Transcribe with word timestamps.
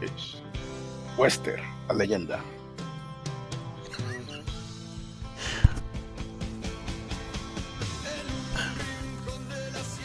es 0.00 0.36
Wester, 1.16 1.60
la 1.88 1.94
leyenda. 1.94 2.40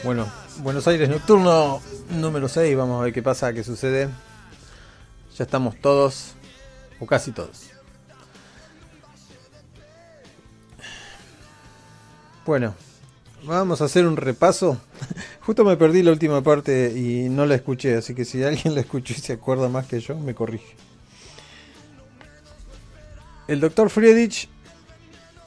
Bueno, 0.03 0.31
Buenos 0.59 0.87
Aires 0.87 1.09
Nocturno 1.09 1.81
número 2.09 2.47
6, 2.47 2.75
vamos 2.75 3.01
a 3.01 3.03
ver 3.03 3.13
qué 3.13 3.21
pasa, 3.21 3.53
qué 3.53 3.63
sucede. 3.63 4.09
Ya 5.37 5.43
estamos 5.43 5.79
todos, 5.79 6.33
o 6.99 7.05
casi 7.05 7.31
todos. 7.31 7.69
Bueno, 12.45 12.73
vamos 13.43 13.81
a 13.81 13.85
hacer 13.85 14.07
un 14.07 14.17
repaso. 14.17 14.81
Justo 15.49 15.65
me 15.65 15.77
perdí 15.77 16.03
la 16.03 16.11
última 16.11 16.43
parte 16.43 16.93
y 16.95 17.27
no 17.27 17.43
la 17.47 17.55
escuché, 17.55 17.95
así 17.95 18.13
que 18.13 18.23
si 18.23 18.43
alguien 18.43 18.75
la 18.75 18.81
escuchó 18.81 19.15
y 19.17 19.19
se 19.19 19.33
acuerda 19.33 19.67
más 19.67 19.87
que 19.87 19.99
yo, 19.99 20.15
me 20.15 20.35
corrige. 20.35 20.75
El 23.47 23.59
doctor 23.59 23.89
Friedrich 23.89 24.47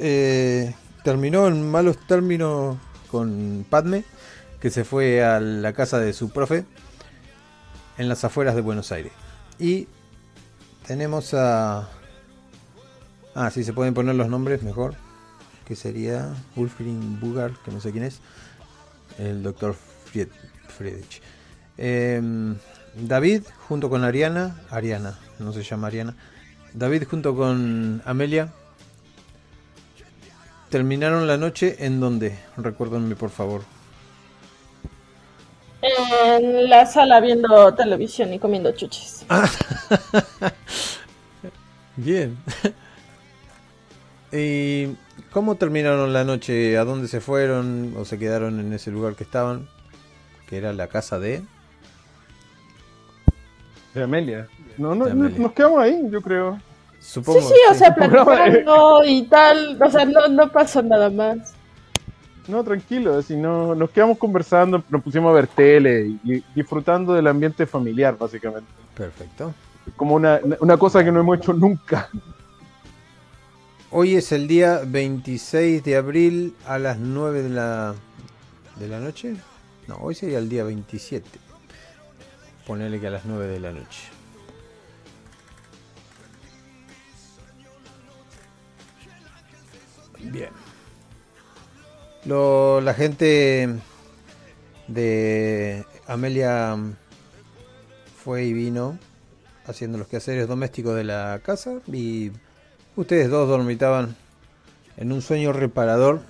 eh, 0.01 0.75
terminó 1.05 1.47
en 1.47 1.71
malos 1.71 2.05
términos 2.09 2.79
con 3.13 3.65
Padme, 3.71 4.03
que 4.59 4.71
se 4.71 4.83
fue 4.83 5.23
a 5.23 5.39
la 5.39 5.73
casa 5.73 6.01
de 6.01 6.13
su 6.13 6.31
profe 6.31 6.65
en 7.97 8.09
las 8.09 8.25
afueras 8.25 8.57
de 8.57 8.61
Buenos 8.61 8.91
Aires. 8.91 9.13
Y 9.61 9.87
tenemos 10.85 11.33
a... 11.33 11.89
Ah, 13.37 13.53
sí, 13.53 13.63
se 13.63 13.73
pueden 13.73 13.95
poner 13.95 14.17
los 14.17 14.29
nombres 14.29 14.65
mejor. 14.65 14.97
Que 15.65 15.77
sería 15.77 16.35
Wolfgang 16.57 17.21
Bugar, 17.21 17.53
que 17.65 17.71
no 17.71 17.81
sé 17.81 17.93
quién 17.93 18.03
es. 18.03 18.19
El 19.17 19.45
doctor 19.45 19.77
Fried 20.13 20.29
Friedrich. 20.69 21.23
Em, 21.79 22.57
David 22.95 23.43
junto 23.69 23.89
con 23.89 24.05
Ariana. 24.05 24.61
Ariana, 24.71 25.19
no 25.39 25.53
se 25.53 25.63
llama 25.63 25.87
Ariana. 25.87 26.15
David 26.75 27.05
junto 27.11 27.35
con 27.35 28.03
Amelia. 28.05 28.53
Terminaron 30.69 31.27
la 31.27 31.37
noche 31.37 31.77
en 31.81 32.01
donde, 32.01 32.39
recuérdenme 32.57 33.17
por 33.17 33.31
favor. 33.31 33.63
En 35.83 36.71
la 36.71 36.87
sala 36.87 37.21
viendo 37.21 37.75
televisión 37.75 38.33
y 38.33 38.39
comiendo 38.39 38.73
chuches. 38.73 39.27
Bien. 41.97 42.39
¿Y 44.33 44.97
cómo 45.31 45.57
terminaron 45.57 46.13
la 46.13 46.25
noche? 46.25 46.79
¿A 46.79 46.85
dónde 46.85 47.09
se 47.09 47.21
fueron 47.21 47.95
o 47.99 48.05
se 48.05 48.19
quedaron 48.19 48.61
en 48.61 48.73
ese 48.73 48.91
lugar 48.91 49.15
que 49.15 49.25
estaban? 49.25 49.69
Que 50.53 50.59
era 50.59 50.75
la 50.75 50.87
casa 50.87 51.19
de... 51.19 51.43
De 53.95 54.03
Amelia. 54.03 54.49
No, 54.77 54.95
no, 54.95 55.07
De 55.07 55.13
Amelia. 55.13 55.39
nos 55.39 55.53
quedamos 55.53 55.81
ahí, 55.81 55.99
yo 56.11 56.21
creo. 56.21 56.61
Supongo. 57.01 57.41
sí, 57.41 57.47
sí, 57.47 57.55
o 57.71 57.75
sea, 57.75 57.95
platicando 57.95 59.03
y 59.03 59.23
tal. 59.29 59.83
O 59.83 59.91
sea, 59.91 60.05
no, 60.05 60.29
no 60.29 60.53
pasó 60.53 60.83
nada 60.83 61.09
más. 61.09 61.55
No, 62.49 62.63
tranquilo, 62.63 63.23
si 63.23 63.35
no, 63.35 63.75
nos 63.75 63.89
quedamos 63.93 64.19
conversando, 64.19 64.85
nos 64.91 65.03
pusimos 65.03 65.31
a 65.31 65.37
ver 65.37 65.47
tele 65.47 66.09
y, 66.23 66.35
y 66.35 66.45
disfrutando 66.55 67.15
del 67.15 67.29
ambiente 67.29 67.65
familiar, 67.65 68.19
básicamente. 68.19 68.71
Perfecto. 68.95 69.55
Como 69.97 70.17
una, 70.17 70.39
una 70.61 70.77
cosa 70.77 71.03
que 71.03 71.11
no 71.11 71.21
hemos 71.21 71.39
hecho 71.39 71.55
nunca. 71.55 72.11
Hoy 73.91 74.17
es 74.17 74.31
el 74.33 74.47
día 74.47 74.83
26 74.87 75.83
de 75.83 75.97
abril 75.97 76.55
a 76.67 76.79
las 76.79 76.99
9 76.99 77.43
de 77.43 77.49
la, 77.49 77.95
de 78.79 78.89
la 78.89 79.01
noche. 79.01 79.35
No, 79.89 79.97
hoy 79.97 80.15
sería 80.15 80.39
el 80.39 80.49
día 80.49 80.65
27. 80.65 81.29
Ponele 82.67 83.01
que 83.01 83.09
a 83.09 83.11
las 83.11 83.25
9 83.25 83.47
de 83.49 83.61
la 83.61 83.73
noche. 83.73 84.09
Bien. 90.21 90.51
Lo, 92.25 92.81
la 92.81 92.95
gente 92.95 93.69
de 94.87 95.85
Amelia 96.07 96.77
fue 98.23 98.45
y 98.45 98.53
vino 98.53 98.99
haciendo 99.67 99.99
los 99.99 100.07
quehaceres 100.07 100.47
domésticos 100.47 100.95
de 100.95 101.05
la 101.05 101.41
casa 101.45 101.81
y 101.87 102.31
ustedes 102.95 103.29
dos 103.31 103.49
dormitaban 103.49 104.17
en 104.97 105.13
un 105.13 105.23
sueño 105.23 105.53
reparador, 105.53 106.21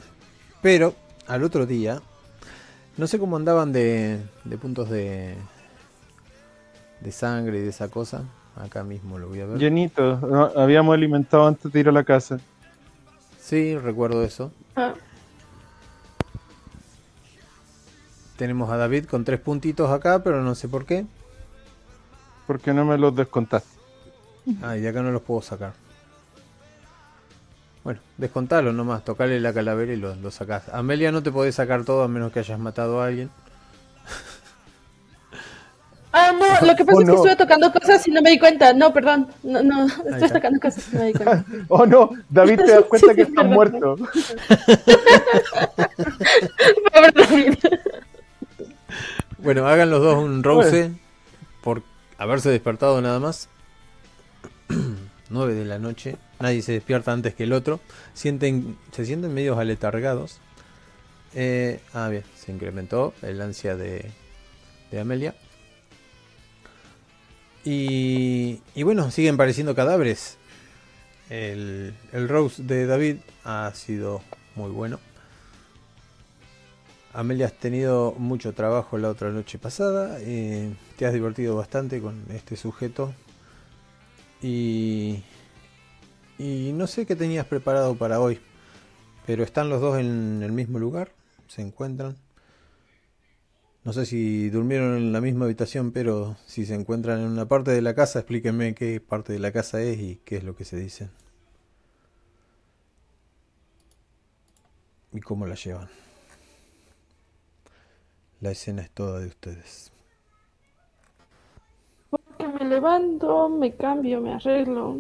pero 0.63 0.95
al 1.27 1.45
otro 1.45 1.67
día 1.67 2.01
no 2.97 3.07
sé 3.07 3.19
cómo 3.19 3.37
andaban 3.37 3.73
de, 3.73 4.21
de 4.45 4.59
puntos 4.59 4.89
de 4.91 5.37
de 7.01 7.11
sangre 7.13 7.59
y 7.59 7.63
de 7.63 7.69
esa 7.71 7.89
cosa. 7.89 8.23
Acá 8.55 8.85
mismo 8.85 9.19
lo 9.19 9.29
voy 9.29 9.41
a 9.41 9.47
ver. 9.47 9.59
Llenito, 9.59 10.19
¿no? 10.19 10.45
habíamos 10.61 10.95
alimentado 10.95 11.47
antes 11.47 11.73
de 11.73 11.81
ir 11.81 11.89
a 11.89 11.93
la 11.93 12.05
casa. 12.05 12.39
Sí, 13.41 13.77
recuerdo 13.77 14.23
eso. 14.23 14.53
Ah, 14.77 14.95
Tenemos 18.37 18.71
a 18.71 18.77
David 18.77 19.07
con 19.07 19.25
tres 19.25 19.41
puntitos 19.41 19.91
acá, 19.91 20.23
pero 20.23 20.43
no 20.43 20.55
sé 20.55 20.69
por 20.69 20.85
qué. 20.85 21.07
porque 22.47 22.73
no 22.75 22.85
me 22.85 22.99
los 22.99 23.15
descontaste? 23.15 23.69
Ah, 24.63 24.77
y 24.77 24.87
acá 24.87 25.03
no 25.03 25.11
los 25.13 25.23
puedo 25.23 25.41
sacar. 25.43 25.73
Bueno, 27.85 28.01
descontalo 28.17 28.73
nomás, 28.73 29.05
tocale 29.05 29.41
la 29.41 29.53
calavera 29.53 29.93
y 29.93 29.97
lo, 29.97 30.15
lo 30.15 30.31
sacás. 30.31 30.69
Amelia 30.73 31.11
no 31.11 31.23
te 31.23 31.33
podés 31.33 31.57
sacar 31.57 31.85
todo 31.85 32.03
a 32.05 32.09
menos 32.09 32.31
que 32.33 32.39
hayas 32.41 32.59
matado 32.59 33.01
a 33.01 33.07
alguien. 33.07 33.31
Ah, 36.15 36.31
no, 36.31 36.67
lo 36.67 36.77
que 36.77 36.85
pasa 36.85 36.99
Oh, 36.99 37.01
es 37.01 37.07
que 37.07 37.11
no. 37.13 37.17
estuve 37.17 37.37
tocando 37.37 37.73
cosas 37.73 38.07
y 38.07 38.11
no 38.11 38.21
me 38.21 38.29
di 38.33 38.39
cuenta. 38.39 38.75
No, 38.75 38.93
perdón. 38.93 39.29
No, 39.43 39.63
no, 39.63 39.87
estuve 39.87 40.17
está. 40.17 40.35
tocando 40.35 40.61
cosas 40.61 40.87
y 40.93 40.95
no 40.97 41.01
me 41.01 41.07
di 41.07 41.13
cuenta. 41.15 41.45
Oh 41.69 41.87
no, 41.87 42.11
David 42.29 42.61
te 42.61 42.71
das 42.71 42.85
cuenta 42.85 43.15
que 43.15 43.25
Sí, 43.25 43.31
estás 43.31 43.35
perdón. 43.47 43.55
muerto. 43.55 43.97
Pobre 46.93 47.13
David. 47.15 47.55
Bueno, 49.39 49.67
hagan 49.67 49.91
los 49.91 50.03
dos 50.03 50.23
un 50.23 50.43
rouse 50.43 50.91
por 51.63 51.83
haberse 52.19 52.51
despertado 52.51 53.01
nada 53.01 53.19
más. 53.19 53.49
9 55.33 55.55
de 55.55 55.65
la 55.65 55.79
noche, 55.79 56.17
nadie 56.41 56.63
se 56.63 56.73
despierta 56.73 57.13
antes 57.13 57.35
que 57.35 57.45
el 57.45 57.53
otro. 57.53 57.81
Sienten, 58.15 58.77
se 58.93 59.05
sienten 59.05 59.35
medios 59.35 59.59
aletargados. 59.59 60.41
Eh, 61.35 61.81
ah, 61.95 62.09
bien, 62.09 62.25
se 62.37 62.53
incrementó 62.53 63.15
el 63.23 63.41
ansia 63.41 63.77
de, 63.77 64.11
Amelia. 65.01 65.35
Y, 67.65 68.61
y 68.75 68.83
bueno, 68.83 69.11
siguen 69.11 69.37
pareciendo 69.37 69.75
cadáveres. 69.75 70.37
El, 71.31 71.95
el 72.13 72.29
Rose 72.29 72.63
de 72.63 72.87
David 72.87 73.17
ha 73.45 73.73
sido 73.75 74.21
muy 74.55 74.71
bueno. 74.71 75.01
Amelia, 77.15 77.47
has 77.47 77.53
tenido 77.53 78.15
mucho 78.17 78.55
trabajo 78.55 78.97
la 78.97 79.11
otra 79.11 79.31
noche 79.31 79.59
pasada. 79.59 80.17
eh, 80.21 80.75
te 80.97 81.07
has 81.07 81.13
divertido 81.13 81.57
bastante 81.57 82.01
con 82.01 82.25
este 82.31 82.57
sujeto. 82.57 83.13
Y, 84.43 85.23
no 86.39 86.87
sé 86.87 87.07
qué 87.07 87.15
tenías 87.15 87.47
preparado 87.47 87.97
para 87.97 88.21
hoy. 88.21 88.41
Pero 89.27 89.45
están 89.45 89.69
los 89.69 89.81
dos 89.81 89.99
en 89.99 90.43
el 90.43 90.53
mismo 90.53 90.79
lugar. 90.79 91.13
Se 91.47 91.63
encuentran. 91.63 92.17
No 93.85 93.93
sé 93.93 94.07
si 94.07 94.49
durmieron 94.51 94.97
en 94.97 95.13
la 95.13 95.21
misma 95.21 95.45
habitación, 95.45 95.93
pero 95.93 96.37
si 96.47 96.67
se 96.67 96.75
encuentran 96.75 97.21
en 97.21 97.29
una 97.29 97.47
parte 97.47 97.73
de 97.73 97.83
la 97.83 97.95
casa, 97.95 98.21
explíquenme 98.21 98.75
qué 98.75 99.01
parte 99.01 99.33
de 99.33 99.39
la 99.39 99.53
casa 99.53 99.81
es 99.83 99.99
y 99.99 100.21
qué 100.25 100.37
es 100.37 100.45
lo 100.45 100.57
que 100.57 100.65
se 100.65 100.77
dice. 100.77 101.09
Y 105.13 105.21
cómo 105.21 105.47
la 105.47 105.55
llevan. 105.55 105.89
La 108.41 108.51
escena 108.51 108.83
es 108.83 108.91
toda 108.91 109.21
de 109.21 109.27
ustedes. 109.27 109.92
Me 112.49 112.65
levanto, 112.65 113.49
me 113.49 113.73
cambio, 113.75 114.21
me 114.21 114.35
arreglo 114.35 114.99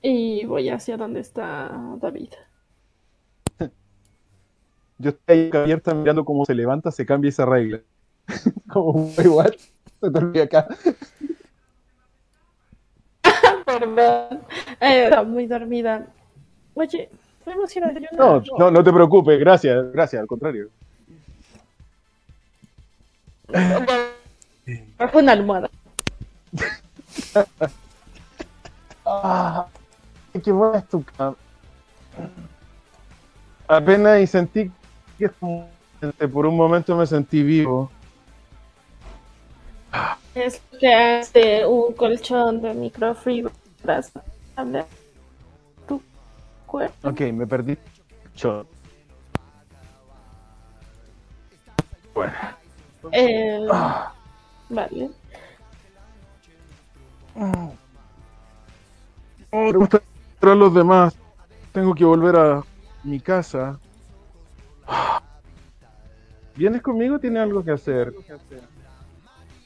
y 0.00 0.44
voy 0.44 0.68
hacia 0.68 0.96
donde 0.96 1.20
está 1.20 1.70
David. 2.00 2.30
Yo 4.98 5.10
estoy 5.10 5.36
ahí 5.36 5.50
abierta 5.52 5.94
mirando 5.94 6.24
cómo 6.24 6.44
se 6.44 6.54
levanta, 6.54 6.92
se 6.92 7.04
cambia 7.04 7.30
esa 7.30 7.44
regla. 7.44 7.80
Como 8.72 9.10
igual, 9.18 9.56
se 10.00 10.06
olvida 10.06 10.44
acá. 10.44 10.68
Perdón, 13.64 14.42
eh, 14.80 15.04
estaba 15.04 15.24
muy 15.24 15.46
dormida. 15.46 16.06
Oye, 16.74 17.10
podemos 17.44 17.74
ir 17.76 17.84
a 17.84 17.92
no, 18.12 18.70
no 18.70 18.84
te 18.84 18.92
preocupes, 18.92 19.40
gracias, 19.40 19.92
gracias, 19.92 20.20
al 20.20 20.28
contrario. 20.28 20.70
Bajo 24.98 25.18
una 25.18 25.32
almohada. 25.32 25.70
Ah, 29.04 29.66
qué 30.42 30.52
buena 30.52 30.78
es 30.78 30.88
tu 30.88 31.04
cama. 31.04 31.36
Apenas 33.68 34.20
y 34.20 34.26
sentí 34.26 34.70
que 35.18 35.28
por 36.28 36.46
un 36.46 36.56
momento 36.56 36.96
me 36.96 37.06
sentí 37.06 37.42
vivo. 37.42 37.90
Es 40.34 40.60
que 40.78 40.92
hace 40.92 41.64
un 41.66 41.92
colchón 41.94 42.60
de 42.60 42.74
microfibras. 42.74 44.12
Habla 44.56 44.86
tu 45.88 46.02
cuerpo. 46.66 47.08
Ok, 47.08 47.20
me 47.32 47.46
perdí. 47.46 47.78
Yo. 48.36 48.66
Bueno. 52.14 52.32
Eh, 53.12 53.66
Ah. 53.70 54.12
vale. 54.68 55.10
Oh, 57.38 57.72
me 59.52 59.72
gusta 59.72 60.00
a 60.42 60.54
los 60.54 60.74
demás. 60.74 61.16
Tengo 61.72 61.94
que 61.94 62.04
volver 62.04 62.36
a 62.36 62.62
mi 63.04 63.20
casa. 63.20 63.78
¿Vienes 66.54 66.80
conmigo? 66.82 67.18
Tiene 67.18 67.38
algo 67.40 67.62
que 67.64 67.72
hacer. 67.72 68.12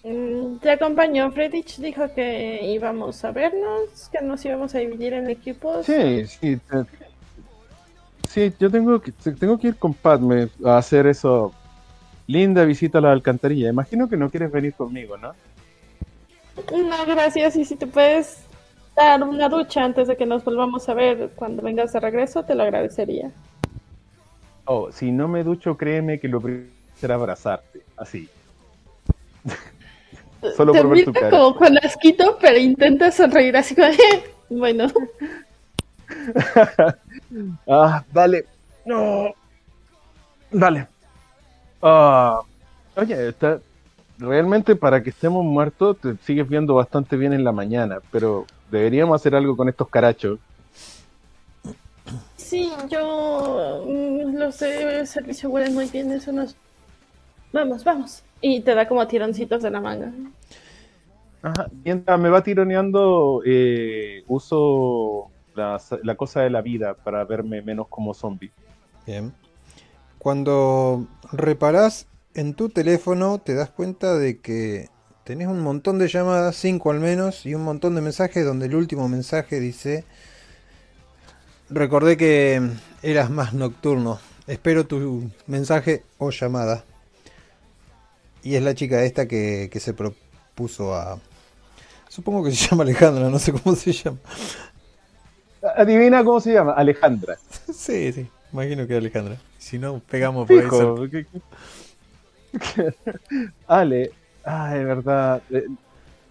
Mm, 0.03 0.57
Te 0.57 0.71
acompañó. 0.73 1.31
Fredich 1.31 1.79
dijo 1.79 2.13
que 2.15 2.61
íbamos 2.65 3.25
a 3.25 3.31
vernos, 3.33 4.09
que 4.11 4.21
nos 4.23 4.45
íbamos 4.45 4.75
a 4.75 4.79
dividir 4.79 5.13
en 5.13 5.31
equipos. 5.31 5.87
Sí, 5.87 6.27
sí. 6.27 6.57
te- 6.57 7.11
Sí, 8.29 8.53
yo 8.61 8.71
tengo 8.71 9.01
que, 9.01 9.11
tengo 9.13 9.59
que 9.59 9.69
ir 9.69 9.77
con 9.77 9.93
Padme 9.93 10.49
a 10.65 10.77
hacer 10.79 11.07
eso. 11.09 11.53
Linda 12.29 12.65
visita 12.65 12.99
a 12.99 13.01
la 13.01 13.11
alcantarilla. 13.13 13.69
Imagino 13.69 14.09
que 14.09 14.17
no 14.17 14.31
quieres 14.31 14.53
venir 14.53 14.73
conmigo, 14.75 15.17
¿no? 15.19 15.33
No, 16.73 17.07
gracias. 17.07 17.57
Y 17.57 17.65
si 17.65 17.77
te 17.77 17.87
puedes 17.87 18.45
dar 18.97 19.23
una 19.23 19.49
ducha 19.49 19.85
antes 19.85 20.09
de 20.09 20.17
que 20.17 20.27
nos 20.27 20.45
volvamos 20.45 20.89
a 20.89 20.95
ver 20.95 21.31
cuando 21.35 21.63
vengas 21.63 21.93
de 21.93 22.01
regreso, 22.01 22.45
te 22.45 22.55
lo 22.55 22.63
agradecería. 22.63 23.31
Oh, 24.65 24.93
si 24.93 25.11
no 25.11 25.29
me 25.29 25.43
ducho, 25.43 25.77
créeme 25.77 26.21
que 26.21 26.29
lo 26.29 26.41
primero 26.41 26.71
será 26.97 27.15
abrazarte. 27.15 27.83
Así. 27.97 28.29
Solo 30.57 30.73
te 30.73 30.81
por 30.81 30.91
ver 30.91 31.05
tu 31.05 31.13
cara. 31.13 31.31
como 31.31 31.55
con 31.57 31.77
asquito, 31.79 32.39
pero 32.41 32.59
intenta 32.59 33.11
sonreír 33.11 33.57
así 33.57 33.75
como, 33.75 33.89
bueno, 34.49 34.87
Ah, 37.69 38.05
dale. 38.13 38.45
No. 38.85 39.35
Dale. 40.51 40.87
Ah, 41.83 42.41
oye, 42.97 43.29
está, 43.29 43.61
realmente 44.21 44.77
para 44.77 45.03
que 45.03 45.11
estemos 45.11 45.45
muertos 45.45 45.99
te 45.99 46.17
sigues 46.19 46.49
viendo 46.49 46.75
bastante 46.75 47.17
bien 47.17 47.33
en 47.33 47.43
la 47.43 47.53
mañana, 47.53 47.99
pero 48.13 48.47
deberíamos 48.71 49.21
hacer 49.21 49.35
algo 49.35 49.57
con 49.57 49.69
estos 49.69 49.89
carachos. 49.89 50.39
sí, 52.37 52.71
yo 52.89 53.85
mm, 53.87 54.37
los 54.37 54.59
de 54.61 55.07
servicio 55.07 55.49
huelen 55.49 55.75
muy 55.75 55.87
bien, 55.87 56.13
eso 56.13 56.33
nos... 56.33 56.57
Vamos, 57.53 57.83
vamos. 57.83 58.23
Y 58.41 58.61
te 58.61 58.75
da 58.75 58.87
como 58.87 59.07
tironcitos 59.07 59.63
de 59.63 59.71
la 59.71 59.81
manga. 59.81 60.13
Ajá. 61.43 61.67
Mientras 61.85 62.21
me 62.21 62.29
va 62.29 62.43
tironeando, 62.43 63.43
eh, 63.45 64.23
uso 64.29 65.31
la, 65.55 65.81
la 66.05 66.15
cosa 66.15 66.43
de 66.43 66.51
la 66.51 66.63
vida 66.63 66.95
para 66.95 67.25
verme 67.25 67.61
menos 67.63 67.89
como 67.89 68.15
zombie. 68.15 68.53
Bien. 69.05 69.33
Cuando 70.19 71.07
reparás 71.33 72.07
en 72.35 72.55
tu 72.55 72.69
teléfono, 72.69 73.39
te 73.39 73.55
das 73.55 73.71
cuenta 73.71 74.17
de 74.17 74.39
que 74.39 74.89
tenés 75.25 75.49
un 75.49 75.61
montón 75.61 75.99
de 75.99 76.09
llamadas, 76.09 76.57
cinco 76.57 76.91
al 76.91 77.01
menos, 77.01 77.47
y 77.47 77.55
un 77.55 77.65
montón 77.65 77.95
de 77.95 78.01
mensajes 78.01 78.45
donde 78.45 78.67
el 78.67 78.75
último 78.75 79.09
mensaje 79.09 79.61
dice: 79.61 80.05
Recordé 81.69 82.17
que 82.17 82.61
eras 83.03 83.31
más 83.31 83.55
nocturno. 83.55 84.19
Espero 84.47 84.87
tu 84.87 85.31
mensaje 85.47 86.03
o 86.19 86.31
llamada. 86.31 86.85
Y 88.43 88.55
es 88.57 88.63
la 88.63 88.75
chica 88.75 89.05
esta 89.05 89.29
que, 89.29 89.69
que 89.71 89.81
se 89.81 89.95
propuso 89.95 90.95
a. 90.95 91.21
Supongo 92.09 92.45
que 92.45 92.53
se 92.53 92.67
llama 92.71 92.83
Alejandra, 92.85 93.29
no 93.29 93.39
sé 93.39 93.53
cómo 93.53 93.77
se 93.77 93.93
llama. 93.93 94.19
Adivina 95.77 96.25
cómo 96.25 96.41
se 96.41 96.53
llama, 96.53 96.73
Alejandra. 96.73 97.37
Sí, 97.73 98.13
sí, 98.13 98.29
imagino 98.53 98.87
que 98.87 98.97
Alejandra. 98.97 99.37
Si 99.59 99.79
no, 99.79 100.01
pegamos 100.01 100.49
por. 100.49 100.63
Fijo. 100.63 101.31
Ale, 103.67 104.11
ah, 104.45 104.75
de 104.75 104.85
verdad. 104.85 105.43
Eh, 105.51 105.67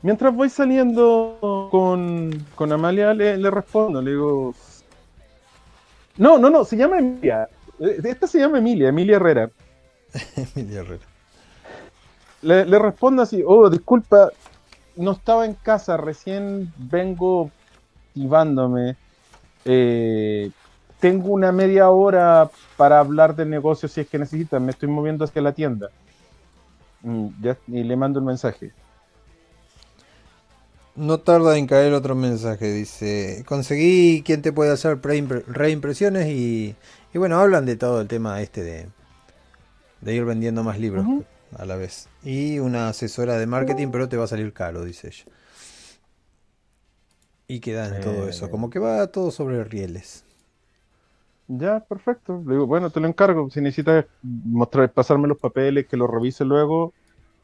Mientras 0.01 0.33
voy 0.33 0.49
saliendo 0.49 1.67
con, 1.69 2.45
con 2.55 2.71
Amalia, 2.71 3.13
le, 3.13 3.37
le 3.37 3.51
respondo, 3.51 4.01
le 4.01 4.11
digo. 4.11 4.53
No, 6.17 6.37
no, 6.37 6.49
no, 6.49 6.63
se 6.63 6.77
llama 6.77 6.99
Emilia. 6.99 7.49
Eh, 7.79 7.99
Esta 8.05 8.27
se 8.27 8.39
llama 8.39 8.59
Emilia, 8.59 8.89
Emilia 8.89 9.17
Herrera. 9.17 9.49
Emilia 10.55 10.81
Herrera. 10.81 11.03
Le, 12.41 12.65
le 12.65 12.79
respondo 12.79 13.21
así, 13.21 13.43
oh, 13.45 13.69
disculpa, 13.69 14.29
no 14.95 15.11
estaba 15.11 15.45
en 15.45 15.53
casa, 15.55 15.97
recién 15.97 16.71
vengo 16.77 17.51
activándome. 18.07 18.95
Eh, 19.65 20.49
tengo 21.01 21.29
una 21.29 21.51
media 21.51 21.89
hora 21.89 22.49
para 22.77 22.99
hablar 22.99 23.35
del 23.35 23.49
negocio 23.49 23.89
si 23.89 23.99
es 23.99 24.07
que 24.07 24.17
necesitan, 24.17 24.63
me 24.63 24.71
estoy 24.71 24.87
moviendo 24.87 25.25
hacia 25.25 25.41
la 25.41 25.51
tienda. 25.51 25.89
Ya- 27.41 27.57
y 27.67 27.83
le 27.83 27.95
mando 27.95 28.19
un 28.19 28.25
mensaje. 28.25 28.71
No 30.95 31.19
tarda 31.19 31.57
en 31.57 31.65
caer 31.65 31.93
otro 31.93 32.13
mensaje, 32.13 32.73
dice, 32.73 33.43
conseguí 33.47 34.21
quien 34.25 34.41
te 34.41 34.51
puede 34.51 34.71
hacer 34.71 34.99
reimpresiones 35.47 36.27
y, 36.27 36.75
y 37.13 37.17
bueno, 37.17 37.39
hablan 37.39 37.65
de 37.65 37.77
todo 37.77 38.01
el 38.01 38.07
tema 38.09 38.41
este 38.41 38.63
de, 38.63 38.87
de 40.01 40.13
ir 40.13 40.25
vendiendo 40.25 40.61
más 40.63 40.77
libros 40.77 41.05
a 41.57 41.65
la 41.65 41.77
vez. 41.77 42.09
Y 42.23 42.59
una 42.59 42.89
asesora 42.89 43.37
de 43.37 43.45
marketing, 43.45 43.89
pero 43.91 44.09
te 44.09 44.17
va 44.17 44.25
a 44.25 44.27
salir 44.27 44.51
caro, 44.51 44.83
dice 44.83 45.07
ella. 45.07 45.23
Y 47.47 47.61
queda 47.61 47.95
en 47.95 48.01
todo 48.01 48.27
Eh. 48.27 48.31
eso, 48.31 48.51
como 48.51 48.69
que 48.69 48.79
va 48.79 49.07
todo 49.07 49.31
sobre 49.31 49.63
rieles. 49.63 50.25
Ya, 51.49 51.79
perfecto. 51.79 52.43
Le 52.45 52.53
digo, 52.53 52.67
bueno, 52.67 52.91
te 52.91 52.99
lo 52.99 53.07
encargo. 53.07 53.49
Si 53.49 53.59
necesitas 53.59 54.05
mostrar, 54.21 54.91
pasarme 54.91 55.27
los 55.27 55.39
papeles, 55.39 55.87
que 55.87 55.97
los 55.97 56.09
revise 56.09 56.45
luego, 56.45 56.93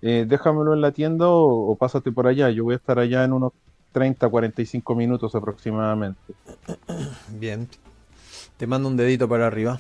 eh, 0.02 0.26
déjamelo 0.28 0.74
en 0.76 0.82
la 0.82 0.92
tienda 0.92 1.28
o, 1.28 1.72
o 1.72 1.76
pásate 1.76 2.12
por 2.12 2.28
allá. 2.28 2.52
Yo 2.52 2.64
voy 2.64 2.76
a 2.76 2.78
estar 2.78 3.00
allá 3.00 3.24
en 3.24 3.34
unos 3.34 3.54
30, 3.94 4.30
45 4.30 4.94
minutos 4.94 5.34
aproximadamente. 5.34 6.20
Bien, 7.40 7.68
te 8.58 8.68
mando 8.68 8.90
un 8.90 8.98
dedito 8.98 9.28
para 9.28 9.48
arriba. 9.48 9.80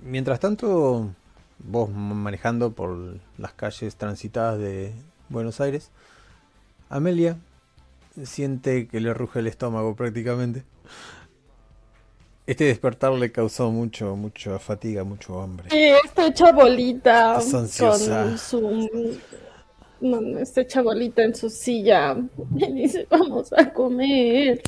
Mientras 0.00 0.40
tanto, 0.40 1.10
vos 1.58 1.90
manejando 1.90 2.72
por 2.72 3.18
las 3.36 3.52
calles 3.52 3.96
transitadas 3.96 4.58
de 4.58 4.94
Buenos 5.28 5.60
Aires, 5.60 5.90
Amelia 6.88 7.36
siente 8.22 8.86
que 8.86 9.00
le 9.00 9.12
ruge 9.12 9.40
el 9.40 9.46
estómago 9.46 9.94
prácticamente. 9.94 10.64
Este 12.46 12.64
despertar 12.64 13.12
le 13.12 13.30
causó 13.30 13.70
mucho, 13.70 14.16
mucha 14.16 14.58
fatiga, 14.58 15.04
mucho 15.04 15.40
hambre. 15.40 15.68
Y 15.70 16.06
está 16.06 16.26
hecha 16.26 16.50
bolita 16.52 17.38
Estás 17.38 17.54
ansiosa. 17.54 18.24
con 18.24 18.38
su... 18.38 19.18
No, 20.00 20.20
no, 20.20 20.38
está 20.40 20.62
hecha 20.62 20.82
bolita 20.82 21.22
en 21.22 21.34
su 21.36 21.48
silla. 21.48 22.16
Me 22.50 22.66
dice, 22.72 23.06
vamos 23.08 23.52
a 23.52 23.72
comer. 23.72 24.60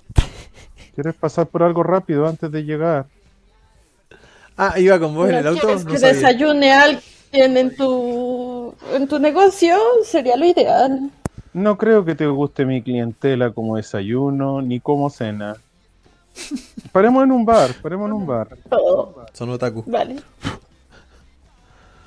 ¿Quieres 0.95 1.15
pasar 1.17 1.49
por 1.49 1.65
algo 1.65 1.83
rápido 1.83 2.29
antes 2.29 2.51
de 2.53 2.63
llegar? 2.63 3.07
Ah, 4.57 4.79
iba 4.79 4.97
con 5.01 5.13
vos 5.17 5.27
en 5.29 5.33
¿No 5.33 5.39
el 5.41 5.47
auto. 5.49 5.61
quieres 5.63 5.85
No 5.85 5.91
que 5.91 5.99
sabía. 5.99 6.15
desayune 6.15 6.73
alguien 6.73 7.57
en 7.57 7.75
tu, 7.75 8.73
en 8.93 9.09
tu 9.09 9.19
negocio? 9.19 9.77
Sería 10.05 10.37
lo 10.37 10.45
ideal. 10.47 11.11
No 11.53 11.77
creo 11.77 12.05
que 12.05 12.15
te 12.15 12.27
guste 12.29 12.65
mi 12.65 12.81
clientela 12.83 13.51
como 13.51 13.77
desayuno 13.77 14.63
ni 14.63 14.79
como 14.79 15.11
cena. 15.11 15.57
Paremos 16.93 17.25
en 17.25 17.33
un 17.33 17.45
bar, 17.45 17.71
paremos 17.83 18.07
en 18.07 18.13
un 18.13 18.27
bar. 18.27 18.49
Oh, 18.71 19.15
Son 19.33 19.51
otaku. 19.51 19.85
vale. 19.87 20.17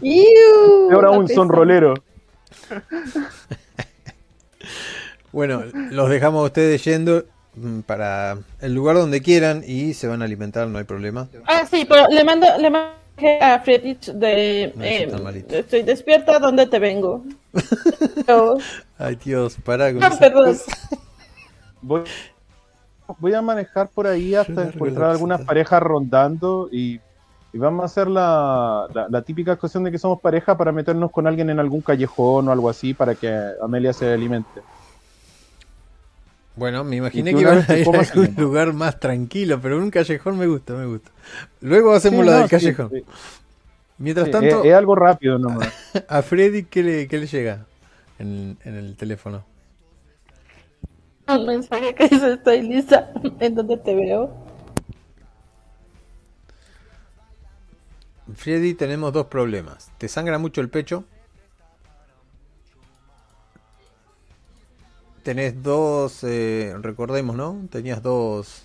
Iu, 0.01 0.89
Y 0.89 0.93
ahora 0.93 1.11
un 1.11 1.27
sonrolero. 1.27 1.93
Bueno, 5.31 5.63
los 5.91 6.09
dejamos 6.09 6.41
a 6.41 6.45
ustedes 6.45 6.83
yendo 6.83 7.25
mm, 7.55 7.81
para 7.81 8.37
el 8.59 8.73
lugar 8.73 8.95
donde 8.95 9.21
quieran 9.21 9.61
y 9.65 9.93
se 9.93 10.07
van 10.07 10.21
a 10.21 10.25
alimentar, 10.25 10.67
no 10.67 10.79
hay 10.79 10.85
problema. 10.85 11.27
Ah, 11.45 11.65
sí, 11.69 11.85
pero 11.87 12.07
le 12.07 12.23
mando, 12.23 12.47
le 12.57 12.69
mando 12.69 12.93
a 13.41 13.59
Friedrich 13.59 14.05
de... 14.13 14.73
No, 14.75 14.83
eh, 14.83 15.45
estoy 15.49 15.83
despierta, 15.83 16.39
¿dónde 16.39 16.65
te 16.65 16.79
vengo? 16.79 17.23
Ay, 18.97 19.15
Dios, 19.23 19.57
con 19.63 19.99
no, 19.99 20.17
perdón. 20.17 20.57
Voy, 21.81 22.03
voy 23.19 23.33
a 23.33 23.41
manejar 23.41 23.89
por 23.89 24.07
ahí 24.07 24.35
hasta 24.35 24.67
encontrar 24.67 25.11
algunas 25.11 25.41
parejas 25.41 25.81
rondando 25.81 26.69
y, 26.71 27.01
y 27.53 27.57
vamos 27.57 27.83
a 27.83 27.85
hacer 27.85 28.07
la, 28.07 28.87
la, 28.93 29.07
la 29.09 29.21
típica 29.23 29.55
cuestión 29.57 29.83
de 29.83 29.91
que 29.91 29.99
somos 29.99 30.21
pareja 30.21 30.57
para 30.57 30.71
meternos 30.71 31.11
con 31.11 31.27
alguien 31.27 31.49
en 31.49 31.59
algún 31.59 31.81
callejón 31.81 32.47
o 32.47 32.51
algo 32.51 32.69
así 32.69 32.93
para 32.93 33.15
que 33.15 33.29
Amelia 33.61 33.93
se 33.93 34.11
alimente. 34.13 34.63
Bueno, 36.55 36.83
me 36.83 36.95
imaginé 36.95 37.35
que 37.35 37.41
iban 37.41 37.63
a 37.67 37.77
ir 37.77 37.95
a 37.95 37.99
algún 38.01 38.33
lugar 38.35 38.73
más 38.73 38.99
tranquilo, 38.99 39.61
pero 39.61 39.77
un 39.77 39.91
callejón 39.91 40.37
me 40.39 40.47
gusta, 40.47 40.73
me 40.73 40.85
gusta. 40.87 41.11
Luego 41.61 41.93
hacemos 41.93 42.25
Sí, 42.25 42.25
la 42.25 42.33
no, 42.33 42.37
del 42.37 42.49
callejón. 42.49 42.93
sí, 42.93 43.05
Mientras 43.97 44.29
sí, 44.29 44.31
tanto, 44.31 44.63
es, 44.63 44.65
es 44.65 44.73
algo 44.73 44.95
rápido 44.95 45.39
nomás. 45.39 45.73
a 46.07 46.21
Freddy, 46.23 46.65
¿qué 46.65 46.83
le, 46.83 47.07
qué 47.07 47.17
le 47.19 47.27
llega? 47.27 47.67
en, 48.19 48.57
en 48.63 48.75
el 48.75 48.95
teléfono. 48.97 49.45
Un 51.27 51.45
mensaje 51.45 51.93
que 51.93 52.07
dice 52.07 52.33
estoy 52.33 52.61
lista. 52.61 53.11
¿En 53.39 53.55
dónde 53.55 53.77
te 53.77 53.93
veo? 53.93 54.33
Freddy, 58.33 58.73
tenemos 58.73 59.11
dos 59.13 59.27
problemas. 59.27 59.91
Te 59.97 60.07
sangra 60.07 60.37
mucho 60.37 60.61
el 60.61 60.69
pecho. 60.69 61.03
Tenés 65.23 65.61
dos, 65.61 66.23
eh, 66.23 66.73
recordemos, 66.79 67.35
¿no? 67.35 67.67
Tenías 67.69 68.01
dos 68.01 68.63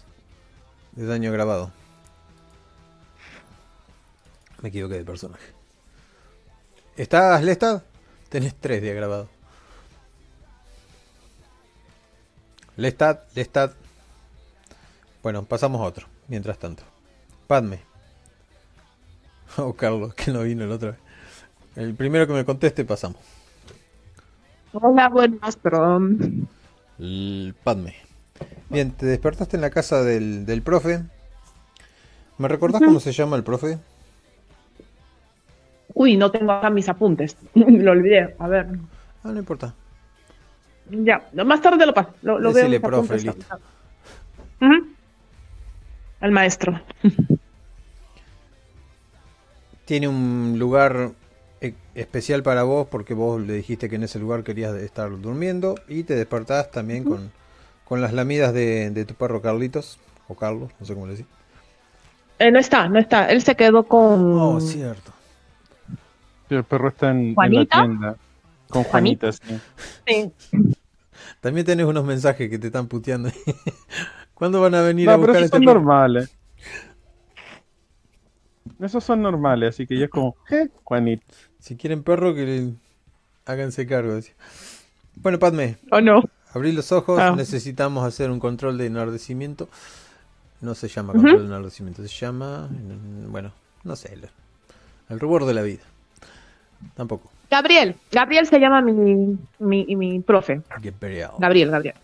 de 0.93 1.07
daño 1.07 1.33
grabado. 1.33 1.73
Me 4.61 4.69
equivoqué 4.69 4.95
de 4.95 5.05
personaje. 5.05 5.53
¿Estás 6.97 7.43
Lestad? 7.43 7.83
Tenés 8.29 8.55
tres 8.55 8.81
de 8.83 8.95
grabado. 8.95 9.32
Lestad, 12.77 13.21
Lestad. 13.35 13.73
Bueno, 15.23 15.45
pasamos 15.45 15.81
a 15.81 15.85
otro, 15.85 16.07
mientras 16.29 16.59
tanto. 16.59 16.83
Padme. 17.47 17.81
Oh, 19.59 19.75
Carlos, 19.75 20.15
que 20.15 20.31
no 20.31 20.45
vino 20.45 20.65
el 20.65 20.73
otro. 20.73 20.97
El 21.77 21.95
primero 21.95 22.27
que 22.27 22.33
me 22.33 22.47
conteste, 22.47 22.87
pasamos. 22.87 23.21
Hola, 24.73 25.11
buenas, 25.11 25.57
perdón. 25.57 26.49
El 26.99 27.55
Padme. 27.63 27.97
Bien, 28.71 28.93
te 28.93 29.05
despertaste 29.05 29.59
en 29.59 29.61
la 29.61 29.69
casa 29.69 30.03
del, 30.03 30.47
del 30.47 30.63
profe. 30.63 31.03
¿Me 32.39 32.49
recordás 32.49 32.81
cómo 32.83 32.99
se 32.99 33.13
llama 33.13 33.37
el 33.37 33.45
profe? 33.45 33.79
Uy, 35.95 36.17
no 36.17 36.31
tengo 36.31 36.53
acá 36.53 36.71
mis 36.71 36.89
apuntes. 36.89 37.37
lo 37.55 37.93
olvidé. 37.93 38.35
A 38.39 38.49
ver. 38.49 38.67
Ah, 39.23 39.33
no 39.33 39.39
importa. 39.39 39.75
Ya, 40.93 41.23
más 41.45 41.61
tarde 41.63 41.87
lo 41.87 41.95
paso. 41.95 42.15
Lo, 42.23 42.39
lo 42.39 42.53
Decile 42.53 42.79
profe, 42.81 43.19
listo. 43.19 43.59
El 46.21 46.31
maestro. 46.31 46.81
Tiene 49.85 50.07
un 50.07 50.57
lugar 50.59 51.11
e- 51.61 51.75
especial 51.95 52.43
para 52.43 52.63
vos 52.63 52.87
porque 52.89 53.15
vos 53.15 53.41
le 53.41 53.55
dijiste 53.55 53.89
que 53.89 53.97
en 53.97 54.05
ese 54.05 54.19
lugar 54.19 54.45
querías 54.45 54.75
estar 54.77 55.11
durmiendo 55.21 55.75
y 55.89 56.05
te 56.05 56.15
despertás 56.15 56.71
también 56.71 57.05
con, 57.05 57.33
con 57.85 58.01
las 58.01 58.13
lamidas 58.13 58.55
de, 58.55 58.91
de 58.91 59.05
tu 59.05 59.15
perro 59.15 59.43
Carlitos 59.43 59.99
o 60.29 60.35
Carlos, 60.35 60.71
no 60.79 60.87
sé 60.87 60.95
cómo 60.95 61.07
le 61.07 61.13
decís. 61.13 61.27
Eh, 62.39 62.51
no 62.51 62.59
está, 62.59 62.89
no 62.89 62.99
está. 62.99 63.27
Él 63.27 63.43
se 63.43 63.55
quedó 63.57 63.85
con. 63.85 64.39
Oh, 64.39 64.61
cierto. 64.61 65.13
Sí, 66.49 66.55
El 66.55 66.65
perro 66.65 66.89
está 66.89 67.11
en, 67.11 67.19
en 67.19 67.35
la 67.35 67.35
¿Juanita? 67.35 67.83
tienda. 67.83 68.17
Con 68.69 68.85
¿Juanita? 68.85 69.33
Juanita, 69.33 69.61
sí. 70.07 70.33
Sí. 70.53 70.79
También 71.43 71.67
tenés 71.67 71.85
unos 71.85 72.05
mensajes 72.07 72.49
que 72.49 72.59
te 72.59 72.69
están 72.69 72.87
puteando. 72.87 73.29
¿Cuándo 74.35 74.61
van 74.63 74.75
a 74.77 74.81
venir 74.83 75.07
No, 75.07 75.13
a 75.13 75.17
pero 75.17 75.27
buscar 75.27 75.43
esos 75.43 75.47
este 75.47 75.57
son 75.59 75.65
normales. 75.67 76.35
Esos 78.79 79.03
son 79.05 79.23
normales, 79.23 79.71
así 79.75 79.87
que 79.87 79.99
ya 79.99 80.05
es 80.05 80.11
como, 80.11 80.37
¿eh? 80.51 80.69
Juanita. 80.85 81.25
Si 81.59 81.77
quieren 81.77 82.05
perro, 82.05 82.33
que 82.35 82.45
le- 82.47 82.75
háganse 83.45 83.87
cargo. 83.89 84.15
decía. 84.15 84.35
Bueno, 85.17 85.41
Padme, 85.41 85.79
¿O 85.91 86.01
no? 86.01 86.23
abrí 86.55 86.71
los 86.71 86.93
ojos. 86.93 87.19
Ah. 87.21 87.35
Necesitamos 87.37 88.05
hacer 88.07 88.31
un 88.31 88.39
control 88.39 88.79
de 88.79 88.87
enardecimiento. 88.87 89.69
No 90.61 90.77
se 90.77 90.87
llama 90.87 91.13
control 91.13 91.41
de 91.41 91.47
enardecimiento, 91.47 92.03
se 92.03 92.09
llama. 92.09 92.69
mm, 92.71 93.33
Bueno, 93.33 93.53
no 93.83 93.97
sé. 93.97 94.13
El, 94.15 94.29
el 95.09 95.19
rubor 95.19 95.45
de 95.45 95.55
la 95.55 95.63
vida. 95.63 95.83
Tampoco. 96.95 97.32
Gabriel. 97.53 97.95
Gabriel 98.11 98.47
se 98.47 98.59
llama 98.59 98.81
mi, 98.81 99.37
mi, 99.59 99.95
mi 99.95 100.21
profe. 100.21 100.63
Gabriel. 100.81 101.29
Gabriel, 101.39 101.71
Gabriel. 101.71 101.95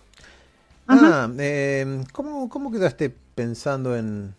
Ah, 0.87 1.27
eh, 1.39 2.05
¿cómo, 2.13 2.51
¿cómo 2.51 2.71
quedaste 2.71 3.11
pensando 3.35 3.97
en. 3.97 4.35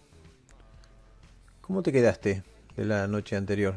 ¿Cómo 1.62 1.82
te 1.82 1.92
quedaste 1.92 2.44
de 2.76 2.86
la 2.86 3.08
noche 3.08 3.36
anterior? 3.36 3.74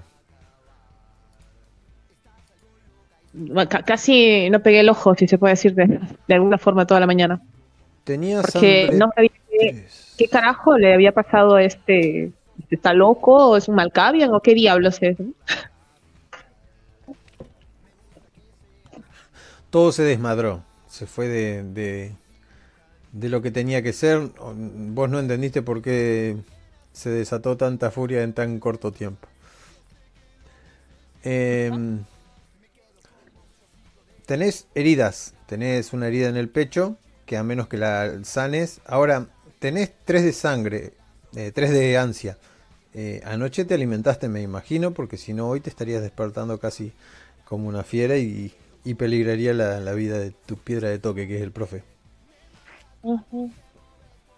Casi 3.86 4.50
no 4.50 4.60
pegué 4.60 4.80
el 4.80 4.90
ojo, 4.90 5.14
si 5.14 5.26
se 5.26 5.38
puede 5.38 5.54
decir 5.54 5.74
de, 5.74 6.00
de 6.28 6.34
alguna 6.34 6.58
forma 6.58 6.86
toda 6.86 7.00
la 7.00 7.06
mañana. 7.06 7.40
Tenías 8.04 8.42
Porque 8.42 8.82
hambre. 8.82 8.98
no 8.98 9.10
sabía 9.14 9.30
qué, 9.50 9.86
qué 10.18 10.28
carajo 10.28 10.76
le 10.76 10.92
había 10.92 11.12
pasado 11.12 11.54
a 11.54 11.62
este. 11.62 12.30
¿Está 12.70 12.92
loco? 12.92 13.48
¿O 13.48 13.56
es 13.56 13.68
un 13.68 13.74
Malkavian? 13.76 14.34
¿O 14.34 14.40
qué 14.40 14.52
diablos 14.54 14.98
es? 15.00 15.16
Todo 19.72 19.90
se 19.90 20.02
desmadró. 20.02 20.62
Se 20.86 21.06
fue 21.06 21.28
de, 21.28 22.12
de, 23.12 23.28
lo 23.30 23.40
que 23.40 23.50
tenía 23.50 23.82
que 23.82 23.94
ser. 23.94 24.18
Vos 24.38 25.08
no 25.08 25.18
entendiste 25.18 25.62
por 25.62 25.80
qué 25.80 26.36
se 26.92 27.08
desató 27.08 27.56
tanta 27.56 27.90
furia 27.90 28.22
en 28.22 28.34
tan 28.34 28.60
corto 28.60 28.92
tiempo. 28.92 29.26
Em, 31.22 32.04
tenés 34.26 34.66
heridas. 34.74 35.32
Tenés 35.46 35.94
una 35.94 36.08
herida 36.08 36.28
en 36.28 36.36
el 36.36 36.50
pecho. 36.50 36.98
Que 37.24 37.38
a 37.38 37.42
menos 37.42 37.66
que 37.66 37.78
la 37.78 38.22
sanes. 38.24 38.82
Ahora, 38.84 39.28
tenés 39.58 39.90
tres 40.04 40.22
de 40.22 40.34
sangre. 40.34 40.92
eh, 41.34 41.50
tres 41.50 41.70
de 41.70 41.96
ansia. 41.96 42.36
Eh, 42.92 43.22
anoche 43.24 43.64
te 43.64 43.72
alimentaste, 43.72 44.28
me 44.28 44.42
imagino. 44.42 44.90
Porque 44.92 45.16
si 45.16 45.32
no, 45.32 45.48
hoy 45.48 45.60
te 45.60 45.70
estarías 45.70 46.02
despertando 46.02 46.60
casi 46.60 46.92
como 47.46 47.68
una 47.68 47.84
fiera 47.84 48.18
y, 48.18 48.52
y 48.84 48.94
peligraría 48.94 49.52
la, 49.54 49.80
la 49.80 49.92
vida 49.92 50.18
de 50.18 50.30
tu 50.32 50.56
piedra 50.56 50.88
de 50.88 50.98
toque, 50.98 51.28
que 51.28 51.36
es 51.36 51.42
el 51.42 51.52
profe. 51.52 51.82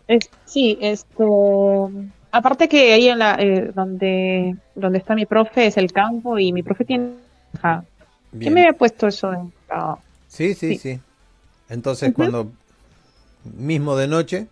Es- 0.06 0.30
sí, 0.44 0.78
esto. 0.80 1.90
Aparte 2.30 2.68
que 2.68 2.92
ahí 2.92 3.08
en 3.08 3.18
la, 3.18 3.36
eh, 3.40 3.70
donde, 3.74 4.56
donde 4.74 4.98
está 4.98 5.14
mi 5.14 5.24
profe 5.26 5.66
es 5.66 5.76
el 5.76 5.92
campo 5.92 6.38
y 6.38 6.52
mi 6.52 6.62
profe 6.62 6.84
tiene. 6.84 7.14
Ajá. 7.56 7.84
¿Quién 8.38 8.52
me 8.54 8.62
había 8.66 8.76
puesto 8.76 9.06
eso 9.06 9.32
en 9.32 9.52
la- 9.68 9.98
Sí, 10.28 10.54
sí, 10.54 10.76
sí, 10.76 10.94
Sí. 10.94 11.00
Entonces, 11.68 12.12
cuando 12.12 12.50
mismo 13.56 13.96
de 13.96 14.08
noche, 14.08 14.48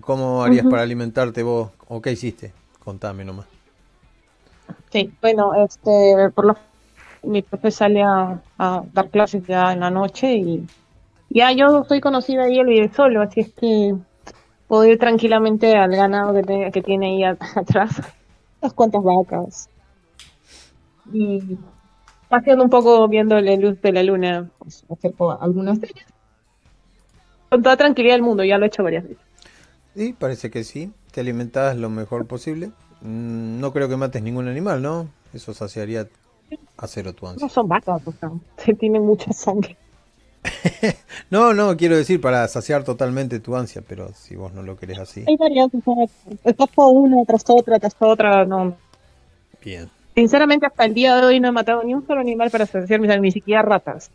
¿cómo 0.00 0.42
harías 0.42 0.66
para 0.66 0.82
alimentarte 0.82 1.42
vos? 1.42 1.70
¿O 1.88 2.02
qué 2.02 2.12
hiciste? 2.12 2.52
Contame 2.84 3.24
nomás. 3.24 3.46
Sí, 4.90 5.12
bueno, 5.22 5.52
este, 5.64 6.30
por 6.34 6.46
lo 6.46 6.56
mi 7.26 7.42
profe 7.42 7.70
sale 7.70 8.02
a, 8.02 8.40
a 8.58 8.84
dar 8.92 9.10
clases 9.10 9.46
ya 9.46 9.72
en 9.72 9.80
la 9.80 9.90
noche 9.90 10.34
y 10.34 10.66
ya 11.30 11.52
yo 11.52 11.84
soy 11.84 12.00
conocida 12.00 12.48
y 12.48 12.58
él 12.58 12.66
vive 12.66 12.90
solo, 12.94 13.22
así 13.22 13.40
es 13.40 13.52
que 13.54 13.94
puedo 14.68 14.84
ir 14.86 14.98
tranquilamente 14.98 15.76
al 15.76 15.90
ganado 15.96 16.34
que, 16.34 16.42
te- 16.42 16.70
que 16.72 16.82
tiene 16.82 17.06
ahí 17.08 17.24
a- 17.24 17.38
atrás, 17.56 18.02
unas 18.62 18.72
cuantas 18.74 19.02
vacas. 19.02 19.68
Y 21.12 21.56
paseando 22.28 22.64
un 22.64 22.70
poco 22.70 23.06
viendo 23.08 23.40
la 23.40 23.56
luz 23.56 23.80
de 23.80 23.92
la 23.92 24.02
luna, 24.02 24.50
pues, 24.58 24.84
acerco 24.90 25.40
algunas 25.40 25.80
de 25.80 25.88
ellas. 25.88 26.06
Con 27.50 27.62
toda 27.62 27.76
tranquilidad 27.76 28.14
del 28.14 28.22
mundo, 28.22 28.44
ya 28.44 28.58
lo 28.58 28.64
he 28.64 28.68
hecho 28.68 28.82
varias 28.82 29.04
veces. 29.04 29.18
Y 29.94 30.12
parece 30.12 30.50
que 30.50 30.64
sí, 30.64 30.92
te 31.12 31.20
alimentás 31.20 31.76
lo 31.76 31.88
mejor 31.90 32.26
posible. 32.26 32.70
Mm, 33.02 33.60
No 33.60 33.72
creo 33.72 33.88
que 33.88 33.96
mates 33.96 34.22
ningún 34.22 34.48
animal, 34.48 34.82
¿no? 34.82 35.08
Eso 35.32 35.54
saciaría 35.54 36.08
a 36.76 36.86
cero 36.86 37.12
tu 37.12 37.26
ansia. 37.26 37.44
No 37.44 37.52
son 37.52 37.68
vacas, 37.68 38.02
o 38.06 38.12
sea, 38.12 38.30
tienen 38.78 39.04
mucha 39.04 39.32
sangre. 39.32 39.76
No, 41.30 41.54
no, 41.54 41.76
quiero 41.76 41.96
decir 41.96 42.20
para 42.20 42.46
saciar 42.46 42.84
totalmente 42.84 43.40
tu 43.40 43.56
ansia, 43.56 43.82
pero 43.86 44.12
si 44.14 44.36
vos 44.36 44.52
no 44.52 44.62
lo 44.62 44.76
querés 44.76 44.98
así, 44.98 45.24
Hay 45.26 45.36
variantes, 45.36 45.82
o 45.84 45.94
sea, 45.94 46.06
escapo 46.44 46.88
una 46.90 47.24
tras 47.24 47.44
otra, 47.48 47.78
tras 47.80 47.96
otra, 47.98 48.44
no. 48.44 48.76
bien. 49.62 49.90
Sinceramente, 50.14 50.66
hasta 50.66 50.84
el 50.84 50.94
día 50.94 51.16
de 51.16 51.26
hoy 51.26 51.40
no 51.40 51.48
he 51.48 51.52
matado 51.52 51.82
ni 51.82 51.94
un 51.94 52.06
solo 52.06 52.20
animal 52.20 52.50
para 52.50 52.64
saciar 52.64 53.00
mis 53.00 53.20
ni 53.20 53.32
siquiera 53.32 53.62
ratas. 53.62 54.10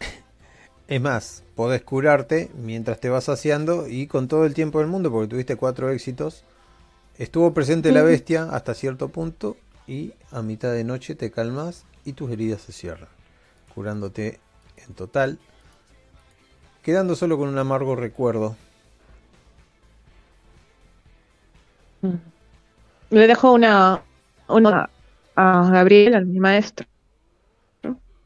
Es 0.88 1.00
más, 1.00 1.42
podés 1.54 1.82
curarte 1.82 2.50
mientras 2.54 3.00
te 3.00 3.08
vas 3.08 3.24
saciando 3.24 3.86
y 3.88 4.06
con 4.06 4.28
todo 4.28 4.46
el 4.46 4.54
tiempo 4.54 4.78
del 4.78 4.88
mundo, 4.88 5.10
porque 5.10 5.28
tuviste 5.28 5.56
cuatro 5.56 5.90
éxitos. 5.90 6.44
Estuvo 7.18 7.52
presente 7.52 7.92
la 7.92 8.02
bestia 8.02 8.48
hasta 8.50 8.72
cierto 8.72 9.08
punto 9.08 9.56
y 9.90 10.14
a 10.30 10.40
mitad 10.40 10.72
de 10.72 10.84
noche 10.84 11.16
te 11.16 11.32
calmas 11.32 11.84
y 12.04 12.12
tus 12.12 12.30
heridas 12.30 12.60
se 12.60 12.70
cierran, 12.70 13.08
curándote 13.74 14.38
en 14.76 14.94
total, 14.94 15.40
quedando 16.84 17.16
solo 17.16 17.36
con 17.36 17.48
un 17.48 17.58
amargo 17.58 17.96
recuerdo. 17.96 18.54
Le 23.10 23.26
dejo 23.26 23.52
una, 23.52 24.00
una 24.46 24.88
a 25.34 25.70
Gabriel, 25.72 26.14
a 26.14 26.20
mi 26.20 26.38
maestro. 26.38 26.86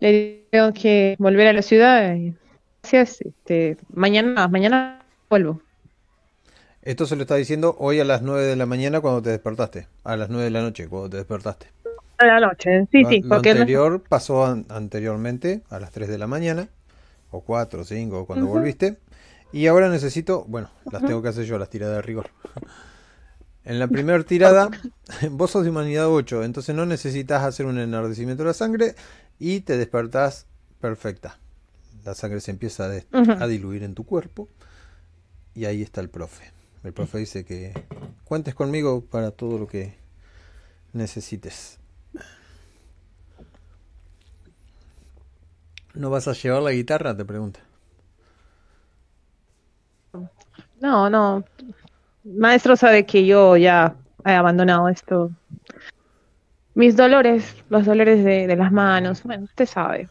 Le 0.01 0.45
digo 0.53 0.71
que 0.75 1.17
volver 1.19 1.47
a 1.47 1.55
la 1.55 1.63
ciudad. 1.63 2.15
y 2.15 2.35
Gracias. 2.83 3.23
Este, 3.23 3.79
mañana, 3.95 4.47
mañana 4.49 5.03
vuelvo. 5.31 5.63
Esto 6.85 7.07
se 7.07 7.17
lo 7.17 7.23
está 7.23 7.37
diciendo 7.37 7.77
hoy 7.79 7.99
a 8.01 8.05
las 8.05 8.21
9 8.23 8.43
de 8.45 8.57
la 8.57 8.67
mañana 8.67 9.01
cuando 9.01 9.23
te 9.23 9.31
despertaste, 9.31 9.89
a 10.05 10.17
las 10.17 10.29
9 10.29 10.45
de 10.45 10.51
la 10.51 10.61
noche 10.61 10.87
cuando 10.87 11.09
te 11.11 11.17
despertaste. 11.17 11.69
A 12.19 12.27
la 12.27 12.41
noche, 12.41 12.87
sí, 12.93 13.05
sí, 13.09 13.21
lo 13.23 13.29
porque 13.29 13.55
no- 13.55 13.61
anterior 13.63 14.03
pasó 14.09 14.45
an- 14.45 14.67
anteriormente 14.69 15.63
a 15.71 15.81
las 15.81 15.91
3 15.93 16.09
de 16.09 16.19
la 16.19 16.27
mañana, 16.27 16.69
o 17.31 17.41
4 17.41 17.81
o 17.81 17.85
5, 17.85 18.27
cuando 18.27 18.47
volviste. 18.47 18.99
Y 19.53 19.67
ahora 19.67 19.89
necesito, 19.89 20.45
bueno, 20.47 20.69
las 20.93 21.03
tengo 21.03 21.23
que 21.23 21.29
hacer 21.29 21.45
yo, 21.45 21.59
las 21.59 21.71
tiradas 21.71 21.97
de 21.97 22.03
rigor. 22.03 22.29
En 23.67 23.79
la 23.79 23.89
primera 23.89 24.23
tirada, 24.25 24.69
vos 25.31 25.53
sos 25.53 25.65
de 25.65 25.71
humanidad 25.71 26.09
8, 26.11 26.45
entonces 26.45 26.75
no 26.77 26.85
necesitas 26.85 27.43
hacer 27.45 27.65
un 27.65 27.79
enardecimiento 27.79 28.43
de 28.43 28.49
la 28.49 28.53
sangre 28.53 28.95
y 29.39 29.61
te 29.61 29.79
despertás 29.79 30.45
perfecta. 30.83 31.39
La 32.05 32.13
sangre 32.15 32.43
se 32.43 32.51
empieza 32.51 32.91
a 33.11 33.47
diluir 33.47 33.83
en 33.83 33.95
tu 33.95 34.05
cuerpo 34.05 34.51
y 35.55 35.65
ahí 35.65 35.81
está 35.81 36.03
el 36.03 36.11
profe. 36.11 36.53
El 36.85 36.93
profe 36.93 37.19
dice 37.19 37.47
que 37.47 37.73
cuentes 38.25 38.55
conmigo 38.55 39.05
para 39.07 39.31
todo 39.31 39.59
lo 39.59 39.67
que 39.67 39.97
necesites. 40.93 41.81
¿No 45.95 46.11
vas 46.11 46.29
a 46.29 46.35
llevar 46.35 46.63
la 46.63 46.73
guitarra? 46.73 47.17
Te 47.17 47.25
pregunta. 47.25 47.61
No, 50.81 51.09
no. 51.09 51.45
Maestro 52.25 52.77
sabe 52.77 53.07
que 53.07 53.25
yo 53.25 53.57
ya 53.57 53.97
he 54.27 54.33
abandonado 54.33 54.89
esto. 54.91 55.31
Mis 56.75 56.97
dolores, 56.97 57.57
los 57.71 57.87
dolores 57.87 58.23
de, 58.25 58.47
de 58.47 58.57
las 58.57 58.73
manos, 58.73 59.23
bueno, 59.23 59.45
usted 59.45 59.67
sabe. 59.67 60.09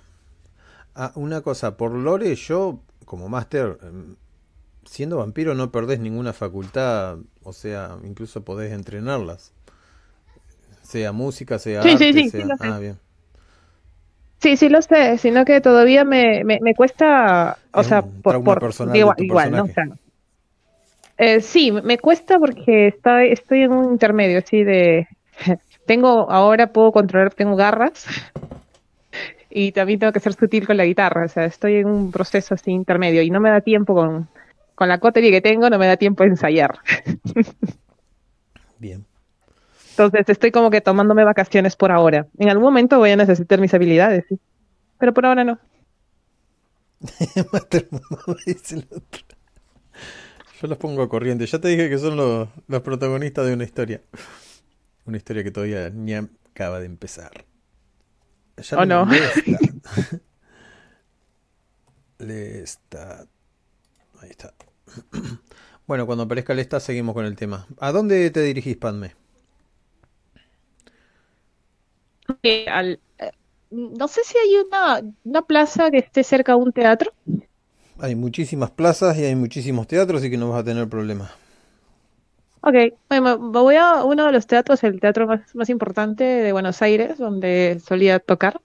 Ah, 0.95 1.11
una 1.15 1.41
cosa, 1.41 1.77
por 1.77 1.91
Lore, 1.91 2.33
yo 2.35 2.79
como 3.05 3.29
máster, 3.29 3.77
em, 3.83 4.15
siendo 4.85 5.17
vampiro 5.17 5.55
no 5.55 5.71
perdés 5.71 5.99
ninguna 5.99 6.33
facultad, 6.33 7.17
o 7.43 7.53
sea, 7.53 7.97
incluso 8.03 8.43
podés 8.45 8.71
entrenarlas. 8.73 9.53
Sea 10.81 11.11
música, 11.11 11.57
sea 11.59 11.83
Sí, 11.83 11.97
sí, 11.97 12.05
arte, 12.05 12.13
sí, 12.13 12.29
sí, 12.29 12.29
sea... 12.29 12.45
lo 12.45 12.57
sé. 12.57 12.69
Ah, 12.69 12.79
bien. 12.79 12.99
Sí, 14.41 14.57
sí 14.57 14.69
lo 14.69 14.81
sé, 14.81 15.17
sino 15.17 15.45
que 15.45 15.61
todavía 15.61 16.03
me, 16.03 16.43
me, 16.43 16.59
me 16.61 16.75
cuesta, 16.75 17.57
o 17.71 17.81
Es 17.81 17.83
sea, 17.83 18.01
por, 18.03 18.43
por 18.43 18.57
personal 18.59 18.99
igual, 18.99 19.15
igual, 19.19 19.55
¿no? 19.55 19.63
O 19.63 19.67
personaje. 19.67 19.73
sea, 19.73 19.85
eh, 21.17 21.41
sí, 21.41 21.71
me 21.71 21.97
cuesta 21.99 22.39
porque 22.39 22.87
estoy, 22.87 23.31
estoy 23.31 23.61
en 23.63 23.71
un 23.73 23.91
intermedio, 23.93 24.39
así 24.39 24.63
de, 24.63 25.07
tengo, 25.85 26.29
ahora 26.31 26.71
puedo 26.73 26.91
controlar, 26.91 27.33
tengo 27.33 27.55
garras 27.55 28.05
y 29.49 29.71
también 29.71 29.99
tengo 29.99 30.13
que 30.13 30.19
ser 30.19 30.33
sutil 30.33 30.65
con 30.65 30.77
la 30.77 30.85
guitarra, 30.85 31.25
o 31.25 31.29
sea, 31.29 31.45
estoy 31.45 31.75
en 31.77 31.87
un 31.87 32.11
proceso 32.11 32.53
así 32.55 32.71
intermedio 32.71 33.21
y 33.21 33.29
no 33.29 33.39
me 33.39 33.49
da 33.49 33.61
tiempo 33.61 33.93
con, 33.93 34.29
con 34.83 34.89
la 34.89 34.99
cotería 34.99 35.31
que 35.31 35.39
tengo, 35.39 35.69
no 35.69 35.79
me 35.79 35.87
da 35.87 35.95
tiempo 35.95 36.23
a 36.23 36.25
ensayar. 36.25 36.77
Bien. 38.79 39.05
Entonces 39.91 40.27
estoy 40.27 40.51
como 40.51 40.69
que 40.69 40.81
tomándome 40.81 41.23
vacaciones 41.23 41.77
por 41.77 41.93
ahora. 41.93 42.27
En 42.37 42.49
algún 42.49 42.65
momento 42.65 42.99
voy 42.99 43.11
a 43.11 43.15
necesitar 43.15 43.61
mis 43.61 43.73
habilidades, 43.73 44.25
sí. 44.27 44.37
Pero 44.97 45.13
por 45.13 45.25
ahora 45.25 45.45
no. 45.45 45.57
Yo 50.61 50.67
los 50.67 50.77
pongo 50.77 51.01
a 51.01 51.07
corriente. 51.07 51.45
Ya 51.45 51.59
te 51.59 51.69
dije 51.69 51.89
que 51.89 51.97
son 51.97 52.17
los, 52.17 52.49
los 52.67 52.81
protagonistas 52.81 53.45
de 53.45 53.53
una 53.53 53.63
historia. 53.63 54.01
Una 55.05 55.15
historia 55.15 55.45
que 55.45 55.51
todavía 55.51 55.91
ni 55.91 56.13
acaba 56.13 56.81
de 56.81 56.87
empezar. 56.87 57.31
Ya 58.57 58.77
Oh, 58.77 58.85
no. 58.85 59.05
Lestat. 59.05 59.61
Lestat. 62.19 63.29
Ahí 64.21 64.29
está. 64.29 64.53
Bueno, 65.87 66.05
cuando 66.05 66.23
aparezca 66.23 66.53
Lestat 66.53 66.81
seguimos 66.81 67.13
con 67.13 67.25
el 67.25 67.35
tema. 67.35 67.67
¿A 67.79 67.91
dónde 67.91 68.29
te 68.31 68.41
dirigís, 68.41 68.77
Padme? 68.77 69.15
Eh, 72.43 72.65
al- 72.69 73.01
eh, 73.19 73.31
no 73.71 74.07
sé 74.07 74.21
si 74.23 74.37
hay 74.37 74.55
una, 74.57 75.01
una 75.23 75.41
plaza 75.41 75.91
que 75.91 75.97
esté 75.99 76.23
cerca 76.23 76.53
de 76.53 76.57
un 76.59 76.71
teatro. 76.71 77.11
Hay 77.97 78.13
muchísimas 78.13 78.69
plazas 78.69 79.17
y 79.17 79.23
hay 79.23 79.35
muchísimos 79.35 79.87
teatros, 79.87 80.21
así 80.21 80.29
que 80.29 80.37
no 80.37 80.49
vas 80.51 80.61
a 80.61 80.63
tener 80.63 80.87
problemas. 80.87 81.31
Ok, 82.61 82.75
bueno, 83.09 83.37
voy 83.51 83.75
a 83.75 84.03
uno 84.05 84.25
de 84.25 84.31
los 84.31 84.47
teatros, 84.47 84.83
el 84.85 84.99
teatro 85.01 85.27
más, 85.27 85.53
más 85.53 85.69
importante 85.69 86.23
de 86.23 86.53
Buenos 86.53 86.81
Aires, 86.81 87.17
donde 87.17 87.79
solía 87.85 88.19
tocar. 88.19 88.61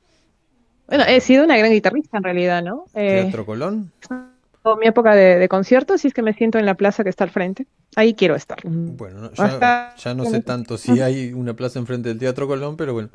Bueno, 0.89 1.05
he 1.09 1.21
sido 1.21 1.45
una 1.45 1.59
gran 1.59 1.73
guitarrista 1.73 2.19
en 2.19 2.25
realidad, 2.25 2.63
¿no? 2.63 2.87
Eh, 2.95 3.27
¿Teatro 3.27 3.45
Colón? 3.45 3.91
En 4.65 4.79
mi 4.79 4.87
época 4.87 5.15
de, 5.15 5.39
de 5.39 5.49
conciertos, 5.49 6.05
y 6.05 6.09
es 6.09 6.15
que 6.15 6.23
me 6.23 6.35
siento 6.35 6.59
en 6.59 6.67
la 6.67 6.75
plaza 6.75 7.03
que 7.05 7.11
está 7.11 7.25
al 7.25 7.31
frente. 7.31 7.67
Ahí 7.97 8.15
quiero 8.15 8.35
estar. 8.35 8.59
Bueno, 8.65 9.21
no- 9.21 9.27
Hasta- 9.29 9.95
ya, 9.97 9.97
ya 9.97 10.15
no 10.15 10.25
sé 10.25 10.41
tanto 10.41 10.79
si 10.79 11.01
hay 11.01 11.33
una 11.33 11.55
plaza 11.55 11.79
enfrente 11.79 12.09
del 12.11 12.19
Teatro 12.19 12.47
Colón, 12.47 12.77
pero 12.77 12.93
bueno, 12.93 13.11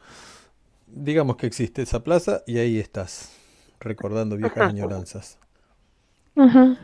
digamos 0.88 1.38
que 1.38 1.48
existe 1.48 1.82
esa 1.84 2.04
plaza 2.04 2.44
y 2.48 2.58
ahí 2.60 2.80
estás, 2.80 3.32
recordando 3.80 4.38
viejas 4.38 4.58
Ajá. 4.58 4.70
añoranzas. 4.70 5.38
Ujú. 6.36 6.78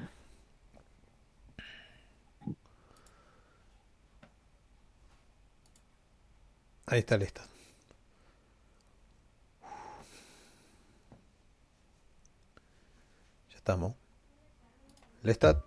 Ahí 6.87 6.99
está 6.99 7.17
Lestat. 7.17 7.47
Ya 13.49 13.57
estamos. 13.57 13.93
Lestat, 15.23 15.61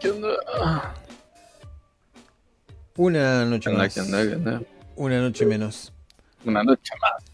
¿Qué 0.00 0.10
onda? 0.10 0.94
Una 2.96 3.44
noche 3.44 3.64
¿Qué 3.64 3.70
onda? 3.70 3.84
más. 3.84 3.94
¿Qué 3.94 4.00
onda? 4.00 4.22
¿Qué 4.22 4.34
onda? 4.34 4.62
Una 4.96 5.20
noche 5.20 5.46
menos. 5.46 5.92
Una 6.44 6.64
noche 6.64 6.92
más. 7.00 7.24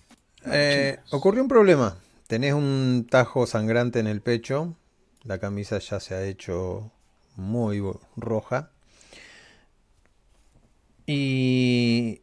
Eh, 0.53 0.99
ocurrió 1.11 1.43
un 1.43 1.49
problema. 1.49 1.97
Tenés 2.27 2.55
un 2.55 3.07
tajo 3.09 3.47
sangrante 3.47 4.01
en 4.01 4.07
el 4.07 4.21
pecho. 4.21 4.77
La 5.25 5.39
camisa 5.39 5.79
ya 5.79 6.01
se 6.01 6.15
ha 6.15 6.25
hecho 6.25 6.91
muy 7.37 7.83
roja. 8.17 8.71
Y... 11.07 12.23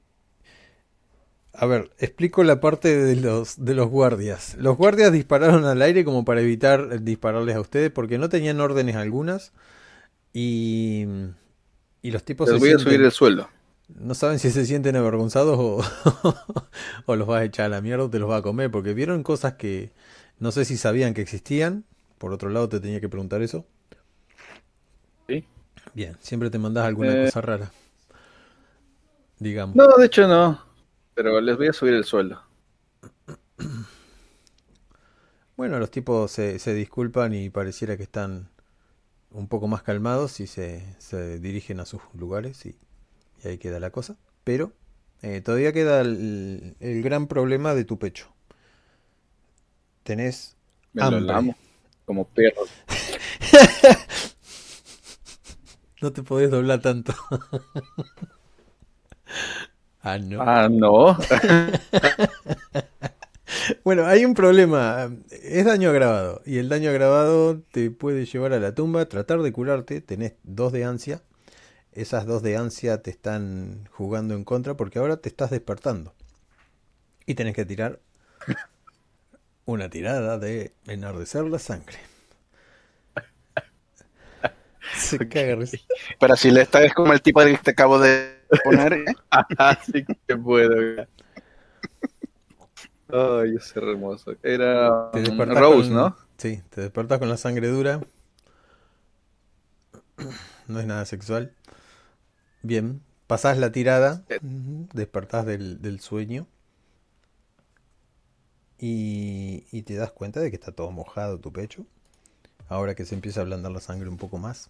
A 1.60 1.66
ver, 1.66 1.90
explico 1.98 2.44
la 2.44 2.60
parte 2.60 2.96
de 2.96 3.16
los, 3.16 3.64
de 3.66 3.74
los 3.74 3.90
guardias. 3.90 4.56
Los 4.60 4.78
guardias 4.78 5.12
dispararon 5.12 5.66
al 5.66 5.82
aire 5.82 6.06
como 6.06 6.24
para 6.24 6.42
evitar 6.42 7.02
dispararles 7.02 7.56
a 7.56 7.62
ustedes 7.62 7.90
porque 7.90 8.20
no 8.20 8.30
tenían 8.30 8.62
órdenes 8.62 8.96
algunas. 8.96 9.54
Y... 10.34 11.06
Y 12.04 12.12
los 12.12 12.24
tipos 12.24 12.48
Les 12.48 12.56
se 12.56 12.60
voy 12.60 12.76
a 12.76 12.80
subir 12.80 13.02
el 13.02 13.12
sueldo. 13.12 13.50
no 13.90 14.14
saben 14.14 14.38
si 14.38 14.52
se 14.52 14.66
sienten 14.68 14.96
avergonzados 14.96 15.58
o, 15.60 15.82
o 17.08 17.16
los 17.16 17.28
vas 17.28 17.42
a 17.42 17.46
echar 17.46 17.66
a 17.66 17.70
la 17.70 17.82
mierda 17.82 18.06
o 18.06 18.10
te 18.10 18.20
los 18.20 18.30
vas 18.30 18.40
a 18.40 18.44
comer, 18.44 18.70
porque 18.70 18.94
vieron 18.94 19.24
cosas 19.24 19.54
que 19.56 19.92
no 20.40 20.52
sé 20.52 20.64
si 20.64 20.78
sabían 20.78 21.16
que 21.16 21.22
existían. 21.22 21.86
Por 22.20 22.34
otro 22.34 22.50
lado, 22.50 22.70
te 22.70 22.80
tenía 22.80 23.02
que 23.02 23.10
preguntar 23.10 23.42
eso. 23.42 23.66
Sí. 25.28 25.44
Bien, 25.96 26.16
siempre 26.22 26.50
te 26.52 26.60
mandas 26.60 26.86
alguna 26.86 27.14
Eh. 27.14 27.26
cosa 27.26 27.42
rara. 27.42 27.72
Digamos. 29.40 29.76
No, 29.76 29.88
de 29.98 30.06
hecho 30.06 30.28
no. 30.28 30.67
Pero 31.18 31.42
les 31.42 31.58
voy 31.58 31.68
a 31.68 31.74
subir 31.74 31.96
el 31.96 32.06
sueldo. 32.06 32.42
Bueno, 35.56 35.80
los 35.80 35.90
tipos 35.92 36.32
se, 36.32 36.60
se 36.60 36.74
disculpan 36.74 37.34
y 37.34 37.50
pareciera 37.50 37.98
que 37.98 38.04
están 38.04 38.50
un 39.32 39.48
poco 39.48 39.68
más 39.68 39.84
calmados 39.84 40.42
y 40.42 40.48
se, 40.48 40.96
se 41.00 41.40
dirigen 41.40 41.82
a 41.82 41.86
sus 41.86 42.02
lugares 42.16 42.66
y, 42.66 42.78
y 43.44 43.48
ahí 43.50 43.58
queda 43.60 43.80
la 43.80 43.92
cosa. 43.92 44.18
Pero 44.44 44.74
eh, 45.24 45.42
todavía 45.42 45.74
queda 45.74 46.02
el, 46.02 46.76
el 46.80 47.04
gran 47.04 47.28
problema 47.28 47.76
de 47.76 47.86
tu 47.86 48.00
pecho. 48.00 48.28
Tenés 50.04 50.56
Me 50.94 51.06
lo 51.06 51.08
hambre. 51.08 51.22
lamo. 51.22 51.56
Como 52.06 52.28
perro. 52.28 52.64
No 56.02 56.12
te 56.14 56.24
podés 56.24 56.52
doblar 56.52 56.82
tanto. 56.82 57.14
ah, 60.14 60.20
no. 60.20 60.42
Ah, 60.42 60.70
no. 60.70 61.18
Bueno, 63.84 64.06
hay 64.06 64.26
un 64.26 64.34
problema. 64.34 65.10
Es 65.32 65.66
daño 65.66 65.90
agravado. 65.90 66.42
Y 66.46 66.58
el 66.58 66.70
daño 66.70 66.90
agravado 66.90 67.62
te 67.72 67.92
puede 67.92 68.26
llevar 68.26 68.54
a 68.54 68.60
la 68.60 68.76
tumba. 68.76 69.06
Tratar 69.08 69.42
de 69.42 69.52
curarte. 69.52 70.02
Tenés 70.02 70.34
dos 70.44 70.72
de 70.74 70.84
ansia. 70.86 71.22
Esas 71.94 72.26
dos 72.26 72.44
de 72.44 72.58
ansia 72.58 73.02
te 73.02 73.10
están 73.10 73.88
jugando 73.92 74.36
en 74.36 74.44
contra 74.44 74.76
porque 74.76 75.00
ahora 75.00 75.18
te 75.18 75.30
estás 75.30 75.50
despertando. 75.50 76.14
Y 77.26 77.36
tenés 77.36 77.56
que 77.56 77.66
tirar 77.66 78.00
una 79.66 79.90
tirada 79.90 80.38
de 80.38 80.74
enardecer 80.88 81.44
la 81.46 81.60
sangre. 81.60 81.98
Se 84.96 85.28
caga. 85.28 85.58
Pero 86.20 86.36
si 86.36 86.52
le 86.52 86.62
esta 86.62 86.84
es 86.84 86.94
como 86.94 87.14
el 87.14 87.22
tipo 87.22 87.42
que 87.44 87.58
te 87.58 87.72
acabo 87.72 88.00
de 88.00 88.37
poner. 88.64 88.94
¿eh? 88.94 89.06
Así 89.58 90.06
que 90.28 90.38
puedo. 90.38 91.06
Ay, 93.10 93.56
es 93.56 93.76
hermoso. 93.76 94.36
Era 94.44 95.12
Te 95.12 95.30
um, 95.30 95.40
Rose, 95.42 95.90
con- 95.90 95.98
¿no? 95.98 96.18
Sí, 96.38 96.62
te 96.70 96.82
despertás 96.82 97.20
con 97.20 97.30
la 97.30 97.38
sangre 97.38 97.68
dura. 97.70 98.02
No 100.68 100.82
es 100.82 100.86
nada 100.86 101.06
sexual. 101.06 101.54
Bien, 102.62 103.02
pasás 103.28 103.58
la 103.58 103.72
tirada, 103.72 104.24
Eh. 104.28 104.40
despertás 104.42 105.46
del, 105.46 105.82
del 105.82 106.02
sueño 106.02 106.46
y, 108.78 109.66
y 109.72 109.84
te 109.84 109.96
das 109.96 110.12
cuenta 110.12 110.40
de 110.40 110.50
que 110.50 110.56
está 110.58 110.72
todo 110.72 110.92
mojado 110.92 111.40
tu 111.40 111.52
pecho. 111.52 111.86
Ahora 112.70 112.96
que 112.96 113.06
se 113.06 113.16
empieza 113.16 113.40
a 113.40 113.44
ablandar 113.44 113.72
la 113.72 113.80
sangre 113.80 114.10
un 114.10 114.18
poco 114.18 114.38
más, 114.38 114.70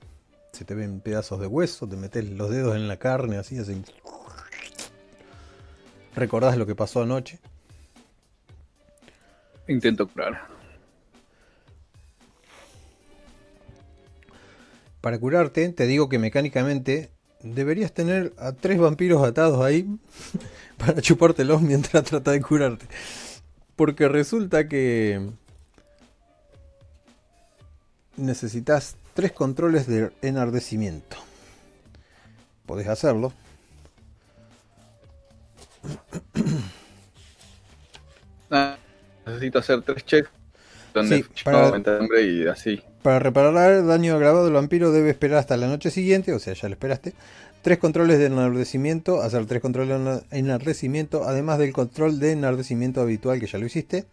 se 0.51 0.65
te 0.65 0.73
ven 0.75 1.01
pedazos 1.01 1.39
de 1.39 1.47
hueso, 1.47 1.87
te 1.87 1.95
metes 1.95 2.29
los 2.29 2.49
dedos 2.49 2.75
en 2.75 2.87
la 2.87 2.97
carne, 2.97 3.37
así, 3.37 3.57
así. 3.59 3.83
Recordás 6.15 6.57
lo 6.57 6.65
que 6.65 6.75
pasó 6.75 7.03
anoche. 7.03 7.39
Intento 9.67 10.07
curar. 10.07 10.47
Para 15.01 15.19
curarte, 15.19 15.69
te 15.69 15.85
digo 15.85 16.09
que 16.09 16.19
mecánicamente 16.19 17.11
deberías 17.41 17.93
tener 17.93 18.33
a 18.37 18.53
tres 18.53 18.79
vampiros 18.79 19.23
atados 19.23 19.63
ahí 19.63 19.87
para 20.77 21.01
chupártelos 21.01 21.61
mientras 21.61 22.03
trata 22.05 22.31
de 22.31 22.41
curarte. 22.41 22.87
Porque 23.75 24.07
resulta 24.07 24.67
que 24.67 25.29
necesitas 28.15 28.95
tres 29.17 29.31
controles 29.31 29.87
de 29.87 30.11
enardecimiento. 30.21 31.17
Podés 32.67 32.87
hacerlo. 32.87 33.33
Ah, 38.49 38.77
necesito 39.25 39.59
hacer 39.59 39.81
tres 39.81 40.05
checks. 40.05 40.29
Donde 40.93 41.17
Sí, 41.17 41.25
para- 41.43 41.67
hambre 41.67 42.21
y 42.21 42.47
así. 42.47 42.81
Para 43.03 43.19
reparar 43.19 43.73
el 43.73 43.87
daño 43.87 44.15
agravado 44.15 44.45
del 44.45 44.53
vampiro 44.53 44.93
debe 44.93 45.09
esperar 45.09 45.39
hasta 45.39 45.57
la 45.57 45.67
noche 45.67 45.91
siguiente, 45.91 46.31
o 46.31 46.39
sea, 46.39 46.53
ya 46.53 46.69
lo 46.69 46.75
esperaste. 46.75 47.13
Tres 47.61 47.77
controles 47.77 48.19
de 48.19 48.27
enardecimiento, 48.27 49.21
hacer 49.21 49.45
tres 49.47 49.61
controles 49.61 49.99
de 49.99 50.37
enardecimiento, 50.39 51.25
además 51.25 51.59
del 51.59 51.73
control 51.73 52.21
de 52.21 52.31
enardecimiento 52.31 53.01
habitual 53.01 53.41
que 53.41 53.47
ya 53.47 53.57
lo 53.59 53.65
hiciste. 53.65 54.05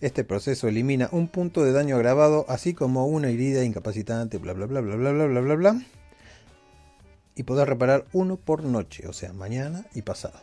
Este 0.00 0.22
proceso 0.22 0.68
elimina 0.68 1.08
un 1.10 1.26
punto 1.26 1.64
de 1.64 1.72
daño 1.72 1.96
agravado, 1.96 2.46
así 2.48 2.72
como 2.72 3.06
una 3.06 3.30
herida 3.30 3.64
incapacitante, 3.64 4.38
bla 4.38 4.52
bla 4.52 4.66
bla 4.66 4.80
bla 4.80 4.96
bla 4.96 5.12
bla 5.12 5.26
bla 5.26 5.40
bla 5.40 5.54
bla. 5.54 5.82
Y 7.34 7.42
podés 7.42 7.66
reparar 7.66 8.04
uno 8.12 8.36
por 8.36 8.62
noche, 8.62 9.08
o 9.08 9.12
sea, 9.12 9.32
mañana 9.32 9.86
y 9.94 10.02
pasado. 10.02 10.40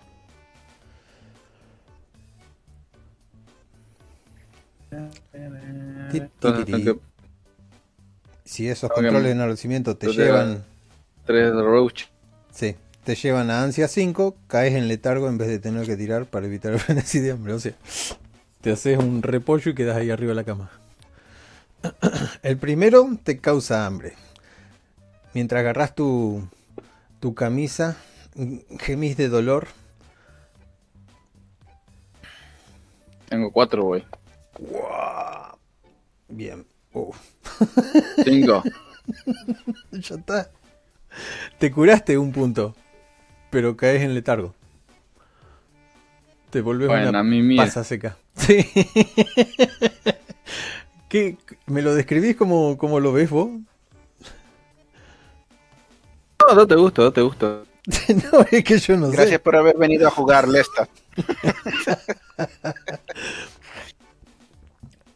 Si 8.44 8.68
esos 8.68 8.92
controles 8.92 9.24
de 9.24 9.32
enardecimiento 9.32 9.98
te 9.98 10.12
llevan 10.12 10.64
tres 11.26 11.54
roach. 11.54 12.06
Sí, 12.52 12.76
te 13.04 13.16
llevan 13.16 13.50
a 13.52 13.64
ansia 13.64 13.88
5, 13.88 14.36
caes 14.48 14.76
en 14.76 14.88
letargo 14.88 15.28
en 15.28 15.38
vez 15.38 15.48
de 15.48 15.60
tener 15.60 15.86
que 15.86 15.98
tirar 15.98 16.26
para 16.26 16.46
evitar 16.46 16.74
el 16.74 16.80
frenesí 16.80 17.20
de 17.20 17.32
hambre. 17.32 17.54
O 17.54 17.60
sea, 17.60 17.74
te 18.66 18.72
haces 18.72 18.98
un 18.98 19.22
repollo 19.22 19.70
y 19.70 19.76
quedas 19.76 19.96
ahí 19.96 20.10
arriba 20.10 20.32
de 20.32 20.36
la 20.38 20.44
cama. 20.44 20.72
El 22.42 22.58
primero 22.58 23.08
te 23.24 23.38
causa 23.38 23.86
hambre. 23.86 24.14
Mientras 25.36 25.60
agarras 25.60 25.94
tu, 25.94 26.48
tu 27.20 27.36
camisa, 27.36 27.96
gemís 28.80 29.18
de 29.18 29.30
dolor. 29.30 29.68
Tengo 33.30 33.52
cuatro, 33.52 33.84
güey. 33.84 34.04
Bien. 36.28 36.66
Uf, 36.92 37.20
Cinco. 38.24 38.64
ya 39.92 40.16
está. 40.16 40.50
Te 41.60 41.72
curaste 41.72 42.18
un 42.18 42.32
punto, 42.32 42.74
pero 43.52 43.78
caes 43.78 44.02
en 44.02 44.16
letargo. 44.16 44.56
Te 46.50 46.62
volvés 46.62 46.88
bueno, 46.88 47.10
una 47.10 47.20
a 47.20 47.24
mí. 47.24 47.58
Pasa 47.58 47.84
seca. 47.84 48.18
Sí. 48.36 48.66
¿Qué, 51.10 51.38
¿Me 51.68 51.82
lo 51.82 51.94
describís 51.96 52.36
como, 52.36 52.78
como 52.78 53.00
lo 53.00 53.14
ves 53.14 53.30
vos? 53.30 53.50
No, 56.48 56.56
date 56.56 56.76
gusto, 56.76 57.04
date 57.04 57.22
gusto. 57.22 57.66
no, 58.32 58.46
es 58.52 58.64
que 58.64 58.78
yo 58.80 58.98
no 58.98 59.10
Gracias 59.12 59.40
por 59.42 59.56
haber 59.56 59.78
venido 59.78 60.08
a 60.08 60.12
jugar, 60.12 60.48
Lesta. 60.48 60.88
sé. 61.86 61.98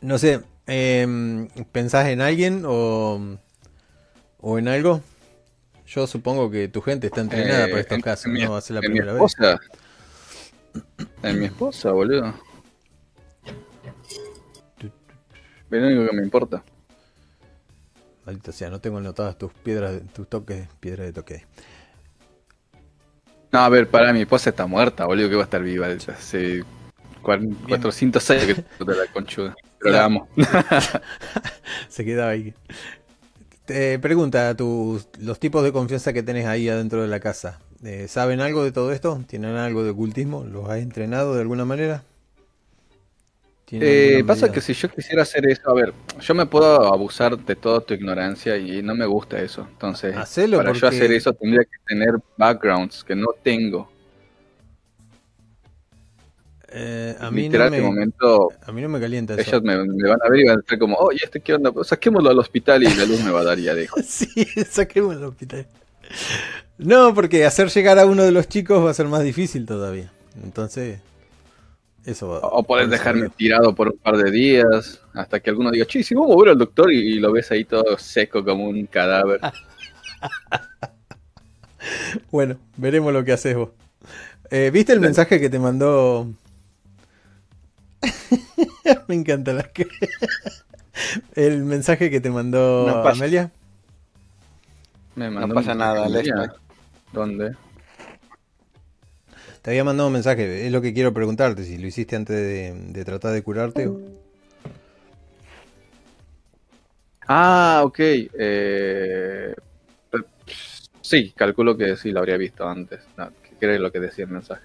No 0.02 0.18
sé, 0.18 0.42
em, 0.66 1.48
¿pensás 1.74 2.08
en 2.08 2.22
alguien 2.22 2.64
o, 2.66 3.38
o 4.40 4.58
en 4.60 4.68
algo? 4.70 5.02
Yo 5.88 6.08
supongo 6.08 6.50
que 6.52 6.68
tu 6.70 6.82
gente 6.82 7.08
está 7.08 7.20
entrenada 7.22 7.66
Eh, 7.66 7.70
para 7.70 7.82
estos 7.82 7.96
en- 7.98 8.02
casos, 8.02 8.26
en 8.28 8.34
mi- 8.34 8.44
no 8.44 8.52
va 8.52 8.60
a 8.60 8.62
ser 8.62 8.76
la 8.76 8.82
mi 8.82 8.88
primera 8.88 9.12
vez. 9.14 9.22
esposa. 9.24 9.60
En 11.24 11.40
mi 11.40 11.46
esposa, 11.48 11.92
boludo. 11.92 12.34
Lo 15.70 15.88
único 15.88 16.10
que 16.10 16.16
me 16.18 16.24
importa. 16.24 16.64
Maldita 18.26 18.52
sea, 18.52 18.70
no 18.70 18.80
tengo 18.80 18.98
anotadas 18.98 19.38
tus 19.38 19.52
piedras, 19.54 20.02
tus 20.14 20.28
toques, 20.30 20.68
piedras 20.80 21.08
de 21.08 21.14
toque. 21.14 21.46
No, 23.52 23.60
a 23.60 23.70
ver, 23.70 23.90
para 23.90 24.14
mi 24.14 24.22
esposa 24.22 24.52
está 24.52 24.68
muerta, 24.68 25.06
boludo, 25.06 25.30
que 25.30 25.36
va 25.36 25.42
a 25.42 25.46
estar 25.46 25.64
viva. 25.64 25.88
Hace 25.88 26.64
cuar- 27.24 27.42
400 27.68 28.30
años 28.30 28.46
que 28.46 28.54
te 28.86 28.86
la 28.96 29.08
conchuda. 29.12 29.56
Pero 29.80 29.94
la 29.94 30.06
amo. 30.06 30.28
Se 31.90 32.06
quedaba 32.06 32.32
ahí. 32.32 32.54
Te 33.66 34.00
pregunta, 34.00 34.56
tus, 34.56 35.08
los 35.20 35.40
tipos 35.40 35.64
de 35.64 35.72
confianza 35.72 36.12
que 36.14 36.24
tenés 36.24 36.46
ahí 36.48 36.68
adentro 36.70 37.02
de 37.02 37.08
la 37.08 37.20
casa, 37.20 37.60
eh, 37.84 38.08
¿saben 38.08 38.42
algo 38.42 38.64
de 38.64 38.72
todo 38.72 38.92
esto? 38.92 39.24
¿Tienen 39.28 39.56
algo 39.58 39.84
de 39.84 39.92
ocultismo? 39.92 40.44
¿Los 40.44 40.70
has 40.70 40.80
entrenado 40.80 41.36
de 41.36 41.42
alguna 41.42 41.66
manera? 41.66 42.04
¿Tienen 43.70 43.88
Eh, 43.88 44.24
pasa 44.26 44.48
medida? 44.48 44.54
que 44.54 44.62
si 44.62 44.74
yo 44.74 44.90
quisiera 44.90 45.22
hacer 45.24 45.48
eso, 45.48 45.70
a 45.70 45.74
ver, 45.76 45.94
yo 46.20 46.34
me 46.36 46.46
puedo 46.48 46.92
abusar 46.94 47.38
de 47.38 47.56
toda 47.56 47.82
tu 47.82 47.94
ignorancia 47.94 48.58
y 48.58 48.82
no 48.82 48.96
me 48.96 49.06
gusta 49.06 49.40
eso. 49.42 49.68
Entonces, 49.70 50.16
Hacelo 50.16 50.58
para 50.58 50.74
yo 50.74 50.88
hacer 50.88 51.12
eso 51.12 51.34
tendría 51.34 51.64
que 51.66 51.78
tener 51.88 52.16
backgrounds 52.38 53.04
que 53.04 53.16
no 53.16 53.28
tengo. 53.44 53.92
Eh, 56.72 57.16
a, 57.20 57.32
mí 57.32 57.50
no 57.50 57.58
Literal, 57.58 57.68
este 57.74 57.82
me, 57.82 57.88
momento 57.88 58.50
a 58.64 58.72
mí 58.72 58.82
no 58.82 58.90
me 58.90 59.00
calienta 59.00 59.34
eso. 59.36 59.42
ellos 59.42 59.64
me, 59.64 59.76
me 59.86 60.08
van 60.10 60.20
a 60.24 60.30
ver 60.30 60.40
y 60.42 60.46
van 60.48 60.58
a 60.58 60.60
estar 60.62 60.78
como, 60.78 60.96
oye, 60.98 61.20
este 61.24 61.42
qué 61.42 61.56
onda, 61.56 61.72
saquémoslo 61.84 62.30
al 62.30 62.38
hospital 62.40 62.84
y 62.84 62.94
la 62.94 63.06
luz 63.06 63.24
me 63.24 63.32
va 63.32 63.42
a 63.42 63.44
dar 63.44 63.60
y 63.60 63.64
ya 63.64 63.74
dejo. 63.76 63.98
Sí, 64.04 64.28
saquemos 64.70 65.16
el 65.16 65.24
hospital. 65.24 65.68
No, 66.78 67.14
porque 67.16 67.46
hacer 67.46 67.70
llegar 67.70 67.98
a 68.00 68.06
uno 68.06 68.24
de 68.24 68.32
los 68.32 68.48
chicos 68.48 68.84
va 68.86 68.92
a 68.92 68.94
ser 68.94 69.08
más 69.08 69.24
difícil 69.24 69.66
todavía. 69.66 70.12
Entonces, 70.44 71.00
eso 72.06 72.30
va. 72.30 72.40
O 72.40 72.64
puedes 72.64 72.90
dejarme 72.90 73.30
tirado 73.30 73.74
por 73.76 73.90
un 73.90 73.98
par 73.98 74.18
de 74.18 74.32
días 74.32 75.02
hasta 75.14 75.40
que 75.40 75.50
alguno 75.50 75.72
diga, 75.72 75.86
che, 75.86 76.04
si 76.04 76.16
vamos 76.16 76.36
a 76.36 76.40
ver 76.40 76.50
al 76.50 76.58
doctor 76.58 76.92
y, 76.92 76.98
y 76.98 77.20
lo 77.20 77.32
ves 77.32 77.52
ahí 77.52 77.66
todo 77.66 77.98
seco 77.98 78.44
como 78.44 78.68
un 78.68 78.86
cadáver. 78.86 79.40
Bueno, 82.32 82.58
veremos 82.78 83.14
lo 83.14 83.24
que 83.24 83.32
haces 83.32 83.56
vos. 83.56 83.70
Eh, 84.52 84.70
¿Viste 84.74 84.94
el 84.94 85.00
mensaje 85.00 85.40
que 85.40 85.50
te 85.50 85.60
mandó? 85.60 86.28
Me 89.08 89.16
encanta 89.16 89.54
la 89.54 89.64
que... 89.64 89.88
El 91.36 91.64
mensaje 91.64 92.10
que 92.10 92.20
te 92.20 92.30
mandó 92.30 92.86
No. 92.86 93.08
Amelia. 93.08 93.52
Me 95.16 95.30
No 95.30 95.48
pasa 95.50 95.74
nada, 95.74 96.08
día. 96.08 96.54
¿Dónde? 97.14 97.56
Te 99.70 99.74
había 99.74 99.84
mandado 99.84 100.08
un 100.08 100.14
mensaje. 100.14 100.66
Es 100.66 100.72
lo 100.72 100.82
que 100.82 100.96
quiero 100.96 101.14
preguntarte. 101.14 101.64
Si 101.64 101.78
lo 101.78 101.86
hiciste 101.86 102.16
antes 102.16 102.36
de, 102.36 102.74
de 102.92 103.06
tratar 103.06 103.34
de 103.34 103.44
curarte. 103.44 103.86
o- 103.86 104.00
Ah, 107.28 107.84
ok. 107.86 108.00
Eh, 108.00 109.54
sí, 111.04 111.32
calculo 111.36 111.78
que 111.78 111.96
sí 111.98 112.10
lo 112.12 112.18
habría 112.18 112.38
visto 112.38 112.68
antes. 112.68 113.02
No, 113.16 113.30
¿Qué 113.60 113.76
es 113.76 113.80
lo 113.80 113.92
que 113.92 114.00
decía 114.00 114.26
el 114.26 114.32
mensaje? 114.32 114.64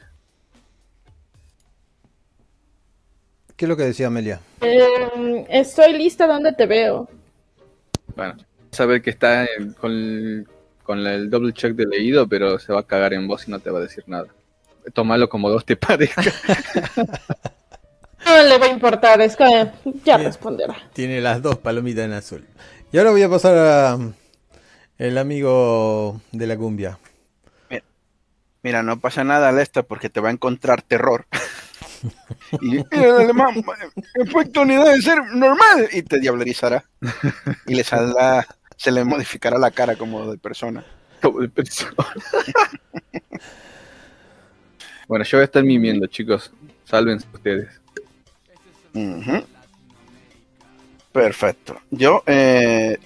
¿Qué 3.57 3.67
es 3.67 3.69
lo 3.69 3.77
que 3.77 3.83
decía 3.83 4.07
Amelia? 4.07 4.41
Eh, 4.63 5.45
estoy 5.51 5.93
lista 5.99 6.27
donde 6.27 6.55
te 6.55 6.65
veo. 6.65 7.11
Bueno, 8.17 8.37
saber 8.71 9.03
que 9.03 9.11
está 9.11 9.47
con 9.77 10.99
el 11.07 11.29
double 11.29 11.53
check 11.53 11.75
de 11.75 11.85
leído, 11.85 12.27
pero 12.27 12.59
se 12.59 12.73
va 12.73 12.81
a 12.81 12.87
cagar 12.87 13.13
en 13.13 13.29
vos 13.29 13.47
y 13.47 13.51
no 13.51 13.59
te 13.59 13.69
va 13.69 13.81
a 13.81 13.83
decir 13.83 14.05
nada. 14.07 14.29
Tómalo 14.93 15.29
como 15.29 15.51
dos 15.51 15.65
te 15.65 15.77
parezca. 15.77 16.23
No 18.25 18.43
le 18.43 18.59
va 18.59 18.67
a 18.67 18.71
importar, 18.71 19.21
es 19.21 19.37
que 19.37 19.71
ya 20.03 20.17
responderá. 20.17 20.75
Tiene 20.95 21.21
las 21.21 21.43
dos 21.43 21.59
palomitas 21.59 22.07
en 22.07 22.13
azul. 22.15 22.47
Y 22.91 22.99
ahora 22.99 23.11
voy 23.11 23.23
a 23.23 23.29
pasar 23.29 23.57
a 23.59 23.99
el 24.99 25.19
amigo 25.19 26.21
de 26.33 26.47
la 26.47 26.57
cumbia. 26.57 26.99
Mira, 28.63 28.83
no 28.83 28.99
pasa 28.99 29.25
nada, 29.25 29.53
Lesta, 29.53 29.83
porque 29.83 30.09
te 30.09 30.21
va 30.21 30.31
a 30.31 30.33
encontrar 30.33 30.81
terror. 30.81 31.27
y 32.63 32.79
el 32.79 33.11
alemán, 33.11 33.63
efecto 34.15 34.63
unidad 34.63 34.87
de 34.87 35.03
ser 35.03 35.19
normal, 35.35 35.89
y 35.93 36.03
te 36.03 36.19
diablerizará. 36.19 36.83
Y 37.67 37.75
le 37.75 37.85
saldrá, 37.85 38.47
se 38.77 38.91
le 38.91 39.05
modificará 39.05 39.59
la 39.59 39.71
cara 39.71 39.97
como 39.97 40.31
de 40.31 40.39
persona. 40.39 40.83
Tomo 41.21 41.41
depresión. 41.41 41.95
bueno, 45.15 45.25
yo 45.27 45.39
voy 45.39 45.43
a 45.43 45.45
estar 45.45 45.63
mimiendo, 45.63 46.09
chicos. 46.09 46.51
Sálvense 46.85 47.25
ustedes. 47.33 47.69
Perfecto. 51.13 51.81
Yo, 51.93 52.25
eh, 52.27 52.99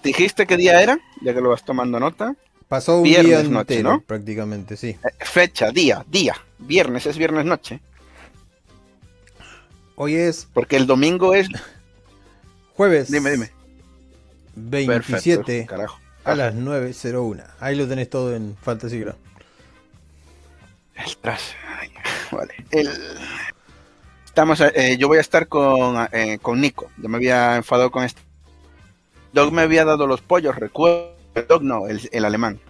¿dijiste 0.00 0.46
qué 0.46 0.56
día 0.56 0.80
era? 0.80 1.00
Ya 1.20 1.34
que 1.34 1.40
lo 1.40 1.48
vas 1.48 1.64
tomando 1.64 1.98
nota. 1.98 2.36
Pasó 2.68 2.98
un 2.98 3.02
Viernes 3.02 3.42
día 3.42 3.50
noche, 3.50 3.82
¿no? 3.82 4.02
prácticamente, 4.02 4.76
sí. 4.76 4.90
Eh, 4.90 5.24
fecha, 5.24 5.72
día, 5.72 6.04
día. 6.08 6.36
Viernes 6.60 7.06
es 7.06 7.18
viernes 7.18 7.44
noche. 7.44 7.80
Hoy 9.96 10.14
es 10.14 10.46
Porque 10.52 10.76
el 10.76 10.86
domingo 10.86 11.34
es. 11.34 11.48
jueves 12.74 13.10
Dime, 13.10 13.32
dime. 13.32 13.50
27 14.54 15.42
Perfecto, 15.42 15.66
carajo. 15.68 15.98
a 16.22 16.36
las 16.36 16.54
9.01. 16.54 17.42
Ahí 17.58 17.74
lo 17.74 17.88
tenés 17.88 18.08
todo 18.08 18.32
en 18.32 18.56
Fantasy 18.62 19.00
Ground. 19.00 19.18
El 21.04 21.16
tras. 21.18 21.54
ay, 21.80 21.90
Vale. 22.32 22.54
El... 22.70 22.90
Estamos, 24.24 24.60
eh, 24.60 24.96
yo 24.98 25.08
voy 25.08 25.18
a 25.18 25.22
estar 25.22 25.48
con, 25.48 26.06
eh, 26.12 26.38
con 26.40 26.60
Nico. 26.60 26.90
Yo 26.98 27.08
me 27.08 27.16
había 27.16 27.56
enfadado 27.56 27.90
con 27.90 28.04
este. 28.04 28.20
Dog 29.32 29.52
me 29.52 29.62
había 29.62 29.84
dado 29.84 30.06
los 30.06 30.20
pollos, 30.20 30.54
recuerdo. 30.56 31.14
Dog 31.48 31.62
no, 31.62 31.86
el, 31.88 32.08
el 32.12 32.24
alemán. 32.24 32.60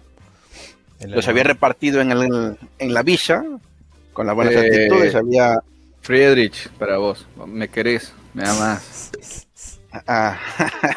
El 0.99 1.11
Los 1.11 1.27
había 1.27 1.43
repartido 1.43 2.01
en, 2.01 2.11
el, 2.11 2.57
en 2.79 2.93
la 2.93 3.03
villa, 3.03 3.43
con 4.13 4.25
las 4.25 4.35
buenas 4.35 4.55
Eh, 4.55 4.59
actitudes. 4.59 5.15
Había. 5.15 5.59
Friedrich, 6.01 6.69
para 6.71 6.97
vos. 6.97 7.27
Me 7.45 7.67
querés, 7.67 8.13
me 8.33 8.47
amas. 8.47 9.11
Ah, 10.07 10.37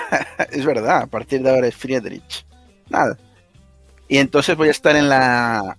es 0.50 0.64
verdad, 0.64 1.02
a 1.02 1.06
partir 1.06 1.42
de 1.42 1.50
ahora 1.50 1.66
es 1.66 1.76
Friedrich. 1.76 2.46
Nada. 2.88 3.16
Y 4.08 4.18
entonces 4.18 4.56
voy 4.56 4.68
a 4.68 4.72
estar 4.72 4.96
en 4.96 5.08
la 5.08 5.76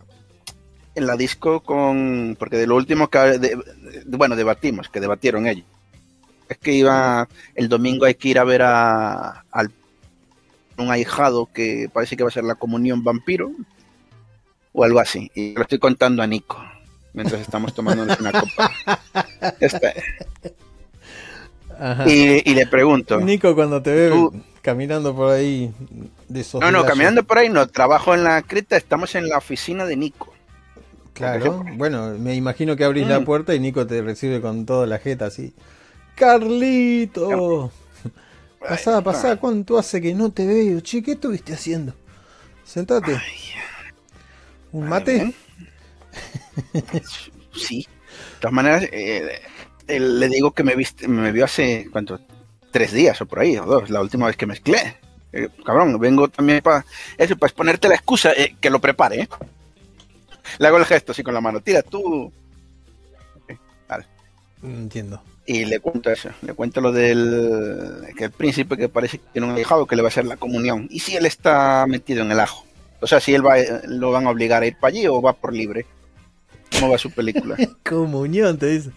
en 0.95 1.07
la 1.07 1.15
disco 1.17 1.61
con 1.61 2.35
porque 2.39 2.57
de 2.57 2.67
lo 2.67 2.75
último 2.75 3.09
que 3.09 3.17
de- 3.19 3.39
de- 3.39 3.57
bueno, 4.17 4.35
debatimos, 4.35 4.89
que 4.89 4.99
debatieron 4.99 5.47
ellos. 5.47 5.65
Es 6.49 6.57
que 6.57 6.73
iba 6.73 7.27
el 7.55 7.69
domingo 7.69 8.05
hay 8.05 8.15
que 8.15 8.29
ir 8.29 8.39
a 8.39 8.43
ver 8.43 8.61
a 8.63 9.43
al 9.51 9.71
un 10.77 10.91
ahijado 10.91 11.47
que 11.53 11.89
parece 11.91 12.17
que 12.17 12.23
va 12.23 12.29
a 12.29 12.33
ser 12.33 12.43
la 12.43 12.55
comunión 12.55 13.03
vampiro 13.03 13.51
o 14.73 14.83
algo 14.83 14.99
así. 14.99 15.31
Y 15.35 15.53
lo 15.53 15.61
estoy 15.61 15.79
contando 15.79 16.21
a 16.23 16.27
Nico 16.27 16.63
mientras 17.13 17.41
estamos 17.41 17.73
tomando 17.73 18.03
una 18.03 18.31
copa. 18.39 18.71
Ajá. 21.79 22.07
Y, 22.09 22.49
y 22.49 22.53
le 22.55 22.67
pregunto. 22.67 23.19
Nico 23.19 23.55
cuando 23.55 23.81
te 23.81 23.91
ve 23.93 24.09
Tú- 24.09 24.33
caminando 24.61 25.15
por 25.15 25.31
ahí 25.31 25.73
de 26.29 26.45
No, 26.59 26.71
no, 26.71 26.85
caminando 26.85 27.23
por 27.23 27.37
ahí 27.39 27.49
no, 27.49 27.67
trabajo 27.67 28.13
en 28.13 28.23
la 28.23 28.41
cripta, 28.43 28.77
estamos 28.77 29.15
en 29.15 29.27
la 29.27 29.37
oficina 29.37 29.85
de 29.85 29.97
Nico. 29.97 30.32
Claro, 31.13 31.63
bueno, 31.77 32.15
me 32.17 32.35
imagino 32.35 32.75
que 32.75 32.83
abrís 32.83 33.07
la 33.07 33.19
Mm. 33.19 33.25
puerta 33.25 33.53
y 33.53 33.59
Nico 33.59 33.85
te 33.85 34.01
recibe 34.01 34.41
con 34.41 34.65
toda 34.65 34.87
la 34.87 34.97
jeta 34.99 35.27
así. 35.27 35.53
Carlito, 36.15 37.71
pasá, 38.59 39.01
pasá, 39.01 39.35
¿cuánto 39.37 39.77
hace 39.77 40.01
que 40.01 40.13
no 40.13 40.31
te 40.31 40.45
veo? 40.45 40.79
Che, 40.81 41.03
¿qué 41.03 41.11
estuviste 41.13 41.53
haciendo? 41.53 41.93
Sentate. 42.63 43.19
¿Un 44.71 44.87
mate? 44.89 45.33
Sí. 47.55 47.87
De 47.87 48.39
todas 48.39 48.53
maneras, 48.53 48.83
eh, 48.91 49.39
le 49.87 50.29
digo 50.29 50.51
que 50.51 50.63
me, 50.63 50.75
viste, 50.75 51.07
me 51.07 51.31
vio 51.31 51.45
hace, 51.45 51.87
¿cuánto? 51.91 52.19
Tres 52.71 52.91
días 52.91 53.21
o 53.21 53.25
por 53.25 53.39
ahí, 53.39 53.57
o 53.57 53.65
dos, 53.65 53.89
la 53.89 54.01
última 54.01 54.27
vez 54.27 54.35
que 54.35 54.45
mezclé. 54.45 54.97
Eh, 55.31 55.49
cabrón, 55.65 55.97
vengo 55.99 56.27
también 56.27 56.61
para 56.61 56.85
eso, 57.17 57.35
para 57.37 57.49
exponerte 57.49 57.87
la 57.87 57.95
excusa, 57.95 58.31
eh, 58.33 58.55
que 58.59 58.69
lo 58.69 58.79
prepare, 58.79 59.21
¿eh? 59.21 59.29
Le 60.59 60.67
hago 60.67 60.77
el 60.77 60.85
gesto 60.85 61.11
así 61.11 61.23
con 61.23 61.33
la 61.33 61.41
mano, 61.41 61.59
tira 61.61 61.81
tú. 61.81 62.31
Entiendo. 64.61 65.21
Y 65.45 65.65
le 65.65 65.81
cuento 65.81 66.09
eso, 66.09 66.29
le 66.41 66.53
cuento 66.53 66.79
lo 66.79 66.93
del 66.93 68.07
que 68.17 68.23
el 68.25 68.31
príncipe 68.31 68.77
que 68.77 68.87
parece 68.87 69.17
que 69.17 69.25
tiene 69.33 69.47
un 69.49 69.55
ahijado 69.55 69.85
que 69.85 69.97
le 69.97 70.01
va 70.01 70.07
a 70.07 70.11
hacer 70.11 70.23
la 70.25 70.37
comunión. 70.37 70.87
¿Y 70.89 70.99
si 71.01 71.17
él 71.17 71.25
está 71.25 71.85
metido 71.85 72.21
en 72.23 72.31
el 72.31 72.39
ajo? 72.39 72.65
O 73.01 73.07
sea, 73.07 73.19
si 73.19 73.35
él 73.35 73.45
va, 73.45 73.55
lo 73.87 74.11
van 74.11 74.25
a 74.25 74.29
obligar 74.29 74.63
a 74.63 74.65
ir 74.67 74.77
para 74.79 74.93
allí 74.93 75.05
o 75.05 75.21
va 75.21 75.33
por 75.33 75.51
libre. 75.51 75.85
¿Cómo 76.71 76.89
va 76.91 76.97
su 76.97 77.11
película? 77.11 77.57
Comunión, 77.83 78.57
te 78.57 78.67
dice. 78.67 78.91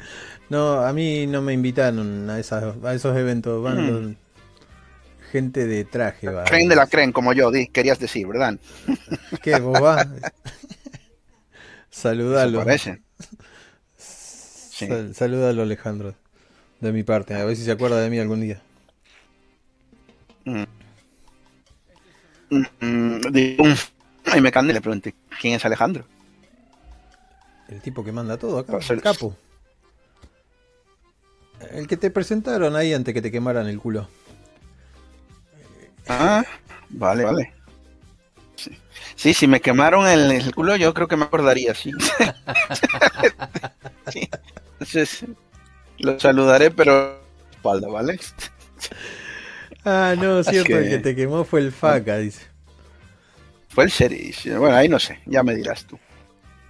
No, 0.49 0.75
a 0.83 0.93
mí 0.93 1.27
no 1.27 1.43
me 1.43 1.53
invitaron 1.53 2.31
a, 2.31 2.39
esas, 2.39 2.77
a 2.85 2.95
esos 2.95 3.17
eventos. 3.17 3.61
Van 3.61 3.85
Mm. 3.85 3.91
los- 3.91 4.13
gente 5.33 5.67
de 5.67 5.85
traje. 5.85 6.29
Va. 6.29 6.45
Creen 6.45 6.69
de 6.69 6.77
la 6.77 6.87
creen, 6.87 7.11
como 7.11 7.33
yo, 7.33 7.51
di- 7.51 7.67
querías 7.67 7.99
decir, 7.99 8.25
¿verdad? 8.29 8.57
¿Qué, 9.43 9.59
vos 9.59 9.81
vas? 9.81 10.07
Saludalo. 11.97 12.59
parece. 12.59 13.03
Sí. 13.99 14.87
Sal- 14.89 15.15
salúdalo, 15.15 15.63
Alejandro. 15.63 16.15
De 16.81 16.93
mi 16.93 17.03
parte, 17.03 17.33
a 17.35 17.43
ver 17.47 17.57
si 17.57 17.65
se 17.65 17.71
acuerda 17.73 17.99
de 17.99 18.11
mí 18.11 18.19
algún 18.19 18.43
día. 18.43 18.61
Mm. 20.45 20.65
Mm, 22.51 23.21
um, 23.61 23.75
Ay, 24.27 24.41
me 24.43 24.53
candé, 24.53 24.75
le 24.75 24.83
pregunté, 24.83 25.15
¿quién 25.41 25.55
es 25.55 25.65
Alejandro? 25.65 26.05
El 27.69 27.81
tipo 27.81 28.05
que 28.05 28.13
manda 28.13 28.37
todo 28.37 28.59
acá, 28.59 28.83
ser- 28.83 28.97
el 28.99 29.03
capo. 29.03 29.35
El 31.73 31.87
que 31.89 31.97
te 31.97 32.11
presentaron 32.11 32.77
ahí 32.77 32.93
antes 32.93 33.15
que 33.15 33.23
te 33.23 33.33
quemaran 33.33 33.67
el 33.69 33.79
culo. 33.81 34.07
Ah, 36.07 36.45
vale, 36.91 37.25
vale. 37.25 37.53
Sí, 39.17 39.35
si 39.35 39.47
me 39.47 39.61
quemaron 39.61 40.07
el, 40.07 40.31
el 40.31 40.55
culo, 40.55 40.77
yo 40.77 40.95
creo 40.95 41.09
que 41.09 41.17
me 41.17 41.25
acordaría, 41.25 41.75
sí. 41.75 41.91
sí. 44.13 44.29
Entonces, 44.73 45.25
lo 45.99 46.19
saludaré, 46.21 46.71
pero 46.71 47.19
espalda, 47.51 47.89
¿vale? 47.89 48.19
Ah, 49.85 50.15
no, 50.19 50.43
cierto, 50.43 50.77
el 50.77 50.85
que- 50.85 50.91
que 50.91 50.99
te 50.99 51.17
quemó 51.17 51.45
fue 51.45 51.61
el 51.61 51.73
faca, 51.73 52.19
dice. 52.19 52.43
Fue 53.69 53.85
el 53.85 53.91
Series. 53.91 54.45
Bueno, 54.59 54.77
ahí 54.77 54.89
no 54.89 54.99
sé, 54.99 55.21
ya 55.27 55.43
me 55.43 55.55
dirás 55.55 55.85
tú. 55.87 55.99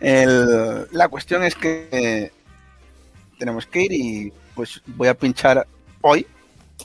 El- 0.01 0.87
la 0.93 1.09
cuestión 1.09 1.43
es 1.43 1.55
que 1.55 1.89
eh, 1.91 2.31
tenemos 3.39 3.67
que 3.67 3.83
ir 3.83 3.93
y 3.93 4.33
pues 4.55 4.83
voy 4.87 5.09
a 5.09 5.15
pinchar 5.15 5.67
hoy. 6.01 6.27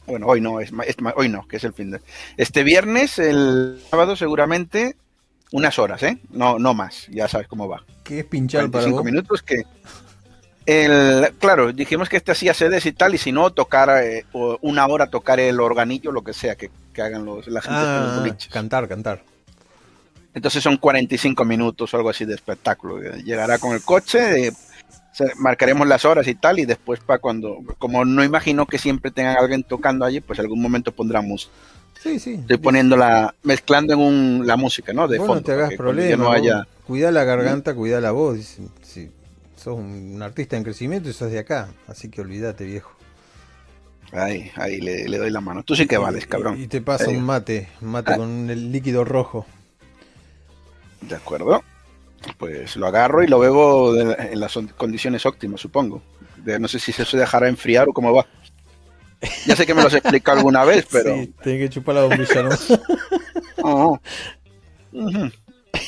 Bueno, 0.05 0.27
hoy 0.27 0.39
no, 0.41 0.59
es, 0.59 0.71
hoy 1.15 1.29
no, 1.29 1.47
que 1.47 1.57
es 1.57 1.63
el 1.65 1.73
fin 1.73 1.91
de. 1.91 2.01
Este 2.37 2.63
viernes, 2.63 3.19
el 3.19 3.81
sábado 3.89 4.15
seguramente 4.15 4.95
unas 5.51 5.77
horas, 5.79 6.03
¿eh? 6.03 6.17
No, 6.29 6.59
no 6.59 6.73
más, 6.73 7.07
ya 7.09 7.27
sabes 7.27 7.47
cómo 7.47 7.67
va. 7.67 7.83
¿Qué 8.03 8.19
es 8.19 8.25
pinchar 8.25 8.69
para 8.71 8.85
45 8.85 8.97
vos? 8.97 9.05
minutos 9.05 9.41
que 9.41 9.63
el, 10.65 11.33
claro, 11.39 11.73
dijimos 11.73 12.07
que 12.07 12.17
este 12.17 12.31
hacía 12.31 12.53
sedes 12.53 12.85
y 12.85 12.91
tal, 12.91 13.15
y 13.15 13.17
si 13.17 13.31
no, 13.31 13.51
tocar 13.51 14.03
eh, 14.03 14.25
una 14.61 14.85
hora 14.85 15.07
tocar 15.07 15.39
el 15.39 15.59
organillo, 15.59 16.11
lo 16.11 16.23
que 16.23 16.33
sea 16.33 16.55
que, 16.55 16.69
que 16.93 17.01
hagan 17.01 17.25
los, 17.25 17.47
la 17.47 17.61
gente 17.61 17.79
de 17.79 17.85
los 17.85 18.31
Ah, 18.31 18.37
cantar, 18.51 18.87
cantar. 18.87 19.23
Entonces 20.33 20.63
son 20.63 20.77
45 20.77 21.43
minutos 21.45 21.93
o 21.93 21.97
algo 21.97 22.09
así 22.09 22.25
de 22.25 22.35
espectáculo. 22.35 23.01
Llegará 23.17 23.57
con 23.57 23.73
el 23.73 23.81
coche, 23.81 24.47
eh, 24.47 24.53
marcaremos 25.37 25.87
las 25.87 26.05
horas 26.05 26.27
y 26.27 26.35
tal, 26.35 26.59
y 26.59 26.65
después 26.65 26.99
para 26.99 27.19
cuando, 27.19 27.57
como 27.79 28.05
no 28.05 28.23
imagino 28.23 28.65
que 28.65 28.77
siempre 28.77 29.11
tengan 29.11 29.37
alguien 29.37 29.63
tocando 29.63 30.05
allí, 30.05 30.21
pues 30.21 30.39
algún 30.39 30.61
momento 30.61 30.91
pondremos, 30.91 31.49
Sí, 32.01 32.19
sí. 32.19 32.33
estoy 32.33 32.57
poniendo 32.57 32.97
la, 32.97 33.35
mezclando 33.43 33.93
en 33.93 33.99
un, 33.99 34.47
la 34.47 34.57
música, 34.57 34.91
¿no? 34.93 35.07
De 35.07 35.17
vos 35.19 35.27
fondo. 35.27 35.41
no 35.41 35.45
te 35.45 35.51
hagas 35.53 35.73
problema. 35.75 36.17
no 36.17 36.25
vos 36.29 36.35
haya, 36.35 36.67
Cuidá 36.87 37.11
la 37.11 37.23
garganta, 37.23 37.73
cuidá 37.75 38.01
la 38.01 38.11
voz. 38.11 38.39
Si, 38.39 38.67
si 38.81 39.11
sos 39.55 39.77
un 39.77 40.19
artista 40.21 40.57
en 40.57 40.63
crecimiento 40.63 41.09
y 41.09 41.13
sos 41.13 41.31
de 41.31 41.39
acá. 41.39 41.69
Así 41.87 42.09
que 42.09 42.21
olvídate, 42.21 42.65
viejo. 42.65 42.91
ahí, 44.13 44.51
ahí 44.55 44.81
le, 44.81 45.07
le 45.07 45.17
doy 45.19 45.29
la 45.29 45.41
mano. 45.41 45.63
Tú 45.63 45.75
sí 45.75 45.85
que 45.85 45.97
vales, 45.97 46.25
cabrón. 46.25 46.59
Y, 46.59 46.67
te 46.67 46.81
pasa 46.81 47.05
digo. 47.05 47.19
un 47.19 47.25
mate, 47.25 47.69
un 47.81 47.89
mate 47.89 48.13
Ah. 48.13 48.17
con 48.17 48.49
el 48.49 48.71
líquido 48.71 49.03
rojo. 49.05 49.45
De 51.01 51.15
acuerdo. 51.15 51.63
Pues 52.37 52.75
lo 52.75 52.87
agarro 52.87 53.23
y 53.23 53.27
lo 53.27 53.39
bebo 53.39 53.93
de- 53.93 54.13
en 54.31 54.39
las 54.39 54.55
on- 54.57 54.67
condiciones 54.77 55.25
óptimas, 55.25 55.61
supongo. 55.61 56.01
De- 56.37 56.59
no 56.59 56.67
sé 56.67 56.77
si 56.79 56.91
se 56.91 57.17
dejará 57.17 57.47
enfriar 57.47 57.87
o 57.89 57.93
cómo 57.93 58.13
va. 58.13 58.25
Ya 59.45 59.55
sé 59.55 59.65
que 59.65 59.73
me 59.73 59.81
lo 59.81 59.87
has 59.87 59.93
explicado 59.93 60.37
alguna 60.37 60.63
vez, 60.63 60.87
pero... 60.91 61.15
Sí, 61.15 61.33
tenés 61.43 61.59
que 61.59 61.69
chupar 61.69 61.95
la 61.95 62.03
bombilla, 62.03 62.43
¿no? 62.43 62.49
Oh. 63.63 63.99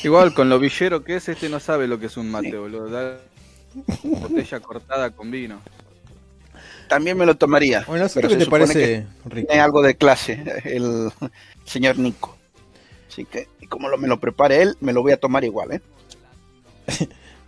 Igual, 0.03 0.35
con 0.35 0.47
lo 0.47 0.59
villero 0.59 1.03
que 1.03 1.15
es, 1.15 1.27
este 1.27 1.49
no 1.49 1.59
sabe 1.59 1.87
lo 1.87 1.99
que 1.99 2.05
es 2.05 2.17
un 2.17 2.29
mate, 2.29 2.55
boludo. 2.55 2.87
Da 2.87 3.17
botella 4.03 4.59
cortada 4.59 5.09
con 5.09 5.31
vino. 5.31 5.59
También 6.87 7.17
me 7.17 7.25
lo 7.25 7.35
tomaría. 7.35 7.83
bueno, 7.87 8.05
pero 8.13 8.27
¿qué 8.27 8.35
se 8.35 8.39
te 8.39 8.45
supone 8.45 8.67
parece, 8.67 8.79
que 8.79 9.29
Rico? 9.29 9.47
Tiene 9.47 9.61
algo 9.61 9.81
de 9.81 9.95
clase 9.95 10.61
el 10.65 11.11
señor 11.65 11.97
Nico. 11.97 12.37
Así 13.09 13.25
que, 13.25 13.47
y 13.59 13.67
como 13.67 13.89
lo, 13.89 13.97
me 13.97 14.07
lo 14.07 14.19
prepare 14.19 14.61
él, 14.61 14.77
me 14.79 14.93
lo 14.93 15.01
voy 15.01 15.13
a 15.13 15.17
tomar 15.17 15.43
igual, 15.43 15.71
¿eh? 15.71 15.81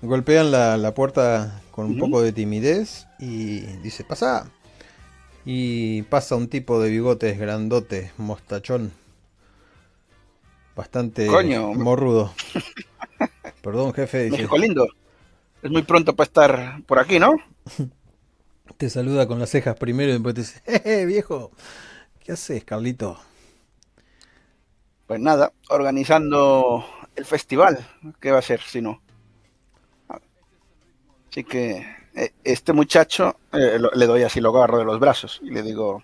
Golpean 0.01 0.49
la, 0.51 0.77
la 0.77 0.93
puerta 0.93 1.61
con 1.71 1.85
un 1.85 1.99
poco 1.99 2.21
de 2.21 2.31
timidez 2.31 3.07
y 3.19 3.59
dice, 3.83 4.03
pasa. 4.03 4.49
Y 5.45 6.01
pasa 6.03 6.35
un 6.35 6.47
tipo 6.47 6.81
de 6.81 6.89
bigotes 6.89 7.37
grandotes, 7.37 8.11
mostachón. 8.17 8.91
Bastante 10.75 11.27
Coño. 11.27 11.73
morrudo. 11.73 12.33
Perdón, 13.61 13.93
jefe. 13.93 14.23
dice. 14.25 14.37
México 14.37 14.57
lindo. 14.57 14.87
Es 15.61 15.71
muy 15.71 15.83
pronto 15.83 16.15
para 16.15 16.25
estar 16.25 16.83
por 16.85 16.99
aquí, 16.99 17.19
¿no? 17.19 17.35
Te 18.77 18.89
saluda 18.89 19.27
con 19.27 19.39
las 19.39 19.49
cejas 19.51 19.77
primero 19.77 20.09
y 20.09 20.13
después 20.13 20.35
te 20.35 20.41
dice, 20.41 20.61
¡eh, 20.65 21.05
viejo! 21.05 21.51
¿Qué 22.19 22.33
haces, 22.33 22.63
Carlito? 22.65 23.17
Pues 25.07 25.19
nada, 25.19 25.53
organizando 25.69 26.85
el 27.15 27.25
festival. 27.25 27.87
¿Qué 28.19 28.31
va 28.31 28.39
a 28.39 28.41
ser 28.41 28.61
si 28.61 28.81
no? 28.81 29.01
Así 31.29 31.43
que 31.43 31.77
eh, 31.77 31.87
este 32.43 32.73
muchacho 32.73 33.37
eh, 33.53 33.77
lo- 33.79 33.91
le 33.91 34.05
doy 34.07 34.23
así, 34.23 34.39
lo 34.41 34.49
agarro 34.55 34.79
de 34.79 34.85
los 34.85 34.99
brazos 34.99 35.39
y 35.43 35.49
le 35.51 35.61
digo, 35.61 36.03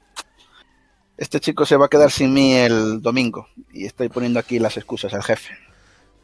este 1.17 1.39
chico 1.39 1.65
se 1.65 1.77
va 1.77 1.85
a 1.85 1.89
quedar 1.89 2.11
sin 2.11 2.33
mí 2.33 2.53
el 2.53 3.01
domingo 3.01 3.47
y 3.71 3.85
estoy 3.85 4.09
poniendo 4.09 4.39
aquí 4.39 4.59
las 4.59 4.77
excusas 4.77 5.13
al 5.13 5.23
jefe. 5.23 5.53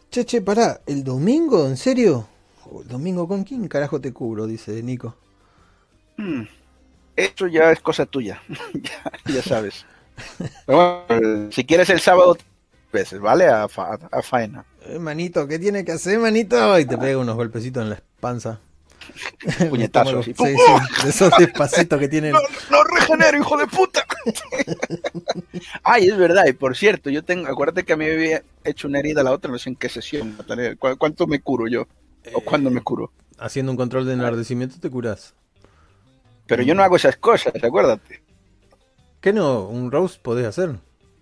Che, 0.09 0.25
che, 0.25 0.41
pará, 0.41 0.81
¿el 0.85 1.03
domingo? 1.03 1.67
¿En 1.67 1.77
serio? 1.77 2.27
Oh, 2.65 2.81
¿El 2.81 2.87
domingo 2.87 3.27
con 3.27 3.43
quién 3.43 3.67
carajo 3.67 3.99
te 4.01 4.13
cubro? 4.13 4.47
Dice 4.47 4.81
Nico. 4.81 5.15
Hmm, 6.17 6.43
Eso 7.15 7.47
ya 7.47 7.71
es 7.71 7.81
cosa 7.81 8.05
tuya, 8.05 8.41
ya, 8.73 9.11
ya 9.33 9.41
sabes. 9.43 9.85
Pero 10.65 11.05
bueno, 11.09 11.51
si 11.51 11.65
quieres 11.65 11.89
el 11.89 11.99
sábado, 11.99 12.37
veces, 12.91 13.19
¿vale? 13.19 13.47
A, 13.47 13.67
fa- 13.67 13.99
a 14.11 14.21
faena. 14.21 14.65
Eh, 14.85 14.99
manito, 14.99 15.47
¿qué 15.47 15.59
tiene 15.59 15.85
que 15.85 15.91
hacer, 15.93 16.19
manito? 16.19 16.79
Y 16.79 16.85
te 16.85 16.97
pega 16.97 17.17
unos 17.19 17.35
golpecitos 17.35 17.83
en 17.83 17.91
la 17.91 18.01
panza. 18.19 18.59
Puñetazos. 19.69 20.25
Sí, 20.25 20.31
y 20.31 20.33
sí, 20.33 20.53
¡pum! 20.55 20.81
de 21.03 21.09
esos 21.09 21.31
despacitos 21.37 21.99
que 21.99 22.07
tienen. 22.07 22.33
No, 22.69 22.77
no 22.77 22.83
regenero, 22.83 23.37
hijo 23.37 23.57
de 23.57 23.67
puta. 23.67 24.05
Ay, 25.83 26.07
es 26.09 26.17
verdad, 26.17 26.45
y 26.47 26.53
por 26.53 26.75
cierto, 26.75 27.09
yo 27.09 27.23
tengo, 27.23 27.47
acuérdate 27.47 27.83
que 27.85 27.93
a 27.93 27.97
mí 27.97 28.05
me 28.05 28.13
había 28.13 28.43
hecho 28.63 28.87
una 28.87 28.99
herida 28.99 29.23
la 29.23 29.31
otra, 29.31 29.51
no 29.51 29.57
sé 29.57 29.69
en 29.69 29.75
qué 29.75 29.89
sesión, 29.89 30.35
Nathaniel. 30.37 30.77
¿Cu- 30.77 30.97
¿Cuánto 30.97 31.27
me 31.27 31.39
curo 31.41 31.67
yo? 31.67 31.87
¿O 32.33 32.41
cuándo 32.41 32.69
me 32.69 32.81
curo? 32.81 33.11
Haciendo 33.39 33.71
un 33.71 33.77
control 33.77 34.05
de 34.05 34.13
enardecimiento 34.13 34.79
te 34.79 34.89
curás. 34.89 35.33
Pero 36.47 36.63
yo 36.63 36.73
no 36.75 36.83
hago 36.83 36.95
esas 36.95 37.17
cosas, 37.17 37.53
acuérdate. 37.63 38.21
¿Qué 39.21 39.33
no? 39.33 39.67
¿Un 39.67 39.91
roast 39.91 40.21
podés 40.21 40.45
hacer? 40.47 40.75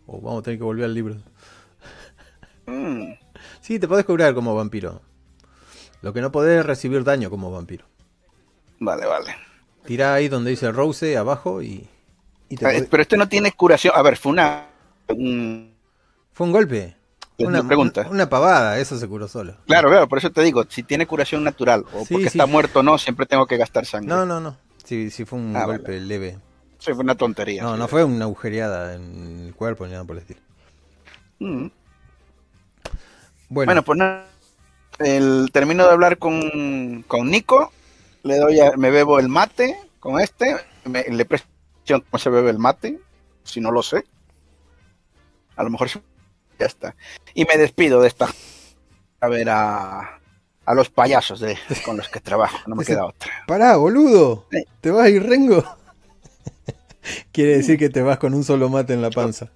O 0.08 0.22
vamos 0.22 0.40
a 0.40 0.44
tener 0.44 0.60
que 0.60 0.64
volver 0.66 0.86
al 0.86 0.94
libro. 0.94 1.16
Mm, 2.66 3.14
Sí, 3.62 3.80
te 3.80 3.88
podés 3.88 4.06
curar 4.06 4.34
como 4.36 4.54
vampiro. 4.56 5.02
Lo 6.06 6.14
que 6.14 6.22
no 6.22 6.32
podés 6.32 6.60
es 6.60 6.66
recibir 6.68 7.04
daño 7.04 7.32
como 7.32 7.50
vampiro. 7.52 7.84
vale, 8.80 9.08
vale. 9.08 9.36
Tirá 9.88 10.14
ahí 10.14 10.28
donde 10.28 10.52
dice 10.52 10.72
Rose 10.72 11.18
abajo 11.18 11.64
y, 11.64 11.88
y 12.48 12.58
te 12.58 12.64
podés- 12.64 12.88
Pero 12.92 13.02
este 13.02 13.18
no 13.18 13.28
tiene 13.28 13.52
curación. 13.54 13.92
A 13.96 14.04
ver, 14.04 14.16
fue 14.16 14.34
una... 14.34 14.68
un- 15.10 15.74
Fue 16.32 16.46
un 16.46 16.52
golpe. 16.54 16.96
Una, 17.40 17.64
pregunta. 17.68 18.08
una 18.12 18.30
pavada, 18.30 18.78
eso 18.78 19.00
se 19.00 19.08
curó 19.08 19.28
solo. 19.28 19.58
Claro, 19.66 19.90
claro, 19.90 20.08
por 20.08 20.20
eso 20.20 20.32
te 20.32 20.44
digo, 20.44 20.64
si 20.70 20.84
tiene 20.84 21.08
curación 21.08 21.44
natural 21.44 21.86
o 21.92 22.06
Sí, 22.06 22.14
porque 22.14 22.30
sí. 22.30 22.38
está 22.38 22.46
muerto 22.46 22.82
o 22.82 22.84
no, 22.84 23.00
siempre 23.00 23.26
tengo 23.26 23.48
que 23.48 23.58
gastar 23.58 23.88
sangre. 23.88 24.08
No, 24.08 24.28
no, 24.28 24.40
no. 24.40 24.56
Sí, 24.84 25.10
sí 25.10 25.26
fue 25.26 25.40
un 25.40 25.56
Ah, 25.56 25.66
golpe 25.66 26.00
leve. 26.00 26.38
Sí, 26.78 26.94
fue 26.94 27.04
una 27.04 27.16
tontería. 27.16 27.64
No, 27.64 27.78
no 27.78 27.88
fue 27.88 28.04
una 28.04 28.26
agujereada 28.26 28.94
en 28.94 29.48
el 29.48 29.56
cuerpo 29.56 29.86
ni 29.88 29.94
nada 29.94 30.04
por 30.04 30.18
el 30.18 30.22
estilo. 30.22 30.40
Mm. 31.40 31.68
Bueno, 33.50 33.70
Bueno, 33.70 33.84
pues 33.84 33.98
nada. 33.98 34.26
El, 35.00 35.50
termino 35.52 35.86
de 35.86 35.92
hablar 35.92 36.18
con, 36.18 37.04
con 37.08 37.30
Nico, 37.30 37.72
le 38.24 38.38
doy 38.38 38.60
a- 38.60 38.76
me 38.78 38.92
bebo 38.92 39.20
el 39.20 39.28
mate 39.28 39.78
con 40.00 40.20
este, 40.20 40.56
me, 40.86 41.04
le 41.04 41.26
presto 41.26 41.48
cómo 41.88 42.20
se 42.20 42.30
bebe 42.30 42.50
el 42.52 42.60
mate, 42.60 43.00
si 43.44 43.60
no 43.60 43.72
lo 43.72 43.84
sé. 43.84 44.06
A 45.56 45.64
lo 45.64 45.70
mejor 45.70 45.90
ya 46.60 46.66
está. 46.66 46.96
Y 47.34 47.46
me 47.46 47.58
despido 47.58 48.02
de 48.02 48.08
esta 48.08 48.28
a 49.20 49.28
ver 49.28 49.50
a, 49.50 50.20
a 50.66 50.74
los 50.74 50.90
payasos 50.90 51.40
de, 51.40 51.58
con 51.84 51.98
los 51.98 52.10
que 52.10 52.20
trabajo, 52.20 52.58
no 52.68 52.76
me 52.76 52.86
queda 52.86 53.06
otra. 53.06 53.32
pará, 53.48 53.76
boludo. 53.78 54.48
¿Te 54.82 54.92
vas 54.92 55.06
a 55.06 55.10
ir 55.10 55.24
rengo? 55.24 55.64
Quiere 57.32 57.58
decir 57.58 57.78
que 57.78 57.90
te 57.90 58.02
vas 58.02 58.18
con 58.18 58.34
un 58.34 58.44
solo 58.44 58.70
mate 58.70 58.94
en 58.94 59.02
la 59.02 59.10
panza. 59.12 59.52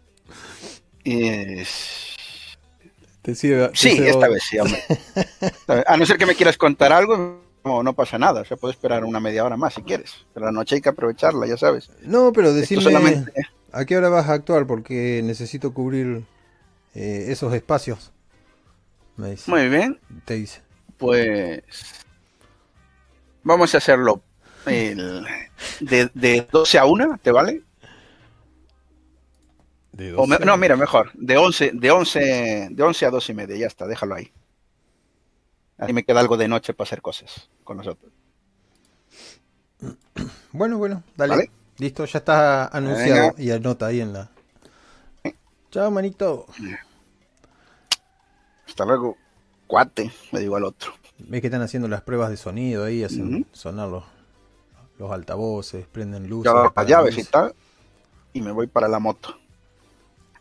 Te 3.30 3.36
sirve, 3.36 3.68
te 3.70 3.78
sí, 3.78 3.90
sirve- 3.92 4.10
esta 4.10 4.28
vez 4.30 4.44
sí, 4.50 4.60
hombre. 4.60 4.84
A 5.88 5.98
no 5.98 6.06
ser 6.06 6.18
que 6.18 6.26
me 6.26 6.36
quieras 6.36 6.58
contar 6.58 6.92
algo, 6.94 7.42
no, 7.64 7.84
no 7.84 7.94
pasa 7.94 8.18
nada. 8.18 8.42
O 8.42 8.46
sea, 8.46 8.58
puedo 8.58 8.72
esperar 8.72 9.04
una 9.06 9.20
media 9.20 9.44
hora 9.44 9.58
más 9.58 9.74
si 9.74 9.82
quieres. 9.84 10.26
Pero 10.34 10.46
la 10.48 10.52
noche 10.52 10.76
hay 10.76 10.82
que 10.82 10.90
aprovecharla, 10.90 11.46
ya 11.48 11.58
sabes. 11.58 11.90
No, 12.02 12.32
pero 12.34 12.54
decime 12.54 12.82
solamente... 12.82 13.32
a 13.72 13.86
qué 13.86 13.98
hora 13.98 14.10
vas 14.10 14.28
a 14.30 14.34
actuar 14.34 14.66
porque 14.68 15.22
necesito 15.24 15.74
cubrir 15.74 16.24
eh, 16.96 17.26
esos 17.30 17.54
espacios. 17.54 18.12
Me 19.18 19.32
dice. 19.32 19.52
Muy 19.52 19.68
bien, 19.70 20.00
Te 20.26 20.36
dice. 20.36 20.62
pues 20.98 21.62
vamos 23.44 23.74
a 23.76 23.78
hacerlo 23.80 24.22
el- 24.66 25.26
de, 25.82 26.10
de 26.14 26.48
12 26.52 26.78
a 26.80 26.86
1, 26.86 27.20
¿te 27.22 27.32
vale? 27.32 27.62
De 30.00 30.14
O 30.14 30.26
me- 30.26 30.36
12. 30.38 30.46
no, 30.46 30.56
mira, 30.58 30.76
mejor, 30.78 31.12
de 31.14 31.38
11, 31.38 31.72
de 31.74 31.92
11, 31.92 32.68
de 32.72 32.84
11 32.84 33.06
a 33.06 33.10
12 33.12 33.32
y 33.34 33.36
media, 33.36 33.58
ya 33.58 33.68
está, 33.68 33.86
déjalo 33.86 34.16
ahí. 34.16 34.32
Ahí 35.78 35.92
me 35.94 36.04
queda 36.04 36.20
algo 36.22 36.38
de 36.38 36.48
noche 36.48 36.74
para 36.74 36.88
hacer 36.88 37.02
cosas 37.02 37.50
con 37.64 37.78
nosotros. 37.78 38.12
Bueno, 40.52 40.78
bueno, 40.78 41.04
dale. 41.16 41.36
¿Vale? 41.36 41.52
Listo, 41.78 42.06
ya 42.06 42.20
está 42.20 42.68
anunciado 42.68 43.34
Venga. 43.36 43.42
y 43.42 43.52
anota 43.52 43.86
ahí 43.88 44.02
en 44.02 44.14
la. 44.14 44.30
Chao, 45.72 45.92
manito. 45.92 46.46
Hasta 48.68 48.86
luego, 48.86 49.18
cuate, 49.68 50.12
le 50.32 50.40
digo 50.40 50.56
al 50.56 50.64
otro. 50.66 50.94
Ves 51.20 51.42
que 51.42 51.48
están 51.48 51.62
haciendo 51.62 51.88
las 51.88 52.02
pruebas 52.02 52.30
de 52.30 52.38
sonido 52.38 52.84
ahí, 52.86 53.04
hacen 53.04 53.46
sonar 53.52 53.88
los, 53.90 54.04
los 54.98 55.12
altavoces, 55.12 55.86
prenden 55.88 56.30
luces. 56.30 56.52
Hago 56.52 56.74
las 56.76 56.88
llaves 56.88 57.18
y 57.18 57.24
tal, 57.24 57.54
y 58.34 58.42
me 58.42 58.52
voy 58.52 58.68
para 58.68 58.88
la 58.88 59.00
moto. 59.00 59.38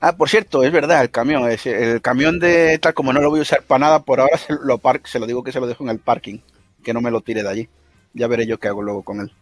Ah, 0.00 0.16
por 0.16 0.28
cierto, 0.28 0.62
es 0.62 0.70
verdad, 0.72 1.02
el 1.02 1.10
camión, 1.10 1.48
el 1.50 2.00
camión 2.00 2.38
de 2.38 2.78
tal 2.78 2.94
como 2.94 3.12
no 3.12 3.20
lo 3.20 3.30
voy 3.30 3.40
a 3.40 3.42
usar 3.42 3.62
para 3.64 3.80
nada 3.80 4.02
por 4.04 4.20
ahora, 4.20 4.36
se 4.38 4.54
lo, 4.54 4.78
par- 4.78 5.00
se 5.04 5.18
lo 5.18 5.26
digo 5.26 5.42
que 5.42 5.52
se 5.52 5.60
lo 5.60 5.66
dejo 5.66 5.82
en 5.84 5.90
el 5.90 5.98
parking, 5.98 6.38
que 6.84 6.92
no 6.94 7.00
me 7.00 7.10
lo 7.10 7.20
tire 7.20 7.42
de 7.42 7.48
allí. 7.48 7.68
Ya 8.14 8.26
veré 8.28 8.46
yo 8.46 8.58
qué 8.58 8.68
hago 8.68 8.82
luego 8.82 9.02
con 9.02 9.20
él. 9.20 9.32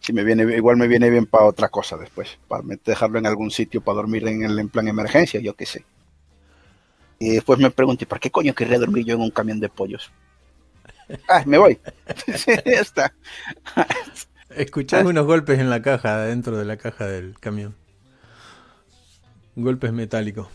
Si 0.00 0.12
me 0.12 0.24
viene, 0.24 0.42
igual 0.56 0.76
me 0.76 0.88
viene 0.88 1.08
bien 1.08 1.26
para 1.26 1.44
otra 1.44 1.68
cosa 1.68 1.96
después, 1.96 2.36
para 2.48 2.64
dejarlo 2.84 3.18
en 3.20 3.26
algún 3.26 3.50
sitio 3.52 3.80
para 3.80 3.96
dormir 3.96 4.26
en 4.26 4.42
el 4.42 4.58
en 4.58 4.68
plan 4.68 4.88
emergencia, 4.88 5.38
yo 5.40 5.54
qué 5.54 5.66
sé. 5.66 5.84
Y 7.20 7.30
después 7.34 7.60
me 7.60 7.70
pregunto, 7.70 8.02
¿y 8.02 8.06
¿para 8.08 8.18
qué 8.18 8.28
coño 8.32 8.54
querría 8.56 8.80
dormir 8.80 9.04
yo 9.04 9.14
en 9.14 9.20
un 9.20 9.30
camión 9.30 9.60
de 9.60 9.68
pollos? 9.68 10.10
Ah, 11.28 11.42
me 11.46 11.58
voy. 11.58 11.78
Sí, 12.36 12.52
ya 12.64 12.80
está. 12.80 13.12
Escuchás 14.50 15.04
Ah. 15.04 15.08
unos 15.08 15.26
golpes 15.26 15.58
en 15.58 15.70
la 15.70 15.82
caja, 15.82 16.18
dentro 16.22 16.56
de 16.56 16.64
la 16.64 16.76
caja 16.76 17.06
del 17.06 17.38
camión. 17.38 17.74
Golpes 19.56 19.92
metálicos. 19.92 20.48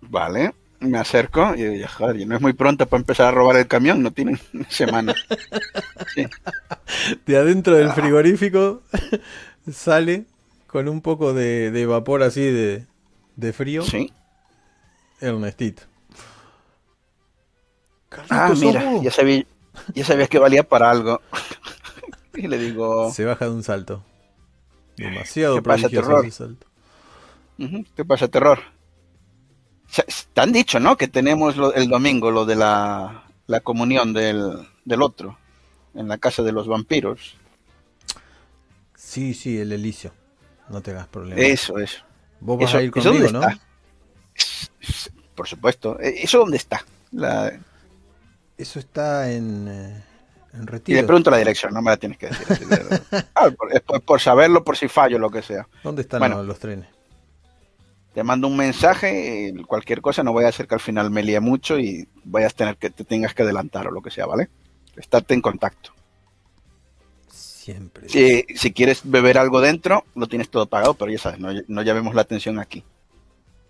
Vale, 0.00 0.54
me 0.80 0.98
acerco 0.98 1.54
y 1.56 1.64
digo, 1.64 1.88
joder, 1.88 2.26
no 2.26 2.36
es 2.36 2.40
muy 2.40 2.52
pronto 2.52 2.86
para 2.86 3.00
empezar 3.00 3.26
a 3.26 3.30
robar 3.32 3.56
el 3.56 3.66
camión, 3.66 4.02
no 4.02 4.10
tienen 4.12 4.38
semana. 4.68 5.14
Sí. 6.14 6.26
De 7.26 7.36
adentro 7.36 7.74
Ah. 7.74 7.78
del 7.78 7.90
frigorífico 7.90 8.82
sale 9.72 10.26
con 10.66 10.88
un 10.88 11.00
poco 11.02 11.32
de, 11.34 11.70
de 11.70 11.86
vapor 11.86 12.22
así 12.22 12.42
de, 12.42 12.86
de 13.36 13.52
frío. 13.52 13.82
Sí. 13.82 14.12
Ernestito. 15.20 15.82
Ah, 18.30 18.52
mira, 18.56 19.02
ya 19.02 19.10
sabía, 19.10 19.44
ya 19.94 20.04
sabías 20.04 20.28
que 20.28 20.38
valía 20.38 20.62
para 20.62 20.90
algo. 20.90 21.20
Y 22.38 22.46
le 22.48 22.58
digo. 22.58 23.12
Se 23.12 23.24
baja 23.24 23.46
de 23.46 23.50
un 23.50 23.62
salto. 23.62 24.02
Demasiado 24.96 25.56
¿Qué 25.56 25.62
pasa, 25.62 25.82
prodigioso 25.88 26.06
terror? 26.08 26.26
ese 26.26 26.36
salto. 26.38 26.66
"Ujú, 27.58 27.84
¿qué 27.96 28.04
pasa, 28.04 28.28
terror? 28.28 28.58
Se- 29.88 30.04
Te 30.32 30.40
han 30.40 30.52
dicho, 30.52 30.78
¿no? 30.80 30.96
Que 30.96 31.08
tenemos 31.08 31.56
lo- 31.56 31.74
el 31.74 31.88
domingo 31.88 32.30
lo 32.30 32.44
de 32.44 32.56
la, 32.56 33.24
la 33.46 33.60
comunión 33.60 34.12
del, 34.12 34.68
del 34.84 35.02
otro, 35.02 35.38
en 35.94 36.08
la 36.08 36.18
casa 36.18 36.42
de 36.42 36.52
los 36.52 36.66
vampiros. 36.68 37.34
Sí, 38.94 39.34
sí, 39.34 39.58
el 39.58 39.72
Elicio. 39.72 40.12
No 40.68 40.80
te 40.82 40.90
hagas 40.90 41.08
problema. 41.08 41.40
Eso, 41.40 41.78
eso. 41.78 42.02
Vos 42.40 42.58
vas 42.58 42.68
eso- 42.70 42.78
a 42.78 42.82
ir 42.82 42.92
¿eso 42.94 43.10
conmigo, 43.10 43.32
¿no? 43.32 43.40
está? 43.40 43.58
Por 45.34 45.48
supuesto. 45.48 45.98
Eh, 46.00 46.20
¿Eso 46.22 46.38
dónde 46.38 46.56
está? 46.56 46.84
La- 47.12 47.52
Eso 48.56 48.78
está 48.80 49.30
en, 49.32 50.02
Y 50.86 50.94
le 50.94 51.04
pregunto 51.04 51.30
la 51.30 51.36
dirección, 51.38 51.72
no 51.74 51.82
me 51.82 51.90
la 51.90 51.96
tienes 51.96 52.18
que 52.18 52.28
decir. 52.28 52.66
Ah, 53.34 53.50
por, 53.50 53.72
es 53.72 53.80
por- 53.82 54.00
por 54.02 54.20
saberlo, 54.20 54.64
por 54.64 54.76
si 54.76 54.88
fallo, 54.88 55.18
lo 55.18 55.30
que 55.30 55.42
sea. 55.42 55.68
¿Dónde 55.84 56.02
están 56.02 56.20
Bueno. 56.20 56.38
los, 56.38 56.46
los 56.46 56.58
trenes? 56.58 56.88
Te 58.14 58.24
mando 58.24 58.48
un 58.48 58.56
mensaje, 58.56 59.52
cualquier 59.66 60.00
cosa, 60.00 60.22
no 60.24 60.32
voy 60.32 60.44
a 60.44 60.48
hacer 60.48 60.66
que 60.66 60.74
al 60.74 60.80
final 60.80 61.10
me 61.10 61.22
líe 61.22 61.38
mucho 61.38 61.78
y 61.78 62.08
vayas 62.24 62.52
a 62.52 62.56
tener 62.56 62.76
que 62.76 62.90
te 62.90 63.04
tengas 63.04 63.34
que 63.34 63.42
adelantar 63.42 63.86
o 63.86 63.90
lo 63.92 64.02
que 64.02 64.10
sea, 64.10 64.26
¿vale? 64.26 64.48
Estate 64.96 65.34
en 65.34 65.40
contacto. 65.42 65.92
Siempre. 67.28 68.08
Si, 68.08 68.44
si 68.56 68.72
quieres 68.72 69.02
beber 69.04 69.38
algo 69.38 69.60
dentro, 69.60 70.04
lo 70.14 70.26
tienes 70.26 70.48
todo 70.50 70.66
pagado, 70.66 70.94
pero 70.94 71.10
ya 71.12 71.18
sabes, 71.18 71.38
no, 71.38 71.50
no 71.68 71.82
llamemos 71.82 72.14
la 72.14 72.22
atención 72.22 72.58
aquí. 72.58 72.82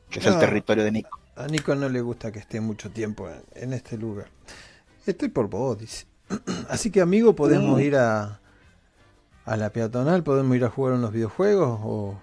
Que 0.08 0.20
es 0.20 0.26
el 0.26 0.38
territorio 0.38 0.84
de 0.84 0.92
Nico. 0.92 1.18
A 1.36 1.46
Nico 1.48 1.74
no 1.74 1.88
le 1.88 2.00
gusta 2.00 2.32
que 2.32 2.38
esté 2.38 2.60
mucho 2.60 2.90
tiempo 2.90 3.28
en, 3.28 3.42
en 3.54 3.72
este 3.74 3.98
lugar. 3.98 4.28
Estoy 5.06 5.28
por 5.28 5.48
vos, 5.48 5.78
dice. 5.78 6.06
Así 6.68 6.90
que, 6.90 7.00
amigo, 7.00 7.34
podemos 7.34 7.78
Mm. 7.78 7.82
ir 7.82 7.96
a, 7.96 8.40
a 9.44 9.56
la 9.56 9.70
peatonal, 9.70 10.22
podemos 10.22 10.56
ir 10.56 10.64
a 10.64 10.70
jugar 10.70 10.94
unos 10.94 11.12
videojuegos 11.12 11.80
o, 11.82 12.20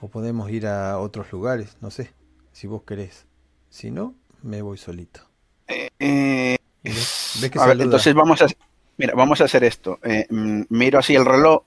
o 0.00 0.08
podemos 0.08 0.50
ir 0.50 0.66
a 0.66 0.98
otros 0.98 1.30
lugares, 1.32 1.76
no 1.80 1.90
sé, 1.90 2.12
si 2.52 2.66
vos 2.66 2.82
querés. 2.84 3.26
Si 3.70 3.90
no, 3.90 4.14
me 4.42 4.62
voy 4.62 4.78
solito. 4.78 5.20
Eh, 5.68 6.56
Y 6.84 6.88
ves- 6.90 7.38
ves 7.40 7.50
que 7.50 7.58
a 7.58 7.66
ver, 7.66 7.80
entonces 7.80 8.14
vamos 8.14 8.42
a, 8.42 8.46
mira, 8.98 9.14
vamos 9.14 9.40
a 9.40 9.44
hacer 9.44 9.64
esto. 9.64 9.98
Eh, 10.02 10.26
mm, 10.28 10.62
miro 10.68 10.98
así 10.98 11.14
el 11.14 11.24
reloj, 11.24 11.62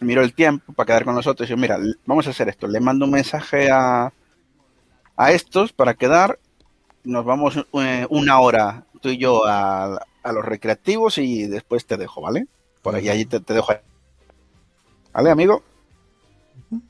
miro 0.00 0.22
el 0.22 0.32
tiempo 0.34 0.72
para 0.72 0.86
quedar 0.86 1.04
con 1.04 1.14
nosotros 1.14 1.48
y 1.48 1.52
digo, 1.54 1.60
mira, 1.60 1.78
vamos 2.06 2.26
a 2.26 2.30
hacer 2.30 2.48
esto. 2.48 2.66
Le 2.66 2.80
mando 2.80 3.04
un 3.04 3.10
mensaje 3.10 3.70
a, 3.70 4.12
a 5.16 5.32
estos 5.32 5.72
para 5.72 5.94
quedar. 5.94 6.38
Nos 7.04 7.24
vamos 7.24 7.54
eh, 7.74 8.06
una 8.10 8.40
hora 8.40 8.84
tú 9.00 9.08
y 9.08 9.16
yo 9.18 9.46
a, 9.46 10.02
a 10.22 10.32
los 10.32 10.44
recreativos 10.44 11.18
y 11.18 11.46
después 11.46 11.86
te 11.86 11.96
dejo, 11.96 12.20
¿vale? 12.20 12.46
Por 12.82 12.94
ahí, 12.94 13.08
allí 13.08 13.24
te, 13.24 13.40
te 13.40 13.54
dejo. 13.54 13.72
ahí. 13.72 13.78
¿Vale, 15.12 15.30
amigo? 15.30 15.62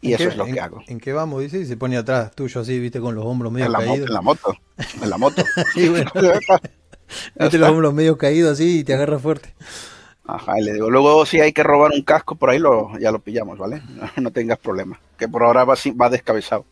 Y 0.03 0.09
¿En 0.09 0.15
eso 0.15 0.25
qué- 0.25 0.29
es 0.31 0.37
lo 0.37 0.47
en- 0.47 0.55
que 0.55 0.61
hago. 0.61 0.83
¿En 0.89 1.01
qué 1.01 1.13
vamos? 1.13 1.41
Dice, 1.41 1.59
y 1.61 1.65
se 1.67 1.77
pone 1.77 1.97
atrás 1.97 2.33
tuyo 2.35 2.61
así, 2.61 2.79
viste, 2.79 3.01
con 3.01 3.15
los 3.15 3.25
hombros 3.25 3.51
medio 3.53 3.67
En 3.67 3.73
la, 3.73 3.79
caídos. 3.79 4.09
en 4.09 4.15
la 4.15 4.21
moto. 4.21 4.57
En 5.01 5.11
la 5.11 5.17
moto. 5.19 5.43
Sí, 5.75 5.89
bueno, 5.89 6.11
viste 7.39 7.59
los 7.59 7.69
hombros 7.71 7.95
medio 7.95 8.19
caídos 8.19 8.53
así 8.53 8.81
y 8.81 8.85
te 8.85 8.95
agarra 8.95 9.19
fuerte. 9.19 9.55
Ajá, 10.27 10.61
y 10.61 10.63
le 10.65 10.75
digo, 10.75 10.91
luego 10.91 11.25
si 11.27 11.41
hay 11.41 11.53
que 11.53 11.63
robar 11.63 11.93
un 11.93 12.03
casco 12.03 12.35
por 12.37 12.51
ahí, 12.51 12.59
lo, 12.59 12.97
ya 12.99 13.11
lo 13.11 13.21
pillamos, 13.21 13.59
¿vale? 13.59 13.83
No, 14.17 14.31
tengas 14.31 14.59
problema. 14.59 15.01
Que 15.19 15.29
por 15.29 15.43
ahora 15.45 15.65
va, 15.65 15.75
va 16.01 16.11
descabezado. 16.11 16.65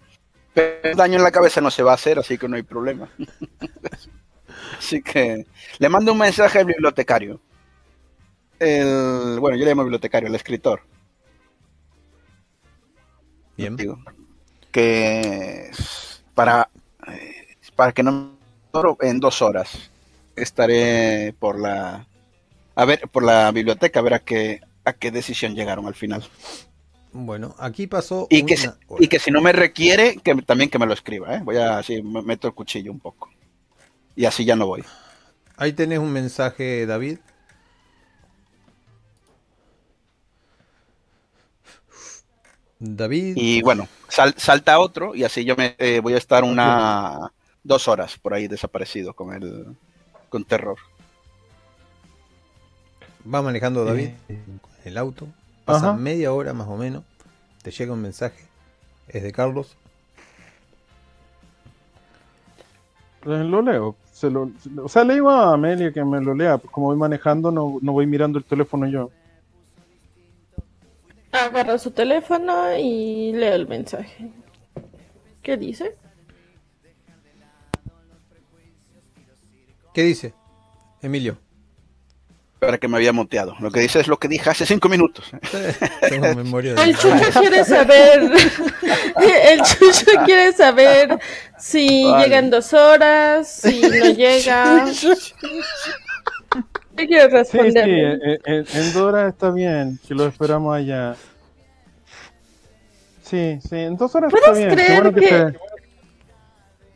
Pero 0.55 0.97
daño 0.97 1.17
en 1.17 1.23
la 1.23 1.31
cabeza 1.31 1.61
no 1.61 1.71
se 1.71 1.83
va 1.83 1.93
a 1.93 1.95
hacer, 1.95 2.19
así 2.19 2.39
que 2.39 2.49
no 2.49 2.57
hay 2.57 2.63
problema. 2.63 3.09
así 4.79 5.03
que 5.03 5.47
le 5.79 5.89
mando 5.89 6.13
un 6.13 6.19
mensaje 6.19 6.59
al 6.59 6.65
bibliotecario. 6.65 7.41
El, 8.59 9.39
bueno, 9.41 9.57
yo 9.57 9.65
le 9.65 9.71
llamo 9.71 9.85
bibliotecario, 9.85 10.29
el 10.29 10.35
escritor. 10.35 10.83
Bien. 13.57 13.77
digo, 13.77 13.99
que 14.71 15.71
para, 16.35 16.71
eh, 17.09 17.57
para 17.75 17.93
que 17.93 18.03
no 18.03 18.39
en 19.01 19.19
dos 19.19 19.43
horas 19.43 19.91
estaré 20.37 21.35
por 21.39 21.59
la 21.59 22.07
a 22.77 22.85
ver 22.85 23.09
por 23.11 23.25
la 23.25 23.51
biblioteca 23.51 23.99
a 23.99 24.03
ver 24.03 24.15
a 24.15 24.19
qué 24.21 24.61
a 24.85 24.93
qué 24.93 25.11
decisión 25.11 25.55
llegaron 25.57 25.87
al 25.87 25.95
final 25.95 26.23
Bueno, 27.13 27.55
aquí 27.59 27.87
pasó 27.87 28.27
y 28.31 28.45
que 28.45 28.57
si, 28.57 28.69
y 28.99 29.09
que 29.09 29.19
si 29.19 29.31
no 29.31 29.41
me 29.41 29.53
requiere 29.53 30.17
que 30.17 30.35
también 30.43 30.69
que 30.71 30.79
me 30.79 30.87
lo 30.87 30.93
escriba 30.93 31.35
¿eh? 31.35 31.41
voy 31.43 31.57
a 31.57 31.79
así 31.79 32.03
me 32.03 32.23
meto 32.23 32.49
el 32.49 32.55
cuchillo 32.55 32.93
un 32.93 33.01
poco. 33.01 33.31
Y 34.15 34.25
así 34.27 34.45
ya 34.45 34.57
no 34.57 34.67
voy. 34.67 34.85
Ahí 35.57 35.73
tenés 35.73 35.99
un 36.01 36.13
mensaje, 36.13 36.87
David. 36.87 37.19
David, 42.81 43.35
y 43.37 43.61
bueno 43.63 43.89
sal- 44.09 44.35
salta 44.37 44.79
otro 44.79 45.15
y 45.17 45.25
así 45.25 45.45
yo 45.45 45.57
me 45.57 45.75
eh, 45.79 45.99
voy 46.01 46.15
a 46.15 46.19
estar 46.19 46.45
una 46.45 47.33
dos 47.65 47.89
horas 47.89 48.17
por 48.19 48.35
ahí 48.35 48.47
desaparecido 48.47 49.15
con 49.15 49.35
el 49.35 49.77
con 50.29 50.45
terror. 50.45 50.77
Va 53.33 53.43
manejando 53.43 53.85
David 53.85 54.11
Eh, 54.29 54.39
el 54.85 54.97
auto. 54.97 55.27
Pasa 55.69 55.91
Ajá. 55.91 55.99
media 55.99 56.33
hora 56.33 56.55
más 56.55 56.67
o 56.67 56.79
menos. 56.79 57.05
Te 57.63 57.71
llega 57.71 57.93
un 57.93 58.01
mensaje. 58.01 58.43
Es 59.07 59.23
de 59.23 59.33
Carlos. 59.33 59.77
eh, 63.27 63.45
lo 63.45 63.61
leo. 63.61 63.95
Se 64.11 64.31
lo, 64.31 64.51
se 64.63 64.71
lo- 64.71 64.87
o 64.87 64.89
sea, 64.89 65.05
le 65.05 65.13
digo 65.15 65.29
a 65.29 65.53
Amelia 65.53 65.93
que 65.93 66.03
me 66.05 66.21
lo 66.23 66.35
lea. 66.35 66.57
Como 66.57 66.87
voy 66.87 66.97
manejando, 66.97 67.51
no, 67.51 67.77
no 67.83 67.93
voy 67.93 68.07
mirando 68.07 68.39
el 68.39 68.45
teléfono 68.47 68.87
yo. 68.89 69.11
Agarra 71.33 71.77
su 71.77 71.91
teléfono 71.91 72.75
y 72.79 73.33
lee 73.35 73.45
el 73.49 73.69
mensaje. 73.69 74.31
¿Qué 75.43 75.59
dice? 75.59 75.97
¿Qué 79.93 80.03
dice? 80.05 80.33
Emilio. 81.03 81.37
Para 82.59 82.79
que 82.79 82.89
me 82.89 82.97
había 82.97 83.13
monteado 83.13 83.55
lo 83.61 83.71
que 83.71 83.81
dice 83.81 84.01
es 84.01 84.09
lo 84.09 84.19
que 84.19 84.27
dije 84.29 84.51
hace 84.51 84.67
cinco 84.67 84.89
minutos 84.89 85.31
Tengo 86.09 86.35
memoria 86.35 86.75
de 86.75 86.83
El 86.83 86.97
Chucho 86.97 87.31
quiere 87.39 87.65
saber. 87.65 88.23
El 89.51 89.63
Chucho 89.63 90.11
quiere 90.25 90.53
saber 90.53 91.19
si 91.59 92.05
Vale. 92.05 92.25
llegan 92.25 92.51
dos 92.51 92.73
horas, 92.73 93.51
si 93.51 93.81
no 93.81 93.89
llega. 94.17 94.87
¿Qué 96.97 97.07
quieres 97.07 97.49
Sí, 97.49 97.59
sí, 97.59 97.59
responder? 97.59 97.89
en, 97.89 98.41
en- 98.45 98.67
en 98.75 98.93
Dora 98.93 99.29
está 99.29 99.51
bien, 99.51 100.01
que 100.07 100.15
lo 100.15 100.27
esperamos 100.27 100.75
allá. 100.75 101.15
Sí, 103.23 103.59
sí, 103.69 103.77
en 103.77 103.97
dos 103.97 104.15
horas 104.15 104.33
está 104.33 104.51
¿Puedes 104.53 104.67
bien. 104.67 104.77
qué 104.77 104.85
creer 104.85 105.03
bueno 105.03 105.19
que 105.19 105.59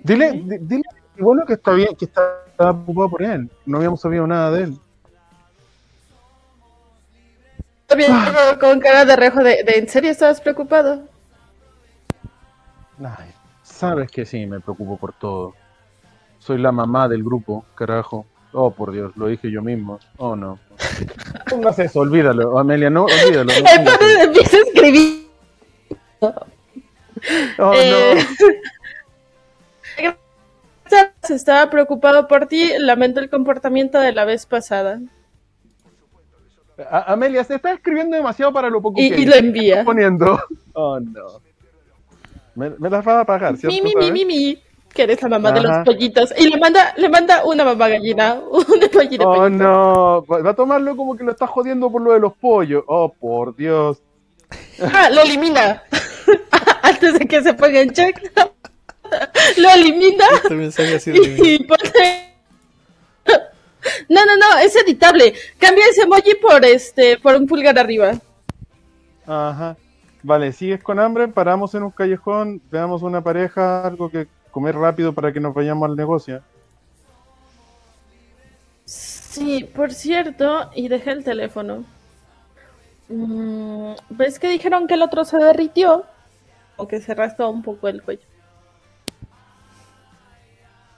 Dile, 0.05 0.33
di- 0.33 0.59
dile, 0.63 0.83
bueno 1.19 1.45
que 1.47 1.53
está 1.53 1.73
bien, 1.73 1.95
que 1.97 2.07
está 2.07 2.43
preocupado 2.57 3.11
por 3.11 3.23
él. 3.23 3.49
No 3.67 3.77
habíamos 3.79 4.01
sabido 4.01 4.27
nada 4.27 4.51
de 4.51 4.65
él. 4.65 4.79
Bien, 7.97 8.13
con 8.61 8.81
cara 8.81 9.05
de 9.05 9.17
rejo 9.17 9.43
de, 9.43 9.63
de 9.65 9.79
¿en 9.79 9.89
serio 9.89 10.11
estabas 10.11 10.41
preocupado? 10.41 11.03
Ay, 12.99 13.31
sabes 13.63 14.11
que 14.11 14.25
sí, 14.25 14.47
me 14.47 14.61
preocupo 14.61 14.97
por 14.97 15.13
todo. 15.13 15.55
Soy 16.39 16.59
la 16.59 16.73
mamá 16.73 17.09
del 17.09 17.23
grupo, 17.23 17.65
carajo. 17.75 18.27
Oh, 18.53 18.71
por 18.71 18.93
Dios, 18.93 19.17
lo 19.17 19.29
dije 19.29 19.51
yo 19.51 19.63
mismo. 19.63 19.99
Oh, 20.19 20.37
no. 20.37 20.59
Pongas 21.49 21.79
eso, 21.79 22.01
olvídalo, 22.01 22.59
Amelia, 22.59 22.91
no, 22.91 23.05
olvídalo. 23.05 23.45
no 23.45 23.53
Entonces 23.53 24.19
empieza 24.21 24.57
a 24.57 24.61
escribir. 24.61 25.27
Oh, 27.59 27.73
Eh, 27.75 28.25
no. 29.99 30.13
Estaba 31.29 31.71
preocupado 31.71 32.29
por 32.29 32.47
ti, 32.47 32.73
lamento 32.79 33.21
el 33.21 33.31
comportamiento 33.31 33.99
de 33.99 34.13
la 34.13 34.25
vez 34.25 34.45
pasada. 34.45 35.01
A- 36.91 37.13
Amelia, 37.13 37.45
se 37.45 37.55
está 37.57 37.73
escribiendo 37.73 38.17
demasiado 38.17 38.53
para 38.53 38.69
lo 38.71 38.81
poco 38.83 39.01
Y, 39.01 39.11
que 39.11 39.21
y 39.21 39.27
lo 39.27 39.35
envía. 39.35 39.85
poniendo. 39.85 40.41
Oh, 40.75 40.99
no. 40.99 41.41
Me, 42.55 42.71
me 42.79 42.89
las 42.89 43.05
vas 43.05 43.21
a 43.21 43.25
pagar, 43.27 43.57
¿cierto? 43.59 43.75
Mi, 43.75 43.83
mi, 43.83 43.95
mi, 43.95 44.11
mi, 44.11 44.25
mi, 44.25 44.59
que 44.95 45.03
eres 45.03 45.21
la 45.23 45.29
mamá 45.29 45.53
de 45.53 45.61
los 45.61 45.85
pollitos. 45.85 46.33
Y 46.39 46.49
le 46.49 46.57
manda, 46.59 46.95
le 46.97 47.09
manda 47.11 47.45
una 47.45 47.63
mamá 47.65 47.89
gallina, 47.89 48.41
una 48.51 48.89
pollita. 48.89 49.27
Oh, 49.29 49.35
pollito. 49.35 49.51
no. 49.65 50.25
Va 50.25 50.39
va 50.43 50.51
a 50.51 50.55
tomarlo 50.55 50.97
como 50.97 51.15
que 51.17 51.25
lo 51.25 51.33
está 51.33 51.47
jodiendo 51.47 51.91
por 51.93 52.01
lo 52.01 52.13
de 52.13 52.21
los 52.21 52.33
pollos. 52.35 52.85
Oh, 52.87 53.11
por 53.13 53.55
Dios. 53.55 54.01
Ah, 54.95 55.11
lo 55.11 55.21
elimina. 55.23 55.83
Antes 56.83 57.19
de 57.19 57.27
que 57.27 57.43
se 57.43 57.53
ponga 57.55 57.81
en 57.81 57.91
check. 57.93 58.19
lo 59.59 59.71
elimina 59.71 60.25
Este 60.43 60.55
mensaje 60.55 60.95
ha 60.97 61.01
sido 61.01 61.23
y 61.23 61.59
pone... 61.65 62.32
No, 64.09 64.25
no, 64.25 64.37
no, 64.37 64.59
es 64.59 64.75
editable. 64.77 65.35
Cambia 65.59 65.87
ese 65.87 66.03
emoji 66.03 66.35
por 66.41 66.65
este, 66.65 67.19
por 67.19 67.35
un 67.35 67.47
pulgar 67.47 67.79
arriba. 67.79 68.13
Ajá. 69.27 69.77
Vale, 70.23 70.53
sigues 70.53 70.83
con 70.83 71.01
hambre, 71.01 71.29
paramos 71.29 71.75
en 71.75 71.83
un 71.83 71.91
callejón, 71.91 72.63
veamos 72.71 73.03
una 73.03 73.23
pareja, 73.23 73.85
algo 73.85 74.09
que 74.09 74.29
comer 74.53 74.77
rápido 74.77 75.13
para 75.13 75.33
que 75.33 75.41
nos 75.41 75.53
vayamos 75.53 75.89
al 75.89 75.97
negocio. 75.97 76.43
Sí, 78.85 79.65
por 79.65 79.93
cierto, 79.93 80.71
y 80.75 80.89
dejé 80.89 81.11
el 81.11 81.25
teléfono. 81.25 81.85
Mm, 83.09 83.95
¿Ves 84.11 84.39
que 84.39 84.49
dijeron 84.49 84.87
que 84.87 84.95
el 84.95 85.03
otro 85.03 85.25
se 85.25 85.39
derritió? 85.39 86.05
O 86.77 86.87
que 86.87 87.01
se 87.01 87.15
raspó 87.15 87.49
un 87.49 87.63
poco 87.63 87.89
el 87.89 88.03
cuello. 88.03 88.27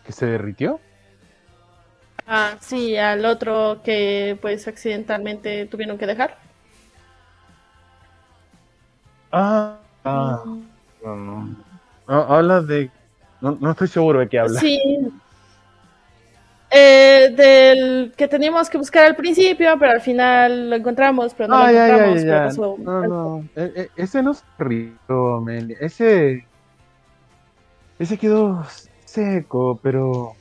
¿Que 0.05 0.13
se 0.13 0.27
derritió? 0.27 0.81
Ah, 2.27 2.57
sí, 2.61 2.97
al 2.97 3.25
otro 3.27 3.81
que 3.85 4.39
pues 4.41 4.67
accidentalmente 4.67 5.67
tuvieron 5.67 5.99
que 5.99 6.07
dejar. 6.07 6.39
Ah, 9.31 9.79
ah. 10.05 10.43
No, 11.05 11.17
no. 11.17 11.57
Ah, 12.07 12.27
hablas 12.37 12.67
de. 12.67 12.91
No, 13.41 13.57
no 13.61 13.71
estoy 13.73 13.89
seguro 13.89 14.21
de 14.21 14.29
qué 14.29 14.39
hablas. 14.39 14.61
Sí. 14.61 14.81
Eh, 16.71 17.33
del 17.37 18.13
que 18.17 18.27
teníamos 18.27 18.69
que 18.69 18.79
buscar 18.79 19.05
al 19.05 19.15
principio, 19.15 19.77
pero 19.79 19.93
al 19.93 20.01
final 20.01 20.71
lo 20.71 20.77
encontramos, 20.77 21.33
pero 21.35 21.49
no 21.49 21.57
Ah, 21.57 21.67
lo 21.69 21.73
ya, 21.73 21.87
ya, 21.89 21.95
encontramos. 21.95 22.23
ya, 22.23 22.27
pero 22.27 22.39
ya. 22.39 22.45
pasó- 22.47 22.77
No, 22.79 23.07
no. 23.07 23.45
E- 23.55 23.73
e- 23.77 23.91
ese 24.03 24.23
no 24.23 24.35
se 24.35 24.43
derritió, 24.59 25.35
Amelia. 25.35 25.77
Ese. 25.81 26.47
Ese 27.99 28.19
quedó 28.19 28.65
seco, 29.05 29.79
pero. 29.83 30.35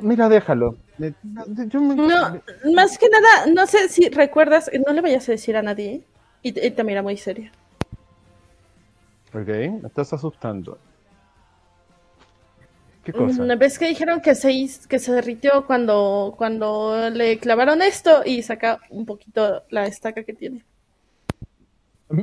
Mira, 0.00 0.28
déjalo. 0.28 0.76
Eh, 1.00 1.12
yo 1.68 1.80
me- 1.80 1.94
No, 1.94 2.40
más 2.74 2.98
que 2.98 3.08
nada, 3.08 3.46
no 3.52 3.66
sé 3.66 3.88
si 3.88 4.08
recuerdas, 4.08 4.70
no 4.86 4.92
le 4.92 5.00
vayas 5.00 5.28
a 5.28 5.32
decir 5.32 5.56
a 5.56 5.62
nadie. 5.62 5.92
¿eh? 5.94 6.02
Y, 6.42 6.52
te- 6.52 6.66
y 6.66 6.70
te 6.70 6.84
mira 6.84 7.02
muy 7.02 7.16
serio. 7.16 7.50
Ok, 9.34 9.46
me 9.46 9.80
estás 9.88 10.12
asustando. 10.12 10.78
¿Qué 13.04 13.12
cosa? 13.12 13.42
Una 13.42 13.56
vez 13.56 13.78
que 13.78 13.88
dijeron 13.88 14.20
que 14.20 14.34
se, 14.34 14.68
que 14.88 14.98
se 14.98 15.12
derritió 15.12 15.66
cuando, 15.66 16.34
cuando 16.36 17.08
le 17.10 17.38
clavaron 17.38 17.80
esto 17.82 18.22
y 18.24 18.42
saca 18.42 18.80
un 18.90 19.06
poquito 19.06 19.62
la 19.70 19.86
estaca 19.86 20.24
que 20.24 20.34
tiene. 20.34 20.64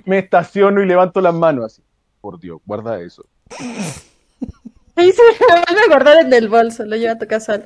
Me 0.05 0.19
estaciono 0.19 0.81
y 0.81 0.85
levanto 0.85 1.21
las 1.21 1.33
manos 1.33 1.65
así. 1.65 1.81
Por 2.21 2.39
Dios, 2.39 2.59
guarda 2.65 2.99
eso. 3.01 3.25
Ahí 4.95 5.11
se 5.11 5.21
lo 5.23 5.47
van 5.55 5.77
a 5.77 5.87
guardar 5.87 6.25
en 6.25 6.33
el 6.33 6.47
bolso, 6.47 6.85
lo 6.85 6.95
lleva 6.95 7.13
a 7.13 7.19
tu 7.19 7.27
casa. 7.27 7.63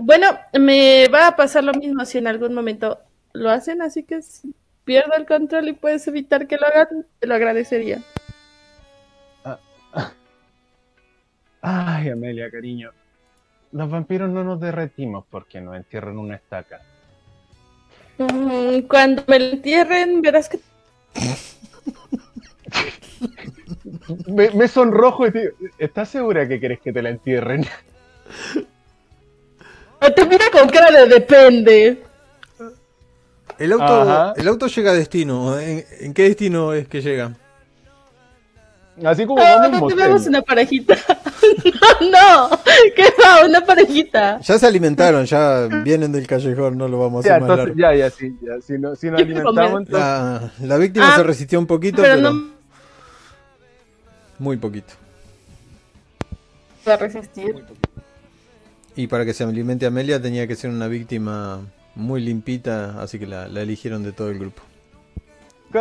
Bueno, 0.00 0.26
me 0.58 1.08
va 1.08 1.28
a 1.28 1.36
pasar 1.36 1.64
lo 1.64 1.72
mismo 1.74 2.04
si 2.04 2.18
en 2.18 2.26
algún 2.26 2.54
momento 2.54 3.00
lo 3.32 3.50
hacen, 3.50 3.82
así 3.82 4.04
que 4.04 4.22
si 4.22 4.54
pierdo 4.84 5.12
el 5.16 5.26
control 5.26 5.68
y 5.68 5.72
puedes 5.74 6.06
evitar 6.08 6.46
que 6.46 6.56
lo 6.56 6.66
hagan, 6.66 7.06
te 7.18 7.26
lo 7.26 7.34
agradecería. 7.34 8.02
Ay, 11.60 12.10
Amelia, 12.10 12.50
cariño. 12.50 12.90
Los 13.72 13.90
vampiros 13.90 14.30
no 14.30 14.44
nos 14.44 14.60
derretimos 14.60 15.24
porque 15.30 15.60
nos 15.60 15.76
entierran 15.76 16.18
una 16.18 16.36
estaca. 16.36 16.80
Mm, 18.18 18.80
Cuando 18.82 19.24
me 19.26 19.36
entierren, 19.36 20.22
verás 20.22 20.48
que 20.48 20.60
Me, 24.26 24.50
me 24.50 24.68
sonrojo 24.68 25.26
y 25.26 25.30
te 25.32 25.38
digo, 25.40 25.52
¿estás 25.78 26.08
segura 26.08 26.46
que 26.48 26.58
quieres 26.60 26.80
que 26.80 26.92
te 26.92 27.02
la 27.02 27.10
entierren? 27.10 27.64
te 30.14 30.24
mira 30.26 30.44
con 30.52 30.68
cara 30.68 30.90
de 30.90 31.06
depende. 31.08 32.02
El 33.58 33.72
auto, 33.72 33.84
Ajá. 33.84 34.32
el 34.36 34.48
auto 34.48 34.66
llega 34.66 34.90
a 34.90 34.94
destino. 34.94 35.58
¿En, 35.58 35.84
en 36.00 36.12
qué 36.14 36.24
destino 36.24 36.72
es 36.72 36.88
que 36.88 37.00
llega? 37.00 37.32
Así 39.04 39.26
como 39.26 39.40
No, 39.42 39.44
vamos 39.58 39.80
no 39.80 39.86
tenemos 39.88 40.26
una 40.26 40.42
parejita. 40.42 40.94
no, 42.00 42.48
no, 42.48 42.60
¿qué 42.94 43.04
va? 43.22 43.44
Una 43.46 43.60
parejita. 43.64 44.40
Ya 44.40 44.58
se 44.58 44.66
alimentaron, 44.66 45.24
ya 45.24 45.66
vienen 45.82 46.12
del 46.12 46.26
callejón, 46.26 46.78
no 46.78 46.86
lo 46.88 46.98
vamos 46.98 47.24
a 47.24 47.28
Ya, 47.28 47.34
hacer 47.36 47.48
más 47.48 47.58
entonces, 47.58 47.76
largo. 47.76 47.96
ya, 47.98 48.04
ya, 48.08 48.10
sí, 48.10 48.36
ya. 48.40 48.60
Si, 48.60 48.78
no, 48.78 48.94
si 48.94 49.00
Quiero 49.10 49.16
alimentamos, 49.18 49.80
entonces... 49.80 49.92
La, 49.92 50.50
la 50.60 50.76
víctima 50.76 51.12
Ah, 51.12 51.16
se 51.16 51.22
resistió 51.24 51.58
un 51.58 51.66
poquito, 51.66 52.02
Pero 52.02 52.16
pero, 52.16 52.30
no 52.32 52.53
muy 54.38 54.56
poquito. 54.56 54.94
me 56.84 56.90
va 56.90 56.94
a 56.94 56.98
resistir. 56.98 57.64
Y 58.96 59.06
para 59.08 59.24
que 59.24 59.34
se 59.34 59.44
alimente 59.44 59.86
Amelia 59.86 60.20
tenía 60.22 60.46
que 60.46 60.54
ser 60.56 60.70
una 60.70 60.86
víctima 60.86 61.60
muy 61.96 62.20
limpita, 62.20 63.00
así 63.02 63.18
que 63.18 63.26
la, 63.26 63.48
la 63.48 63.62
eligieron 63.62 64.02
de 64.02 64.12
todo 64.12 64.30
el 64.30 64.38
grupo. 64.38 64.62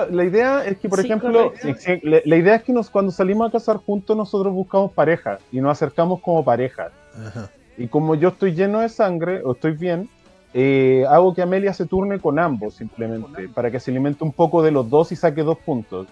La 0.09 0.23
idea 0.23 0.65
es 0.65 0.79
que, 0.79 0.89
por 0.89 0.99
Sí, 0.99 1.05
ejemplo, 1.05 1.53
la, 2.01 2.21
la 2.25 2.35
idea 2.35 2.55
es 2.55 2.63
que 2.63 2.73
nos, 2.73 2.89
cuando 2.89 3.11
salimos 3.11 3.47
a 3.47 3.51
cazar 3.51 3.77
juntos, 3.77 4.17
nosotros 4.17 4.51
buscamos 4.51 4.91
pareja 4.91 5.37
y 5.51 5.61
nos 5.61 5.71
acercamos 5.71 6.19
como 6.21 6.43
pareja. 6.43 6.91
Ajá. 7.13 7.51
Y 7.77 7.87
como 7.87 8.15
yo 8.15 8.29
estoy 8.29 8.53
lleno 8.55 8.79
de 8.79 8.89
sangre, 8.89 9.41
o 9.43 9.53
estoy 9.53 9.73
bien, 9.73 10.09
eh, 10.53 11.05
hago 11.07 11.35
que 11.35 11.43
Amelia 11.43 11.73
se 11.73 11.85
turne 11.85 12.19
con 12.19 12.39
ambos, 12.39 12.75
simplemente, 12.75 13.49
para 13.49 13.69
que 13.69 13.79
se 13.79 13.91
alimente 13.91 14.23
un 14.23 14.31
poco 14.33 14.63
de 14.63 14.71
los 14.71 14.89
dos 14.89 15.11
y 15.11 15.15
saque 15.15 15.43
dos 15.43 15.59
puntos. 15.59 16.07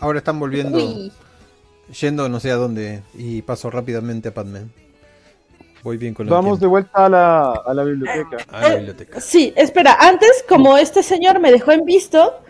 Ahora 0.00 0.18
están 0.18 0.38
volviendo, 0.38 0.78
Uy. 0.78 1.12
yendo 2.00 2.28
no 2.28 2.40
sé 2.40 2.50
a 2.50 2.56
dónde, 2.56 3.02
y 3.14 3.42
paso 3.42 3.70
rápidamente 3.70 4.28
a 4.28 4.34
Padme. 4.34 4.66
Voy 5.82 5.96
bien 5.96 6.14
con 6.14 6.26
Vamos 6.28 6.60
de 6.60 6.66
vuelta 6.66 7.06
a 7.06 7.08
la, 7.08 7.52
a 7.52 7.74
la 7.74 7.84
biblioteca. 7.84 8.44
a 8.50 8.68
la 8.68 8.76
Eh. 8.76 9.06
Sí, 9.20 9.52
espera, 9.56 9.96
antes, 10.00 10.44
como 10.48 10.76
este 10.76 11.02
señor 11.02 11.38
me 11.40 11.52
dejó 11.52 11.72
en 11.72 11.84
visto 11.84 12.40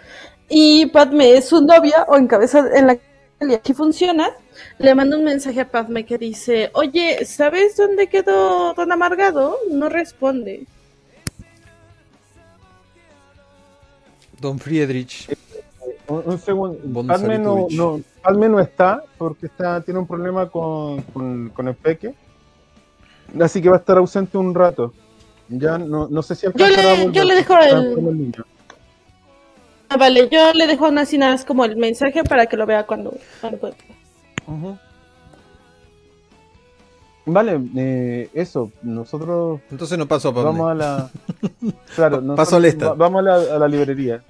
y 0.49 0.87
Padme 0.87 1.35
es 1.37 1.49
su 1.49 1.61
novia 1.61 2.05
o 2.09 2.17
en 2.17 2.27
cabeza 2.27 2.65
en 2.75 2.87
la 2.87 2.99
y 3.41 3.55
aquí 3.55 3.73
funciona, 3.73 4.31
le 4.79 4.95
mando 4.95 5.17
un 5.17 5.25
mensaje 5.25 5.61
a 5.61 5.71
Padme 5.71 6.05
que 6.05 6.19
dice, 6.19 6.71
oye, 6.75 7.25
¿sabes 7.25 7.77
dónde 7.77 8.09
quedó 8.09 8.75
Don 8.75 8.91
Amargado? 8.91 9.57
No 9.71 9.89
responde. 9.89 10.67
Don 14.41 14.59
Friedrich. 14.59 15.29
Un, 16.09 16.23
un 16.25 16.39
segundo. 16.39 16.79
Padme 17.07 17.39
no, 17.39 17.67
no, 17.71 18.01
Padme 18.23 18.49
no 18.49 18.59
está 18.61 19.03
porque 19.19 19.47
está, 19.47 19.81
tiene 19.83 20.01
un 20.01 20.07
problema 20.07 20.49
con, 20.49 21.03
con, 21.03 21.51
con 21.51 21.69
el 21.69 21.75
peque. 21.75 22.15
Así 23.41 23.61
que 23.61 23.69
va 23.69 23.77
a 23.77 23.79
estar 23.79 23.99
ausente 23.99 24.39
un 24.39 24.55
rato. 24.55 24.93
Ya 25.49 25.79
no, 25.79 26.09
no 26.09 26.23
sé 26.23 26.35
si 26.35 26.43
Yo 26.43 26.49
alcanzará 26.65 26.95
le, 26.95 27.13
yo 27.13 27.25
le 27.25 27.35
dejo 27.35 27.59
el... 27.59 27.69
enfermo 27.87 28.11
el 28.11 28.19
niño. 28.19 28.45
Ah, 29.91 29.97
vale, 29.97 30.29
yo 30.31 30.53
le 30.53 30.67
dejo 30.67 30.89
unas 30.89 31.13
nada 31.15 31.37
como 31.47 31.65
el 31.65 31.77
mensaje 31.77 32.23
para 32.25 32.47
que 32.47 32.57
lo 32.57 32.67
vea 32.67 32.85
cuando, 32.87 33.15
cuando 33.41 33.59
pueda. 33.59 33.75
Vale, 37.27 37.61
eh, 37.77 38.31
eso, 38.33 38.73
nosotros 38.83 39.61
Entonces 39.71 39.99
no 39.99 40.07
paso 40.07 40.29
a 40.29 40.33
vamos 40.33 40.71
a 40.71 40.75
la... 40.75 41.11
Claro, 41.95 42.17
Pa- 42.21 42.23
nosotros 42.23 42.37
paso 42.37 42.57
al 42.57 42.65
esta. 42.65 42.89
va- 42.91 42.95
vamos 42.95 43.21
a 43.21 43.23
la, 43.23 43.35
a 43.57 43.59
la 43.59 43.69
librería. 43.69 44.23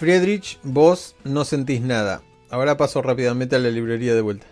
Friedrich, 0.00 0.58
vos 0.62 1.14
no 1.24 1.44
sentís 1.44 1.82
nada. 1.82 2.22
Ahora 2.48 2.78
paso 2.78 3.02
rápidamente 3.02 3.56
a 3.56 3.58
la 3.58 3.68
librería 3.68 4.14
de 4.14 4.22
vuelta. 4.22 4.46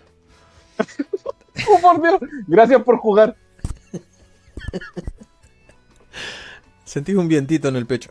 ¡Oh, 1.71 1.81
por 1.81 2.03
Dios! 2.03 2.21
Gracias 2.47 2.83
por 2.83 2.99
jugar. 2.99 3.35
Sentís 6.85 7.17
un 7.17 7.29
vientito 7.29 7.69
en 7.69 7.77
el 7.77 7.87
pecho. 7.87 8.11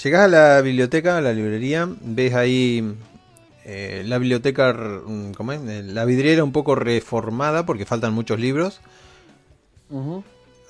Llegás 0.00 0.26
a 0.26 0.28
la 0.28 0.60
biblioteca, 0.60 1.18
a 1.18 1.20
la 1.20 1.32
librería, 1.32 1.88
ves 2.00 2.34
ahí 2.34 2.94
eh, 3.64 4.04
la 4.06 4.18
biblioteca, 4.18 4.72
mm, 4.72 5.32
¿cómo 5.32 5.50
es? 5.50 5.60
Eh, 5.62 5.82
La 5.82 6.04
vidriera 6.04 6.44
un 6.44 6.52
poco 6.52 6.76
reformada 6.76 7.66
porque 7.66 7.86
faltan 7.86 8.14
muchos 8.14 8.38
libros. 8.38 8.80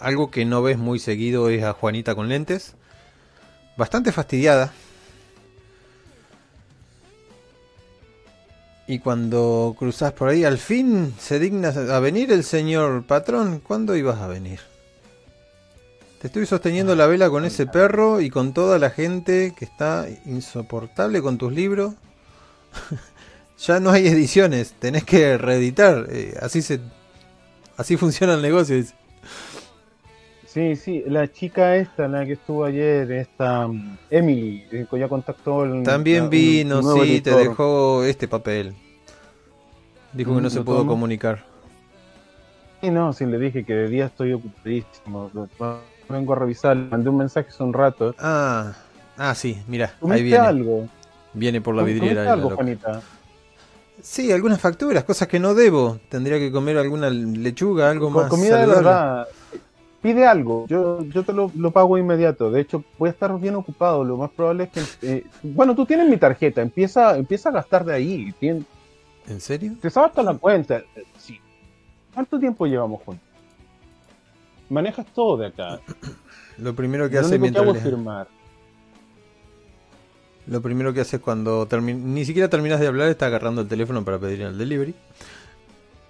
Algo 0.01 0.31
que 0.31 0.47
no 0.47 0.63
ves 0.63 0.79
muy 0.79 0.99
seguido 0.99 1.51
es 1.51 1.65
a 1.65 1.75
Juanita 1.75 2.15
con 2.15 2.31
lentes. 2.31 2.75
Bastante 3.79 4.11
fastidiada. 4.11 4.73
Y 8.89 8.99
cuando 8.99 9.77
cruzas 9.79 10.13
por 10.15 10.31
ahí, 10.31 10.43
al 10.43 10.59
fin 10.59 11.15
se 11.17 11.39
digna 11.39 11.69
a 11.69 12.01
venir 12.01 12.33
el 12.33 12.43
señor 12.43 13.07
patrón. 13.07 13.61
¿Cuándo 13.61 13.95
ibas 13.95 14.19
a 14.19 14.27
venir? 14.27 14.59
Te 16.21 16.27
estoy 16.27 16.45
sosteniendo 16.47 16.97
la 16.97 17.07
vela 17.07 17.31
con 17.31 17.45
ese 17.45 17.67
perro 17.67 18.21
y 18.21 18.31
con 18.31 18.53
toda 18.53 18.81
la 18.81 18.91
gente 18.91 19.55
que 19.57 19.65
está 19.65 20.09
insoportable 20.27 21.23
con 21.23 21.39
tus 21.39 21.53
libros. 21.53 21.95
ya 23.61 23.79
no 23.79 23.91
hay 23.91 24.09
ediciones, 24.09 24.73
tenés 24.81 25.05
que 25.05 25.39
reeditar. 25.39 26.09
eh, 26.11 26.37
así 26.43 26.63
se, 26.63 26.81
así 27.77 27.97
funciona 27.97 28.35
el 28.35 28.43
negocio. 28.43 28.75
dice. 28.75 28.98
Sí, 30.49 30.77
sí, 30.77 31.05
la 31.07 31.31
chica 31.31 31.77
esta, 31.77 32.09
la 32.09 32.25
que 32.25 32.33
estuvo 32.33 32.65
ayer, 32.65 33.11
esta 33.13 33.69
mm, 33.69 33.99
Emily, 34.11 34.65
eh, 34.73 34.87
que 34.91 34.99
ya 34.99 35.07
contactó 35.09 35.65
el, 35.65 35.85
También 35.85 36.25
la- 36.25 36.31
vino, 36.31 36.83
sí, 36.83 37.21
te 37.21 37.31
dejó 37.37 38.03
este 38.05 38.29
papel. 38.29 38.75
Dijo 40.15 40.35
que 40.35 40.41
Mm, 40.41 40.43
no 40.43 40.51
se 40.51 40.59
¿lo 40.59 40.65
pudo 40.65 40.79
tomo? 40.79 40.91
comunicar. 40.93 41.45
Sí, 42.81 42.91
no, 42.91 43.13
sí, 43.13 43.27
le 43.27 43.39
dije 43.39 43.65
que 43.65 43.75
de 43.75 43.89
día 43.89 44.07
estoy 44.07 44.33
ocupadísimo. 44.33 45.31
Vengo 46.09 46.33
a 46.33 46.37
revisar, 46.37 46.77
le 46.77 46.85
mandé 46.91 47.11
un 47.11 47.19
mensaje 47.19 47.49
hace 47.49 47.63
un 47.63 47.73
rato. 47.75 48.15
Ah, 48.19 48.73
ah, 49.19 49.35
sí, 49.35 49.59
mira, 49.69 49.87
ahí 49.87 50.01
¿Comiste 50.01 50.37
viene. 50.37 50.47
algo? 50.47 50.89
Viene 51.35 51.61
por 51.61 51.75
la 51.75 51.83
¿Comiste 51.83 52.01
vidriera. 52.01 52.33
algo. 52.33 52.49
Juanita? 52.57 53.03
Sí, 54.01 54.31
algunas 54.33 54.61
facturas, 54.61 55.05
cosas 55.05 55.29
que 55.29 55.39
no 55.41 55.55
debo. 55.55 55.99
Tendría 56.09 56.39
que 56.39 56.51
comer 56.53 56.79
alguna 56.79 57.11
lechuga, 57.11 57.91
algo 57.91 58.11
más. 58.11 58.31
comida 58.31 58.57
de 58.57 58.67
verdad. 58.67 59.27
Pide 60.01 60.27
algo, 60.27 60.67
yo, 60.69 61.03
yo 61.05 61.25
te 61.25 61.33
lo, 61.33 61.51
lo 61.57 61.71
pago 61.73 61.99
inmediato. 61.99 62.51
De 62.53 62.61
hecho, 62.61 62.85
voy 62.99 63.09
a 63.09 63.13
estar 63.13 63.37
bien 63.41 63.57
ocupado. 63.57 64.05
Lo 64.05 64.17
más 64.17 64.31
probable 64.31 64.65
es 64.65 64.71
que. 65.01 65.09
eh, 65.11 65.25
bueno, 65.43 65.75
tú 65.75 65.85
tienes 65.87 66.09
mi 66.09 66.17
tarjeta, 66.17 66.63
empieza, 66.63 67.17
empieza 67.17 67.49
a 67.49 67.53
gastar 67.53 67.85
de 67.85 67.95
ahí. 67.95 68.33
Tien- 68.41 68.65
¿En 69.29 69.41
serio? 69.41 69.73
te 69.81 69.91
sabes 69.91 70.11
hasta 70.11 70.23
la 70.23 70.35
cuenta. 70.39 70.83
Sí. 71.19 71.41
¿Cuánto 72.15 72.39
tiempo 72.39 72.67
llevamos 72.67 73.03
juntos? 73.03 73.27
Manejas 74.71 75.07
todo 75.13 75.37
de 75.37 75.47
acá. 75.49 75.81
Lo 76.59 76.75
primero 76.75 77.09
que 77.09 77.15
Lo 77.17 77.21
hace 77.23 77.31
único 77.31 77.37
que 77.37 77.43
mientras 77.43 77.63
hago 77.65 77.73
le- 77.75 77.81
firmar. 77.81 78.29
Lo 80.47 80.63
primero 80.63 80.95
que 80.95 81.01
hace 81.03 81.17
es 81.17 81.23
cuando 81.23 81.69
termi- 81.69 81.95
ni 81.97 82.25
siquiera 82.25 82.49
terminas 82.49 82.81
de 82.81 82.87
hablar, 82.87 83.09
está 83.09 83.27
agarrando 83.27 83.61
el 83.63 83.69
teléfono 83.69 84.05
para 84.05 84.19
pedir 84.19 84.43
el 84.43 84.57
delivery. 84.57 84.95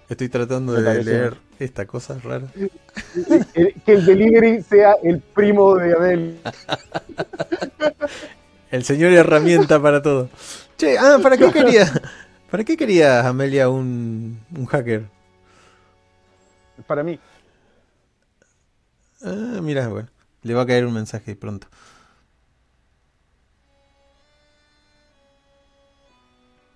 Estoy 0.07 0.29
tratando 0.29 0.73
de 0.73 1.03
leer 1.03 1.37
esta 1.59 1.85
cosa 1.85 2.17
rara. 2.19 2.47
Eh, 3.53 3.75
que 3.85 3.93
el 3.93 4.05
delivery 4.05 4.63
sea 4.63 4.95
el 5.03 5.21
primo 5.21 5.75
de 5.75 5.93
Adel. 5.93 6.39
El 8.71 8.83
señor 8.83 9.13
herramienta 9.13 9.81
para 9.81 10.01
todo. 10.01 10.29
Che, 10.77 10.97
ah, 10.97 11.19
¿para 11.21 11.37
qué 11.37 11.51
quería? 11.51 11.91
¿Para 12.49 12.63
qué 12.63 12.77
quería 12.77 13.27
Amelia 13.27 13.69
un, 13.69 14.39
un 14.55 14.65
hacker? 14.65 15.09
Para 16.87 17.03
mí. 17.03 17.19
Ah, 19.21 19.59
mira, 19.61 19.87
bueno. 19.87 20.09
Le 20.43 20.53
va 20.53 20.61
a 20.63 20.65
caer 20.65 20.85
un 20.85 20.93
mensaje 20.93 21.35
pronto. 21.35 21.67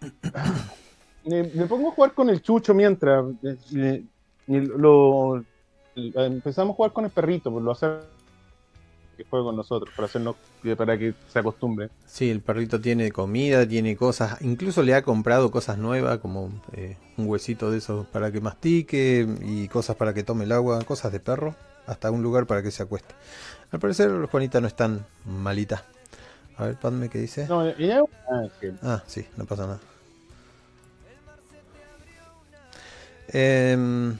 Me, 1.26 1.44
me 1.44 1.66
pongo 1.68 1.90
a 1.90 1.92
jugar 1.94 2.14
con 2.14 2.30
el 2.30 2.42
chucho 2.42 2.74
mientras. 2.74 3.26
eh, 3.44 3.58
eh, 3.76 4.04
y 4.48 4.60
lo, 4.60 5.38
eh, 5.96 6.12
empezamos 6.16 6.74
a 6.74 6.76
jugar 6.76 6.94
con 6.94 7.06
el 7.06 7.12
perrito, 7.12 7.52
pues 7.52 7.64
lo 7.64 7.72
hace 7.72 7.88
que 9.18 9.24
juegue 9.26 9.46
con 9.46 9.56
nosotros, 9.56 9.94
para 9.96 10.08
hacernos, 10.08 10.36
para 10.76 10.98
que 10.98 11.14
se 11.32 11.39
acostumbre. 11.39 11.89
Sí, 12.06 12.32
el 12.32 12.41
perrito 12.41 12.82
tiene 12.82 13.12
comida, 13.12 13.68
tiene 13.68 13.96
cosas, 13.96 14.41
incluso 14.41 14.82
le 14.82 14.96
ha 14.96 15.04
comprado 15.04 15.52
cosas 15.52 15.78
nuevas 15.78 16.18
como 16.18 16.52
eh, 16.74 16.98
un 17.18 17.28
huesito 17.28 17.70
de 17.70 17.78
esos 17.78 18.08
para 18.08 18.32
que 18.32 18.41
mastique 18.41 19.28
y 19.44 19.68
cosas 19.68 19.96
para 19.96 20.14
que 20.14 20.24
tome 20.24 20.46
el 20.46 20.52
agua, 20.52 20.84
cosas 20.84 21.12
de 21.12 21.20
perro, 21.20 21.56
hasta 21.86 22.10
un 22.10 22.24
lugar 22.24 22.48
para 22.48 22.64
que 22.64 22.72
se 22.72 22.82
acueste. 22.82 23.14
Al 23.72 23.80
parecer 23.80 24.12
Juanita 24.26 24.62
no 24.62 24.68
es 24.68 24.76
tan 24.76 25.06
malita. 25.26 25.84
A 26.58 26.66
ver, 26.66 26.76
Padme, 26.76 27.10
¿qué 27.10 27.20
dice? 27.20 27.48
No, 27.48 27.68
ella 27.68 27.98
es 27.98 28.02
un 28.02 28.36
ángel. 28.36 28.80
Ah, 28.84 29.04
sí, 29.08 29.26
no 29.38 29.46
pasa 29.46 29.66
nada. 29.66 29.80
Em, 33.30 34.16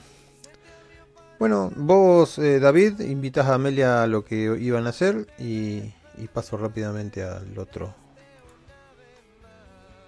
bueno, 1.38 1.70
vos, 1.76 2.38
eh, 2.38 2.58
David, 2.60 3.00
invitas 3.00 3.46
a 3.46 3.54
Amelia 3.54 4.02
a 4.02 4.06
lo 4.06 4.24
que 4.24 4.36
iban 4.60 4.86
a 4.86 4.90
hacer 4.90 5.26
y, 5.38 5.82
y 6.16 6.28
paso 6.32 6.56
rápidamente 6.56 7.22
al 7.22 7.58
otro 7.58 7.92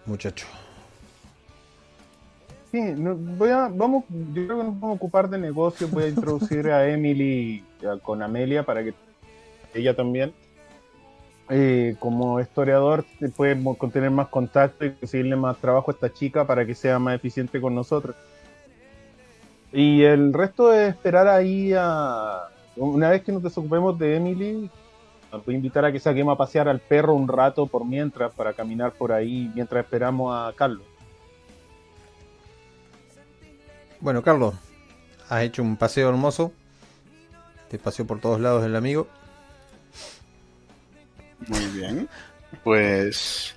muchacho. 0.06 0.46
Sí, 2.70 2.80
no, 2.80 3.14
voy 3.16 3.50
a, 3.50 3.68
vamos, 3.68 4.04
yo 4.08 4.46
creo 4.46 4.58
que 4.58 4.64
nos 4.64 4.80
vamos 4.80 4.90
a 4.90 4.96
ocupar 4.96 5.28
de 5.30 5.38
negocios. 5.38 5.90
Voy 5.90 6.04
a 6.04 6.08
introducir 6.08 6.68
a 6.70 6.88
Emily 6.88 7.64
con 8.02 8.22
Amelia 8.22 8.64
para 8.64 8.82
que 8.84 8.94
ella 9.74 9.94
también, 9.94 10.32
eh, 11.48 11.96
como 11.98 12.40
historiador, 12.40 13.04
puede 13.36 13.54
mo- 13.54 13.76
con- 13.76 13.90
tener 13.90 14.10
más 14.10 14.28
contacto 14.28 14.84
y 14.84 14.92
conseguirle 14.92 15.36
más 15.36 15.56
trabajo 15.58 15.90
a 15.90 15.94
esta 15.94 16.12
chica 16.12 16.46
para 16.46 16.66
que 16.66 16.74
sea 16.74 16.98
más 16.98 17.14
eficiente 17.14 17.60
con 17.60 17.74
nosotros. 17.74 18.14
Y 19.76 20.04
el 20.04 20.32
resto 20.32 20.72
es 20.72 20.88
esperar 20.88 21.28
ahí 21.28 21.74
a. 21.76 22.48
Una 22.76 23.10
vez 23.10 23.22
que 23.22 23.30
nos 23.30 23.42
desocupemos 23.42 23.98
de 23.98 24.16
Emily, 24.16 24.70
nos 25.30 25.44
voy 25.44 25.54
a 25.54 25.56
invitar 25.58 25.84
a 25.84 25.92
que 25.92 26.00
saquemos 26.00 26.32
a 26.32 26.38
pasear 26.38 26.66
al 26.66 26.80
perro 26.80 27.12
un 27.12 27.28
rato 27.28 27.66
por 27.66 27.84
mientras, 27.84 28.32
para 28.32 28.54
caminar 28.54 28.92
por 28.92 29.12
ahí 29.12 29.50
mientras 29.54 29.84
esperamos 29.84 30.34
a 30.34 30.50
Carlos. 30.56 30.86
Bueno, 34.00 34.22
Carlos, 34.22 34.54
has 35.28 35.42
hecho 35.42 35.62
un 35.62 35.76
paseo 35.76 36.08
hermoso. 36.08 36.52
Te 37.68 37.78
paseó 37.78 38.06
por 38.06 38.18
todos 38.18 38.40
lados 38.40 38.64
el 38.64 38.76
amigo. 38.76 39.06
Muy 41.48 41.66
bien. 41.66 42.08
Pues 42.62 43.56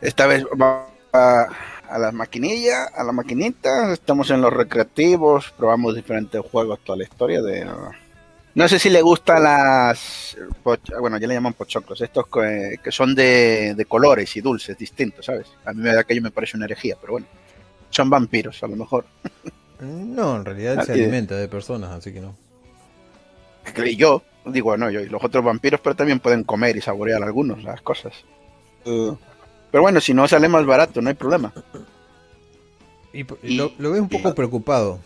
esta 0.00 0.26
vez 0.26 0.44
va 0.44 0.86
a, 1.12 1.48
a 1.90 1.98
la 1.98 2.12
maquinilla, 2.12 2.84
a 2.84 3.02
la 3.04 3.12
maquinita. 3.12 3.92
Estamos 3.92 4.30
en 4.30 4.40
los 4.40 4.52
recreativos, 4.52 5.52
probamos 5.56 5.94
diferentes 5.94 6.40
juegos, 6.40 6.80
toda 6.84 6.98
la 6.98 7.04
historia 7.04 7.42
de. 7.42 7.66
No 8.54 8.68
sé 8.68 8.78
si 8.78 8.90
le 8.90 9.02
gustan 9.02 9.42
las. 9.42 10.36
Bueno, 10.62 11.18
ya 11.18 11.26
le 11.26 11.34
llaman 11.34 11.54
pochoclos, 11.54 12.00
estos 12.00 12.26
que, 12.28 12.78
que 12.82 12.92
son 12.92 13.14
de, 13.14 13.74
de 13.74 13.84
colores 13.84 14.36
y 14.36 14.40
dulces 14.40 14.76
distintos, 14.76 15.26
¿sabes? 15.26 15.46
A 15.64 15.72
mí 15.72 15.82
me 15.82 15.92
da 15.94 16.00
aquello 16.00 16.22
me 16.22 16.30
parece 16.30 16.56
una 16.56 16.66
herejía, 16.66 16.96
pero 17.00 17.14
bueno. 17.14 17.26
Son 17.90 18.08
vampiros, 18.08 18.62
a 18.62 18.68
lo 18.68 18.76
mejor. 18.76 19.04
No, 19.80 20.36
en 20.36 20.44
realidad 20.44 20.76
Ah, 20.80 20.84
se 20.84 20.92
alimenta 20.92 21.36
de 21.36 21.48
personas, 21.48 21.90
así 21.90 22.12
que 22.12 22.20
no. 22.20 22.36
Y 23.82 23.96
yo, 23.96 24.22
digo, 24.44 24.76
no, 24.76 24.90
yo 24.90 25.00
y 25.00 25.06
los 25.08 25.24
otros 25.24 25.42
vampiros, 25.42 25.80
pero 25.80 25.96
también 25.96 26.20
pueden 26.20 26.44
comer 26.44 26.76
y 26.76 26.82
saborear 26.82 27.22
algunos, 27.22 27.62
las 27.62 27.80
cosas. 27.80 28.12
Eh, 28.84 29.12
pero 29.70 29.82
bueno, 29.82 30.00
si 30.00 30.14
no 30.14 30.26
sale 30.28 30.48
más 30.48 30.64
barato, 30.66 31.00
no 31.00 31.08
hay 31.08 31.14
problema. 31.14 31.52
Y, 33.12 33.24
lo, 33.56 33.72
lo 33.78 33.90
ves 33.90 34.00
un 34.00 34.08
y- 34.10 34.16
poco 34.18 34.34
preocupado. 34.34 35.00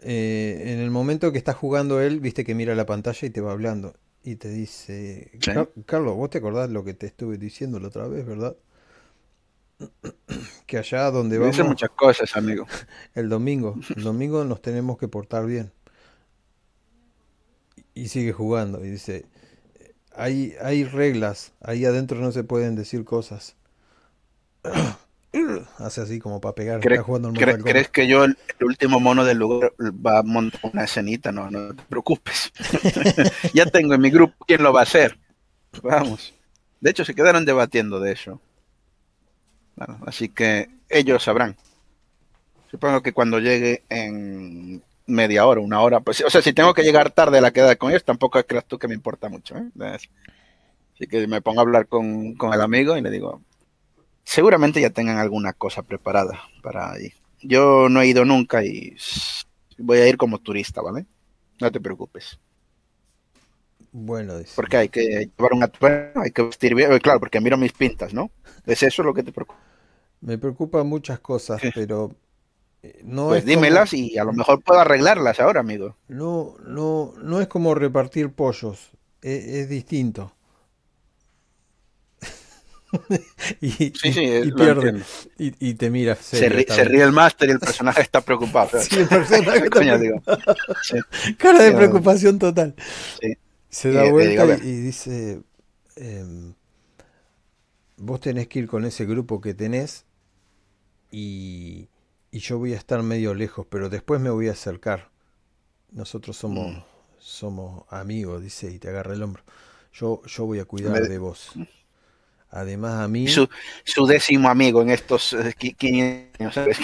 Eh, 0.00 0.62
en 0.66 0.78
el 0.78 0.90
momento 0.90 1.32
que 1.32 1.38
está 1.38 1.52
jugando 1.52 2.00
él, 2.00 2.20
viste 2.20 2.44
que 2.44 2.54
mira 2.54 2.74
la 2.74 2.86
pantalla 2.86 3.26
y 3.26 3.30
te 3.30 3.40
va 3.40 3.52
hablando. 3.52 3.94
Y 4.22 4.36
te 4.36 4.48
dice, 4.48 5.30
Sí. 5.40 5.52
"Car- 5.52 5.70
Carlos, 5.86 6.16
vos 6.16 6.30
te 6.30 6.38
acordás 6.38 6.70
lo 6.70 6.84
que 6.84 6.94
te 6.94 7.06
estuve 7.06 7.38
diciendo 7.38 7.78
la 7.80 7.88
otra 7.88 8.06
vez, 8.08 8.24
¿verdad? 8.26 8.56
Que 10.66 10.78
allá 10.78 11.10
donde 11.10 11.38
vamos 11.38 11.54
dicen 11.54 11.68
muchas 11.68 11.90
cosas, 11.90 12.36
amigo. 12.36 12.66
el 13.14 13.28
domingo, 13.28 13.76
el 13.94 14.02
domingo 14.02 14.44
nos 14.44 14.60
tenemos 14.62 14.98
que 14.98 15.06
portar 15.08 15.46
bien. 15.46 15.70
Y 17.94 18.08
sigue 18.08 18.32
jugando 18.32 18.84
y 18.84 18.90
dice, 18.90 19.24
hay, 20.16 20.54
hay 20.60 20.84
reglas, 20.84 21.52
ahí 21.60 21.84
adentro 21.84 22.18
no 22.18 22.32
se 22.32 22.44
pueden 22.44 22.76
decir 22.76 23.04
cosas. 23.04 23.56
Hace 25.78 26.00
así 26.00 26.18
como 26.18 26.40
para 26.40 26.54
pegar, 26.54 26.80
¿Cre- 26.80 26.94
está 26.94 27.02
jugando. 27.02 27.32
¿Crees 27.32 27.88
que 27.88 28.08
yo, 28.08 28.24
el, 28.24 28.36
el 28.58 28.66
último 28.66 29.00
mono 29.00 29.24
del 29.24 29.38
lugar, 29.38 29.72
va 29.80 30.18
a 30.18 30.22
montar 30.22 30.60
una 30.72 30.84
escenita? 30.84 31.32
No, 31.32 31.50
no 31.50 31.74
te 31.74 31.82
preocupes. 31.84 32.52
ya 33.54 33.66
tengo 33.66 33.94
en 33.94 34.00
mi 34.00 34.10
grupo 34.10 34.34
quién 34.46 34.62
lo 34.62 34.72
va 34.72 34.80
a 34.80 34.84
hacer. 34.84 35.18
Vamos. 35.82 36.34
De 36.80 36.90
hecho, 36.90 37.04
se 37.04 37.14
quedaron 37.14 37.44
debatiendo 37.44 38.00
de 38.00 38.12
eso. 38.12 38.40
Bueno, 39.76 40.00
así 40.06 40.28
que 40.28 40.68
ellos 40.88 41.22
sabrán. 41.22 41.56
Supongo 42.70 43.02
que 43.02 43.12
cuando 43.12 43.38
llegue 43.38 43.84
en 43.88 44.82
media 45.06 45.46
hora, 45.46 45.60
una 45.60 45.80
hora, 45.80 46.00
pues, 46.00 46.22
o 46.22 46.30
sea, 46.30 46.42
si 46.42 46.52
tengo 46.52 46.74
que 46.74 46.82
llegar 46.82 47.10
tarde 47.10 47.38
a 47.38 47.40
la 47.40 47.52
queda 47.52 47.76
con 47.76 47.90
ellos, 47.90 48.04
tampoco 48.04 48.42
creas 48.44 48.66
tú 48.66 48.78
que 48.78 48.88
me 48.88 48.94
importa 48.94 49.28
mucho. 49.28 49.56
¿eh? 49.56 49.70
Así 50.94 51.06
que 51.06 51.26
me 51.26 51.42
pongo 51.42 51.60
a 51.60 51.62
hablar 51.62 51.88
con, 51.88 52.34
con 52.34 52.52
el 52.54 52.60
amigo 52.60 52.96
y 52.96 53.02
le 53.02 53.10
digo, 53.10 53.42
seguramente 54.24 54.80
ya 54.80 54.90
tengan 54.90 55.18
alguna 55.18 55.52
cosa 55.54 55.82
preparada 55.82 56.40
para 56.62 56.92
ahí. 56.92 57.12
Yo 57.42 57.88
no 57.88 58.02
he 58.02 58.08
ido 58.08 58.24
nunca 58.24 58.64
y 58.64 58.96
voy 59.78 59.98
a 59.98 60.08
ir 60.08 60.16
como 60.16 60.38
turista, 60.40 60.82
¿vale? 60.82 61.06
No 61.60 61.72
te 61.72 61.80
preocupes. 61.80 62.38
Bueno, 63.92 64.38
dice. 64.38 64.54
Porque 64.54 64.76
hay 64.76 64.88
que 64.88 65.30
llevar 65.36 65.52
un 65.52 65.62
atuendo, 65.62 66.20
hay 66.20 66.30
que 66.32 66.42
vestir 66.42 66.74
bien. 66.74 66.92
eh, 66.92 67.00
Claro, 67.00 67.20
porque 67.20 67.40
miro 67.40 67.56
mis 67.56 67.72
pintas, 67.72 68.12
¿no? 68.12 68.30
¿Es 68.64 68.82
eso 68.82 69.02
lo 69.04 69.14
que 69.14 69.22
te 69.22 69.32
preocupa? 69.32 69.60
Me 70.20 70.38
preocupan 70.38 70.86
muchas 70.86 71.20
cosas, 71.20 71.68
pero 71.72 72.10
no 73.04 73.28
Pues 73.28 73.42
como- 73.44 73.50
dímelas 73.54 73.92
y 73.92 74.16
a 74.18 74.24
lo 74.24 74.32
mejor 74.32 74.62
puedo 74.62 74.80
arreglarlas 74.80 75.40
ahora, 75.40 75.60
amigo. 75.60 75.96
no, 76.08 76.54
no, 76.66 77.12
no 77.22 77.40
es 77.40 77.48
como 77.48 77.74
repartir 77.74 78.30
pollos, 78.32 78.90
e- 79.22 79.60
es, 79.60 79.68
distinto. 79.68 80.32
y, 83.60 83.70
Sí, 83.70 83.92
sí, 83.94 84.20
y- 84.44 84.52
pierde. 84.52 85.02
Y, 85.38 85.68
y 85.70 85.74
te 85.74 85.90
mira 85.90 86.14
Se, 86.16 86.36
serio 86.38 86.64
ríe 86.84 87.02
el 87.02 87.12
máster 87.12 87.48
y 87.48 87.52
el 87.52 87.58
personaje 87.58 88.00
está 88.02 88.20
preocupado. 88.20 88.78
Sí, 88.80 89.00
el 89.00 89.08
personaje 89.08 89.58
está 89.64 89.78
Coño, 89.78 89.98
digo. 89.98 90.22
Sí. 90.82 90.96
Cara 91.36 91.62
de 91.62 91.72
preocupación 91.72 92.38
total. 92.38 92.74
Se 93.68 93.92
da 93.92 94.04
le 94.04 94.12
vuelta 94.12 94.46
digo, 94.46 94.62
y 94.64 94.72
dice, 94.80 95.42
em, 95.96 96.54
vos 97.98 98.20
tenés 98.20 98.48
que 98.48 98.60
ir 98.60 98.68
con 98.68 98.84
ese 98.86 99.04
grupo 99.04 99.40
que 99.40 99.52
tenés 99.52 100.04
y, 101.10 101.88
y 102.36 102.40
yo 102.40 102.58
voy 102.58 102.74
a 102.74 102.76
estar 102.76 103.02
medio 103.02 103.32
lejos, 103.32 103.66
pero 103.70 103.88
después 103.88 104.20
me 104.20 104.28
voy 104.28 104.48
a 104.48 104.52
acercar. 104.52 105.08
Nosotros 105.90 106.36
somos, 106.36 106.76
Mm. 106.76 106.82
somos 107.18 107.84
amigos, 107.90 108.42
dice, 108.42 108.70
y 108.70 108.78
te 108.78 108.88
agarra 108.90 109.14
el 109.14 109.22
hombro. 109.22 109.42
Yo, 109.94 110.20
yo 110.26 110.44
voy 110.44 110.58
a 110.58 110.66
cuidar 110.66 111.00
Me- 111.00 111.08
de 111.08 111.16
vos. 111.18 111.52
Además 112.50 113.04
a 113.04 113.08
mí... 113.08 113.26
Su, 113.28 113.48
su 113.84 114.06
décimo 114.06 114.50
amigo 114.50 114.82
en 114.82 114.90
estos 114.90 115.32
eh, 115.32 115.54
qui- 115.58 115.74
500 115.76 116.36
años. 116.38 116.54
¿sabes? 116.54 116.78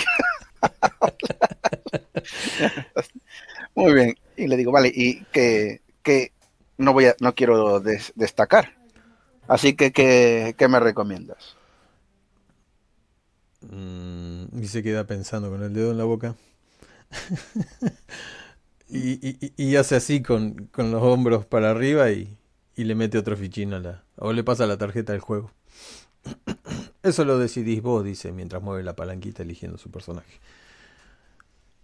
Muy 3.74 3.92
bien. 3.92 4.14
Y 4.36 4.46
le 4.48 4.56
digo, 4.56 4.72
vale, 4.72 4.90
y 4.94 5.22
que, 5.32 5.82
que 6.02 6.32
no 6.78 6.92
voy 6.94 7.06
a, 7.06 7.16
no 7.20 7.34
quiero 7.34 7.80
des- 7.80 8.12
destacar. 8.14 8.74
Así 9.48 9.74
que, 9.74 9.92
¿qué, 9.92 10.54
qué 10.56 10.68
me 10.68 10.80
recomiendas? 10.80 11.56
Mm, 13.70 14.60
y 14.62 14.66
se 14.66 14.82
queda 14.82 15.06
pensando 15.06 15.50
con 15.50 15.62
el 15.62 15.72
dedo 15.72 15.90
en 15.92 15.98
la 15.98 16.04
boca. 16.04 16.34
y, 18.88 19.62
y- 19.62 19.76
hace 19.76 19.96
así 19.96 20.22
con, 20.22 20.66
con 20.72 20.90
los 20.90 21.02
hombros 21.02 21.46
para 21.46 21.70
arriba 21.70 22.10
y, 22.10 22.36
y 22.76 22.84
le 22.84 22.94
mete 22.94 23.18
otro 23.18 23.36
fichín 23.36 23.72
a 23.74 23.78
la. 23.80 24.04
o 24.16 24.32
le 24.32 24.44
pasa 24.44 24.66
la 24.66 24.76
tarjeta 24.78 25.12
del 25.12 25.20
juego. 25.20 25.50
Eso 27.02 27.24
lo 27.24 27.38
decidís 27.38 27.82
vos, 27.82 28.04
dice, 28.04 28.32
mientras 28.32 28.62
mueve 28.62 28.82
la 28.84 28.94
palanquita 28.94 29.42
eligiendo 29.42 29.78
su 29.78 29.90
personaje. 29.90 30.40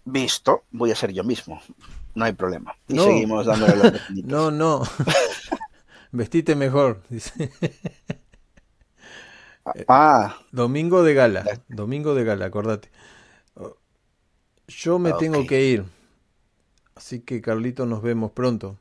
Visto, 0.05 0.65
voy 0.71 0.91
a 0.91 0.97
ser 0.97 1.13
yo 1.13 1.23
mismo. 1.25 1.61
No 2.15 2.25
hay 2.25 2.33
problema. 2.33 2.75
Y 2.89 2.95
No. 2.95 3.05
seguimos 3.05 3.47
dándole 3.47 3.89
oportunidad. 3.89 4.27
No, 4.29 4.51
no. 4.51 4.83
Vestite 6.13 6.57
mejor, 6.57 7.03
dice. 7.11 7.51
Ah, 9.89 10.39
Domingo 10.53 11.03
de 11.03 11.15
gala. 11.15 11.45
Domingo 11.69 12.15
de 12.15 12.25
gala, 12.25 12.47
acordate. 12.47 12.91
Yo 14.67 14.99
me 14.99 15.13
tengo 15.15 15.41
Ok. 15.41 15.49
que 15.49 15.65
ir. 15.65 15.85
Así 16.95 17.21
que 17.21 17.41
Carlito, 17.41 17.87
nos 17.87 18.03
vemos 18.03 18.33
pronto. 18.33 18.79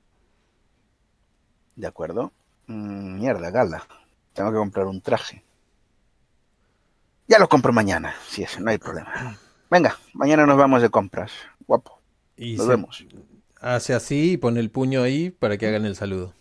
de 1.76 1.86
acuerdo. 1.88 2.32
Mm, 2.66 3.20
mierda, 3.20 3.52
gala. 3.52 3.88
Tengo 4.34 4.52
que 4.52 4.58
comprar 4.58 4.88
un 4.88 5.00
traje. 5.02 5.44
Ya 7.28 7.38
lo 7.40 7.48
compro 7.48 7.72
mañana, 7.72 8.16
si 8.28 8.42
es, 8.44 8.60
no 8.60 8.72
hay 8.72 8.78
problema. 8.80 9.38
Venga, 9.70 9.98
mañana 10.14 10.46
nos 10.48 10.58
vamos 10.58 10.82
de 10.82 10.90
compras. 10.90 11.32
Guapo, 11.68 12.00
Y 12.36 12.56
nos 12.56 12.66
se 12.66 12.72
vemos. 12.72 13.06
hace 13.62 13.94
así 13.94 14.32
y 14.34 14.38
pone 14.38 14.60
el 14.60 14.72
puño 14.72 15.04
ahí 15.04 15.30
para 15.30 15.58
que 15.58 15.68
hagan 15.68 15.86
el 15.86 15.96
saludo. 15.96 16.34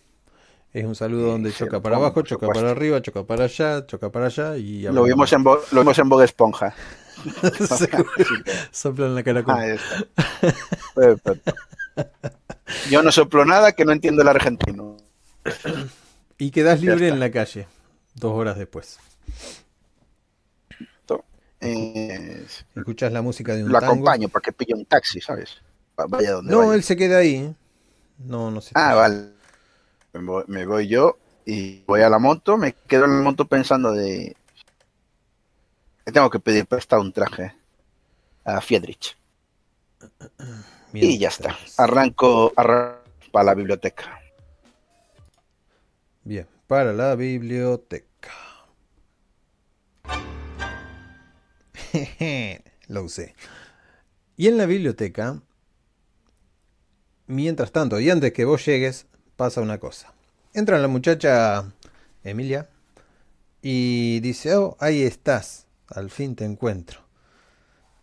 Es 0.77 0.85
un 0.85 0.93
saludo 0.93 1.31
donde 1.31 1.51
se 1.51 1.65
choca 1.65 1.81
para 1.81 1.95
abajo, 1.95 2.21
choca 2.21 2.47
para 2.47 2.69
arriba, 2.69 3.01
choca 3.01 3.23
para 3.23 3.45
allá, 3.45 3.87
choca 3.87 4.11
para 4.11 4.27
allá 4.27 4.57
y 4.57 4.81
Lo 4.83 5.03
vimos 5.05 5.33
en, 5.33 5.43
Bo- 5.43 5.59
lo 5.71 5.81
vimos 5.81 5.97
en 5.97 6.07
Bob 6.07 6.21
Esponja. 6.21 6.75
Soplan 8.71 9.15
la. 9.15 9.79
Perfecto. 10.93 11.51
Yo 12.91 13.01
no 13.01 13.11
soplo 13.11 13.43
nada 13.43 13.71
que 13.71 13.85
no 13.85 13.91
entiendo 13.91 14.21
el 14.21 14.27
argentino. 14.27 14.97
Y 16.37 16.51
quedas 16.51 16.79
libre 16.81 17.07
en 17.07 17.19
la 17.19 17.31
calle, 17.31 17.67
dos 18.13 18.33
horas 18.33 18.55
después. 18.57 18.99
Escuchas 22.75 23.11
la 23.11 23.23
música 23.23 23.55
de 23.55 23.63
un 23.63 23.71
lo 23.71 23.79
tango. 23.79 23.93
acompaño 23.93 24.29
para 24.29 24.43
que 24.43 24.51
pille 24.51 24.75
un 24.75 24.85
taxi, 24.85 25.19
¿sabes? 25.19 25.57
Va- 25.99 26.05
Vaya 26.07 26.33
donde 26.33 26.51
No, 26.51 26.59
vaya. 26.59 26.75
él 26.75 26.83
se 26.83 26.95
queda 26.95 27.17
ahí. 27.17 27.51
No, 28.19 28.51
no 28.51 28.61
sé. 28.61 28.71
Ah, 28.75 28.93
vale. 28.93 29.31
Me 30.19 30.65
voy, 30.65 30.87
yo 30.87 31.17
y 31.45 31.83
voy 31.85 32.01
a 32.01 32.09
la 32.09 32.19
moto. 32.19 32.57
Me 32.57 32.73
quedo 32.73 33.05
en 33.05 33.17
la 33.17 33.21
moto 33.21 33.45
pensando 33.45 33.91
de. 33.91 34.35
tengo 36.05 36.29
que 36.29 36.39
pedir 36.39 36.65
prestado 36.65 37.01
un 37.01 37.13
traje 37.13 37.55
a 38.43 38.61
Fiedrich. 38.61 39.17
Y 40.93 41.19
ya 41.19 41.27
está. 41.27 41.55
Arranco, 41.77 42.53
arranco 42.55 43.03
para 43.31 43.43
la 43.43 43.53
biblioteca. 43.53 44.19
Bien, 46.23 46.47
para 46.65 46.93
la 46.93 47.13
biblioteca. 47.15 48.31
Lo 52.87 53.03
usé. 53.03 53.35
Y 54.37 54.47
en 54.47 54.57
la 54.57 54.65
biblioteca, 54.65 55.41
mientras 57.27 57.71
tanto, 57.71 57.99
y 57.99 58.09
antes 58.09 58.33
que 58.33 58.45
vos 58.45 58.65
llegues, 58.65 59.07
pasa 59.37 59.61
una 59.61 59.79
cosa. 59.79 60.13
Entra 60.53 60.79
la 60.79 60.89
muchacha 60.89 61.65
Emilia 62.23 62.69
y 63.61 64.19
dice, 64.21 64.55
oh, 64.55 64.77
ahí 64.79 65.03
estás, 65.03 65.67
al 65.89 66.09
fin 66.11 66.35
te 66.35 66.45
encuentro. 66.45 67.01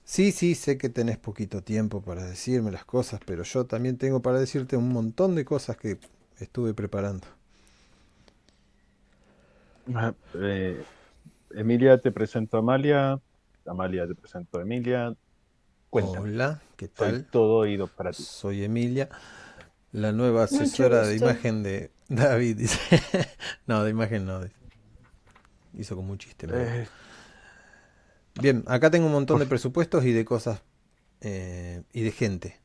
Sí, 0.05 0.33
sí, 0.33 0.55
sé 0.55 0.79
que 0.79 0.89
tenés 0.89 1.19
poquito 1.19 1.63
tiempo 1.63 2.01
para 2.03 2.25
decirme 2.25 2.71
las 2.71 2.85
cosas, 2.87 3.21
pero 3.27 3.43
yo 3.43 3.67
también 3.67 3.99
tengo 3.99 4.23
para 4.23 4.39
decirte 4.41 4.77
un 4.77 4.89
montón 4.91 5.35
de 5.35 5.45
cosas 5.45 5.77
que 5.77 5.99
estuve 6.39 6.75
preparando. 6.75 7.27
Ah, 9.95 10.15
eh, 10.35 10.87
Emilia, 11.51 11.99
te 12.01 12.13
presento 12.13 12.57
a 12.57 12.61
Amalia. 12.61 13.19
Amalia, 13.67 14.07
te 14.09 14.15
presento 14.15 14.59
a 14.59 14.63
Emilia. 14.63 15.15
Cuéntame. 15.91 16.29
Hola, 16.29 16.61
¿qué 16.77 16.89
Soy 16.95 17.15
tal? 17.15 17.27
todo 17.31 17.59
oído 17.59 17.89
para 17.89 18.15
ti. 18.15 18.29
Soy 18.29 18.65
Emilia, 18.65 19.11
la 19.95 20.11
nueva 20.11 20.45
asesora 20.45 21.07
de 21.07 21.17
imagen 21.17 21.63
de 21.63 21.93
David. 22.09 22.57
Dice. 22.59 22.79
no, 23.67 23.85
de 23.85 23.91
imagen 23.91 24.27
no. 24.27 24.41
Hizo 25.73 25.95
como 25.95 26.13
un 26.13 26.19
chiste. 26.19 26.49
Eh, 26.51 26.87
Bien, 28.41 28.65
acá 28.67 28.91
tengo 28.91 29.07
un 29.07 29.13
montón 29.13 29.39
de 29.39 29.47
presupuestos 29.47 30.05
y 30.05 30.13
de 30.13 30.25
cosas 30.25 30.63
eh, 31.21 31.83
y 31.93 32.03
de 32.03 32.11
gente. 32.11 32.61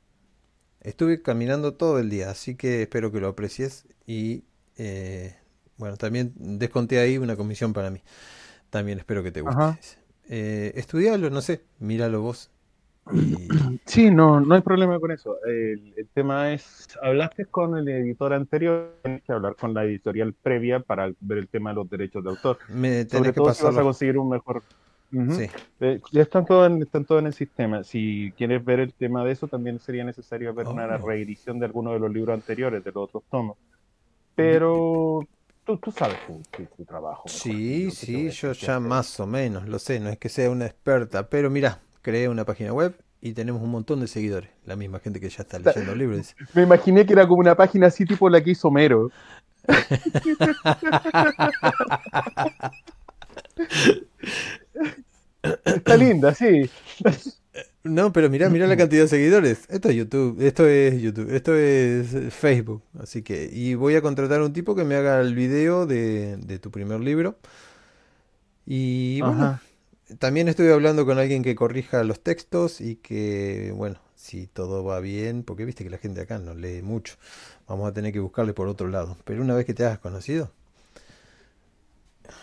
Estuve 0.82 1.22
caminando 1.22 1.76
todo 1.76 2.00
el 2.00 2.10
día, 2.10 2.32
así 2.32 2.56
que 2.56 2.82
espero 2.82 3.12
que 3.12 3.20
lo 3.20 3.28
aprecies 3.28 3.86
y 4.08 4.46
eh, 4.78 5.36
bueno, 5.78 5.98
también 5.98 6.34
desconté 6.36 7.00
ahí 7.00 7.20
una 7.20 7.36
comisión 7.36 7.74
para 7.74 7.92
mí. 7.92 8.02
También 8.72 8.98
espero 8.98 9.22
que 9.22 9.32
te 9.32 9.42
guste. 9.42 9.78
Eh, 10.30 10.72
estudialo, 10.76 11.30
no 11.30 11.42
sé, 11.42 11.62
míralo 11.78 12.22
vos. 12.22 12.50
Sí, 13.86 14.12
no, 14.12 14.40
no 14.40 14.56
hay 14.56 14.62
problema 14.62 15.00
con 15.00 15.12
eso. 15.12 15.38
El, 15.46 15.94
el 15.98 16.10
tema 16.14 16.54
es, 16.54 16.88
hablaste 17.02 17.46
con 17.48 17.78
el 17.78 17.88
editor 17.90 18.34
anterior, 18.34 19.00
tienes 19.04 19.24
que 19.24 19.32
hablar 19.34 19.56
con 19.56 19.74
la 19.74 19.84
editorial 19.86 20.34
previa 20.36 20.80
para 20.82 21.12
ver 21.20 21.38
el 21.40 21.50
tema 21.50 21.72
de 21.72 21.76
los 21.78 21.90
derechos 21.90 22.24
de 22.24 22.30
autor. 22.30 22.60
me 22.68 23.06
Sobre 23.08 23.32
que 23.34 23.42
todo 23.42 23.54
si 23.54 23.64
vas 23.64 23.78
a 23.78 23.84
conseguir 23.84 24.18
un 24.18 24.30
mejor... 24.30 24.64
Ujú. 25.12 25.34
Sí. 25.34 25.50
Eh, 25.80 26.00
ya 26.12 26.22
están 26.22 26.46
todo, 26.46 26.66
en, 26.68 26.82
están 26.84 27.06
todo 27.06 27.20
en 27.20 27.28
el 27.28 27.34
sistema. 27.34 27.84
Si 27.84 28.34
quieres 28.38 28.64
ver 28.64 28.80
el 28.82 28.94
tema 28.94 29.24
de 29.26 29.32
eso, 29.32 29.48
también 29.48 29.80
sería 29.80 30.04
necesario 30.04 30.54
ver 30.54 30.68
una 30.68 30.86
Oh. 30.88 30.98
reedición 30.98 31.60
de 31.60 31.66
alguno 31.66 31.94
de 31.94 32.00
los 32.00 32.12
libros 32.12 32.34
anteriores, 32.36 32.84
de 32.84 32.92
los 32.92 33.06
otros 33.06 33.24
tomos. 33.30 33.58
Pero 34.36 35.28
tú, 35.66 35.78
tú 35.80 35.92
sabes 35.92 36.22
tu, 36.26 36.44
tu- 36.56 36.68
tu 36.68 36.86
trabajo. 36.86 37.30
mejor 37.32 37.64
que 37.66 37.76
Sí, 37.76 37.82
yo, 37.82 37.96
¿qué 37.98 38.08
te 38.08 38.20
sí, 38.20 38.30
yo 38.32 38.52
ya 38.54 38.80
más 38.80 39.20
o 39.20 39.28
menos 39.28 39.68
lo 39.70 39.78
sé, 39.80 40.00
no 40.00 40.10
es 40.10 40.18
que 40.18 40.30
sea 40.30 40.50
una 40.50 40.66
experta, 40.66 41.30
pero 41.30 41.50
mira, 41.50 41.82
creé 42.02 42.30
una 42.30 42.46
página 42.46 42.74
web 42.74 42.96
y 43.22 43.34
tenemos 43.34 43.62
un 43.62 43.70
montón 43.70 44.00
de 44.00 44.08
seguidores, 44.08 44.50
la 44.66 44.76
misma 44.76 45.00
gente 45.00 45.20
que 45.20 45.30
ya 45.30 45.44
está 45.44 45.60
leyendo 45.60 45.94
libros. 45.96 46.36
Me 46.54 46.64
imaginé 46.64 47.06
que 47.06 47.14
era 47.14 47.28
como 47.28 47.42
una 47.42 47.56
página 47.56 47.88
así 47.88 48.06
tipo 48.06 48.30
la 48.30 48.42
que 48.42 48.52
hizo 48.52 48.68
Homero. 48.70 49.12
Está 55.66 55.98
linda, 55.98 56.34
sí. 56.34 56.70
No, 57.82 58.12
pero 58.12 58.30
mira, 58.30 58.50
mira 58.50 58.68
la 58.68 58.76
cantidad 58.76 59.04
de 59.04 59.08
seguidores. 59.08 59.66
Esto 59.70 59.90
es 59.90 59.96
YouTube, 59.96 60.42
esto 60.42 60.68
es 60.68 61.02
YouTube, 61.02 61.34
esto 61.34 61.56
es 61.56 62.34
Facebook, 62.34 62.84
así 63.00 63.22
que 63.24 63.50
y 63.52 63.74
voy 63.76 63.96
a 63.96 64.02
contratar 64.02 64.42
a 64.42 64.46
un 64.46 64.52
tipo 64.54 64.76
que 64.76 64.84
me 64.84 64.96
haga 64.96 65.22
el 65.22 65.34
video 65.34 65.86
de, 65.86 66.38
de 66.38 66.60
tu 66.60 66.72
primer 66.72 67.00
libro. 67.00 67.38
Y 68.66 69.22
bueno, 69.22 69.44
Ajá. 69.44 69.62
También 70.18 70.48
estuve 70.48 70.74
hablando 70.74 71.06
con 71.06 71.20
alguien 71.20 71.44
que 71.44 71.56
corrija 71.56 72.04
los 72.04 72.22
textos 72.22 72.82
y 72.82 72.96
que, 72.98 73.72
bueno, 73.76 74.00
si 74.16 74.48
todo 74.48 74.84
va 74.84 75.00
bien, 75.00 75.44
porque 75.44 75.66
viste 75.66 75.84
que 75.84 75.90
la 75.90 75.98
gente 75.98 76.22
acá 76.22 76.40
no 76.40 76.54
lee 76.56 76.82
mucho, 76.82 77.16
vamos 77.68 77.88
a 77.90 77.94
tener 77.94 78.12
que 78.14 78.20
buscarle 78.20 78.54
por 78.54 78.68
otro 78.68 78.88
lado. 78.88 79.18
Pero 79.26 79.42
una 79.42 79.56
vez 79.56 79.66
que 79.66 79.74
te 79.74 79.86
hayas 79.86 80.00
conocido, 80.00 80.52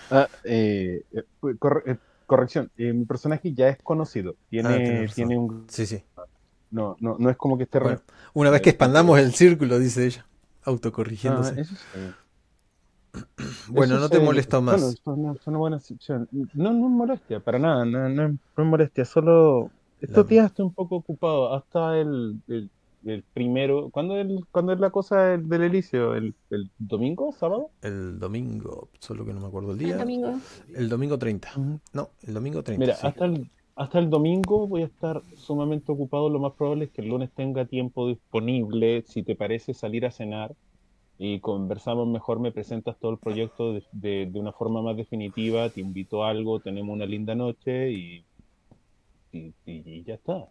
Ah, 0.09 0.29
eh, 0.45 1.03
eh, 1.11 1.23
corre- 1.59 1.83
eh, 1.93 1.99
corrección, 2.27 2.71
eh, 2.77 2.93
mi 2.93 3.05
personaje 3.07 3.53
ya 3.55 3.69
es 3.69 3.79
conocido. 3.83 4.37
Ah, 4.63 4.81
Tiene, 4.81 5.05
razón. 5.07 5.15
tiene 5.15 5.39
un. 5.39 5.67
sí, 5.69 5.87
sí. 5.87 6.05
No, 6.71 6.97
no, 7.01 7.17
no 7.19 7.31
es 7.31 7.37
como 7.37 7.57
que 7.59 7.65
esté. 7.65 7.81
re- 7.81 7.97
Bueno, 7.97 8.03
una 8.35 8.51
vez 8.51 8.61
que 8.63 8.71
expandamos 8.71 9.19
el 9.19 9.35
círculo, 9.35 9.79
dice 9.79 10.07
ella, 10.07 10.27
autocorrigiéndose. 10.65 11.55
Ah, 11.55 11.61
eso 11.61 11.75
sí. 11.77 11.87
Bueno, 13.69 13.95
Eso 13.95 14.03
no 14.03 14.09
te 14.09 14.19
sí. 14.19 14.25
molesto 14.25 14.63
más. 14.63 14.81
Bueno, 14.81 14.93
es 14.95 15.03
una, 15.07 15.33
es 15.35 15.47
una 15.47 15.59
buena 15.59 15.79
sección. 15.81 16.29
No, 16.33 16.73
no 16.73 16.87
es 16.87 16.93
molestia, 16.93 17.41
para 17.41 17.59
nada, 17.59 17.85
no, 17.85 18.09
no, 18.09 18.27
es- 18.27 18.33
no 18.57 18.65
es 18.65 18.71
molestia, 18.71 19.05
solo 19.05 19.71
estos 20.01 20.25
La- 20.25 20.31
días 20.31 20.47
estoy 20.47 20.67
un 20.67 20.75
poco 20.75 20.97
ocupado, 20.97 21.55
hasta 21.55 21.99
el, 21.99 22.43
el, 22.49 22.71
el 23.05 23.25
primero, 23.33 23.91
¿cuándo, 23.91 24.17
el, 24.17 24.47
cuándo 24.51 24.73
es 24.73 24.81
la 24.81 24.91
cosa 24.91 25.21
del, 25.23 25.49
del 25.49 25.63
Elicio? 25.63 26.15
¿El, 26.15 26.35
el 26.51 26.71
domingo, 26.79 27.33
sábado? 27.33 27.71
El 27.81 28.19
domingo, 28.19 28.91
solo 29.01 29.25
que 29.25 29.33
no 29.33 29.41
me 29.41 29.47
acuerdo 29.47 29.73
el 29.73 29.79
El 29.79 29.85
día. 29.85 29.97
domingo. 29.97 30.43
El 30.75 30.89
domingo 30.89 31.19
30. 31.19 31.51
No, 31.93 32.11
el 32.23 32.35
domingo 32.35 32.63
30. 32.63 32.81
Mira, 32.81 32.95
sí. 32.95 33.07
hasta 33.07 33.25
el, 33.27 33.51
hasta 33.75 33.99
el 33.99 34.11
domingo 34.11 34.67
voy 34.67 34.83
a 34.83 34.87
estar 34.87 35.23
sumamente 35.37 35.93
ocupado, 35.93 36.29
lo 36.31 36.39
más 36.41 36.53
probable 36.55 36.87
es 36.87 36.91
que 36.93 37.03
el 37.03 37.09
lunes 37.09 37.31
tenga 37.33 37.65
tiempo 37.67 38.09
disponible, 38.09 39.03
si 39.07 39.23
te 39.23 39.37
parece 39.37 39.75
salir 39.75 40.05
a 40.07 40.11
cenar 40.11 40.55
y 41.19 41.41
conversamos 41.41 42.09
mejor, 42.09 42.41
me 42.41 42.53
presentas 42.53 42.99
todo 42.99 43.13
el 43.13 43.19
proyecto 43.19 43.73
de, 43.75 43.85
de- 43.93 44.27
de 44.31 44.41
una 44.41 44.53
forma 44.53 44.83
más 44.83 44.97
definitiva, 44.97 45.71
te 45.71 45.81
invito 45.81 46.25
a 46.25 46.31
algo, 46.31 46.61
tenemos 46.61 46.95
una 46.95 47.07
linda 47.07 47.35
noche 47.35 47.91
y, 47.93 48.25
y, 49.33 49.55
y 49.67 50.05
ya 50.05 50.15
está. 50.15 50.49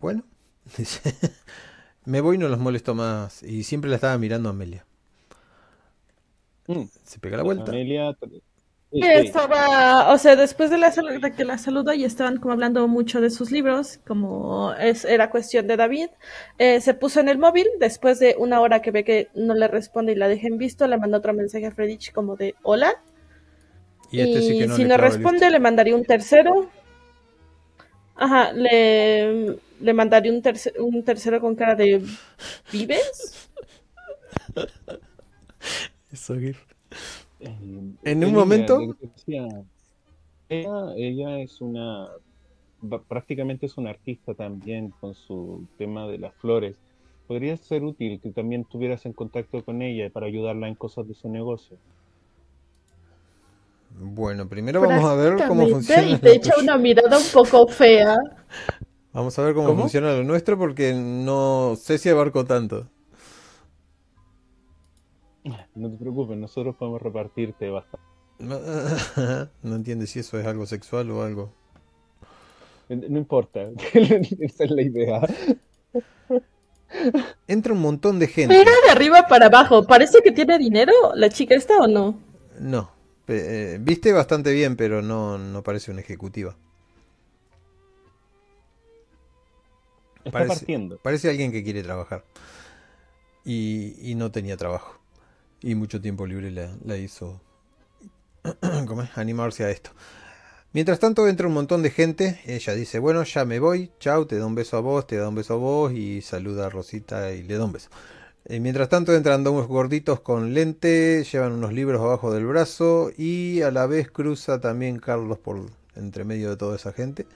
Bueno, 0.00 0.24
me 2.04 2.20
voy 2.20 2.36
y 2.36 2.38
no 2.38 2.48
los 2.48 2.58
molesto 2.58 2.94
más. 2.94 3.42
Y 3.42 3.64
siempre 3.64 3.90
la 3.90 3.96
estaba 3.96 4.18
mirando 4.18 4.48
a 4.48 4.52
Amelia. 4.52 4.86
Mm. 6.68 6.84
Se 7.04 7.18
pega 7.18 7.36
la 7.36 7.42
vuelta. 7.42 7.72
Amelia, 7.72 8.16
sí, 8.92 9.02
Sí, 9.02 9.10
sí. 9.12 9.36
Estaba, 9.36 10.12
o 10.12 10.18
sea, 10.18 10.36
después 10.36 10.70
de, 10.70 10.78
la, 10.78 10.90
de 10.90 11.32
que 11.34 11.44
la 11.44 11.58
saludó 11.58 11.92
y 11.92 12.04
estaban 12.04 12.38
como 12.38 12.52
hablando 12.52 12.88
mucho 12.88 13.20
de 13.20 13.30
sus 13.30 13.50
libros, 13.50 13.98
como 14.06 14.72
es, 14.74 15.04
era 15.04 15.30
cuestión 15.30 15.66
de 15.66 15.76
David, 15.76 16.08
eh, 16.58 16.80
se 16.80 16.94
puso 16.94 17.20
en 17.20 17.28
el 17.28 17.38
móvil, 17.38 17.66
después 17.78 18.18
de 18.18 18.36
una 18.38 18.60
hora 18.60 18.82
que 18.82 18.90
ve 18.92 19.04
que 19.04 19.28
no 19.34 19.54
le 19.54 19.68
responde 19.68 20.12
y 20.12 20.16
la 20.16 20.28
deja 20.28 20.48
en 20.48 20.58
visto, 20.58 20.86
le 20.88 20.98
mandó 20.98 21.18
otro 21.18 21.34
mensaje 21.34 21.66
a 21.66 21.72
Fredich 21.72 22.12
como 22.12 22.36
de 22.36 22.54
hola, 22.62 22.94
Y 24.10 24.20
este 24.20 24.42
sí 24.42 24.56
que 24.56 24.66
no 24.66 24.74
si 24.76 24.84
no 24.84 24.96
responde 24.96 25.50
le 25.50 25.60
mandaría 25.60 25.94
un 25.96 26.04
tercero, 26.04 26.70
ajá, 28.14 28.52
le, 28.52 29.58
le 29.80 29.94
mandaría 29.94 30.32
un, 30.32 30.42
terce- 30.42 30.72
un 30.78 31.04
tercero 31.04 31.40
con 31.40 31.54
cara 31.54 31.74
de 31.74 32.02
¿vives? 32.72 33.48
Eso, 36.12 36.34
En 38.04 38.24
un 38.24 38.32
momento- 38.32 38.78
decía, 39.00 39.46
ella, 40.48 40.94
ella 40.96 41.38
es 41.40 41.60
una, 41.60 42.08
prácticamente 43.08 43.66
es 43.66 43.76
una 43.76 43.90
artista 43.90 44.34
también 44.34 44.92
con 45.00 45.14
su 45.14 45.66
tema 45.78 46.06
de 46.06 46.18
las 46.18 46.34
flores. 46.36 46.76
Podría 47.26 47.56
ser 47.56 47.82
útil 47.82 48.20
que 48.20 48.30
también 48.30 48.62
estuvieras 48.62 49.04
en 49.06 49.12
contacto 49.12 49.64
con 49.64 49.82
ella 49.82 50.08
para 50.10 50.26
ayudarla 50.26 50.68
en 50.68 50.76
cosas 50.76 51.08
de 51.08 51.14
su 51.14 51.28
negocio. 51.28 51.76
Bueno, 53.98 54.48
primero 54.48 54.80
vamos 54.80 55.04
a 55.04 55.14
ver 55.14 55.36
cómo 55.48 55.66
funciona. 55.68 56.02
Y 56.08 56.18
te 56.18 56.28
lo 56.28 56.34
echa 56.34 56.52
una 56.60 56.76
mirada 56.76 57.16
un 57.18 57.24
poco 57.32 57.66
fea. 57.66 58.16
Vamos 59.12 59.38
a 59.38 59.42
ver 59.42 59.54
cómo, 59.54 59.68
¿Cómo? 59.68 59.80
funciona 59.82 60.12
lo 60.12 60.22
nuestro 60.22 60.58
porque 60.58 60.92
no 60.94 61.74
sé 61.76 61.96
si 61.98 62.10
abarco 62.10 62.44
tanto. 62.44 62.86
No 65.74 65.90
te 65.90 65.96
preocupes, 65.96 66.36
nosotros 66.36 66.74
podemos 66.76 67.00
repartirte 67.02 67.70
bastante. 67.70 68.06
No, 68.38 68.58
entiendes 69.76 70.10
si 70.10 70.18
eso 70.20 70.38
es 70.38 70.46
algo 70.46 70.66
sexual 70.66 71.10
o 71.10 71.22
algo. 71.22 71.52
No 72.88 73.18
importa, 73.18 73.62
esa 74.40 74.64
es 74.64 74.70
la 74.70 74.82
idea. 74.82 75.20
Entra 77.48 77.72
un 77.72 77.80
montón 77.80 78.18
de 78.18 78.28
gente. 78.28 78.56
Mira 78.56 78.70
de 78.84 78.90
arriba 78.90 79.26
para 79.28 79.46
abajo. 79.46 79.84
¿Parece 79.86 80.20
que 80.22 80.30
tiene 80.32 80.58
dinero 80.58 80.92
la 81.14 81.28
chica 81.30 81.54
esta 81.56 81.78
o 81.78 81.88
no? 81.88 82.18
No. 82.60 82.90
eh, 83.28 83.78
viste 83.80 84.12
bastante 84.12 84.52
bien, 84.52 84.76
pero 84.76 85.02
no, 85.02 85.36
no 85.36 85.62
parece 85.62 85.90
una 85.90 86.00
ejecutiva. 86.00 86.54
Está 90.18 90.30
Parece- 90.30 90.48
partiendo. 90.48 90.98
Parece 90.98 91.28
alguien 91.30 91.50
que 91.52 91.64
quiere 91.64 91.82
trabajar. 91.82 92.24
Y, 93.44 93.94
y 94.10 94.14
no 94.14 94.30
tenía 94.30 94.56
trabajo. 94.56 94.98
Y 95.60 95.74
mucho 95.74 96.00
tiempo 96.00 96.26
libre 96.26 96.50
la, 96.50 96.96
hizo 96.96 97.40
animarse 99.14 99.64
a 99.64 99.70
esto. 99.70 99.90
Mientras 100.72 100.98
tanto 100.98 101.26
entra 101.26 101.46
un 101.46 101.54
montón 101.54 101.82
de 101.82 101.90
gente. 101.90 102.40
Ella 102.44 102.74
dice, 102.74 102.98
bueno, 102.98 103.24
ya 103.24 103.44
me 103.44 103.58
voy. 103.58 103.90
Chau, 103.98 104.26
te 104.26 104.38
da 104.38 104.46
un 104.46 104.54
beso 104.54 104.76
a 104.76 104.80
vos, 104.80 105.06
te 105.06 105.16
da 105.16 105.28
un 105.28 105.34
beso 105.34 105.54
a 105.54 105.56
vos. 105.56 105.92
Y 105.92 106.20
saluda 106.20 106.66
a 106.66 106.70
Rosita 106.70 107.32
y 107.32 107.42
le 107.42 107.56
da 107.56 107.64
un 107.64 107.72
beso. 107.72 107.88
Eh, 108.44 108.60
mientras 108.60 108.88
tanto 108.88 109.14
entran 109.14 109.42
dos 109.42 109.66
gorditos 109.66 110.20
con 110.20 110.52
lente. 110.52 111.24
Llevan 111.24 111.52
unos 111.52 111.72
libros 111.72 112.02
abajo 112.02 112.32
del 112.32 112.46
brazo. 112.46 113.10
Y 113.16 113.62
a 113.62 113.70
la 113.70 113.86
vez 113.86 114.10
cruza 114.10 114.60
también 114.60 114.98
Carlos 114.98 115.38
por 115.38 115.64
entre 115.94 116.24
medio 116.24 116.50
de 116.50 116.56
toda 116.56 116.76
esa 116.76 116.92
gente. 116.92 117.26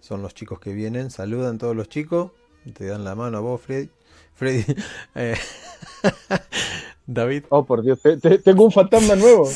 Son 0.00 0.20
los 0.20 0.34
chicos 0.34 0.60
que 0.60 0.74
vienen. 0.74 1.10
Saludan 1.10 1.56
todos 1.56 1.74
los 1.74 1.88
chicos. 1.88 2.32
Te 2.74 2.86
dan 2.86 3.04
la 3.04 3.14
mano 3.14 3.38
a 3.38 3.40
vos, 3.40 3.60
Freddy. 3.62 3.88
Freddy. 4.34 4.64
eh, 5.14 5.36
David. 7.06 7.44
Oh, 7.50 7.64
por 7.64 7.82
Dios, 7.82 8.00
te- 8.00 8.16
te- 8.16 8.38
tengo 8.38 8.64
un 8.64 8.72
fantasma 8.72 9.14
nuevo. 9.16 9.48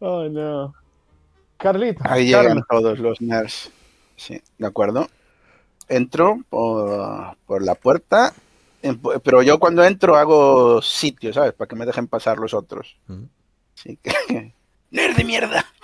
Oh, 0.00 0.24
no. 0.28 0.74
Carlito. 1.56 2.02
Ahí 2.04 2.30
Carlos. 2.30 2.52
llegan 2.52 2.64
todos 2.68 2.98
los 2.98 3.20
nerds. 3.20 3.70
Sí, 4.16 4.40
de 4.58 4.66
acuerdo. 4.66 5.08
Entro 5.88 6.38
por, 6.48 7.36
por 7.46 7.62
la 7.62 7.74
puerta, 7.74 8.32
en- 8.82 9.00
pero 9.22 9.42
yo 9.42 9.58
cuando 9.58 9.84
entro 9.84 10.16
hago 10.16 10.80
sitio, 10.82 11.32
¿sabes? 11.32 11.52
Para 11.52 11.68
que 11.68 11.76
me 11.76 11.86
dejen 11.86 12.06
pasar 12.08 12.38
los 12.38 12.54
otros. 12.54 12.96
Mm. 13.06 13.24
Así 13.78 13.98
que... 14.02 14.54
¡Nerd 14.90 15.16
de 15.16 15.24
mierda! 15.24 15.64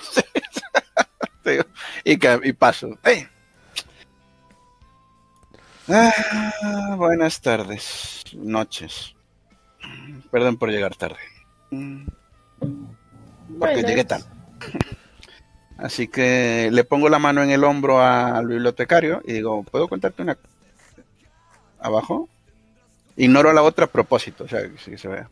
Y, 2.05 2.17
que- 2.19 2.41
y 2.45 2.53
paso. 2.53 2.97
¡Eh! 3.03 3.27
Ah, 5.93 6.95
buenas 6.97 7.41
tardes, 7.41 8.23
noches. 8.37 9.15
Perdón 10.31 10.57
por 10.57 10.71
llegar 10.71 10.95
tarde. 10.97 11.17
Porque 11.71 12.07
Buenas. 13.49 13.85
llegué 13.85 14.05
tarde. 14.05 14.25
Así 15.79 16.09
que 16.09 16.69
le 16.71 16.85
pongo 16.85 17.09
la 17.09 17.19
mano 17.19 17.43
en 17.43 17.51
el 17.51 17.65
hombro 17.65 18.01
al 18.03 18.47
bibliotecario 18.47 19.23
y 19.25 19.33
digo, 19.33 19.63
¿puedo 19.65 19.89
contarte 19.89 20.23
una 20.23 20.37
abajo? 21.81 22.29
Ignoro 23.17 23.53
la 23.53 23.63
otra 23.63 23.87
a 23.87 23.89
propósito, 23.89 24.45
o 24.45 24.49
sea, 24.49 24.61
que 24.63 24.77
sí 24.79 24.97
se 24.99 25.09
vea. 25.09 25.29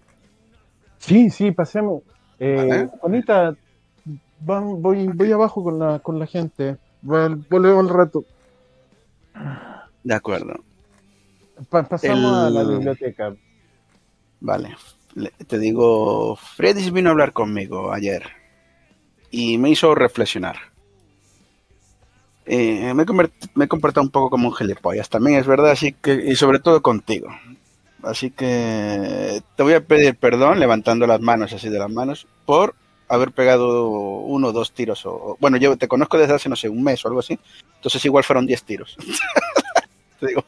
Sí, 0.98 1.30
sí, 1.30 1.52
pasemos. 1.52 2.02
Eh, 2.38 2.56
Vale. 2.56 2.86
Juanita, 2.98 3.54
van- 4.40 4.80
voy, 4.82 5.06
voy 5.09 5.30
abajo 5.32 5.62
con 5.62 5.78
la, 5.78 5.98
con 6.00 6.18
la 6.18 6.26
gente. 6.26 6.76
Vol- 7.04 7.44
Volvemos 7.48 7.80
al 7.88 7.94
rato. 7.94 8.24
De 10.09 10.14
acuerdo. 10.14 10.54
Pa- 11.68 11.82
pasamos 11.86 12.32
a 12.32 12.48
la 12.48 12.62
El- 12.62 12.68
biblioteca. 12.68 13.34
Vale. 14.40 14.74
Le- 15.14 15.32
te 15.46 15.59
digo, 15.59 16.34
Freddy 16.36 16.90
vino 16.90 17.11
a 17.11 17.12
hablar 17.12 17.34
conmigo 17.34 17.92
ayer 17.92 18.22
y 19.30 19.59
me 19.59 19.68
hizo 19.68 19.94
reflexionar. 19.94 20.56
Eh, 22.46 22.94
me, 22.94 23.02
he 23.02 23.06
convert- 23.06 23.50
me 23.54 23.66
he 23.66 23.68
comportado 23.68 24.02
un 24.06 24.11
poco 24.11 24.30
como 24.30 24.48
un 24.48 24.54
gilipollas 24.54 25.11
también, 25.11 25.38
es 25.38 25.46
verdad, 25.46 25.72
así 25.72 25.92
que, 25.92 26.14
y 26.14 26.34
sobre 26.36 26.59
todo 26.61 26.80
contigo. 26.80 27.28
Así 28.02 28.30
que 28.30 29.42
te 29.56 29.62
voy 29.62 29.74
a 29.74 29.84
pedir 29.84 30.16
perdón, 30.16 30.59
levantando 30.59 31.06
las 31.06 31.20
manos 31.20 31.52
así 31.52 31.68
de 31.68 31.78
las 31.80 31.90
manos, 31.90 32.26
por 32.46 32.74
haber 33.09 33.32
pegado 33.32 33.88
uno 33.90 34.48
o 34.48 34.52
dos 34.52 34.72
tiros. 34.72 35.04
O, 35.04 35.36
bueno, 35.38 35.59
yo 35.59 35.76
te 35.76 35.86
conozco 35.88 36.16
desde 36.16 36.32
hace, 36.32 36.48
no 36.48 36.56
sé, 36.56 36.70
un 36.70 36.82
mes 36.82 37.04
o 37.04 37.09
algo 37.09 37.20
así, 37.20 37.38
entonces 37.76 38.02
igual 38.06 38.24
fueron 38.24 38.46
diez 38.46 38.62
tiros. 38.62 38.96
te 40.20 40.26
digo, 40.28 40.44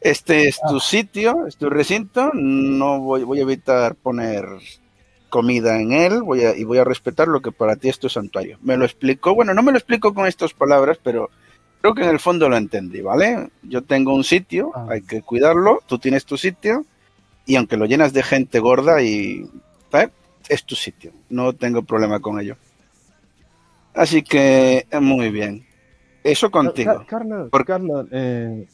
este 0.00 0.48
es 0.48 0.58
tu 0.68 0.80
sitio, 0.80 1.46
es 1.46 1.56
tu 1.56 1.68
recinto, 1.68 2.30
no 2.34 3.00
voy, 3.00 3.24
voy 3.24 3.38
a 3.40 3.42
evitar 3.42 3.94
poner 3.94 4.44
comida 5.28 5.80
en 5.80 5.92
él 5.92 6.22
voy 6.22 6.44
a, 6.44 6.56
y 6.56 6.64
voy 6.64 6.78
a 6.78 6.84
respetar 6.84 7.28
lo 7.28 7.40
que 7.40 7.52
para 7.52 7.76
ti 7.76 7.88
es 7.88 7.98
tu 7.98 8.08
santuario. 8.08 8.58
Me 8.62 8.76
lo 8.76 8.84
explicó, 8.84 9.34
bueno, 9.34 9.54
no 9.54 9.62
me 9.62 9.72
lo 9.72 9.78
explico 9.78 10.12
con 10.12 10.26
estas 10.26 10.52
palabras, 10.52 10.98
pero 11.02 11.30
creo 11.80 11.94
que 11.94 12.02
en 12.02 12.10
el 12.10 12.18
fondo 12.18 12.48
lo 12.48 12.56
entendí, 12.56 13.00
¿vale? 13.00 13.48
Yo 13.62 13.82
tengo 13.82 14.14
un 14.14 14.24
sitio, 14.24 14.72
Ah. 14.74 14.86
hay 14.90 15.02
que 15.02 15.22
cuidarlo, 15.22 15.82
tú 15.86 15.98
tienes 15.98 16.24
tu 16.26 16.36
sitio 16.36 16.84
y 17.46 17.56
aunque 17.56 17.76
lo 17.76 17.86
llenas 17.86 18.12
de 18.12 18.22
gente 18.22 18.58
gorda 18.58 19.02
y 19.02 19.48
¿eh? 19.92 20.08
es 20.48 20.64
tu 20.64 20.74
sitio, 20.74 21.12
no 21.28 21.52
tengo 21.52 21.82
problema 21.82 22.20
con 22.20 22.40
ello. 22.40 22.56
Así 23.94 24.22
que 24.22 24.86
eh, 24.90 25.00
muy 25.00 25.30
bien. 25.30 25.64
Eso 26.22 26.50
contigo. 26.50 26.98
Ca- 26.98 27.06
Carlos, 27.06 27.50
Por- 27.50 27.64
Carlos, 27.64 28.06
eh, 28.12 28.66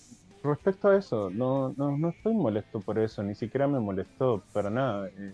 respecto 0.43 0.89
a 0.89 0.97
eso, 0.97 1.31
no, 1.31 1.75
no, 1.77 1.97
no 1.97 2.09
estoy 2.11 2.35
molesto 2.35 2.81
por 2.81 2.99
eso, 2.99 3.23
ni 3.23 3.35
siquiera 3.35 3.67
me 3.69 3.79
molestó 3.81 4.43
para 4.53 4.71
nada. 4.71 5.09
Eh, 5.09 5.33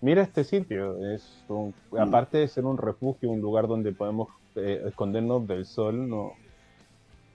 mira 0.00 0.22
este 0.22 0.44
sitio, 0.44 0.96
es 1.14 1.44
un- 1.48 1.74
Mm. 1.90 1.98
aparte 1.98 2.38
de 2.38 2.48
ser 2.48 2.64
un 2.64 2.76
refugio, 2.78 3.30
un 3.30 3.40
lugar 3.40 3.66
donde 3.68 3.92
podemos 3.92 4.28
eh, 4.58 4.84
escondernos 4.88 5.46
del 5.46 5.66
sol, 5.66 6.08
no, 6.08 6.32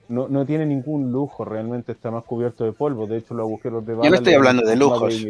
no, 0.08 0.26
no 0.28 0.44
tiene 0.44 0.66
ningún 0.66 1.12
lujo, 1.12 1.44
realmente 1.44 1.92
está 1.92 2.10
más 2.10 2.24
cubierto 2.24 2.64
de 2.64 2.72
polvo. 2.72 3.06
De 3.06 3.18
hecho, 3.18 3.32
los 3.34 3.44
agujeros 3.44 3.86
de 3.86 3.92
no 3.92 4.00
bala 4.00 4.16
estoy 4.16 4.34
hablando 4.34 4.66
de 4.66 4.74
lujos. 4.76 5.24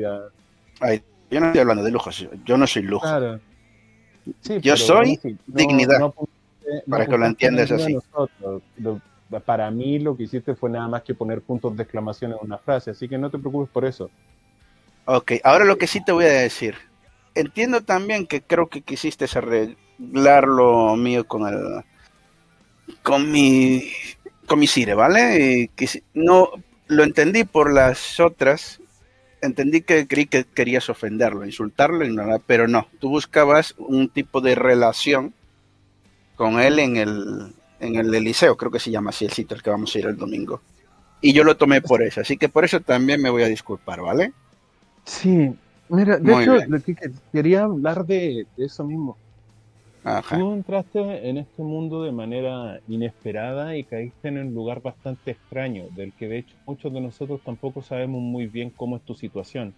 Ay, 0.80 1.02
yo 1.30 1.40
no 1.40 1.46
estoy 1.48 1.60
hablando 1.60 1.84
de 1.84 1.90
lujos, 1.90 2.26
yo 2.46 2.56
no 2.56 2.66
soy 2.66 2.82
lujo. 2.84 3.02
Claro. 3.06 3.38
Sí, 4.40 4.58
Yo 4.62 4.76
soy 4.78 5.18
no- 5.22 5.36
dignidad, 5.48 5.98
no 5.98 6.14
no 6.18 6.28
para 6.88 7.06
que 7.06 7.16
lo 7.18 7.26
entiendas 7.26 7.70
así. 7.70 7.96
Lo- 8.78 9.00
para 9.46 9.70
mí 9.70 9.98
lo 9.98 10.14
que 10.14 10.24
hiciste 10.24 10.54
fue 10.54 10.68
nada 10.68 10.86
más 10.88 11.02
que 11.02 11.14
poner 11.14 11.40
puntos 11.40 11.74
de 11.74 11.82
exclamación 11.84 12.32
en 12.32 12.38
una 12.42 12.58
frase, 12.58 12.90
así 12.90 13.08
que 13.08 13.16
no 13.16 13.30
te 13.30 13.38
preocupes 13.38 13.70
por 13.72 13.86
eso. 13.86 14.10
Ok, 15.06 15.32
ahora 15.42 15.64
lo 15.64 15.78
que 15.78 15.86
sí 15.86 16.04
te 16.04 16.12
voy 16.12 16.26
a 16.26 16.32
decir. 16.32 16.74
Entiendo 17.34 17.80
también 17.80 18.26
que 18.26 18.42
creo 18.42 18.68
que 18.68 18.82
quisiste 18.82 19.24
arreglar 19.34 20.46
lo 20.46 20.96
mío 20.96 21.24
con 21.26 21.48
el. 21.48 21.82
con 23.02 23.30
mi. 23.32 23.90
con 24.46 24.58
mi 24.58 24.66
Sire, 24.66 24.94
¿vale? 24.94 25.62
Y 25.62 25.70
no 26.14 26.50
lo 26.88 27.02
entendí 27.04 27.44
por 27.44 27.72
las 27.72 28.20
otras. 28.20 28.80
Entendí 29.40 29.80
que 29.80 30.06
creí 30.06 30.26
que 30.26 30.44
querías 30.44 30.88
ofenderlo, 30.88 31.44
insultarlo, 31.44 32.04
ignorar, 32.04 32.40
pero 32.46 32.68
no. 32.68 32.86
Tú 33.00 33.08
buscabas 33.08 33.74
un 33.78 34.08
tipo 34.08 34.40
de 34.40 34.54
relación 34.54 35.34
con 36.42 36.58
él 36.58 36.80
en 36.80 36.96
el, 36.96 37.52
en 37.78 37.94
el 37.94 38.12
Eliseo, 38.12 38.56
creo 38.56 38.72
que 38.72 38.80
se 38.80 38.90
llama 38.90 39.10
así 39.10 39.24
el 39.24 39.30
sitio 39.32 39.56
al 39.56 39.62
que 39.62 39.70
vamos 39.70 39.94
a 39.94 39.98
ir 40.00 40.06
el 40.06 40.16
domingo. 40.16 40.60
Y 41.20 41.32
yo 41.32 41.44
lo 41.44 41.56
tomé 41.56 41.80
por 41.80 42.02
eso, 42.02 42.20
así 42.20 42.36
que 42.36 42.48
por 42.48 42.64
eso 42.64 42.80
también 42.80 43.22
me 43.22 43.30
voy 43.30 43.44
a 43.44 43.46
disculpar, 43.46 44.00
¿vale? 44.00 44.32
Sí, 45.04 45.54
mira, 45.88 46.18
de 46.18 46.32
Muy 46.32 46.42
hecho, 46.42 46.54
bien. 46.54 46.68
lo 46.68 46.80
que 46.80 46.96
que- 46.96 47.12
quería 47.32 47.62
hablar 47.62 48.04
de, 48.04 48.44
de 48.56 48.64
eso 48.64 48.82
mismo. 48.82 49.16
Ajá. 50.02 50.36
Tú 50.36 50.52
entraste 50.52 51.28
en 51.28 51.38
este 51.38 51.62
mundo 51.62 52.02
de 52.02 52.10
manera 52.10 52.80
inesperada 52.88 53.76
y 53.76 53.84
caíste 53.84 54.28
en 54.28 54.38
un 54.38 54.52
lugar 54.52 54.82
bastante 54.82 55.30
extraño, 55.30 55.84
del 55.94 56.12
que 56.14 56.26
de 56.26 56.38
hecho 56.38 56.56
muchos 56.66 56.92
de 56.92 57.00
nosotros 57.00 57.40
tampoco 57.44 57.82
sabemos 57.82 58.20
muy 58.20 58.48
bien 58.48 58.70
cómo 58.70 58.96
es 58.96 59.02
tu 59.02 59.14
situación. 59.14 59.72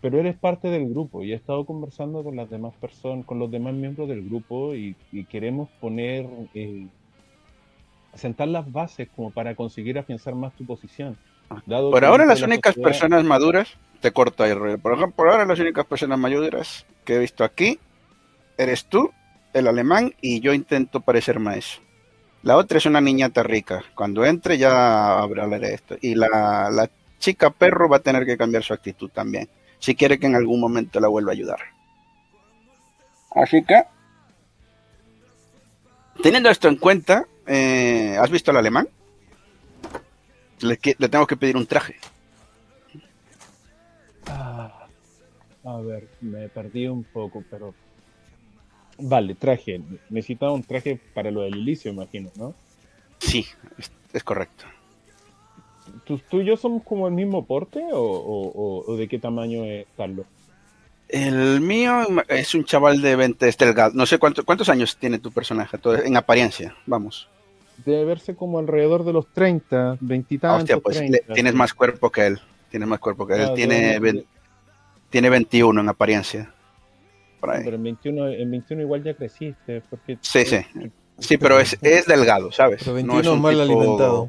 Pero 0.00 0.18
eres 0.20 0.36
parte 0.36 0.68
del 0.68 0.88
grupo 0.88 1.24
y 1.24 1.32
he 1.32 1.34
estado 1.34 1.64
conversando 1.64 2.22
con 2.22 2.36
las 2.36 2.48
demás 2.48 2.72
personas, 2.80 3.26
con 3.26 3.38
los 3.38 3.50
demás 3.50 3.74
miembros 3.74 4.08
del 4.08 4.24
grupo 4.24 4.74
y, 4.74 4.94
y 5.10 5.24
queremos 5.24 5.68
poner, 5.80 6.26
eh, 6.54 6.86
sentar 8.14 8.48
las 8.48 8.70
bases 8.70 9.08
como 9.14 9.30
para 9.30 9.54
conseguir 9.54 9.98
afianzar 9.98 10.34
más 10.34 10.52
tu 10.54 10.64
posición. 10.64 11.16
Dado 11.66 11.90
Por 11.90 12.04
ahora 12.04 12.26
las 12.26 12.40
la 12.40 12.46
únicas 12.46 12.74
sociedad- 12.74 12.88
personas 12.90 13.24
maduras, 13.24 13.68
te 14.00 14.12
corto 14.12 14.44
ahí, 14.44 14.52
por 14.54 14.92
ejemplo, 14.92 15.10
por 15.16 15.28
ahora 15.30 15.44
las 15.46 15.58
únicas 15.58 15.86
personas 15.86 16.18
maduras 16.18 16.86
que 17.04 17.14
he 17.16 17.18
visto 17.18 17.42
aquí 17.42 17.78
eres 18.56 18.84
tú, 18.84 19.10
el 19.54 19.66
alemán, 19.66 20.12
y 20.20 20.40
yo 20.40 20.52
intento 20.52 21.00
parecer 21.00 21.40
maestro. 21.40 21.82
La 22.42 22.56
otra 22.56 22.78
es 22.78 22.86
una 22.86 23.00
niñata 23.00 23.42
rica. 23.42 23.82
Cuando 23.94 24.24
entre 24.24 24.58
ya 24.58 25.18
hablaré 25.18 25.58
de 25.58 25.74
esto. 25.74 25.96
Y 26.00 26.14
la, 26.14 26.70
la 26.70 26.88
chica 27.18 27.50
perro 27.50 27.88
va 27.88 27.96
a 27.96 28.00
tener 28.00 28.24
que 28.26 28.36
cambiar 28.36 28.62
su 28.62 28.72
actitud 28.74 29.10
también. 29.10 29.48
Si 29.78 29.94
quiere 29.94 30.18
que 30.18 30.26
en 30.26 30.34
algún 30.34 30.60
momento 30.60 31.00
la 31.00 31.08
vuelva 31.08 31.32
a 31.32 31.34
ayudar. 31.34 31.60
Así 33.30 33.62
que, 33.64 33.84
teniendo 36.22 36.50
esto 36.50 36.68
en 36.68 36.76
cuenta, 36.76 37.26
eh, 37.46 38.16
¿has 38.20 38.30
visto 38.30 38.50
al 38.50 38.56
alemán? 38.56 38.88
Le, 40.60 40.78
le 40.98 41.08
tengo 41.08 41.26
que 41.26 41.36
pedir 41.36 41.56
un 41.56 41.66
traje. 41.66 41.96
Ah, 44.26 44.86
a 45.64 45.76
ver, 45.78 46.08
me 46.20 46.48
perdí 46.48 46.86
un 46.86 47.04
poco, 47.04 47.44
pero. 47.48 47.74
Vale, 48.98 49.34
traje. 49.36 49.80
Necesitaba 50.10 50.52
un 50.52 50.64
traje 50.64 51.00
para 51.14 51.30
lo 51.30 51.42
del 51.42 51.56
ilicio, 51.56 51.92
imagino, 51.92 52.30
¿no? 52.36 52.54
Sí, 53.20 53.46
es, 53.78 53.92
es 54.12 54.24
correcto. 54.24 54.64
¿Tú, 56.04 56.20
tú 56.30 56.40
y 56.40 56.44
yo 56.44 56.56
somos 56.56 56.82
como 56.82 57.06
el 57.08 57.14
mismo 57.14 57.44
porte 57.44 57.82
o, 57.92 57.98
o- 58.00 58.48
o- 58.48 58.84
o 58.92 58.96
de 58.96 59.08
qué 59.08 59.18
tamaño 59.18 59.64
es 59.64 59.86
Carlos? 59.96 60.26
El 61.08 61.60
mío 61.60 62.06
es 62.28 62.54
un 62.54 62.64
chaval 62.64 63.00
de 63.00 63.16
20, 63.16 63.48
es 63.48 63.56
delgado. 63.56 63.92
No 63.94 64.04
sé 64.04 64.18
cuánto- 64.18 64.44
cuántos 64.44 64.68
años 64.68 64.96
tiene 64.98 65.18
tu 65.18 65.30
personaje, 65.32 65.78
todo- 65.78 65.96
en 66.02 66.16
apariencia, 66.16 66.74
vamos. 66.86 67.28
Debe 67.84 68.04
verse 68.04 68.34
como 68.34 68.58
alrededor 68.58 69.04
de 69.04 69.12
los 69.12 69.26
30, 69.32 69.96
20 70.00 70.34
y 70.34 70.38
tantos. 70.38 70.62
hostia, 70.62 70.78
pues 70.78 70.96
30, 70.98 71.18
le- 71.28 71.34
tienes 71.34 71.54
más 71.54 71.72
cuerpo 71.72 72.10
que 72.10 72.26
él. 72.26 72.40
Tienes 72.70 72.88
más 72.88 72.98
cuerpo 72.98 73.26
que 73.26 73.34
él. 73.34 73.42
Ah, 73.50 73.54
tiene, 73.54 73.92
de- 73.92 73.98
ve- 74.00 74.24
tiene 75.10 75.30
21 75.30 75.80
en 75.80 75.88
apariencia. 75.88 76.52
Por 77.40 77.50
ahí. 77.52 77.62
Pero 77.64 77.76
en 77.76 77.82
21, 77.84 78.28
en 78.28 78.50
21 78.50 78.82
igual 78.82 79.02
ya 79.04 79.14
creciste. 79.14 79.80
Porque, 79.88 80.18
Sí, 80.20 80.44
sí. 80.44 80.58
Sí, 81.20 81.36
pero 81.38 81.58
es, 81.58 81.76
es 81.80 82.04
delgado, 82.06 82.52
¿sabes? 82.52 82.80
Pero 82.80 82.90
No 82.92 82.96
21 82.96 83.20
es 83.20 83.26
un 83.28 83.40
mal 83.40 83.52
tipo- 83.54 83.62
alimentado. 83.62 84.28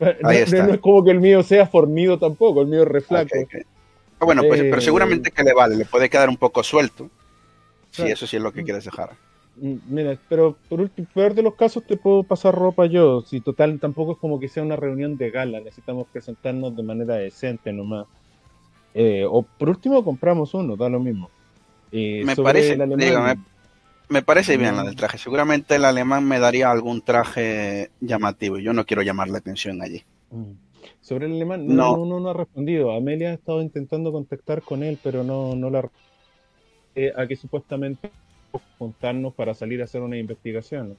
No, 0.00 0.06
Ahí 0.06 0.16
no- 0.22 0.30
está. 0.30 0.66
no 0.66 0.74
es 0.74 0.80
como 0.80 1.04
que 1.04 1.10
el 1.10 1.20
mío 1.20 1.42
sea 1.42 1.66
fornido 1.66 2.18
tampoco, 2.18 2.62
el 2.62 2.68
mío 2.68 2.82
es 2.82 2.88
re 2.88 3.00
flaco. 3.00 3.28
Ok, 3.36 3.44
ok. 3.54 3.66
Ah, 4.20 4.24
bueno, 4.24 4.42
pues, 4.46 4.60
Eh, 4.60 4.66
pero 4.70 4.80
seguramente 4.82 5.30
que 5.30 5.42
le 5.44 5.52
vale, 5.54 5.76
le 5.76 5.84
puede 5.84 6.08
quedar 6.08 6.28
un 6.28 6.36
poco 6.36 6.62
suelto. 6.62 7.08
Claro. 7.94 8.12
eso 8.12 8.26
sí 8.26 8.36
es 8.36 8.42
lo 8.42 8.52
que 8.52 8.62
quieres 8.62 8.84
dejar. 8.84 9.10
Mm, 9.56 9.74
Mira, 9.88 10.16
pero 10.28 10.56
por 10.68 10.80
último, 10.80 11.08
peor 11.12 11.34
de 11.34 11.42
los 11.42 11.54
casos 11.54 11.84
te 11.84 11.96
puedo 11.96 12.22
pasar 12.22 12.54
ropa 12.54 12.86
yo. 12.86 13.22
Si 13.22 13.40
total 13.40 13.80
tampoco 13.80 14.12
es 14.12 14.18
como 14.18 14.38
que 14.38 14.48
sea 14.48 14.62
una 14.62 14.76
reunión 14.76 15.16
de 15.16 15.30
gala, 15.30 15.58
necesitamos 15.60 16.06
presentarnos 16.12 16.76
de 16.76 16.82
manera 16.84 17.14
decente 17.16 17.72
nomás. 17.72 18.06
Eh, 18.94 19.24
o 19.28 19.42
por 19.42 19.68
último 19.70 20.04
compramos 20.04 20.54
uno, 20.54 20.76
da 20.76 20.88
lo 20.88 21.00
mismo. 21.00 21.28
Eh, 21.90 22.22
Me 22.24 22.36
parece, 22.36 22.74
el 22.74 22.96
digo, 22.96 23.20
Me 23.20 23.36
parece 24.22 24.56
bien 24.56 24.76
la 24.76 24.82
Mm. 24.82 24.86
del 24.86 24.96
traje. 24.96 25.18
Seguramente 25.18 25.74
el 25.76 25.84
alemán 25.84 26.24
me 26.26 26.38
daría 26.38 26.70
algún 26.70 27.02
traje 27.02 27.90
llamativo 28.00 28.58
y 28.58 28.62
yo 28.62 28.72
no 28.72 28.86
quiero 28.86 29.02
llamar 29.02 29.28
la 29.28 29.38
atención 29.38 29.82
allí. 29.82 30.04
Mm. 30.30 30.52
Sobre 31.00 31.26
el 31.26 31.32
alemán, 31.32 31.66
No. 31.66 31.74
no, 31.92 31.96
no, 31.98 32.06
no, 32.06 32.20
no 32.20 32.30
ha 32.30 32.34
respondido. 32.34 32.92
Amelia 32.92 33.30
ha 33.30 33.34
estado 33.34 33.62
intentando 33.62 34.12
contactar 34.12 34.62
con 34.62 34.82
él, 34.82 34.98
pero 35.02 35.22
no, 35.24 35.54
no 35.54 35.70
la 35.70 35.88
eh, 36.94 37.12
a 37.16 37.26
que 37.26 37.36
supuestamente 37.36 38.10
juntarnos 38.78 39.34
para 39.34 39.54
salir 39.54 39.80
a 39.80 39.84
hacer 39.84 40.00
una 40.00 40.16
investigación. 40.16 40.96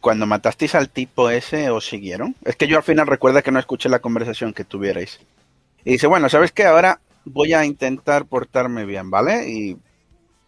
Cuando 0.00 0.26
matasteis 0.26 0.74
al 0.74 0.88
tipo 0.88 1.30
ese, 1.30 1.70
¿os 1.70 1.86
siguieron? 1.86 2.36
Es 2.44 2.54
que 2.56 2.68
yo 2.68 2.76
al 2.76 2.82
final 2.84 3.06
recuerda 3.08 3.42
que 3.42 3.50
no 3.50 3.58
escuché 3.58 3.88
la 3.88 3.98
conversación 3.98 4.52
que 4.52 4.64
tuvierais. 4.64 5.20
Y 5.84 5.92
dice, 5.92 6.06
bueno, 6.06 6.28
¿sabes 6.28 6.52
qué? 6.52 6.64
Ahora 6.64 7.00
voy 7.26 7.52
a 7.52 7.64
intentar 7.64 8.24
portarme 8.26 8.84
bien, 8.86 9.10
¿vale? 9.10 9.48
Y 9.48 9.76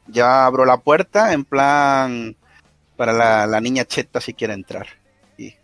ya 0.07 0.47
abro 0.47 0.65
la 0.65 0.79
puerta 0.79 1.33
en 1.33 1.45
plan 1.45 2.37
para 2.97 3.13
la, 3.13 3.47
la 3.47 3.61
niña 3.61 3.85
cheta 3.85 4.21
si 4.21 4.35
quiere 4.35 4.55
entrar. 4.55 4.87
Y- 5.37 5.55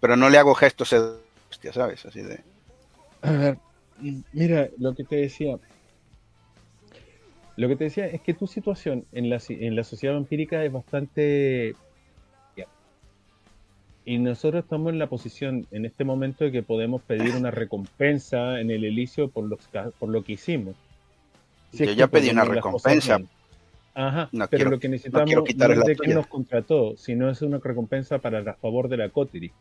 pero 0.00 0.16
no 0.16 0.30
le 0.30 0.38
hago 0.38 0.54
gestos 0.54 0.90
de 0.90 1.16
hostia, 1.50 1.72
¿sabes? 1.72 2.06
Así 2.06 2.22
de... 2.22 2.40
A 3.22 3.32
ver, 3.32 3.58
mira, 4.32 4.68
lo 4.78 4.94
que 4.94 5.04
te 5.04 5.16
decía. 5.16 5.58
Lo 7.56 7.68
que 7.68 7.76
te 7.76 7.84
decía 7.84 8.06
es 8.06 8.22
que 8.22 8.32
tu 8.32 8.46
situación 8.46 9.04
en 9.12 9.28
la, 9.28 9.40
en 9.48 9.76
la 9.76 9.84
sociedad 9.84 10.14
vampírica 10.14 10.64
es 10.64 10.72
bastante. 10.72 11.74
Y 14.04 14.18
nosotros 14.18 14.64
estamos 14.64 14.92
en 14.92 14.98
la 14.98 15.08
posición 15.08 15.66
en 15.70 15.84
este 15.84 16.04
momento 16.04 16.44
de 16.44 16.52
que 16.52 16.62
podemos 16.62 17.02
pedir 17.02 17.34
una 17.36 17.50
recompensa 17.50 18.60
en 18.60 18.70
el 18.70 18.84
Elicio 18.84 19.28
por, 19.28 19.44
los, 19.44 19.60
ca- 19.68 19.90
por 19.98 20.08
lo 20.08 20.24
que 20.24 20.32
hicimos. 20.32 20.74
Si 21.72 21.86
Yo 21.86 21.92
ya 21.92 22.06
pedí 22.08 22.30
una 22.30 22.44
recompensa. 22.44 23.20
Ajá, 23.94 24.28
No 24.32 24.46
pero 24.48 24.58
quiero- 24.58 24.70
lo 24.70 24.80
que 24.80 24.88
necesitamos 24.88 25.44
quitarle 25.44 25.76
no 25.76 25.82
es 25.82 25.86
la 25.88 25.92
de 25.92 25.96
quien 25.96 26.14
nos 26.14 26.26
contrató, 26.26 26.96
sino 26.96 27.28
es 27.28 27.42
una 27.42 27.58
recompensa 27.58 28.18
para 28.18 28.38
el 28.38 28.44
favor 28.54 28.88
de 28.88 28.96
la 28.96 29.08
Coterie. 29.10 29.52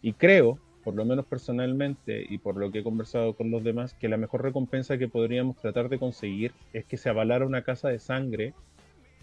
Y 0.00 0.14
creo, 0.14 0.58
por 0.84 0.94
lo 0.94 1.04
menos 1.04 1.26
personalmente 1.26 2.24
y 2.28 2.38
por 2.38 2.56
lo 2.56 2.72
que 2.72 2.78
he 2.78 2.82
conversado 2.82 3.34
con 3.34 3.50
los 3.50 3.62
demás, 3.62 3.94
que 3.94 4.08
la 4.08 4.16
mejor 4.16 4.42
recompensa 4.42 4.98
que 4.98 5.08
podríamos 5.08 5.56
tratar 5.58 5.88
de 5.88 5.98
conseguir 5.98 6.52
es 6.72 6.84
que 6.86 6.96
se 6.96 7.08
avalara 7.10 7.44
una 7.44 7.62
casa 7.62 7.88
de 7.88 7.98
sangre 7.98 8.54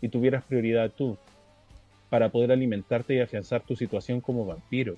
y 0.01 0.09
tuvieras 0.09 0.43
prioridad 0.43 0.91
tú 0.91 1.17
para 2.09 2.29
poder 2.29 2.51
alimentarte 2.51 3.15
y 3.15 3.19
afianzar 3.19 3.61
tu 3.61 3.75
situación 3.75 4.21
como 4.21 4.45
vampiro. 4.45 4.95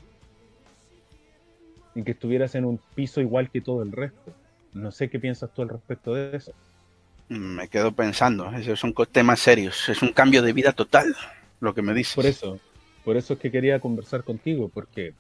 Y 1.94 2.04
que 2.04 2.12
estuvieras 2.12 2.56
en 2.56 2.66
un 2.66 2.80
piso 2.96 3.22
igual 3.22 3.50
que 3.50 3.62
todo 3.62 3.84
el 3.84 3.92
resto. 3.92 4.34
No 4.74 4.92
sé 4.92 5.10
qué 5.10 5.20
piensas 5.20 5.54
tú 5.54 5.62
al 5.62 5.70
respecto 5.70 6.14
de 6.14 6.38
eso. 6.38 6.54
Me 7.28 7.68
quedo 7.68 7.92
pensando, 7.92 8.52
esos 8.52 8.80
son 8.80 8.94
temas 9.12 9.40
serios. 9.40 9.90
Es 9.90 10.02
un 10.02 10.14
cambio 10.14 10.42
de 10.42 10.54
vida 10.54 10.74
total, 10.74 11.16
lo 11.60 11.74
que 11.74 11.82
me 11.82 11.94
dices. 11.94 12.16
Por 12.16 12.26
eso, 12.26 12.60
por 13.04 13.18
eso 13.18 13.34
es 13.34 13.40
que 13.40 13.52
quería 13.52 13.80
conversar 13.80 14.24
contigo, 14.24 14.70
porque 14.74 15.14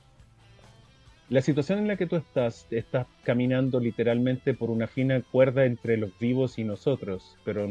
la 1.29 1.41
situación 1.41 1.79
en 1.79 1.87
la 1.87 1.95
que 1.95 2.07
tú 2.07 2.17
estás, 2.17 2.67
estás 2.71 3.07
caminando 3.23 3.79
literalmente 3.79 4.53
por 4.53 4.69
una 4.69 4.87
fina 4.87 5.21
cuerda 5.21 5.65
entre 5.65 5.95
los 5.95 6.17
vivos 6.19 6.59
y 6.59 6.65
nosotros, 6.65 7.37
pero 7.45 7.67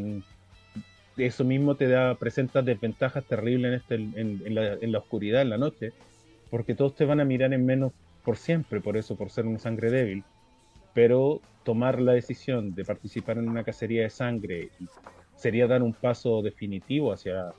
eso 1.26 1.44
mismo 1.44 1.74
te 1.74 1.88
da, 1.88 2.14
presenta 2.14 2.62
desventajas 2.62 3.24
terribles 3.24 3.68
en, 3.68 3.74
este, 3.74 4.20
en, 4.20 4.42
en 4.44 4.54
la, 4.54 4.74
en 4.74 4.92
la 4.92 4.98
oscuridad, 4.98 5.42
en 5.42 5.50
la 5.50 5.58
noche, 5.58 5.92
porque 6.50 6.74
todos 6.74 6.94
te 6.96 7.04
van 7.04 7.20
a 7.20 7.24
mirar 7.24 7.52
en 7.52 7.64
menos 7.64 7.92
por 8.24 8.36
siempre, 8.36 8.80
por 8.80 8.96
eso, 8.96 9.16
por 9.16 9.30
ser 9.30 9.46
una 9.46 9.58
sangre 9.58 9.90
débil. 9.90 10.24
Pero 10.94 11.40
tomar 11.64 12.00
la 12.00 12.12
decisión 12.12 12.74
de 12.74 12.84
participar 12.84 13.38
en 13.38 13.48
una 13.48 13.64
cacería 13.64 14.02
de 14.02 14.10
sangre 14.10 14.70
sería 15.36 15.66
dar 15.66 15.82
un 15.82 15.92
paso 15.92 16.42
definitivo 16.42 17.12
hacia, 17.12 17.52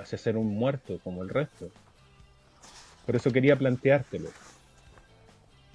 hacia 0.00 0.18
ser 0.18 0.36
un 0.36 0.54
muerto 0.54 0.98
como 1.04 1.22
el 1.22 1.28
resto. 1.28 1.70
Por 3.06 3.16
eso 3.16 3.30
quería 3.30 3.56
planteártelo. 3.56 4.30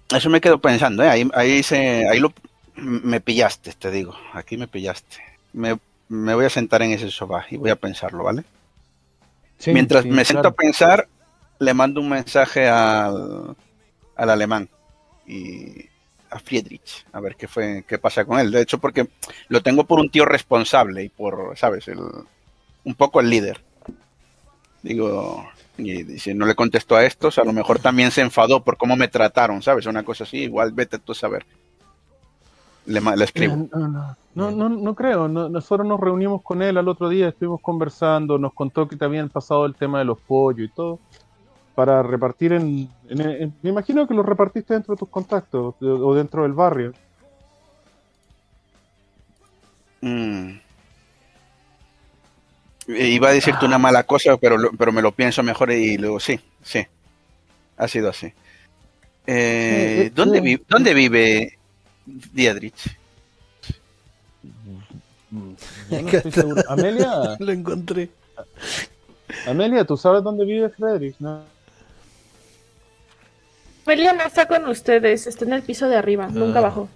Eso 0.09 0.29
me 0.29 0.39
quedo 0.41 0.59
pensando, 0.59 1.03
¿eh? 1.03 1.09
ahí, 1.09 1.29
ahí, 1.33 1.61
se, 1.63 2.07
ahí 2.07 2.19
lo, 2.19 2.33
me 2.75 3.19
pillaste, 3.19 3.73
te 3.73 3.91
digo, 3.91 4.15
aquí 4.33 4.55
me 4.55 4.67
pillaste. 4.67 5.17
Me, 5.51 5.77
me 6.09 6.35
voy 6.35 6.45
a 6.45 6.49
sentar 6.49 6.81
en 6.81 6.91
ese 6.91 7.09
sofá 7.11 7.45
y 7.49 7.57
voy 7.57 7.69
a 7.69 7.75
pensarlo, 7.75 8.23
¿vale? 8.23 8.43
Sí, 9.57 9.73
Mientras 9.73 10.03
sí, 10.03 10.09
me 10.09 10.23
siento 10.23 10.43
claro. 10.43 10.53
a 10.53 10.55
pensar, 10.55 11.07
le 11.59 11.73
mando 11.73 12.01
un 12.01 12.09
mensaje 12.09 12.67
al, 12.67 13.55
al 14.15 14.29
alemán 14.29 14.69
y 15.25 15.85
a 16.29 16.39
Friedrich, 16.39 17.05
a 17.11 17.19
ver 17.19 17.35
qué 17.35 17.47
fue, 17.47 17.83
qué 17.87 17.97
pasa 17.97 18.25
con 18.25 18.39
él. 18.39 18.51
De 18.51 18.61
hecho, 18.61 18.77
porque 18.79 19.07
lo 19.47 19.61
tengo 19.61 19.85
por 19.85 19.99
un 19.99 20.09
tío 20.09 20.25
responsable 20.25 21.03
y 21.03 21.09
por, 21.09 21.57
¿sabes? 21.57 21.87
El, 21.87 21.99
un 22.83 22.95
poco 22.95 23.19
el 23.19 23.29
líder. 23.29 23.63
Digo, 24.83 25.45
y 25.77 26.03
dice, 26.03 26.33
no 26.33 26.45
le 26.45 26.55
contestó 26.55 26.95
a 26.95 27.05
estos, 27.05 27.37
a 27.37 27.43
lo 27.43 27.53
mejor 27.53 27.79
también 27.79 28.11
se 28.11 28.21
enfadó 28.21 28.63
por 28.63 28.77
cómo 28.77 28.95
me 28.95 29.07
trataron, 29.07 29.61
¿sabes? 29.61 29.85
Una 29.85 30.03
cosa 30.03 30.23
así, 30.23 30.37
igual 30.37 30.71
vete 30.71 30.99
tú 30.99 31.11
a 31.11 31.15
saber. 31.15 31.45
Le, 32.87 33.23
escribo. 33.23 33.67
No, 33.71 33.87
no, 33.87 34.15
no, 34.33 34.51
no, 34.51 34.69
no 34.69 34.95
creo. 34.95 35.27
No- 35.27 35.49
nosotros 35.49 35.85
nos 35.87 35.99
reunimos 35.99 36.41
con 36.41 36.61
él 36.61 36.77
al 36.77 36.87
otro 36.87 37.09
día, 37.09 37.27
estuvimos 37.29 37.61
conversando, 37.61 38.37
nos 38.37 38.53
contó 38.53 38.87
que 38.87 38.95
te 38.95 39.05
habían 39.05 39.29
pasado 39.29 39.65
el 39.65 39.75
tema 39.75 39.99
de 39.99 40.05
los 40.05 40.17
pollos 40.19 40.69
y 40.69 40.73
todo, 40.73 40.99
para 41.75 42.01
repartir 42.01 42.53
en, 42.53 42.89
en- 43.09 43.21
en- 43.21 43.53
Me 43.61 43.69
imagino 43.71 44.07
que 44.07 44.13
lo 44.13 44.23
repartiste 44.23 44.73
dentro 44.73 44.95
de 44.95 44.99
tus 44.99 45.09
contactos 45.09 45.75
o 45.81 46.15
dentro 46.15 46.43
del 46.43 46.53
barrio. 46.53 46.93
Mm. 50.01 50.51
Iba 52.87 53.29
a 53.29 53.33
decirte 53.33 53.65
una 53.65 53.77
mala 53.77 54.03
cosa, 54.03 54.37
pero, 54.37 54.55
pero 54.77 54.91
me 54.93 55.01
lo 55.01 55.11
pienso 55.11 55.43
mejor 55.43 55.71
y 55.71 55.97
luego 55.97 56.19
sí, 56.21 56.39
sí. 56.61 56.85
Ha 57.75 57.87
sido 57.87 58.09
así. 58.09 58.27
Eh, 58.27 60.05
Eh, 60.05 60.11
¿dónde, 60.15 60.37
eh, 60.39 60.61
¿Dónde 60.69 60.93
vive 60.93 61.56
Diedrich? 62.33 62.97
Yo 65.91 66.01
no 66.01 66.09
estoy 66.09 66.31
seguro. 66.31 66.61
Amelia, 66.69 67.35
Lo 67.39 67.51
encontré. 67.51 68.09
Amelia, 69.45 69.83
¿tú 69.85 69.97
sabes 69.97 70.23
dónde 70.23 70.45
vive 70.45 70.69
Frederick? 70.69 71.15
No. 71.19 71.41
Amelia 73.85 74.13
no 74.13 74.23
está 74.23 74.47
con 74.47 74.65
ustedes, 74.67 75.27
está 75.27 75.45
en 75.45 75.53
el 75.53 75.61
piso 75.63 75.87
de 75.87 75.95
arriba, 75.95 76.27
nunca 76.27 76.59
Ah. 76.59 76.63
bajó. 76.63 76.89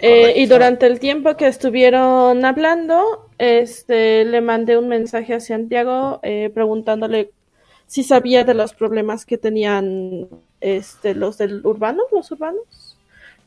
Eh, 0.00 0.34
y 0.36 0.46
durante 0.46 0.86
el 0.86 1.00
tiempo 1.00 1.36
que 1.36 1.48
estuvieron 1.48 2.44
hablando, 2.44 3.28
este, 3.38 4.24
le 4.24 4.40
mandé 4.40 4.78
un 4.78 4.86
mensaje 4.88 5.34
a 5.34 5.40
Santiago 5.40 6.20
eh, 6.22 6.50
preguntándole 6.54 7.32
si 7.88 8.04
sabía 8.04 8.44
de 8.44 8.54
los 8.54 8.74
problemas 8.74 9.26
que 9.26 9.38
tenían 9.38 10.28
este, 10.60 11.14
los 11.16 11.38
del 11.38 11.66
urbano, 11.66 12.02
los 12.12 12.30
urbanos, 12.30 12.87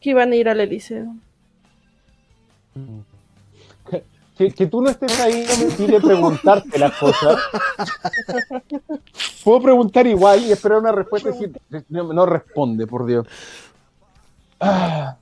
que 0.02 0.10
iban 0.10 0.32
a 0.32 0.36
ir 0.36 0.50
al 0.50 0.60
Eliseo. 0.60 1.16
Que, 4.38 4.50
que 4.50 4.66
tú 4.66 4.82
no 4.82 4.90
estés 4.90 5.20
ahí 5.20 5.46
no 5.48 5.58
me 5.58 5.64
impide 5.72 6.02
preguntarte 6.02 6.80
las 6.80 6.94
cosas. 6.98 7.38
Puedo 9.44 9.62
preguntar 9.62 10.08
igual 10.08 10.42
y 10.44 10.52
esperar 10.52 10.80
una 10.80 10.92
respuesta 10.92 11.30
y 11.30 11.32
decir, 11.34 11.62
no, 11.90 12.12
no 12.12 12.26
responde, 12.26 12.88
por 12.88 13.06
Dios. 13.06 13.28
Ah, 14.60 15.16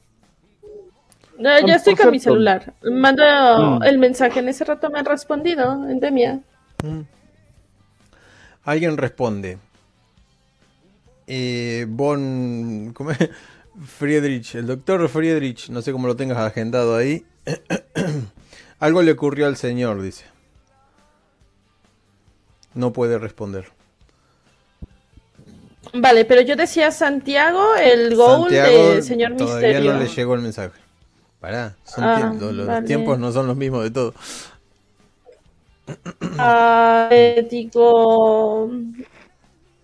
No, 1.38 1.50
ya 1.68 1.76
estoy 1.76 1.96
con 1.96 2.12
mi 2.12 2.20
celular. 2.20 2.74
Mando 2.84 3.24
Mm. 3.24 3.84
el 3.84 3.98
mensaje, 3.98 4.40
en 4.40 4.48
ese 4.48 4.64
rato 4.64 4.90
me 4.90 5.00
han 5.00 5.06
respondido, 5.06 5.90
en 5.90 6.00
Demia. 6.00 6.40
Mm. 6.84 7.02
Alguien 8.64 8.96
responde. 8.96 9.58
Eh, 11.28 11.86
Von. 11.90 12.94
¿cómo 12.96 13.12
es? 13.12 13.18
Friedrich, 13.86 14.56
el 14.56 14.68
doctor 14.68 15.08
Friedrich, 15.10 15.70
no 15.70 15.82
sé 15.82 15.92
cómo 15.92 16.08
lo 16.08 16.16
tengas 16.16 16.38
agendado 16.38 16.96
ahí. 16.96 17.26
Algo 18.80 19.02
le 19.02 19.12
ocurrió 19.12 19.46
al 19.48 19.58
señor, 19.58 20.02
dice. 20.02 20.26
No 22.74 22.94
puede 22.94 23.18
responder. 23.18 23.72
Vale, 25.94 26.26
pero 26.26 26.42
yo 26.42 26.56
decía 26.56 26.92
Santiago, 26.92 27.76
el 27.76 28.16
goal 28.16 28.42
Santiago 28.52 28.94
de 28.94 29.02
Señor 29.02 29.36
todavía 29.38 29.70
Misterio. 29.70 29.94
no 29.94 30.00
le 30.00 30.08
llegó 30.08 30.36
el 30.36 30.42
mensaje. 30.42 30.80
Pará, 31.40 31.76
son 31.84 32.04
Ah, 32.04 32.18
tiempos, 32.18 32.54
los 32.54 32.68
vale. 32.68 32.86
tiempos 32.86 33.18
no 33.18 33.32
son 33.32 33.48
los 33.48 33.56
mismos 33.58 33.84
de 33.84 33.92
todo. 33.92 34.14
Digo, 37.50 38.70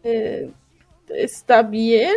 eh, 0.03 0.51
¿está 1.09 1.63
bien? 1.63 2.15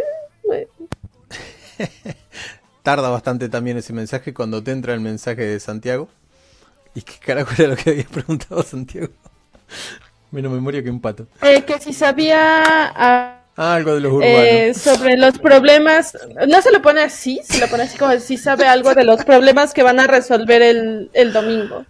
Tarda 2.83 3.09
bastante 3.11 3.49
también 3.49 3.77
ese 3.77 3.93
mensaje 3.93 4.33
cuando 4.33 4.63
te 4.63 4.71
entra 4.73 4.95
el 4.95 5.01
mensaje 5.01 5.43
de 5.43 5.61
Santiago. 5.61 6.09
¿Y 6.95 7.03
qué 7.03 7.15
carajo 7.21 7.51
era 7.59 7.69
lo 7.69 7.77
que 7.77 7.91
había 7.91 8.05
preguntado 8.05 8.63
Santiago? 8.63 9.09
Menos 10.31 10.53
memoria 10.53 10.83
que 10.83 10.91
un 10.91 11.01
pato. 11.01 11.27
eh, 11.43 11.63
que 11.65 11.79
si 11.81 11.93
sabía 11.93 12.63
ah, 12.95 13.35
Ah, 13.57 13.75
algo 13.75 13.95
de 13.95 14.01
los 14.01 14.13
urbanos. 14.13 14.35
eh, 14.37 14.73
sobre 14.75 15.17
los 15.17 15.39
problemas, 15.39 16.17
no 16.47 16.63
se 16.63 16.71
lo 16.71 16.81
pone 16.81 17.01
así, 17.03 17.41
se 17.45 17.59
lo 17.59 17.67
pone 17.69 17.83
así 17.85 17.99
como 17.99 18.17
si 18.21 18.37
sabe 18.37 18.67
algo 18.69 18.95
de 18.95 19.03
los 19.05 19.25
problemas 19.25 19.75
que 19.75 19.83
van 19.83 19.99
a 19.99 20.07
resolver 20.07 20.63
el, 20.63 21.11
el 21.13 21.33
domingo. 21.33 21.85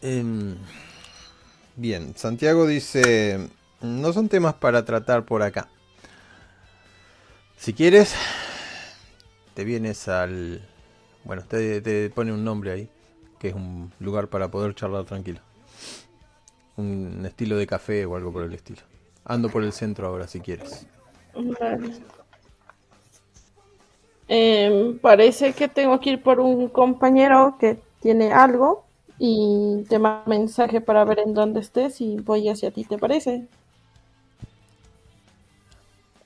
Em, 0.00 0.56
bien, 1.76 2.14
Santiago 2.16 2.66
dice, 2.66 3.48
no 3.82 4.12
son 4.12 4.28
temas 4.28 4.54
para 4.54 4.84
tratar 4.84 5.24
por 5.24 5.42
acá. 5.42 5.68
Si 7.56 7.72
quieres, 7.72 8.14
te 9.54 9.64
vienes 9.64 10.08
al... 10.08 10.62
Bueno, 11.24 11.42
te, 11.46 11.80
te 11.80 12.10
pone 12.10 12.32
un 12.32 12.44
nombre 12.44 12.72
ahí, 12.72 12.88
que 13.38 13.48
es 13.48 13.54
un 13.54 13.92
lugar 14.00 14.28
para 14.28 14.50
poder 14.50 14.74
charlar 14.74 15.04
tranquilo. 15.04 15.40
Un 16.76 17.24
estilo 17.26 17.56
de 17.56 17.66
café 17.66 18.06
o 18.06 18.16
algo 18.16 18.32
por 18.32 18.44
el 18.44 18.52
estilo. 18.54 18.80
Ando 19.24 19.48
por 19.48 19.62
el 19.62 19.72
centro 19.72 20.08
ahora 20.08 20.26
si 20.26 20.40
quieres. 20.40 20.86
Vale. 21.34 21.92
Em, 24.28 24.98
parece 24.98 25.52
que 25.52 25.68
tengo 25.68 26.00
que 26.00 26.10
ir 26.10 26.22
por 26.22 26.40
un 26.40 26.68
compañero 26.68 27.56
que 27.60 27.78
tiene 28.00 28.32
algo 28.32 28.84
y 29.18 29.84
te 29.88 29.98
mando 29.98 30.28
mensaje 30.28 30.80
para 30.80 31.04
ver 31.04 31.20
en 31.20 31.34
dónde 31.34 31.60
estés 31.60 32.00
y 32.00 32.16
voy 32.16 32.48
hacia 32.48 32.70
ti, 32.70 32.84
¿te 32.84 32.98
parece? 32.98 33.46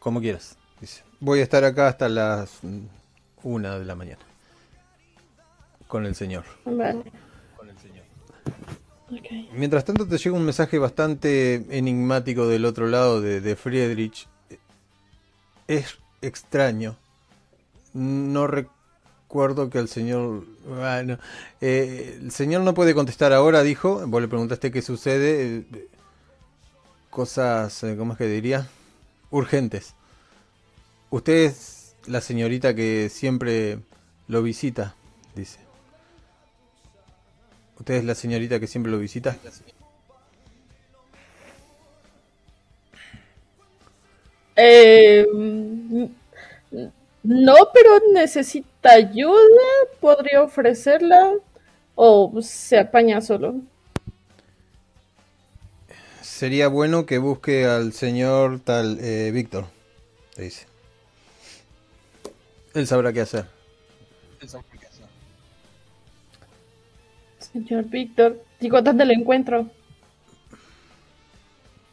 Como 0.07 0.21
quieras, 0.21 0.57
dice. 0.81 1.03
Voy 1.19 1.41
a 1.41 1.43
estar 1.43 1.65
acá 1.65 1.89
hasta 1.89 2.09
las 2.09 2.61
una 3.43 3.77
de 3.77 3.85
la 3.85 3.97
mañana. 3.97 4.21
Con 5.89 6.07
el 6.07 6.15
señor. 6.15 6.45
Vale. 6.65 7.03
Con 7.57 7.69
el 7.69 7.77
señor. 7.77 8.05
Mientras 9.53 9.85
tanto 9.85 10.07
te 10.07 10.17
llega 10.17 10.37
un 10.37 10.45
mensaje 10.45 10.79
bastante 10.79 11.67
enigmático 11.77 12.47
del 12.47 12.67
otro 12.67 12.87
lado 12.87 13.21
de, 13.21 13.41
de 13.41 13.57
Friedrich. 13.57 14.29
Es 15.67 15.99
extraño. 16.23 16.97
No 17.93 18.47
recuerdo 18.47 19.71
que 19.71 19.81
el 19.81 19.89
señor... 19.89 20.45
Bueno, 20.69 21.19
eh, 21.61 22.21
el 22.23 22.31
señor 22.31 22.63
no 22.63 22.75
puede 22.75 22.95
contestar 22.95 23.33
ahora, 23.33 23.65
dijo. 23.65 24.07
Vos 24.07 24.23
le 24.23 24.29
preguntaste 24.29 24.71
qué 24.71 24.83
sucede. 24.83 25.65
eh, 25.73 25.89
Cosas, 27.11 27.83
eh, 27.83 27.97
¿cómo 27.99 28.13
es 28.13 28.19
que 28.19 28.29
diría? 28.29 28.69
Urgentes. 29.37 29.95
Usted 31.11 31.45
es 31.45 31.95
la 32.07 32.23
señorita 32.23 32.75
que 32.75 33.11
siempre 33.11 33.81
lo 34.29 34.43
visita, 34.43 34.95
dice. 35.35 35.59
¿Usted 37.79 37.95
es 37.97 38.05
la 38.05 38.15
señorita 38.15 38.59
que 38.59 38.67
siempre 38.67 38.91
lo 38.91 38.99
visita? 38.99 39.37
Eh, 44.57 45.27
no, 47.23 47.55
pero 47.75 47.91
necesita 48.15 48.93
ayuda, 48.93 49.69
podría 50.01 50.43
ofrecerla 50.43 51.35
o 51.95 52.41
se 52.41 52.79
apaña 52.79 53.21
solo. 53.21 53.57
Sería 56.27 56.67
bueno 56.69 57.07
que 57.07 57.19
busque 57.19 57.67
al 57.67 57.93
señor 57.93 58.59
tal 58.61 58.99
eh, 59.01 59.31
Víctor, 59.31 59.65
te 60.35 60.43
dice. 60.43 60.67
Él 62.75 62.87
sabrá 62.87 63.13
qué 63.13 63.21
hacer. 63.21 63.47
Señor 67.39 67.85
Víctor, 67.85 68.45
digo, 68.61 68.83
¿dónde 68.83 69.07
lo 69.07 69.13
encuentro? 69.13 69.71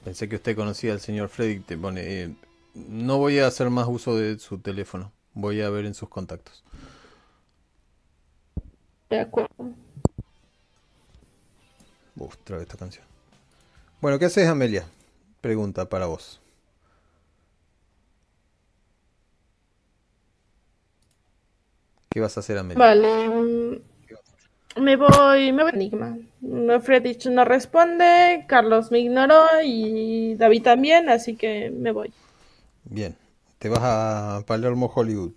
Pensé 0.03 0.27
que 0.27 0.36
usted 0.36 0.55
conocía 0.55 0.93
al 0.93 0.99
señor 0.99 1.29
Freddy. 1.29 1.59
Te 1.59 1.77
pone, 1.77 2.01
eh, 2.01 2.36
no 2.73 3.19
voy 3.19 3.39
a 3.39 3.47
hacer 3.47 3.69
más 3.69 3.88
uso 3.88 4.17
de 4.17 4.39
su 4.39 4.57
teléfono. 4.57 5.13
Voy 5.36 5.61
a 5.61 5.69
ver 5.69 5.86
en 5.86 5.93
sus 5.93 6.09
contactos. 6.09 6.63
De 9.09 9.21
acuerdo. 9.21 9.53
Uf, 12.17 12.36
otra 12.41 12.58
vez 12.58 12.63
esta 12.63 12.78
canción. 12.78 13.12
Bueno, 14.04 14.20
¿qué 14.20 14.25
haces, 14.25 14.50
Amelia? 14.50 14.84
Pregunta 15.39 15.86
para 15.88 16.08
vos. 16.08 16.42
¿Qué 22.09 22.20
vas 22.20 22.36
a 22.36 22.42
hacer, 22.42 22.58
Amelia? 22.58 22.84
Vale. 22.84 23.30
mm, 23.30 24.82
Me 24.82 24.97
voy, 24.97 25.54
me 25.54 25.63
voy 25.63 25.71
a 25.71 25.75
Enigma. 25.75 26.17
No, 26.42 26.82
Friedrich 26.82 27.28
no 27.28 27.46
responde, 27.46 28.43
Carlos 28.50 28.92
me 28.92 29.00
ignoró 29.00 29.46
y 29.63 30.36
David 30.36 30.63
también, 30.63 31.08
así 31.08 31.38
que 31.38 31.70
me 31.70 31.93
voy. 31.93 32.12
Bien, 32.84 33.16
te 33.58 33.70
vas 33.70 33.80
a 33.84 34.43
Palermo, 34.46 34.92
Hollywood. 34.93 35.32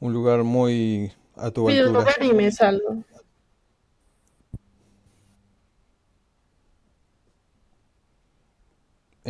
Un 0.00 0.12
lugar 0.12 0.42
muy 0.42 1.12
a 1.36 1.52
tu 1.52 1.68
altura. 1.68 1.92
lugar 2.00 2.16
y 2.22 2.32
me 2.32 2.50
salgo. 2.50 3.04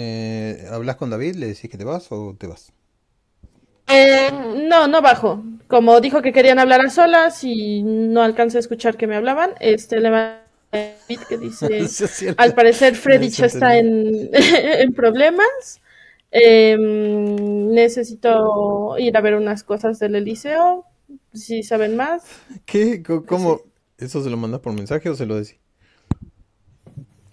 Eh, 0.01 0.67
¿hablas 0.71 0.97
con 0.97 1.11
David? 1.11 1.35
¿Le 1.37 1.49
decís 1.49 1.71
que 1.71 1.77
te 1.79 1.85
vas 1.85 2.11
o 2.11 2.35
te 2.39 2.47
vas? 2.47 2.73
Eh, 3.87 4.31
no, 4.69 4.87
no 4.89 5.03
bajo. 5.03 5.43
Como 5.67 6.01
dijo 6.01 6.23
que 6.23 6.33
querían 6.33 6.59
hablar 6.59 6.81
a 6.81 6.91
solas 6.91 7.43
y 7.45 7.83
no 7.83 8.23
alcancé 8.23 8.59
a 8.59 8.61
escuchar 8.61 8.97
que 8.97 9.07
me 9.07 9.17
hablaban, 9.17 9.53
este 9.61 10.01
le 10.01 10.11
mandé 10.11 10.41
a 10.73 10.79
David 11.09 11.23
que 11.29 11.39
dice, 11.39 11.95
al 12.37 12.55
parecer 12.55 12.95
Fredich 12.97 13.33
se 13.35 13.47
está 13.47 13.77
en, 13.79 14.31
en 14.33 14.93
problemas. 14.95 15.81
Em, 16.31 17.71
necesito 17.73 18.97
ir 18.99 19.17
a 19.17 19.21
ver 19.23 19.35
unas 19.35 19.65
cosas 19.65 19.99
del 19.99 20.15
Eliseo. 20.17 20.85
Si 21.33 21.63
saben 21.63 21.97
más. 21.97 22.43
¿Qué? 22.67 23.03
Co- 23.03 23.27
¿Cómo? 23.27 23.63
¿Eso 23.97 24.23
se 24.23 24.31
lo 24.31 24.37
mandas 24.37 24.61
por 24.61 24.73
mensaje 24.73 25.09
o 25.11 25.15
se 25.15 25.27
lo 25.27 25.37
decís? 25.37 25.59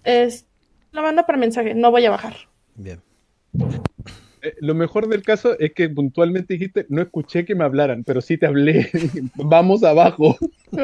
Es, 0.04 0.46
lo 0.92 1.02
mando 1.02 1.26
por 1.26 1.36
mensaje, 1.36 1.74
no 1.74 1.90
voy 1.90 2.06
a 2.06 2.10
bajar. 2.10 2.34
Bien. 2.76 3.00
Eh, 4.42 4.54
Lo 4.60 4.74
mejor 4.74 5.08
del 5.08 5.22
caso 5.22 5.58
es 5.58 5.72
que 5.72 5.88
puntualmente 5.88 6.54
dijiste, 6.54 6.86
no 6.88 7.02
escuché 7.02 7.44
que 7.44 7.54
me 7.54 7.64
hablaran, 7.64 8.04
pero 8.04 8.20
sí 8.20 8.38
te 8.38 8.46
hablé. 8.46 8.90
Vamos 9.36 9.82
abajo. 9.82 10.36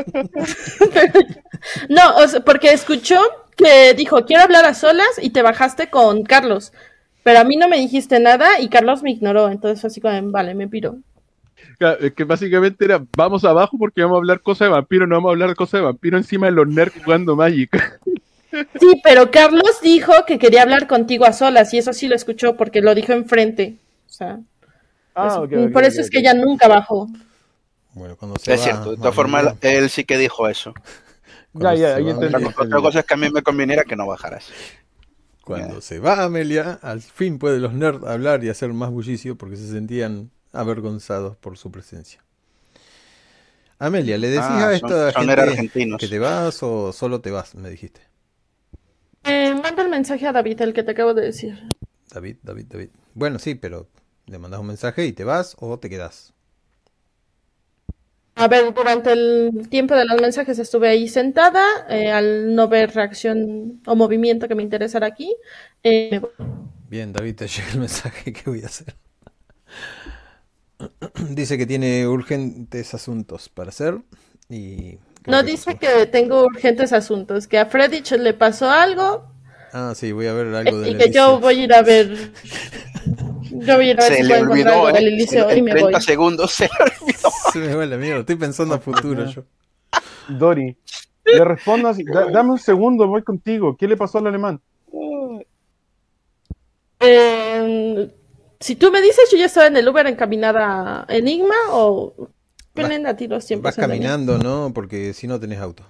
No, 1.89 2.16
o 2.16 2.27
sea, 2.27 2.40
porque 2.40 2.73
escuchó 2.73 3.20
que 3.56 3.94
dijo, 3.94 4.24
quiero 4.27 4.43
hablar 4.43 4.64
a 4.64 4.74
solas 4.74 5.06
y 5.20 5.31
te 5.31 5.43
bajaste 5.43 5.90
con 5.90 6.24
Carlos. 6.24 6.73
Pero 7.23 7.39
a 7.39 7.44
mí 7.44 7.56
no 7.56 7.69
me 7.69 7.78
dijiste 7.78 8.19
nada 8.19 8.59
y 8.60 8.69
Carlos 8.69 9.02
me 9.05 9.12
ignoró. 9.12 9.48
Entonces 9.48 9.81
fue 9.81 9.89
así 9.89 10.01
como, 10.01 10.32
vale, 10.32 10.55
me 10.55 10.66
piro. 10.66 10.98
Es 12.01 12.12
Que 12.14 12.24
básicamente 12.24 12.85
era, 12.85 13.05
vamos 13.16 13.44
abajo 13.44 13.77
porque 13.78 14.02
vamos 14.02 14.16
a 14.16 14.19
hablar 14.19 14.40
cosas 14.40 14.66
de 14.66 14.73
vampiro, 14.73 15.06
no 15.06 15.16
vamos 15.16 15.28
a 15.28 15.32
hablar 15.32 15.55
cosas 15.55 15.81
de 15.81 15.86
vampiro 15.86 16.16
encima 16.16 16.47
de 16.47 16.52
los 16.52 16.66
nerds 16.66 17.01
jugando 17.05 17.36
Magic. 17.36 18.01
Sí, 18.79 19.01
pero 19.03 19.31
Carlos 19.31 19.81
dijo 19.83 20.12
que 20.27 20.39
quería 20.39 20.62
hablar 20.62 20.87
contigo 20.87 21.24
a 21.24 21.33
solas 21.33 21.73
y 21.74 21.79
eso 21.79 21.93
sí 21.93 22.09
lo 22.09 22.15
escuchó 22.15 22.57
porque 22.57 22.81
lo 22.81 22.95
dijo 22.95 23.12
enfrente. 23.12 23.77
O 24.09 24.12
sea, 24.12 24.41
Ah, 25.15 25.45
por 25.73 25.85
eso 25.85 26.01
es 26.01 26.11
que 26.11 26.19
ella 26.19 26.35
nunca 26.35 26.69
bajó. 26.69 27.09
Bueno, 27.95 28.16
cuando 28.16 28.39
se 28.39 28.53
Es 28.55 28.61
va 28.61 28.65
cierto, 28.65 28.91
de 28.93 28.97
todas 28.97 29.15
formas, 29.15 29.55
él 29.61 29.91
sí 29.91 30.05
que 30.05 30.16
dijo 30.16 30.49
eso. 30.49 30.73
cuando 31.53 31.79
Ya, 31.79 31.99
ya, 31.99 32.05
va 32.05 32.11
entendí. 32.11 32.45
Otra, 32.45 32.81
cosa 32.81 33.01
es 33.01 33.05
que 33.07 33.15
a 33.15 33.16
mí 33.19 33.29
me 33.31 33.43
conviniera 33.43 33.85
que 33.85 33.97
no 33.97 34.07
bajaras. 34.07 34.51
Cuando 35.45 35.81
se 35.81 35.99
va 35.99 36.23
Amelia, 36.23 36.79
al 36.83 37.01
fin 37.03 37.39
pueden 37.39 37.62
los 37.62 37.73
nerds 37.74 38.05
hablar 38.07 38.45
y 38.45 38.49
hacer 38.49 38.73
más 38.73 38.91
bullicio 38.91 39.37
porque 39.37 39.57
se 39.57 39.69
sentían 39.69 40.31
avergonzados 40.53 41.37
por 41.37 41.59
su 41.59 41.70
presencia. 41.70 42.23
Amelia, 43.79 44.16
¿le 44.16 44.29
decís 44.29 44.45
Ah, 44.49 44.69
a 44.69 44.79
son- 44.79 44.89
esta 44.91 45.12
son 45.12 45.27
gente 45.27 45.41
argentinos. 45.43 46.01
que 46.01 46.09
te 46.09 46.19
vas 46.19 46.62
o 46.62 46.93
solo 46.93 47.20
te 47.20 47.31
vas? 47.31 47.55
Me 47.55 47.69
dijiste. 47.69 48.01
Eh, 49.24 49.55
manda 49.55 49.82
el 49.82 49.89
mensaje 49.89 50.27
a 50.27 50.32
David, 50.32 50.61
el 50.62 50.73
que 50.74 50.82
te 50.82 50.90
acabo 50.93 51.15
de 51.15 51.23
decir. 51.23 51.59
David, 52.11 52.36
David, 52.43 52.66
David. 52.69 52.89
Bueno, 53.15 53.39
sí, 53.39 53.55
pero 53.55 53.89
le 54.27 54.39
mandas 54.39 54.61
un 54.61 54.66
mensaje 54.66 55.07
y 55.07 55.12
te 55.12 55.24
vas 55.24 55.57
o 55.59 55.78
te 55.78 55.89
quedas. 55.89 56.32
A 58.35 58.49
ver, 58.49 58.73
durante 58.74 59.12
el 59.12 59.69
tiempo 59.69 59.94
de 59.94 60.05
los 60.07 60.20
mensajes 60.20 60.59
estuve 60.59 60.89
ahí 60.89 61.07
sentada, 61.07 61.62
eh, 61.89 62.11
al 62.11 62.55
no 62.55 62.66
ver 62.66 62.94
reacción 62.94 63.81
o 63.86 63.94
movimiento 63.94 64.49
que 64.49 64.55
me 64.55 64.62
interesara 64.62 65.07
aquí. 65.07 65.36
eh, 65.82 66.09
me 66.11 66.19
voy. 66.19 66.31
Bien, 66.89 67.12
David, 67.12 67.36
te 67.36 67.47
llega 67.49 67.70
el 67.73 67.81
mensaje 67.81 68.32
que 68.32 68.43
voy 68.51 68.62
a 68.62 68.66
hacer. 68.66 68.97
Dice 71.31 71.59
que 71.59 71.66
tiene 71.66 72.07
urgentes 72.07 72.94
asuntos 72.94 73.49
para 73.49 73.69
hacer 73.70 74.01
y... 74.49 74.99
creo 75.23 75.36
no 75.39 75.44
que 75.44 75.51
dice 75.51 75.77
que 75.77 76.07
tengo 76.07 76.44
urgentes 76.44 76.93
asuntos, 76.93 77.47
que 77.47 77.59
a 77.59 77.66
Freddy 77.66 78.03
le 78.19 78.35
pasó 78.35 78.70
algo 78.70 79.31
Ah, 79.73 79.94
sí, 79.94 80.12
voy 80.12 80.27
a 80.27 80.35
ver 80.35 80.55
algo 80.55 80.81
de 80.81 80.90
y 80.90 80.97
que 80.97 81.11
yo 81.11 81.40
voy 81.40 81.61
a 81.61 81.65
ir 81.65 81.73
a 81.73 81.82
ver. 81.82 82.09
Yo 83.55 83.77
voy 83.77 83.89
a 83.89 83.90
ir 83.93 84.01
a 84.01 84.05
ver 84.05 84.12
Se 84.12 84.16
si 84.19 84.23
le 84.23 84.28
puedo 84.28 84.44
encontrar 84.44 84.74
olvidó, 84.74 84.86
algo 84.86 84.89
¿eh? 84.89 84.93
del 85.01 85.12
Eliseo 85.15 85.51
En 85.51 85.59
y 85.59 85.62
me 85.62 85.70
30 85.73 85.90
voy. 85.90 86.01
segundos 86.03 86.51
se 86.53 86.65
le 86.65 86.70
olvidó. 86.85 87.31
Se 87.53 87.59
me 87.59 87.74
va 87.74 87.85
la 87.86 87.97
mierda, 87.99 88.20
estoy 88.20 88.36
pensando 88.36 88.74
a 88.74 88.78
futuro 88.78 89.27
yo. 89.27 89.44
Dori, 90.28 90.74
le 91.24 91.44
respondo 91.44 91.89
así, 91.89 92.03
"Da- 92.05 92.31
dame 92.31 92.51
un 92.53 92.59
segundo, 92.59 93.07
voy 93.07 93.23
contigo. 93.23 93.77
¿Qué 93.77 93.86
le 93.86 93.97
pasó 93.99 94.19
al 94.19 94.27
alemán? 94.27 94.61
Eh, 97.01 98.11
si 98.61 98.77
tú 98.77 98.90
me 98.90 99.03
dices, 99.03 99.28
yo 99.31 99.36
ya 99.39 99.47
estaba 99.47 99.66
en 99.66 99.77
el 99.77 99.89
Uber 99.89 100.07
encaminada 100.07 101.05
a 101.09 101.15
Enigma 101.15 101.55
o 101.70 102.28
ponen 102.74 103.07
a 103.07 103.16
ti 103.16 103.28
los 103.28 103.44
tiempos. 103.47 103.65
Vas 103.65 103.77
caminando, 103.77 104.39
¿no? 104.39 104.73
Porque 104.74 105.12
si 105.15 105.27
no 105.27 105.39
tenés 105.40 105.59
auto. 105.61 105.82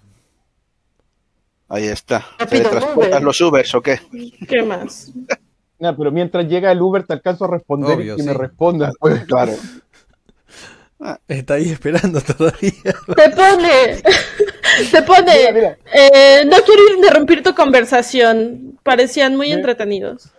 Ahí 1.68 1.84
está. 1.86 2.18
Rápido, 2.38 2.48
¿Teletransportas 2.64 3.09
Uber. 3.10 3.22
los 3.22 3.40
Ubers 3.40 3.74
o 3.74 3.80
qué? 3.80 4.00
¿Qué 4.48 4.62
más? 4.62 5.10
Nah, 5.78 5.96
pero 5.96 6.12
mientras 6.12 6.46
llega 6.46 6.70
el 6.70 6.80
Uber 6.80 7.02
te 7.04 7.12
alcanzo 7.12 7.44
a 7.44 7.48
responder 7.48 7.96
Obvio, 7.96 8.14
y 8.14 8.16
que 8.16 8.22
me 8.22 8.32
respondas. 8.34 8.94
pues. 9.00 9.24
Claro. 9.24 9.52
Está 11.26 11.54
ahí 11.54 11.70
esperando 11.70 12.20
todavía. 12.20 12.70
Te 13.16 13.30
pone. 13.30 14.02
Te 14.92 15.02
pone. 15.02 15.32
Mira, 15.38 15.52
mira. 15.52 15.78
eh, 15.92 16.44
no 16.46 16.56
quiero 16.64 16.82
interrumpir 16.94 17.42
tu 17.42 17.52
conversación. 17.56 18.78
Parecían 18.84 19.34
muy 19.36 19.50
entretenidos. 19.50 20.30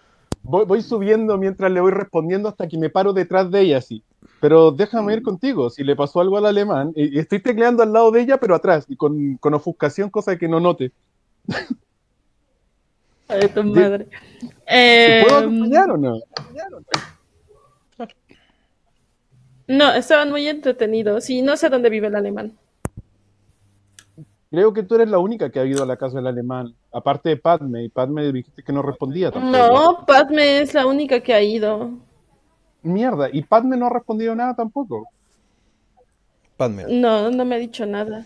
Voy, 0.44 0.64
voy 0.64 0.82
subiendo 0.82 1.38
mientras 1.38 1.70
le 1.70 1.82
voy 1.82 1.91
respondiendo 1.91 2.48
hasta 2.48 2.70
que 2.70 2.78
me 2.78 2.90
paro 2.90 3.11
detrás 3.11 3.52
de 3.52 3.60
ella, 3.64 3.80
así. 3.80 4.02
Pero 4.44 4.72
déjame 4.72 5.14
ir 5.14 5.24
contigo. 5.24 5.70
Si 5.70 5.86
le 5.86 5.95
pasó 5.95 6.20
algo 6.20 6.36
al 6.38 6.45
alemán, 6.45 6.91
y, 6.98 7.18
estoy 7.18 7.40
tecleando 7.40 7.82
al 7.82 7.94
lado 7.94 8.11
de 8.11 8.20
ella, 8.20 8.38
pero 8.41 8.56
atrás, 8.56 8.84
y 8.90 8.98
con, 8.98 9.38
con 9.38 9.53
ofuscación, 9.53 10.10
cosa 10.10 10.38
que 10.38 10.49
no 10.49 10.60
note. 10.60 10.91
Ay, 13.30 13.48
tu 13.48 13.64
madre. 13.64 14.06
¿Te 14.68 15.20
Eh, 15.20 15.24
puedo 15.26 15.38
acompañar 15.38 15.91
o 15.91 15.98
no? 15.98 16.20
no, 19.68 19.94
estaban 19.94 20.30
muy 20.30 20.45
entretenidos 20.45 21.30
y 21.30 21.41
no 21.41 21.56
sé 21.56 21.70
dónde 21.70 21.90
vive 21.90 22.07
el 22.07 22.15
alemán. 22.15 22.52
Creo 24.52 24.74
que 24.74 24.84
tú 24.84 24.95
eres 24.95 25.07
la 25.07 25.20
única 25.20 25.52
que 25.52 25.61
ha 25.61 25.65
ido 25.65 25.84
a 25.84 25.86
la 25.86 25.95
casa 25.95 26.18
del 26.18 26.28
alemán, 26.28 26.76
aparte 26.91 27.30
de 27.30 27.38
Padme, 27.38 27.86
y 27.86 27.88
Padme 27.88 28.30
dijiste 28.34 28.61
que 28.61 28.74
no 28.74 28.82
respondía 28.82 29.32
tampoco. 29.32 29.56
No, 29.56 30.06
Padme 30.06 30.60
es 30.60 30.74
la 30.74 30.86
única 30.86 31.22
que 31.22 31.34
ha 31.34 31.41
ido. 31.41 31.91
Mierda, 32.84 33.30
y 33.32 33.42
Padme 33.44 33.78
no 33.78 33.88
ha 33.88 33.90
respondido 33.90 34.36
nada 34.36 34.56
tampoco. 34.56 35.08
Padme. 36.58 36.86
No, 36.90 37.32
no 37.32 37.46
me 37.46 37.56
ha 37.56 37.58
dicho 37.58 37.86
nada. 37.86 38.26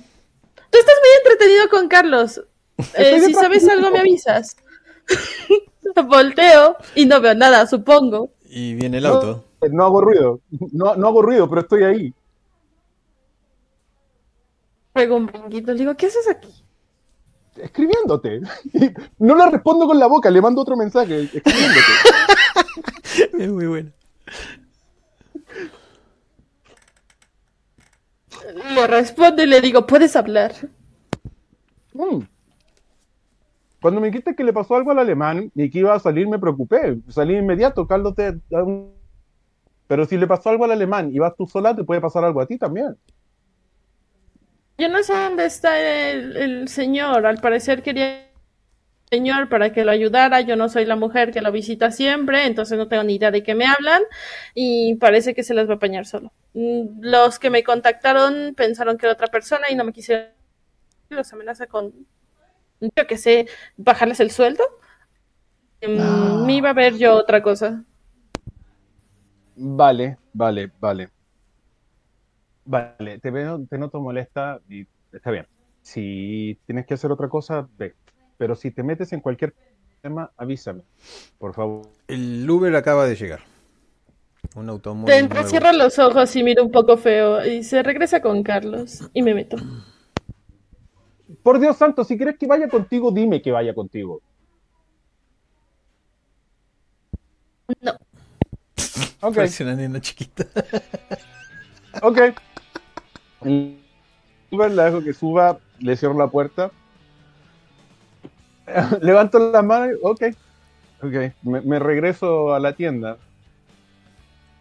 Tú 0.69 0.77
estás 0.77 0.95
muy 0.99 1.09
entretenido 1.23 1.69
con 1.69 1.87
Carlos. 1.87 2.43
Eh, 2.95 3.21
si 3.21 3.33
sabes 3.33 3.67
algo, 3.67 3.91
me 3.91 3.99
avisas. 3.99 4.57
Volteo 6.07 6.77
y 6.95 7.05
no 7.05 7.21
veo 7.21 7.33
nada, 7.33 7.65
supongo. 7.65 8.31
Y 8.49 8.75
viene 8.75 8.97
el 8.97 9.05
auto. 9.05 9.45
No, 9.61 9.69
no 9.69 9.85
hago 9.85 10.01
ruido, 10.01 10.41
no, 10.71 10.95
no 10.95 11.07
hago 11.07 11.21
ruido, 11.21 11.49
pero 11.49 11.61
estoy 11.61 11.83
ahí. 11.83 12.13
Pego 14.93 15.15
un 15.15 15.27
brinquito. 15.27 15.71
Le 15.73 15.79
digo, 15.79 15.95
¿qué 15.95 16.07
haces 16.07 16.27
aquí? 16.29 16.53
Escribiéndote. 17.55 18.41
No 19.19 19.35
le 19.35 19.49
respondo 19.49 19.87
con 19.87 19.97
la 19.99 20.07
boca, 20.07 20.29
le 20.29 20.41
mando 20.41 20.61
otro 20.61 20.75
mensaje, 20.75 21.21
escribiéndote. 21.21 21.81
Es 23.39 23.49
muy 23.49 23.65
bueno. 23.67 23.91
Le 28.75 28.87
respondo 28.87 29.43
y 29.43 29.47
le 29.47 29.61
digo, 29.61 29.85
¿puedes 29.85 30.15
hablar? 30.15 30.53
Mm. 31.93 32.19
Cuando 33.81 34.01
me 34.01 34.07
dijiste 34.07 34.35
que 34.35 34.43
le 34.43 34.53
pasó 34.53 34.75
algo 34.75 34.91
al 34.91 34.99
alemán 34.99 35.51
y 35.55 35.69
que 35.69 35.79
iba 35.79 35.93
a 35.93 35.99
salir, 35.99 36.27
me 36.27 36.39
preocupé. 36.39 36.97
Salí 37.09 37.35
inmediato, 37.35 37.87
Carlos 37.87 38.15
te... 38.15 38.39
Pero 39.87 40.05
si 40.05 40.17
le 40.17 40.27
pasó 40.27 40.49
algo 40.49 40.65
al 40.65 40.71
alemán 40.71 41.11
y 41.13 41.19
vas 41.19 41.35
tú 41.35 41.47
sola, 41.47 41.75
te 41.75 41.83
puede 41.83 42.01
pasar 42.01 42.25
algo 42.25 42.41
a 42.41 42.45
ti 42.45 42.57
también. 42.57 42.97
Yo 44.77 44.89
no 44.89 45.01
sé 45.01 45.13
dónde 45.13 45.45
está 45.45 45.79
el, 45.79 46.35
el 46.35 46.67
señor. 46.67 47.25
Al 47.25 47.37
parecer 47.37 47.81
quería 47.81 48.27
señor 49.09 49.49
para 49.49 49.71
que 49.73 49.85
lo 49.85 49.91
ayudara. 49.91 50.41
Yo 50.41 50.55
no 50.55 50.69
soy 50.69 50.85
la 50.85 50.95
mujer 50.95 51.31
que 51.31 51.41
lo 51.41 51.51
visita 51.51 51.91
siempre, 51.91 52.45
entonces 52.45 52.77
no 52.77 52.87
tengo 52.87 53.03
ni 53.03 53.15
idea 53.15 53.31
de 53.31 53.43
qué 53.43 53.55
me 53.55 53.65
hablan. 53.65 54.01
Y 54.53 54.95
parece 54.95 55.33
que 55.35 55.43
se 55.43 55.53
les 55.53 55.67
va 55.67 55.73
a 55.73 55.75
apañar 55.77 56.05
solo. 56.05 56.31
Mm, 56.53 56.99
Los 57.01 57.39
que 57.39 57.49
me 57.49 57.63
contactaron 57.63 58.53
pensaron 58.55 58.97
que 58.97 59.05
era 59.05 59.13
otra 59.13 59.27
persona 59.27 59.67
y 59.69 59.75
no 59.75 59.83
me 59.83 59.93
quisieron. 59.93 60.27
Los 61.09 61.33
amenaza 61.33 61.67
con, 61.67 61.93
yo 62.81 63.07
que 63.07 63.17
sé, 63.17 63.47
bajarles 63.77 64.19
el 64.21 64.31
sueldo. 64.31 64.63
Mm, 65.81 66.45
Me 66.45 66.53
iba 66.57 66.69
a 66.69 66.73
ver 66.73 66.97
yo 66.97 67.15
otra 67.15 67.41
cosa. 67.41 67.83
Vale, 69.79 70.17
vale, 70.31 70.71
vale. 70.79 71.11
Vale, 72.65 73.19
te 73.19 73.31
veo, 73.31 73.65
te 73.67 73.77
noto 73.77 74.01
molesta 74.01 74.59
y 74.69 74.85
está 75.11 75.31
bien. 75.31 75.47
Si 75.81 76.59
tienes 76.65 76.85
que 76.85 76.95
hacer 76.95 77.11
otra 77.11 77.29
cosa, 77.29 77.67
ve. 77.77 77.95
Pero 78.37 78.55
si 78.55 78.71
te 78.71 78.83
metes 78.83 79.11
en 79.13 79.19
cualquier 79.19 79.53
tema, 80.01 80.31
avísame, 80.37 80.83
por 81.39 81.53
favor. 81.53 81.87
El 82.07 82.49
Uber 82.49 82.75
acaba 82.75 83.05
de 83.07 83.15
llegar. 83.15 83.39
Un 84.55 84.69
auto 84.69 84.93
muy 84.95 85.05
Te 85.07 85.21
nuevo. 85.27 85.47
cierro 85.47 85.71
los 85.73 85.97
ojos 85.99 86.35
y 86.35 86.43
miro 86.43 86.63
un 86.63 86.71
poco 86.71 86.97
feo 86.97 87.45
y 87.45 87.63
se 87.63 87.83
regresa 87.83 88.21
con 88.21 88.43
Carlos 88.43 89.09
y 89.13 89.21
me 89.21 89.33
meto. 89.33 89.57
Por 91.43 91.59
Dios 91.59 91.75
santo, 91.77 92.03
si 92.03 92.15
quieres 92.15 92.37
que 92.37 92.47
vaya 92.47 92.69
contigo, 92.69 93.11
dime 93.11 93.41
que 93.41 93.51
vaya 93.51 93.73
contigo. 93.73 94.21
No. 97.81 97.91
Ok, 99.21 99.35
Parece 99.35 99.63
una 99.63 99.75
nena 99.75 99.99
chiquita. 99.99 100.45
ok. 102.01 102.19
El 103.41 103.79
Uber 104.51 104.71
la 104.71 104.85
dejo 104.85 105.03
que 105.03 105.13
suba, 105.13 105.59
le 105.79 105.97
cierro 105.97 106.17
la 106.17 106.27
puerta. 106.27 106.71
Levanto 109.01 109.39
la 109.51 109.61
mano 109.61 109.91
y, 109.91 109.95
ok. 110.01 110.23
Ok, 111.03 111.33
me, 111.43 111.61
me 111.61 111.79
regreso 111.79 112.53
a 112.53 112.59
la 112.59 112.73
tienda. 112.73 113.17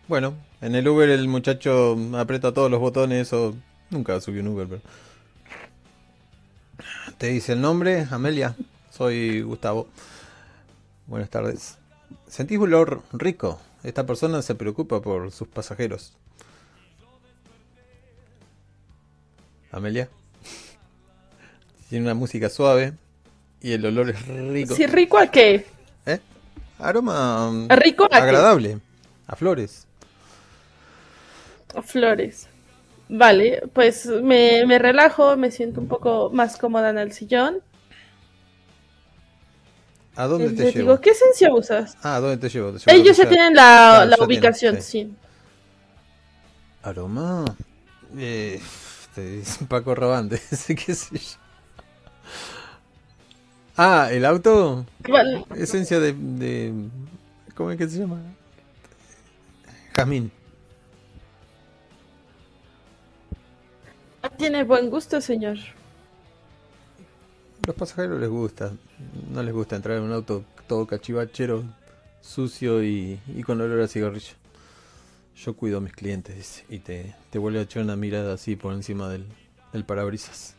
Bueno, 0.09 0.35
en 0.61 0.75
el 0.75 0.87
Uber 0.87 1.09
el 1.09 1.29
muchacho 1.29 1.97
aprieta 2.17 2.53
todos 2.53 2.71
los 2.71 2.81
botones 2.81 3.33
o 3.33 3.55
nunca 3.91 4.21
subió 4.21 4.43
un 4.43 4.49
Uber, 4.49 4.69
pero 4.69 4.83
te 7.19 7.29
dice 7.29 7.55
el 7.55 7.61
nombre, 7.61 8.07
Amelia. 8.11 8.55
Soy 8.91 9.43
Gustavo. 9.43 9.89
Buenas 11.07 11.31
tardes. 11.31 11.79
¿Sentís 12.29 12.59
un 12.59 12.65
olor 12.65 13.03
rico? 13.13 13.61
Esta 13.83 14.07
persona 14.07 14.43
se 14.43 14.55
preocupa 14.55 15.01
por 15.01 15.31
sus 15.33 15.49
pasajeros. 15.49 16.13
Amelia. 19.71 20.09
Tiene 21.89 22.05
una 22.05 22.15
música 22.15 22.51
suave 22.51 22.93
Y 23.61 23.73
el 23.73 23.85
olor 23.87 24.11
es 24.11 24.27
rico. 24.27 24.75
Sí, 24.75 24.87
rico 24.87 25.19
a 25.19 25.27
qué? 25.29 25.67
¿Eh? 26.07 26.21
Aroma 26.79 27.51
mm, 27.51 27.69
Rico 27.71 28.07
a 28.11 28.23
qué? 28.23 28.31
agradable. 28.31 28.81
A 29.27 29.37
flores. 29.37 29.87
Flores. 31.85 32.49
Vale, 33.09 33.63
pues 33.73 34.07
me, 34.07 34.65
me 34.67 34.79
relajo, 34.79 35.37
me 35.37 35.51
siento 35.51 35.81
un 35.81 35.89
poco 35.89 36.31
más 36.33 36.57
cómoda 36.57 36.91
en 36.91 36.99
el 36.99 37.13
sillón. 37.13 37.63
¿A 40.15 40.27
dónde 40.27 40.53
te 40.53 40.65
les 40.65 40.75
llevo? 40.75 40.93
digo, 40.93 41.01
¿qué 41.01 41.11
esencia 41.11 41.53
usas? 41.55 41.97
Ah, 42.03 42.17
¿a 42.17 42.21
dónde 42.21 42.39
te 42.39 42.49
llevo? 42.49 42.73
Te 42.73 42.91
a 42.91 42.95
Ellos 42.95 43.17
ya 43.17 43.29
tienen 43.29 43.55
la, 43.55 43.63
Claro, 43.91 44.07
la 44.07 44.17
ya 44.17 44.27
tienen, 44.27 44.53
ubicación, 44.57 44.77
sí. 44.77 44.83
sí. 44.83 45.17
Aroma. 46.83 47.45
Eh, 48.17 48.61
te 49.15 49.23
dice 49.39 49.65
Paco 49.67 49.95
Robante, 49.95 50.41
qué 50.87 50.95
sé 50.95 51.19
yo. 51.19 51.39
Ah, 53.77 54.09
el 54.11 54.25
auto. 54.25 54.87
Vale, 55.09 55.45
Esencia 55.55 56.01
de, 56.01 56.13
de. 56.15 56.73
¿Cómo 57.55 57.71
es 57.71 57.79
que 57.79 57.89
se 57.89 57.99
llama? 57.99 58.21
Jazmín. 59.95 60.31
Tiene 64.39 64.65
buen 64.65 64.91
gusto, 64.91 65.21
señor. 65.21 65.57
Los 67.67 67.77
pasajeros 67.77 68.21
les 68.21 68.29
gusta. 68.29 68.73
No 69.31 69.43
les 69.43 69.55
gusta 69.55 69.77
entrar 69.77 69.99
en 69.99 70.05
un 70.05 70.13
auto 70.13 70.45
todo 70.67 70.87
cachivachero, 70.87 71.65
sucio 72.21 72.83
y, 72.83 73.21
y 73.29 73.43
con 73.43 73.61
olor 73.61 73.81
a 73.81 73.89
cigarrillo. 73.89 74.35
Yo 75.37 75.55
cuido 75.55 75.79
a 75.79 75.81
mis 75.81 75.93
clientes 75.93 76.65
y 76.69 76.79
te, 76.81 77.15
te 77.31 77.39
vuelve 77.39 77.61
a 77.61 77.63
echar 77.63 77.83
una 77.83 77.97
mirada 77.97 78.35
así 78.35 78.57
por 78.57 78.73
encima 78.75 79.09
del, 79.09 79.27
del 79.73 79.85
parabrisas. 79.85 80.56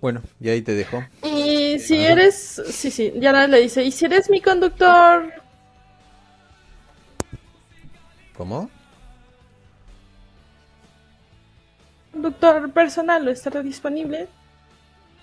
Bueno, 0.00 0.22
y 0.40 0.48
ahí 0.48 0.62
te 0.62 0.74
dejo. 0.74 1.02
Y 1.22 1.78
si 1.80 2.04
Ajá. 2.04 2.12
eres, 2.12 2.62
sí, 2.70 2.90
sí, 2.90 3.12
Yana 3.16 3.46
le 3.48 3.60
dice, 3.60 3.82
y 3.82 3.90
si 3.90 4.04
eres 4.04 4.30
mi 4.30 4.40
conductor, 4.40 5.32
¿Cómo? 8.36 8.70
conductor 12.12 12.70
personal, 12.72 13.24
¿lo 13.24 13.30
estará 13.30 13.62
disponible? 13.62 14.28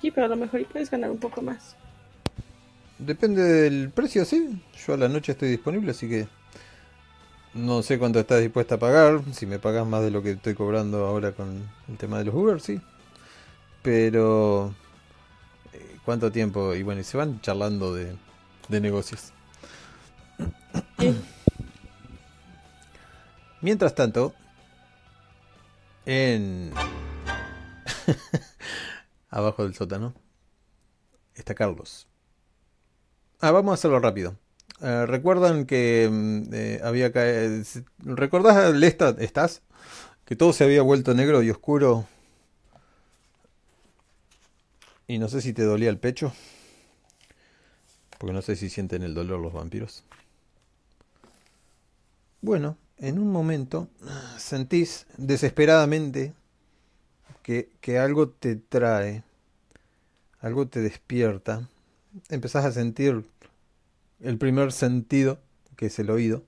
Sí, 0.01 0.11
pero 0.11 0.25
a 0.25 0.29
lo 0.29 0.35
mejor 0.35 0.61
y 0.61 0.65
puedes 0.65 0.89
ganar 0.89 1.11
un 1.11 1.17
poco 1.17 1.41
más. 1.41 1.75
Depende 2.97 3.43
del 3.43 3.89
precio, 3.89 4.23
sí. 4.25 4.61
Yo 4.85 4.93
a 4.93 4.97
la 4.97 5.09
noche 5.09 5.33
estoy 5.33 5.49
disponible, 5.49 5.91
así 5.91 6.07
que 6.07 6.27
no 7.53 7.81
sé 7.81 7.99
cuánto 7.99 8.19
estás 8.19 8.41
dispuesta 8.41 8.75
a 8.75 8.79
pagar. 8.79 9.21
Si 9.33 9.45
me 9.45 9.59
pagas 9.59 9.85
más 9.87 10.03
de 10.03 10.11
lo 10.11 10.21
que 10.21 10.31
estoy 10.31 10.53
cobrando 10.55 11.05
ahora 11.05 11.31
con 11.33 11.63
el 11.89 11.97
tema 11.97 12.17
de 12.19 12.25
los 12.25 12.35
Uber, 12.35 12.61
sí. 12.61 12.79
Pero 13.85 14.73
eh, 15.71 15.97
¿cuánto 16.03 16.31
tiempo? 16.31 16.73
Y 16.73 16.81
bueno, 16.81 17.01
y 17.01 17.03
se 17.03 17.17
van 17.17 17.39
charlando 17.41 17.93
de, 17.93 18.17
de 18.67 18.81
negocios. 18.81 19.31
Sí. 20.97 21.15
Mientras 23.61 23.93
tanto, 23.93 24.33
en 26.07 26.71
abajo 29.29 29.63
del 29.63 29.75
sótano 29.75 30.15
está 31.35 31.53
Carlos. 31.53 32.07
Ah, 33.39 33.51
vamos 33.51 33.69
a 33.71 33.75
hacerlo 33.75 33.99
rápido. 33.99 34.35
Eh, 34.81 35.05
¿Recuerdan 35.05 35.67
que 35.67 36.09
mm, 36.11 36.53
eh, 36.53 36.81
había 36.83 37.11
caído... 37.11 37.63
¿Recordás, 37.99 38.73
Lesta, 38.73 39.15
estás? 39.19 39.61
Que 40.25 40.35
todo 40.35 40.53
se 40.53 40.63
había 40.63 40.81
vuelto 40.81 41.13
negro 41.13 41.43
y 41.43 41.51
oscuro. 41.51 42.07
Y 45.07 45.19
no 45.19 45.27
sé 45.27 45.41
si 45.41 45.53
te 45.53 45.63
dolía 45.63 45.89
el 45.89 45.99
pecho. 45.99 46.33
Porque 48.17 48.33
no 48.33 48.41
sé 48.41 48.55
si 48.55 48.69
sienten 48.69 49.03
el 49.03 49.13
dolor 49.13 49.39
los 49.39 49.53
vampiros. 49.53 50.03
Bueno, 52.41 52.77
en 52.97 53.19
un 53.19 53.31
momento 53.31 53.89
sentís 54.37 55.05
desesperadamente 55.17 56.33
que, 57.43 57.69
que 57.81 57.99
algo 57.99 58.29
te 58.29 58.55
trae, 58.55 59.23
algo 60.39 60.67
te 60.67 60.81
despierta. 60.81 61.67
Empezás 62.29 62.65
a 62.65 62.71
sentir 62.71 63.25
el 64.21 64.37
primer 64.37 64.71
sentido, 64.71 65.39
que 65.75 65.87
es 65.87 65.99
el 65.99 66.09
oído. 66.09 66.43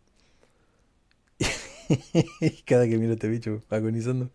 Y 2.41 2.49
cada 2.63 2.85
que 2.88 2.97
miro 2.97 3.11
a 3.11 3.13
este 3.15 3.29
bicho 3.29 3.61
agonizando. 3.69 4.29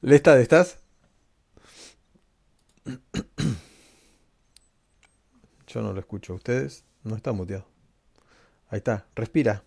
¿Lesta 0.00 0.38
estás? 0.40 0.81
Yo 5.66 5.82
no 5.82 5.92
lo 5.92 6.00
escucho. 6.00 6.34
¿Ustedes? 6.34 6.84
No 7.04 7.16
está 7.16 7.32
muteado. 7.32 7.66
Ahí 8.68 8.78
está. 8.78 9.06
Respira. 9.14 9.64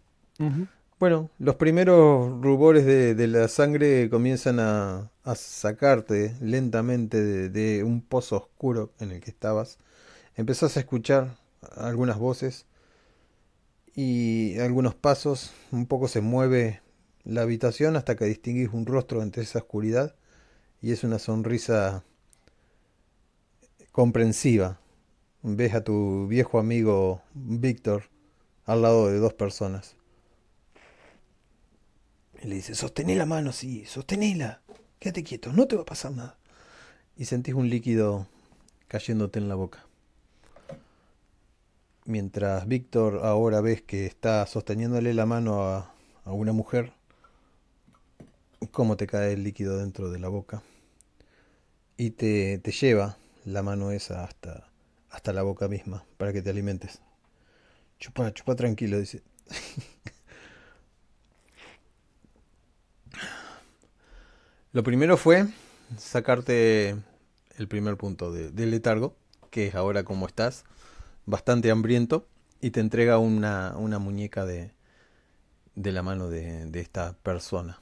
Bueno, 1.00 1.30
los 1.40 1.56
primeros 1.56 2.42
rubores 2.42 2.86
de, 2.86 3.16
de 3.16 3.28
la 3.28 3.48
sangre 3.48 4.10
comienzan 4.10 4.60
a, 4.60 5.12
a 5.24 5.36
sacarte 5.36 6.36
lentamente 6.42 7.22
de, 7.22 7.50
de 7.50 7.84
un 7.84 8.02
pozo 8.02 8.38
oscuro 8.38 8.92
en 9.00 9.12
el 9.12 9.22
que 9.22 9.32
estabas. 9.32 9.78
Empezás 10.36 10.78
a 10.78 10.80
escuchar 10.80 11.38
algunas 11.76 12.18
voces 12.18 12.66
y 13.94 14.58
algunos 14.60 14.96
pasos. 14.96 15.52
Un 15.72 15.86
poco 15.86 16.08
se 16.08 16.22
mueve 16.22 16.82
la 17.24 17.42
habitación 17.42 17.96
hasta 17.96 18.16
que 18.16 18.26
distinguís 18.26 18.70
un 18.72 18.86
rostro 18.86 19.22
entre 19.22 19.44
esa 19.44 19.60
oscuridad 19.60 20.16
y 20.82 20.92
es 20.92 21.04
una 21.04 21.20
sonrisa 21.20 22.04
comprensiva. 23.96 24.78
Ves 25.42 25.74
a 25.74 25.82
tu 25.82 26.28
viejo 26.28 26.60
amigo 26.60 27.22
Víctor 27.34 28.10
al 28.66 28.82
lado 28.82 29.08
de 29.08 29.20
dos 29.20 29.34
personas. 29.34 29.96
Y 32.44 32.48
le 32.48 32.56
dice, 32.56 32.76
sostené 32.76 33.16
la 33.16 33.26
mano, 33.26 33.54
sí, 33.54 33.86
sostenela. 33.86 34.60
Quédate 35.00 35.24
quieto, 35.24 35.54
no 35.54 35.66
te 35.66 35.78
va 35.78 35.84
a 35.84 35.86
pasar 35.86 36.12
nada. 36.12 36.38
Y 37.16 37.24
sentís 37.24 37.54
un 37.54 37.70
líquido 37.70 38.28
cayéndote 38.90 39.40
en 39.40 39.48
la 39.48 39.56
boca. 39.56 39.86
Mientras 42.04 42.68
Víctor 42.68 43.22
ahora 43.24 43.62
ves 43.62 43.82
que 43.82 44.06
está 44.06 44.46
sosteniéndole 44.46 45.14
la 45.14 45.26
mano 45.26 45.64
a, 45.64 45.94
a 46.26 46.34
una 46.34 46.52
mujer, 46.52 46.92
cómo 48.72 48.98
te 48.98 49.08
cae 49.08 49.32
el 49.32 49.44
líquido 49.44 49.78
dentro 49.78 50.12
de 50.12 50.20
la 50.20 50.28
boca. 50.28 50.64
Y 51.96 52.10
te, 52.10 52.58
te 52.58 52.72
lleva 52.74 53.18
la 53.46 53.64
mano 53.64 53.92
esa 53.92 54.26
hasta, 54.26 54.70
hasta 55.10 55.32
la 55.32 55.44
boca 55.44 55.68
misma 55.68 56.04
para 56.18 56.34
que 56.34 56.42
te 56.42 56.50
alimentes. 56.50 57.00
Chupa, 58.00 58.34
chupa 58.34 58.56
tranquilo, 58.56 59.00
dice. 59.00 59.22
Lo 64.74 64.84
primero 64.84 65.16
fue 65.16 65.48
sacarte 65.98 66.98
el 67.58 67.68
primer 67.68 67.96
punto 67.96 68.32
de, 68.34 68.52
de 68.52 68.66
letargo, 68.66 69.16
que 69.50 69.68
es 69.68 69.76
ahora 69.76 70.04
como 70.04 70.26
estás, 70.28 70.66
bastante 71.26 71.72
hambriento, 71.72 72.28
y 72.60 72.72
te 72.72 72.82
entrega 72.82 73.20
una, 73.20 73.78
una 73.78 74.00
muñeca 74.00 74.46
de, 74.46 74.74
de 75.76 75.92
la 75.92 76.02
mano 76.02 76.30
de, 76.30 76.66
de 76.66 76.80
esta 76.82 77.14
persona. 77.14 77.80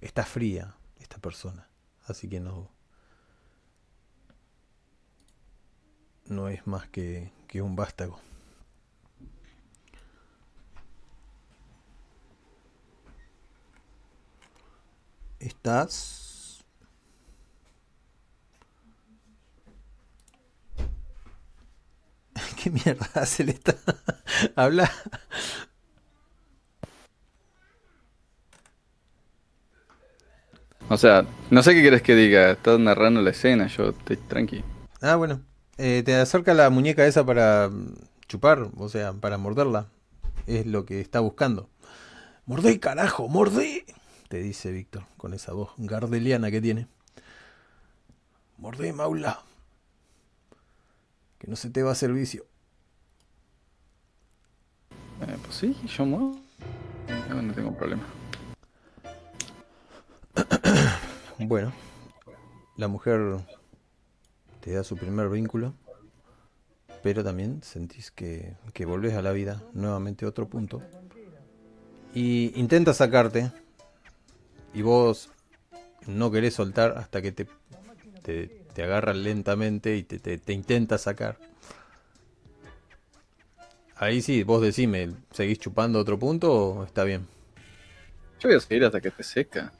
Está 0.00 0.24
fría 0.24 0.74
esta 0.98 1.18
persona, 1.18 1.68
así 2.06 2.28
que 2.28 2.40
no, 2.40 2.70
no 6.30 6.48
es 6.48 6.66
más 6.66 6.88
que, 6.88 7.30
que 7.46 7.62
un 7.62 7.76
vástago. 7.76 8.20
Estás... 15.38 16.64
¿Qué 22.62 22.70
mierda 22.70 23.08
hace 23.14 23.42
el 23.44 23.50
esta? 23.50 23.74
Habla. 24.56 24.90
O 30.90 30.96
sea, 30.96 31.26
no 31.50 31.62
sé 31.62 31.74
qué 31.74 31.82
quieres 31.82 32.02
que 32.02 32.14
diga. 32.14 32.50
Estás 32.50 32.78
narrando 32.80 33.20
la 33.20 33.30
escena, 33.30 33.66
yo 33.66 33.90
estoy 33.90 34.16
tranqui. 34.16 34.64
Ah, 35.02 35.16
bueno. 35.16 35.47
Eh, 35.80 36.02
te 36.04 36.16
acerca 36.16 36.54
la 36.54 36.70
muñeca 36.70 37.06
esa 37.06 37.24
para 37.24 37.68
mm, 37.68 37.94
chupar, 38.26 38.68
o 38.76 38.88
sea, 38.88 39.12
para 39.12 39.38
morderla. 39.38 39.86
Es 40.46 40.66
lo 40.66 40.84
que 40.84 41.00
está 41.00 41.20
buscando. 41.20 41.70
Mordé, 42.46 42.80
carajo, 42.80 43.28
mordé. 43.28 43.84
Te 44.28 44.38
dice 44.38 44.72
Víctor 44.72 45.04
con 45.16 45.34
esa 45.34 45.52
voz 45.52 45.70
gardeliana 45.76 46.50
que 46.50 46.60
tiene. 46.60 46.88
Mordé, 48.56 48.92
maula. 48.92 49.42
Que 51.38 51.46
no 51.46 51.54
se 51.54 51.70
te 51.70 51.84
va 51.84 51.92
a 51.92 51.94
servicio. 51.94 52.44
Eh, 55.20 55.36
pues 55.42 55.54
sí, 55.54 55.76
yo 55.86 56.04
muevo. 56.04 56.40
No, 57.28 57.40
no 57.40 57.52
tengo 57.54 57.76
problema. 57.76 58.02
Bueno, 61.40 61.72
la 62.76 62.88
mujer 62.88 63.38
te 64.68 64.74
da 64.74 64.84
su 64.84 64.98
primer 64.98 65.30
vínculo. 65.30 65.72
pero 67.02 67.24
también 67.24 67.62
sentís 67.62 68.10
que, 68.10 68.54
que 68.74 68.84
volvés 68.84 69.14
a 69.14 69.22
la 69.22 69.32
vida, 69.32 69.62
nuevamente 69.72 70.26
otro 70.26 70.46
punto. 70.46 70.82
Y 72.14 72.52
intenta 72.54 72.92
sacarte, 72.92 73.50
y 74.74 74.82
vos 74.82 75.30
no 76.06 76.30
querés 76.30 76.54
soltar 76.54 76.98
hasta 76.98 77.22
que 77.22 77.32
te, 77.32 77.46
te, 78.22 78.48
te 78.74 78.82
agarran 78.82 79.22
lentamente 79.22 79.96
y 79.96 80.02
te, 80.02 80.18
te, 80.18 80.36
te 80.36 80.52
intenta 80.52 80.98
sacar. 80.98 81.38
Ahí 83.96 84.20
sí, 84.20 84.42
vos 84.42 84.60
decime, 84.60 85.12
¿seguís 85.30 85.60
chupando 85.60 85.98
otro 85.98 86.18
punto 86.18 86.52
o 86.52 86.84
está 86.84 87.04
bien? 87.04 87.26
Yo 88.40 88.50
voy 88.50 88.58
a 88.58 88.60
seguir 88.60 88.84
hasta 88.84 89.00
que 89.00 89.10
te 89.10 89.22
seca. 89.22 89.72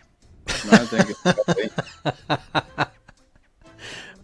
Tener 0.91 1.07
que. 1.07 1.15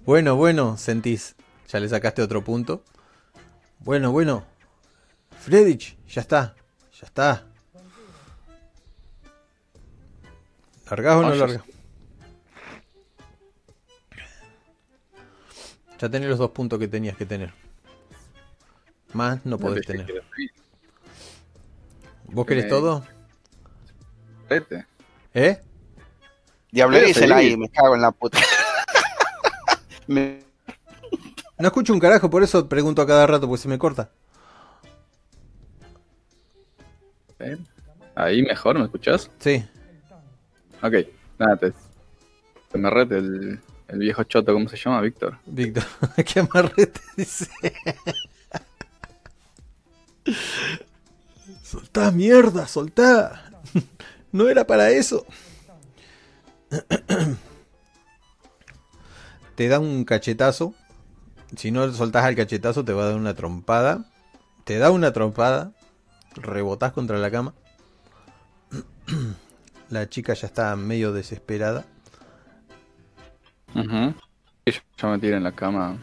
Bueno, 0.05 0.37
bueno, 0.37 0.77
sentís. 0.77 1.35
Ya 1.69 1.81
le 1.81 1.89
sacaste 1.89 2.21
otro 2.21 2.45
punto. 2.45 2.85
Bueno, 3.79 4.13
bueno. 4.13 4.45
Fredich, 5.41 5.97
ya 6.07 6.21
está. 6.21 6.55
Ya 7.01 7.07
está. 7.07 7.47
¿Largás 10.91 11.17
o 11.17 11.23
no 11.23 11.35
largás? 11.35 11.63
Ya 15.99 16.09
tenés 16.11 16.29
los 16.29 16.39
dos 16.39 16.51
puntos 16.51 16.79
que 16.79 16.89
tenías 16.89 17.17
que 17.17 17.25
tener. 17.25 17.53
Más 19.15 19.45
no 19.47 19.59
podés 19.59 19.87
tener. 19.87 20.23
¿Vos 22.25 22.45
querés 22.45 22.67
Eh, 22.67 22.69
todo? 22.69 23.05
Vete. 24.51 24.87
¿Eh? 25.33 25.61
Diablo 26.71 26.97
Voy 26.97 27.05
a 27.05 27.09
dice 27.09 27.33
ahí, 27.33 27.57
me 27.57 27.69
cago 27.71 27.95
en 27.95 28.03
la 28.03 28.11
puta. 28.11 28.39
Me- 30.07 30.41
No 31.59 31.67
escucho 31.69 31.93
un 31.93 32.01
carajo, 32.01 32.29
por 32.31 32.43
eso 32.43 32.69
pregunto 32.69 33.01
a 33.03 33.07
cada 33.07 33.27
rato, 33.27 33.47
porque 33.49 33.63
se 33.63 33.69
me 33.69 33.79
corta. 33.79 34.11
¿Eh? 37.39 37.57
Ahí 38.15 38.43
mejor, 38.43 38.79
¿me 38.79 38.85
escuchás? 38.85 39.31
Sí. 39.39 39.65
Ok, 40.83 40.95
nada, 41.39 41.57
te, 41.57 41.73
te 42.71 42.79
me 42.79 42.91
rete 42.91 43.19
el, 43.19 43.61
el 43.89 43.99
viejo 43.99 44.23
choto, 44.25 44.53
¿cómo 44.53 44.69
se 44.69 44.77
llama? 44.77 45.01
Víctor. 45.01 45.39
Víctor, 45.47 45.85
qué 46.27 46.41
amarrete 46.41 47.01
dice. 47.17 47.49
Soltá 51.63 52.11
mierda, 52.11 52.67
soltá. 52.69 53.51
No 54.33 54.49
era 54.49 54.67
para 54.67 54.91
eso. 54.91 55.25
Te 59.55 59.69
da 59.69 59.79
un 59.79 60.05
cachetazo. 60.05 60.75
Si 61.57 61.71
no 61.71 61.91
soltás 61.93 62.25
al 62.25 62.35
cachetazo, 62.35 62.85
te 62.85 62.93
va 62.93 63.05
a 63.05 63.07
dar 63.07 63.17
una 63.17 63.35
trompada. 63.35 64.05
Te 64.65 64.79
da 64.79 64.91
una 64.91 65.13
trompada. 65.13 65.73
Rebotás 66.35 66.93
contra 66.93 67.19
la 67.19 67.31
cama. 67.31 67.55
La 69.91 70.09
chica 70.09 70.33
ya 70.35 70.47
está 70.47 70.75
medio 70.77 71.13
desesperada. 71.13 71.85
Ujú. 73.75 74.15
Y 74.65 74.71
yo, 74.73 74.81
yo 74.97 75.09
me 75.09 75.19
tiré 75.19 75.37
en 75.37 75.45
la 75.45 75.53
cama. 75.53 75.99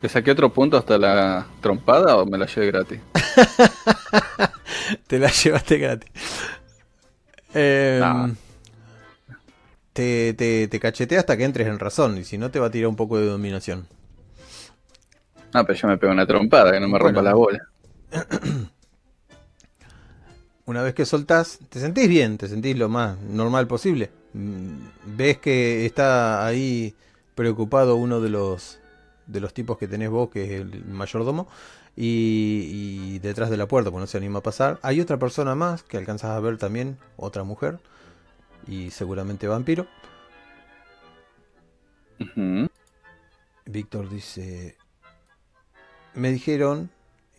¿Le 0.00 0.08
saqué 0.08 0.30
otro 0.30 0.52
punto 0.52 0.78
hasta 0.78 0.96
la 0.96 1.44
trompada 1.60 2.16
o 2.16 2.24
me 2.26 2.38
la 2.38 2.46
llevé 2.46 2.68
gratis? 2.68 3.00
Te 5.08 5.18
la 5.18 5.28
llevaste 5.30 5.78
gratis. 5.78 6.10
Eh, 7.54 7.98
No. 8.00 8.34
Te, 9.94 10.34
te, 10.34 10.68
te 10.68 10.80
cachetea 10.80 11.20
hasta 11.20 11.36
que 11.38 11.44
entres 11.44 11.68
en 11.68 11.78
razón. 11.80 12.18
Y 12.18 12.24
si 12.24 12.38
no, 12.38 12.50
te 12.52 12.60
va 12.60 12.66
a 12.68 12.72
tirar 12.72 12.88
un 12.88 12.96
poco 12.96 13.18
de 13.18 13.26
dominación. 13.26 13.88
Ah, 15.54 15.64
pero 15.64 15.78
yo 15.78 15.88
me 15.88 15.96
pego 15.96 16.12
una 16.12 16.26
trompada, 16.26 16.70
que 16.72 16.80
no 16.80 16.88
me 16.88 16.98
rompa 16.98 17.22
Bueno. 17.22 17.22
la 17.22 17.32
bola. 17.34 17.66
Una 20.66 20.82
vez 20.82 20.94
que 20.94 21.04
soltás, 21.04 21.58
te 21.68 21.78
sentís 21.80 22.08
bien, 22.08 22.38
te 22.38 22.48
sentís 22.48 22.76
lo 22.78 22.88
más 22.88 23.18
normal 23.20 23.66
posible. 23.66 24.10
Mm, 24.32 24.76
Ves 25.16 25.38
que 25.38 25.84
está 25.86 26.46
ahí 26.46 26.94
preocupado 27.34 27.96
uno 27.96 28.20
de 28.20 28.30
los 28.30 28.80
de 29.26 29.40
los 29.40 29.54
tipos 29.54 29.78
que 29.78 29.88
tenés 29.88 30.10
vos, 30.10 30.28
que 30.30 30.44
es 30.44 30.60
el 30.60 30.84
mayordomo, 30.84 31.48
y, 31.96 33.14
y 33.14 33.18
detrás 33.20 33.48
de 33.50 33.56
la 33.56 33.66
puerta, 33.68 33.90
pues 33.90 34.00
no 34.02 34.06
se 34.06 34.18
anima 34.18 34.40
a 34.40 34.42
pasar. 34.42 34.78
Hay 34.82 35.00
otra 35.00 35.18
persona 35.18 35.54
más 35.54 35.82
que 35.82 35.96
alcanzas 35.96 36.30
a 36.32 36.40
ver 36.40 36.58
también, 36.58 36.98
otra 37.16 37.42
mujer, 37.44 37.78
y 38.66 38.90
seguramente 38.90 39.46
vampiro. 39.46 39.86
Víctor 43.66 44.08
dice, 44.08 44.76
me 46.14 46.30
dijeron, 46.30 46.90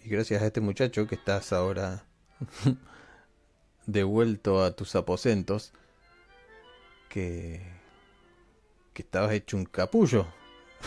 y 0.04 0.10
gracias 0.10 0.42
a 0.42 0.48
este 0.48 0.62
muchacho 0.62 1.08
que 1.08 1.16
estás 1.16 1.54
ahora 1.54 2.06
devuelto 3.86 4.64
a 4.64 4.72
tus 4.72 4.96
aposentos, 4.96 5.74
que, 7.10 7.62
que 8.94 9.02
estabas 9.02 9.32
hecho 9.34 9.58
un 9.58 9.66
capullo. 9.66 10.28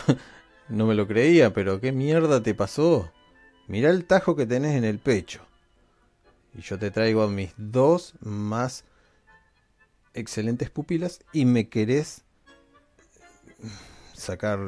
no 0.69 0.85
me 0.85 0.95
lo 0.95 1.07
creía, 1.07 1.53
pero 1.53 1.81
¿qué 1.81 1.91
mierda 1.91 2.43
te 2.43 2.53
pasó? 2.53 3.11
Mirá 3.67 3.89
el 3.89 4.05
tajo 4.05 4.35
que 4.35 4.45
tenés 4.45 4.75
en 4.75 4.83
el 4.83 4.99
pecho. 4.99 5.41
Y 6.53 6.61
yo 6.61 6.77
te 6.79 6.91
traigo 6.91 7.23
a 7.23 7.27
mis 7.27 7.53
dos 7.57 8.15
más 8.21 8.83
excelentes 10.13 10.69
pupilas 10.69 11.21
y 11.33 11.45
me 11.45 11.69
querés 11.69 12.23
sacar 14.13 14.59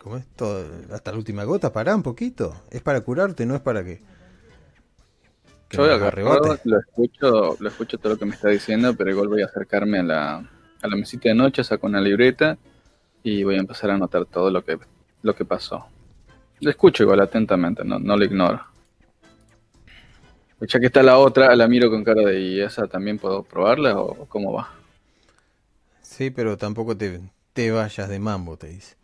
¿Cómo 0.00 0.16
es? 0.16 0.26
Todo- 0.34 0.64
hasta 0.92 1.10
la 1.12 1.18
última 1.18 1.44
gota, 1.44 1.72
pará 1.74 1.94
un 1.94 2.02
poquito. 2.02 2.54
Es 2.70 2.80
para 2.80 3.02
curarte, 3.02 3.44
no 3.44 3.54
es 3.54 3.60
para 3.60 3.84
que. 3.84 4.00
que 5.68 5.76
Yo 5.76 5.84
arrebate. 5.84 6.58
lo 6.64 6.78
escucho, 6.78 7.56
lo 7.60 7.68
escucho 7.68 7.98
todo 7.98 8.14
lo 8.14 8.18
que 8.18 8.24
me 8.24 8.34
está 8.34 8.48
diciendo, 8.48 8.94
pero 8.96 9.10
igual 9.10 9.28
voy 9.28 9.42
a 9.42 9.46
acercarme 9.46 9.98
a 9.98 10.02
la, 10.02 10.36
a 10.38 10.88
la 10.88 10.96
mesita 10.96 11.28
de 11.28 11.34
noche, 11.34 11.62
saco 11.62 11.86
una 11.86 12.00
libreta 12.00 12.56
y 13.22 13.44
voy 13.44 13.56
a 13.56 13.60
empezar 13.60 13.90
a 13.90 13.94
anotar 13.94 14.24
todo 14.24 14.50
lo 14.50 14.64
que, 14.64 14.78
lo 15.20 15.34
que 15.34 15.44
pasó. 15.44 15.84
Lo 16.60 16.70
escucho 16.70 17.02
igual 17.02 17.20
atentamente, 17.20 17.84
no, 17.84 17.98
no 17.98 18.16
lo 18.16 18.24
ignoro. 18.24 18.64
Ya 20.60 20.78
que 20.78 20.86
está 20.86 21.02
la 21.02 21.18
otra, 21.18 21.56
la 21.56 21.68
miro 21.68 21.90
con 21.90 22.04
cara 22.04 22.22
de 22.22 22.40
¿y 22.40 22.60
esa 22.60 22.86
también 22.86 23.18
puedo 23.18 23.42
probarla 23.42 23.98
o 23.98 24.26
cómo 24.26 24.52
va? 24.52 24.70
Sí, 26.02 26.30
pero 26.30 26.56
tampoco 26.58 26.96
te, 26.96 27.20
te 27.54 27.70
vayas 27.70 28.08
de 28.08 28.18
mambo, 28.18 28.56
te 28.56 28.68
dice. 28.68 28.96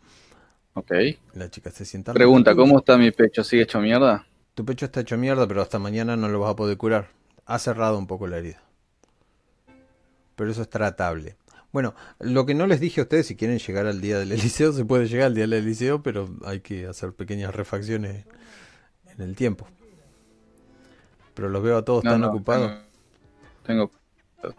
Ok. 0.73 0.91
La 1.33 1.49
chica 1.49 1.71
se 1.71 1.85
sienta. 1.85 2.13
Pregunta, 2.13 2.53
¿cómo 2.55 2.77
está 2.77 2.97
mi 2.97 3.09
pecho? 3.09 3.43
¿Sigue 3.43 3.63
hecho 3.63 3.79
mierda? 3.79 4.27
Tu 4.53 4.63
pecho 4.63 4.85
está 4.85 5.01
hecho 5.01 5.17
mierda, 5.17 5.47
pero 5.47 5.61
hasta 5.61 5.79
mañana 5.79 6.15
no 6.15 6.29
lo 6.29 6.39
vas 6.39 6.51
a 6.51 6.55
poder 6.55 6.77
curar. 6.77 7.09
Ha 7.45 7.57
cerrado 7.57 7.97
un 7.97 8.05
poco 8.05 8.27
la 8.27 8.37
herida. 8.37 8.61
Pero 10.35 10.51
eso 10.51 10.61
es 10.61 10.69
tratable. 10.69 11.35
Bueno, 11.71 11.95
lo 12.19 12.45
que 12.45 12.53
no 12.53 12.67
les 12.67 12.79
dije 12.79 13.01
a 13.01 13.03
ustedes, 13.03 13.25
si 13.25 13.35
quieren 13.35 13.57
llegar 13.57 13.87
al 13.87 14.01
día 14.01 14.19
del 14.19 14.31
Eliseo, 14.33 14.71
se 14.71 14.85
puede 14.85 15.07
llegar 15.07 15.27
al 15.27 15.33
día 15.35 15.43
del 15.43 15.53
Eliseo, 15.53 16.03
pero 16.03 16.29
hay 16.45 16.59
que 16.59 16.85
hacer 16.85 17.13
pequeñas 17.13 17.55
refacciones 17.55 18.25
en 19.15 19.21
el 19.21 19.35
tiempo. 19.35 19.67
Pero 21.37 21.49
los 21.49 21.63
veo 21.63 21.77
a 21.77 21.85
todos 21.85 22.03
No, 22.03 22.11
tan 22.11 22.21
no, 22.21 22.27
ocupados. 22.29 22.71
Tengo... 23.65 23.91
tengo- 24.41 24.55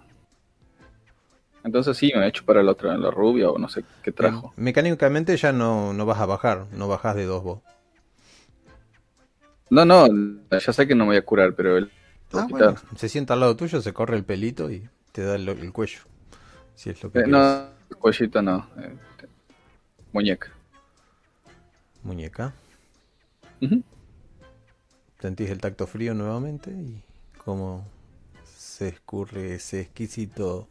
Entonces 1.64 1.96
sí, 1.96 2.10
me 2.14 2.24
he 2.24 2.28
hecho 2.28 2.44
para 2.44 2.60
el 2.60 2.68
otro, 2.68 2.96
la 2.96 3.10
rubia 3.10 3.50
o 3.50 3.59
no 3.59 3.68
sé 3.68 3.84
qué 4.02 4.10
trajo. 4.12 4.52
Eh, 4.56 4.60
Mecánicamente 4.62 5.36
ya 5.36 5.52
no, 5.52 5.92
no 5.92 6.06
vas 6.06 6.20
a 6.20 6.26
bajar, 6.26 6.66
no 6.72 6.88
bajás 6.88 7.16
de 7.16 7.24
dos 7.24 7.42
vos. 7.42 7.60
No, 9.70 9.84
no, 9.84 10.06
ya 10.50 10.72
sé 10.72 10.86
que 10.86 10.94
no 10.94 11.05
me 11.05 11.10
voy 11.10 11.16
a 11.18 11.24
curar, 11.24 11.55
pero 11.55 11.76
él... 11.76 11.90
Ah, 12.32 12.46
bueno, 12.50 12.74
se 12.96 13.09
sienta 13.09 13.34
al 13.34 13.40
lado 13.40 13.56
tuyo, 13.56 13.80
se 13.80 13.92
corre 13.92 14.16
el 14.16 14.24
pelito 14.24 14.70
y 14.70 14.88
te 15.12 15.22
da 15.22 15.34
el, 15.36 15.48
el 15.48 15.72
cuello. 15.72 16.00
Si 16.74 16.90
es 16.90 17.02
lo 17.02 17.12
que 17.12 17.20
Eh, 17.20 17.26
no, 17.26 17.68
cuellito 17.98 18.40
no. 18.42 18.66
eh, 18.78 18.94
muñeca. 20.12 20.48
Muñeca. 22.02 22.52
Ujú. 23.60 23.82
Sentís 25.20 25.51
el 25.51 25.61
tacto 25.61 25.86
frío 25.86 26.15
nuevamente 26.15 26.70
y 26.70 27.03
cómo 27.45 27.86
se 28.45 28.89
escurre 28.89 29.55
ese 29.55 29.81
exquisito 29.81 30.69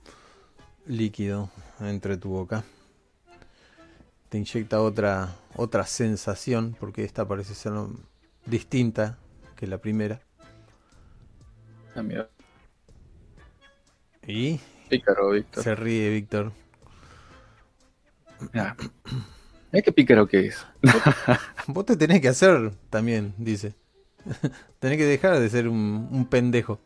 líquido 0.85 1.49
entre 1.81 2.15
tu 2.17 2.29
boca. 2.29 2.63
Te 4.29 4.37
inyecta 4.37 4.81
otra 4.81 5.35
otra 5.55 5.85
sensación 5.85 6.75
porque 6.79 7.03
esta 7.03 7.27
parece 7.27 7.55
ser 7.55 7.73
distinta 8.45 9.17
que 9.55 9.67
la 9.67 9.79
primera. 9.79 10.21
Ah, 11.95 12.03
mira, 12.03 12.29
Y 14.25 14.59
Pícaro, 14.89 15.31
Víctor. 15.31 15.63
se 15.63 15.75
ríe 15.75 16.09
Víctor. 16.09 16.53
Mira. 18.53 18.77
Mira 19.71 19.81
qué 19.83 19.91
pícaro 19.91 20.27
que 20.27 20.47
es. 20.47 20.65
Vos 21.67 21.85
te 21.85 21.97
tenés 21.97 22.21
que 22.21 22.29
hacer 22.29 22.71
también, 22.89 23.33
dice. 23.37 23.73
tenés 24.79 24.97
que 24.97 25.05
dejar 25.05 25.39
de 25.39 25.49
ser 25.49 25.67
un, 25.67 26.07
un 26.11 26.25
pendejo. 26.25 26.79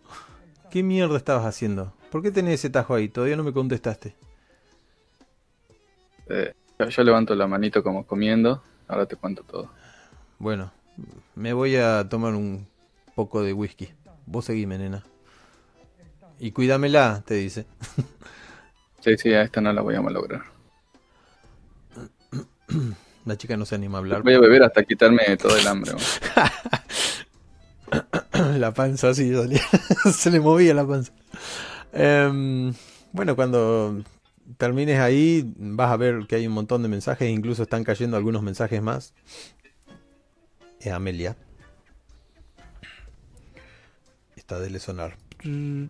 ¿Qué 0.70 0.84
mierda 0.84 1.18
estabas 1.18 1.46
haciendo? 1.46 1.94
¿Por 2.12 2.22
qué 2.22 2.32
tenés 2.32 2.56
ese 2.56 2.70
tajo 2.70 2.94
ahí? 2.96 3.10
Todavía 3.10 3.36
no 3.36 3.44
me 3.44 3.54
contestaste. 3.54 4.16
Eh, 6.30 6.54
yo, 6.80 6.88
yo 6.88 7.04
levanto 7.04 7.36
la 7.36 7.48
manito 7.48 7.84
como 7.84 8.06
comiendo. 8.06 8.64
Ahora 8.88 9.06
te 9.06 9.16
cuento 9.16 9.44
todo. 9.44 9.70
Bueno, 10.40 10.72
Me 11.36 11.54
voy 11.54 11.76
a 11.76 12.08
tomar 12.10 12.34
un 12.36 12.68
poco 13.16 13.42
de 13.44 13.54
whisky. 13.54 13.90
Vos 14.26 14.46
seguime, 14.46 14.78
nena. 14.78 15.04
Y 16.40 16.52
cuídamela, 16.52 17.24
te 17.26 17.36
dice. 17.36 17.66
Sí, 19.00 19.18
sí, 19.18 19.34
a 19.34 19.44
esta 19.44 19.62
no 19.62 19.72
la 19.74 19.82
voy 19.82 19.96
a 19.96 20.02
malograr. 20.02 20.42
La 23.26 23.38
chica 23.38 23.56
no 23.56 23.66
se 23.66 23.76
anima 23.76 23.98
a 23.98 24.00
hablar. 24.00 24.24
Voy 24.24 24.34
a 24.34 24.40
beber 24.40 24.64
hasta 24.64 24.84
quitarme 24.84 25.38
todo 25.38 25.56
el 25.56 25.68
hambre. 25.68 25.92
la 28.58 28.74
panza 28.74 29.10
así 29.10 29.34
salía. 29.34 29.62
se 30.14 30.32
le 30.32 30.40
movía 30.40 30.74
la 30.74 30.86
panza. 30.86 31.12
Em, 31.94 32.74
bueno, 33.12 33.36
cuando 33.36 34.04
termines 34.58 35.00
ahí 35.00 35.54
vas 35.58 35.92
a 35.92 35.98
ver 35.98 36.26
que 36.28 36.36
hay 36.36 36.48
un 36.48 36.54
montón 36.54 36.84
de 36.84 36.90
mensajes, 36.90 37.30
incluso 37.30 37.64
están 37.64 37.84
cayendo 37.84 38.18
algunos 38.18 38.42
mensajes 38.42 38.82
más. 38.82 39.14
Es 40.80 40.92
Amelia. 40.92 41.36
Está 44.36 44.60
de 44.60 44.80
sonar. 44.80 45.18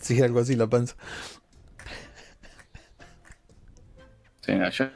Sí, 0.00 0.22
algo 0.22 0.40
así 0.40 0.56
la 0.56 0.66
panza. 0.68 0.96
Sí, 4.40 4.54
no, 4.54 4.70
yo 4.70 4.86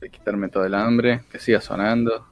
voy 0.00 0.08
a 0.08 0.10
quitarme 0.10 0.48
todo 0.48 0.64
el 0.64 0.74
hambre, 0.74 1.24
que 1.30 1.38
siga 1.38 1.60
sonando. 1.60 2.26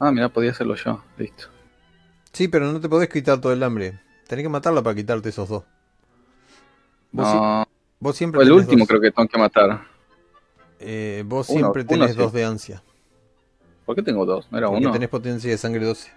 Ah, 0.00 0.10
mira, 0.12 0.28
podía 0.28 0.50
hacerlo 0.52 0.74
yo. 0.76 1.02
Listo. 1.16 1.48
Sí, 2.32 2.48
pero 2.48 2.70
no 2.72 2.80
te 2.80 2.88
podés 2.88 3.08
quitar 3.08 3.40
todo 3.40 3.52
el 3.52 3.62
hambre. 3.62 4.00
Tenés 4.26 4.44
que 4.44 4.48
matarla 4.48 4.82
para 4.82 4.94
quitarte 4.94 5.30
esos 5.30 5.48
dos. 5.48 5.64
Vos, 7.10 7.26
si- 7.28 7.34
No, 7.36 7.64
vos 7.98 8.16
siempre 8.16 8.38
fue 8.38 8.44
el 8.44 8.52
último 8.52 8.80
dos. 8.80 8.88
creo 8.88 9.00
que 9.00 9.10
tengo 9.10 9.28
que 9.28 9.38
matar. 9.38 9.86
Eh, 10.80 11.24
vos 11.26 11.48
Uno, 11.48 11.58
siempre 11.58 11.82
uno 11.82 11.88
tenés 11.88 12.12
sí. 12.12 12.18
dos 12.18 12.32
de 12.32 12.44
ansia. 12.44 12.82
¿Por 13.86 13.96
qué 13.96 14.02
tengo 14.02 14.24
dos? 14.26 14.46
¿No 14.52 14.58
era 14.58 14.68
Porque 14.68 14.84
uno? 14.84 14.92
tenés 14.92 15.08
potencia 15.08 15.50
de 15.50 15.56
sangre 15.58 15.84
12. 15.84 16.12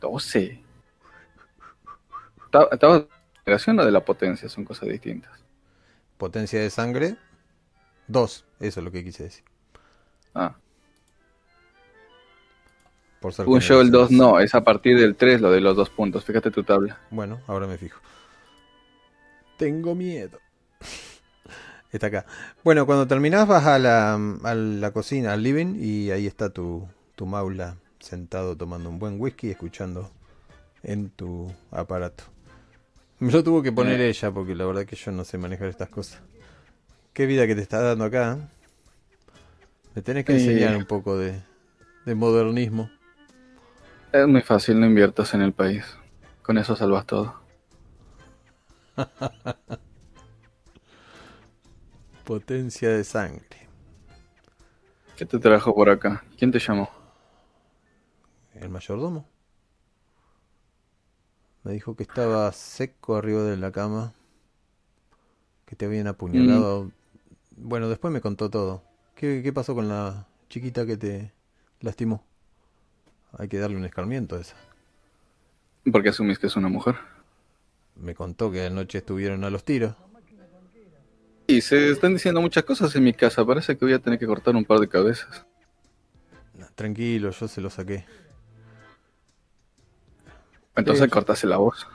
12. 0.00 0.60
Estaba 2.46 2.98
de 2.98 3.00
la 3.00 3.06
generación 3.44 3.78
o 3.80 3.84
de 3.84 3.90
la 3.90 4.04
potencia, 4.04 4.48
son 4.48 4.64
cosas 4.64 4.88
distintas. 4.88 5.32
Potencia 6.18 6.60
de 6.60 6.70
sangre 6.70 7.16
2. 8.08 8.44
Eso 8.60 8.80
es 8.80 8.84
lo 8.84 8.90
que 8.92 9.04
quise 9.04 9.24
decir. 9.24 9.44
Ah, 10.34 10.56
Por 13.24 13.32
ser 13.32 13.44
según 13.46 13.60
yo 13.60 13.80
el 13.80 13.90
2 13.90 14.08
generaciones. 14.10 14.34
no, 14.34 14.40
es 14.40 14.54
a 14.54 14.62
partir 14.62 14.98
del 15.00 15.16
3 15.16 15.40
lo 15.40 15.50
de 15.50 15.60
los 15.62 15.74
dos 15.76 15.88
puntos. 15.88 16.24
Fíjate 16.26 16.50
tu 16.50 16.62
tabla. 16.62 16.98
Bueno, 17.10 17.40
ahora 17.46 17.66
me 17.66 17.78
fijo. 17.78 17.98
Tengo 19.56 19.94
miedo. 19.94 20.38
Está 21.92 22.08
acá. 22.08 22.26
Bueno, 22.62 22.86
cuando 22.86 23.06
terminás 23.06 23.46
vas 23.48 23.64
a 23.66 23.78
la, 23.78 24.14
a 24.14 24.54
la 24.54 24.90
cocina, 24.92 25.32
al 25.32 25.42
living, 25.42 25.76
y 25.80 26.10
ahí 26.10 26.26
está 26.26 26.50
tu, 26.50 26.86
tu 27.14 27.24
maula 27.24 27.76
sentado 28.00 28.56
tomando 28.56 28.90
un 28.90 28.98
buen 28.98 29.18
whisky 29.20 29.46
y 29.46 29.50
escuchando 29.52 30.10
en 30.82 31.08
tu 31.10 31.50
aparato. 31.70 32.24
Me 33.20 33.30
lo 33.32 33.42
tuvo 33.44 33.62
que 33.62 33.70
poner 33.72 34.00
Eh. 34.00 34.08
ella 34.08 34.30
porque 34.32 34.54
la 34.56 34.66
verdad 34.66 34.84
que 34.84 34.96
yo 34.96 35.12
no 35.12 35.24
sé 35.24 35.38
manejar 35.38 35.68
estas 35.68 35.88
cosas. 35.88 36.20
Qué 37.12 37.26
vida 37.26 37.46
que 37.46 37.54
te 37.54 37.62
está 37.62 37.80
dando 37.80 38.04
acá. 38.04 38.38
¿eh? 38.38 38.46
Me 39.94 40.02
tenés 40.02 40.24
que 40.24 40.32
Eh. 40.32 40.36
enseñar 40.40 40.76
un 40.76 40.84
poco 40.86 41.16
de, 41.16 41.40
de 42.04 42.14
modernismo. 42.16 42.90
Es 44.14 44.28
muy 44.28 44.42
fácil, 44.42 44.78
no 44.78 44.86
inviertas 44.86 45.34
en 45.34 45.42
el 45.42 45.52
país. 45.52 45.84
Con 46.40 46.56
eso 46.56 46.76
salvas 46.76 47.04
todo. 47.04 47.34
Potencia 52.24 52.90
de 52.90 53.02
sangre. 53.02 53.68
¿Qué 55.16 55.26
te 55.26 55.40
trajo 55.40 55.74
por 55.74 55.90
acá? 55.90 56.22
¿Quién 56.38 56.52
te 56.52 56.60
llamó? 56.60 56.88
El 58.54 58.68
mayordomo. 58.68 59.26
Me 61.64 61.72
dijo 61.72 61.96
que 61.96 62.04
estaba 62.04 62.52
seco 62.52 63.16
arriba 63.16 63.42
de 63.42 63.56
la 63.56 63.72
cama. 63.72 64.14
Que 65.66 65.74
te 65.74 65.86
habían 65.86 66.06
apuñalado. 66.06 66.92
Bueno, 67.56 67.88
después 67.88 68.14
me 68.14 68.20
contó 68.20 68.48
todo. 68.48 68.84
¿Qué, 69.16 69.42
qué 69.42 69.52
pasó 69.52 69.74
con 69.74 69.88
la 69.88 70.28
chiquita 70.48 70.86
que 70.86 70.96
te 70.96 71.32
lastimó? 71.80 72.24
Hay 73.38 73.48
que 73.48 73.58
darle 73.58 73.76
un 73.76 73.84
escarmiento 73.84 74.36
a 74.36 74.40
esa. 74.40 74.54
¿Por 75.90 76.02
qué 76.02 76.10
asumís 76.10 76.38
que 76.38 76.46
es 76.46 76.56
una 76.56 76.68
mujer? 76.68 76.96
Me 77.96 78.14
contó 78.14 78.50
que 78.50 78.66
anoche 78.66 78.98
estuvieron 78.98 79.44
a 79.44 79.50
los 79.50 79.64
tiros. 79.64 79.94
Y 81.46 81.60
se 81.60 81.90
están 81.90 82.14
diciendo 82.14 82.40
muchas 82.40 82.64
cosas 82.64 82.94
en 82.96 83.04
mi 83.04 83.12
casa. 83.12 83.44
Parece 83.44 83.76
que 83.76 83.84
voy 83.84 83.94
a 83.94 83.98
tener 83.98 84.18
que 84.18 84.26
cortar 84.26 84.56
un 84.56 84.64
par 84.64 84.78
de 84.78 84.88
cabezas. 84.88 85.44
Tranquilo, 86.74 87.30
yo 87.30 87.48
se 87.48 87.60
lo 87.60 87.70
saqué. 87.70 88.04
Entonces 90.74 91.04
Sí. 91.04 91.10
cortase 91.10 91.46
la 91.46 91.58
voz. 91.58 91.86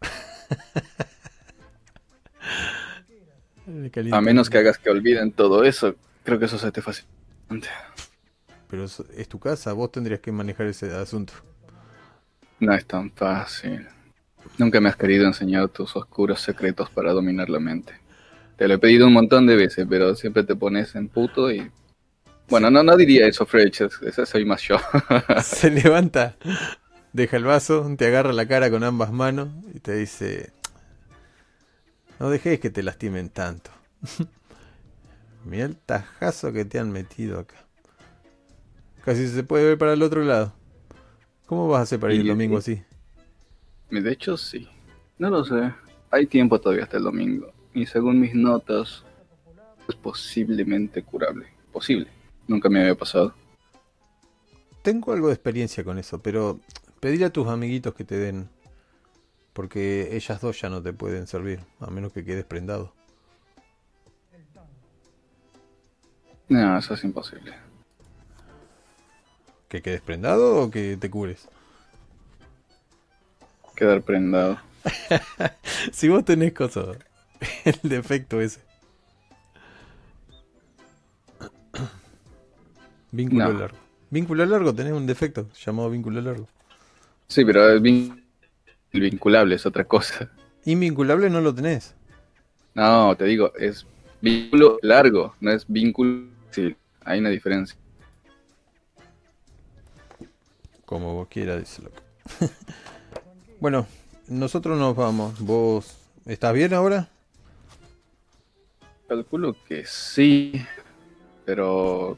A 4.12 4.20
menos 4.20 4.50
que 4.50 4.58
hagas 4.58 4.78
que 4.78 4.90
olviden 4.90 5.32
todo 5.32 5.64
eso. 5.64 5.94
Creo 6.22 6.38
que 6.38 6.44
eso 6.44 6.58
se 6.58 6.70
te 6.70 6.82
fácil. 6.82 7.06
Pero 8.74 8.86
es, 8.86 8.98
es 9.16 9.28
tu 9.28 9.38
casa, 9.38 9.72
vos 9.72 9.92
tendrías 9.92 10.18
que 10.18 10.32
manejar 10.32 10.66
ese 10.66 10.92
asunto. 10.92 11.32
No 12.58 12.74
es 12.74 12.84
tan 12.84 13.12
fácil. 13.12 13.86
Nunca 14.58 14.80
me 14.80 14.88
has 14.88 14.96
querido 14.96 15.28
enseñar 15.28 15.68
tus 15.68 15.94
oscuros 15.94 16.40
secretos 16.40 16.90
para 16.90 17.12
dominar 17.12 17.48
la 17.48 17.60
mente. 17.60 17.92
Te 18.56 18.66
lo 18.66 18.74
he 18.74 18.78
pedido 18.78 19.06
un 19.06 19.12
montón 19.12 19.46
de 19.46 19.54
veces, 19.54 19.86
pero 19.88 20.16
siempre 20.16 20.42
te 20.42 20.56
pones 20.56 20.96
en 20.96 21.06
puto 21.06 21.52
y... 21.52 21.70
Bueno, 22.48 22.68
no, 22.68 22.82
no 22.82 22.96
diría 22.96 23.28
eso. 23.28 23.46
Ese 23.52 24.26
soy 24.26 24.44
más 24.44 24.60
yo. 24.62 24.76
Se 25.44 25.70
levanta, 25.70 26.34
deja 27.12 27.36
el 27.36 27.44
vaso, 27.44 27.88
te 27.96 28.08
agarra 28.08 28.32
la 28.32 28.48
cara 28.48 28.70
con 28.70 28.82
ambas 28.82 29.12
manos 29.12 29.50
y 29.72 29.78
te 29.78 29.94
dice, 29.94 30.50
no 32.18 32.28
dejes 32.28 32.58
que 32.58 32.70
te 32.70 32.82
lastimen 32.82 33.28
tanto. 33.28 33.70
Mira 35.44 35.66
el 35.66 35.76
tajazo 35.76 36.52
que 36.52 36.64
te 36.64 36.80
han 36.80 36.90
metido 36.90 37.38
acá. 37.38 37.63
Casi 39.04 39.28
se 39.28 39.44
puede 39.44 39.66
ver 39.66 39.76
para 39.76 39.92
el 39.92 40.02
otro 40.02 40.24
lado. 40.24 40.54
¿Cómo 41.44 41.68
vas 41.68 41.80
a 41.80 41.82
hacer 41.82 42.00
para 42.00 42.14
ir 42.14 42.22
el 42.22 42.28
domingo 42.28 42.56
así? 42.56 42.82
De 43.90 44.10
hecho, 44.10 44.38
sí. 44.38 44.66
No 45.18 45.28
lo 45.28 45.44
sé. 45.44 45.74
Hay 46.10 46.26
tiempo 46.26 46.58
todavía 46.58 46.84
hasta 46.84 46.96
el 46.96 47.04
domingo. 47.04 47.52
Y 47.74 47.84
según 47.84 48.18
mis 48.18 48.34
notas, 48.34 49.04
es 49.86 49.94
posiblemente 49.96 51.02
curable. 51.02 51.48
Posible. 51.70 52.08
Nunca 52.48 52.70
me 52.70 52.80
había 52.80 52.94
pasado. 52.94 53.34
Tengo 54.80 55.12
algo 55.12 55.28
de 55.28 55.34
experiencia 55.34 55.84
con 55.84 55.98
eso, 55.98 56.22
pero 56.22 56.60
pedirle 56.98 57.26
a 57.26 57.30
tus 57.30 57.46
amiguitos 57.48 57.94
que 57.94 58.04
te 58.04 58.16
den. 58.16 58.48
Porque 59.52 60.16
ellas 60.16 60.40
dos 60.40 60.58
ya 60.58 60.70
no 60.70 60.82
te 60.82 60.94
pueden 60.94 61.26
servir, 61.26 61.60
a 61.78 61.90
menos 61.90 62.10
que 62.14 62.24
quedes 62.24 62.46
prendado. 62.46 62.94
No, 66.48 66.78
eso 66.78 66.94
es 66.94 67.04
imposible. 67.04 67.63
¿Que 69.74 69.82
quedes 69.82 70.02
prendado 70.02 70.58
o 70.62 70.70
que 70.70 70.96
te 70.96 71.10
cures? 71.10 71.48
Quedar 73.74 74.02
prendado. 74.02 74.56
Si 75.92 76.08
vos 76.08 76.24
tenés 76.24 76.52
cosas, 76.52 76.96
el 77.64 77.80
defecto 77.82 78.40
ese. 78.40 78.60
Vínculo 83.10 83.52
No. 83.52 83.58
largo. 83.58 83.76
Vínculo 84.10 84.46
largo, 84.46 84.72
tenés 84.72 84.92
un 84.92 85.08
defecto 85.08 85.48
llamado 85.54 85.90
vínculo 85.90 86.20
largo. 86.20 86.46
Sí, 87.26 87.44
pero 87.44 87.68
el, 87.68 87.82
vin- 87.82 88.22
el 88.92 89.00
vinculable 89.00 89.56
es 89.56 89.66
otra 89.66 89.82
cosa. 89.82 90.30
Invinculable 90.66 91.28
no 91.30 91.40
lo 91.40 91.52
tenés. 91.52 91.96
No, 92.74 93.16
te 93.16 93.24
digo, 93.24 93.52
es 93.56 93.84
vínculo 94.20 94.78
largo, 94.82 95.34
no 95.40 95.50
es 95.50 95.64
vínculo. 95.66 96.28
Sí, 96.52 96.76
hay 97.04 97.18
una 97.18 97.30
diferencia. 97.30 97.76
Como 100.94 101.12
vos 101.12 101.26
quieras, 101.26 101.58
dice 101.58 101.82
loco. 101.82 101.96
bueno, 103.60 103.84
nosotros 104.28 104.78
nos 104.78 104.94
vamos. 104.94 105.40
¿Vos 105.40 105.96
estás 106.24 106.54
bien 106.54 106.72
ahora? 106.72 107.08
Calculo 109.08 109.56
que 109.66 109.84
sí, 109.86 110.52
pero 111.44 112.16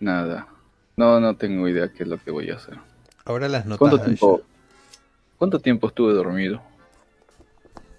nada. 0.00 0.48
No, 0.96 1.20
no 1.20 1.36
tengo 1.36 1.68
idea 1.68 1.92
qué 1.92 2.02
es 2.02 2.08
lo 2.08 2.18
que 2.18 2.32
voy 2.32 2.50
a 2.50 2.56
hacer. 2.56 2.76
Ahora 3.24 3.48
las 3.48 3.66
notas 3.66 3.78
¿Cuánto 3.78 4.04
tiempo. 4.04 4.42
¿Cuánto 5.38 5.60
tiempo 5.60 5.86
estuve 5.86 6.14
dormido? 6.14 6.60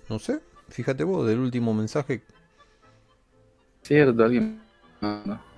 No 0.09 0.19
sé, 0.19 0.41
fíjate 0.67 1.05
vos, 1.05 1.25
del 1.25 1.39
último 1.39 1.73
mensaje. 1.73 2.23
Cierto, 3.83 4.21
alguien. 4.21 4.61
No, 4.99 5.23
no. 5.23 5.52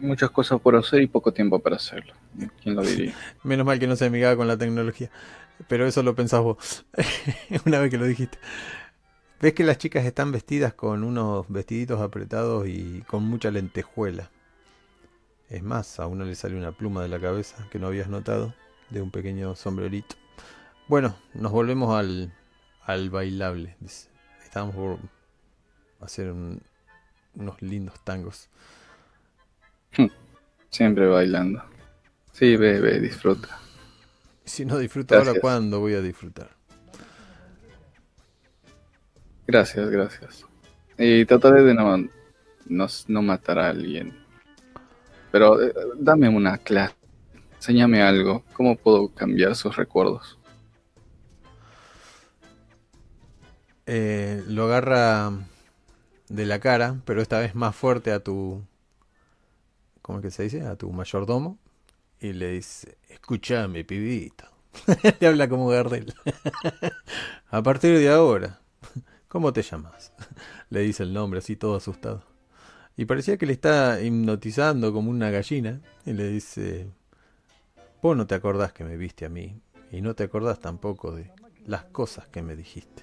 Hay 0.00 0.06
muchas 0.06 0.30
cosas 0.30 0.60
por 0.60 0.76
hacer 0.76 1.02
y 1.02 1.06
poco 1.06 1.32
tiempo 1.32 1.58
para 1.58 1.76
hacerlo. 1.76 2.14
¿Quién 2.62 2.76
lo 2.76 2.84
diría? 2.84 3.14
Menos 3.42 3.66
mal 3.66 3.78
que 3.78 3.86
no 3.86 3.96
se 3.96 4.06
amigaba 4.06 4.36
con 4.36 4.48
la 4.48 4.56
tecnología. 4.56 5.10
Pero 5.68 5.86
eso 5.86 6.02
lo 6.02 6.14
pensás 6.14 6.42
vos. 6.42 6.84
Una 7.66 7.78
vez 7.80 7.90
que 7.90 7.98
lo 7.98 8.04
dijiste. 8.06 8.38
ves 9.40 9.54
que 9.54 9.64
las 9.64 9.78
chicas 9.78 10.04
están 10.04 10.32
vestidas 10.32 10.74
con 10.74 11.04
unos 11.04 11.46
vestiditos 11.48 12.00
apretados 12.00 12.66
y 12.68 13.02
con 13.06 13.24
mucha 13.24 13.50
lentejuela. 13.50 14.30
Es 15.48 15.62
más, 15.62 16.00
a 16.00 16.06
uno 16.06 16.24
le 16.24 16.34
sale 16.34 16.56
una 16.56 16.72
pluma 16.72 17.02
de 17.02 17.08
la 17.08 17.20
cabeza 17.20 17.68
que 17.70 17.78
no 17.78 17.86
habías 17.86 18.08
notado, 18.08 18.54
de 18.90 19.00
un 19.00 19.10
pequeño 19.10 19.54
sombrerito. 19.54 20.16
Bueno, 20.88 21.16
nos 21.34 21.52
volvemos 21.52 21.94
al, 21.96 22.32
al 22.82 23.10
bailable. 23.10 23.76
Estamos 24.44 24.74
por 24.74 24.98
hacer 26.00 26.30
un- 26.32 26.62
unos 27.34 27.60
lindos 27.62 28.00
tangos. 28.04 28.48
Siempre 30.70 31.06
bailando. 31.06 31.62
Sí, 32.32 32.56
ve, 32.56 32.80
ve, 32.80 33.00
disfruta. 33.00 33.58
Si 34.44 34.64
no 34.64 34.78
disfruto 34.78 35.16
ahora. 35.16 35.34
¿cuándo 35.40 35.80
voy 35.80 35.94
a 35.94 36.00
disfrutar? 36.00 36.50
Gracias, 39.46 39.88
gracias. 39.88 40.44
Y 40.98 41.24
trataré 41.24 41.62
de 41.62 41.74
no, 41.74 41.96
no, 42.66 42.86
no 43.08 43.22
matar 43.22 43.58
a 43.58 43.68
alguien. 43.68 44.16
Pero 45.30 45.62
eh, 45.62 45.72
dame 45.98 46.28
una 46.28 46.58
clase. 46.58 46.94
Enséñame 47.56 48.02
algo. 48.02 48.44
¿Cómo 48.52 48.76
puedo 48.76 49.08
cambiar 49.08 49.54
sus 49.54 49.76
recuerdos? 49.76 50.38
Eh, 53.86 54.42
lo 54.48 54.64
agarra 54.64 55.32
de 56.28 56.46
la 56.46 56.58
cara, 56.58 56.96
pero 57.04 57.22
esta 57.22 57.38
vez 57.38 57.54
más 57.54 57.74
fuerte 57.74 58.12
a 58.12 58.20
tu... 58.20 58.62
¿Cómo 60.06 60.20
es 60.20 60.22
que 60.22 60.30
se 60.30 60.44
dice? 60.44 60.64
A 60.64 60.76
tu 60.76 60.88
mayordomo. 60.92 61.58
Y 62.20 62.32
le 62.32 62.52
dice, 62.52 62.96
escúchame, 63.08 63.82
pibito. 63.82 64.44
le 65.20 65.26
habla 65.26 65.48
como 65.48 65.66
Gardel. 65.66 66.14
a 67.50 67.60
partir 67.60 67.98
de 67.98 68.08
ahora, 68.08 68.60
¿cómo 69.26 69.52
te 69.52 69.62
llamas? 69.62 70.12
le 70.70 70.82
dice 70.82 71.02
el 71.02 71.12
nombre, 71.12 71.40
así 71.40 71.56
todo 71.56 71.74
asustado. 71.74 72.22
Y 72.96 73.06
parecía 73.06 73.36
que 73.36 73.46
le 73.46 73.52
está 73.54 74.00
hipnotizando 74.00 74.92
como 74.92 75.10
una 75.10 75.30
gallina. 75.30 75.80
Y 76.04 76.12
le 76.12 76.28
dice, 76.28 76.86
vos 78.00 78.16
no 78.16 78.28
te 78.28 78.36
acordás 78.36 78.72
que 78.72 78.84
me 78.84 78.96
viste 78.96 79.26
a 79.26 79.28
mí. 79.28 79.60
Y 79.90 80.02
no 80.02 80.14
te 80.14 80.22
acordás 80.22 80.60
tampoco 80.60 81.16
de 81.16 81.32
las 81.66 81.82
cosas 81.82 82.28
que 82.28 82.42
me 82.42 82.54
dijiste. 82.54 83.02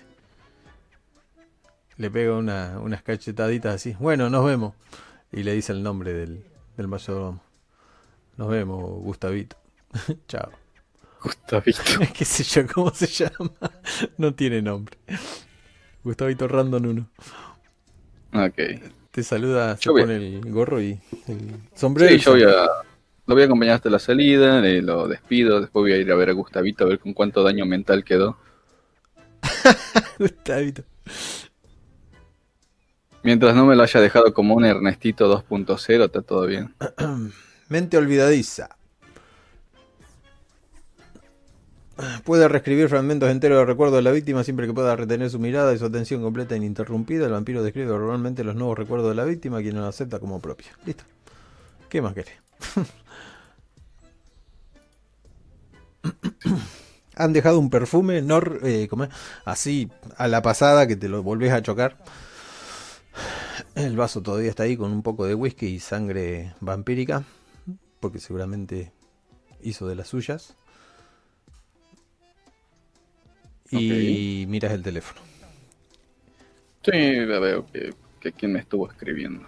Le 1.98 2.10
pega 2.10 2.38
una- 2.38 2.80
unas 2.80 3.04
cachetaditas 3.04 3.76
así. 3.76 3.94
Bueno, 4.00 4.30
nos 4.30 4.46
vemos. 4.46 4.74
Y 5.34 5.44
le 5.44 5.52
dice 5.52 5.74
el 5.74 5.84
nombre 5.84 6.14
del, 6.14 6.46
del 6.78 6.88
mayordomo. 6.88 7.42
Nos 8.38 8.50
vemos, 8.50 8.84
Gustavito. 9.04 9.58
Chao. 10.28 10.52
Gustavito. 11.22 11.82
¿Qué 12.18 12.26
sé 12.26 12.44
yo 12.44 12.68
cómo 12.74 12.92
se 12.92 13.08
llama? 13.08 13.52
No 14.18 14.34
tiene 14.34 14.62
nombre. 14.62 14.98
Gustavito 16.04 16.48
Random 16.48 16.86
1. 16.86 17.10
Ok. 18.46 18.60
Te 19.12 19.24
saluda, 19.24 19.78
se 19.78 19.84
Yo 19.84 19.98
el 19.98 20.42
gorro 20.52 20.82
y 20.82 21.00
el 21.28 21.60
sombrero. 21.76 22.10
Sí, 22.10 22.16
y 22.16 22.20
yo 22.20 22.32
voy 22.32 22.44
a, 22.44 22.66
lo 23.28 23.36
voy 23.36 23.44
a 23.44 23.46
acompañar 23.46 23.76
hasta 23.76 23.90
la 23.92 24.00
salida, 24.00 24.60
le- 24.60 24.82
lo 24.82 25.08
despido, 25.08 25.62
después 25.62 25.84
voy 25.84 25.94
a 25.94 25.98
ir 25.98 26.12
a 26.12 26.16
ver 26.16 26.30
a 26.30 26.34
Gustavito 26.34 26.84
a 26.84 26.88
ver 26.88 26.98
con 27.00 27.14
cuánto 27.14 27.44
daño 27.44 27.66
mental 27.68 28.04
quedó. 28.04 28.38
Gustavito. 30.18 30.84
Mientras 33.24 33.56
no 33.56 33.66
me 33.66 33.76
lo 33.76 33.84
haya 33.84 34.02
dejado 34.02 34.34
como 34.34 34.54
un 34.54 34.66
Ernestito 34.66 35.34
2.0, 35.34 36.06
está 36.06 36.22
todo 36.22 36.46
bien. 36.46 36.76
Mente 37.70 37.98
olvidadiza. 37.98 38.76
Puede 42.26 42.48
reescribir 42.48 42.90
fragmentos 42.90 43.30
enteros 43.30 43.60
de 43.60 43.66
recuerdo 43.66 43.96
de 43.96 44.02
la 44.02 44.12
víctima 44.12 44.44
siempre 44.44 44.68
que 44.68 44.74
pueda 44.74 44.96
retener 44.96 45.30
su 45.30 45.40
mirada 45.40 45.74
y 45.74 45.78
su 45.78 45.86
atención 45.86 46.22
completa 46.22 46.56
e 46.56 46.58
ininterrumpida. 46.58 47.26
El 47.26 47.32
vampiro 47.32 47.64
describe 47.64 47.92
verbalmente 47.92 48.44
los 48.44 48.56
nuevos 48.56 48.78
recuerdos 48.78 49.10
de 49.10 49.16
la 49.16 49.24
víctima, 49.24 49.62
quien 49.62 49.76
los 49.76 49.88
acepta 49.88 50.20
como 50.20 50.42
propia. 50.42 50.72
Listo. 50.86 51.06
¿Qué 51.88 52.02
más 52.02 52.14
querés? 52.14 52.34
Han 57.16 57.32
dejado 57.32 57.60
un 57.60 57.70
perfume 57.70 58.24
eh, 58.64 58.90
así 59.46 59.90
a 60.18 60.28
la 60.28 60.42
pasada 60.42 60.88
que 60.88 60.96
te 60.96 61.08
lo 61.08 61.22
volvés 61.24 61.54
a 61.54 61.62
chocar. 61.62 61.98
El 63.76 63.96
vaso 63.98 64.22
todavía 64.22 64.50
está 64.50 64.64
ahí 64.64 64.78
con 64.78 64.92
un 64.92 65.04
poco 65.04 65.26
de 65.26 65.36
whisky 65.36 65.68
y 65.68 65.80
sangre 65.80 66.54
vampírica, 66.60 67.24
porque 68.00 68.20
seguramente 68.20 68.92
hizo 69.62 69.88
de 69.88 69.96
las 69.96 70.08
suyas. 70.08 70.56
Y 73.72 74.46
miras 74.48 74.72
el 74.72 74.84
teléfono. 74.84 75.22
Sí, 76.84 76.92
veo 76.92 77.66
que, 77.72 77.94
que 78.20 78.32
quién 78.34 78.54
me 78.54 78.60
estuvo 78.60 78.90
escribiendo. 78.90 79.48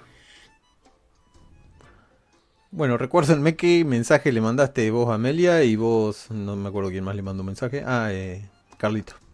Bueno, 2.71 2.97
recuérdenme 2.97 3.55
qué 3.55 3.85
mensaje 3.85 4.31
le 4.31 4.41
mandaste 4.41 4.89
vos 4.91 5.09
a 5.09 5.13
Amelia 5.13 5.63
y 5.63 5.75
vos, 5.75 6.29
no 6.29 6.55
me 6.55 6.67
acuerdo 6.67 6.89
quién 6.89 7.03
más 7.03 7.15
le 7.15 7.21
mandó 7.21 7.41
un 7.41 7.47
mensaje. 7.47 7.83
Ah, 7.85 8.09
eh, 8.11 8.49
Carlito. 8.77 9.24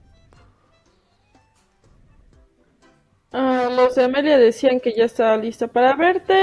Ah, 3.32 3.70
los 3.74 3.96
de 3.96 4.04
Amelia 4.04 4.38
decían 4.38 4.80
que 4.80 4.94
ya 4.94 5.06
estaba 5.06 5.38
lista 5.38 5.68
para 5.68 5.96
verte. 5.96 6.34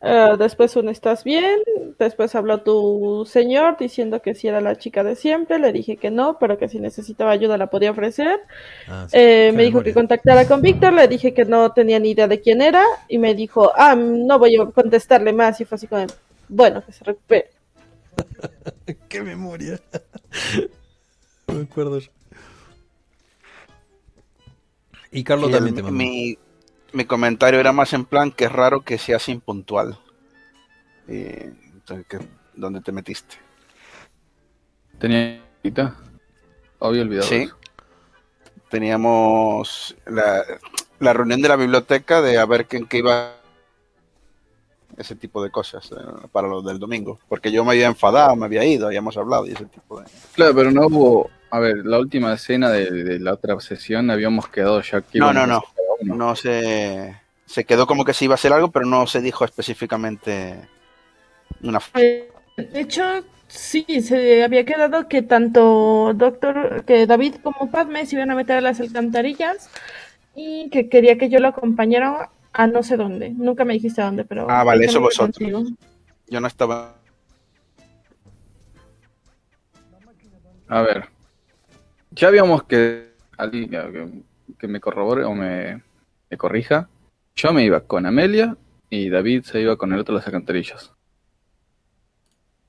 Ah, 0.00 0.36
después 0.38 0.76
un 0.76 0.88
estás 0.88 1.24
bien. 1.24 1.60
Después 1.98 2.34
habló 2.34 2.62
tu 2.62 3.26
señor 3.26 3.76
diciendo 3.78 4.20
que 4.20 4.34
si 4.34 4.46
era 4.46 4.60
la 4.60 4.76
chica 4.76 5.02
de 5.02 5.16
siempre. 5.16 5.58
Le 5.58 5.72
dije 5.72 5.96
que 5.96 6.10
no, 6.10 6.38
pero 6.38 6.58
que 6.58 6.68
si 6.68 6.78
necesitaba 6.78 7.32
ayuda 7.32 7.56
la 7.58 7.68
podía 7.68 7.90
ofrecer. 7.90 8.40
Ah, 8.86 9.06
sí, 9.08 9.16
Eh, 9.18 9.52
me 9.54 9.64
dijo 9.64 9.82
que 9.82 9.94
contactara 9.94 10.46
con 10.46 10.62
Víctor. 10.62 10.92
Le 10.92 11.08
dije 11.08 11.34
que 11.34 11.44
no 11.46 11.72
tenía 11.72 11.98
ni 11.98 12.10
idea 12.10 12.28
de 12.28 12.40
quién 12.40 12.62
era. 12.62 12.84
Y 13.08 13.18
me 13.18 13.34
dijo, 13.34 13.72
ah, 13.74 13.96
no 13.96 14.38
voy 14.38 14.56
a 14.56 14.66
contestarle 14.66 15.32
más. 15.32 15.60
Y 15.60 15.64
fue 15.64 15.76
así 15.76 15.86
como, 15.88 16.06
bueno, 16.48 16.84
que 16.84 16.92
se 16.92 17.02
recupere. 17.02 17.50
¡Qué 19.08 19.22
memoria! 19.22 19.80
no 21.48 21.54
me 21.54 21.62
acuerdo. 21.62 21.98
Y 25.14 25.24
Carlos 25.24 25.48
Y 25.50 25.52
también 25.52 25.74
el- 25.74 25.76
te 25.76 25.82
mandó. 25.82 25.96
mi, 25.96 26.38
mi 26.92 27.04
comentario 27.06 27.60
era 27.60 27.72
más 27.72 27.92
en 27.94 28.04
plan 28.04 28.30
que 28.32 28.44
es 28.46 28.52
raro 28.52 28.82
que 28.82 28.98
seas 28.98 29.28
impuntual. 29.30 29.98
Y, 31.08 31.14
entonces, 31.74 32.06
¿qué- 32.08 32.28
¿Dónde 32.56 32.80
te 32.80 32.92
metiste? 32.92 33.36
¿Tenía 34.98 35.40
cita? 35.62 35.96
Había 36.80 37.02
olvidado. 37.02 37.26
Sí. 37.28 37.36
eso. 37.44 37.56
Teníamos 38.70 39.96
la, 40.06 40.42
la 40.98 41.12
reunión 41.12 41.42
de 41.42 41.48
la 41.48 41.56
biblioteca 41.56 42.20
de 42.22 42.38
a 42.38 42.46
ver 42.46 42.66
quién 42.66 42.86
qué 42.86 42.98
iba 42.98 43.36
ese 44.98 45.16
tipo 45.16 45.42
de 45.42 45.50
cosas 45.50 45.90
eh, 45.92 46.28
para 46.32 46.48
lo 46.48 46.62
del 46.62 46.78
domingo. 46.78 47.18
Porque 47.28 47.50
yo 47.52 47.64
me 47.64 47.72
había 47.72 47.86
enfadado, 47.86 48.36
me 48.36 48.46
había 48.46 48.64
ido, 48.64 48.86
habíamos 48.86 49.16
hablado 49.16 49.46
y 49.46 49.52
ese 49.52 49.66
tipo 49.66 50.00
de... 50.00 50.06
Claro, 50.34 50.54
pero 50.54 50.70
no 50.70 50.86
hubo. 50.86 51.30
A 51.50 51.58
ver, 51.60 51.84
la 51.84 51.98
última 51.98 52.34
escena 52.34 52.70
de, 52.70 52.90
de 52.90 53.20
la 53.20 53.34
otra 53.34 53.58
sesión 53.60 54.10
habíamos 54.10 54.48
quedado 54.48 54.80
ya 54.80 55.00
que 55.00 55.18
No, 55.18 55.32
no, 55.32 55.46
no. 55.46 55.62
No 56.02 56.36
se... 56.36 57.16
Se 57.46 57.64
quedó 57.64 57.86
como 57.86 58.04
que 58.04 58.14
se 58.14 58.24
iba 58.24 58.34
a 58.34 58.36
hacer 58.36 58.52
algo, 58.52 58.70
pero 58.70 58.86
no 58.86 59.06
se 59.06 59.20
dijo 59.20 59.44
específicamente 59.44 60.56
una... 61.62 61.78
Eh, 61.94 62.28
De 62.56 62.80
hecho, 62.80 63.02
sí, 63.48 63.84
se 64.00 64.42
había 64.42 64.64
quedado 64.64 65.08
que 65.08 65.22
tanto 65.22 66.12
Doctor, 66.14 66.84
que 66.84 67.06
David 67.06 67.36
como 67.42 67.70
Padme 67.70 68.06
se 68.06 68.16
iban 68.16 68.30
a 68.30 68.34
meter 68.34 68.56
a 68.56 68.60
las 68.60 68.80
alcantarillas 68.80 69.70
y 70.34 70.68
que 70.70 70.88
quería 70.88 71.18
que 71.18 71.28
yo 71.28 71.38
lo 71.38 71.48
acompañara 71.48 72.30
a 72.54 72.66
no 72.68 72.82
sé 72.82 72.96
dónde. 72.96 73.30
Nunca 73.30 73.64
me 73.64 73.74
dijiste 73.74 74.00
a 74.00 74.06
dónde, 74.06 74.24
pero... 74.24 74.46
Ah, 74.48 74.62
vale, 74.64 74.86
eso 74.86 75.00
vosotros. 75.00 75.36
contigo. 75.36 75.64
Yo 76.28 76.40
no 76.40 76.46
estaba... 76.46 76.96
A 80.68 80.82
ver. 80.82 81.08
Ya 82.10 82.28
habíamos 82.28 82.62
que. 82.64 83.12
alguien 83.36 83.68
que, 83.68 84.22
que 84.58 84.68
me 84.68 84.80
corrobore 84.80 85.24
o 85.24 85.34
me, 85.34 85.82
me 86.30 86.36
corrija. 86.36 86.88
Yo 87.36 87.52
me 87.52 87.64
iba 87.64 87.80
con 87.80 88.06
Amelia 88.06 88.56
y 88.88 89.10
David 89.10 89.42
se 89.42 89.60
iba 89.60 89.76
con 89.76 89.92
el 89.92 90.00
otro 90.00 90.14
de 90.14 90.20
las 90.20 90.26
alcantarillas. 90.26 90.92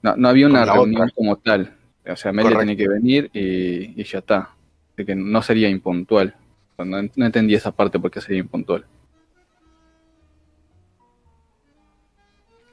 No, 0.01 0.15
no 0.17 0.27
había 0.27 0.47
una 0.47 0.65
reunión 0.65 1.03
otra. 1.03 1.15
como 1.15 1.37
tal. 1.37 1.73
O 2.05 2.15
sea, 2.15 2.29
Amelia 2.29 2.51
Correcto. 2.51 2.59
tenía 2.59 2.75
que 2.75 2.87
venir 2.87 3.29
y, 3.33 4.01
y 4.01 4.03
ya 4.03 4.19
está. 4.19 4.49
Así 4.93 5.05
que 5.05 5.15
no 5.15 5.41
sería 5.41 5.69
impuntual. 5.69 6.35
No, 6.77 6.85
no 6.85 7.25
entendí 7.25 7.55
esa 7.55 7.71
parte 7.71 7.99
porque 7.99 8.19
sería 8.21 8.39
impuntual. 8.39 8.85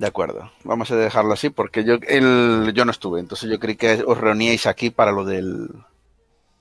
De 0.02 0.08
acuerdo, 0.08 0.50
vamos 0.64 0.90
a 0.90 0.96
dejarlo 0.96 1.32
así 1.32 1.48
porque 1.48 1.84
yo 1.84 1.94
el, 2.08 2.72
yo 2.74 2.84
no 2.84 2.90
estuve, 2.90 3.20
entonces 3.20 3.48
yo 3.48 3.60
creí 3.60 3.76
que 3.76 4.02
os 4.04 4.18
reuníais 4.18 4.66
aquí 4.66 4.90
para 4.90 5.12
lo 5.12 5.24
del... 5.24 5.68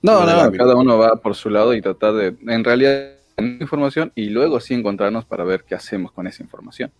No, 0.00 0.24
Lo 0.24 0.26
no, 0.44 0.52
cada 0.52 0.76
uno 0.76 0.96
va 0.96 1.16
por 1.16 1.34
su 1.34 1.50
lado 1.50 1.74
y 1.74 1.82
tratar 1.82 2.12
de, 2.14 2.36
en 2.46 2.62
realidad, 2.62 3.14
tener 3.34 3.60
información 3.60 4.12
y 4.14 4.26
luego 4.28 4.60
sí 4.60 4.74
encontrarnos 4.74 5.24
para 5.24 5.42
ver 5.42 5.64
qué 5.64 5.74
hacemos 5.74 6.12
con 6.12 6.28
esa 6.28 6.40
información. 6.44 6.92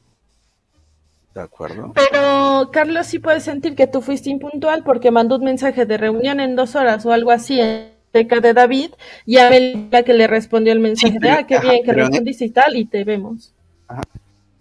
De 1.33 1.43
acuerdo. 1.43 1.93
Pero 1.95 2.71
Carlos 2.73 3.07
sí 3.07 3.21
puede 3.21 3.39
sentir 3.39 3.77
que 3.77 3.87
tú 3.87 4.03
fuiste 4.03 4.29
impuntual 4.29 4.83
porque 4.83 5.13
mandó 5.13 5.37
un 5.37 5.45
mensaje 5.45 5.87
de 5.87 5.97
reunión 5.97 6.41
en 6.41 6.57
dos 6.57 6.75
horas 6.75 7.07
o 7.07 7.13
algo 7.13 7.31
así 7.31 7.61
en 7.61 7.93
biblioteca 8.13 8.41
de 8.41 8.53
David 8.53 8.91
y 9.27 9.37
a 9.37 9.49
la 9.49 10.03
que 10.03 10.13
le 10.13 10.27
respondió 10.27 10.73
el 10.73 10.81
mensaje 10.81 11.13
Sí, 11.13 11.19
de, 11.21 11.31
ah, 11.31 11.47
qué 11.47 11.55
ajá, 11.55 11.71
bien 11.71 11.85
que 11.85 11.93
en- 11.93 11.97
respondiste 11.99 12.45
y 12.47 12.51
tal, 12.51 12.75
y 12.75 12.85
te 12.85 13.05
vemos. 13.05 13.53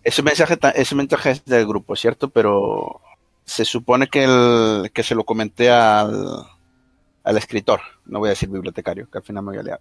Ese 0.04 0.24
mensaje, 0.24 0.58
ta- 0.58 0.72
ese 0.72 0.96
mensaje 0.96 1.32
es 1.32 1.46
del 1.46 1.68
grupo, 1.68 1.96
¿cierto? 1.96 2.30
Pero 2.30 3.02
se 3.46 3.66
supone 3.66 4.08
que, 4.08 4.24
el, 4.24 4.92
que 4.94 5.04
se 5.04 5.14
lo 5.16 5.24
comenté 5.24 5.70
al, 5.70 6.44
al 7.24 7.38
escritor, 7.38 7.82
no 8.06 8.20
voy 8.20 8.28
a 8.28 8.32
decir 8.32 8.50
bibliotecario, 8.50 9.10
que 9.10 9.18
al 9.20 9.24
final 9.24 9.44
me 9.44 9.50
voy 9.52 9.60
a 9.60 9.64
liar. 9.64 9.80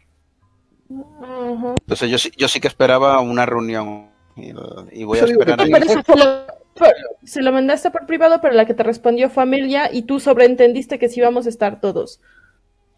Entonces 0.91 2.11
yo, 2.11 2.19
sí- 2.19 2.33
yo 2.37 2.49
sí 2.49 2.61
que 2.61 2.69
esperaba 2.69 3.21
una 3.21 3.47
reunión 3.47 4.11
y, 4.37 4.51
y 4.93 5.05
voy 5.05 5.19
a 5.19 5.25
esperar 5.25 5.59
que 5.59 5.73
eso 5.87 6.03
se 6.05 6.17
lo, 6.17 6.47
por- 6.75 6.95
se 7.25 7.43
lo 7.43 7.53
mandaste 7.53 7.91
por 7.91 8.07
privado, 8.07 8.41
pero 8.41 8.55
la 8.55 8.67
que 8.67 8.75
te 8.75 8.83
respondió 8.83 9.31
fue 9.31 9.45
Amelia 9.45 9.93
y 9.93 10.03
tú 10.03 10.21
sobreentendiste 10.21 10.99
que 10.99 11.09
sí 11.09 11.21
íbamos 11.21 11.47
a 11.47 11.49
estar 11.51 11.81
todos. 11.81 12.21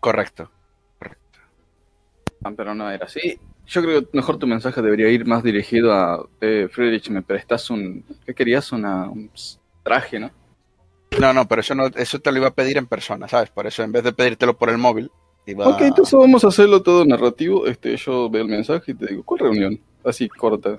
Correcto. 0.00 0.50
Ah, 2.44 2.50
pero 2.56 2.74
no 2.74 2.90
era 2.90 3.06
así. 3.06 3.38
Yo 3.72 3.80
creo 3.80 4.02
que 4.02 4.08
mejor 4.12 4.36
tu 4.36 4.46
mensaje 4.46 4.82
debería 4.82 5.08
ir 5.08 5.24
más 5.24 5.42
dirigido 5.42 5.94
a 5.94 6.22
eh, 6.42 6.68
Friedrich, 6.70 7.08
me 7.08 7.22
prestas 7.22 7.70
un... 7.70 8.04
¿Qué 8.26 8.34
querías? 8.34 8.70
Una, 8.70 9.08
un 9.08 9.30
traje, 9.82 10.20
¿no? 10.20 10.30
No, 11.18 11.32
no, 11.32 11.48
pero 11.48 11.62
eso 11.62 11.74
no, 11.74 11.86
eso 11.86 12.20
te 12.20 12.30
lo 12.30 12.36
iba 12.36 12.48
a 12.48 12.54
pedir 12.54 12.76
en 12.76 12.86
persona, 12.86 13.28
¿sabes? 13.28 13.48
Por 13.48 13.66
eso 13.66 13.82
en 13.82 13.90
vez 13.90 14.04
de 14.04 14.12
pedírtelo 14.12 14.58
por 14.58 14.68
el 14.68 14.76
móvil, 14.76 15.10
iba 15.46 15.66
Ok, 15.66 15.80
entonces 15.80 16.18
vamos 16.18 16.44
a 16.44 16.48
hacerlo 16.48 16.82
todo 16.82 17.06
narrativo. 17.06 17.66
Este, 17.66 17.96
yo 17.96 18.28
veo 18.28 18.42
el 18.42 18.48
mensaje 18.48 18.92
y 18.92 18.94
te 18.94 19.06
digo, 19.06 19.22
¿cuál 19.22 19.40
reunión? 19.40 19.80
Así, 20.04 20.28
corta. 20.28 20.76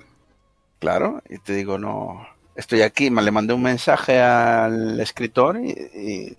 Claro, 0.78 1.20
y 1.28 1.38
te 1.38 1.52
digo, 1.56 1.78
no, 1.78 2.24
estoy 2.54 2.82
aquí, 2.82 3.10
me 3.10 3.22
le 3.22 3.32
mandé 3.32 3.54
un 3.54 3.62
mensaje 3.62 4.20
al 4.20 5.00
escritor 5.00 5.58
y, 5.58 5.70
y 5.70 6.36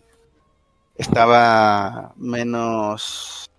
estaba 0.95 2.13
menos 2.15 3.49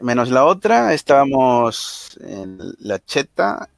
menos 0.00 0.30
la 0.30 0.44
otra, 0.44 0.92
estábamos 0.94 2.18
en 2.20 2.58
la 2.78 2.98
cheta, 2.98 3.68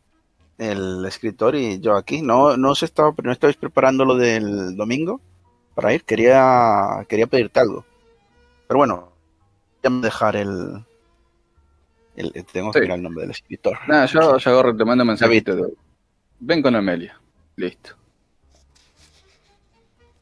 el 0.59 1.05
escritor 1.07 1.55
y 1.55 1.81
yo 1.81 1.97
aquí. 1.97 2.23
No, 2.23 2.57
no 2.57 2.75
se 2.75 2.85
estaba, 2.85 3.15
no 3.23 3.33
estabais 3.33 3.57
preparando 3.57 4.05
lo 4.05 4.15
del 4.17 4.77
domingo 4.77 5.21
para 5.75 5.93
ir, 5.95 6.05
quería, 6.05 7.05
quería 7.09 7.27
pedirte 7.27 7.61
algo. 7.61 7.85
Pero 8.67 8.79
bueno, 8.79 9.13
ya 9.83 9.91
me 9.91 10.01
dejar 10.03 10.37
el, 10.37 10.85
el 12.17 12.33
tengo 12.53 12.71
que 12.73 12.79
Sí. 12.79 12.83
mirar 12.83 12.99
el 12.99 13.03
nombre 13.03 13.23
del 13.23 13.31
escritor. 13.31 13.79
Nada, 13.89 14.07
yo, 14.07 14.37
yo 14.37 14.51
agarro, 14.51 14.77
te 14.77 14.85
mando 14.85 15.05
mensaje. 15.05 15.43
Ven 16.39 16.63
con 16.63 16.75
Amelia. 16.77 17.19
Listo. 17.57 17.97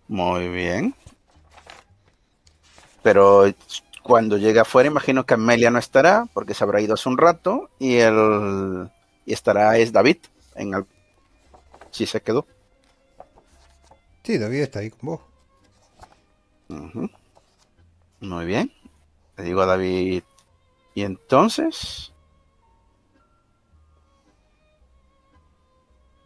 Muy 0.08 0.48
bien. 0.48 0.94
Pero 3.02 3.46
cuando 4.08 4.38
llegue 4.38 4.58
afuera, 4.58 4.88
imagino 4.88 5.26
que 5.26 5.34
Amelia 5.34 5.70
no 5.70 5.78
estará, 5.78 6.26
porque 6.32 6.54
se 6.54 6.64
habrá 6.64 6.80
ido 6.80 6.94
hace 6.94 7.10
un 7.10 7.18
rato, 7.18 7.68
y 7.78 7.96
el 7.96 8.88
y 9.26 9.34
estará 9.34 9.76
es 9.76 9.92
David 9.92 10.16
en 10.54 10.72
el 10.72 10.86
si 11.90 12.06
se 12.06 12.22
quedó. 12.22 12.46
Sí, 14.22 14.38
David 14.38 14.60
está 14.60 14.78
ahí 14.78 14.88
con 14.88 15.00
vos. 15.02 15.20
Muy 18.20 18.46
bien. 18.46 18.72
Le 19.36 19.44
digo 19.44 19.60
a 19.60 19.66
David. 19.66 20.22
Y 20.94 21.02
entonces. 21.02 22.12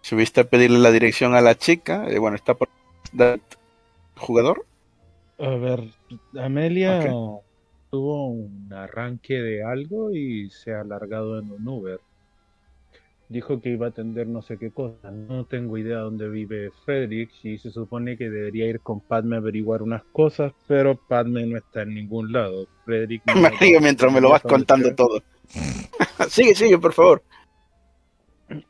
Subiste 0.03 0.43
a 0.43 0.45
pedirle 0.45 0.79
la 0.79 0.93
dirección 0.93 1.35
a 1.35 1.41
la 1.41 1.57
chica. 1.57 2.07
eh, 2.09 2.19
bueno, 2.19 2.37
está 2.37 2.55
por 2.55 2.69
David, 3.13 3.41
jugador. 4.17 4.67
A 5.39 5.49
ver, 5.49 5.93
Amelia 6.41 7.01
tuvo 7.93 8.29
un 8.29 8.73
arranque 8.73 9.35
de 9.35 9.63
algo 9.63 10.13
y 10.13 10.49
se 10.49 10.73
ha 10.73 10.81
alargado 10.81 11.39
en 11.39 11.53
un 11.53 11.69
Uber. 11.69 12.01
Dijo 13.29 13.61
que 13.61 13.69
iba 13.69 13.85
a 13.85 13.91
atender 13.91 14.27
no 14.27 14.41
sé 14.41 14.57
qué 14.57 14.71
cosa. 14.71 15.11
No 15.11 15.45
tengo 15.45 15.77
idea 15.77 15.99
dónde 15.99 16.27
vive 16.31 16.71
Frederick 16.87 17.31
y 17.43 17.59
se 17.59 17.71
supone 17.71 18.17
que 18.17 18.31
debería 18.31 18.67
ir 18.67 18.81
con 18.81 19.01
Padme 19.01 19.37
a 19.37 19.41
averiguar 19.41 19.83
unas 19.83 20.05
cosas, 20.05 20.55
pero 20.67 20.97
Padme 20.97 21.45
no 21.45 21.59
está 21.59 21.83
en 21.83 21.95
ningún 21.95 22.33
lado. 22.33 22.67
Frederick 22.87 23.27
no 23.27 23.43
Me 23.43 23.51
río 23.51 23.79
mientras 23.79 24.11
me 24.11 24.23
lo 24.23 24.31
vas 24.31 24.43
¿Dónde 24.43 24.57
contando 24.57 24.95
todo. 24.95 25.23
sigue, 26.31 26.55
sigue, 26.55 26.79
por 26.79 26.95
favor. 26.95 27.23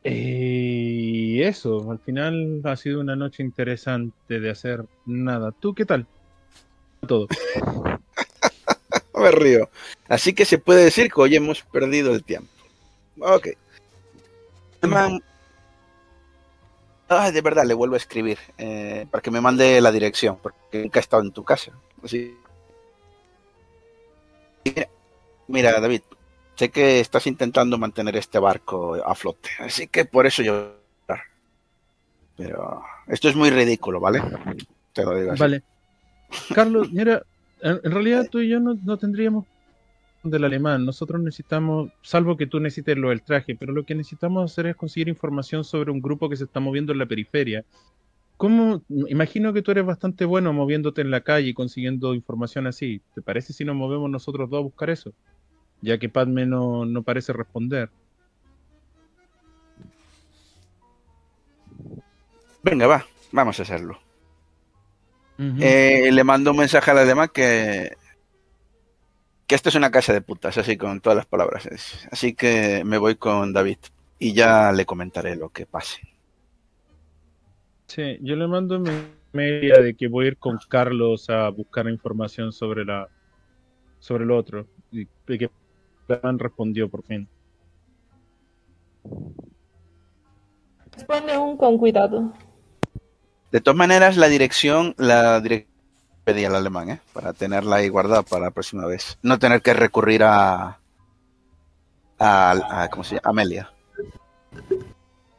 Y 0.03 1.41
eso, 1.43 1.89
al 1.93 2.01
final 2.01 2.61
ha 2.65 2.75
sido 2.75 3.01
una 3.01 3.15
noche 3.15 3.45
interesante 3.45 4.41
de 4.41 4.51
hacer 4.51 4.85
nada. 5.07 5.53
¿Tú 5.53 5.75
qué 5.75 5.85
tal? 5.85 6.09
Todo. 7.07 7.29
Me. 9.23 9.69
Así 10.09 10.33
que 10.33 10.45
se 10.45 10.59
puede 10.59 10.85
decir 10.85 11.11
que 11.13 11.21
hoy 11.21 11.37
hemos 11.37 11.63
perdido 11.63 12.13
el 12.13 12.25
tiempo. 12.25 12.51
Ok. 13.21 13.49
Ay, 17.09 17.33
de 17.33 17.41
verdad, 17.43 17.65
le 17.65 17.75
vuelvo 17.75 17.95
a 17.95 17.99
escribir 17.99 18.39
eh, 18.59 19.07
para 19.11 19.21
que 19.21 19.31
me 19.31 19.41
mande 19.41 19.81
la 19.81 19.93
dirección, 19.93 20.39
porque 20.43 20.83
nunca 20.83 20.99
he 20.99 21.03
estado 21.03 21.23
en 21.23 21.33
tu 21.33 21.45
casa. 21.45 21.73
Así. 22.03 22.37
Mira, 25.49 25.81
David, 25.81 26.03
sé 26.55 26.71
que 26.71 27.01
estás 27.01 27.27
intentando 27.27 27.77
mantener 27.77 28.17
este 28.17 28.39
barco 28.39 28.95
a 28.95 29.15
flote, 29.15 29.51
así 29.59 29.89
que 29.89 30.05
por 30.05 30.27
eso 30.27 30.43
yo. 30.43 30.77
Pero 32.37 32.83
esto 33.09 33.29
es 33.29 33.37
muy 33.37 33.51
ridículo, 33.51 34.01
¿vale? 34.01 34.23
Te 34.93 35.05
lo 35.05 35.15
digo. 35.15 35.35
Vale. 35.37 35.63
Carlos, 36.55 36.91
mira, 36.91 37.23
en, 37.63 37.81
en 37.83 37.91
realidad 37.91 38.29
tú 38.31 38.41
y 38.41 38.49
yo 38.49 38.61
no, 38.61 38.79
no 38.85 38.97
tendríamos 38.99 39.47
del 40.23 40.45
alemán. 40.45 40.85
Nosotros 40.85 41.21
necesitamos, 41.21 41.91
salvo 42.03 42.37
que 42.37 42.47
tú 42.47 42.61
necesites 42.61 42.97
lo 42.97 43.11
del 43.11 43.23
traje, 43.23 43.55
pero 43.55 43.73
lo 43.73 43.85
que 43.85 43.95
necesitamos 43.95 44.51
hacer 44.51 44.67
es 44.67 44.77
conseguir 44.77 45.09
información 45.09 45.65
sobre 45.65 45.91
un 45.91 46.01
grupo 46.01 46.29
que 46.29 46.37
se 46.37 46.45
está 46.45 46.61
moviendo 46.61 46.93
en 46.93 46.99
la 46.99 47.07
periferia. 47.07 47.65
¿Cómo? 48.37 48.83
Imagino 48.89 49.53
que 49.53 49.63
tú 49.63 49.71
eres 49.71 49.87
bastante 49.87 50.25
bueno 50.25 50.53
moviéndote 50.53 51.01
en 51.01 51.11
la 51.11 51.21
calle 51.21 51.49
y 51.49 51.55
consiguiendo 51.55 52.15
información 52.15 52.67
así. 52.67 53.01
¿Te 53.15 53.23
parece 53.23 53.53
si 53.53 53.65
nos 53.65 53.77
movemos 53.77 54.11
nosotros 54.11 54.51
dos 54.51 54.59
a 54.59 54.63
buscar 54.63 54.91
eso? 54.91 55.13
Ya 55.81 55.99
que 55.99 56.09
Padme 56.09 56.47
no, 56.47 56.85
no 56.85 57.03
parece 57.03 57.33
responder. 57.33 57.91
Venga, 62.63 62.87
va, 62.87 63.05
vamos 63.33 63.59
a 63.59 63.63
hacerlo. 63.63 63.99
Eh, 65.61 66.11
le 66.13 66.25
mando 66.25 66.51
un 66.51 66.59
mensaje 66.59 66.91
al 66.91 66.99
alemán 66.99 67.31
que 67.33 67.97
que 69.53 69.57
esto 69.57 69.69
es 69.69 69.75
una 69.75 69.91
casa 69.91 70.15
de 70.15 70.23
putas, 70.23 70.57
así 70.57 70.79
con 70.79 71.01
todas 71.01 71.17
las 71.17 71.27
palabras. 71.27 71.69
Así 72.11 72.35
que 72.35 72.85
me 72.85 72.97
voy 72.97 73.17
con 73.17 73.53
David 73.53 73.77
y 74.19 74.33
ya 74.33 74.73
le 74.73 74.87
comentaré 74.87 75.37
lo 75.37 75.51
que 75.51 75.67
pase. 75.67 76.01
Sí, 77.87 78.19
yo 78.23 78.35
le 78.37 78.47
mando 78.47 78.79
mi 78.79 78.91
media 79.33 79.81
de 79.81 79.95
que 79.95 80.09
voy 80.09 80.25
a 80.25 80.29
ir 80.29 80.39
con 80.39 80.59
Carlos 80.69 81.29
a 81.29 81.51
buscar 81.51 81.87
información 81.89 82.53
sobre 82.53 82.87
la 82.87 83.09
sobre 83.99 84.25
lo 84.25 84.39
otro 84.39 84.67
y 84.91 85.07
de 85.27 85.39
que 85.39 85.51
Plan 86.07 86.39
respondió 86.39 86.89
por 86.89 87.05
fin. 87.05 87.29
Responde 90.93 91.37
un 91.37 91.57
con 91.57 91.77
cuidado. 91.77 92.33
De 93.53 93.61
todas 93.61 93.77
maneras, 93.77 94.17
la 94.17 94.29
dirección, 94.29 94.95
la 94.99 95.41
dirección 95.41 95.71
pedí 96.25 96.45
al 96.45 96.55
alemán, 96.55 96.89
¿eh? 96.91 97.01
Para 97.13 97.33
tenerla 97.33 97.77
ahí 97.77 97.89
guardada 97.89 98.23
para 98.23 98.45
la 98.47 98.51
próxima 98.51 98.87
vez. 98.87 99.19
No 99.23 99.39
tener 99.39 99.61
que 99.63 99.75
recurrir 99.75 100.23
a 100.25 100.79
a, 102.19 102.83
a- 102.83 102.89
¿cómo 102.91 103.03
se 103.05 103.17
llama? 103.17 103.31
Amelia. 103.31 103.71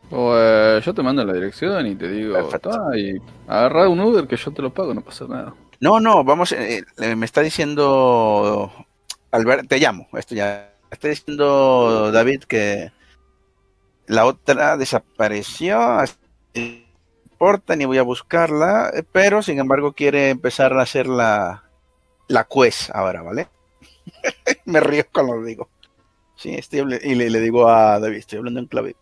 Pues 0.10 0.84
yo 0.86 0.94
te 0.94 1.02
mando 1.02 1.24
la 1.26 1.34
dirección 1.34 1.88
y 1.88 1.96
te 1.96 2.08
digo, 2.10 2.34
Perfecto. 2.36 2.70
"Ta, 2.70 2.98
y 2.98 3.16
agarra 3.48 3.88
un 3.90 4.00
Uber 4.00 4.28
que 4.28 4.36
yo 4.36 4.52
te 4.52 4.62
lo 4.62 4.72
pago, 4.74 4.94
no 4.94 5.02
pasa 5.02 5.26
nada. 5.28 5.54
No, 5.80 6.00
no, 6.00 6.24
vamos, 6.24 6.52
eh, 6.52 6.84
eh, 6.98 7.16
me 7.16 7.26
está 7.26 7.42
diciendo 7.42 8.72
Albert, 9.32 9.68
te 9.68 9.80
llamo, 9.80 10.08
esto 10.14 10.36
ya, 10.36 10.72
está 10.92 11.08
diciendo 11.08 12.12
David 12.12 12.44
que 12.44 12.92
la 14.08 14.26
otra 14.26 14.78
desapareció, 14.78 15.80
así 15.82 16.83
importa, 17.44 17.76
ni 17.76 17.86
voy 17.86 17.98
a 17.98 18.04
buscarla, 18.04 18.92
eh, 18.94 19.04
pero 19.12 19.42
sin 19.42 19.60
embargo 19.60 19.94
quiere 19.94 20.30
empezar 20.30 20.74
a 20.74 20.82
hacer 20.84 21.08
la, 21.08 21.64
la 22.28 22.46
quest 22.46 22.90
ahora, 22.94 23.22
¿vale? 23.24 23.50
me 24.66 24.80
río 24.80 25.04
cuando 25.12 25.36
lo 25.36 25.44
digo. 25.44 25.70
Sí, 26.36 26.56
estoy 26.56 26.82
y 27.04 27.16
le, 27.16 27.30
le 27.30 27.40
digo 27.40 27.70
a 27.70 28.00
David, 28.00 28.18
estoy 28.18 28.40
hablando 28.40 28.60
en 28.60 28.68
clave. 28.68 28.96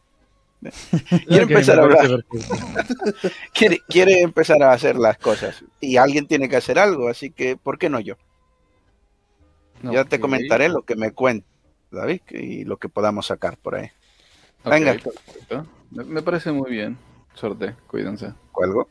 Quiere 1.30 1.46
empezar 1.46 1.80
a 1.80 1.84
hablar. 1.84 2.26
Quiere, 3.54 3.80
quiere 3.88 4.22
empezar 4.22 4.62
a 4.64 4.74
hacer 4.74 4.96
las 4.98 5.18
cosas 5.18 5.64
y 5.80 5.98
alguien 5.98 6.28
tiene 6.28 6.50
que 6.50 6.58
hacer 6.58 6.80
algo, 6.80 7.10
así 7.10 7.32
que 7.32 7.58
¿por 7.58 7.78
qué 7.78 7.90
no 7.90 8.00
yo? 8.00 8.16
Ya 9.84 10.06
te 10.06 10.20
Ok, 10.20 10.20
comentaré 10.20 10.70
lo 10.70 10.84
que 10.84 10.96
me 10.96 11.12
cuenta 11.12 11.48
David 11.92 12.22
y 12.30 12.64
lo 12.66 12.78
que 12.78 12.90
podamos 12.90 13.28
sacar 13.28 13.58
por 13.58 13.76
ahí. 13.76 13.90
Venga. 14.66 14.98
Me, 15.90 16.04
me 16.04 16.22
parece 16.22 16.52
muy 16.52 16.72
bien. 16.72 16.98
Suerte, 17.34 17.76
cuídense. 17.88 18.34
¿Cuelgo? 18.52 18.88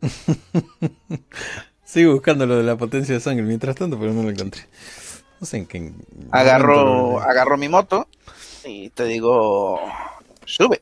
Sigo 1.84 2.12
buscando 2.12 2.46
lo 2.46 2.56
de 2.56 2.62
la 2.62 2.76
potencia 2.76 3.14
de 3.14 3.20
sangre 3.20 3.44
mientras 3.44 3.76
tanto, 3.76 3.98
pero 3.98 4.12
no 4.12 4.22
lo 4.22 4.30
encontré. 4.30 4.62
No 5.40 5.46
sé 5.46 5.58
en 5.58 5.66
qué. 5.66 5.92
Agarro, 6.30 7.20
agarro 7.20 7.56
mi 7.58 7.68
moto 7.68 8.06
y 8.64 8.90
te 8.90 9.04
digo, 9.04 9.80
sube. 10.44 10.80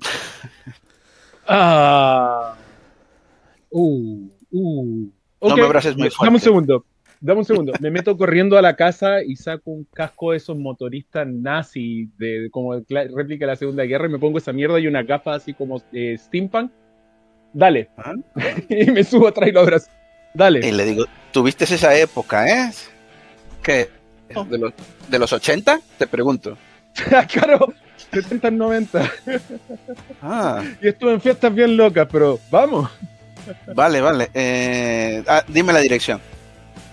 Ah. 1.50 2.54
Uh, 3.70 4.28
uh. 4.52 4.84
No 5.40 5.48
Ok, 5.48 5.56
me 5.56 5.62
abraces 5.62 5.96
muy 5.96 6.10
Dame 6.10 6.12
un 6.12 6.16
fuerte. 6.18 6.40
segundo. 6.40 6.84
Dame 7.20 7.40
un 7.40 7.44
segundo. 7.44 7.72
Me 7.80 7.90
meto 7.90 8.16
corriendo 8.16 8.56
a 8.56 8.62
la 8.62 8.76
casa 8.76 9.22
y 9.22 9.34
saco 9.36 9.70
un 9.70 9.86
casco 9.92 10.30
de 10.30 10.36
esos 10.36 10.56
motoristas 10.56 11.26
nazi, 11.26 12.08
de, 12.16 12.48
como 12.50 12.74
réplica 12.74 13.44
de 13.44 13.52
la 13.52 13.56
Segunda 13.56 13.84
Guerra, 13.84 14.06
y 14.06 14.10
me 14.10 14.18
pongo 14.18 14.38
esa 14.38 14.52
mierda 14.52 14.78
y 14.78 14.86
una 14.86 15.02
gafa 15.02 15.34
así 15.34 15.52
como 15.52 15.82
eh, 15.92 16.16
steampunk. 16.18 16.70
Dale. 17.52 17.88
Ah. 17.96 18.14
y 18.68 18.90
me 18.90 19.02
subo 19.02 19.28
atrás 19.28 19.48
y 19.48 19.52
lo 19.52 19.60
abrazo. 19.60 19.90
Dale. 20.34 20.66
Y 20.66 20.70
le 20.70 20.84
digo, 20.84 21.06
¿tuviste 21.32 21.64
esa 21.64 21.96
época, 21.96 22.46
eh? 22.48 22.72
¿Qué? 23.62 23.88
¿De 24.28 24.58
los, 24.58 24.72
de 25.08 25.18
los 25.18 25.32
80? 25.32 25.80
Te 25.98 26.06
pregunto. 26.06 26.56
claro, 27.32 27.72
70, 28.12 28.50
90. 28.50 29.12
Ah, 30.22 30.62
Y 30.80 30.88
estuve 30.88 31.14
en 31.14 31.20
fiestas 31.20 31.52
bien 31.52 31.76
locas, 31.76 32.06
pero 32.10 32.38
vamos. 32.50 32.90
vale, 33.74 34.00
vale. 34.00 34.30
Eh, 34.34 35.24
ah, 35.26 35.42
dime 35.48 35.72
la 35.72 35.80
dirección. 35.80 36.20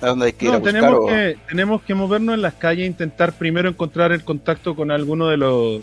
¿A 0.06 0.10
dónde 0.10 0.26
hay 0.28 0.34
que 0.34 0.46
ir 0.46 0.52
a 0.52 0.54
No, 0.54 0.60
buscar? 0.60 0.74
tenemos, 0.82 1.00
o- 1.02 1.08
que, 1.08 1.38
tenemos 1.50 1.82
que 1.82 1.96
movernos 1.96 2.36
en 2.36 2.42
las 2.42 2.54
calles 2.54 2.84
e 2.84 2.88
intentar 2.88 3.34
primero 3.34 3.68
encontrar 3.70 4.12
el 4.12 4.24
contacto 4.24 4.76
con 4.76 4.92
alguno 4.92 5.28
de 5.30 5.38
los 5.38 5.82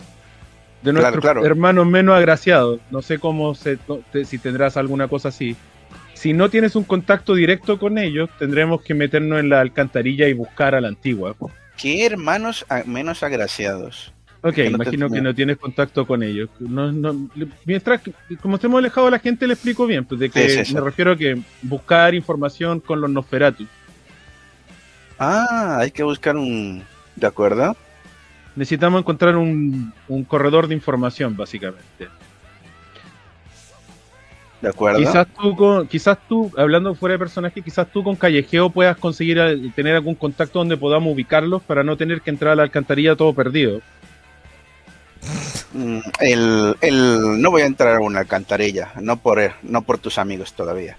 de 0.81 0.91
nuestros 0.93 1.21
claro. 1.21 1.45
hermanos 1.45 1.85
menos 1.87 2.15
agraciados. 2.15 2.79
No 2.91 3.01
sé 3.01 3.17
cómo 3.19 3.53
se, 3.55 3.77
si 4.25 4.37
tendrás 4.37 4.75
alguna 4.77 5.07
cosa 5.07 5.29
así. 5.29 5.55
Si 6.13 6.33
no 6.33 6.49
tienes 6.49 6.75
un 6.75 6.83
contacto 6.83 7.35
directo 7.35 7.77
con 7.79 7.97
ellos, 7.97 8.29
tendremos 8.39 8.81
que 8.81 8.93
meternos 8.93 9.39
en 9.39 9.49
la 9.49 9.59
alcantarilla 9.61 10.27
y 10.27 10.33
buscar 10.33 10.75
a 10.75 10.81
la 10.81 10.87
antigua. 10.89 11.35
¿Qué 11.77 12.05
hermanos 12.05 12.65
menos 12.85 13.23
agraciados? 13.23 14.13
Ok, 14.41 14.55
que 14.55 14.63
no 14.69 14.77
te 14.77 14.83
imagino 14.83 15.09
que 15.09 15.21
no 15.21 15.33
tienes 15.33 15.57
contacto 15.57 16.05
con 16.05 16.21
ellos. 16.21 16.49
No, 16.59 16.91
no- 16.91 17.29
mientras, 17.65 18.01
como 18.41 18.55
estemos 18.55 18.79
alejados 18.79 19.07
de 19.07 19.11
la 19.11 19.19
gente, 19.19 19.47
le 19.47 19.53
explico 19.53 19.87
bien. 19.87 20.03
Pues 20.03 20.19
de 20.19 20.29
que 20.29 20.49
Sí, 20.49 20.57
sí, 20.59 20.65
sí. 20.65 20.73
me 20.75 20.81
refiero 20.81 21.11
a 21.13 21.17
que 21.17 21.39
buscar 21.61 22.13
información 22.13 22.81
con 22.81 22.99
los 22.99 23.09
Nosferatu. 23.09 23.65
Ah, 25.19 25.77
hay 25.79 25.91
que 25.91 26.03
buscar 26.03 26.35
un... 26.35 26.83
¿De 27.15 27.27
acuerdo? 27.27 27.75
Necesitamos 28.55 29.01
encontrar 29.01 29.35
un, 29.35 29.93
un 30.07 30.23
corredor 30.23 30.67
de 30.67 30.75
información, 30.75 31.35
básicamente. 31.35 32.07
¿De 34.61 34.69
acuerdo? 34.69 34.99
Quizás 34.99 35.27
tú, 35.27 35.55
con, 35.55 35.87
quizás 35.87 36.17
tú, 36.27 36.51
hablando 36.57 36.95
fuera 36.95 37.13
de 37.13 37.19
personaje, 37.19 37.61
quizás 37.61 37.87
tú 37.91 38.03
con 38.03 38.15
Callejeo 38.15 38.69
puedas 38.69 38.95
conseguir 38.97 39.37
tener 39.75 39.95
algún 39.95 40.15
contacto 40.15 40.59
donde 40.59 40.77
podamos 40.77 41.13
ubicarlos 41.13 41.61
para 41.63 41.83
no 41.83 41.97
tener 41.97 42.21
que 42.21 42.29
entrar 42.29 42.53
a 42.53 42.55
la 42.55 42.63
alcantarilla 42.63 43.15
todo 43.15 43.33
perdido. 43.33 43.81
Mm, 45.73 45.99
El, 46.19 46.75
el- 46.81 47.41
no 47.41 47.51
voy 47.51 47.63
a 47.63 47.65
entrar 47.65 47.95
a 47.95 47.99
una 47.99 48.19
alcantarilla, 48.19 48.93
no 49.01 49.17
por, 49.17 49.39
no 49.63 49.81
por 49.81 49.97
tus 49.97 50.17
amigos 50.17 50.53
todavía. 50.53 50.95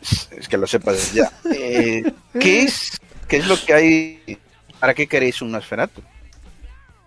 Es, 0.00 0.48
que 0.48 0.56
lo 0.58 0.66
sepas 0.66 1.12
ya. 1.12 1.30
Eh, 1.54 2.04
¿qué, 2.38 2.62
es, 2.62 2.98
¿Qué 3.28 3.38
es 3.38 3.46
lo 3.48 3.56
que 3.56 3.72
hay? 3.74 4.38
¿Para 4.78 4.94
qué 4.94 5.06
queréis 5.06 5.40
un 5.42 5.50
Nosferatu? 5.52 6.02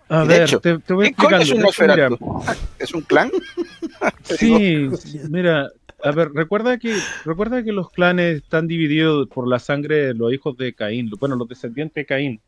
A 0.08 0.22
de 0.22 0.26
ver, 0.26 0.42
hecho, 0.42 0.60
te, 0.60 0.78
te 0.78 0.92
voy 0.92 1.08
¿Qué 1.08 1.14
coño 1.14 1.36
explicando. 1.36 1.44
es 1.44 1.50
un 1.52 1.60
Nosferatu? 1.62 2.42
¿Es 2.78 2.94
un 2.94 3.02
clan? 3.02 3.30
Sí, 4.24 4.88
mira, 5.28 5.68
a 6.02 6.10
ver, 6.12 6.30
recuerda 6.32 6.78
que 6.78 6.96
recuerda 7.24 7.62
que 7.62 7.72
los 7.72 7.90
clanes 7.90 8.36
están 8.42 8.66
divididos 8.66 9.28
por 9.28 9.46
la 9.46 9.58
sangre 9.58 10.06
de 10.06 10.14
los 10.14 10.32
hijos 10.32 10.56
de 10.56 10.72
Caín, 10.72 11.10
bueno, 11.20 11.36
los 11.36 11.48
descendientes 11.48 11.94
de 11.94 12.06
Caín. 12.06 12.40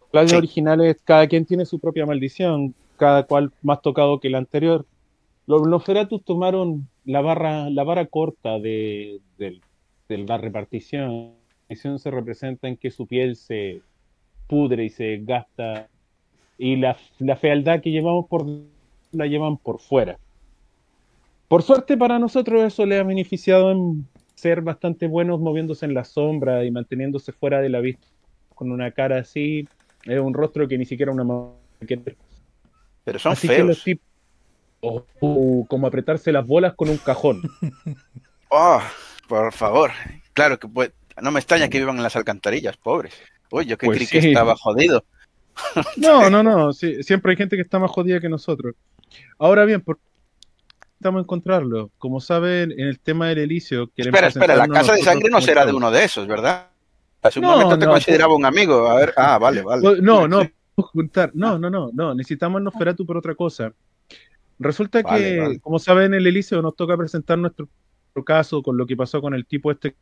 Los 0.00 0.10
clanes 0.10 0.30
Sí. 0.32 0.36
originales, 0.36 0.96
cada 1.04 1.26
quien 1.28 1.44
tiene 1.46 1.64
su 1.66 1.78
propia 1.78 2.04
maldición, 2.06 2.74
cada 2.98 3.22
cual 3.24 3.52
más 3.62 3.80
tocado 3.80 4.18
que 4.20 4.28
el 4.28 4.34
anterior. 4.34 4.84
Los 5.50 5.66
Nosferatus 5.66 6.24
tomaron 6.24 6.88
la 7.04 7.20
barra, 7.22 7.68
la 7.70 7.82
vara 7.82 8.06
corta 8.06 8.60
de, 8.60 9.18
del- 9.36 9.60
de 10.08 10.18
la 10.18 10.38
repartición. 10.38 11.10
La 11.10 11.32
repartición 11.62 11.98
se 11.98 12.10
representa 12.12 12.68
en 12.68 12.76
que 12.76 12.92
su 12.92 13.08
piel 13.08 13.34
se 13.34 13.82
pudre 14.46 14.84
y 14.84 14.90
se 14.90 15.18
gasta, 15.24 15.88
y 16.56 16.76
la, 16.76 16.96
la 17.18 17.34
fealdad 17.34 17.80
que 17.80 17.90
llevamos 17.90 18.28
por 18.28 18.46
la 19.10 19.26
llevan 19.26 19.56
por 19.56 19.80
fuera. 19.80 20.20
Por 21.48 21.64
suerte 21.64 21.96
para 21.96 22.20
nosotros 22.20 22.62
eso 22.62 22.86
le 22.86 23.00
ha 23.00 23.02
beneficiado 23.02 23.72
en 23.72 24.06
ser 24.36 24.62
bastante 24.62 25.08
buenos 25.08 25.40
moviéndose 25.40 25.84
en 25.84 25.94
la 25.94 26.04
sombra 26.04 26.64
y 26.64 26.70
manteniéndose 26.70 27.32
fuera 27.32 27.60
de 27.60 27.70
la 27.70 27.80
vista 27.80 28.06
con 28.54 28.70
una 28.70 28.92
cara 28.92 29.18
así, 29.18 29.66
es 30.04 30.20
un 30.20 30.32
rostro 30.32 30.68
que 30.68 30.78
ni 30.78 30.84
siquiera 30.84 31.10
una 31.10 31.24
mano. 31.24 31.54
Pero 33.04 33.18
son 33.18 33.32
Así 33.32 33.48
que 33.48 33.64
los 33.64 33.82
oh, 34.80 35.04
oh, 35.20 35.66
como 35.68 35.86
apretarse 35.86 36.32
las 36.32 36.46
bolas 36.46 36.74
con 36.74 36.88
un 36.88 36.98
cajón. 36.98 37.42
Oh, 38.48 38.80
por 39.28 39.52
favor. 39.52 39.90
Claro 40.32 40.58
que 40.58 40.68
puede... 40.68 40.92
No 41.20 41.30
me 41.30 41.40
extraña 41.40 41.68
que 41.68 41.78
vivan 41.78 41.96
en 41.96 42.02
las 42.02 42.16
alcantarillas, 42.16 42.76
pobres. 42.76 43.14
Uy, 43.50 43.66
yo 43.66 43.76
que 43.76 43.86
Pues 43.86 43.98
creí 43.98 44.08
que 44.08 44.28
estaba 44.28 44.56
jodido. 44.56 45.04
No, 45.96 46.30
no, 46.30 46.42
no, 46.42 46.72
sí, 46.72 47.02
siempre 47.02 47.32
hay 47.32 47.36
gente 47.36 47.54
que 47.56 47.62
está 47.62 47.78
más 47.78 47.90
jodida 47.90 48.18
que 48.18 48.30
nosotros. 48.30 48.74
Ahora 49.38 49.66
bien, 49.66 49.82
¿por 49.82 49.96
qué 49.96 50.02
necesitamos 50.86 51.22
encontrarlo? 51.22 51.90
Como 51.98 52.20
saben, 52.20 52.72
en 52.72 52.86
el 52.86 52.98
tema 52.98 53.28
del 53.28 53.38
Elicio, 53.38 53.90
Espera, 53.94 54.28
espera, 54.28 54.56
la 54.56 54.68
casa 54.68 54.94
de 54.94 55.02
sangre 55.02 55.28
no 55.28 55.40
será 55.42 55.66
de 55.66 55.74
uno 55.74 55.90
de 55.90 56.04
esos, 56.04 56.26
¿verdad? 56.26 56.68
Hace 57.22 57.40
un 57.40 57.46
No, 57.46 57.52
momento 57.52 57.78
te 57.78 57.84
no, 57.84 57.92
consideraba 57.92 58.34
un 58.34 58.46
amigo. 58.46 58.88
A 58.88 58.94
ver, 58.94 59.12
ah, 59.16 59.38
vale, 59.38 59.62
vale. 59.62 59.82
Pues, 59.82 60.00
No, 60.00 60.26
no, 60.26 60.38
podemos 60.38 60.90
juntar. 60.92 61.30
No, 61.34 61.58
no, 61.58 61.68
no, 61.68 61.90
no. 61.92 62.14
Necesitamos 62.14 62.62
Nosferatu 62.62 63.04
por 63.04 63.18
otra 63.18 63.34
cosa. 63.34 63.72
Resulta 64.62 65.00
Vale, 65.02 65.24
que, 65.24 65.40
vale. 65.40 65.58
como 65.60 65.78
saben, 65.78 66.04
en 66.12 66.14
el 66.20 66.26
Eliseo 66.26 66.60
nos 66.62 66.76
toca 66.76 66.96
presentar 66.96 67.38
nuestro 67.38 67.66
caso 68.24 68.62
con 68.62 68.76
lo 68.76 68.86
que 68.86 68.94
pasó 68.96 69.20
con 69.22 69.32
el 69.34 69.46
tipo 69.46 69.70
este. 69.72 69.96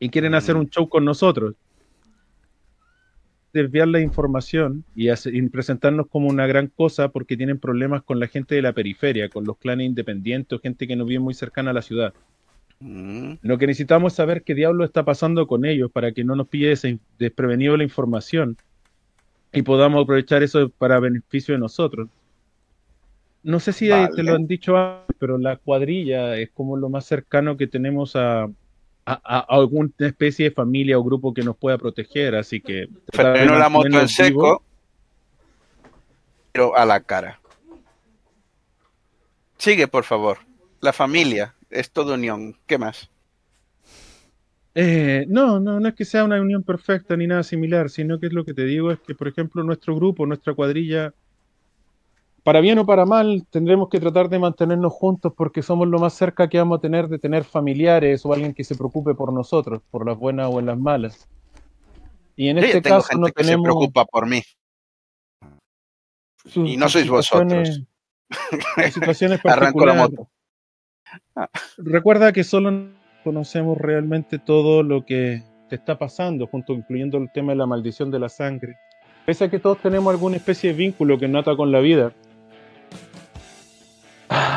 Y 0.00 0.08
quieren 0.08 0.34
hacer 0.34 0.56
Mm. 0.56 0.60
un 0.60 0.70
show 0.70 0.88
con 0.88 1.04
nosotros. 1.04 1.54
Desviar 3.52 3.88
la 3.88 4.00
información 4.00 4.84
y, 4.94 5.08
hacer- 5.08 5.34
y 5.34 5.42
presentarnos 5.48 6.06
como 6.08 6.28
una 6.28 6.46
gran 6.46 6.68
cosa 6.68 7.08
porque 7.08 7.36
tienen 7.36 7.58
problemas 7.58 8.02
con 8.02 8.20
la 8.20 8.26
gente 8.28 8.54
de 8.54 8.62
la 8.62 8.72
periferia, 8.72 9.28
con 9.28 9.44
los 9.44 9.56
clanes 9.58 9.86
independientes 9.86 10.60
gente 10.60 10.86
que 10.86 10.96
no 10.96 11.04
vive 11.04 11.20
muy 11.20 11.34
cercana 11.34 11.70
a 11.70 11.74
la 11.74 11.82
ciudad. 11.82 12.14
Mm, 12.80 13.32
Lo 13.42 13.58
que 13.58 13.66
necesitamos 13.66 14.12
es 14.12 14.16
saber 14.16 14.44
qué 14.44 14.54
diablo 14.54 14.84
está 14.84 15.04
pasando 15.04 15.46
con 15.46 15.64
ellos 15.64 15.90
para 15.90 16.12
que 16.12 16.24
no 16.24 16.36
nos 16.36 16.46
pille 16.48 16.74
desprevenido 17.18 17.76
la 17.76 17.82
información 17.84 18.56
y 19.52 19.62
podamos 19.62 20.04
aprovechar 20.04 20.42
eso 20.42 20.68
para 20.70 21.00
beneficio 21.00 21.54
de 21.54 21.58
nosotros. 21.60 22.08
No 23.42 23.60
sé 23.60 23.72
si 23.72 23.88
eh, 23.88 23.92
Vale. 23.92 24.14
te 24.14 24.22
lo 24.22 24.34
han 24.34 24.46
dicho 24.46 24.76
antes, 24.76 25.16
pero 25.18 25.38
la 25.38 25.56
cuadrilla 25.56 26.36
es 26.36 26.50
como 26.50 26.76
lo 26.76 26.88
más 26.88 27.04
cercano 27.06 27.56
que 27.56 27.66
tenemos 27.66 28.16
a, 28.16 28.42
a- 28.42 28.50
a- 29.06 29.20
a 29.24 29.44
alguna 29.48 29.90
especie 29.98 30.46
de 30.46 30.50
familia 30.54 30.98
o 30.98 31.04
grupo 31.04 31.32
que 31.32 31.42
nos 31.42 31.56
pueda 31.56 31.78
proteger, 31.78 32.34
así 32.34 32.60
que... 32.60 32.88
Freno 33.12 33.56
la 33.58 33.68
moto 33.68 34.00
en 34.00 34.08
seco, 34.08 34.62
pero 36.52 36.76
a 36.76 36.84
la 36.84 37.00
cara. 37.00 37.40
Sigue, 39.56 39.88
por 39.88 40.04
favor. 40.04 40.38
La 40.80 40.92
familia 40.92 41.54
es 41.70 41.90
toda 41.90 42.14
unión. 42.14 42.56
¿Qué 42.66 42.78
más? 42.78 43.10
Eh, 44.74 45.24
no, 45.28 45.58
no, 45.58 45.80
no 45.80 45.88
es 45.88 45.94
que 45.94 46.04
sea 46.04 46.24
una 46.24 46.40
unión 46.40 46.62
perfecta 46.62 47.16
ni 47.16 47.26
nada 47.26 47.42
similar, 47.42 47.90
sino 47.90 48.20
que 48.20 48.26
es 48.26 48.32
lo 48.32 48.44
que 48.44 48.54
te 48.54 48.64
digo 48.64 48.92
es 48.92 49.00
que, 49.00 49.14
por 49.14 49.26
ejemplo, 49.26 49.62
nuestro 49.64 49.96
grupo, 49.96 50.26
nuestra 50.26 50.54
cuadrilla, 50.54 51.12
para 52.48 52.62
bien 52.62 52.78
o 52.78 52.86
para 52.86 53.04
mal, 53.04 53.46
tendremos 53.50 53.90
que 53.90 54.00
tratar 54.00 54.30
de 54.30 54.38
mantenernos 54.38 54.90
juntos 54.90 55.34
porque 55.36 55.60
somos 55.60 55.86
lo 55.86 55.98
más 55.98 56.14
cerca 56.14 56.48
que 56.48 56.56
vamos 56.56 56.78
a 56.78 56.80
tener 56.80 57.06
de 57.06 57.18
tener 57.18 57.44
familiares 57.44 58.24
o 58.24 58.32
alguien 58.32 58.54
que 58.54 58.64
se 58.64 58.74
preocupe 58.74 59.14
por 59.14 59.34
nosotros, 59.34 59.82
por 59.90 60.06
las 60.06 60.16
buenas 60.16 60.48
o 60.50 60.58
en 60.58 60.64
las 60.64 60.78
malas. 60.78 61.28
Y 62.36 62.48
en 62.48 62.56
ya 62.56 62.62
este 62.62 62.80
tengo 62.80 62.96
caso 62.96 63.08
gente 63.08 63.20
no 63.20 63.26
que 63.26 63.44
se 63.44 63.50
tenemos 63.50 63.64
preocupa 63.64 64.06
por 64.06 64.26
mí. 64.26 64.40
y 66.54 66.78
no 66.78 66.88
sois 66.88 67.04
situaciones- 67.04 67.84
sus 68.86 68.94
situaciones 68.94 69.40
Arranco 69.44 69.84
la 69.84 69.92
moto. 69.92 70.30
Recuerda 71.76 72.32
que 72.32 72.44
solo 72.44 72.92
conocemos 73.24 73.76
realmente 73.76 74.38
todo 74.38 74.82
lo 74.82 75.04
que 75.04 75.42
te 75.68 75.76
está 75.76 75.98
pasando, 75.98 76.46
junto 76.46 76.72
incluyendo 76.72 77.18
el 77.18 77.30
tema 77.30 77.52
de 77.52 77.58
la 77.58 77.66
maldición 77.66 78.10
de 78.10 78.20
la 78.20 78.30
sangre. 78.30 78.74
Pese 79.26 79.44
a 79.44 79.50
que 79.50 79.58
todos 79.58 79.82
tenemos 79.82 80.10
alguna 80.10 80.36
especie 80.36 80.70
de 80.72 80.78
vínculo 80.78 81.18
que 81.18 81.28
nota 81.28 81.54
con 81.54 81.70
la 81.70 81.80
vida. 81.80 82.14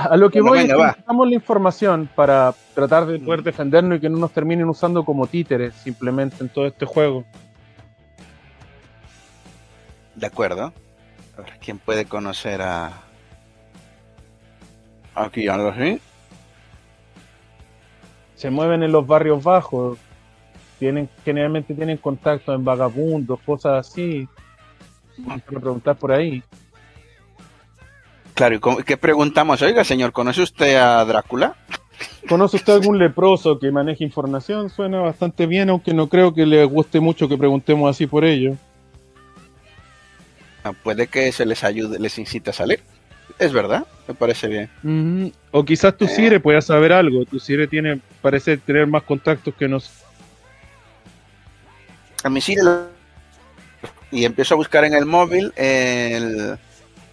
A 0.10 0.18
lo 0.18 0.30
que 0.30 0.42
Bueno, 0.42 0.52
voy 0.52 0.60
venga, 0.60 0.74
es 0.74 0.78
que 0.78 0.86
necesitamos 0.88 1.28
la 1.30 1.36
información 1.36 2.10
para 2.16 2.54
tratar 2.74 3.06
de 3.06 3.20
poder 3.20 3.44
defendernos 3.44 3.98
y 3.98 4.02
que 4.02 4.10
no 4.10 4.18
nos 4.18 4.32
terminen 4.32 4.68
usando 4.68 5.04
como 5.04 5.28
títeres 5.28 5.74
simplemente 5.76 6.38
en 6.40 6.50
todo 6.50 6.66
este 6.66 6.86
juego. 6.86 7.26
De 10.16 10.28
acuerdo. 10.28 10.74
A 11.38 11.42
ver, 11.42 11.54
¿quién 11.60 11.78
puede 11.78 12.06
conocer 12.06 12.62
a. 12.62 12.92
Aquí 15.16 15.48
algo 15.48 15.70
así? 15.70 16.00
se 18.42 18.50
mueven 18.50 18.82
en 18.82 18.92
los 18.92 19.06
barrios 19.06 19.44
bajos, 19.44 20.00
tienen 20.80 21.08
generalmente 21.24 21.76
tienen 21.76 21.98
contacto 21.98 22.56
en 22.56 22.66
vagabundos, 22.66 23.40
cosas 23.42 23.88
así. 23.88 24.28
Vamos 25.20 25.44
a 25.44 25.46
preguntar 25.46 25.96
por 25.96 26.12
ahí. 26.12 26.42
Claro, 28.34 28.56
¿y 28.80 28.84
qué 28.84 28.98
preguntamos? 28.98 29.62
Oiga, 29.62 29.84
señor, 29.84 30.12
¿conoce 30.12 30.42
usted 30.42 30.76
a 30.76 31.04
Drácula? 31.06 31.56
¿Conoce 32.28 32.56
usted 32.58 32.74
algún 32.74 32.98
leproso 32.98 33.60
que 33.60 33.72
maneje 33.72 34.04
información? 34.04 34.70
Suena 34.70 35.00
bastante 35.02 35.46
bien, 35.46 35.70
aunque 35.70 35.94
no 35.94 36.08
creo 36.08 36.34
que 36.34 36.46
le 36.46 36.64
guste 36.66 37.00
mucho 37.00 37.28
que 37.28 37.38
preguntemos 37.38 37.90
así 37.90 38.08
por 38.08 38.24
ello. 38.26 38.56
Ah, 40.64 40.74
Puede 40.74 41.08
que 41.08 41.32
se 41.32 41.46
les 41.46 41.64
ayude, 41.64 42.00
les 42.00 42.18
incite 42.18 42.52
a 42.52 42.54
salir. 42.54 42.80
Es 43.40 43.52
verdad, 43.54 43.86
me 44.08 44.14
parece 44.14 44.48
bien. 44.48 44.70
Ujú. 44.84 45.32
O 45.52 45.66
quizás 45.66 45.96
tu 45.98 46.08
Sire 46.08 46.40
pueda 46.40 46.62
saber 46.62 46.94
algo. 46.94 47.26
Tu 47.26 47.40
Sire 47.40 47.68
tiene, 47.68 48.00
parece 48.22 48.58
tener 48.58 48.88
más 48.88 49.04
contactos 49.04 49.54
que 49.56 49.68
nos. 49.68 49.92
A 52.24 52.30
mí 52.30 52.40
sí 52.42 52.56
le- 52.56 52.92
y 54.12 54.26
empiezo 54.26 54.54
a 54.54 54.58
buscar 54.58 54.84
en 54.86 54.94
el 54.94 55.06
móvil 55.06 55.52
el 55.56 56.58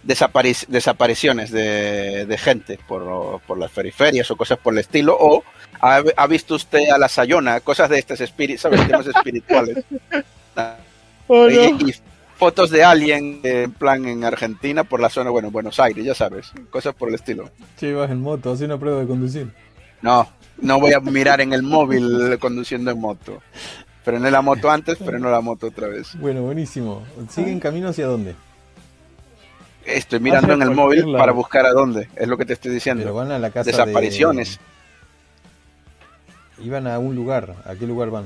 desapari- 0.05 0.67
desapariciones 0.67 1.51
de, 1.51 2.25
de 2.25 2.37
gente 2.37 2.79
por, 2.87 3.39
por 3.41 3.57
las 3.57 3.71
periferias 3.71 4.29
o 4.31 4.35
cosas 4.35 4.57
por 4.59 4.73
el 4.73 4.79
estilo. 4.79 5.17
O 5.19 5.43
ha, 5.81 6.01
ha 6.17 6.27
visto 6.27 6.55
usted 6.55 6.89
a 6.89 6.97
la 6.97 7.07
Sayona, 7.09 7.59
cosas 7.61 7.89
de 7.89 7.99
estos 7.99 8.21
espíritus, 8.21 8.61
¿sabes? 8.61 8.85
Temas 8.87 9.07
espirituales. 9.07 9.83
Oh, 11.27 11.47
y, 11.47 11.55
no. 11.55 11.87
y 11.87 11.93
fotos 12.37 12.71
de 12.71 12.83
alguien 12.83 13.39
eh, 13.43 13.63
en 13.65 13.71
plan 13.71 14.03
en 14.07 14.23
Argentina 14.23 14.83
por 14.83 14.99
la 14.99 15.09
zona, 15.09 15.29
bueno, 15.29 15.51
Buenos 15.51 15.79
Aires, 15.79 16.03
ya 16.03 16.15
sabes, 16.15 16.51
cosas 16.71 16.95
por 16.95 17.09
el 17.09 17.15
estilo. 17.15 17.51
Che, 17.77 17.93
vas 17.93 18.09
en 18.09 18.19
moto, 18.19 18.51
hace 18.51 18.65
una 18.65 18.79
prueba 18.79 18.99
de 19.01 19.05
conducir. 19.07 19.47
No, 20.01 20.27
no 20.59 20.79
voy 20.79 20.93
a 20.93 20.99
mirar 20.99 21.39
en 21.41 21.53
el 21.53 21.61
móvil 21.61 22.37
conduciendo 22.41 22.89
en 22.89 22.99
moto. 22.99 23.43
Frené 24.03 24.31
la 24.31 24.41
moto 24.41 24.71
antes, 24.71 24.97
freno 25.05 25.29
la 25.29 25.41
moto 25.41 25.67
otra 25.67 25.87
vez. 25.87 26.15
Bueno, 26.19 26.41
buenísimo. 26.41 27.03
¿Siguen 27.29 27.59
camino 27.59 27.89
hacia 27.89 28.07
dónde? 28.07 28.33
Estoy 29.93 30.19
mirando 30.19 30.53
en 30.53 30.61
el 30.61 30.71
móvil 30.71 31.05
lado. 31.05 31.17
para 31.17 31.31
buscar 31.31 31.65
a 31.65 31.71
dónde, 31.71 32.09
es 32.15 32.27
lo 32.27 32.37
que 32.37 32.45
te 32.45 32.53
estoy 32.53 32.69
Pero 32.69 32.73
diciendo. 32.75 33.13
van 33.13 33.31
a 33.31 33.39
la 33.39 33.49
casa 33.51 33.69
Desapariciones. 33.71 34.59
de... 36.57 36.65
Iban 36.65 36.87
a 36.87 36.99
un 36.99 37.15
lugar. 37.15 37.55
¿A 37.65 37.75
qué 37.75 37.87
lugar 37.87 38.09
van? 38.09 38.25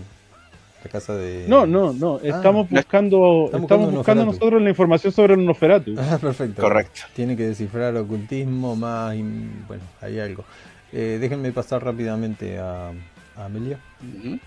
La 0.84 0.90
casa 0.90 1.16
de... 1.16 1.46
No, 1.48 1.66
no, 1.66 1.94
no. 1.94 2.20
Estamos 2.20 2.70
no. 2.70 2.78
buscando, 2.78 3.46
Estamos 3.46 3.64
estamos 3.64 3.94
buscando 3.94 4.26
nosotros 4.26 4.62
la 4.62 4.70
información 4.70 5.14
sobre 5.14 5.36
el 5.36 5.46
Nosferatu. 5.46 5.96
Ah, 6.00 6.18
perfecto. 6.20 6.62
Correcto. 6.62 7.02
Tiene 7.16 7.38
que 7.38 7.48
descifrar 7.48 7.96
ocultismo 7.96 8.76
más... 8.76 9.16
y- 9.16 9.22
Bueno, 9.68 9.84
hay 10.02 10.20
algo. 10.20 10.44
Eh, 10.92 11.18
déjenme 11.22 11.52
pasar 11.52 11.84
rápidamente 11.84 12.60
a, 12.60 12.90
a 12.90 13.46
Amelia. 13.46 13.80
Ujú. 14.02 14.40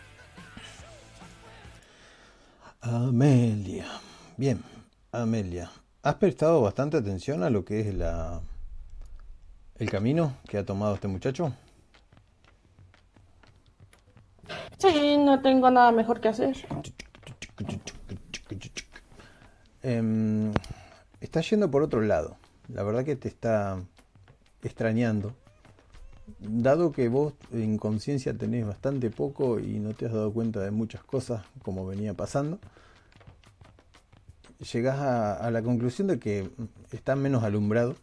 Amelia. 2.83 3.87
Bien, 4.37 4.61
Amelia. 5.13 5.71
¿Has 6.07 6.15
prestado 6.15 6.63
bastante 6.63 6.97
atención 6.97 7.43
a 7.43 7.51
lo 7.51 7.65
que 7.65 7.81
es 7.81 7.93
la 7.93 8.41
el 9.75 9.91
camino 9.91 10.37
que 10.49 10.57
ha 10.57 10.65
tomado 10.65 10.95
este 10.95 11.09
muchacho? 11.09 11.53
Sí, 14.79 15.17
no 15.17 15.43
tengo 15.43 15.69
nada 15.69 15.91
mejor 15.91 16.21
que 16.21 16.29
hacer. 16.29 16.57
Em, 19.83 20.53
está 21.21 21.41
yendo 21.41 21.69
por 21.73 21.83
otro 21.83 22.01
lado. 22.01 22.37
La 22.69 22.85
verdad 22.85 23.05
que 23.05 23.17
te 23.17 23.27
está 23.27 23.77
extrañando. 24.63 25.33
Dado 26.39 26.93
que 26.93 27.09
vos 27.09 27.33
en 27.53 27.79
conciencia 27.79 28.33
tenés 28.33 28.65
bastante 28.65 29.11
poco 29.11 29.59
y 29.59 29.81
no 29.81 29.93
te 29.93 30.07
has 30.07 30.13
dado 30.13 30.33
cuenta 30.33 30.61
de 30.61 30.71
muchas 30.71 31.03
cosas 31.03 31.43
como 31.63 31.85
venía 31.85 32.15
pasando, 32.15 32.61
llegás 34.73 34.99
a, 34.99 35.35
a 35.35 35.51
la 35.51 35.63
conclusión 35.63 36.09
de 36.09 36.19
que 36.19 36.51
está 36.93 37.15
menos 37.17 37.45
alumbrado 37.45 37.95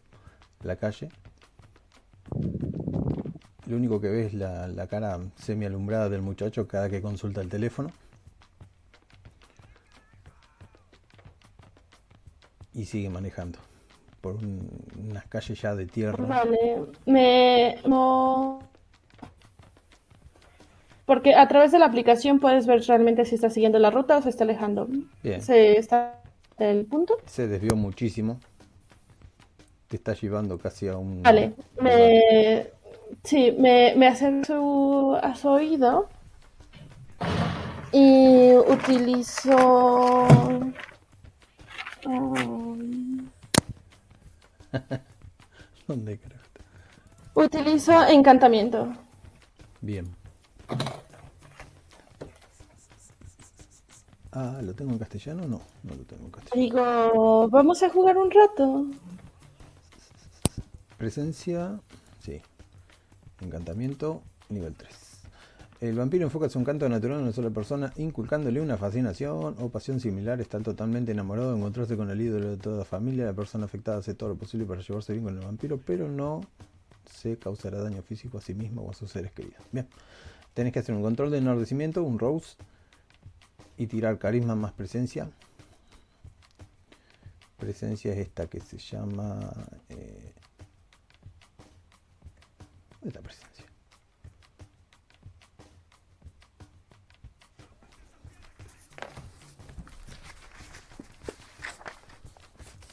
la 0.62 0.76
calle. 0.76 1.08
Lo 3.66 3.76
único 3.76 4.00
que 4.00 4.08
ves 4.08 4.26
es 4.28 4.34
la, 4.34 4.68
la 4.68 4.86
cara 4.86 5.18
semi 5.36 5.64
alumbrada 5.66 6.08
del 6.08 6.22
muchacho 6.22 6.66
cada 6.68 6.88
que 6.90 7.00
consulta 7.02 7.40
el 7.40 7.48
teléfono. 7.48 7.90
Y 12.72 12.84
sigue 12.86 13.08
manejando 13.08 13.58
por 14.20 14.34
un- 14.36 14.68
unas 15.08 15.26
calles 15.26 15.60
ya 15.60 15.74
de 15.74 15.86
tierra. 15.86 16.24
Vale, 16.26 16.82
me... 17.06 17.76
no- 17.86 18.60
Porque 21.06 21.34
a 21.34 21.46
través 21.46 21.70
de 21.72 21.78
la 21.78 21.86
aplicación 21.86 22.40
puedes 22.40 22.66
ver 22.66 22.82
realmente 22.82 23.24
si 23.26 23.34
está 23.36 23.48
siguiendo 23.50 23.78
la 23.78 23.90
ruta 23.90 24.16
o 24.18 24.22
se 24.22 24.30
está 24.30 24.44
alejando. 24.44 24.88
Bien. 25.22 25.40
¿Se 25.40 25.78
está 25.78 26.20
el 26.58 26.86
punto? 26.86 27.16
Se 27.26 27.46
desvió 27.48 27.76
muchísimo. 27.76 28.38
Te 29.88 29.96
está 29.96 30.14
llevando 30.14 30.58
casi 30.58 30.88
a 30.88 30.96
un... 30.96 31.22
Vale, 31.22 31.52
me... 31.80 32.68
Sí, 33.22 33.54
me, 33.58 33.94
me 33.96 34.08
acerco 34.08 35.18
a 35.22 35.34
su, 35.34 35.48
oído 35.48 36.08
y 37.92 38.54
utilizo... 38.54 40.26
¿Dónde 45.86 46.14
está? 46.14 46.34
utilizo 47.34 48.06
encantamiento. 48.06 48.92
Bien. 49.80 50.06
Ah, 54.36 54.60
¿lo 54.62 54.74
tengo 54.74 54.90
en 54.90 54.98
castellano? 54.98 55.46
No, 55.46 55.60
no 55.84 55.94
lo 55.94 56.02
tengo 56.02 56.24
en 56.24 56.30
castellano. 56.32 56.62
Digo, 56.62 57.48
vamos 57.50 57.82
a 57.84 57.88
jugar 57.88 58.16
un 58.18 58.30
rato. 58.32 58.86
Presencia, 60.98 61.78
sí. 62.20 62.42
Encantamiento, 63.40 64.22
nivel 64.48 64.74
3. 64.74 64.90
El 65.80 65.96
vampiro 65.96 66.24
enfoca 66.24 66.48
su 66.48 66.58
encanto 66.58 66.88
natural 66.88 67.18
en 67.18 67.24
una 67.24 67.32
sola 67.32 67.50
persona, 67.50 67.92
inculcándole 67.96 68.60
una 68.60 68.76
fascinación 68.76 69.54
o 69.60 69.68
pasión 69.68 70.00
similar. 70.00 70.40
Está 70.40 70.58
totalmente 70.58 71.12
enamorado 71.12 71.52
de 71.52 71.58
encontrarse 71.58 71.96
con 71.96 72.10
el 72.10 72.20
ídolo 72.20 72.50
de 72.50 72.56
toda 72.56 72.78
la 72.78 72.84
familia. 72.84 73.26
La 73.26 73.34
persona 73.34 73.66
afectada 73.66 73.98
hace 73.98 74.14
todo 74.14 74.30
lo 74.30 74.34
posible 74.34 74.66
para 74.66 74.80
llevarse 74.80 75.12
bien 75.12 75.24
con 75.24 75.38
el 75.38 75.44
vampiro, 75.44 75.78
pero 75.84 76.08
no 76.08 76.40
se 77.04 77.38
causará 77.38 77.78
daño 77.82 78.02
físico 78.02 78.38
a 78.38 78.40
sí 78.40 78.54
mismo 78.54 78.82
o 78.82 78.90
a 78.90 78.94
sus 78.94 79.10
seres 79.10 79.30
queridos. 79.30 79.60
Bien, 79.70 79.86
tenés 80.54 80.72
que 80.72 80.80
hacer 80.80 80.94
un 80.94 81.02
control 81.02 81.30
de 81.30 81.38
enardecimiento, 81.38 82.02
un 82.02 82.18
rose, 82.18 82.56
y 83.76 83.86
tirar 83.86 84.18
carisma 84.18 84.54
más 84.54 84.72
presencia. 84.72 85.30
Presencia 87.58 88.12
es 88.12 88.18
esta 88.18 88.46
que 88.46 88.60
se 88.60 88.78
llama... 88.78 89.50
eh, 89.88 90.34
¿Dónde 93.00 93.08
está 93.08 93.20
presencia? 93.20 93.64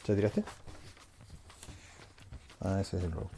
¿Ya 0.06 0.14
tiraste? 0.16 0.44
Ah, 2.60 2.80
ese 2.80 2.96
es 2.98 3.04
el 3.04 3.12
rose. 3.12 3.28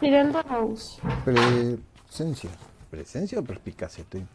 De 0.00 0.42
Rose. 0.42 1.00
Presencia. 1.24 2.50
¿Presencia 2.90 3.38
o 3.38 3.44
perspicacia? 3.44 4.02
Estoy... 4.02 4.26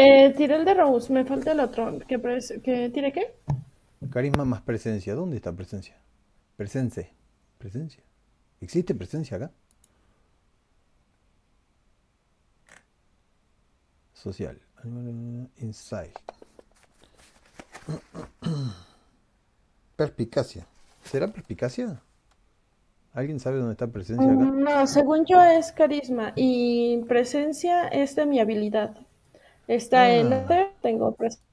Eh, 0.00 0.32
tiré 0.36 0.54
el 0.56 0.64
de 0.64 0.74
Rose, 0.74 1.12
me 1.12 1.24
falta 1.24 1.52
el 1.52 1.60
otro. 1.60 1.98
¿Qué, 2.06 2.18
pres- 2.20 2.60
qué? 2.62 3.34
Carisma 4.10 4.44
más 4.44 4.62
presencia. 4.62 5.14
¿Dónde 5.14 5.36
está 5.36 5.52
presencia? 5.52 5.96
Presencia. 6.56 7.08
Presencia. 7.58 8.02
¿Existe 8.60 8.94
presencia 8.94 9.36
acá? 9.36 9.50
Social. 14.14 14.58
Inside. 15.58 16.12
Perspicacia. 19.96 20.66
¿Será 21.04 21.28
perspicacia? 21.28 22.00
¿Alguien 23.14 23.40
sabe 23.40 23.58
dónde 23.58 23.72
está 23.72 23.86
presencia 23.88 24.26
acá? 24.26 24.44
Mm, 24.44 24.62
No, 24.62 24.86
según 24.86 25.24
yo 25.26 25.40
es 25.42 25.72
carisma 25.72 26.32
y 26.36 26.98
presencia 27.08 27.88
es 27.88 28.14
de 28.14 28.26
mi 28.26 28.38
habilidad. 28.38 28.96
Está 29.68 30.12
en 30.14 30.32
Ah. 30.32 30.42
Ether, 30.42 30.72
tengo 30.82 31.14
presencia. 31.14 31.46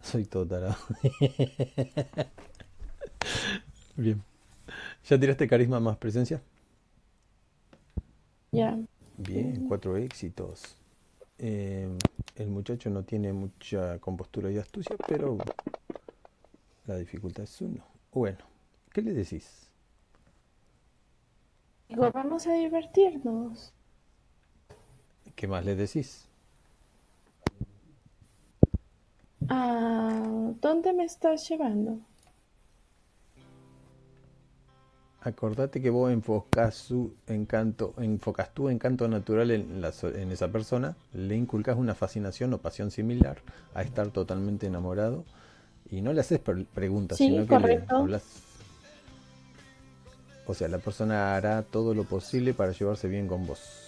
Soy 0.00 0.24
tarado. 0.24 0.76
Bien. 3.96 4.22
¿Ya 5.04 5.18
tiraste 5.18 5.48
carisma 5.48 5.80
más 5.80 5.96
presencia? 5.96 6.40
Ya. 8.52 8.78
Bien, 9.16 9.66
cuatro 9.66 9.96
éxitos. 9.96 10.76
Eh, 11.38 11.88
el 12.36 12.48
muchacho 12.48 12.90
no 12.90 13.02
tiene 13.02 13.32
mucha 13.32 13.98
compostura 13.98 14.50
y 14.50 14.58
astucia, 14.58 14.96
pero 15.06 15.36
la 16.86 16.96
dificultad 16.96 17.44
es 17.44 17.60
uno. 17.60 17.84
Bueno, 18.12 18.38
¿qué 18.92 19.02
le 19.02 19.12
decís? 19.12 19.68
Digo, 21.88 22.10
vamos 22.12 22.46
a 22.46 22.52
divertirnos. 22.52 23.72
¿Qué 25.34 25.48
más 25.48 25.64
le 25.64 25.74
decís? 25.74 26.27
Ah, 29.50 30.52
¿Dónde 30.60 30.92
me 30.92 31.04
estás 31.04 31.48
llevando? 31.48 31.98
Acordate 35.20 35.82
que 35.82 35.90
vos 35.90 36.12
enfocás 36.12 36.76
su 36.76 37.12
encanto, 37.26 37.92
enfocas 37.98 38.54
tu 38.54 38.68
encanto 38.68 39.08
natural 39.08 39.50
en, 39.50 39.80
la 39.82 39.92
en 40.14 40.30
esa 40.30 40.48
persona, 40.48 40.96
le 41.12 41.34
inculcas 41.34 41.76
una 41.76 41.94
fascinación 41.94 42.54
o 42.54 42.58
pasión 42.58 42.90
similar 42.92 43.38
a 43.74 43.82
estar 43.82 44.08
totalmente 44.10 44.66
enamorado 44.66 45.24
y 45.90 46.02
no 46.02 46.12
le 46.12 46.20
haces 46.20 46.38
pre- 46.38 46.64
preguntas, 46.72 47.18
Sí, 47.18 47.26
sino 47.26 47.46
que 47.46 47.58
correcto. 47.58 47.94
le 47.96 48.00
hablas. 48.02 48.22
O 50.46 50.54
sea, 50.54 50.68
la 50.68 50.78
persona 50.78 51.36
hará 51.36 51.62
todo 51.62 51.94
lo 51.94 52.04
posible 52.04 52.54
para 52.54 52.72
llevarse 52.72 53.08
bien 53.08 53.26
con 53.26 53.46
vos. 53.46 53.87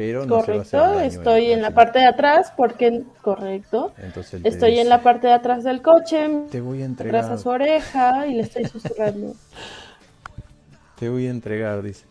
Pero 0.00 0.24
no 0.24 0.42
se 0.42 0.52
va 0.52 0.58
a 0.58 0.60
hacer 0.62 0.80
Correcto, 0.80 1.18
estoy 1.18 1.52
en 1.52 1.60
la 1.60 1.72
parte 1.72 1.98
de 1.98 2.06
atrás 2.06 2.54
porque, 2.56 3.02
correcto, 3.20 3.92
Entonces 3.98 4.40
estoy 4.44 4.78
en 4.78 4.88
la 4.88 5.02
parte 5.02 5.26
de 5.26 5.34
atrás 5.34 5.62
del 5.62 5.82
coche, 5.82 6.26
Te 6.50 6.62
voy 6.62 6.80
a 6.80 6.86
atrás 6.86 6.90
entregar, 6.90 7.32
a 7.32 7.36
su 7.36 7.50
oreja 7.50 8.26
y 8.26 8.32
le 8.32 8.44
estoy 8.44 8.64
susurrando. 8.64 9.34
te 10.98 11.10
voy 11.10 11.26
a 11.26 11.30
entregar, 11.30 11.82
dice. 11.82 12.06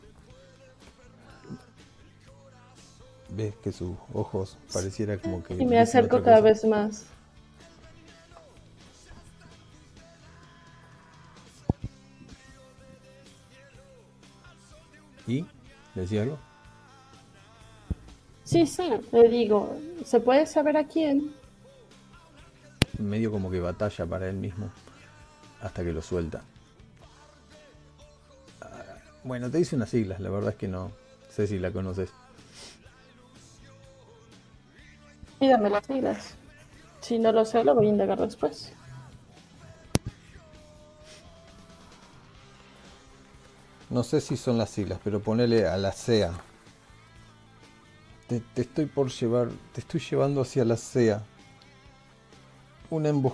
Ves 3.29 3.55
que 3.63 3.71
sus 3.71 3.95
ojos 4.13 4.59
pareciera 4.71 5.17
como 5.17 5.41
que 5.43 5.55
Y 5.55 5.65
me 5.65 5.79
acerco 5.79 6.21
cada 6.21 6.41
vez 6.41 6.63
más. 6.65 7.07
¿Y? 15.25 15.43
¿Decía 15.95 16.21
algo? 16.21 16.48
Sí, 18.49 18.65
sí, 18.65 18.89
le 19.11 19.29
digo, 19.29 19.77
¿se 20.03 20.19
puede 20.19 20.47
saber 20.47 20.75
a 20.75 20.87
quién? 20.87 21.35
Medio 22.97 23.31
como 23.31 23.51
que 23.51 23.59
batalla 23.59 24.07
para 24.07 24.27
él 24.27 24.37
mismo. 24.37 24.71
Hasta 25.61 25.83
que 25.83 25.93
lo 25.93 26.01
suelta. 26.01 26.41
Ah, 28.59 28.83
Bueno, 29.23 29.51
te 29.51 29.59
dice 29.59 29.75
unas 29.75 29.91
siglas, 29.91 30.19
la 30.19 30.31
verdad 30.31 30.49
es 30.49 30.55
que 30.55 30.67
no 30.67 30.91
sé 31.29 31.45
si 31.45 31.59
la 31.59 31.69
conoces. 31.69 32.09
Y 35.39 35.47
dame 35.47 35.69
las 35.69 35.85
siglas. 35.85 36.33
Si 37.01 37.19
no 37.19 37.31
lo 37.31 37.45
sé, 37.45 37.63
lo 37.63 37.75
voy 37.75 37.85
a 37.85 37.89
indagar 37.89 38.19
después. 38.19 38.73
No 43.91 44.03
sé 44.03 44.19
si 44.21 44.35
son 44.37 44.57
las 44.57 44.71
siglas, 44.71 44.99
pero 45.03 45.19
ponele 45.19 45.67
a 45.67 45.77
la 45.77 45.91
CEA. 45.91 46.31
Te, 48.29 48.39
te 48.53 48.61
estoy 48.61 48.85
por 48.85 49.09
llevar, 49.09 49.49
te 49.73 49.81
estoy 49.81 49.99
llevando 49.99 50.41
hacia 50.41 50.63
la 50.63 50.77
CEA. 50.77 51.21
Una 52.89 53.09
embos... 53.09 53.33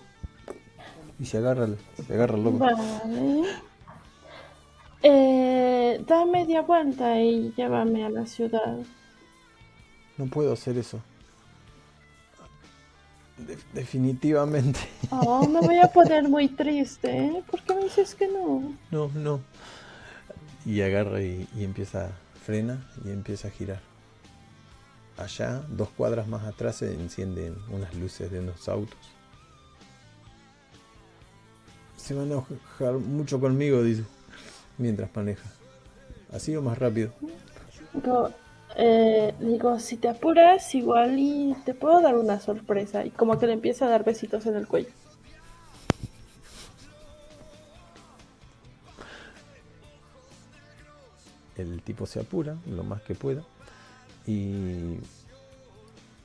Y 1.19 1.26
se 1.26 1.38
agarra, 1.38 1.65
el- 1.65 1.77
se 2.07 2.13
agarra 2.13 2.35
el 2.35 2.43
loco. 2.43 2.57
Vale. 2.59 3.43
Eh, 5.03 6.03
da 6.07 6.26
media 6.26 6.61
vuelta 6.61 7.19
y 7.22 7.53
llévame 7.55 8.03
a 8.05 8.09
la 8.09 8.26
ciudad. 8.26 8.80
No 10.17 10.26
puedo 10.27 10.53
hacer 10.53 10.77
eso. 10.77 10.99
De- 13.38 13.57
definitivamente. 13.73 14.80
Oh, 15.11 15.45
me 15.47 15.59
voy 15.61 15.77
a 15.80 15.88
poner 15.91 16.27
muy 16.27 16.47
triste, 16.47 17.11
¿eh? 17.17 17.43
¿Por 17.51 17.61
qué 17.63 17.76
me 17.76 17.84
dices 17.84 18.15
que 18.15 18.27
no? 18.30 18.73
No, 18.91 19.09
no. 19.13 19.41
Y 20.65 20.81
agarra 20.81 21.22
y, 21.22 21.47
y 21.55 21.63
empieza, 21.65 22.11
frena 22.45 22.84
y 23.03 23.09
empieza 23.11 23.49
a 23.49 23.51
girar. 23.51 23.81
Allá, 25.17 25.63
dos 25.69 25.89
cuadras 25.89 26.27
más 26.27 26.43
atrás, 26.43 26.77
se 26.77 26.93
encienden 26.93 27.55
unas 27.69 27.93
luces 27.95 28.29
de 28.29 28.39
unos 28.39 28.67
autos. 28.67 28.97
Se 31.95 32.13
van 32.13 32.25
a 32.25 32.33
enojar 32.33 32.93
mucho 32.95 33.39
conmigo, 33.39 33.81
dice, 33.81 34.03
mientras 34.77 35.15
maneja. 35.15 35.49
Así 36.33 36.53
o 36.55 36.61
más 36.61 36.77
rápido. 36.77 37.11
Digo, 37.93 38.29
eh, 38.75 39.33
digo, 39.39 39.79
si 39.79 39.95
te 39.95 40.09
apuras, 40.09 40.75
igual 40.75 41.17
y 41.17 41.55
te 41.63 41.73
puedo 41.73 42.01
dar 42.01 42.17
una 42.17 42.41
sorpresa. 42.41 43.05
Y 43.05 43.11
como 43.11 43.39
que 43.39 43.47
le 43.47 43.53
empieza 43.53 43.85
a 43.85 43.89
dar 43.89 44.03
besitos 44.03 44.45
en 44.47 44.55
el 44.57 44.67
cuello. 44.67 44.89
El 51.55 51.81
tipo 51.83 52.05
se 52.05 52.19
apura 52.19 52.57
lo 52.65 52.83
más 52.83 53.01
que 53.03 53.15
pueda 53.15 53.45
y, 54.27 54.97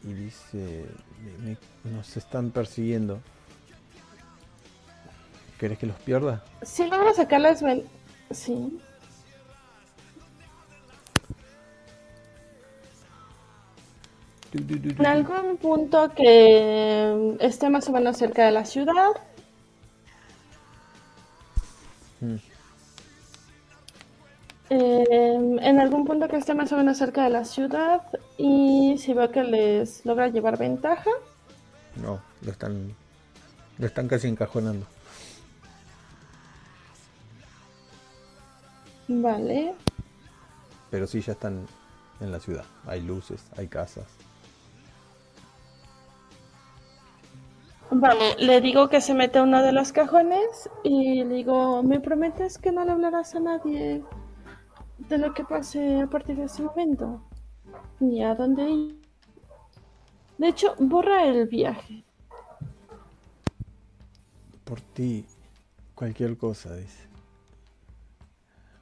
y 0.03 0.13
dice, 0.15 0.87
"Me- 1.43 1.57
me- 1.85 1.97
nos 1.97 2.17
están 2.17 2.51
persiguiendo. 2.51 3.21
¿Querés 5.59 5.79
que 5.79 5.87
los 5.87 5.97
pierda? 6.01 6.43
Si 6.63 6.87
logro 6.89 7.13
sacar 7.15 7.41
las 7.43 7.63
ven... 7.63 7.85
Sí. 8.31 8.79
En 14.53 15.07
algún 15.07 15.57
punto 15.59 16.13
que 16.15 17.37
esté 17.41 17.71
más 17.71 17.89
o 17.89 17.93
menos 17.93 18.17
cerca 18.17 18.45
de 18.47 18.53
la 18.53 18.65
ciudad, 18.65 19.11
Mm. 22.23 22.35
Eh, 24.71 25.35
en 25.61 25.81
algún 25.81 26.05
punto 26.05 26.29
que 26.29 26.37
esté 26.37 26.55
más 26.55 26.73
o 26.73 26.77
menos 26.77 26.97
cerca 26.97 27.25
de 27.25 27.31
la 27.31 27.45
ciudad 27.45 28.03
y 28.39 28.97
si 28.99 29.13
veo 29.15 29.31
que 29.31 29.43
les 29.43 30.05
logra 30.07 30.29
llevar 30.29 30.59
ventaja, 30.59 31.11
No, 31.97 32.21
lo 32.43 32.51
están, 32.53 32.95
lo 33.79 33.87
están 33.87 34.09
casi 34.09 34.29
encajonando. 34.29 34.87
vale. 39.09 39.75
Pero 40.91 41.07
sí 41.07 41.21
ya 41.21 41.33
están 41.33 41.67
en 42.21 42.33
la 42.33 42.41
ciudad. 42.41 42.65
Hay 42.87 43.01
luces, 43.03 43.45
hay 43.57 43.69
casas. 43.69 44.07
Vale, 47.91 48.37
le 48.39 48.61
digo 48.61 48.89
que 48.89 49.01
se 49.01 49.15
mete 49.15 49.41
a 49.41 49.43
uno 49.43 49.63
de 49.63 49.73
los 49.73 49.93
cajones 49.93 50.71
y 50.85 51.25
le 51.25 51.35
digo, 51.35 51.83
¿me 51.83 51.99
prometes 52.01 52.57
que 52.59 52.71
no 52.73 52.85
le 52.85 52.93
hablarás 52.93 53.35
a 53.35 53.41
nadie 53.41 54.03
de 55.11 55.19
lo 55.19 55.35
que 55.35 55.45
pase 55.45 56.01
a 56.01 56.07
partir 56.07 56.37
de 56.37 56.45
ese 56.45 56.63
momento? 56.63 57.21
Ni 57.99 58.23
a 58.23 58.35
dónde 58.35 58.71
ir. 58.71 59.01
De 60.39 60.49
hecho, 60.49 60.75
borra 60.79 61.25
el 61.27 61.47
viaje. 61.49 62.05
Por 64.65 64.81
ti, 64.81 65.27
cualquier 65.97 66.39
cosa, 66.39 66.75
dice. 66.77 67.09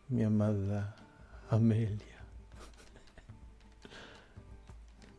Mi 0.09 0.23
amada 0.23 0.95
Amelia. 1.51 2.19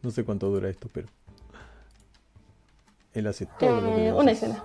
No 0.03 0.11
sé 0.11 0.23
cuánto 0.23 0.47
dura 0.49 0.69
esto, 0.69 0.89
pero. 0.93 1.07
Él 3.13 3.25
hace 3.25 3.47
todo 3.59 3.81
lo 3.81 3.95
que 3.95 4.07
Eh, 4.07 4.13
una 4.13 4.31
escena. 4.31 4.63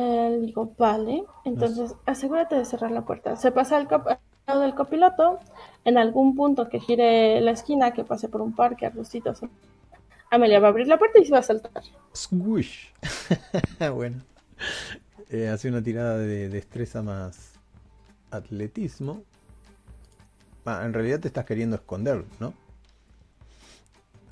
Eh, 0.00 0.38
digo, 0.40 0.72
vale, 0.78 1.24
entonces 1.44 1.94
asegúrate 2.06 2.54
de 2.54 2.64
cerrar 2.64 2.90
la 2.90 3.02
puerta. 3.02 3.36
Se 3.36 3.52
pasa 3.52 3.76
al, 3.76 3.86
lado 4.46 4.60
del 4.60 4.74
copiloto, 4.74 5.38
en 5.84 5.98
algún 5.98 6.34
punto 6.34 6.70
que 6.70 6.80
gire 6.80 7.40
la 7.42 7.50
esquina, 7.50 7.92
que 7.92 8.04
pase 8.04 8.28
por 8.28 8.40
un 8.40 8.54
parque, 8.54 8.86
arbustitos. 8.86 9.40
Amelia 10.30 10.58
va 10.58 10.68
a 10.68 10.70
abrir 10.70 10.86
la 10.86 10.98
puerta 10.98 11.18
y 11.20 11.26
se 11.26 11.32
va 11.32 11.40
a 11.40 11.42
saltar. 11.42 11.82
Squish. 12.14 12.94
bueno. 13.94 14.22
Eh, 15.28 15.48
hace 15.48 15.68
una 15.68 15.82
tirada 15.82 16.16
de 16.16 16.48
destreza 16.48 17.02
más 17.02 17.52
atletismo. 18.30 19.22
Ah, 20.64 20.82
en 20.84 20.94
realidad 20.94 21.20
te 21.20 21.28
estás 21.28 21.44
queriendo 21.44 21.76
esconder, 21.76 22.24
¿no? 22.38 22.54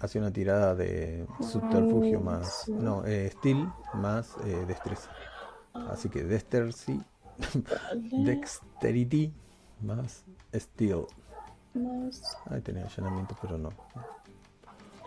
Hace 0.01 0.19
una 0.19 0.32
tirada 0.32 0.74
de 0.74 1.27
subterfugio 1.40 2.20
más. 2.20 2.69
No, 2.69 3.05
eh, 3.05 3.31
steel 3.35 3.69
más 3.95 4.36
eh, 4.45 4.65
destreza. 4.66 5.11
Así 5.90 6.09
que 6.09 6.22
dexterity, 6.24 7.00
dexterity 8.24 9.32
más 9.82 10.24
steel. 10.55 11.06
más- 11.74 12.36
Ahí 12.50 12.60
tenía 12.60 12.84
allanamiento, 12.86 13.36
pero 13.40 13.59
no. 13.59 13.70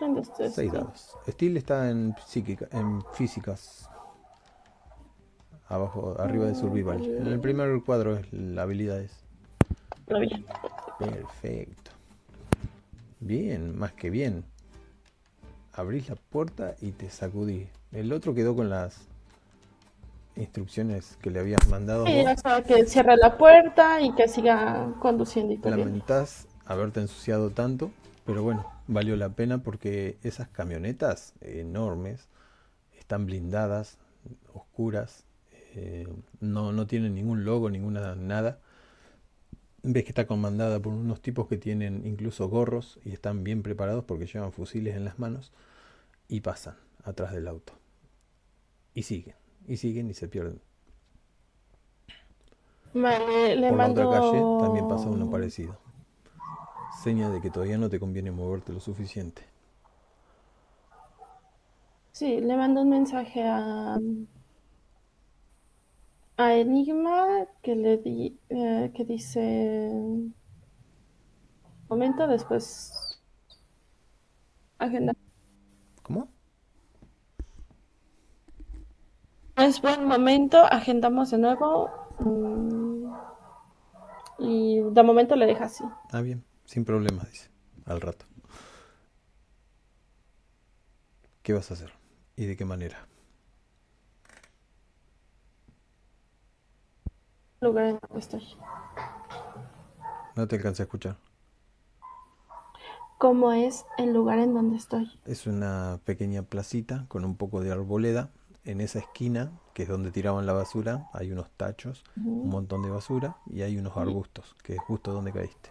¿dónde 0.00 0.22
está 0.22 0.48
Seis 0.50 0.72
esto? 0.72 0.78
dados. 0.78 1.16
Steel 1.28 1.56
está 1.56 1.90
en 1.90 2.14
psíquica, 2.26 2.66
en 2.72 3.02
físicas. 3.12 3.88
Abajo, 5.68 6.16
arriba 6.18 6.46
de 6.46 6.54
survival. 6.54 7.02
En 7.04 7.26
el 7.28 7.40
primer 7.40 7.82
cuadro 7.84 8.16
es 8.16 8.32
la 8.32 8.62
habilidades. 8.62 9.12
Lo 10.08 10.20
vi. 10.20 10.44
Perfecto. 10.98 11.90
Bien, 13.20 13.78
más 13.78 13.92
que 13.92 14.10
bien. 14.10 14.44
Abrís 15.72 16.08
la 16.10 16.16
puerta 16.16 16.74
y 16.82 16.90
te 16.92 17.08
sacudí. 17.08 17.68
El 17.92 18.12
otro 18.12 18.34
quedó 18.34 18.54
con 18.54 18.68
las 18.68 18.98
instrucciones 20.36 21.16
que 21.20 21.30
le 21.30 21.40
habías 21.40 21.66
mandado. 21.68 22.06
Sí, 22.06 22.22
vos. 22.22 22.32
o 22.36 22.40
sea, 22.40 22.62
que 22.62 22.86
cierre 22.86 23.16
la 23.16 23.36
puerta 23.36 24.00
y 24.00 24.12
que 24.14 24.28
siga 24.28 24.94
conduciendo 25.00 25.52
y. 25.52 25.58
Lamentás 25.58 26.46
haberte 26.66 27.00
ensuciado 27.00 27.50
tanto, 27.50 27.90
pero 28.24 28.42
bueno, 28.42 28.66
valió 28.86 29.16
la 29.16 29.30
pena 29.30 29.58
porque 29.58 30.18
esas 30.22 30.48
camionetas 30.48 31.34
enormes 31.40 32.28
están 32.98 33.26
blindadas, 33.26 33.98
oscuras, 34.54 35.24
eh, 35.74 36.06
no, 36.40 36.72
no 36.72 36.86
tienen 36.86 37.14
ningún 37.14 37.44
logo, 37.44 37.70
ninguna 37.70 38.14
nada. 38.14 38.58
Ves 39.82 40.04
que 40.04 40.10
está 40.10 40.26
comandada 40.26 40.80
por 40.80 40.92
unos 40.92 41.20
tipos 41.20 41.48
que 41.48 41.56
tienen 41.56 42.06
incluso 42.06 42.48
gorros 42.48 43.00
y 43.04 43.12
están 43.12 43.42
bien 43.42 43.62
preparados 43.62 44.04
porque 44.04 44.26
llevan 44.26 44.52
fusiles 44.52 44.96
en 44.96 45.04
las 45.04 45.18
manos 45.18 45.52
y 46.28 46.40
pasan 46.40 46.76
atrás 47.02 47.32
del 47.32 47.48
auto. 47.48 47.72
Y 48.94 49.02
siguen, 49.02 49.34
y 49.66 49.76
siguen 49.76 50.10
y 50.10 50.14
se 50.14 50.28
pierden. 50.28 50.60
Vale, 52.94 53.56
le 53.56 53.70
Por 53.70 53.78
la 53.80 53.88
otra 53.88 54.06
mando... 54.06 54.08
calle 54.08 54.52
también 54.56 54.86
pasa 54.86 55.10
uno 55.10 55.28
parecido. 55.28 55.76
Seña 56.90 57.28
de 57.28 57.40
que 57.40 57.50
todavía 57.50 57.76
no 57.76 57.88
te 57.90 57.98
conviene 57.98 58.30
moverte 58.30 58.72
lo 58.72 58.78
suficiente. 58.78 59.42
Sí, 62.12 62.40
le 62.40 62.56
mando 62.56 62.80
un 62.82 62.88
mensaje 62.90 63.42
a, 63.42 63.98
a 66.36 66.54
Enigma 66.62 67.16
que 67.62 67.74
le 67.74 67.96
di, 68.04 68.38
eh, 68.50 68.90
que 68.94 69.04
dice 69.04 69.40
momento 71.88 72.26
después 72.26 72.92
agenda. 74.78 75.12
¿Cómo? 76.02 76.28
Es 79.62 79.80
buen 79.80 80.06
momento, 80.06 80.58
agendamos 80.58 81.30
de 81.30 81.38
nuevo 81.38 81.88
mm, 82.18 83.14
y 84.40 84.80
de 84.80 85.02
momento 85.04 85.36
le 85.36 85.46
deja 85.46 85.66
así. 85.66 85.84
Ah, 86.10 86.20
bien, 86.20 86.44
sin 86.64 86.84
problemas, 86.84 87.30
dice. 87.30 87.48
Al 87.84 88.00
rato. 88.00 88.26
¿Qué 91.44 91.52
vas 91.52 91.70
a 91.70 91.74
hacer? 91.74 91.92
¿Y 92.34 92.46
de 92.46 92.56
qué 92.56 92.64
manera? 92.64 93.06
Lugar 97.60 97.84
en 97.84 98.00
el 98.02 98.08
que 98.08 98.18
estoy. 98.18 98.44
No 100.34 100.48
te 100.48 100.56
alcancé 100.56 100.82
a 100.82 100.86
escuchar. 100.86 101.18
¿Cómo 103.18 103.52
es 103.52 103.86
el 103.96 104.12
lugar 104.12 104.40
en 104.40 104.54
donde 104.54 104.76
estoy? 104.76 105.08
Es 105.24 105.46
una 105.46 106.00
pequeña 106.04 106.42
placita 106.42 107.04
con 107.06 107.24
un 107.24 107.36
poco 107.36 107.60
de 107.60 107.70
arboleda. 107.70 108.32
En 108.64 108.80
esa 108.80 108.98
esquina, 109.00 109.52
que 109.74 109.82
es 109.84 109.88
donde 109.88 110.10
tiraban 110.12 110.46
la 110.46 110.52
basura, 110.52 111.08
hay 111.12 111.30
unos 111.32 111.50
tachos, 111.56 112.04
un 112.42 112.50
montón 112.50 112.82
de 112.82 112.90
basura 112.90 113.36
y 113.46 113.62
hay 113.62 113.76
unos 113.76 113.96
arbustos, 113.96 114.54
que 114.62 114.74
es 114.74 114.80
justo 114.80 115.12
donde 115.12 115.32
caíste. 115.32 115.70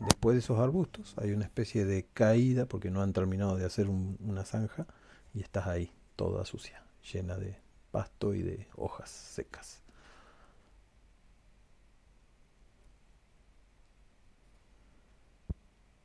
Después 0.00 0.34
de 0.34 0.40
esos 0.40 0.58
arbustos 0.60 1.14
hay 1.18 1.32
una 1.32 1.44
especie 1.44 1.84
de 1.84 2.06
caída 2.14 2.66
porque 2.66 2.90
no 2.90 3.02
han 3.02 3.12
terminado 3.12 3.56
de 3.56 3.64
hacer 3.66 3.88
un- 3.88 4.18
una 4.20 4.44
zanja 4.44 4.86
y 5.34 5.40
estás 5.42 5.66
ahí, 5.68 5.92
toda 6.16 6.44
sucia, 6.44 6.82
llena 7.12 7.36
de 7.36 7.58
pasto 7.92 8.34
y 8.34 8.42
de 8.42 8.68
hojas 8.76 9.10
secas. 9.10 9.82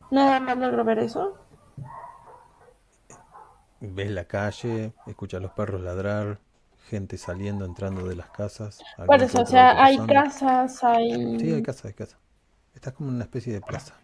Nada 0.09 0.39
más 0.39 0.57
logro 0.57 0.83
ver 0.83 0.97
eso. 0.99 1.37
Ves 3.93 4.11
la 4.11 4.25
calle, 4.25 4.93
escuchas 5.05 5.41
los 5.41 5.51
perros 5.51 5.81
ladrar, 5.81 6.39
gente 6.89 7.17
saliendo, 7.17 7.65
entrando 7.65 8.05
de 8.07 8.15
las 8.15 8.29
casas, 8.29 8.81
Por 9.05 9.21
eso, 9.21 9.41
o 9.41 9.45
sea, 9.45 9.83
hay 9.83 9.97
casas, 10.07 10.83
Sí, 11.37 11.51
hay 11.51 11.53
hay... 11.53 11.61
casa, 11.63 11.87
hay 11.87 11.93
casa. 11.93 12.17
Estás 12.73 12.93
como 12.93 13.09
en 13.09 13.15
una 13.15 13.25
especie 13.25 13.53
de 13.53 13.61
plaza, 13.61 13.95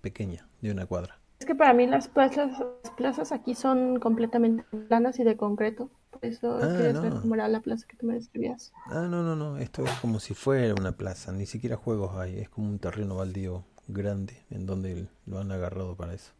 pequeña, 0.00 0.46
de 0.60 0.70
una 0.72 0.86
cuadra. 0.86 1.18
Es 1.40 1.46
que 1.46 1.54
para 1.56 1.72
mí 1.72 1.86
las 1.86 2.08
plazas, 2.08 2.58
las 2.84 2.92
plazas 2.94 3.32
aquí 3.32 3.54
son 3.54 3.98
completamente 3.98 4.62
planas 4.88 5.18
y 5.18 5.24
de 5.24 5.36
concreto. 5.36 5.90
Por 6.10 6.24
eso 6.24 6.58
Ah, 6.62 6.68
quería 6.76 6.92
no. 6.92 7.34
era 7.34 7.48
la 7.48 7.60
plaza 7.60 7.86
que 7.88 7.96
tú 7.96 8.06
me 8.06 8.14
describías. 8.14 8.72
Ah, 8.86 9.06
no, 9.08 9.22
no, 9.22 9.36
no, 9.36 9.56
esto 9.58 9.84
es 9.84 9.92
como 10.00 10.20
si 10.20 10.34
fuera 10.34 10.74
una 10.74 10.92
plaza, 10.92 11.32
ni 11.32 11.46
siquiera 11.46 11.76
juegos 11.76 12.16
hay, 12.16 12.38
es 12.40 12.48
como 12.50 12.68
un 12.68 12.78
terreno 12.78 13.16
baldío 13.16 13.64
grande 13.88 14.44
en 14.50 14.66
donde 14.66 15.08
lo 15.26 15.38
han 15.38 15.50
agarrado 15.52 15.96
para 15.96 16.12
eso. 16.14 16.32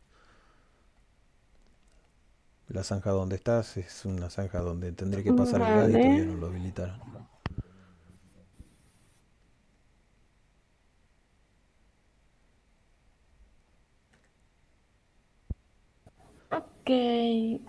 La 2.71 2.85
zanja 2.85 3.11
donde 3.11 3.35
estás 3.37 3.77
es 3.77 4.05
una 4.05 4.31
zanja 4.31 4.61
donde 4.61 4.93
tendría 4.93 5.25
que 5.25 5.33
pasar 5.33 5.61
el 5.61 5.67
gas 5.67 5.89
y 5.91 5.93
Vale. 5.93 6.05
todavía 6.05 6.25
no 6.25 6.35
lo 6.37 6.47
habilitaron. 6.47 7.01
Ok. 16.53 16.91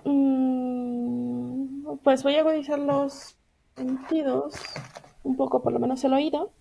mm, 0.05 1.97
pues 2.03 2.23
voy 2.23 2.35
a 2.35 2.41
agudizar 2.41 2.79
los 2.79 3.35
sentidos. 3.75 4.55
Un 5.23 5.35
poco, 5.37 5.61
por 5.63 5.73
lo 5.73 5.79
menos 5.79 6.03
el 6.03 6.13
oído. 6.13 6.53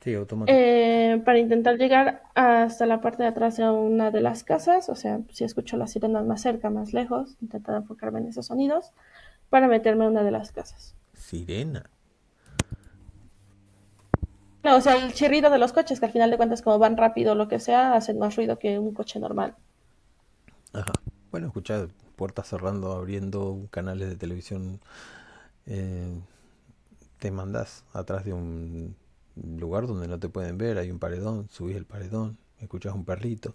Sí, 0.00 0.14
automático. 0.14 0.56
eh, 0.56 1.20
para 1.24 1.38
intentar 1.38 1.76
llegar 1.76 2.22
hasta 2.34 2.86
la 2.86 3.00
parte 3.00 3.22
de 3.24 3.28
atrás 3.30 3.56
de 3.56 3.68
una 3.68 4.10
de 4.10 4.20
las 4.20 4.44
casas. 4.44 4.88
O 4.88 4.94
sea, 4.94 5.20
si 5.30 5.44
escucho 5.44 5.76
las 5.76 5.92
sirenas 5.92 6.24
más 6.24 6.40
cerca, 6.42 6.70
más 6.70 6.92
lejos, 6.92 7.36
intentar 7.40 7.76
enfocarme 7.76 8.20
en 8.20 8.28
esos 8.28 8.46
sonidos. 8.46 8.92
Para 9.50 9.66
meterme 9.66 10.04
a 10.04 10.08
una 10.08 10.22
de 10.22 10.30
las 10.30 10.52
casas. 10.52 10.94
Sirena. 11.14 11.88
No, 14.62 14.76
o 14.76 14.80
sea, 14.80 14.96
el 14.96 15.12
chirrido 15.14 15.50
de 15.50 15.58
los 15.58 15.72
coches, 15.72 16.00
que 16.00 16.06
al 16.06 16.12
final 16.12 16.30
de 16.30 16.36
cuentas, 16.36 16.62
como 16.62 16.78
van 16.78 16.96
rápido 16.96 17.32
o 17.32 17.34
lo 17.34 17.48
que 17.48 17.58
sea, 17.58 17.94
hacen 17.94 18.18
más 18.18 18.36
ruido 18.36 18.58
que 18.58 18.78
un 18.78 18.92
coche 18.92 19.18
normal. 19.18 19.54
Ajá. 20.74 20.92
Bueno, 21.30 21.46
escuchar 21.46 21.88
puertas 22.16 22.48
cerrando, 22.48 22.92
abriendo, 22.92 23.66
canales 23.70 24.08
de 24.10 24.16
televisión. 24.16 24.80
eh, 25.66 26.20
te 27.18 27.30
mandas 27.30 27.84
atrás 27.92 28.24
de 28.24 28.32
un 28.32 28.96
lugar 29.44 29.86
donde 29.86 30.08
no 30.08 30.18
te 30.18 30.28
pueden 30.28 30.58
ver, 30.58 30.78
hay 30.78 30.90
un 30.90 30.98
paredón, 30.98 31.48
subís 31.50 31.76
el 31.76 31.86
paredón, 31.86 32.38
escuchás 32.60 32.94
un 32.94 33.04
perrito. 33.04 33.54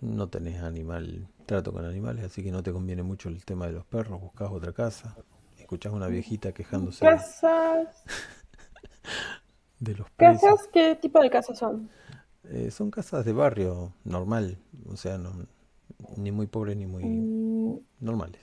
No 0.00 0.28
tenés 0.28 0.62
animal, 0.62 1.28
trato 1.46 1.72
con 1.72 1.84
animales, 1.84 2.24
así 2.24 2.42
que 2.42 2.50
no 2.52 2.62
te 2.62 2.72
conviene 2.72 3.02
mucho 3.02 3.28
el 3.28 3.44
tema 3.44 3.66
de 3.66 3.72
los 3.72 3.84
perros, 3.84 4.20
buscas 4.20 4.50
otra 4.50 4.72
casa, 4.72 5.16
escuchás 5.58 5.92
una 5.92 6.06
viejita 6.08 6.52
quejándose 6.52 7.04
Casas. 7.04 8.04
de 9.80 9.94
los 9.94 10.10
precios. 10.10 10.56
¿Casas? 10.56 10.68
¿Qué 10.72 10.94
tipo 10.96 11.20
de 11.20 11.30
casas 11.30 11.58
son? 11.58 11.88
Eh, 12.44 12.70
son 12.70 12.90
casas 12.90 13.24
de 13.24 13.32
barrio 13.32 13.92
normal, 14.04 14.58
o 14.86 14.96
sea, 14.96 15.18
no, 15.18 15.32
ni 16.16 16.30
muy 16.32 16.46
pobres 16.46 16.76
ni 16.76 16.86
muy 16.86 17.04
Mm, 17.04 17.78
normales. 18.00 18.40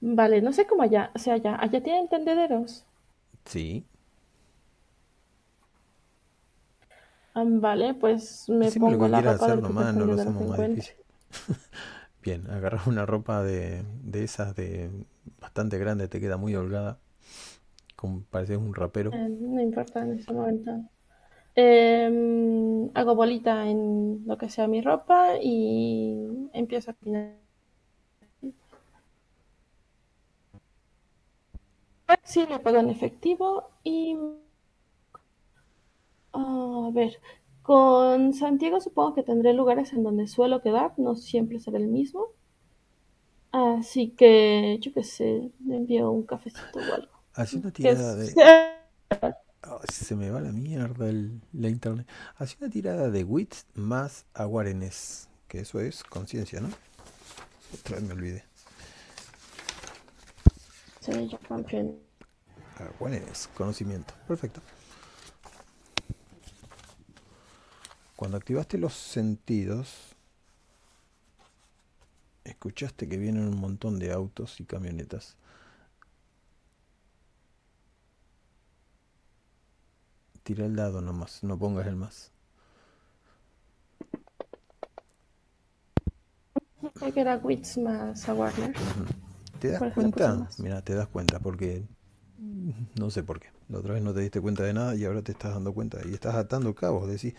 Vale, 0.00 0.40
no 0.42 0.52
sé 0.54 0.66
cómo 0.66 0.82
allá, 0.84 1.10
o 1.14 1.18
sea, 1.18 1.34
allá, 1.34 1.56
allá 1.60 1.82
tienen 1.82 2.08
tendederos. 2.08 2.86
Sí, 3.44 3.86
Ah, 7.34 7.44
vale, 7.46 7.94
pues 7.94 8.48
me 8.48 8.72
lo 8.82 8.98
pongo 8.98 8.98
que 8.98 9.10
la 9.10 9.20
quieras 9.20 9.36
ropa 9.36 9.48
hacer 9.48 9.56
del 9.56 9.62
primer 9.62 9.86
nomás, 9.86 9.94
no 9.94 10.06
lo 10.06 10.14
hacemos 10.14 10.44
que 10.44 10.44
más 10.44 10.60
difícil. 10.60 10.96
Bien, 12.22 12.50
agarras 12.50 12.86
una 12.86 13.06
ropa 13.06 13.42
de, 13.42 13.84
de 14.02 14.24
esas 14.24 14.54
de 14.56 14.90
bastante 15.40 15.78
grande, 15.78 16.08
te 16.08 16.20
queda 16.20 16.36
muy 16.36 16.54
holgada, 16.54 16.98
como 17.96 18.22
pareces 18.24 18.58
un 18.58 18.74
rapero. 18.74 19.16
Eh, 19.16 19.28
no 19.28 19.60
importa 19.60 20.02
en 20.02 20.12
ese 20.18 20.32
momento. 20.32 20.70
Em, 21.56 22.90
hago 22.94 23.14
bolita 23.16 23.68
en 23.70 24.24
lo 24.26 24.38
que 24.38 24.48
sea 24.50 24.68
mi 24.68 24.80
ropa 24.82 25.36
y 25.42 26.50
empiezo 26.52 26.92
a 26.92 26.94
caminar. 26.94 27.36
Sí, 32.24 32.44
le 32.46 32.58
pago 32.58 32.76
en 32.78 32.90
efectivo 32.90 33.70
y 33.82 34.16
a 36.32 36.90
ver, 36.92 37.20
con 37.62 38.32
Santiago 38.32 38.80
supongo 38.80 39.14
que 39.14 39.24
tendré 39.24 39.52
lugares 39.54 39.92
en 39.92 40.04
donde 40.04 40.28
suelo 40.28 40.62
quedar, 40.62 40.94
no 40.98 41.16
siempre 41.16 41.58
será 41.58 41.78
el 41.78 41.88
mismo. 41.88 42.28
Así 43.52 44.10
que 44.10 44.78
yo 44.80 44.92
qué 44.92 45.02
sé, 45.02 45.50
le 45.66 45.76
envío 45.76 46.10
un 46.10 46.24
cafecito 46.24 46.78
o 46.78 46.94
algo. 46.94 47.12
Que 47.50 47.70
tirada 47.72 48.14
de... 48.14 48.32
se 49.92 50.14
me 50.14 50.30
va 50.30 50.40
la 50.40 50.52
mierda 50.52 51.08
el- 51.08 51.40
la 51.52 51.68
internet. 51.68 52.06
Hacé 52.36 52.56
una 52.60 52.70
tirada 52.70 53.10
de 53.10 53.24
wits 53.24 53.66
más 53.74 54.24
awareness, 54.34 55.28
que 55.48 55.60
eso 55.60 55.80
es 55.80 56.04
conciencia, 56.04 56.60
¿no? 56.60 56.68
Otra 57.74 57.96
vez 57.96 58.04
me 58.04 58.14
olvidé. 58.14 58.44
Sí, 61.06 61.28
yo 61.28 61.38
confío 61.46 61.78
en- 61.78 62.00
Awareness, 62.98 63.48
conocimiento. 63.54 64.12
Perfecto. 64.26 64.60
Cuando 68.16 68.36
activaste 68.36 68.76
los 68.76 68.92
sentidos, 68.94 70.16
escuchaste 72.42 73.08
que 73.08 73.18
vienen 73.18 73.46
un 73.46 73.60
montón 73.60 74.00
de 74.00 74.10
autos 74.12 74.58
y 74.60 74.64
camionetas. 74.64 75.36
tira 80.42 80.64
el 80.64 80.76
dado 80.76 81.00
nomás, 81.00 81.42
no 81.42 81.58
pongas 81.58 81.88
el 81.88 81.96
más. 81.96 82.30
Creo 86.94 87.12
que 87.12 87.20
era 87.20 87.36
Wits 87.38 87.78
más 87.78 88.28
a 88.28 88.34
Warner. 88.34 88.72
¿Te 89.60 89.68
das 89.68 89.92
cuenta? 89.94 90.48
Mira, 90.58 90.82
te 90.82 90.94
das 90.94 91.08
cuenta 91.08 91.38
porque 91.40 91.84
no 92.98 93.10
sé 93.10 93.22
por 93.22 93.40
qué. 93.40 93.48
La 93.68 93.78
otra 93.78 93.94
vez 93.94 94.02
no 94.02 94.14
te 94.14 94.20
diste 94.20 94.40
cuenta 94.40 94.62
de 94.62 94.72
nada 94.72 94.94
y 94.94 95.04
ahora 95.04 95.22
te 95.22 95.32
estás 95.32 95.54
dando 95.54 95.72
cuenta 95.72 95.98
y 96.06 96.14
estás 96.14 96.34
atando 96.34 96.74
cabos. 96.74 97.08
Decís 97.08 97.34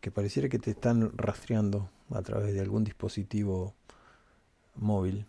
que 0.00 0.10
pareciera 0.10 0.48
que 0.48 0.58
te 0.58 0.70
están 0.72 1.16
rastreando 1.16 1.90
a 2.10 2.22
través 2.22 2.54
de 2.54 2.60
algún 2.60 2.84
dispositivo 2.84 3.74
móvil. 4.76 5.26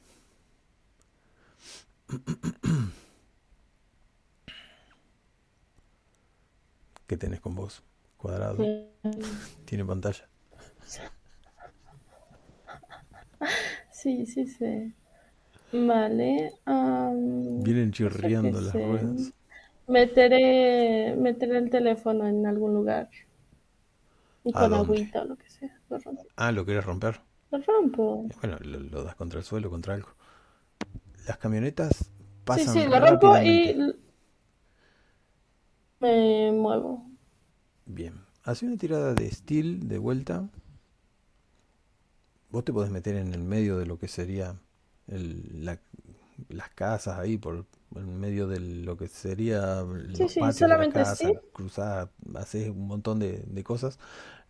¿Qué 7.07 7.17
tenés 7.17 7.39
con 7.39 7.55
vos? 7.55 7.83
Cuadrado. 8.17 8.57
Tiene 9.65 9.85
pantalla. 9.85 10.27
Sí, 13.91 14.25
sí, 14.25 14.47
sí. 14.47 14.93
Vale. 15.71 16.51
Vienen 17.61 17.91
qué 17.91 18.61
las 18.61 18.71
sé. 18.71 18.79
ruedas. 18.79 19.33
Meteré, 19.87 21.15
meteré 21.17 21.57
el 21.57 21.69
teléfono 21.69 22.27
en 22.27 22.45
algún 22.45 22.73
lugar. 22.73 23.09
Y 24.43 24.51
¿A 24.53 24.59
con 24.59 24.71
dónde? 24.71 24.77
agüita 24.77 25.21
o 25.21 25.25
lo 25.25 25.37
que 25.37 25.49
sea. 25.49 25.79
Lo. 25.89 25.99
Ah, 26.37 26.51
¿lo 26.53 26.65
querés 26.65 26.85
romper? 26.85 27.21
Lo 27.51 27.57
rompo. 27.59 28.29
Bueno, 28.41 28.57
lo, 28.61 28.79
lo 28.79 29.03
das 29.03 29.15
contra 29.15 29.39
el 29.39 29.45
suelo, 29.45 29.69
contra 29.69 29.93
algo. 29.95 30.09
Las 31.27 31.37
camionetas 31.37 32.11
Sí, 32.49 32.65
pasan 32.65 32.73
sí, 32.73 32.85
lo 32.87 32.99
rompo 32.99 33.37
y 33.37 33.75
me 35.99 36.51
muevo. 36.51 37.05
Bien. 37.87 38.23
Hace 38.43 38.67
una 38.67 38.77
tirada 38.77 39.15
de 39.15 39.31
steel 39.31 39.87
de 39.87 39.97
vuelta. 39.97 40.47
Vos 42.49 42.65
te 42.65 42.73
podés 42.73 42.91
meter 42.91 43.15
en 43.15 43.33
el 43.33 43.41
medio 43.41 43.77
de 43.77 43.85
lo 43.85 43.97
que 43.99 44.09
sería 44.09 44.59
el- 45.07 45.65
la- 45.65 45.79
las 46.49 46.69
casas 46.71 47.19
ahí, 47.19 47.37
por 47.37 47.65
en 47.95 48.19
medio 48.19 48.47
de 48.47 48.59
lo 48.59 48.97
que 48.97 49.07
sería 49.07 49.81
los 49.83 50.17
Sí, 50.17 50.29
sí, 50.29 50.39
patios 50.39 50.55
de 50.57 50.77
la 50.77 50.87
solamente 50.87 50.99
casa, 51.05 51.15
sí. 51.15 51.37
haces 52.35 52.69
un 52.69 52.87
montón 52.87 53.19
de, 53.19 53.39
de 53.47 53.63
cosas, 53.63 53.99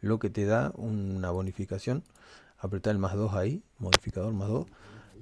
lo 0.02 0.20
que 0.20 0.30
te 0.30 0.46
da 0.46 0.72
una 0.76 1.32
bonificación. 1.32 2.04
Apretar 2.60 2.92
el 2.92 3.00
más 3.00 3.14
2 3.16 3.34
ahí, 3.36 3.62
modificador 3.80 4.34
más 4.34 4.50
2, 4.50 4.66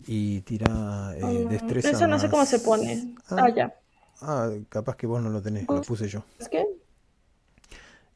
y 0.07 0.41
tira 0.41 1.13
eh, 1.17 1.23
Mm, 1.25 1.49
destreza 1.49 1.97
Eso 1.97 2.07
no 2.07 2.19
sé 2.19 2.29
cómo 2.29 2.45
se 2.45 2.59
pone. 2.59 3.15
Ah, 3.29 3.35
Ah, 3.37 3.49
ya. 3.49 3.75
ah, 4.21 4.51
capaz 4.69 4.95
que 4.97 5.07
vos 5.07 5.21
no 5.21 5.29
lo 5.29 5.41
tenés, 5.41 5.69
lo 5.69 5.81
puse 5.81 6.07
yo. 6.07 6.23
¿Es 6.39 6.49
que? 6.49 6.65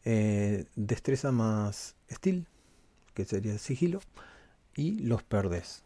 Eh, 0.06 0.66
destreza 0.76 1.32
más 1.32 1.96
steel, 2.12 2.46
que 3.14 3.26
sería 3.26 3.58
sigilo, 3.58 4.02
y 4.76 5.00
los 5.00 5.24
perdés. 5.24 5.84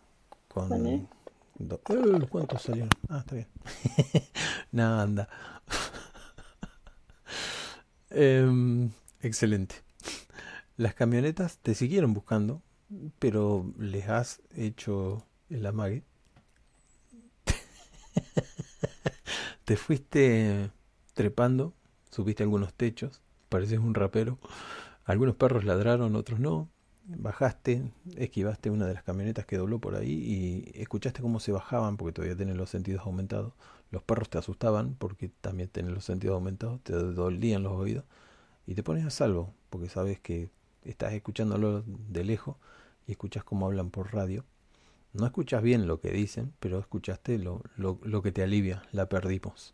Con 0.49 0.69
Vale. 0.69 1.07
Do- 1.55 1.81
Eh, 1.89 2.27
¿Cuántos 2.29 2.61
salieron? 2.61 2.89
Ah, 3.09 3.19
está 3.19 3.35
bien. 3.35 3.47
Nada, 4.71 5.03
anda. 5.03 5.29
Em, 8.09 8.91
excelente. 9.21 9.75
Las 10.77 10.93
camionetas 10.95 11.57
te 11.59 11.75
siguieron 11.75 12.13
buscando, 12.13 12.61
pero 13.19 13.71
les 13.79 14.07
has 14.09 14.41
hecho 14.55 15.25
el 15.49 15.65
amague. 15.65 16.03
Te 19.65 19.77
fuiste 19.77 20.71
trepando, 21.13 21.73
subiste 22.11 22.43
algunos 22.43 22.73
techos, 22.73 23.21
pareces 23.49 23.79
un 23.79 23.93
rapero. 23.95 24.37
Algunos 25.05 25.35
perros 25.35 25.63
ladraron, 25.65 26.15
otros 26.15 26.39
no. 26.39 26.69
Bajaste, 27.05 27.91
esquivaste 28.15 28.69
una 28.69 28.85
de 28.87 28.93
las 28.93 29.03
camionetas 29.03 29.45
que 29.45 29.57
dobló 29.57 29.79
por 29.79 29.95
ahí 29.95 30.11
y 30.11 30.81
escuchaste 30.81 31.21
cómo 31.21 31.41
se 31.41 31.51
bajaban 31.51 31.97
porque 31.97 32.13
todavía 32.13 32.37
tienen 32.37 32.57
los 32.57 32.69
sentidos 32.69 33.05
aumentados. 33.05 33.53
Los 33.91 34.03
perros 34.03 34.29
te 34.29 34.37
asustaban 34.37 34.95
porque 34.95 35.29
también 35.41 35.69
tienen 35.69 35.93
los 35.93 36.05
sentidos 36.05 36.35
aumentados, 36.35 36.81
te 36.81 36.93
dolían 36.93 37.63
los 37.63 37.73
oídos 37.73 38.05
y 38.65 38.75
te 38.75 38.83
pones 38.83 39.05
a 39.05 39.09
salvo 39.09 39.53
porque 39.69 39.89
sabes 39.89 40.19
que 40.21 40.49
estás 40.83 41.13
escuchándolo 41.13 41.83
de 41.85 42.23
lejos 42.23 42.55
y 43.05 43.11
escuchas 43.11 43.43
cómo 43.43 43.65
hablan 43.65 43.89
por 43.89 44.13
radio. 44.13 44.45
No 45.11 45.25
escuchas 45.25 45.61
bien 45.61 45.87
lo 45.87 45.99
que 45.99 46.11
dicen, 46.11 46.53
pero 46.59 46.79
escuchaste 46.79 47.37
lo, 47.37 47.61
lo, 47.75 47.99
lo 48.03 48.21
que 48.21 48.31
te 48.31 48.43
alivia. 48.43 48.83
La 48.93 49.09
perdimos. 49.09 49.73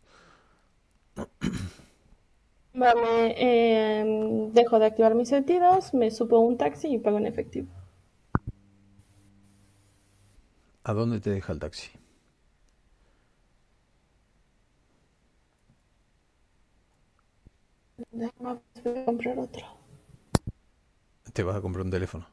Vale, 2.72 3.34
em, 3.36 4.52
dejo 4.52 4.78
de 4.78 4.86
activar 4.86 5.14
mis 5.14 5.28
sentidos, 5.28 5.92
me 5.92 6.10
subo 6.10 6.36
a 6.36 6.40
un 6.40 6.56
taxi 6.56 6.88
y 6.88 6.98
pago 6.98 7.18
en 7.18 7.26
efectivo. 7.26 7.68
¿A 10.84 10.92
dónde 10.92 11.20
te 11.20 11.30
deja 11.30 11.52
el 11.52 11.58
taxi? 11.58 11.90
Déjame 18.12 18.60
voy 18.84 18.98
a 18.98 19.04
comprar 19.04 19.38
otro. 19.38 19.66
Te 21.32 21.42
vas 21.42 21.56
a 21.56 21.60
comprar 21.60 21.84
un 21.84 21.90
teléfono. 21.90 22.26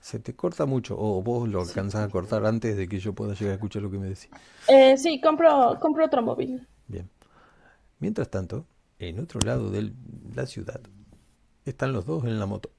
Se 0.00 0.18
te 0.18 0.34
corta 0.34 0.64
mucho 0.64 0.96
o 0.98 1.22
vos 1.22 1.48
lo 1.48 1.60
alcanzas 1.60 2.06
a 2.06 2.08
cortar 2.08 2.46
antes 2.46 2.76
de 2.76 2.88
que 2.88 2.98
yo 3.00 3.12
pueda 3.12 3.34
llegar 3.34 3.52
a 3.52 3.54
escuchar 3.54 3.82
lo 3.82 3.90
que 3.90 3.98
me 3.98 4.06
decís. 4.06 4.30
Eh, 4.68 4.96
sí, 4.96 5.20
compro, 5.20 5.78
compro 5.80 6.04
otro 6.04 6.22
móvil. 6.22 6.66
Bien. 6.86 7.10
Mientras 7.98 8.30
tanto, 8.30 8.64
en 8.98 9.20
otro 9.20 9.40
lado 9.40 9.70
de 9.70 9.92
la 10.34 10.46
ciudad, 10.46 10.80
están 11.64 11.92
los 11.92 12.06
dos 12.06 12.24
en 12.24 12.38
la 12.38 12.46
moto. 12.46 12.70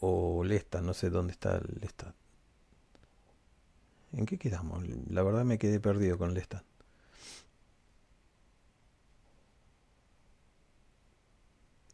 O 0.00 0.44
Lesta, 0.44 0.80
no 0.80 0.94
sé 0.94 1.10
dónde 1.10 1.32
está 1.32 1.60
Lesta. 1.80 2.14
¿En 4.12 4.26
qué 4.26 4.38
quedamos? 4.38 4.84
La 5.10 5.22
verdad 5.22 5.44
me 5.44 5.58
quedé 5.58 5.80
perdido 5.80 6.18
con 6.18 6.34
Lesta. 6.34 6.64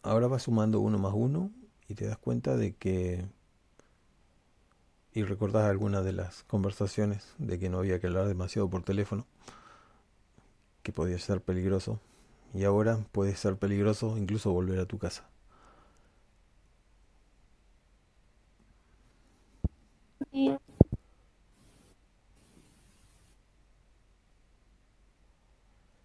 Ahora 0.03 0.27
vas 0.27 0.43
sumando 0.43 0.81
uno 0.81 0.99
más 0.99 1.15
uno 1.15 1.51
y 1.89 1.95
te 1.95 2.07
das 2.07 2.19
cuenta 2.19 2.57
de 2.57 2.75
que... 2.75 3.25
Y 5.13 5.23
recordás 5.23 5.71
algunas 5.71 6.05
de 6.05 6.13
las 6.13 6.43
conversaciones 6.43 7.35
de 7.39 7.59
que 7.59 7.69
no 7.69 7.79
había 7.79 8.01
que 8.01 8.09
hablar 8.09 8.27
demasiado 8.27 8.69
por 8.69 8.83
teléfono 8.83 9.27
que 10.83 10.93
podía 10.93 11.19
ser 11.19 11.41
peligroso 11.41 12.01
y 12.55 12.65
ahora 12.65 12.99
puede 13.13 13.37
ser 13.37 13.57
peligroso 13.57 14.17
incluso 14.17 14.51
volver 14.53 14.79
a 14.81 14.87
tu 14.87 14.99
casa. 14.99 15.25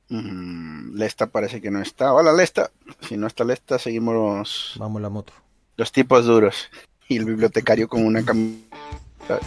Mm, 0.09 0.95
Lesta 0.95 1.27
parece 1.27 1.61
que 1.61 1.69
no 1.71 1.81
está. 1.81 2.13
Hola, 2.13 2.33
Lesta. 2.33 2.71
Si 3.01 3.15
no 3.17 3.27
está 3.27 3.43
Lesta, 3.43 3.77
seguimos 3.77 4.75
Vamos 4.79 5.01
la 5.01 5.09
moto. 5.09 5.33
los 5.77 5.91
tipos 5.91 6.25
duros. 6.25 6.69
Y 7.07 7.17
el 7.17 7.25
bibliotecario 7.25 7.87
con 7.87 8.05
una 8.05 8.21
cam- 8.21 8.59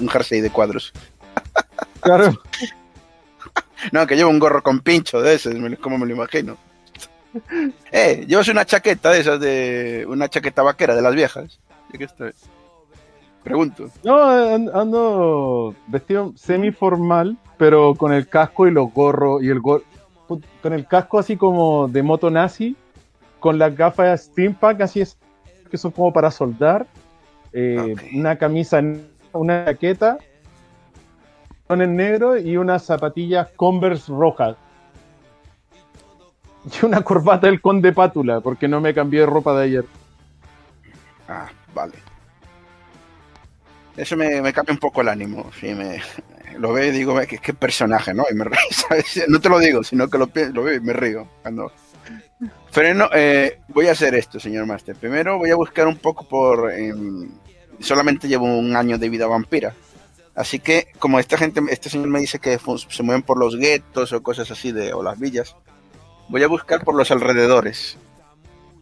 un 0.01 0.09
jersey 0.09 0.41
de 0.41 0.51
cuadros. 0.51 0.93
Claro. 2.01 2.33
No, 3.91 4.07
que 4.07 4.15
lleva 4.15 4.31
un 4.31 4.39
gorro 4.39 4.63
con 4.63 4.79
pincho 4.79 5.21
de 5.21 5.35
ese, 5.35 5.51
como 5.81 5.99
me 5.99 6.07
lo 6.07 6.13
imagino. 6.15 6.57
Eh, 7.93 8.25
llevas 8.27 8.49
una 8.49 8.65
chaqueta 8.65 9.11
de 9.11 9.21
esas 9.21 9.41
de. 9.41 10.05
Una 10.09 10.29
chaqueta 10.29 10.63
vaquera 10.63 10.95
de 10.95 11.03
las 11.03 11.15
viejas. 11.15 11.59
¿De 11.91 11.99
qué 11.99 12.05
estoy? 12.05 12.33
Pregunto. 13.43 13.89
No, 14.05 14.23
an- 14.23 14.71
ando 14.73 15.75
vestido 15.89 16.33
semi-formal, 16.37 17.37
pero 17.59 17.95
con 17.95 18.13
el 18.13 18.29
casco 18.29 18.67
y 18.67 18.71
los 18.71 18.93
gorros 18.93 19.43
y 19.43 19.49
el 19.49 19.61
gor- 19.61 19.83
put- 20.29 20.45
con 20.63 20.73
el 20.73 20.87
casco 20.87 21.19
así 21.19 21.37
como 21.37 21.89
de 21.89 22.03
moto 22.03 22.31
nazi, 22.31 22.77
con 23.41 23.59
las 23.59 23.75
gafas 23.77 24.07
de 24.11 24.19
steampunk 24.19 24.81
así 24.81 25.01
es 25.01 25.17
que 25.71 25.77
son 25.77 25.91
como 25.91 26.13
para 26.13 26.31
soldar, 26.31 26.87
eh, 27.53 27.95
una 28.15 28.37
camisa, 28.37 28.81
una 29.33 29.65
chaqueta 29.65 30.19
con 31.67 31.81
el 31.83 31.95
negro 31.97 32.37
y 32.39 32.57
unas 32.57 32.85
zapatillas 32.85 33.49
Converse 33.57 34.13
rojas. 34.13 34.57
Y 36.83 36.85
una 36.85 37.03
corbata 37.03 37.47
del 37.47 37.61
conde 37.61 37.93
Pátula, 37.93 38.41
porque 38.41 38.69
no 38.69 38.81
me 38.81 38.95
cambié 38.95 39.21
de 39.21 39.27
ropa 39.27 39.59
de 39.59 39.65
ayer. 39.65 39.85
Ah, 41.29 41.49
vale. 41.75 41.95
Eso 43.97 44.17
me, 44.17 44.41
me 44.41 44.53
cambia 44.53 44.73
un 44.73 44.79
poco 44.79 45.01
el 45.01 45.09
ánimo. 45.09 45.51
Sí, 45.59 45.75
me, 45.75 46.01
lo 46.59 46.73
veo 46.73 46.87
y 46.87 46.91
digo, 46.91 47.15
"Ve, 47.15 47.27
qué, 47.27 47.55
personaje, 47.55 48.15
¿no? 48.15 48.25
Y 48.31 48.35
me 48.35 48.45
río. 48.45 48.59
No 49.29 49.41
te 49.41 49.49
lo 49.49 49.59
digo, 49.59 49.83
sino 49.83 50.09
que 50.09 50.19
lo, 50.19 50.31
lo 50.53 50.63
veo 50.63 50.77
y 50.77 50.81
me 50.81 50.93
río. 50.93 51.29
Cuando... 51.43 51.73
Freno, 52.71 53.11
eh, 53.13 53.61
voy 53.69 53.89
a 53.89 53.93
hacer 53.93 54.15
esto, 54.15 54.41
señor 54.41 54.67
Master. 54.67 54.97
Primero 54.97 55.39
voy 55.39 55.51
a 55.51 55.57
buscar 55.57 55.87
un 55.87 55.99
poco 55.99 56.27
por... 56.27 56.73
em, 56.73 57.31
solamente 57.81 58.29
llevo 58.29 58.47
un 58.47 58.75
año 58.77 58.97
de 58.99 59.09
vida 59.09 59.27
vampira. 59.27 59.75
Así 60.35 60.59
que, 60.59 60.89
como 60.99 61.19
esta 61.19 61.37
gente, 61.37 61.61
este 61.69 61.91
señor 61.91 62.09
me 62.09 62.21
dice 62.21 62.39
que 62.39 62.59
se 62.89 63.03
mueven 63.03 63.23
por 63.23 63.39
los 63.39 63.57
guetos 63.57 64.13
o 64.15 64.23
cosas 64.23 64.51
así 64.51 64.73
de, 64.73 64.95
o 64.95 65.03
las 65.03 65.19
villas, 65.19 65.57
voy 66.33 66.43
a 66.43 66.49
buscar 66.49 66.83
por 66.83 66.95
los 66.97 67.11
alrededores. 67.11 67.97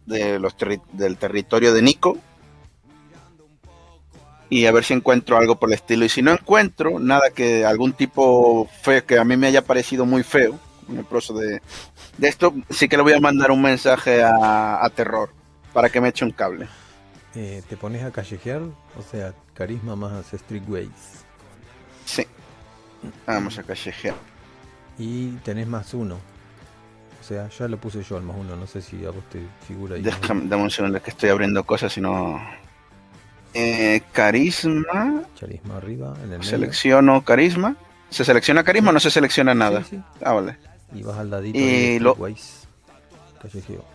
de 0.07 0.39
los 0.39 0.57
terri- 0.57 0.81
del 0.93 1.15
territorio 1.15 1.73
de 1.73 1.81
Nico 1.83 2.17
y 4.49 4.65
a 4.65 4.71
ver 4.71 4.83
si 4.83 4.93
encuentro 4.93 5.37
algo 5.37 5.57
por 5.57 5.69
el 5.69 5.75
estilo. 5.75 6.03
Y 6.03 6.09
si 6.09 6.21
no 6.21 6.31
encuentro 6.31 6.99
nada 6.99 7.29
que 7.29 7.63
algún 7.65 7.93
tipo 7.93 8.67
feo 8.81 9.05
que 9.05 9.17
a 9.19 9.23
mí 9.23 9.37
me 9.37 9.47
haya 9.47 9.63
parecido 9.63 10.05
muy 10.05 10.23
feo, 10.23 10.59
en 10.89 10.97
el 10.97 11.05
proceso 11.05 11.35
de, 11.35 11.61
de 12.17 12.27
esto, 12.27 12.53
sí 12.71 12.89
que 12.89 12.97
le 12.97 13.03
voy 13.03 13.13
a 13.13 13.19
mandar 13.21 13.51
un 13.51 13.61
mensaje 13.61 14.23
a, 14.23 14.83
a 14.83 14.89
Terror 14.89 15.29
para 15.71 15.89
que 15.89 16.01
me 16.01 16.09
eche 16.09 16.25
un 16.25 16.31
cable. 16.31 16.67
Eh, 17.35 17.61
te 17.69 17.77
pones 17.77 18.03
a 18.03 18.11
callejear, 18.11 18.61
o 18.63 19.01
sea, 19.09 19.33
carisma 19.53 19.95
más 19.95 20.25
streetways. 20.33 20.89
Sí. 22.05 22.25
Vamos 23.25 23.57
a 23.59 23.63
callejear. 23.63 24.15
Y 24.97 25.29
tenés 25.43 25.67
más 25.67 25.93
uno. 25.93 26.17
O 27.21 27.23
sea, 27.23 27.47
ya 27.49 27.67
lo 27.67 27.77
puse 27.77 28.01
yo 28.01 28.17
al 28.17 28.23
más 28.23 28.35
uno, 28.35 28.55
no 28.55 28.65
sé 28.65 28.81
si 28.81 29.05
a 29.05 29.11
vos 29.11 29.23
te 29.29 29.39
figura 29.67 29.95
ahí. 29.95 30.01
Déjame, 30.01 30.47
dame 30.47 30.63
un 30.63 30.71
segundo 30.71 30.99
que 31.03 31.11
estoy 31.11 31.29
abriendo 31.29 31.63
cosas 31.63 31.95
y 31.95 32.01
no. 32.01 32.41
Eh, 33.53 34.01
carisma. 34.11 35.21
Charisma 35.35 35.77
arriba, 35.77 36.15
en 36.17 36.23
el 36.23 36.29
medio. 36.39 36.43
Selecciono 36.43 37.23
carisma. 37.23 37.75
¿Se 38.09 38.25
selecciona 38.25 38.63
carisma 38.63 38.89
o 38.89 38.93
no 38.93 38.99
se 38.99 39.11
selecciona 39.11 39.53
nada? 39.53 39.83
Sí, 39.83 39.97
sí. 39.97 40.03
Ah, 40.23 40.33
vale. 40.33 40.57
Y 40.95 41.03
vas 41.03 41.19
al 41.19 41.29
ladito 41.29 41.59
Y 41.59 41.93
de 41.93 41.99
lo-. 41.99 42.15
Callejeo. 42.15 43.85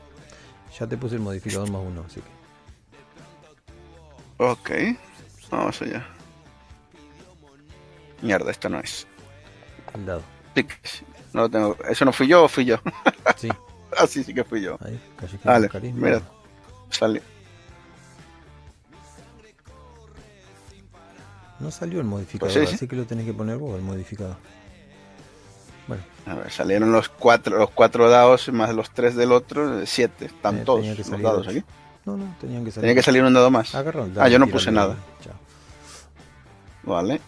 Ya 0.78 0.86
te 0.86 0.96
puse 0.96 1.16
el 1.16 1.20
modificador 1.20 1.68
más 1.68 1.82
uno, 1.84 2.04
así 2.06 2.20
que. 2.20 4.44
Ok. 4.44 4.70
Vamos 5.50 5.82
allá. 5.82 6.06
Mierda, 8.22 8.52
esto 8.52 8.68
no 8.68 8.78
es. 8.78 9.04
Al 9.94 10.06
lado. 10.06 10.22
No 11.36 11.42
lo 11.42 11.48
tengo. 11.50 11.76
¿Eso 11.88 12.04
no 12.06 12.12
fui 12.12 12.26
yo 12.26 12.44
o 12.44 12.48
fui 12.48 12.64
yo? 12.64 12.76
Sí, 13.36 13.50
ah, 13.98 14.06
sí, 14.06 14.24
sí 14.24 14.32
que 14.32 14.42
fui 14.42 14.62
yo. 14.62 14.78
ahí, 14.82 14.98
callejeo, 15.16 15.40
Vale, 15.52 15.68
carisma. 15.68 16.06
mira. 16.06 16.22
Sale. 16.88 17.20
No 21.60 21.70
salió 21.70 22.00
el 22.00 22.06
modificador, 22.06 22.52
Pues 22.54 22.64
sí, 22.64 22.70
sí. 22.70 22.74
así 22.76 22.88
que 22.88 22.96
lo 22.96 23.04
tenés 23.04 23.24
que 23.26 23.32
poner 23.34 23.56
vos, 23.58 23.76
el 23.76 23.82
modificador. 23.82 24.36
Bueno, 25.88 26.02
A 26.26 26.34
ver, 26.34 26.50
salieron 26.50 26.90
los 26.92 27.08
cuatro, 27.08 27.58
los 27.58 27.70
cuatro 27.70 28.08
dados 28.10 28.48
más 28.52 28.74
los 28.74 28.90
tres 28.90 29.14
del 29.14 29.32
otro, 29.32 29.80
eh, 29.80 29.86
siete. 29.86 30.26
Están 30.26 30.58
Eh, 30.58 30.62
todos 30.64 30.80
que 30.84 30.94
los 31.10 31.22
dados 31.22 31.48
aquí. 31.48 31.62
no, 32.04 32.16
no, 32.16 32.34
tenían 32.40 32.64
que 32.64 32.70
salir. 32.72 32.82
Tenía 32.82 32.94
que 32.94 33.02
salir 33.02 33.22
un 33.22 33.32
dado 33.34 33.50
más. 33.50 33.74
El 33.74 34.18
Ah, 34.18 34.28
yo 34.28 34.38
no 34.38 34.46
puse 34.48 34.70
nada. 34.72 34.96
Chao. 35.22 35.34
Vale. 36.82 37.20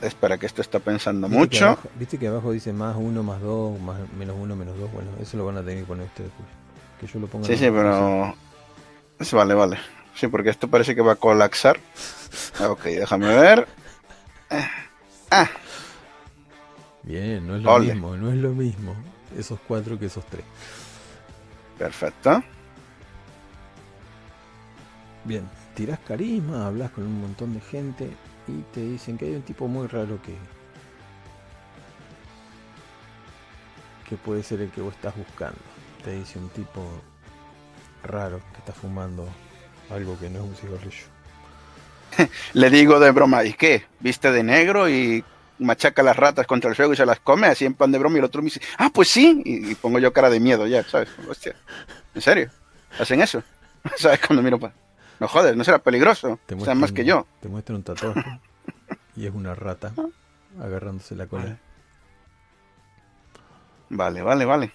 Espera, 0.00 0.36
que 0.38 0.46
esto 0.46 0.60
está 0.60 0.80
pensando 0.80 1.28
¿Viste 1.28 1.38
que 1.48 1.56
mucho. 1.56 1.64
abajo- 1.66 1.88
Viste 1.98 2.18
que 2.18 2.28
abajo 2.28 2.52
dice 2.52 2.72
más 2.72 2.94
uno, 2.98 3.22
más 3.22 3.40
dos, 3.40 3.80
más 3.80 3.96
menos 4.18 4.36
uno, 4.38 4.54
menos 4.56 4.76
dos. 4.78 4.92
Bueno, 4.92 5.10
eso 5.20 5.36
lo 5.36 5.46
van 5.46 5.56
a 5.58 5.60
tener 5.62 5.78
que 5.80 5.84
poner 5.86 6.06
ustedes. 6.06 6.30
Que 7.00 7.06
yo 7.06 7.18
lo 7.20 7.26
ponga. 7.26 7.46
Sí, 7.46 7.56
sí, 7.56 7.70
pero. 7.70 8.34
Sí, 9.20 9.34
Vale, 9.36 9.54
vale. 9.54 9.78
Sí, 10.14 10.28
porque 10.28 10.50
esto 10.50 10.68
parece 10.68 10.94
que 10.94 11.00
va 11.02 11.12
a 11.12 11.16
colapsar. 11.16 11.78
Ah, 12.60 12.68
Ok, 12.70 12.84
déjame 12.84 13.28
ver. 13.28 13.66
Ah, 15.30 15.48
Bien, 17.02 17.46
no 17.46 17.56
es 17.56 17.62
lo 17.62 17.72
Ole. 17.74 17.92
mismo, 17.92 18.16
no 18.16 18.30
es 18.30 18.36
lo 18.36 18.50
mismo. 18.50 18.94
Esos 19.36 19.58
cuatro 19.66 19.98
que 19.98 20.06
esos 20.06 20.24
tres. 20.26 20.44
perfecto. 21.78 22.42
Bien, 25.24 25.48
tirás 25.74 25.98
carisma, 26.00 26.66
hablas 26.66 26.90
con 26.90 27.04
un 27.04 27.20
montón 27.20 27.54
de 27.54 27.60
gente 27.60 28.10
y 28.48 28.62
te 28.72 28.80
dicen 28.80 29.16
que 29.16 29.26
hay 29.26 29.34
un 29.34 29.42
tipo 29.42 29.68
muy 29.68 29.86
raro 29.86 30.20
que. 30.22 30.34
que 34.08 34.16
puede 34.16 34.42
ser 34.42 34.60
el 34.60 34.70
que 34.70 34.80
vos 34.80 34.94
estás 34.94 35.16
buscando. 35.16 35.58
Te 36.04 36.12
dice 36.12 36.38
un 36.38 36.50
tipo 36.50 36.86
raro 38.02 38.40
que 38.52 38.58
está 38.58 38.72
fumando 38.72 39.26
algo 39.90 40.18
que 40.18 40.28
no 40.28 40.40
es 40.40 40.44
un 40.44 40.54
cigarrillo. 40.54 41.06
Le 42.52 42.70
digo 42.70 43.00
de 43.00 43.10
broma, 43.10 43.44
¿y 43.44 43.54
qué? 43.54 43.84
¿Viste 44.00 44.30
de 44.30 44.42
negro 44.42 44.88
y 44.88 45.24
machaca 45.58 46.02
las 46.02 46.16
ratas 46.16 46.46
contra 46.46 46.68
el 46.68 46.76
fuego 46.76 46.92
y 46.92 46.96
se 46.96 47.06
las 47.06 47.20
come? 47.20 47.46
Así 47.46 47.64
en 47.64 47.74
pan 47.74 47.92
de 47.92 47.98
broma 47.98 48.16
y 48.16 48.18
el 48.18 48.24
otro 48.24 48.42
me 48.42 48.46
dice, 48.46 48.60
ah, 48.78 48.90
pues 48.92 49.08
sí. 49.08 49.42
Y, 49.44 49.74
pongo 49.76 49.98
yo 49.98 50.12
cara 50.12 50.28
de 50.28 50.40
miedo 50.40 50.66
ya, 50.66 50.82
¿sabes? 50.84 51.08
Hostia, 51.28 51.54
¿en 52.14 52.20
serio? 52.20 52.50
¿Hacen 52.98 53.22
eso? 53.22 53.42
¿Sabes? 53.96 54.20
Cuando 54.20 54.42
miro 54.42 54.58
para... 54.58 54.83
No 55.24 55.28
joder, 55.28 55.56
no 55.56 55.64
será 55.64 55.78
peligroso. 55.78 56.38
Te 56.44 56.54
O 56.54 56.60
sea, 56.60 56.74
más 56.74 56.92
que 56.92 57.02
yo. 57.02 57.26
Te 57.40 57.48
muestran 57.48 57.76
un 57.76 57.82
tatuaje 57.82 58.40
y 59.16 59.24
es 59.24 59.32
una 59.32 59.54
rata 59.54 59.90
agarrándose 60.60 61.16
la 61.16 61.26
cola. 61.26 61.56
Vale, 63.88 64.20
vale, 64.20 64.44
vale. 64.44 64.70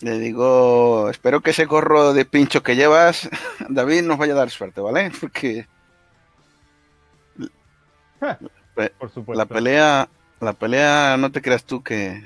Le 0.00 0.18
digo, 0.18 1.08
espero 1.10 1.42
que 1.42 1.50
ese 1.50 1.66
gorro 1.66 2.12
de 2.12 2.24
pincho 2.24 2.64
que 2.64 2.74
llevas, 2.74 3.30
David, 3.68 4.02
nos 4.02 4.18
vaya 4.18 4.32
a 4.32 4.38
dar 4.38 4.50
suerte, 4.50 4.80
¿vale? 4.80 5.12
Porque 5.20 5.68
Por 8.18 9.10
supuesto. 9.12 9.34
la 9.34 9.46
pelea, 9.46 10.08
la 10.40 10.54
pelea, 10.54 11.16
no 11.18 11.30
te 11.30 11.40
creas 11.40 11.62
tú 11.62 11.84
que... 11.84 12.20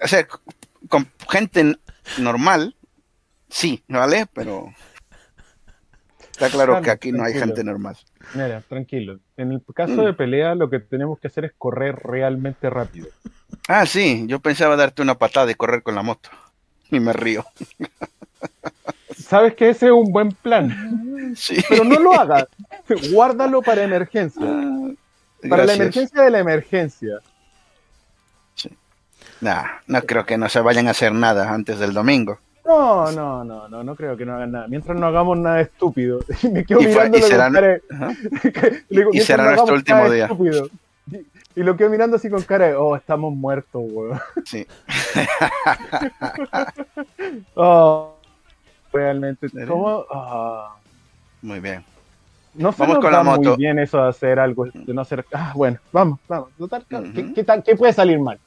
O 0.00 0.06
sea, 0.06 0.24
con 0.88 1.10
gente 1.28 1.80
normal, 2.18 2.76
sí, 3.48 3.82
¿vale? 3.88 4.28
Pero 4.32 4.72
está 6.34 6.50
claro 6.50 6.82
que 6.82 6.90
aquí 6.90 7.12
no 7.12 7.22
hay 7.24 7.32
Tranquilo. 7.32 7.46
gente 7.46 7.64
normal. 7.64 7.96
Mira, 8.34 8.60
tranquilo. 8.68 9.20
En 9.36 9.52
el 9.52 9.62
caso 9.74 9.92
Mm. 10.02 10.04
de 10.06 10.12
pelea, 10.14 10.54
lo 10.56 10.68
que 10.68 10.80
tenemos 10.80 11.18
que 11.20 11.28
hacer 11.28 11.44
es 11.44 11.52
correr 11.56 11.94
realmente 12.02 12.68
rápido. 12.70 13.06
Ah, 13.68 13.86
sí, 13.86 14.24
yo 14.26 14.40
pensaba 14.40 14.74
darte 14.76 15.00
una 15.02 15.14
patada 15.14 15.50
y 15.50 15.54
correr 15.54 15.82
con 15.84 15.94
la 15.94 16.02
moto. 16.02 16.28
Y 16.90 16.98
me 17.00 17.12
río. 17.12 17.44
Sabes 19.16 19.54
que 19.54 19.70
ese 19.70 19.86
es 19.86 19.92
un 19.92 20.12
buen 20.12 20.30
plan, 20.32 21.32
Sí. 21.36 21.56
pero 21.68 21.84
no 21.84 21.98
lo 22.00 22.12
hagas. 22.14 22.46
Guárdalo 23.12 23.62
para 23.62 23.82
emergencia. 23.84 24.42
Para 25.48 25.64
la 25.64 25.74
emergencia 25.74 26.22
de 26.22 26.30
la 26.30 26.40
emergencia. 26.40 27.20
Nah, 29.40 29.64
no 29.86 30.02
creo 30.02 30.24
que 30.26 30.36
no 30.38 30.48
se 30.48 30.60
vayan 30.60 30.88
a 30.88 30.92
hacer 30.92 31.12
nada 31.12 31.52
antes 31.52 31.78
del 31.78 31.92
domingo. 31.92 32.38
No, 32.66 33.12
no, 33.12 33.44
no, 33.44 33.68
no, 33.68 33.84
no 33.84 33.94
creo 33.94 34.16
que 34.16 34.24
no 34.24 34.34
hagan 34.34 34.52
nada. 34.52 34.66
Mientras 34.68 34.98
no 34.98 35.06
hagamos 35.06 35.36
nada 35.38 35.60
estúpido. 35.60 36.20
Y 36.42 36.48
me 36.48 36.64
quedo 36.64 36.80
Y 36.80 36.84
fue- 36.86 37.06
y 37.06 37.10
mirándolo 37.10 37.26
será- 37.26 37.44
con 37.44 37.52
cara 38.52 38.70
de- 38.70 38.84
digo, 38.88 39.10
y 39.12 39.20
será 39.20 39.44
no 39.44 39.50
nuestro 39.50 39.74
último 39.74 40.10
día. 40.10 40.24
estúpido. 40.24 40.68
Y, 41.10 41.60
y 41.60 41.62
lo 41.62 41.76
quedo 41.76 41.90
mirando 41.90 42.16
así 42.16 42.30
con 42.30 42.42
cara 42.42 42.68
de, 42.68 42.74
oh, 42.74 42.96
estamos 42.96 43.34
muertos, 43.34 43.82
weón. 43.84 44.18
Sí. 44.44 44.66
Oh, 47.54 48.14
realmente. 48.92 49.48
¿Cómo? 49.66 50.04
Ah. 50.10 50.74
Muy 51.42 51.60
bien. 51.60 51.84
No 52.54 52.72
se 52.72 52.82
Vamos 52.82 52.96
nos 52.96 53.04
con 53.04 53.12
la 53.12 53.18
da 53.18 53.24
muy 53.24 53.38
moto. 53.38 53.56
bien 53.56 53.78
eso 53.78 53.98
de 54.02 54.08
hacer 54.08 54.38
algo, 54.38 54.66
de 54.66 54.94
no 54.94 55.00
hacer... 55.00 55.24
Ah, 55.32 55.52
bueno, 55.56 55.78
vamos, 55.92 56.20
vamos. 56.28 56.50
Total, 56.56 56.84
¿qué- 56.88 56.96
Ujú. 56.96 57.34
¿qué, 57.34 57.44
tal- 57.44 57.62
qué 57.64 57.74
puede 57.74 57.92
salir 57.92 58.18
mal? 58.20 58.38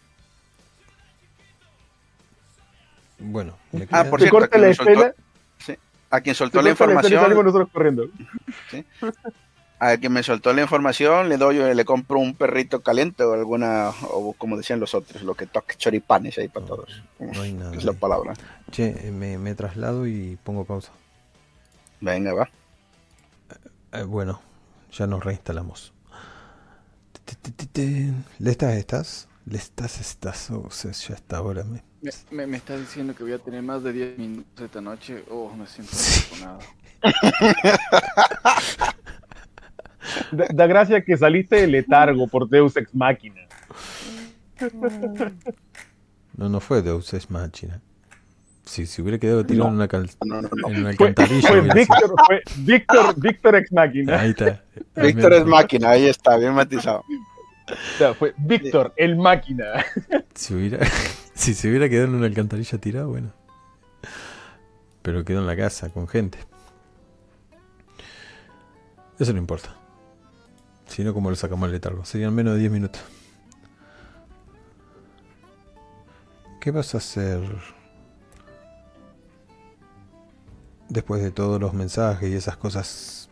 Bueno, 3.19 3.57
me 3.71 3.87
Ah, 3.91 4.05
por 4.09 4.19
cierto, 4.19 4.37
corta 4.39 4.57
la 4.57 4.67
me 4.67 4.73
soltó- 4.73 4.91
escena, 5.59 5.79
A 6.09 6.21
quien 6.21 6.35
soltó 6.35 6.61
la 6.61 6.69
información, 6.69 7.33
nosotros 7.33 7.69
corriendo. 7.73 8.05
a 9.79 9.97
quien 9.97 10.11
me 10.13 10.23
soltó 10.23 10.53
la 10.53 10.61
información, 10.61 11.27
le 11.29 11.37
doy, 11.37 11.57
le 11.75 11.85
compro 11.85 12.19
un 12.19 12.33
perrito 12.35 12.81
caliente 12.81 13.23
o 13.23 13.33
alguna, 13.33 13.91
o 14.09 14.33
como 14.33 14.55
decían 14.57 14.79
los 14.79 14.93
otros, 14.95 15.21
lo 15.23 15.35
que 15.35 15.45
toque 15.47 15.75
choripanes 15.75 16.37
ahí 16.37 16.47
para 16.47 16.65
todos. 16.65 17.03
no 17.19 17.41
hay 17.41 17.53
nada 17.53 17.75
Es 17.75 17.83
la 17.83 17.93
palabra. 17.93 18.33
Che, 18.71 19.07
eh, 19.07 19.11
me, 19.11 19.37
me 19.37 19.53
traslado 19.55 20.07
y 20.07 20.37
pongo 20.43 20.63
pausa. 20.65 20.91
Venga, 22.01 22.33
va. 22.33 22.49
Eh, 23.93 24.03
bueno, 24.03 24.39
ya 24.91 25.07
nos 25.07 25.23
reinstalamos. 25.23 25.93
¿Le 28.39 28.51
estás, 28.51 28.75
estás? 28.75 29.27
¿Le 29.45 29.57
estás, 29.57 29.99
estás? 29.99 30.49
Oh, 30.51 30.69
se- 30.69 30.93
ya 30.93 31.15
está 31.15 31.37
ahora. 31.37 31.63
Me... 31.63 31.83
Me, 32.01 32.11
me, 32.31 32.47
me 32.47 32.57
estás 32.57 32.79
diciendo 32.79 33.15
que 33.15 33.23
voy 33.23 33.33
a 33.33 33.39
tener 33.39 33.61
más 33.63 33.83
de 33.83 33.91
10 33.91 34.17
minutos 34.19 34.63
esta 34.65 34.81
noche. 34.81 35.23
Oh, 35.29 35.51
me 35.55 35.65
siento 35.67 35.91
Sí. 35.95 36.19
afortunado. 36.35 36.59
Da, 40.31 40.45
da 40.53 40.67
gracia 40.67 41.03
que 41.03 41.17
saliste 41.17 41.55
de 41.57 41.67
letargo 41.67 42.27
por 42.27 42.47
Deus 42.47 42.75
Ex 42.77 42.93
Machina. 42.95 43.41
No, 46.35 46.49
no 46.49 46.59
fue 46.59 46.81
Deus 46.81 47.13
Ex 47.13 47.29
Machina. 47.29 47.81
Si 48.63 48.85
se 48.85 49.01
hubiera 49.01 49.17
quedado 49.17 49.45
tirado 49.45 49.69
en 49.69 49.75
una, 49.75 49.87
cal- 49.87 50.09
No, 50.25 50.41
no, 50.41 50.49
no. 50.53 50.67
en 50.69 50.79
una 50.85 50.93
Fue, 50.93 51.07
alcantarilla. 51.07 51.47
fue 51.47 51.61
Víctor, 51.61 52.13
fue 52.25 52.41
Víctor, 52.57 53.15
Víctor 53.19 53.55
Ex 53.55 53.71
Machina. 53.71 54.19
Ahí 54.19 54.29
está. 54.31 54.61
Víctor 54.95 55.33
es 55.33 55.45
máquina, 55.45 55.89
ahí 55.91 56.05
está, 56.07 56.37
bien 56.37 56.53
matizado. 56.53 57.03
O 57.69 57.97
sea, 57.97 58.13
fue 58.13 58.33
Víctor, 58.37 58.93
el 58.95 59.15
máquina. 59.17 59.85
Si, 61.37 61.53
se 61.53 61.69
hubiera 61.69 61.87
quedado 61.87 62.07
en 62.07 62.15
una 62.15 62.25
alcantarilla 62.25 62.77
tirado, 62.79 63.09
bueno. 63.09 63.31
Pero 65.01 65.23
quedó 65.23 65.39
en 65.39 65.47
la 65.47 65.55
casa 65.55 65.89
con 65.89 66.07
gente. 66.07 66.39
Eso 69.19 69.33
no 69.33 69.39
importa. 69.39 69.75
Si 70.87 71.03
no, 71.03 71.13
¿cómo 71.13 71.29
lo 71.29 71.35
sacamos 71.35 71.65
al 71.65 71.71
letargo? 71.71 72.05
Serían 72.05 72.33
menos 72.33 72.53
de 72.53 72.61
10 72.61 72.71
minutos. 72.71 73.01
¿Qué 76.59 76.71
vas 76.71 76.95
a 76.95 76.97
hacer? 76.97 77.41
Después 80.89 81.21
de 81.21 81.31
todos 81.31 81.61
los 81.61 81.73
mensajes 81.73 82.29
y 82.29 82.35
esas 82.35 82.57
cosas. 82.57 83.26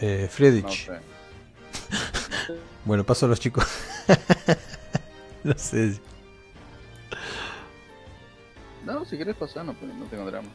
Eh, 0.00 0.22
No 0.22 0.28
Friedrich. 0.28 0.86
sé. 0.86 0.92
Bueno, 2.84 3.02
paso 3.04 3.26
a 3.26 3.28
los 3.28 3.40
chicos. 3.40 3.66
no 5.44 5.54
sé. 5.58 5.98
No, 8.84 9.04
si 9.04 9.18
querés 9.18 9.34
pasar, 9.34 9.64
no, 9.64 9.74
pues, 9.74 9.92
no 9.92 10.04
tengo 10.04 10.24
drama. 10.26 10.48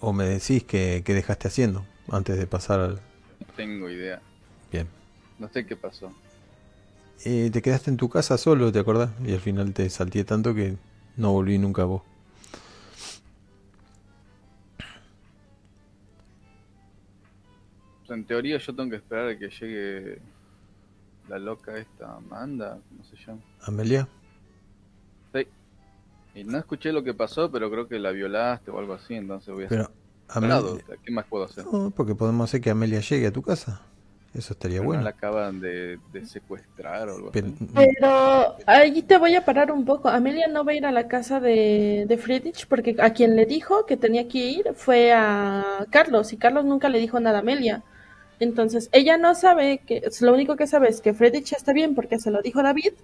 O 0.00 0.12
me 0.14 0.24
decís 0.24 0.64
que, 0.64 1.02
que 1.04 1.12
dejaste 1.14 1.48
haciendo 1.48 1.84
antes 2.10 2.38
de 2.38 2.46
pasar 2.46 2.80
al. 2.80 2.94
No 2.94 3.46
tengo 3.54 3.90
idea. 3.90 4.20
Bien. 4.70 4.88
No 5.38 5.48
sé 5.52 5.66
qué 5.66 5.76
pasó. 5.76 6.10
Eh, 7.24 7.50
te 7.52 7.60
quedaste 7.62 7.90
en 7.90 7.98
tu 7.98 8.08
casa 8.08 8.38
solo, 8.38 8.72
¿te 8.72 8.78
acordás? 8.78 9.10
Y 9.24 9.32
al 9.34 9.40
final 9.40 9.72
te 9.74 9.88
salté 9.90 10.24
tanto 10.24 10.54
que 10.54 10.76
no 11.16 11.32
volví 11.32 11.58
nunca 11.58 11.82
a 11.82 11.84
vos. 11.84 12.02
En 18.14 18.24
teoría 18.24 18.58
yo 18.58 18.74
tengo 18.74 18.90
que 18.90 18.96
esperar 18.96 19.28
a 19.28 19.38
que 19.38 19.48
llegue 19.48 20.18
la 21.28 21.38
loca 21.38 21.76
esta 21.78 22.16
Amanda, 22.16 22.78
¿cómo 22.88 23.04
se 23.04 23.16
llama? 23.24 23.40
Amelia. 23.62 24.08
Sí. 25.34 25.46
Y 26.34 26.44
no 26.44 26.58
escuché 26.58 26.92
lo 26.92 27.02
que 27.04 27.14
pasó, 27.14 27.50
pero 27.50 27.70
creo 27.70 27.88
que 27.88 27.98
la 27.98 28.10
violaste 28.10 28.70
o 28.70 28.78
algo 28.78 28.94
así, 28.94 29.14
entonces 29.14 29.52
voy 29.54 29.64
a 29.64 29.68
Pero 29.68 29.84
ser 29.84 29.92
Amelia. 30.28 30.84
¿Qué 31.04 31.12
más 31.12 31.26
puedo 31.26 31.44
hacer? 31.44 31.64
No, 31.66 31.90
porque 31.90 32.14
podemos 32.14 32.48
hacer 32.48 32.60
que 32.60 32.70
Amelia 32.70 33.00
llegue 33.00 33.26
a 33.26 33.32
tu 33.32 33.42
casa. 33.42 33.82
Eso 34.34 34.54
estaría 34.54 34.78
Pero 34.78 34.86
bueno. 34.86 35.00
No 35.02 35.04
la 35.04 35.10
acaban 35.10 35.60
de, 35.60 35.98
de 36.10 36.24
secuestrar 36.24 37.06
o 37.10 37.16
algo 37.16 37.30
Pero- 37.32 37.48
así. 37.48 37.68
Pero 37.74 38.56
ahí 38.66 39.02
te 39.02 39.18
voy 39.18 39.34
a 39.34 39.44
parar 39.44 39.70
un 39.70 39.84
poco. 39.84 40.08
Amelia 40.08 40.48
no 40.48 40.64
va 40.64 40.72
a 40.72 40.74
ir 40.74 40.86
a 40.86 40.90
la 40.90 41.06
casa 41.06 41.38
de, 41.38 42.06
de 42.08 42.16
Friedrich 42.16 42.66
porque 42.66 42.96
a 42.98 43.12
quien 43.12 43.36
le 43.36 43.44
dijo 43.44 43.84
que 43.84 43.98
tenía 43.98 44.26
que 44.28 44.38
ir 44.38 44.64
fue 44.74 45.12
a 45.12 45.84
Carlos 45.90 46.32
y 46.32 46.38
Carlos 46.38 46.64
nunca 46.64 46.88
le 46.88 46.98
dijo 46.98 47.20
nada 47.20 47.38
a 47.38 47.40
Amelia. 47.42 47.82
Entonces 48.42 48.88
ella 48.92 49.18
no 49.18 49.34
sabe 49.36 49.78
que 49.86 50.02
lo 50.20 50.34
único 50.34 50.56
que 50.56 50.66
sabe 50.66 50.88
es 50.88 51.00
que 51.00 51.14
Friedrich 51.14 51.52
está 51.52 51.72
bien 51.72 51.94
porque 51.94 52.18
se 52.18 52.30
lo 52.32 52.42
dijo 52.42 52.62
David, 52.62 52.94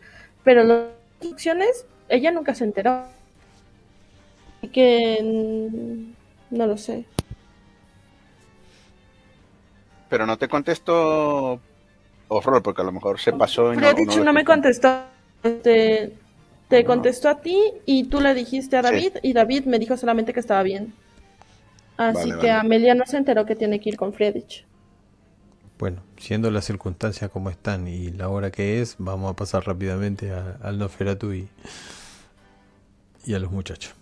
pero 0.45 0.65
las 0.65 0.89
instrucciones 1.21 1.87
ella 2.09 2.33
nunca 2.33 2.55
se 2.55 2.65
enteró. 2.65 3.05
Así 4.59 4.71
que 4.71 5.19
mm, 5.23 6.57
no 6.57 6.67
lo 6.67 6.77
sé. 6.77 7.07
Pero 10.09 10.27
no 10.27 10.39
te 10.39 10.49
contesto 10.49 11.65
horror, 12.29 12.63
porque 12.63 12.83
a 12.83 12.85
lo 12.85 12.93
mejor 12.93 13.21
se 13.21 13.33
pasó 13.33 13.73
y 13.75 13.79
no, 13.79 13.95
Friedrich 13.95 14.17
lo 14.17 14.25
no 14.25 14.33
me 14.33 14.45
contestó. 14.45 15.05
Te, 15.63 16.19
te 16.69 16.83
No. 16.83 16.85
contestó 16.85 17.29
a 17.29 17.41
ti 17.41 17.57
y 17.87 18.09
tú 18.09 18.21
le 18.21 18.35
dijiste 18.35 18.77
a 18.77 18.83
Sí. 18.83 18.83
David 18.83 19.19
y 19.23 19.33
David 19.33 19.65
me 19.67 19.79
dijo 19.79 19.97
solamente 19.97 20.33
que 20.33 20.41
estaba 20.41 20.63
bien. 20.63 20.95
Así 21.99 22.33
Vale, 22.33 22.37
que 22.37 22.51
vale. 22.51 22.51
Amelia 22.51 22.95
no 22.95 23.05
se 23.07 23.19
enteró 23.19 23.45
que 23.45 23.57
tiene 23.57 23.81
que 23.81 23.91
ir 23.91 23.99
con 23.99 24.15
Friedrich. 24.15 24.68
Bueno, 25.79 26.03
siendo 26.19 26.51
las 26.51 26.65
circunstancias 26.65 27.31
como 27.31 27.51
están 27.51 27.87
y 27.87 28.11
la 28.11 28.29
hora 28.29 28.51
que 28.51 28.81
es, 28.81 28.97
vamos 28.99 29.31
a 29.31 29.37
pasar 29.37 29.65
rápidamente 29.67 30.33
a- 30.33 30.59
al 30.63 30.79
Noferatu 30.79 31.33
y, 31.33 31.49
y 33.25 33.35
a 33.35 33.39
los 33.39 33.51
muchachos. 33.51 33.95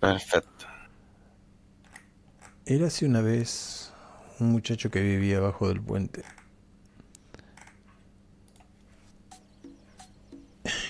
Perfecto. 0.00 0.66
Érase 2.66 3.06
una 3.06 3.22
vez 3.22 3.92
un 4.40 4.52
muchacho 4.52 4.90
que 4.90 5.00
vivía 5.00 5.38
abajo 5.38 5.68
del 5.68 5.80
puente. 5.80 6.22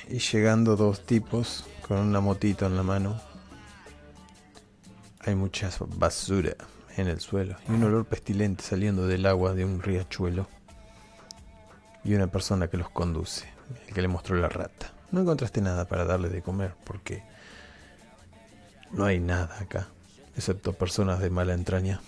Y 0.09 0.19
llegando 0.19 0.77
dos 0.77 1.05
tipos 1.05 1.65
con 1.87 1.99
una 1.99 2.21
motito 2.21 2.67
en 2.67 2.77
la 2.77 2.83
mano. 2.83 3.21
Hay 5.21 5.35
mucha 5.35 5.71
basura 5.99 6.55
en 6.97 7.09
el 7.09 7.21
suelo 7.21 7.57
y 7.69 7.73
un 7.73 7.85
olor 7.85 8.07
pestilente 8.07 8.63
saliendo 8.65 9.07
del 9.07 9.27
agua 9.27 9.55
de 9.55 9.65
un 9.65 9.83
riachuelo. 9.83 10.49
Y 12.05 12.15
una 12.15 12.29
persona 12.29 12.69
que 12.69 12.77
los 12.77 12.89
conduce, 12.91 13.49
el 13.89 13.95
que 13.95 14.01
le 14.01 14.07
mostró 14.09 14.37
la 14.37 14.49
rata. 14.49 14.93
No 15.11 15.21
encontraste 15.23 15.61
nada 15.61 15.87
para 15.87 16.05
darle 16.05 16.29
de 16.29 16.41
comer 16.41 16.75
porque 16.85 17.23
no 18.93 19.05
hay 19.05 19.19
nada 19.19 19.59
acá, 19.61 19.89
excepto 20.37 20.73
personas 20.73 21.19
de 21.21 21.31
mala 21.31 21.55
entraña. 21.55 22.01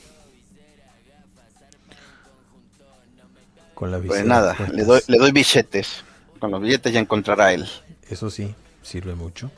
Con 3.74 3.90
la 3.90 3.98
Pues 3.98 4.24
nada, 4.24 4.54
puestas. 4.54 4.76
le 4.76 4.84
doy, 4.84 5.00
le 5.06 5.18
doy 5.18 5.32
billetes. 5.32 6.04
Con 6.38 6.50
los 6.50 6.60
billetes 6.60 6.92
ya 6.92 7.00
encontrará 7.00 7.52
él. 7.52 7.68
Eso 8.08 8.30
sí, 8.30 8.54
sirve 8.82 9.14
mucho. 9.14 9.50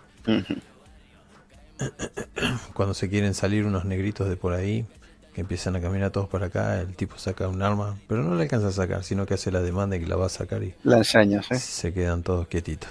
Cuando 2.74 2.94
se 2.94 3.08
quieren 3.08 3.34
salir 3.34 3.64
unos 3.64 3.84
negritos 3.84 4.28
de 4.28 4.36
por 4.36 4.52
ahí, 4.52 4.86
que 5.34 5.40
empiezan 5.40 5.76
a 5.76 5.80
caminar 5.80 6.10
todos 6.10 6.28
para 6.28 6.46
acá, 6.46 6.80
el 6.80 6.94
tipo 6.96 7.16
saca 7.18 7.48
un 7.48 7.62
arma, 7.62 7.96
pero 8.08 8.22
no 8.22 8.34
le 8.34 8.42
alcanza 8.42 8.68
a 8.68 8.72
sacar, 8.72 9.04
sino 9.04 9.26
que 9.26 9.34
hace 9.34 9.50
la 9.50 9.62
demanda 9.62 9.96
y 9.96 10.00
que 10.00 10.06
la 10.06 10.16
va 10.16 10.26
a 10.26 10.30
sacar 10.30 10.62
y 10.62 10.74
La 10.82 10.98
enseñas, 10.98 11.50
¿eh? 11.50 11.58
se 11.58 11.92
quedan 11.92 12.22
todos 12.22 12.48
quietitos. 12.48 12.90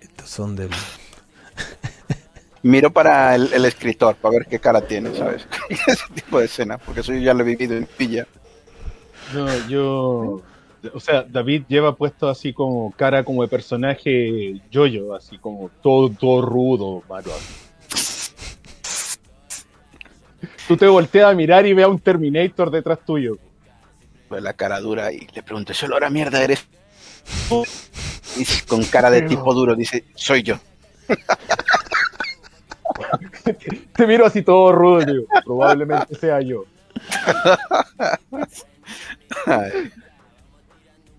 Estos 0.00 0.28
son 0.28 0.56
del... 0.56 0.70
Miro 2.62 2.90
para 2.90 3.34
el, 3.34 3.52
el 3.52 3.64
escritor, 3.64 4.16
para 4.16 4.38
ver 4.38 4.46
qué 4.46 4.58
cara 4.58 4.82
tiene, 4.82 5.14
¿sabes? 5.16 5.46
Ese 5.86 6.04
tipo 6.14 6.38
de 6.38 6.46
escena, 6.46 6.78
porque 6.78 7.00
eso 7.00 7.12
yo 7.12 7.20
ya 7.20 7.34
lo 7.34 7.40
he 7.40 7.44
vivido 7.44 7.76
en 7.76 7.86
pilla. 7.86 8.26
No, 9.32 9.68
yo. 9.68 10.42
O 10.94 11.00
sea, 11.00 11.22
David 11.22 11.64
lleva 11.68 11.94
puesto 11.94 12.28
así 12.28 12.52
como 12.52 12.92
cara 12.92 13.22
como 13.24 13.42
de 13.42 13.48
personaje 13.48 14.60
yoyo, 14.70 15.14
así 15.14 15.38
como 15.38 15.70
todo, 15.82 16.10
todo 16.10 16.42
rudo, 16.42 17.02
malo. 17.08 17.30
así. 17.34 17.69
Tú 20.70 20.76
te 20.76 20.86
volteas 20.86 21.32
a 21.32 21.34
mirar 21.34 21.66
y 21.66 21.72
ve 21.72 21.82
a 21.82 21.88
un 21.88 21.98
Terminator 21.98 22.70
detrás 22.70 23.00
tuyo. 23.04 23.38
La 24.30 24.52
cara 24.52 24.78
dura 24.78 25.12
y 25.12 25.26
le 25.34 25.42
pregunto, 25.42 25.72
¿eso 25.72 25.92
hora 25.92 26.08
mierda 26.10 26.44
eres 26.44 26.64
tú?" 27.48 27.66
Y 28.36 28.44
con 28.68 28.84
cara 28.84 29.10
de 29.10 29.22
tipo 29.22 29.52
duro 29.52 29.74
dice, 29.74 30.04
soy 30.14 30.44
yo. 30.44 30.60
Te 33.96 34.06
miro 34.06 34.26
así 34.26 34.42
todo 34.42 34.70
rudo, 34.70 35.04
digo, 35.04 35.24
probablemente 35.44 36.14
sea 36.14 36.40
yo. 36.40 36.64
Ay. 39.46 39.90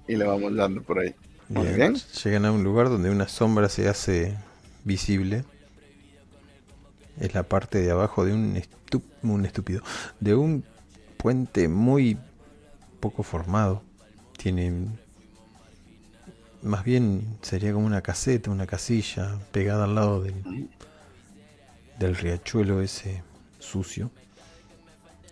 Y 0.08 0.16
le 0.16 0.24
vamos 0.24 0.56
dando 0.56 0.82
por 0.82 1.00
ahí. 1.00 1.14
Muy 1.50 1.66
Bien, 1.66 1.76
bien. 1.76 1.96
Llegan 2.24 2.46
a 2.46 2.54
un 2.54 2.64
lugar 2.64 2.88
donde 2.88 3.10
una 3.10 3.28
sombra 3.28 3.68
se 3.68 3.90
hace 3.90 4.38
visible. 4.86 5.44
Es 7.20 7.34
la 7.34 7.44
parte 7.44 7.82
de 7.82 7.92
abajo 7.92 8.26
de 8.26 8.34
un, 8.34 8.62
un 9.24 9.46
estúpido, 9.46 9.82
de 10.20 10.36
un 10.36 10.64
puente 11.18 11.68
muy 11.68 12.18
poco 13.00 13.24
formado. 13.24 13.84
Tiene, 14.38 14.88
más 16.62 16.84
bien 16.84 17.38
sería 17.42 17.74
como 17.74 17.86
una 17.86 18.02
caseta, 18.02 18.50
una 18.50 18.66
casilla 18.66 19.38
pegada 19.52 19.84
al 19.84 19.96
lado 19.96 20.24
del, 20.24 20.70
del 22.00 22.16
riachuelo 22.16 22.82
ese 22.82 23.24
sucio. 23.60 24.10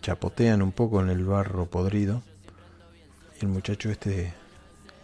Chapotean 0.01 0.61
un 0.61 0.71
poco 0.71 1.01
en 1.01 1.09
el 1.09 1.25
barro 1.25 1.65
podrido. 1.65 2.21
Y 3.41 3.45
el 3.45 3.51
muchacho 3.51 3.89
este 3.89 4.33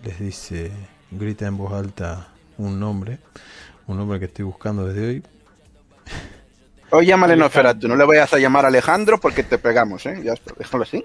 les 0.03 0.19
dice, 0.19 0.71
grita 1.11 1.47
en 1.47 1.57
voz 1.57 1.73
alta 1.73 2.27
un 2.57 2.79
nombre, 2.79 3.19
un 3.87 3.97
nombre 3.97 4.19
que 4.19 4.25
estoy 4.25 4.45
buscando 4.45 4.85
desde 4.85 5.07
hoy. 5.07 5.23
Hoy 6.95 7.07
llámale 7.07 7.35
Noferatu, 7.35 7.89
no 7.89 7.97
le 7.97 8.05
vayas 8.05 8.31
a 8.33 8.37
llamar 8.37 8.65
Alejandro 8.65 9.19
porque 9.19 9.43
te 9.43 9.57
pegamos, 9.57 10.05
¿eh? 10.05 10.21
Ya 10.23 10.31
está, 10.31 10.53
déjalo 10.57 10.83
así. 10.83 11.03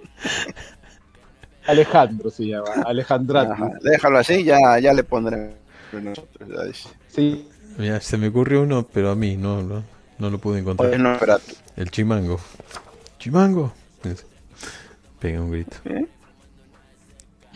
Alejandro 1.66 2.30
se 2.30 2.46
llama, 2.46 2.70
Alejandrati. 2.86 3.52
Ajá, 3.52 3.70
déjalo 3.82 4.18
así, 4.18 4.44
ya, 4.44 4.78
ya 4.78 4.92
le 4.92 5.02
pondremos 5.02 5.54
nosotros. 5.92 6.88
Sí, 7.08 7.48
Mira, 7.76 8.00
se 8.00 8.16
me 8.18 8.28
ocurrió 8.28 8.62
uno, 8.62 8.86
pero 8.86 9.10
a 9.10 9.16
mí 9.16 9.36
no, 9.36 9.62
no, 9.62 9.82
no 10.18 10.30
lo 10.30 10.38
pude 10.38 10.60
encontrar. 10.60 10.96
Noferatu. 10.96 11.54
El 11.76 11.90
chimango. 11.90 12.38
Chimango. 13.18 13.72
Pega 15.18 15.40
un 15.40 15.50
grito. 15.50 15.76
¿Eh? 15.86 16.06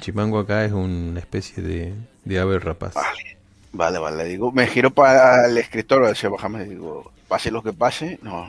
Chimango 0.01 0.41
acá 0.41 0.65
es 0.65 0.73
una 0.73 1.21
especie 1.21 1.63
de, 1.63 1.95
de 2.25 2.41
ave 2.41 2.59
rapaz. 2.59 2.95
Vale, 3.73 3.99
vale, 3.99 4.17
le 4.17 4.25
digo, 4.25 4.51
me 4.51 4.67
giro 4.67 4.91
para 4.91 5.47
el 5.47 5.57
escritor, 5.57 6.17
se 6.17 6.29
bajame 6.29 6.65
y 6.65 6.71
digo, 6.71 7.13
pase 7.35 7.51
lo 7.51 7.65
que 7.65 7.73
pase, 7.73 8.21
no, 8.23 8.47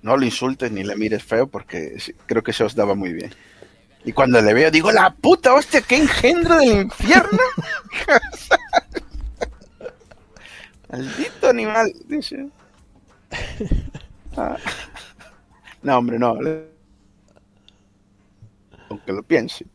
no 0.00 0.16
lo 0.16 0.24
insultes 0.24 0.72
ni 0.72 0.82
le 0.82 0.96
mires 0.96 1.22
feo 1.22 1.46
porque 1.46 1.98
creo 2.24 2.42
que 2.42 2.54
se 2.54 2.64
os 2.64 2.74
daba 2.74 2.94
muy 2.94 3.12
bien. 3.12 3.30
Y 4.02 4.12
cuando 4.12 4.40
le 4.40 4.54
veo, 4.54 4.70
digo, 4.70 4.90
la 4.90 5.10
puta 5.14 5.52
hostia, 5.52 5.82
qué 5.82 5.98
engendro 5.98 6.56
del 6.56 6.80
infierno. 6.82 7.38
Maldito 10.90 11.48
animal, 11.50 11.92
dice. 12.06 12.48
Ah. 14.38 14.56
No, 15.82 15.98
hombre, 15.98 16.18
no. 16.18 16.38
aunque 18.88 19.12
lo 19.12 19.22
piense. 19.22 19.66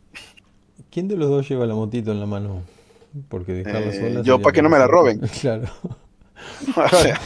¿Quién 0.89 1.07
de 1.07 1.17
los 1.17 1.29
dos 1.29 1.47
lleva 1.47 1.67
la 1.67 1.75
motito 1.75 2.11
en 2.11 2.19
la 2.19 2.25
mano? 2.25 2.63
Porque 3.29 3.53
dejarla 3.53 3.91
Eh, 3.91 3.93
sola. 3.93 4.09
yo 4.21 4.23
sería 4.23 4.37
pa' 4.39 4.51
que 4.51 4.63
no 4.63 4.69
me 4.69 4.79
la 4.79 4.87
roben. 4.87 5.19
Claro. 5.41 5.67
O 6.75 6.89
sea, 6.89 7.19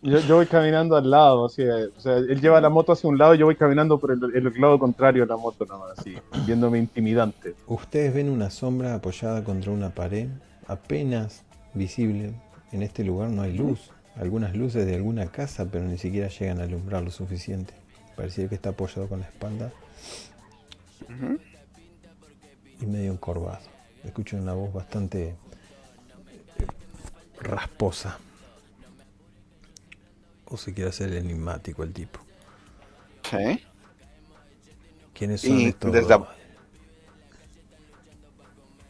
Yo, 0.00 0.20
yo 0.20 0.36
voy 0.36 0.46
caminando 0.46 0.96
al 0.96 1.10
lado, 1.10 1.46
así, 1.46 1.62
eh, 1.62 1.86
o 1.96 2.00
sea, 2.00 2.18
él 2.18 2.40
lleva 2.40 2.60
la 2.60 2.68
moto 2.68 2.92
hacia 2.92 3.10
un 3.10 3.18
lado 3.18 3.34
y 3.34 3.38
yo 3.38 3.46
voy 3.46 3.56
caminando 3.56 3.98
por 3.98 4.12
el, 4.12 4.20
el 4.32 4.60
lado 4.60 4.78
contrario 4.78 5.22
de 5.22 5.28
la 5.28 5.36
moto, 5.36 5.66
nada 5.66 5.80
más, 5.80 5.98
así, 5.98 6.16
viéndome 6.46 6.78
intimidante. 6.78 7.56
Ustedes 7.66 8.14
ven 8.14 8.30
una 8.30 8.48
sombra 8.48 8.94
apoyada 8.94 9.42
contra 9.42 9.72
una 9.72 9.90
pared, 9.90 10.28
apenas 10.68 11.42
visible. 11.74 12.32
En 12.70 12.82
este 12.82 13.02
lugar 13.02 13.30
no 13.30 13.42
hay 13.42 13.56
luz. 13.56 13.90
Algunas 14.14 14.54
luces 14.54 14.86
de 14.86 14.94
alguna 14.94 15.26
casa, 15.26 15.66
pero 15.70 15.84
ni 15.84 15.98
siquiera 15.98 16.28
llegan 16.28 16.60
a 16.60 16.64
alumbrar 16.64 17.02
lo 17.02 17.10
suficiente. 17.10 17.74
Parecía 18.16 18.48
que 18.48 18.54
está 18.54 18.70
apoyado 18.70 19.08
con 19.08 19.20
la 19.20 19.26
espalda 19.26 19.72
y 22.80 22.86
medio 22.86 23.12
encorvado. 23.12 23.60
Escucho 24.04 24.36
una 24.36 24.54
voz 24.54 24.72
bastante 24.72 25.34
rasposa. 27.40 28.18
O 30.46 30.56
se 30.56 30.72
quiere 30.72 30.90
hacer 30.90 31.12
enigmático 31.14 31.82
el 31.82 31.92
tipo. 31.92 32.20
Sí. 33.30 33.62
¿Quiénes 35.14 35.40
son 35.42 35.58
Y 35.60 35.66
estos? 35.66 35.92
desde 35.92 36.14
ab- 36.14 36.28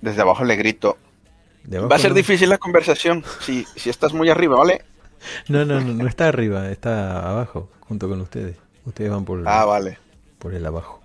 Desde 0.00 0.20
abajo 0.22 0.44
le 0.44 0.54
grito. 0.56 0.96
¿De 1.64 1.78
abajo 1.78 1.90
Va 1.90 1.96
a 1.96 1.98
ser 1.98 2.10
no? 2.10 2.16
difícil 2.16 2.48
la 2.48 2.58
conversación 2.58 3.24
si, 3.40 3.64
si 3.76 3.90
estás 3.90 4.12
muy 4.12 4.30
arriba, 4.30 4.56
¿vale? 4.56 4.84
No, 5.48 5.64
no, 5.64 5.80
no, 5.80 5.92
no 5.94 6.06
está 6.06 6.28
arriba, 6.28 6.70
está 6.70 7.28
abajo, 7.28 7.68
junto 7.80 8.08
con 8.08 8.20
ustedes. 8.20 8.56
Ustedes 8.84 9.10
van 9.10 9.24
por, 9.24 9.42
Ah, 9.48 9.64
vale. 9.64 9.98
por 10.38 10.54
el 10.54 10.64
abajo. 10.64 11.02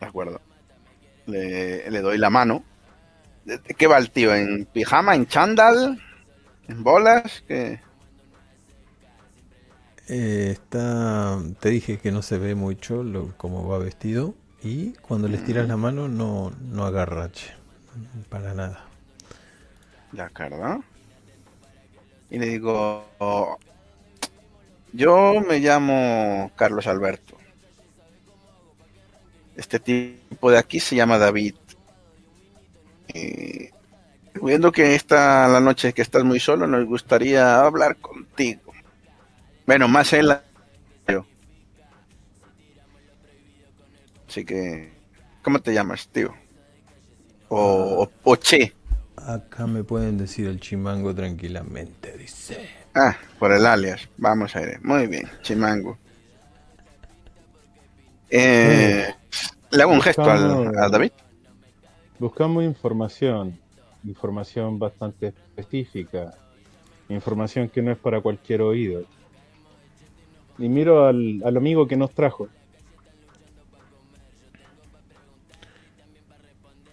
De 0.00 0.06
acuerdo. 0.06 0.40
Le, 1.26 1.90
le 1.90 2.00
doy 2.00 2.16
la 2.16 2.30
mano. 2.30 2.64
¿De 3.46 3.58
de 3.58 3.74
qué 3.74 3.86
va 3.86 3.96
el 3.98 4.10
tío? 4.10 4.34
¿En 4.34 4.66
pijama? 4.66 5.14
¿En 5.14 5.26
chándal? 5.26 6.02
¿En 6.66 6.82
bolas? 6.82 7.44
¿Qué? 7.46 7.80
Eh, 10.08 10.50
está, 10.50 11.38
te 11.60 11.70
dije 11.70 11.98
que 11.98 12.10
no 12.10 12.22
se 12.22 12.38
ve 12.38 12.56
mucho 12.56 13.04
lo, 13.04 13.36
cómo 13.36 13.66
va 13.68 13.78
vestido 13.78 14.34
y 14.62 14.92
cuando 14.94 15.28
les 15.28 15.44
tiras 15.44 15.66
la 15.68 15.76
mano 15.76 16.08
no, 16.08 16.52
no 16.60 16.84
agarrache, 16.86 17.52
para 18.28 18.52
nada. 18.52 18.84
De 20.10 20.22
acuerdo. 20.22 20.82
Y 22.30 22.38
le 22.38 22.46
digo, 22.46 23.06
yo 24.92 25.40
me 25.40 25.60
llamo 25.60 26.50
Carlos 26.56 26.88
Alberto. 26.88 27.36
Este 29.56 29.78
tipo 29.78 30.50
de 30.50 30.58
aquí 30.58 30.80
se 30.80 30.96
llama 30.96 31.18
David. 31.18 31.54
Y 33.14 33.70
viendo 34.42 34.72
que 34.72 34.94
esta 34.94 35.48
la 35.48 35.60
noche 35.60 35.92
que 35.92 36.02
estás 36.02 36.24
muy 36.24 36.40
solo, 36.40 36.66
nos 36.66 36.84
gustaría 36.86 37.60
hablar 37.60 37.96
contigo. 37.96 38.72
Bueno, 39.66 39.88
más 39.88 40.12
él. 40.12 40.36
yo. 41.08 41.26
Así 44.28 44.44
que, 44.44 44.92
¿cómo 45.42 45.60
te 45.60 45.72
llamas, 45.72 46.08
tío? 46.08 46.34
O, 47.48 48.02
o, 48.02 48.10
o 48.24 48.36
Che. 48.36 48.72
Acá 49.16 49.66
me 49.66 49.82
pueden 49.82 50.18
decir 50.18 50.46
el 50.46 50.60
chimango 50.60 51.14
tranquilamente, 51.14 52.16
dice. 52.16 52.68
Ah, 52.94 53.16
por 53.38 53.52
el 53.52 53.66
alias. 53.66 54.08
Vamos 54.16 54.54
a 54.56 54.60
ver. 54.60 54.80
Muy 54.82 55.06
bien, 55.06 55.28
Chimango. 55.42 55.98
Eh, 58.30 59.12
le 59.70 59.82
hago 59.82 59.92
un 59.92 60.00
gesto 60.00 60.30
al, 60.30 60.76
a 60.78 60.88
David. 60.88 61.12
Buscamos 62.18 62.64
información, 62.64 63.58
información 64.02 64.78
bastante 64.78 65.28
específica, 65.28 66.32
información 67.10 67.68
que 67.68 67.82
no 67.82 67.92
es 67.92 67.98
para 67.98 68.22
cualquier 68.22 68.62
oído. 68.62 69.04
Y 70.56 70.70
miro 70.70 71.04
al, 71.04 71.42
al 71.44 71.56
amigo 71.58 71.86
que 71.86 71.96
nos 71.96 72.12
trajo. 72.12 72.48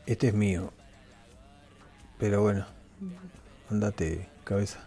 Este 0.06 0.28
es 0.28 0.34
mío. 0.34 0.74
Pero 2.20 2.42
bueno, 2.42 2.66
andate, 3.70 4.28
cabeza. 4.44 4.86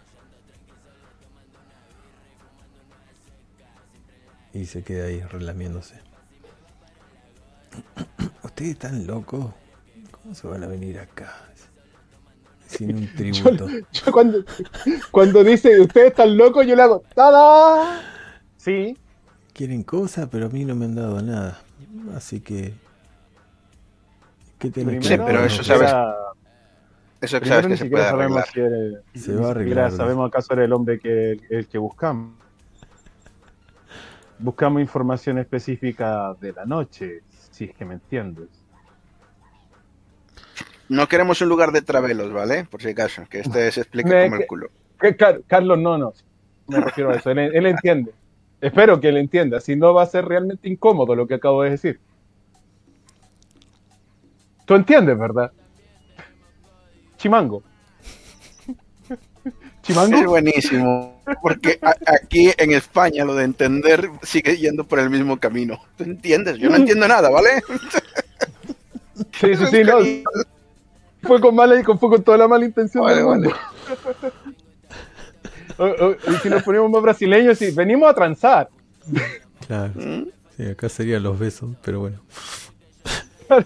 Y 4.53 4.65
se 4.65 4.83
queda 4.83 5.05
ahí 5.05 5.21
relamiéndose. 5.21 5.95
¿Ustedes 8.43 8.71
están 8.71 9.07
locos? 9.07 9.51
¿Cómo 10.27 10.35
se 10.35 10.45
van 10.45 10.61
a 10.61 10.67
venir 10.67 10.99
acá? 10.99 11.33
Sin 12.67 12.93
un 12.97 13.07
tributo. 13.15 13.65
Yo 13.93 14.11
cuando, 14.11 14.43
cuando 15.09 15.41
dice 15.41 15.79
ustedes 15.79 16.07
están 16.07 16.35
locos, 16.35 16.67
yo 16.67 16.75
le 16.75 16.81
hago 16.81 17.01
¡Tada! 17.15 18.01
Sí, 18.57 18.97
Quieren 19.53 19.83
cosas, 19.83 20.27
pero 20.29 20.47
a 20.47 20.49
mí 20.49 20.65
no 20.65 20.75
me 20.75 20.83
han 20.83 20.95
dado 20.95 21.21
nada. 21.21 21.61
Así 22.13 22.41
que... 22.41 22.73
¿Qué 24.59 24.69
tienen 24.69 25.01
Sí, 25.01 25.11
que 25.11 25.17
pero 25.17 25.45
eso 25.45 25.63
sabes- 25.63 25.93
Eso 27.21 27.39
que 27.39 27.45
sabes 27.47 27.65
ni 27.67 27.71
que 27.71 27.77
se 27.77 27.85
puede 27.85 28.03
sabemos 28.03 28.37
arreglar. 28.39 28.47
si 28.53 28.59
eres- 28.59 29.23
Se 29.25 29.33
va 29.33 29.47
a 29.47 29.51
arreglar. 29.51 29.91
sabemos 29.93 30.27
acaso 30.27 30.51
era 30.51 30.65
el 30.65 30.73
hombre 30.73 30.99
que 30.99 31.39
el 31.49 31.67
que 31.69 31.77
buscamos. 31.77 32.33
Buscamos 34.39 34.81
información 34.81 35.37
específica 35.37 36.33
de 36.41 36.51
la 36.51 36.65
noche, 36.65 37.21
si 37.49 37.63
es 37.63 37.73
que 37.73 37.85
me 37.85 37.93
entiendes. 37.93 38.49
No 40.89 41.07
queremos 41.07 41.41
un 41.41 41.49
lugar 41.49 41.71
de 41.71 41.81
travelos, 41.81 42.31
¿vale? 42.31 42.65
Por 42.65 42.81
si 42.81 42.89
acaso, 42.89 43.23
que 43.29 43.39
este 43.39 43.71
se 43.71 43.81
explique 43.81 44.09
Me- 44.09 44.23
como 44.29 44.35
el 44.41 44.47
culo. 44.47 44.69
Que 44.99 45.15
Carlos, 45.15 45.77
no, 45.79 45.97
no. 45.97 46.13
Me 46.67 46.79
refiero 46.79 47.11
a 47.11 47.15
eso. 47.15 47.29
Él, 47.31 47.39
él 47.39 47.65
entiende. 47.65 48.11
Espero 48.61 48.99
que 48.99 49.09
él 49.09 49.17
entienda. 49.17 49.59
Si 49.59 49.75
no, 49.75 49.93
va 49.93 50.03
a 50.03 50.07
ser 50.07 50.25
realmente 50.25 50.67
incómodo 50.69 51.15
lo 51.15 51.27
que 51.27 51.35
acabo 51.35 51.63
de 51.63 51.71
decir. 51.71 51.99
Tú 54.65 54.75
entiendes, 54.75 55.17
¿verdad? 55.17 55.51
Chimango. 57.17 57.63
Es 59.45 59.93
Chimango. 59.93 60.29
buenísimo, 60.31 61.21
porque 61.41 61.79
a- 61.81 61.95
aquí 62.13 62.51
en 62.57 62.73
España 62.73 63.23
lo 63.23 63.35
de 63.35 63.45
entender 63.45 64.09
sigue 64.21 64.57
yendo 64.57 64.83
por 64.83 64.99
el 64.99 65.09
mismo 65.09 65.39
camino. 65.39 65.79
¿Tú 65.97 66.03
entiendes? 66.03 66.57
Yo 66.57 66.69
no 66.69 66.75
entiendo 66.75 67.07
nada, 67.07 67.29
¿vale? 67.29 67.61
Sí, 69.39 69.55
sí, 69.55 69.65
sí, 69.71 69.83
no. 69.85 69.99
Fue 71.23 71.41
con 71.41 71.55
mala 71.55 71.79
y 71.79 71.83
con, 71.83 71.97
fue 71.99 72.09
con 72.09 72.23
toda 72.23 72.37
la 72.37 72.47
mala 72.47 72.65
intención 72.65 73.03
Vale, 73.03 73.17
del 73.17 73.25
mundo. 73.25 73.51
O- 75.77 75.85
o- 76.05 76.11
y 76.31 76.35
si 76.41 76.49
nos 76.49 76.63
ponemos 76.63 76.89
más 76.89 77.01
brasileños, 77.01 77.57
sí, 77.57 77.71
venimos 77.71 78.09
a 78.09 78.13
transar. 78.13 78.69
Claro. 79.67 79.91
¿Mm? 79.95 80.23
Sí, 80.55 80.63
acá 80.65 80.89
serían 80.89 81.23
los 81.23 81.37
besos, 81.37 81.69
pero 81.83 81.99
bueno. 82.01 82.19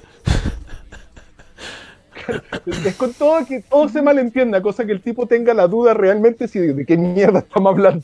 Es 2.85 2.95
con 2.95 3.11
todo 3.13 3.43
que 3.45 3.61
todo 3.61 3.89
se 3.89 4.01
malentienda, 4.01 4.61
cosa 4.61 4.85
que 4.85 4.91
el 4.91 5.01
tipo 5.01 5.25
tenga 5.27 5.53
la 5.55 5.67
duda 5.67 5.93
realmente 5.95 6.47
si 6.47 6.59
de, 6.59 6.73
de 6.73 6.85
qué 6.85 6.95
mierda 6.95 7.39
estamos 7.39 7.71
hablando. 7.73 8.03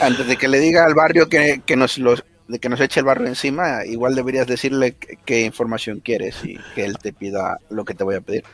Antes 0.00 0.26
de 0.28 0.36
que 0.36 0.48
le 0.48 0.60
diga 0.60 0.84
al 0.84 0.94
barrio 0.94 1.28
que, 1.28 1.62
que 1.66 1.76
nos 1.76 1.98
los 1.98 2.24
de 2.48 2.58
que 2.58 2.68
nos 2.68 2.80
eche 2.80 3.00
el 3.00 3.06
barro 3.06 3.26
encima, 3.26 3.84
igual 3.84 4.14
deberías 4.14 4.46
decirle 4.46 4.96
qué, 5.24 5.42
información 5.42 6.00
quieres 6.00 6.44
y 6.44 6.58
que 6.74 6.84
él 6.84 6.98
te 6.98 7.12
pida 7.12 7.58
lo 7.70 7.84
que 7.84 7.94
te 7.94 8.04
voy 8.04 8.16
a 8.16 8.20
pedir. 8.20 8.44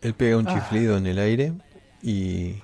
Él 0.00 0.14
pega 0.14 0.36
un 0.36 0.46
chiflido 0.46 0.96
en 0.96 1.06
el 1.06 1.18
aire 1.18 1.52
y 2.02 2.56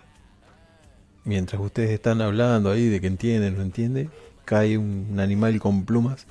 mientras 1.25 1.61
ustedes 1.61 1.91
están 1.91 2.21
hablando 2.21 2.71
ahí 2.71 2.89
de 2.89 3.01
que 3.01 3.07
entiende, 3.07 3.51
no 3.51 3.63
entiende, 3.63 4.09
cae 4.45 4.79
un 4.79 5.19
animal 5.19 5.59
con 5.59 5.85
plumas, 5.85 6.27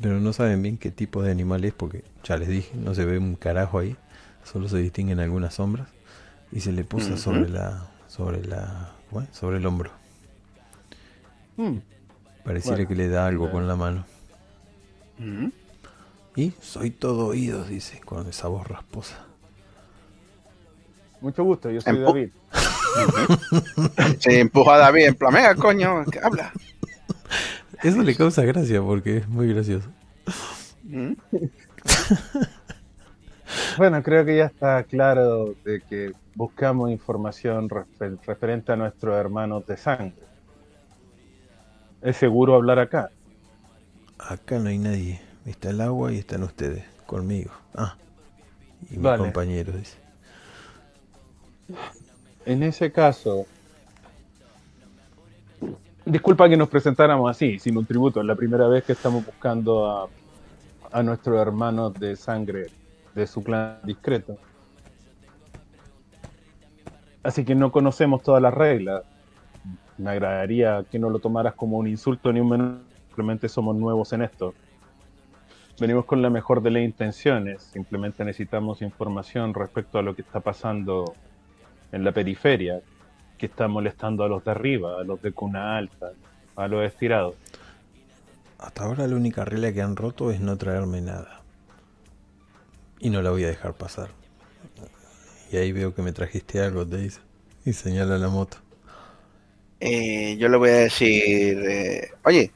pero 0.00 0.20
no 0.20 0.32
saben 0.32 0.62
bien 0.62 0.78
qué 0.78 0.90
tipo 0.90 1.22
de 1.22 1.32
animal 1.32 1.64
es 1.64 1.72
porque 1.72 2.04
ya 2.22 2.36
les 2.36 2.48
dije, 2.48 2.70
no 2.76 2.94
se 2.94 3.04
ve 3.04 3.18
un 3.18 3.34
carajo 3.34 3.78
ahí, 3.78 3.96
solo 4.44 4.68
se 4.68 4.78
distinguen 4.78 5.18
algunas 5.18 5.54
sombras 5.54 5.88
y 6.52 6.60
se 6.60 6.72
le 6.72 6.82
Ujú. 6.82 7.16
sobre 7.16 7.48
la 7.48 7.88
sobre 8.06 8.44
la 8.44 8.92
bueno, 9.10 9.28
sobre 9.32 9.58
el 9.58 9.66
hombro. 9.66 9.90
Hmm. 11.56 11.78
Pareciera 12.48 12.76
Bueno, 12.76 12.88
que 12.88 12.94
le 12.94 13.08
da 13.08 13.26
algo 13.26 13.50
con 13.50 13.68
la 13.68 13.76
mano. 13.76 14.06
¿Mm? 15.18 15.48
Y 16.34 16.52
soy 16.62 16.90
todo 16.90 17.26
oídos, 17.26 17.68
dice, 17.68 18.00
con 18.00 18.26
esa 18.26 18.48
voz 18.48 18.66
rasposa. 18.66 19.16
Mucho 21.20 21.44
gusto, 21.44 21.70
yo 21.70 21.82
soy 21.82 21.92
Empu- 21.96 22.04
David. 22.06 22.30
Se 24.20 24.40
empuja 24.40 24.76
a 24.76 24.78
David 24.78 25.08
en 25.08 25.14
plan, 25.14 25.34
"Venga, 25.34 25.54
coño, 25.56 26.04
que 26.06 26.20
habla. 26.20 26.50
Eso 27.82 28.02
le 28.02 28.14
causa 28.16 28.42
gracia 28.44 28.80
porque 28.80 29.18
es 29.18 29.28
muy 29.28 29.52
gracioso. 29.52 29.90
¿Mm? 30.84 31.12
Bueno, 33.76 34.02
creo 34.02 34.24
que 34.24 34.36
ya 34.38 34.46
está 34.46 34.82
claro 34.84 35.54
de 35.64 35.80
que 35.82 36.12
buscamos 36.34 36.90
información 36.90 37.68
refer- 37.68 38.18
referente 38.26 38.72
a 38.72 38.76
nuestros 38.76 39.14
hermanos 39.16 39.66
de 39.66 39.76
sangre. 39.76 40.14
¿Es 42.02 42.16
seguro 42.16 42.54
hablar 42.54 42.78
acá? 42.78 43.10
Acá 44.18 44.58
no 44.58 44.68
hay 44.68 44.78
nadie. 44.78 45.20
Está 45.46 45.70
el 45.70 45.80
agua 45.80 46.12
y 46.12 46.18
están 46.18 46.42
ustedes, 46.42 46.84
conmigo. 47.06 47.50
Ah, 47.74 47.96
y 48.90 48.94
mis 48.94 49.02
Vale. 49.02 49.18
compañeros, 49.18 49.76
dice. 49.76 49.96
En 52.44 52.62
ese 52.62 52.92
caso, 52.92 53.46
disculpa 56.04 56.48
que 56.48 56.56
nos 56.56 56.68
presentáramos 56.68 57.30
así, 57.30 57.58
sin 57.58 57.76
un 57.76 57.86
tributo. 57.86 58.20
Es 58.20 58.26
la 58.26 58.34
primera 58.34 58.68
vez 58.68 58.84
que 58.84 58.92
estamos 58.92 59.24
buscando 59.24 59.90
a, 59.90 60.08
a 60.92 61.02
nuestros 61.02 61.40
hermanos 61.40 61.94
de 61.94 62.16
sangre 62.16 62.66
de 63.14 63.26
su 63.26 63.42
clan 63.42 63.80
discreto. 63.84 64.36
Así 67.22 67.44
que 67.44 67.54
no 67.54 67.72
conocemos 67.72 68.22
todas 68.22 68.40
las 68.40 68.54
reglas. 68.54 69.02
Me 69.98 70.10
agradaría 70.10 70.84
que 70.90 70.98
no 70.98 71.10
lo 71.10 71.18
tomaras 71.18 71.54
como 71.54 71.76
un 71.76 71.88
insulto 71.88 72.32
ni 72.32 72.40
un 72.40 72.48
menor. 72.48 72.78
Simplemente 73.08 73.48
somos 73.48 73.74
nuevos 73.76 74.12
en 74.12 74.22
esto. 74.22 74.54
Venimos 75.80 76.04
con 76.04 76.22
la 76.22 76.30
mejor 76.30 76.62
de 76.62 76.70
las 76.70 76.82
intenciones. 76.82 77.62
Simplemente 77.62 78.24
necesitamos 78.24 78.80
información 78.80 79.54
respecto 79.54 79.98
a 79.98 80.02
lo 80.02 80.14
que 80.14 80.22
está 80.22 80.40
pasando 80.40 81.14
en 81.90 82.04
la 82.04 82.12
periferia, 82.12 82.80
que 83.36 83.46
está 83.46 83.66
molestando 83.66 84.22
a 84.22 84.28
los 84.28 84.44
de 84.44 84.50
arriba, 84.52 85.00
a 85.00 85.04
los 85.04 85.20
de 85.20 85.32
cuna 85.32 85.76
alta, 85.76 86.12
a 86.54 86.68
los 86.68 86.84
estirados. 86.84 87.34
Hasta 88.58 88.84
ahora 88.84 89.06
la 89.06 89.16
única 89.16 89.44
regla 89.44 89.72
que 89.72 89.82
han 89.82 89.96
roto 89.96 90.30
es 90.30 90.40
no 90.40 90.56
traerme 90.56 91.00
nada. 91.00 91.42
Y 93.00 93.10
no 93.10 93.22
la 93.22 93.30
voy 93.30 93.44
a 93.44 93.48
dejar 93.48 93.74
pasar. 93.74 94.10
Y 95.50 95.56
ahí 95.56 95.72
veo 95.72 95.94
que 95.94 96.02
me 96.02 96.12
trajiste 96.12 96.60
algo, 96.60 96.86
te 96.86 96.98
dice. 96.98 97.20
Y 97.64 97.72
señala 97.72 98.18
la 98.18 98.28
moto. 98.28 98.58
Eh, 99.80 100.36
yo 100.38 100.48
le 100.48 100.56
voy 100.56 100.70
a 100.70 100.74
decir, 100.74 101.58
eh, 101.68 102.10
oye, 102.24 102.52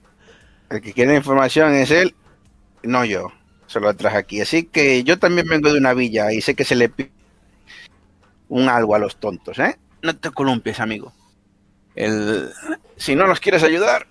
el 0.70 0.81
que 0.81 0.92
quiere 0.92 1.15
información 1.15 1.73
es 1.75 1.91
él, 1.91 2.15
no 2.83 3.05
yo. 3.05 3.28
Se 3.67 3.81
lo 3.81 3.94
traje 3.94 4.18
aquí. 4.18 4.41
Así 4.41 4.65
que 4.65 5.02
yo 5.05 5.18
también 5.18 5.49
vengo 5.49 5.73
de 5.73 5.78
una 5.78 5.94
villa 5.94 6.33
y 6.33 6.41
sé 6.42 6.55
que 6.55 6.65
se 6.65 6.75
le 6.76 6.89
pide 6.89 7.12
un 8.49 8.68
algo 8.68 8.94
a 8.94 8.99
los 8.99 9.17
tontos, 9.17 9.59
¿eh? 9.59 9.78
No 10.02 10.15
te 10.15 10.31
columpies, 10.31 10.81
amigo. 10.81 11.12
El, 11.94 12.51
si 12.97 13.15
no 13.15 13.26
nos 13.26 13.41
quieres 13.41 13.62
ayudar, 13.62 14.09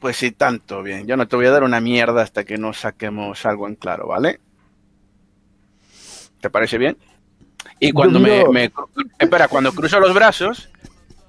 pues 0.00 0.16
sí, 0.16 0.30
tanto 0.30 0.82
bien. 0.82 1.06
Yo 1.06 1.16
no 1.16 1.28
te 1.28 1.36
voy 1.36 1.46
a 1.46 1.50
dar 1.50 1.64
una 1.64 1.80
mierda 1.80 2.22
hasta 2.22 2.44
que 2.44 2.56
no 2.56 2.72
saquemos 2.72 3.44
algo 3.44 3.68
en 3.68 3.74
claro, 3.74 4.06
¿vale? 4.06 4.40
¿Te 6.40 6.48
parece 6.48 6.78
bien? 6.78 6.96
Y 7.78 7.92
cuando 7.92 8.18
me, 8.20 8.72
Espera, 9.18 9.48
cuando 9.48 9.72
cruzo 9.72 10.00
los 10.00 10.14
brazos, 10.14 10.70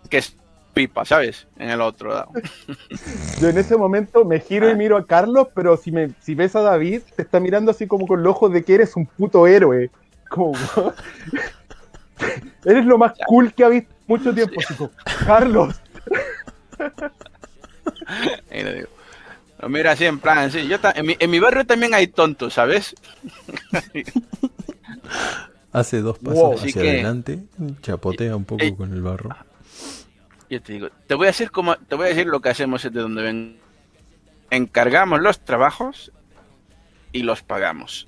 que 0.10 0.20
es 0.20 0.38
pipa, 0.74 1.06
¿sabes? 1.06 1.48
En 1.58 1.70
el 1.70 1.82
otro 1.82 2.10
lado. 2.14 2.32
Yo 3.42 3.50
en 3.50 3.58
ese 3.58 3.76
momento 3.78 4.26
me 4.26 4.40
giro 4.40 4.70
y 4.70 4.76
miro 4.76 4.98
a 4.98 5.06
Carlos, 5.06 5.48
pero 5.54 5.78
si 5.78 5.92
me 5.92 6.12
si 6.22 6.36
ves 6.36 6.56
a 6.56 6.62
David, 6.62 7.02
te 7.16 7.22
está 7.22 7.40
mirando 7.40 7.72
así 7.72 7.88
como 7.88 8.08
con 8.08 8.24
los 8.24 8.32
ojos 8.32 8.52
de 8.54 8.64
que 8.64 8.76
eres 8.76 8.96
un 8.96 9.06
puto 9.06 9.48
héroe. 9.48 9.90
Como 10.30 10.54
eres 12.66 12.86
lo 12.86 12.98
más 12.98 13.14
cool 13.28 13.54
que 13.54 13.64
ha 13.64 13.70
visto 13.70 13.92
mucho 14.08 14.34
tiempo. 14.34 14.60
así 14.62 14.74
como, 14.76 14.92
Carlos, 15.26 15.76
Y 18.52 18.64
le 18.64 18.76
digo, 18.76 18.88
"No, 19.62 19.70
mira, 19.70 19.92
así 19.92 20.06
en 20.06 20.20
plan, 20.20 20.52
sí, 20.52 20.68
yo 20.68 20.78
en, 20.96 21.06
mi, 21.06 21.16
en 21.20 21.30
mi 21.30 21.40
barrio 21.40 21.66
también 21.66 21.94
hay 21.94 22.08
tontos, 22.08 22.54
¿sabes? 22.54 22.96
Hace 25.72 26.02
dos 26.02 26.18
pasos 26.20 26.40
Wow. 26.40 26.54
hacia 26.56 26.64
Así 26.70 26.74
que- 26.74 26.80
adelante, 26.90 27.40
chapotea 27.82 28.36
un 28.36 28.46
poco 28.46 28.64
Eh, 28.64 28.76
con 28.76 28.94
el 28.94 29.02
barro. 29.02 29.30
Yo 30.52 30.62
te 30.62 30.74
digo, 30.74 30.90
te 31.08 31.16
voy 31.16 31.28
a 31.28 31.30
decir 31.30 31.50
cómo, 31.50 31.78
te 31.78 31.96
voy 31.96 32.08
a 32.08 32.10
decir 32.10 32.28
lo 32.28 32.42
que 32.42 32.50
hacemos 32.50 32.84
de 32.84 32.90
donde 32.90 33.22
ven. 33.22 33.58
Encargamos 34.50 35.22
los 35.22 35.40
trabajos 35.40 36.12
y 37.14 37.24
los 37.24 37.42
pagamos. 37.42 38.06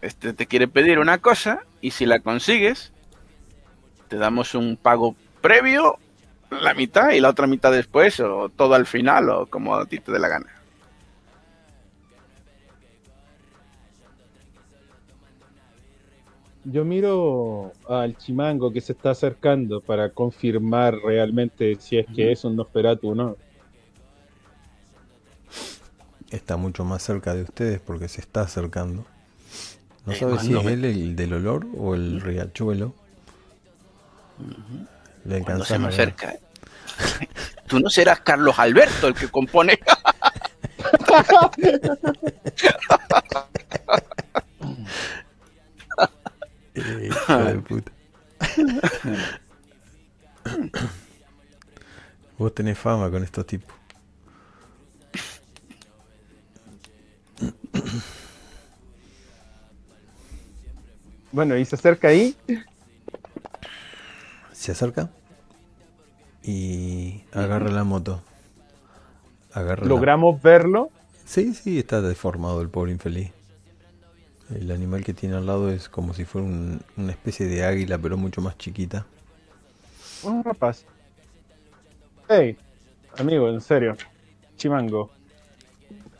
Este 0.00 0.32
te 0.32 0.46
quiere 0.46 0.66
pedir 0.66 1.00
una 1.00 1.18
cosa 1.18 1.64
y 1.82 1.90
si 1.90 2.06
la 2.06 2.20
consigues, 2.20 2.94
te 4.08 4.16
damos 4.16 4.54
un 4.54 4.78
pago 4.78 5.16
previo, 5.42 5.98
la 6.48 6.72
mitad 6.72 7.10
y 7.10 7.20
la 7.20 7.28
otra 7.28 7.46
mitad 7.46 7.70
después, 7.70 8.18
o 8.20 8.48
todo 8.48 8.74
al 8.74 8.86
final, 8.86 9.28
o 9.28 9.46
como 9.48 9.74
a 9.74 9.84
ti 9.84 9.98
te 9.98 10.12
dé 10.12 10.18
la 10.18 10.28
gana. 10.28 10.57
Yo 16.70 16.84
miro 16.84 17.72
al 17.88 18.16
chimango 18.16 18.72
que 18.72 18.80
se 18.80 18.92
está 18.92 19.10
acercando 19.10 19.80
para 19.80 20.10
confirmar 20.10 20.94
realmente 20.96 21.76
si 21.80 21.98
es 21.98 22.06
que 22.14 22.32
es 22.32 22.44
un 22.44 22.56
Nosferatu 22.56 23.10
o 23.10 23.14
no. 23.14 23.36
Está 26.30 26.56
mucho 26.58 26.84
más 26.84 27.02
cerca 27.02 27.34
de 27.34 27.42
ustedes 27.42 27.80
porque 27.80 28.08
se 28.08 28.20
está 28.20 28.42
acercando. 28.42 29.04
No 30.04 30.12
Eh, 30.12 30.16
sabe 30.16 30.38
si 30.40 30.54
es 30.56 30.64
me- 30.64 30.72
él 30.74 30.84
el 30.84 31.16
del 31.16 31.32
olor 31.34 31.66
o 31.76 31.94
el 31.94 32.20
riachuelo. 32.20 32.94
Le 35.24 35.40
Cuando 35.42 35.64
alcanzas 35.64 35.68
se 35.68 35.78
me 35.78 35.88
acerca. 35.88 36.32
¿eh? 36.32 36.40
Tú 37.66 37.80
no 37.80 37.88
serás 37.90 38.20
Carlos 38.20 38.58
Alberto 38.58 39.08
el 39.08 39.14
que 39.14 39.28
compone. 39.28 39.78
Eh, 46.78 47.08
hijo 47.10 47.36
de 47.44 47.54
puta. 47.60 47.92
Vos 52.38 52.54
tenés 52.54 52.78
fama 52.78 53.10
con 53.10 53.22
estos 53.24 53.46
tipos. 53.46 53.74
Bueno, 61.32 61.56
y 61.56 61.64
se 61.64 61.76
acerca 61.76 62.08
ahí. 62.08 62.36
Se 64.52 64.72
acerca 64.72 65.10
y 66.42 67.22
agarra 67.32 67.70
la 67.70 67.84
moto. 67.84 68.22
Agarra 69.52 69.82
la- 69.82 69.88
Logramos 69.88 70.40
verlo. 70.42 70.90
Sí, 71.26 71.54
sí, 71.54 71.78
está 71.78 72.00
deformado 72.00 72.62
el 72.62 72.70
pobre 72.70 72.92
infeliz. 72.92 73.30
El 74.54 74.70
animal 74.70 75.04
que 75.04 75.12
tiene 75.12 75.36
al 75.36 75.46
lado 75.46 75.70
es 75.70 75.88
como 75.88 76.14
si 76.14 76.24
fuera 76.24 76.46
un- 76.46 76.80
una 76.96 77.12
especie 77.12 77.46
de 77.46 77.64
águila, 77.64 77.98
pero 77.98 78.16
mucho 78.16 78.40
más 78.40 78.56
chiquita. 78.56 79.04
Un 80.22 80.42
rapaz. 80.42 80.84
Hey, 82.28 82.56
amigo, 83.18 83.48
en 83.50 83.60
serio. 83.60 83.96
Chimango. 84.56 85.10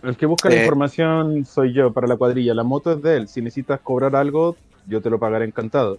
El 0.02 0.16
que 0.16 0.26
busca 0.26 0.48
la 0.48 0.57
Eh. 0.57 0.60
información 0.60 1.44
soy 1.44 1.73
yo 1.73 1.92
para 1.92 2.07
la 2.07 2.16
cuadrilla. 2.16 2.55
La 2.55 2.62
moto 2.62 2.92
es 2.92 3.02
de 3.02 3.16
él. 3.16 3.28
Si 3.28 3.40
necesitas 3.42 3.81
cobrar 3.81 4.15
algo, 4.15 4.57
yo 4.86 5.00
te 5.00 5.10
lo 5.10 5.18
pagaré 5.18 5.44
encantado. 5.47 5.98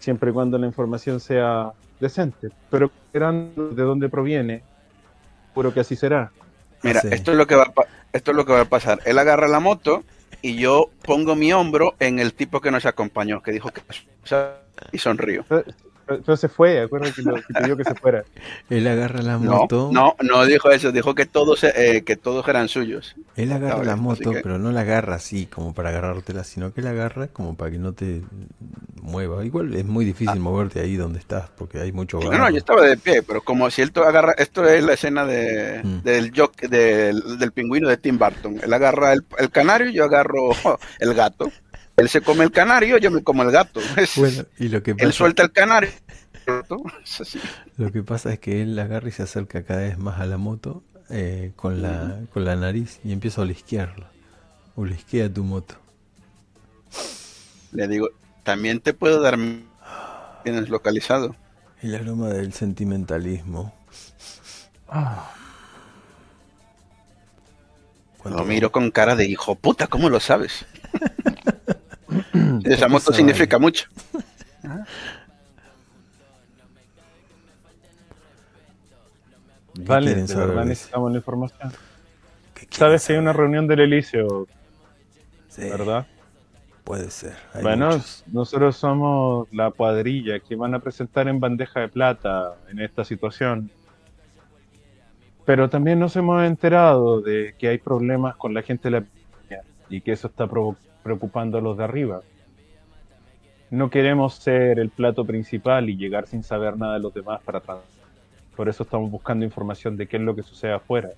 Siempre 0.00 0.30
y 0.30 0.32
cuando 0.34 0.58
la 0.58 0.66
información 0.66 1.20
sea 1.20 1.72
decente. 2.00 2.48
Pero 2.70 2.90
verán 3.12 3.52
de 3.54 3.82
dónde 3.82 4.08
proviene. 4.08 4.62
Juro 5.54 5.72
que 5.72 5.80
así 5.80 5.94
será. 5.94 6.32
Mira, 6.82 7.00
Sí. 7.00 7.08
esto 7.12 7.30
es 7.32 7.38
lo 7.38 7.46
que 7.46 7.54
va 7.54 7.64
a 7.64 7.72
esto 8.12 8.30
es 8.30 8.36
lo 8.36 8.44
que 8.44 8.52
va 8.52 8.60
a 8.62 8.64
pasar. 8.66 9.00
Él 9.06 9.18
agarra 9.18 9.48
la 9.48 9.58
moto 9.60 10.04
y 10.44 10.56
yo 10.56 10.90
pongo 11.00 11.34
mi 11.34 11.54
hombro 11.54 11.94
en 11.98 12.18
el 12.18 12.34
tipo 12.34 12.60
que 12.60 12.70
nos 12.70 12.84
acompañó, 12.84 13.42
que 13.42 13.50
dijo 13.50 13.70
que 13.70 13.80
y 14.92 14.98
sonrío. 14.98 15.42
Pero, 16.06 16.20
pero 16.24 16.36
se 16.36 16.48
fue, 16.48 16.80
acuérdate 16.80 17.14
que, 17.14 17.22
lo- 17.22 17.34
que 17.36 17.54
pidió 17.62 17.76
que 17.76 17.84
se 17.84 17.94
fuera. 17.94 18.24
Él 18.70 18.86
agarra 18.86 19.22
la 19.22 19.38
No, 19.38 19.52
moto. 19.62 19.90
no, 19.92 20.14
no 20.22 20.44
dijo 20.46 20.70
eso, 20.70 20.92
dijo 20.92 21.14
que 21.14 21.26
todos 21.26 21.64
eh, 21.64 22.02
que 22.04 22.16
todos 22.16 22.46
eran 22.48 22.68
suyos. 22.68 23.14
Él 23.36 23.52
agarra 23.52 23.74
Ahora, 23.74 23.86
la 23.86 23.96
moto, 23.96 24.32
que- 24.32 24.40
pero 24.40 24.58
no 24.58 24.70
la 24.72 24.80
agarra 24.80 25.16
así 25.16 25.46
como 25.46 25.74
para 25.74 25.88
agarrártela, 25.90 26.44
sino 26.44 26.72
que 26.72 26.82
la 26.82 26.90
agarra 26.90 27.28
como 27.28 27.56
para 27.56 27.70
que 27.70 27.78
no 27.78 27.92
te 27.92 28.22
mueva. 29.02 29.44
Igual 29.44 29.74
es 29.74 29.84
muy 29.84 30.04
difícil 30.04 30.40
moverte 30.40 30.80
ahí 30.80 30.96
donde 30.96 31.18
estás, 31.18 31.50
porque 31.56 31.80
hay 31.80 31.92
mucho 31.92 32.18
No, 32.20 32.28
barro. 32.28 32.44
no, 32.44 32.50
yo 32.50 32.58
estaba 32.58 32.82
de 32.82 32.96
pie, 32.96 33.22
pero 33.22 33.42
como 33.42 33.70
si 33.70 33.82
él 33.82 33.92
to- 33.92 34.04
agarra, 34.04 34.32
esto 34.38 34.66
es 34.68 34.82
la 34.84 34.94
escena 34.94 35.24
de, 35.26 35.80
Mm. 35.84 36.02
del, 36.02 36.32
jock- 36.32 36.68
del 36.68 37.38
del 37.38 37.52
pingüino 37.52 37.88
de 37.88 37.96
Tim 37.96 38.18
Burton. 38.18 38.60
Él 38.62 38.72
agarra 38.72 39.12
el, 39.12 39.24
el 39.38 39.50
canario, 39.50 39.90
yo 39.90 40.04
agarro 40.04 40.50
el 41.00 41.14
gato. 41.14 41.50
Él 41.96 42.08
se 42.08 42.20
come 42.20 42.44
el 42.44 42.50
canario, 42.50 42.98
yo 42.98 43.10
me 43.10 43.22
como 43.22 43.42
el 43.42 43.50
gato. 43.50 43.80
Bueno, 44.16 44.44
y 44.58 44.68
lo 44.68 44.82
que 44.82 44.94
él 44.98 45.12
suelta 45.12 45.42
el 45.42 45.52
canario. 45.52 45.90
Lo 47.78 47.90
que 47.90 48.02
pasa 48.02 48.34
es 48.34 48.38
que 48.38 48.60
él 48.60 48.78
agarra 48.78 49.08
y 49.08 49.12
se 49.12 49.22
acerca 49.22 49.64
cada 49.64 49.80
vez 49.80 49.96
más 49.96 50.20
a 50.20 50.26
la 50.26 50.36
moto 50.36 50.82
eh, 51.08 51.52
con, 51.56 51.80
la, 51.80 52.20
con 52.34 52.44
la 52.44 52.54
nariz 52.54 53.00
y 53.02 53.12
empieza 53.12 53.40
a 53.40 53.44
olisquearla. 53.44 54.10
Olisquea 54.76 55.32
tu 55.32 55.42
moto. 55.42 55.76
Le 57.72 57.88
digo, 57.88 58.10
también 58.42 58.80
te 58.80 58.92
puedo 58.92 59.20
dar. 59.22 59.38
Tienes 60.42 60.68
localizado. 60.68 61.34
El 61.80 61.94
aroma 61.94 62.28
del 62.28 62.52
sentimentalismo. 62.52 63.74
Lo 68.24 68.44
miro 68.44 68.72
con 68.72 68.90
cara 68.90 69.16
de 69.16 69.26
hijo 69.26 69.54
puta, 69.54 69.86
¿cómo 69.86 70.08
lo 70.08 70.20
sabes? 70.20 70.66
Esa 72.64 72.88
moto 72.88 73.12
significa 73.12 73.58
mucho. 73.58 73.86
¿Qué 79.74 79.82
Vale, 79.82 80.14
de 80.14 80.34
verdad 80.34 80.64
necesitamos 80.64 81.10
la 81.10 81.18
información. 81.18 81.72
¿Qué 82.54 82.60
quieren 82.66 82.78
Sabes 82.78 83.06
que 83.06 83.12
hay 83.14 83.18
una 83.18 83.32
reunión 83.32 83.66
del 83.66 83.80
Elicio, 83.80 84.46
Sí, 85.48 85.62
¿verdad? 85.68 86.06
Puede 86.84 87.10
ser. 87.10 87.34
hay 87.54 87.62
Bueno, 87.62 87.86
muchos. 87.88 88.24
nosotros 88.26 88.76
somos 88.76 89.48
la 89.52 89.70
cuadrilla 89.70 90.38
que 90.40 90.54
van 90.54 90.74
a 90.74 90.78
presentar 90.80 91.28
en 91.28 91.40
bandeja 91.40 91.80
de 91.80 91.88
plata 91.88 92.54
en 92.70 92.80
esta 92.80 93.04
situación. 93.04 93.70
Pero 95.44 95.68
también 95.68 95.98
nos 95.98 96.14
hemos 96.16 96.44
enterado 96.44 97.20
de 97.20 97.54
que 97.58 97.68
hay 97.68 97.78
problemas 97.78 98.36
con 98.36 98.54
la 98.54 98.62
gente 98.62 98.90
de 98.90 99.00
la 99.00 99.06
y 99.90 100.00
que 100.00 100.12
eso 100.12 100.28
está 100.28 100.46
provo- 100.46 100.76
preocupando 101.04 101.58
a 101.58 101.60
los 101.60 101.76
de 101.76 101.84
arriba. 101.84 102.22
No 103.70 103.90
queremos 103.90 104.34
ser 104.34 104.80
el 104.80 104.90
plato 104.90 105.24
principal 105.24 105.88
y 105.88 105.96
llegar 105.96 106.26
sin 106.26 106.42
saber 106.42 106.76
nada 106.76 106.94
de 106.94 107.00
los 107.00 107.14
demás 107.14 107.40
para 107.42 107.58
atrás. 107.58 107.78
Por 108.56 108.68
eso 108.68 108.82
estamos 108.82 109.10
buscando 109.10 109.44
información 109.44 109.96
de 109.96 110.06
qué 110.08 110.16
es 110.16 110.22
lo 110.22 110.34
que 110.34 110.42
sucede 110.42 110.72
afuera, 110.72 111.10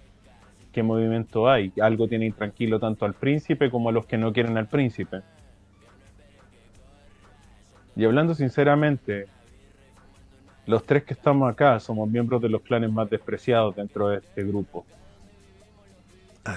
qué 0.73 0.83
movimiento 0.83 1.49
hay. 1.49 1.73
Algo 1.81 2.09
tiene 2.09 2.27
intranquilo 2.27 2.81
tanto 2.81 3.05
al 3.05 3.15
príncipe 3.15 3.71
como 3.71 3.89
a 3.89 3.93
los 3.93 4.07
que 4.07 4.19
no 4.19 4.33
quieren 4.33 4.57
al 4.59 4.67
príncipe. 4.67 5.23
Y 7.95 8.05
hablando 8.05 8.35
sinceramente, 8.35 9.27
los 10.67 10.85
tres 10.85 11.05
que 11.05 11.15
estamos 11.15 11.51
acá 11.51 11.79
somos 11.79 12.09
miembros 12.11 12.43
de 12.43 12.49
los 12.49 12.63
clanes 12.63 12.91
más 12.91 13.09
despreciados 13.09 13.77
dentro 13.77 14.09
de 14.09 14.19
este 14.19 14.43
grupo. 14.45 14.85
¿Ah, 16.45 16.57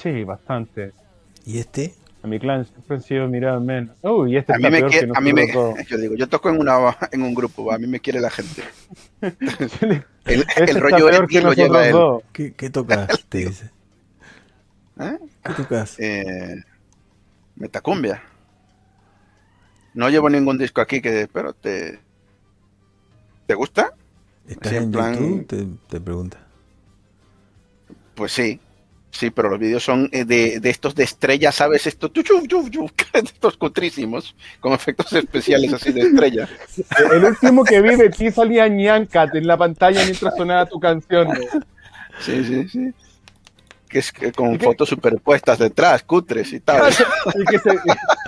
sí? 0.00 0.24
Bastante. 0.24 0.92
¿Y 1.44 1.58
este? 1.58 1.94
A 2.22 2.26
mi 2.26 2.38
clan 2.38 2.66
siempre 2.66 2.96
han 2.96 3.02
sido 3.02 3.28
mirados 3.28 3.62
menos. 3.62 3.96
Uy, 4.02 4.36
este 4.36 4.52
A 4.52 4.56
está 4.56 4.68
mí 4.68 4.72
me 4.72 4.78
peor 4.80 4.90
que 4.90 4.98
quiere, 4.98 5.12
a 5.14 5.20
mí 5.20 5.32
me, 5.32 5.46
yo 5.88 5.96
digo, 5.98 6.14
yo 6.16 6.28
toco 6.28 6.50
en 6.50 6.58
una 6.60 6.96
en 7.12 7.22
un 7.22 7.34
grupo, 7.34 7.64
va, 7.64 7.76
a 7.76 7.78
mí 7.78 7.86
me 7.86 7.98
quiere 8.00 8.20
la 8.20 8.30
gente. 8.30 8.62
El, 10.26 10.40
Este 10.42 10.62
el 10.64 10.68
está 10.68 10.80
rollo 10.80 11.08
peor 11.08 11.26
que 11.28 11.40
lo 11.40 11.52
lleva 11.54 11.88
él. 11.88 11.96
¿Qué, 12.32 12.52
qué 12.52 12.68
tocas? 12.68 13.24
Te 13.30 13.38
dice. 13.46 13.70
¿Eh? 15.00 15.18
¿Qué 15.44 15.52
tocas? 15.54 15.98
Eh, 15.98 16.62
Metacumbia. 17.56 18.22
No 19.94 20.08
llevo 20.10 20.28
ningún 20.28 20.58
disco 20.58 20.82
aquí 20.82 21.00
que, 21.00 21.26
pero 21.32 21.54
te, 21.54 21.98
¿te 23.46 23.54
gusta? 23.54 23.94
¿Estás 24.46 24.72
en 24.74 24.82
en 24.84 24.92
plan- 24.92 25.14
YouTube? 25.14 25.46
Te, 25.46 25.66
te 25.88 26.00
pregunta. 26.00 26.38
Pues 28.14 28.32
sí, 28.32 28.60
sí, 29.10 29.30
pero 29.30 29.50
los 29.50 29.58
vídeos 29.58 29.82
son 29.82 30.08
eh, 30.12 30.24
de, 30.24 30.60
de 30.60 30.70
estos 30.70 30.94
de 30.94 31.04
estrella, 31.04 31.52
¿sabes? 31.52 31.84
Chu, 31.98 32.08
chu, 32.22 32.68
chu, 32.70 32.90
estos 33.12 33.56
cutrísimos, 33.56 34.34
con 34.60 34.72
efectos 34.72 35.12
especiales 35.12 35.72
así 35.72 35.92
de 35.92 36.02
estrella. 36.02 36.48
El 37.12 37.24
último 37.24 37.64
que 37.64 37.80
vi 37.80 37.96
de 37.96 38.10
ti 38.10 38.30
salía 38.30 38.68
Ñancat 38.68 39.34
en 39.34 39.46
la 39.46 39.56
pantalla 39.56 40.04
mientras 40.04 40.36
sonaba 40.36 40.66
tu 40.66 40.78
canción. 40.80 41.28
Sí, 42.20 42.44
sí, 42.44 42.68
sí. 42.68 42.92
Que 43.88 43.98
es 43.98 44.12
que 44.12 44.30
con 44.30 44.54
¿Y 44.54 44.58
qué? 44.58 44.64
fotos 44.66 44.88
superpuestas 44.88 45.58
detrás, 45.58 46.04
cutres 46.04 46.52
y 46.52 46.60
tal. 46.60 46.92
y 47.34 47.44
que, 47.44 47.58
se, 47.58 47.70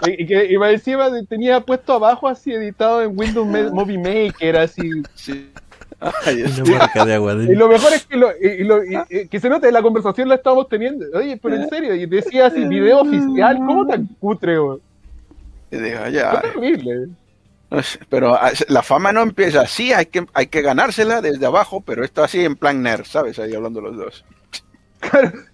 y, 0.09 0.23
y 0.23 0.27
que 0.27 0.47
iba 0.47 0.71
encima 0.71 1.09
tenía 1.29 1.61
puesto 1.61 1.93
abajo 1.93 2.29
así 2.29 2.53
editado 2.53 3.01
en 3.03 3.17
Windows 3.17 3.73
Movie 3.73 3.99
Maker 3.99 4.57
así 4.57 4.91
Sí. 5.15 5.51
Ay, 6.27 6.43
Una 6.43 6.49
este, 6.51 6.71
marca 6.79 7.05
de 7.05 7.15
agua. 7.15 7.35
y 7.35 7.55
lo 7.55 7.69
mejor 7.69 7.93
es 7.93 8.07
que 8.07 8.17
lo, 8.17 8.29
y, 8.33 8.47
y 8.47 8.65
lo- 8.65 8.85
y- 8.85 8.99
y 9.09 9.29
que 9.29 9.39
se 9.41 9.49
nota 9.49 9.71
la 9.71 9.83
conversación 9.83 10.29
la 10.29 10.35
estamos 10.37 10.69
teniendo 10.69 11.07
oye 11.15 11.39
pero 11.43 11.55
en 11.57 11.69
serio 11.69 11.95
y 11.95 12.07
decía 12.07 12.47
así 12.47 12.65
video 12.65 13.01
oficial 13.03 13.57
cómo 13.59 13.87
tan 13.87 14.07
cutre 14.19 14.59
güey? 14.59 14.79
y 15.71 15.77
digo, 15.77 15.99
Qué 16.07 16.13
ya, 16.13 16.41
terrible 16.41 17.09
no 17.71 17.83
sé, 17.83 17.99
pero 18.11 18.35
ah, 18.35 18.51
la 18.69 18.83
fama 18.83 19.13
no 19.13 19.23
empieza 19.23 19.63
así, 19.63 19.93
hay 19.95 20.05
que, 20.07 20.27
hay 20.35 20.49
que 20.49 20.61
ganársela 20.61 21.23
desde 21.23 21.47
abajo, 21.47 21.81
pero 21.81 22.05
esto 22.05 22.23
así 22.23 22.45
en 22.45 22.55
plan 22.57 22.83
nerd, 22.83 23.05
¿sabes? 23.05 23.39
Ahí 23.39 23.55
hablando 23.55 23.81
los 23.81 23.97
dos. 23.97 24.25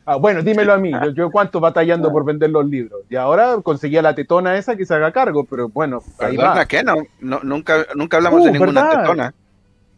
ah, 0.05 0.17
bueno 0.17 0.43
dímelo 0.43 0.73
a 0.75 0.78
mí 0.78 0.91
yo, 0.91 1.10
yo 1.12 1.31
cuánto 1.31 1.60
batallando 1.60 2.10
por 2.10 2.25
vender 2.25 2.51
los 2.51 2.67
libros 2.67 3.01
y 3.09 3.17
ahora 3.17 3.57
conseguía 3.62 4.02
la 4.02 4.15
tetona 4.15 4.57
esa 4.59 4.77
que 4.77 4.85
se 4.85 4.94
haga 4.94 5.10
cargo 5.12 5.44
pero 5.44 5.68
bueno 5.68 6.01
ahí 6.18 6.36
Perdona, 6.36 6.55
va 6.55 6.67
¿qué? 6.67 6.83
No, 6.83 6.97
no, 7.20 7.41
nunca, 7.43 7.86
nunca 7.94 8.17
hablamos 8.18 8.41
Uh, 8.43 8.44
de 8.47 8.52
ninguna 8.52 8.83
¿verdad? 8.85 9.02
tetona. 9.02 9.35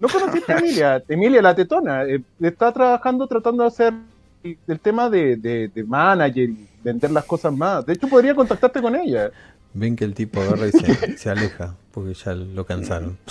¿No 0.01 0.09
conociste 0.09 0.53
a 0.53 0.59
Emilia? 0.59 1.03
Emilia, 1.09 1.43
la 1.43 1.55
tetona, 1.55 2.05
eh, 2.05 2.23
está 2.41 2.73
trabajando 2.73 3.27
tratando 3.27 3.63
de 3.63 3.69
hacer 3.69 3.95
el 4.43 4.81
tema 4.81 5.09
de, 5.11 5.37
de, 5.37 5.69
de 5.69 5.85
manager 5.85 6.49
y 6.49 6.67
vender 6.83 7.11
las 7.11 7.25
cosas 7.25 7.53
más. 7.53 7.85
De 7.85 7.93
hecho, 7.93 8.09
podría 8.09 8.35
contactarte 8.35 8.81
con 8.81 8.97
ella. 8.97 9.31
Ven 9.75 9.95
que 9.95 10.05
el 10.05 10.15
tipo 10.15 10.41
agarra 10.41 10.67
y 10.67 10.73
se, 10.73 11.19
se 11.19 11.31
aleja 11.31 11.75
porque 11.93 12.15
ya 12.15 12.35
lo 12.35 12.65
cansaron. 12.65 13.17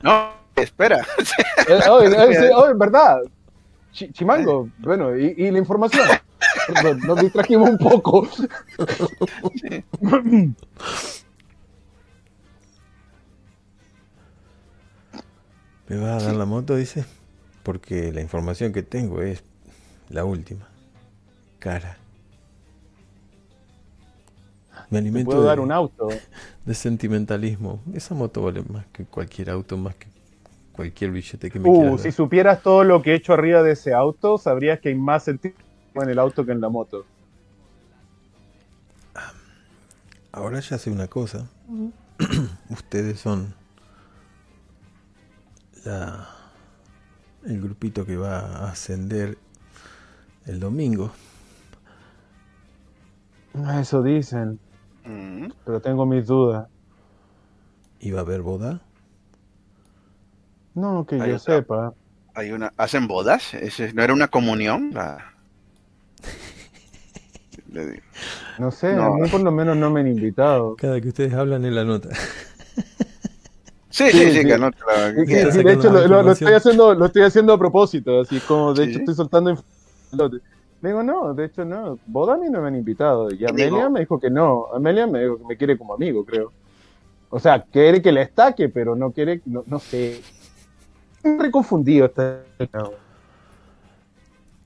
No, 0.00 0.30
espera. 0.54 1.04
Eh, 1.68 1.80
oh, 1.90 2.00
eh, 2.00 2.34
sí, 2.36 2.44
oh, 2.54 2.68
en 2.68 2.78
verdad. 2.78 3.18
Chi- 3.92 4.12
Chimango, 4.12 4.68
bueno, 4.78 5.16
y, 5.18 5.34
y 5.36 5.50
la 5.50 5.58
información. 5.58 6.06
Perdón, 6.68 7.00
nos 7.00 7.20
distrajimos 7.20 7.70
un 7.70 7.78
poco. 7.78 8.28
¿Me 15.88 15.96
va 15.96 16.16
a 16.16 16.22
dar 16.22 16.34
la 16.34 16.44
moto? 16.44 16.76
Dice. 16.76 17.04
Porque 17.62 18.12
la 18.12 18.20
información 18.20 18.72
que 18.72 18.82
tengo 18.82 19.20
es 19.22 19.42
la 20.08 20.24
última. 20.24 20.68
Cara. 21.58 21.98
Me 24.90 24.96
Te 24.96 24.98
alimento 24.98 25.30
puedo 25.30 25.42
de, 25.42 25.48
dar 25.48 25.60
un 25.60 25.72
auto. 25.72 26.08
de 26.64 26.74
sentimentalismo. 26.74 27.80
Esa 27.92 28.14
moto 28.14 28.42
vale 28.42 28.62
más 28.62 28.86
que 28.92 29.04
cualquier 29.04 29.50
auto, 29.50 29.76
más 29.76 29.94
que 29.96 30.06
cualquier 30.72 31.10
billete 31.10 31.50
que 31.50 31.58
me 31.58 31.68
Uh, 31.68 31.98
si 31.98 32.12
supieras 32.12 32.62
todo 32.62 32.84
lo 32.84 33.02
que 33.02 33.12
he 33.12 33.14
hecho 33.14 33.32
arriba 33.32 33.62
de 33.62 33.72
ese 33.72 33.92
auto, 33.92 34.38
sabrías 34.38 34.78
que 34.78 34.90
hay 34.90 34.94
más 34.94 35.24
sentido 35.24 35.56
en 35.94 36.08
el 36.08 36.18
auto 36.18 36.46
que 36.46 36.52
en 36.52 36.60
la 36.60 36.68
moto. 36.68 37.04
Ahora 40.30 40.60
ya 40.60 40.78
sé 40.78 40.90
una 40.90 41.08
cosa. 41.08 41.48
Ustedes 42.70 43.18
son 43.20 43.54
la, 45.88 46.28
el 47.46 47.60
grupito 47.60 48.04
que 48.04 48.16
va 48.16 48.40
a 48.40 48.70
ascender 48.70 49.38
el 50.46 50.60
domingo. 50.60 51.10
Eso 53.80 54.02
dicen, 54.02 54.58
Mm, 55.04 55.48
pero 55.64 55.80
tengo 55.80 56.04
mis 56.04 56.26
dudas. 56.26 56.68
¿Y 57.98 58.10
va 58.10 58.18
a 58.20 58.22
haber 58.22 58.42
boda? 58.42 58.82
No, 60.74 61.06
que 61.06 61.16
yo 61.18 61.38
sepa. 61.38 61.94
Hay 62.34 62.52
una, 62.52 62.72
¿Hacen 62.76 63.08
bodas? 63.08 63.54
¿Ese 63.54 63.92
¿No 63.94 64.02
era 64.02 64.12
una 64.12 64.28
comunión? 64.28 64.90
La- 64.92 65.32
Le 67.72 67.86
digo. 67.86 68.02
No 68.58 68.70
sé, 68.70 68.94
No. 68.94 69.04
a 69.04 69.16
mí 69.16 69.28
por 69.30 69.40
lo 69.40 69.50
menos 69.50 69.76
no 69.78 69.90
me 69.90 70.00
han 70.00 70.08
invitado. 70.08 70.76
Cada 70.76 71.00
que 71.00 71.08
ustedes 71.08 71.32
hablan 71.32 71.64
en 71.64 71.74
la 71.74 71.84
nota. 71.84 72.10
Sí, 73.98 74.10
sí, 74.12 74.30
Sí, 74.30 74.46
que 74.46 74.58
no 74.58 74.70
te 74.70 74.78
la- 74.86 75.10
Sí, 75.10 75.26
sí, 75.26 75.34
Está 75.34 75.50
sí, 75.52 75.62
de 75.64 75.72
hecho 75.72 75.82
lo, 75.90 75.92
lo- 75.92 75.98
lo 76.00 76.04
información. 76.04 76.32
estoy 76.32 76.52
haciendo, 76.54 76.94
lo 76.94 77.06
estoy 77.06 77.22
haciendo 77.22 77.52
a 77.52 77.58
propósito, 77.58 78.20
así 78.20 78.38
como 78.40 78.72
de 78.74 78.84
Sí, 78.84 78.90
hecho 78.90 78.98
estoy 79.00 79.14
soltando. 79.14 79.64
Le 80.80 80.88
digo, 80.90 81.02
no, 81.02 81.34
de 81.34 81.46
hecho 81.46 81.64
no, 81.64 81.98
boda 82.06 82.34
a 82.34 82.36
mí 82.36 82.46
no 82.48 82.60
me 82.62 82.68
han 82.68 82.76
invitado. 82.76 83.28
Y 83.30 83.38
digo- 83.38 83.48
Amelia 83.50 83.88
me 83.88 84.00
dijo 84.00 84.20
que 84.20 84.30
no, 84.30 84.66
Amelia 84.72 85.06
me 85.08 85.22
dijo 85.22 85.38
que 85.38 85.44
me 85.44 85.56
quiere 85.56 85.76
como 85.76 85.94
amigo, 85.94 86.24
creo. 86.24 86.52
O 87.30 87.40
sea, 87.40 87.60
quiere 87.62 88.00
que 88.00 88.12
le 88.12 88.22
estaque, 88.22 88.68
pero 88.68 88.94
no 88.94 89.10
quiere, 89.10 89.42
no, 89.46 89.64
no 89.66 89.78
sé. 89.80 90.20
Estoy 91.22 91.50
confundido. 91.50 92.06
Está... 92.06 92.40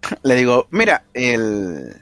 Le 0.23 0.35
digo, 0.35 0.67
mira, 0.71 1.05
el... 1.15 1.95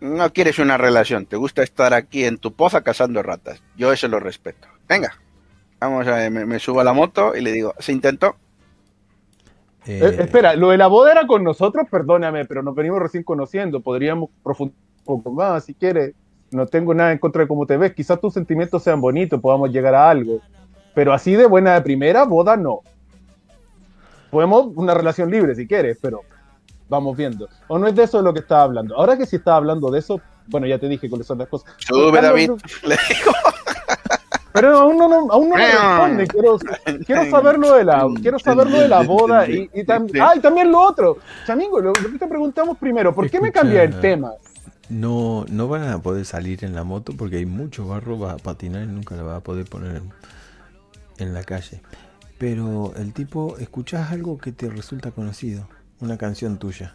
no 0.00 0.32
quieres 0.32 0.58
una 0.58 0.76
relación, 0.76 1.26
te 1.26 1.36
gusta 1.36 1.62
estar 1.62 1.94
aquí 1.94 2.24
en 2.24 2.38
tu 2.38 2.52
poza 2.52 2.82
cazando 2.82 3.22
ratas. 3.22 3.62
Yo 3.76 3.92
eso 3.92 4.08
lo 4.08 4.20
respeto. 4.20 4.68
Venga, 4.88 5.14
vamos 5.82 6.06
a 6.06 6.30
me, 6.30 6.46
me 6.46 6.58
subo 6.58 6.80
a 6.80 6.84
la 6.84 6.92
moto 6.92 7.34
y 7.36 7.40
le 7.40 7.52
digo, 7.52 7.74
¿se 7.78 7.92
intentó? 7.92 8.36
Eh, 9.86 10.00
Eh, 10.02 10.16
espera, 10.20 10.54
lo 10.54 10.70
de 10.70 10.78
la 10.78 10.86
boda 10.86 11.12
era 11.12 11.26
con 11.26 11.42
nosotros, 11.42 11.86
perdóname, 11.90 12.44
pero 12.44 12.62
nos 12.62 12.74
venimos 12.74 13.00
recién 13.00 13.24
conociendo. 13.24 13.80
Podríamos 13.80 14.30
profundizar 14.42 14.80
un 15.06 15.22
poco 15.22 15.36
más 15.36 15.64
si 15.64 15.74
quieres. 15.74 16.14
No 16.50 16.66
tengo 16.66 16.94
nada 16.94 17.12
en 17.12 17.18
contra 17.18 17.42
de 17.42 17.48
cómo 17.48 17.66
te 17.66 17.76
ves. 17.76 17.94
Quizás 17.94 18.20
tus 18.20 18.34
sentimientos 18.34 18.82
sean 18.82 19.00
bonitos, 19.00 19.40
podamos 19.40 19.70
llegar 19.70 19.94
a 19.94 20.08
algo. 20.10 20.40
Pero 20.94 21.12
así 21.12 21.34
de 21.34 21.46
buena 21.46 21.74
de 21.74 21.80
primera, 21.80 22.24
boda 22.24 22.56
no. 22.56 22.80
Podemos 24.30 24.68
una 24.76 24.94
relación 24.94 25.30
libre 25.30 25.54
si 25.54 25.66
quieres, 25.66 25.98
pero 26.00 26.20
vamos 26.88 27.16
viendo. 27.16 27.48
O 27.68 27.78
no 27.78 27.86
es 27.86 27.94
de 27.94 28.04
eso 28.04 28.18
de 28.18 28.24
lo 28.24 28.32
que 28.34 28.40
estaba 28.40 28.62
hablando. 28.62 28.96
Ahora 28.96 29.16
que 29.16 29.26
sí 29.26 29.36
estaba 29.36 29.56
hablando 29.56 29.90
de 29.90 29.98
eso, 29.98 30.20
bueno, 30.46 30.66
ya 30.66 30.78
te 30.78 30.88
dije 30.88 31.08
cuáles 31.08 31.26
son 31.26 31.38
las 31.38 31.48
cosas. 31.48 31.74
Sube, 31.78 32.20
David. 32.20 32.50
Le 32.82 32.96
digo, 33.08 33.32
Pero 34.52 34.78
aún 34.78 34.98
no, 34.98 35.08
no- 35.08 35.32
aún 35.32 35.48
no 35.48 35.56
me 35.56 35.62
responde. 35.96 36.26
Quiero, 36.28 36.58
quiero 37.06 37.30
saber 37.30 37.58
lo 37.58 37.72
de 37.74 37.84
la, 37.84 38.06
quiero 38.20 38.38
saber 38.38 38.66
lo 38.68 38.80
de 38.80 38.88
la 38.88 39.00
boda 39.02 39.48
y, 39.48 39.70
y 39.72 39.84
tam- 39.84 40.08
ah, 40.20 40.32
y 40.36 40.40
también 40.40 40.70
lo 40.70 40.80
otro. 40.80 41.18
Chamingo, 41.46 41.80
lo, 41.80 41.92
lo 41.92 42.10
que 42.10 42.18
te 42.18 42.26
preguntamos 42.26 42.76
primero, 42.78 43.14
¿por 43.14 43.30
qué 43.30 43.40
me 43.40 43.50
cambia 43.52 43.82
el 43.82 44.00
tema? 44.00 44.32
no, 44.88 45.46
no 45.48 45.68
van 45.68 45.84
a 45.88 46.02
poder 46.02 46.26
salir 46.26 46.64
en 46.64 46.74
la 46.74 46.84
moto 46.84 47.14
porque 47.16 47.36
hay 47.36 47.46
mucho 47.46 47.86
barro, 47.86 48.18
vas 48.18 48.34
a 48.34 48.36
patinar 48.36 48.82
y 48.82 48.86
nunca 48.88 49.14
la 49.16 49.22
vas 49.22 49.38
a 49.38 49.40
poder 49.40 49.64
poner 49.66 49.96
en, 49.96 50.12
en 51.18 51.32
la 51.32 51.44
calle. 51.44 51.80
Pero 52.36 52.92
el 52.96 53.12
tipo, 53.14 53.56
escuchás 53.58 54.12
algo 54.12 54.36
que 54.36 54.52
te 54.52 54.68
resulta 54.68 55.10
conocido, 55.12 55.66
una 56.00 56.18
canción 56.18 56.58
tuya. 56.58 56.92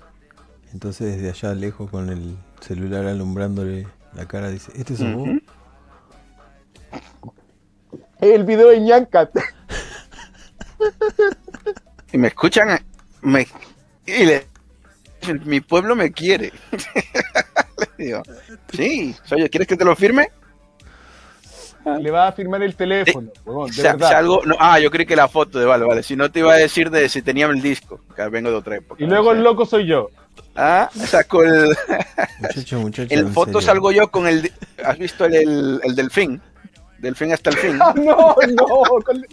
Entonces 0.74 1.16
desde 1.16 1.30
allá 1.30 1.56
lejos 1.56 1.90
con 1.90 2.10
el 2.10 2.38
celular 2.60 3.08
alumbrándole 3.08 3.88
la 4.14 4.28
cara 4.28 4.50
dice, 4.50 4.72
¿este 4.76 4.96
sos 4.96 5.12
vos? 5.14 5.30
El 8.22 8.44
video 8.44 8.70
de 8.70 8.80
Ñancat. 8.80 9.32
Y 12.14 12.18
me 12.18 12.30
escuchan, 12.30 12.80
me, 13.22 13.46
y 14.06 14.24
le, 14.26 14.48
mi 15.44 15.60
pueblo 15.60 15.94
me 15.96 16.12
quiere. 16.14 16.54
Le 17.98 18.06
digo, 18.06 18.24
sí, 18.72 19.14
oye, 19.32 19.50
¿quieres 19.50 19.68
que 19.68 19.76
te 19.76 19.84
lo 19.84 19.94
firme? 19.96 20.32
Le 22.00 22.10
va 22.12 22.28
a 22.30 22.32
firmar 22.32 22.64
el 22.64 22.76
teléfono, 22.76 23.30
huevón, 23.46 23.70
de 23.72 23.74
Sa- 23.82 23.94
verdad. 23.94 24.12
salgo- 24.12 24.46
no, 24.46 24.56
ah, 24.60 24.80
yo 24.80 24.90
creí 24.90 25.06
que 25.06 25.16
la 25.18 25.28
foto 25.28 25.60
de 25.60 25.66
vale, 25.66 25.86
vale. 25.86 26.02
Si 26.04 26.16
no 26.16 26.32
te 26.32 26.40
iba 26.40 26.54
a 26.54 26.58
decir 26.58 26.90
de 26.90 27.08
si 27.10 27.22
tenía 27.22 27.46
el 27.48 27.62
disco, 27.62 28.00
que 28.16 28.28
vengo 28.30 28.50
de 28.52 28.56
otra 28.58 28.78
época. 28.78 29.04
Y 29.04 29.08
luego 29.08 29.30
o 29.30 29.34
el 29.34 29.42
loco 29.44 29.66
soy 29.66 29.86
yo. 29.86 30.10
Ah, 30.56 30.90
saco 30.94 31.44
el, 31.44 31.76
Muchacho, 32.40 32.80
muchacho. 32.80 33.08
el 33.14 33.20
en 33.20 33.34
foto 33.34 33.54
serio. 33.60 33.62
salgo 33.62 33.92
yo 33.92 34.10
con 34.10 34.28
el, 34.28 34.52
¿has 34.84 34.98
visto 34.98 35.26
el, 35.26 35.36
el, 35.36 35.82
el 35.84 35.96
delfín? 35.96 36.42
Delfín 37.00 37.32
hasta 37.32 37.50
el 37.52 37.58
fin. 37.58 37.80
Ah, 37.82 37.94
no, 37.96 38.36
no. 38.56 38.66
con- 39.06 39.26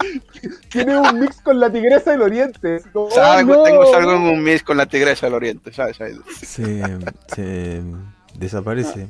tiene 0.69 0.97
un 0.97 1.19
mix 1.19 1.41
con 1.41 1.59
la 1.59 1.69
tigresa 1.71 2.11
del 2.11 2.21
oriente. 2.21 2.81
No, 2.93 3.07
tengo 3.09 3.91
salgo 3.91 4.13
en 4.13 4.21
un 4.21 4.43
mis 4.43 4.61
con 4.63 4.77
la 4.77 4.85
tigresa 4.85 5.25
del 5.25 5.33
oriente, 5.35 5.73
¿sabes? 5.73 5.99
Ahí. 6.01 6.15
Se, 6.41 6.83
se 7.35 7.81
desaparece 8.37 9.09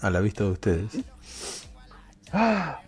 a 0.00 0.10
la 0.10 0.20
vista 0.20 0.44
de 0.44 0.50
ustedes. 0.50 0.98
Ah, 2.32 2.80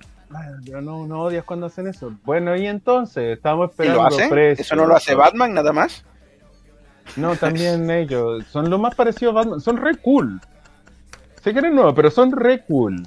yo 0.62 0.80
no, 0.80 1.06
no 1.06 1.22
odias 1.22 1.44
cuando 1.44 1.66
hacen 1.66 1.86
eso. 1.88 2.14
Bueno, 2.24 2.56
y 2.56 2.66
entonces, 2.66 3.36
estamos 3.36 3.68
¿Y 3.68 3.70
esperando 3.70 4.02
lo 4.02 4.06
hacen? 4.08 4.30
precios. 4.30 4.66
¿Eso 4.66 4.76
no 4.76 4.86
lo 4.86 4.96
hace 4.96 5.14
Batman 5.14 5.52
nada 5.54 5.72
más? 5.72 6.04
No, 7.16 7.34
también 7.36 7.90
ellos. 7.90 8.44
Son 8.46 8.70
lo 8.70 8.78
más 8.78 8.94
parecido 8.94 9.30
a 9.32 9.34
Batman. 9.34 9.60
Son 9.60 9.76
re 9.76 9.96
cool. 9.96 10.40
Se 11.42 11.52
quieren 11.52 11.74
nuevo, 11.74 11.94
pero 11.94 12.10
son 12.10 12.32
re 12.32 12.64
cool. 12.66 13.06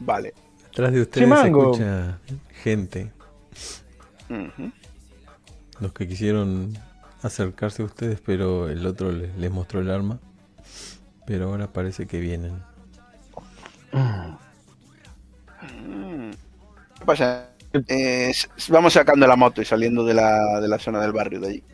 Vale. 0.00 0.34
Atrás 0.72 0.92
de 0.92 1.02
ustedes 1.02 1.26
Chimango. 1.26 1.74
se 1.74 1.82
escucha 1.82 2.18
gente. 2.62 3.12
Los 5.80 5.92
que 5.92 6.08
quisieron 6.08 6.72
acercarse 7.22 7.82
a 7.82 7.84
ustedes, 7.84 8.20
pero 8.24 8.70
el 8.70 8.86
otro 8.86 9.12
les, 9.12 9.36
les 9.36 9.50
mostró 9.50 9.80
el 9.80 9.90
arma. 9.90 10.18
Pero 11.26 11.50
ahora 11.50 11.70
parece 11.70 12.06
que 12.06 12.20
vienen. 12.20 12.54
Mm. 13.92 14.30
¿Qué 16.98 17.04
pasa? 17.04 17.50
Eh, 17.88 18.32
vamos 18.68 18.94
sacando 18.94 19.26
la 19.26 19.36
moto 19.36 19.60
y 19.60 19.66
saliendo 19.66 20.04
de 20.04 20.14
la, 20.14 20.60
de 20.60 20.68
la 20.68 20.78
zona 20.78 21.00
del 21.00 21.12
barrio 21.12 21.40
de 21.40 21.48
allí. 21.48 21.64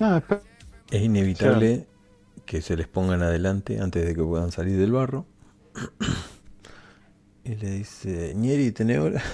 Ah. 0.00 0.22
Es 0.90 1.02
inevitable 1.02 1.86
que 2.46 2.62
se 2.62 2.76
les 2.76 2.86
pongan 2.86 3.22
adelante 3.22 3.80
antes 3.80 4.06
de 4.06 4.14
que 4.14 4.22
puedan 4.22 4.52
salir 4.52 4.78
del 4.78 4.92
barro. 4.92 5.26
Y 7.44 7.54
le 7.56 7.70
dice, 7.70 8.32
Ñeri, 8.34 8.72
¿tenés 8.72 8.98
hora? 8.98 9.22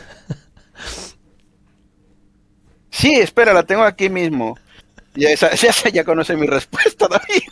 Sí, 2.93 3.15
espera, 3.15 3.55
la 3.55 3.63
tengo 3.63 3.83
aquí 3.83 4.11
mismo. 4.11 4.59
Ya, 5.15 5.31
esa- 5.31 5.55
ya, 5.55 5.73
ya 5.91 6.05
conoce 6.05 6.37
mi 6.37 6.47
respuesta, 6.47 7.07
David. 7.09 7.43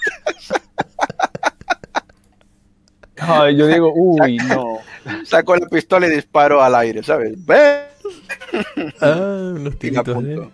Ay, 3.19 3.57
yo 3.57 3.67
digo, 3.67 3.93
uy, 3.95 4.37
no. 4.37 4.79
Saco 5.25 5.57
la 5.57 5.67
pistola 5.69 6.07
y 6.07 6.11
disparo 6.11 6.63
al 6.63 6.75
aire, 6.75 7.03
¿sabes? 7.03 7.33
¡Ve! 7.47 7.83
Ah, 9.01 9.53
unos 9.55 9.79
tiritos 9.79 10.05
de... 10.05 10.13
apunto. 10.35 10.53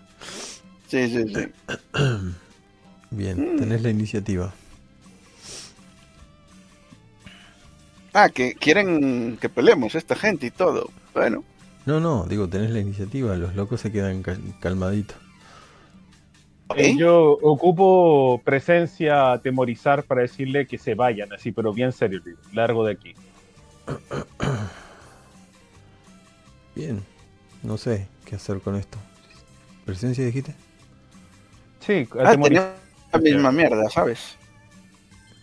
Sí, 0.89 1.09
sí, 1.09 1.25
sí. 1.35 1.47
Bien, 3.11 3.57
tenés 3.57 3.83
la 3.83 3.91
iniciativa. 3.91 4.53
Ah, 8.15 8.29
que 8.31 8.55
quieren 8.55 9.37
que 9.41 9.49
peleemos 9.49 9.95
esta 9.97 10.15
gente 10.15 10.47
y 10.47 10.51
todo. 10.51 10.89
Bueno, 11.13 11.45
No, 11.85 12.01
no, 12.01 12.25
digo, 12.25 12.49
tenés 12.49 12.71
la 12.71 12.79
iniciativa. 12.81 13.35
Los 13.37 13.55
locos 13.57 13.81
se 13.81 13.93
quedan 13.93 14.23
ca- 14.23 14.39
calmaditos. 14.61 15.17
Eh, 16.77 16.97
Yo 16.97 17.33
ocupo 17.43 18.41
presencia 18.43 19.33
atemorizar 19.33 20.03
para 20.05 20.23
decirle 20.23 20.67
que 20.67 20.79
se 20.79 20.95
vayan, 20.95 21.31
así, 21.33 21.53
pero 21.53 21.73
bien 21.75 21.93
serio, 21.93 22.23
largo 22.53 22.85
de 22.87 22.93
aquí. 22.93 23.15
Bien, 26.75 27.03
no 27.63 27.77
sé 27.77 28.09
qué 28.25 28.37
hacer 28.37 28.61
con 28.61 28.77
esto. 28.77 28.99
¿Presencia 29.85 30.25
dijiste? 30.25 30.55
Sí, 31.81 32.09
Ah, 32.19 32.29
atemorizar. 32.31 32.75
tenemos 32.75 33.13
la 33.13 33.19
misma 33.21 33.53
mierda, 33.53 33.91
¿sabes? 33.91 34.37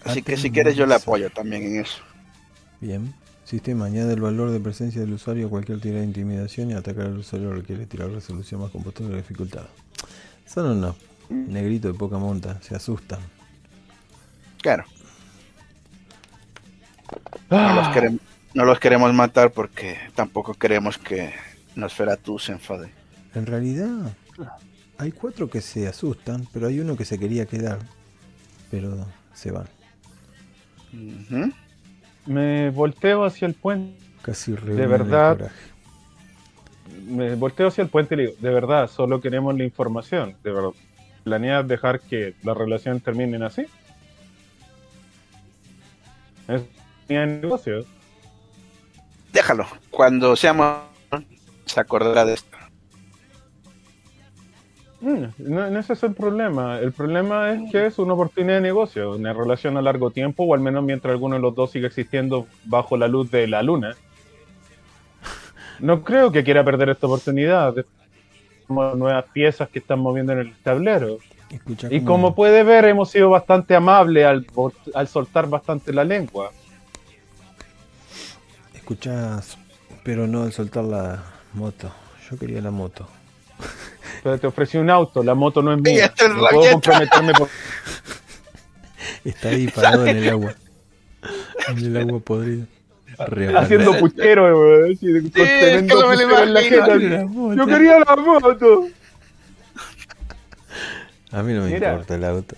Así 0.04 0.22
que 0.24 0.36
si 0.36 0.50
quieres 0.52 0.76
yo 0.76 0.86
le 0.88 0.96
apoyo 0.96 1.30
también 1.30 1.64
en 1.64 1.82
eso. 1.82 2.02
Bien. 2.82 3.14
Sistema 3.46 3.86
añade 3.86 4.14
el 4.14 4.22
valor 4.22 4.50
de 4.52 4.60
presencia 4.60 5.02
del 5.02 5.14
usuario 5.14 5.48
a 5.48 5.50
cualquier 5.50 5.80
tirada 5.80 6.02
de 6.02 6.08
intimidación 6.08 6.72
y 6.72 6.74
atacar 6.74 7.06
al 7.06 7.18
usuario 7.18 7.54
requiere 7.54 7.86
tirar 7.86 8.10
resolución 8.10 8.62
más 8.62 8.72
compuesta 8.72 9.04
de 9.04 9.18
dificultad. 9.18 9.66
Son 10.46 10.78
unos 10.78 10.96
negritos 11.30 11.94
de 11.94 11.98
poca 11.98 12.18
monta, 12.18 12.62
se 12.62 12.76
asustan. 12.76 13.20
Claro. 14.62 14.86
No 17.50 17.76
los, 17.76 17.90
queremos, 17.90 18.20
no 18.54 18.66
los 18.66 18.80
queremos 18.80 19.14
matar 19.14 19.52
porque 19.52 19.98
tampoco 20.16 20.54
queremos 20.54 20.98
que 20.98 21.34
Nosferatu 21.76 22.40
se 22.40 22.54
enfade. 22.54 22.92
En 23.36 23.46
realidad, 23.46 24.14
hay 24.98 25.12
cuatro 25.12 25.50
que 25.50 25.62
se 25.62 25.88
asustan, 25.88 26.48
pero 26.54 26.68
hay 26.68 26.80
uno 26.80 26.96
que 26.96 27.06
se 27.06 27.20
quería 27.20 27.46
quedar. 27.46 27.80
Pero 28.70 29.06
se 29.34 29.52
van. 29.52 29.68
Ujú. 30.94 31.52
Me 32.26 32.70
volteo 32.70 33.26
hacia 33.26 33.48
el 33.48 33.54
puente. 33.54 34.04
Casi 34.22 34.52
el 34.52 34.58
verdad. 34.88 35.52
Me 37.06 37.36
volteo 37.36 37.68
hacia 37.68 37.84
el 37.84 37.90
puente 37.90 38.16
y 38.16 38.18
le 38.18 38.24
digo, 38.28 38.36
de 38.40 38.50
verdad, 38.50 38.90
solo 38.90 39.22
queremos 39.22 39.58
la 39.58 39.64
información. 39.64 40.36
De 40.44 40.52
verdad, 40.52 40.72
¿planeas 41.24 41.68
dejar 41.68 42.00
que 42.00 42.36
la 42.44 42.54
relación 42.54 43.00
termine 43.00 43.44
así? 43.44 43.66
Es 46.48 46.62
negocio. 47.10 47.86
Déjalo. 49.32 49.66
Cuando 49.90 50.36
seamos 50.36 50.92
se 51.66 51.80
acordará 51.80 52.26
de 52.26 52.34
esto. 52.34 52.51
No, 55.02 55.70
no 55.70 55.80
ese 55.80 55.94
es 55.94 56.04
el 56.04 56.14
problema. 56.14 56.78
El 56.80 56.92
problema 56.92 57.52
es 57.54 57.72
que 57.72 57.88
es 57.88 57.98
una 57.98 58.14
oportunidad 58.14 58.56
de 58.56 58.62
negocio, 58.62 59.16
una 59.16 59.34
relación 59.34 59.76
a 59.78 59.82
largo 59.82 60.12
tiempo, 60.12 60.44
o 60.44 60.54
al 60.54 60.60
menos 60.60 60.84
mientras 60.84 61.12
alguno 61.12 61.36
de 61.36 61.42
los 61.42 61.56
dos 61.56 61.72
siga 61.72 61.88
existiendo 61.88 62.46
bajo 62.66 62.96
la 62.98 63.08
luz 63.08 63.32
de 63.32 63.48
la 63.48 63.64
luna. 63.64 63.96
No 65.80 66.04
creo 66.04 66.32
que 66.32 66.44
quiera 66.44 66.64
perder 66.64 66.90
esta 66.90 67.08
oportunidad. 67.08 67.74
como 68.68 68.96
nuevas 68.96 69.26
piezas 69.34 69.68
que 69.68 69.80
están 69.80 70.00
moviendo 70.00 70.32
en 70.32 70.40
el 70.40 70.56
tablero. 70.64 71.18
Escucha 71.50 71.88
Y 71.92 72.00
cómo- 72.00 72.06
como 72.06 72.36
puede 72.36 72.64
ver, 72.64 72.86
hemos 72.86 73.10
sido 73.12 73.30
bastante 73.30 73.76
amables 73.76 74.24
al, 74.26 74.46
al 74.94 75.08
soltar 75.10 75.50
bastante 75.50 75.92
la 75.92 76.06
lengua. 76.06 76.52
Escuchás, 78.74 79.58
pero 80.04 80.26
no 80.28 80.44
al 80.44 80.54
soltar 80.54 80.86
la 80.86 81.22
moto. 81.54 81.92
Yo 82.30 82.38
quería 82.38 82.62
la 82.62 82.72
moto. 82.72 83.08
Pero 84.24 84.38
te 84.40 84.48
ofrecí 84.48 84.78
un 84.78 84.90
auto, 84.90 85.24
la 85.24 85.34
moto 85.36 85.62
no 85.62 85.74
es 85.74 85.82
mía. 85.82 86.14
No 86.30 86.48
puedo 86.50 86.72
comprometerme 86.74 87.34
por... 87.34 87.50
Está 89.26 89.50
ahí 89.50 89.68
parado 89.68 90.06
en 90.06 90.18
el 90.18 90.30
agua. 90.30 90.56
En 91.70 91.78
el 91.78 91.98
agua 91.98 92.20
podrida. 92.20 92.66
Rebanado. 93.28 93.66
haciendo 93.66 94.00
puchero, 94.00 94.48
que 94.98 95.82
no 95.82 97.28
moto. 97.28 97.56
Yo 97.56 97.66
quería 97.68 98.00
la 98.00 98.16
moto. 98.16 98.88
A 101.32 101.44
mí 101.44 101.54
no 101.54 101.64
me 101.64 101.72
Mira. 101.72 101.92
importa 101.92 102.16
el 102.16 102.26
auto. 102.26 102.56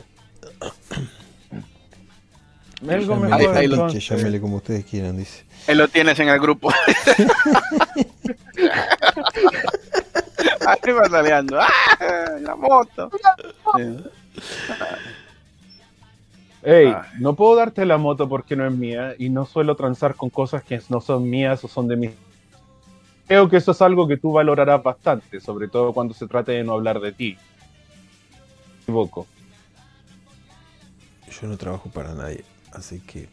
Mejor 2.82 3.34
ahí 3.34 3.68
lo- 3.68 3.88
llámele 3.88 4.42
como 4.42 4.58
ustedes 4.58 4.86
quieran, 4.86 5.18
dice. 5.18 5.44
Ahí 5.68 5.76
lo 5.76 5.88
tienes 5.88 6.20
en 6.20 6.30
el 6.30 6.40
grupo. 6.40 6.72
Ahí 10.68 10.92
va 10.94 11.06
saliendo. 11.10 11.60
¡Ah! 11.60 12.38
La 12.42 12.56
moto. 12.56 13.10
Sí. 13.78 13.98
Ey, 16.64 16.88
Ay. 16.88 16.96
no 17.20 17.36
puedo 17.36 17.56
darte 17.56 17.86
la 17.86 17.98
moto 17.98 18.30
porque 18.30 18.56
no 18.56 18.66
es 18.66 18.74
mía 18.74 19.16
y 19.18 19.30
no 19.30 19.46
suelo 19.46 19.76
transar 19.76 20.16
con 20.16 20.30
cosas 20.30 20.64
que 20.64 20.82
no 20.90 21.02
son 21.02 21.30
mías 21.30 21.64
o 21.64 21.68
son 21.68 21.88
de 21.88 21.96
mí. 21.98 22.10
Creo 23.28 23.50
que 23.50 23.58
eso 23.58 23.72
es 23.72 23.82
algo 23.82 24.08
que 24.08 24.18
tú 24.18 24.32
valorarás 24.32 24.82
bastante, 24.82 25.40
sobre 25.40 25.68
todo 25.68 25.94
cuando 25.94 26.14
se 26.14 26.28
trate 26.28 26.54
de 26.54 26.64
no 26.64 26.74
hablar 26.74 27.00
de 27.00 27.12
ti. 27.12 27.38
Me 27.38 28.84
equivoco. 28.84 29.28
Yo 31.42 31.48
no 31.48 31.58
trabajo 31.58 31.90
para 31.90 32.14
nadie, 32.14 32.44
así 32.72 33.00
que 33.00 33.28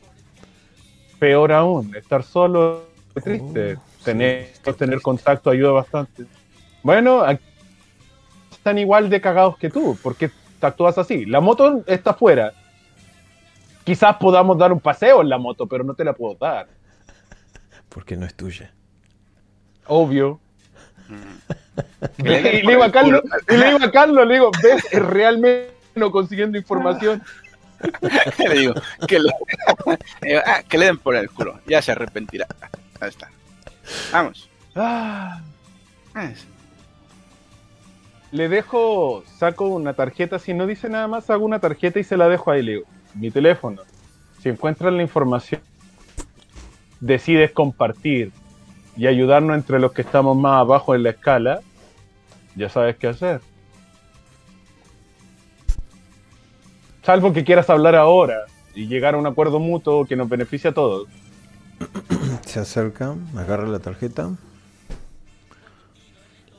Peor 1.19 1.53
aún, 1.53 1.95
estar 1.95 2.23
solo 2.23 2.85
es 3.15 3.23
triste. 3.23 3.77
tener, 4.05 4.53
tener 4.77 5.03
contacto 5.03 5.51
ayuda 5.51 5.73
bastante. 5.73 6.25
Bueno, 6.83 7.23
aquí 7.23 7.43
están 8.53 8.79
igual 8.79 9.11
de 9.11 9.21
cagados 9.21 9.57
que 9.59 9.71
tú, 9.71 9.99
porque 10.03 10.31
te 10.59 10.67
actúas 10.67 10.99
así. 10.99 11.27
La 11.27 11.41
moto 11.41 11.83
está 11.87 12.11
afuera. 12.11 12.53
Quizás 13.85 14.17
podamos 14.17 14.59
dar 14.59 14.73
un 14.73 14.81
paseo 14.81 15.23
en 15.23 15.29
la 15.29 15.39
moto, 15.39 15.67
pero 15.67 15.85
no 15.85 15.95
te 15.95 16.05
la 16.05 16.13
puedo 16.13 16.35
dar. 16.35 16.69
Porque 17.89 18.17
no 18.17 18.27
es 18.27 18.35
tuya. 18.35 18.73
Obvio. 19.87 20.41
Y 22.19 22.23
le 22.23 22.63
digo 22.63 22.85
a 22.85 22.93
Carlos, 22.93 23.23
y 23.49 23.57
le 23.57 23.67
digo 23.67 23.85
a 23.85 23.91
Carlos, 23.91 24.27
le 24.27 24.35
digo, 24.35 24.51
ves, 24.63 24.85
es 24.93 25.03
realmente 25.03 25.75
no 25.95 26.13
consiguiendo 26.13 26.57
información. 26.57 27.23
le 28.39 28.55
digo, 28.55 28.75
que 29.09 29.19
le, 29.21 29.33
digo, 30.23 30.43
ah, 30.47 30.63
que 30.69 30.79
le 30.79 30.87
den 30.87 30.99
por 30.99 31.17
el 31.17 31.31
culo, 31.31 31.59
ya 31.67 31.83
se 31.83 31.93
arrepentirá. 31.93 32.47
Ahí 33.01 33.09
está. 33.09 33.31
Vamos. 34.13 34.49
Ah, 34.77 35.41
Ah, 36.15 36.31
le 38.33 38.49
dejo, 38.49 39.25
saco 39.39 39.69
una 39.69 39.95
tarjeta, 39.95 40.39
si 40.39 40.55
no 40.55 40.67
dice 40.67 40.89
nada 40.89 41.09
más, 41.09 41.31
hago 41.31 41.45
una 41.45 41.59
tarjeta 41.59 41.99
y 41.99 42.05
se 42.05 42.17
la 42.17 42.29
dejo 42.29 42.51
ahí, 42.51 42.63
le 42.63 42.73
digo, 42.73 42.87
mi 43.15 43.31
teléfono. 43.31 43.83
Si 44.41 44.49
encuentras 44.49 44.93
la 44.93 45.03
información, 45.03 45.61
decides 47.01 47.51
compartir 47.53 48.33
y 48.97 49.07
ayudarnos 49.07 49.57
entre 49.57 49.81
los 49.81 49.93
que 49.93 50.03
estamos 50.03 50.37
más 50.37 50.61
abajo 50.61 50.95
en 50.95 51.03
la 51.03 51.11
escala, 51.11 51.61
ya 52.55 52.69
sabes 52.69 52.97
qué 52.97 53.09
hacer. 53.09 53.41
Salvo 57.03 57.33
que 57.33 57.45
quieras 57.45 57.69
hablar 57.71 57.97
ahora 57.97 58.45
y 58.75 58.87
llegar 58.87 59.15
a 59.15 59.19
un 59.19 59.27
acuerdo 59.27 59.59
mutuo 59.59 60.05
que 60.05 60.17
nos 60.17 60.29
beneficie 60.29 60.71
a 60.71 60.75
todos. 60.75 61.09
Se 62.47 62.61
acerca, 62.61 63.17
agarra 63.37 63.67
la 63.67 63.79
tarjeta. 63.81 64.31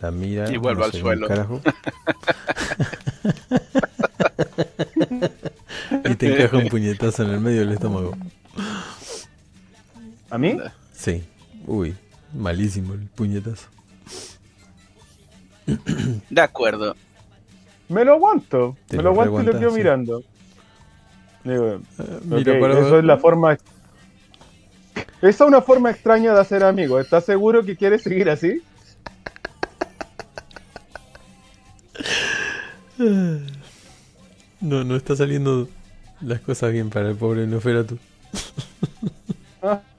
La 0.02 0.12
mira. 0.12 0.52
Y 0.52 0.58
vuelve 0.58 0.80
no 0.80 0.86
al 0.86 0.92
suelo. 0.94 1.28
carajo. 1.28 1.62
y 6.06 6.16
te 6.16 6.34
encaja 6.34 6.58
un 6.58 6.68
puñetazo 6.70 7.24
en 7.24 7.30
el 7.32 7.40
medio 7.40 7.60
del 7.62 7.72
estómago. 7.74 8.16
¿A 10.30 10.38
mí? 10.38 10.58
Sí. 10.94 11.24
Uy, 11.68 11.96
malísimo 12.34 12.94
el 12.94 13.02
puñetazo. 13.02 13.68
De 16.30 16.42
acuerdo. 16.42 16.96
Me 17.90 18.06
lo 18.06 18.14
aguanto. 18.14 18.78
Te 18.88 18.98
me 18.98 19.04
lo 19.04 19.10
aguanto 19.10 19.42
y 19.42 19.46
lo 19.46 19.60
quedo 19.60 19.72
sí. 19.72 19.78
mirando. 19.78 20.24
Digo, 21.44 21.82
Eh, 22.00 22.60
para 22.60 22.80
eso 22.80 23.00
es 23.00 23.06
la 23.06 23.18
forma. 23.18 23.58
Esa 25.22 25.30
es 25.30 25.42
una 25.42 25.62
forma 25.62 25.92
extraña 25.92 26.34
de 26.34 26.40
hacer 26.40 26.64
amigos. 26.64 27.04
¿Estás 27.04 27.26
seguro 27.26 27.64
que 27.64 27.76
quieres 27.76 28.02
seguir 28.02 28.30
así? 28.30 28.62
No, 34.62 34.84
no 34.84 34.96
está 34.96 35.16
saliendo 35.16 35.68
las 36.22 36.40
cosas 36.42 36.72
bien 36.72 36.90
para 36.90 37.10
el 37.10 37.16
pobre 37.16 37.48
Noferatu. 37.48 37.98
Ah. 39.62 39.82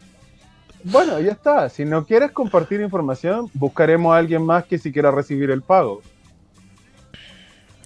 Bueno, 0.84 1.20
ya 1.20 1.32
está. 1.32 1.68
Si 1.68 1.84
no 1.84 2.04
quieres 2.04 2.32
compartir 2.32 2.80
información, 2.80 3.48
buscaremos 3.54 4.12
a 4.12 4.18
alguien 4.18 4.44
más 4.44 4.64
que 4.64 4.78
si 4.78 4.92
quiera 4.92 5.10
recibir 5.10 5.50
el 5.50 5.62
pago. 5.62 6.02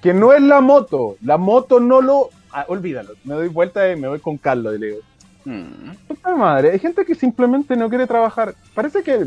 Que 0.00 0.14
no 0.14 0.32
es 0.32 0.40
la 0.40 0.60
moto. 0.60 1.16
La 1.22 1.36
moto 1.36 1.78
no 1.78 2.00
lo. 2.00 2.30
Ah, 2.50 2.64
olvídalo. 2.68 3.12
Me 3.24 3.34
doy 3.34 3.48
vuelta 3.48 3.92
y 3.92 3.96
me 3.96 4.08
voy 4.08 4.18
con 4.20 4.38
Carlos 4.38 4.76
y 4.76 4.78
le 4.78 4.86
digo. 4.86 4.98
Mm. 5.44 5.90
Puta 6.08 6.34
madre, 6.34 6.72
hay 6.72 6.78
gente 6.78 7.04
que 7.04 7.14
simplemente 7.14 7.76
no 7.76 7.88
quiere 7.88 8.06
trabajar. 8.06 8.54
Parece 8.74 9.02
que 9.02 9.24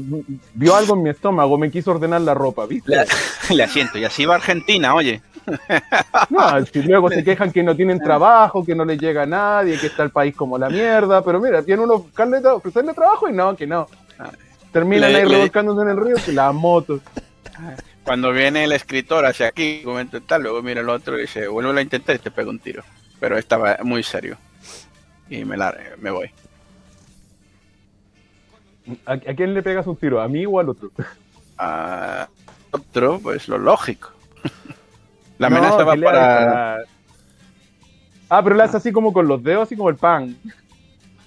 vio 0.54 0.76
algo 0.76 0.96
en 0.96 1.04
mi 1.04 1.10
estómago, 1.10 1.58
me 1.58 1.72
quiso 1.72 1.92
ordenar 1.92 2.22
la 2.22 2.34
ropa, 2.34 2.66
¿viste? 2.66 2.92
Le, 2.92 3.56
le 3.56 3.64
asiento. 3.66 3.98
Y 3.98 4.04
así 4.04 4.26
va 4.26 4.36
Argentina, 4.36 4.94
oye. 4.94 5.22
No, 6.30 6.66
si 6.66 6.82
luego 6.84 7.10
se 7.10 7.24
quejan 7.24 7.52
que 7.52 7.64
no 7.64 7.76
tienen 7.76 8.00
trabajo, 8.00 8.64
que 8.66 8.76
no 8.76 8.86
les 8.86 9.00
llega 9.00 9.24
a 9.24 9.26
nadie, 9.26 9.80
que 9.80 9.88
está 9.88 10.04
el 10.04 10.12
país 10.12 10.36
como 10.36 10.58
la 10.58 10.70
mierda, 10.70 11.24
pero 11.24 11.40
mira, 11.40 11.64
tiene 11.64 11.82
uno 11.84 12.00
buscarle 12.00 12.38
ofrecerle 12.48 12.94
trabajo 12.94 13.28
y 13.30 13.34
no, 13.34 13.56
que 13.56 13.66
no. 13.66 13.88
Terminan 14.72 15.12
Le- 15.12 15.20
ahí 15.20 15.26
revolcándose 15.26 15.82
en 15.82 15.90
el 15.90 15.98
río 16.06 16.16
que 16.24 16.32
la 16.32 16.52
moto. 16.52 17.00
Cuando 18.04 18.32
viene 18.32 18.64
el 18.64 18.72
escritor 18.72 19.26
hacia 19.26 19.48
aquí, 19.48 19.82
comenta 19.84 20.20
tal, 20.20 20.44
luego 20.44 20.62
mira 20.62 20.82
el 20.82 20.90
otro 20.90 21.18
y 21.18 21.22
dice, 21.22 21.48
vuelve 21.48 21.80
a 21.80 21.84
intentar 21.84 22.16
y 22.16 22.20
te 22.20 22.32
pega 22.32 22.50
un 22.50 22.60
tiro. 22.60 22.84
Pero 23.20 23.38
estaba 23.38 23.78
muy 23.84 24.04
serio. 24.04 24.38
Y 25.30 25.46
me, 25.46 25.58
la, 25.58 25.76
me 26.00 26.12
voy. 26.12 26.30
¿A, 29.06 29.14
a 29.14 29.18
quién 29.36 29.54
le 29.54 29.62
pegas 29.62 29.86
un 29.88 29.96
tiro? 29.96 30.22
¿A 30.22 30.28
mí 30.28 30.46
o 30.46 30.60
al 30.60 30.70
otro? 30.70 30.90
A 31.58 32.28
otro, 32.72 33.20
pues 33.20 33.48
lo 33.48 33.58
lógico. 33.58 34.12
La 35.40 35.50
No, 35.50 35.58
amenaza 35.58 35.84
va 35.84 35.96
le 35.96 36.08
haga 36.08 36.20
para... 36.20 36.78
Ah, 38.30 38.44
pero 38.44 38.56
le 38.56 38.62
hace 38.64 38.78
así 38.78 38.92
como 38.92 39.12
con 39.12 39.28
los 39.28 39.42
dedos, 39.42 39.64
así 39.64 39.76
como 39.76 39.90
el 39.90 39.96
pan. 39.96 40.38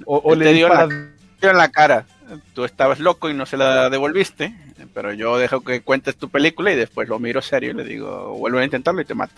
O, 0.04 0.18
o 0.18 0.34
le 0.36 0.52
dio 0.52 0.68
la- 0.68 0.84
en 0.84 1.56
la 1.56 1.68
cara. 1.70 2.06
Tú 2.54 2.64
estabas 2.64 3.00
loco 3.00 3.28
y 3.28 3.34
no 3.34 3.44
se 3.46 3.56
la 3.56 3.90
devolviste, 3.90 4.54
pero 4.94 5.12
yo 5.12 5.36
dejo 5.36 5.62
que 5.62 5.80
cuentes 5.82 6.16
tu 6.16 6.28
película 6.28 6.70
y 6.72 6.76
después 6.76 7.08
lo 7.08 7.18
miro 7.18 7.42
serio 7.42 7.72
y 7.72 7.74
le 7.74 7.82
digo, 7.84 8.36
vuelve 8.38 8.60
a 8.60 8.64
intentarlo 8.64 9.00
y 9.00 9.04
te 9.04 9.14
mato. 9.14 9.34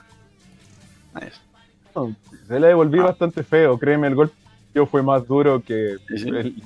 Se 2.49 2.61
la 2.61 2.67
devolví 2.69 2.99
Ah. 3.01 3.05
bastante 3.05 3.43
feo, 3.43 3.79
créeme, 3.79 4.09
el 4.09 4.15
golpe 4.15 4.35
yo 4.75 4.87
fue 4.87 5.03
más 5.05 5.27
duro 5.29 5.63
que 5.63 5.97
sí. 6.17 6.29
el, 6.29 6.63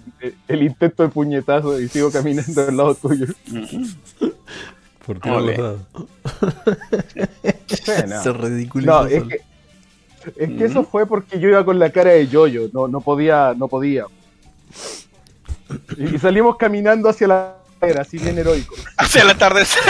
el 0.49 0.63
intento 0.63 1.03
de 1.03 1.11
puñetazo 1.11 1.79
y 1.79 1.89
sigo 1.89 2.11
caminando 2.11 2.67
al 2.67 2.77
lado 2.77 2.95
tuyo. 2.95 3.27
Mm. 5.17 5.21
¿Por 5.21 5.33
Ole. 5.33 5.57
los 5.57 5.65
dados? 5.65 5.81
Sí, 7.67 7.93
no. 8.07 8.23
Se 8.23 8.33
ridiculizó 8.33 8.91
No, 8.91 9.07
es 9.07 9.25
que, 9.25 9.41
es 10.37 10.51
que 10.51 10.65
eso 10.65 10.85
fue 10.85 11.07
porque 11.07 11.39
yo 11.41 11.49
iba 11.49 11.65
con 11.65 11.79
la 11.79 11.91
cara 11.91 12.11
de 12.11 12.29
yoyo, 12.29 12.69
no, 12.73 12.89
no 12.89 13.01
podía, 13.01 13.55
no 13.57 13.69
podía. 13.69 14.05
Y, 15.97 16.17
y 16.17 16.19
salimos 16.19 16.57
caminando 16.57 17.09
hacia 17.09 17.29
la 17.29 17.55
era, 17.81 18.03
así 18.03 18.19
bien 18.19 18.37
heroico. 18.39 18.75
Hacia 18.97 19.23
el 19.23 19.31
atardecer. 19.31 19.83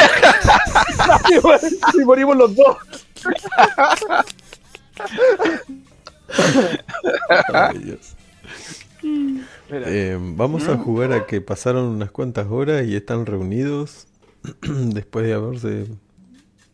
y 2.01 2.05
morimos 2.05 2.37
los 2.37 2.55
dos. 2.55 2.77
Ay, 7.53 7.79
Dios. 7.79 8.15
Eh, 9.71 10.19
vamos 10.21 10.69
a 10.69 10.77
jugar 10.77 11.13
a 11.13 11.27
que 11.27 11.41
pasaron 11.41 11.85
unas 11.85 12.11
cuantas 12.11 12.49
horas 12.51 12.87
y 12.87 12.97
están 12.97 13.27
reunidos 13.27 14.07
después 14.63 15.27
de 15.27 15.35
haberse 15.35 15.87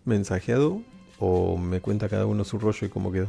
mensajeado. 0.04 0.82
O 1.18 1.56
me 1.58 1.80
cuenta 1.80 2.08
cada 2.08 2.26
uno 2.26 2.44
su 2.44 2.58
rollo 2.58 2.86
y 2.86 2.90
cómo 2.90 3.12
quedó. 3.12 3.28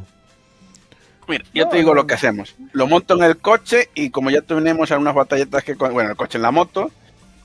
Mira, 1.28 1.44
yo 1.54 1.64
No, 1.64 1.70
te 1.70 1.78
digo 1.78 1.94
no, 1.94 1.94
lo 1.94 2.06
que 2.06 2.14
hacemos. 2.14 2.54
Lo 2.72 2.86
monto 2.86 3.14
en 3.14 3.24
el 3.24 3.38
coche 3.38 3.90
y 3.94 4.10
como 4.10 4.30
ya 4.30 4.42
tenemos 4.42 4.90
algunas 4.92 5.14
batalletas 5.14 5.64
que... 5.64 5.74
Bueno, 5.74 6.10
el 6.10 6.16
coche 6.16 6.38
en 6.38 6.42
la 6.42 6.50
moto, 6.52 6.90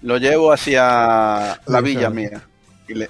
lo 0.01 0.17
llevo 0.17 0.51
hacia 0.51 1.59
la 1.65 1.81
Sí, 1.83 1.83
villa 1.83 2.11
claro. 2.11 2.11
mía. 2.11 2.49
Y 2.87 2.93
le, 2.95 3.09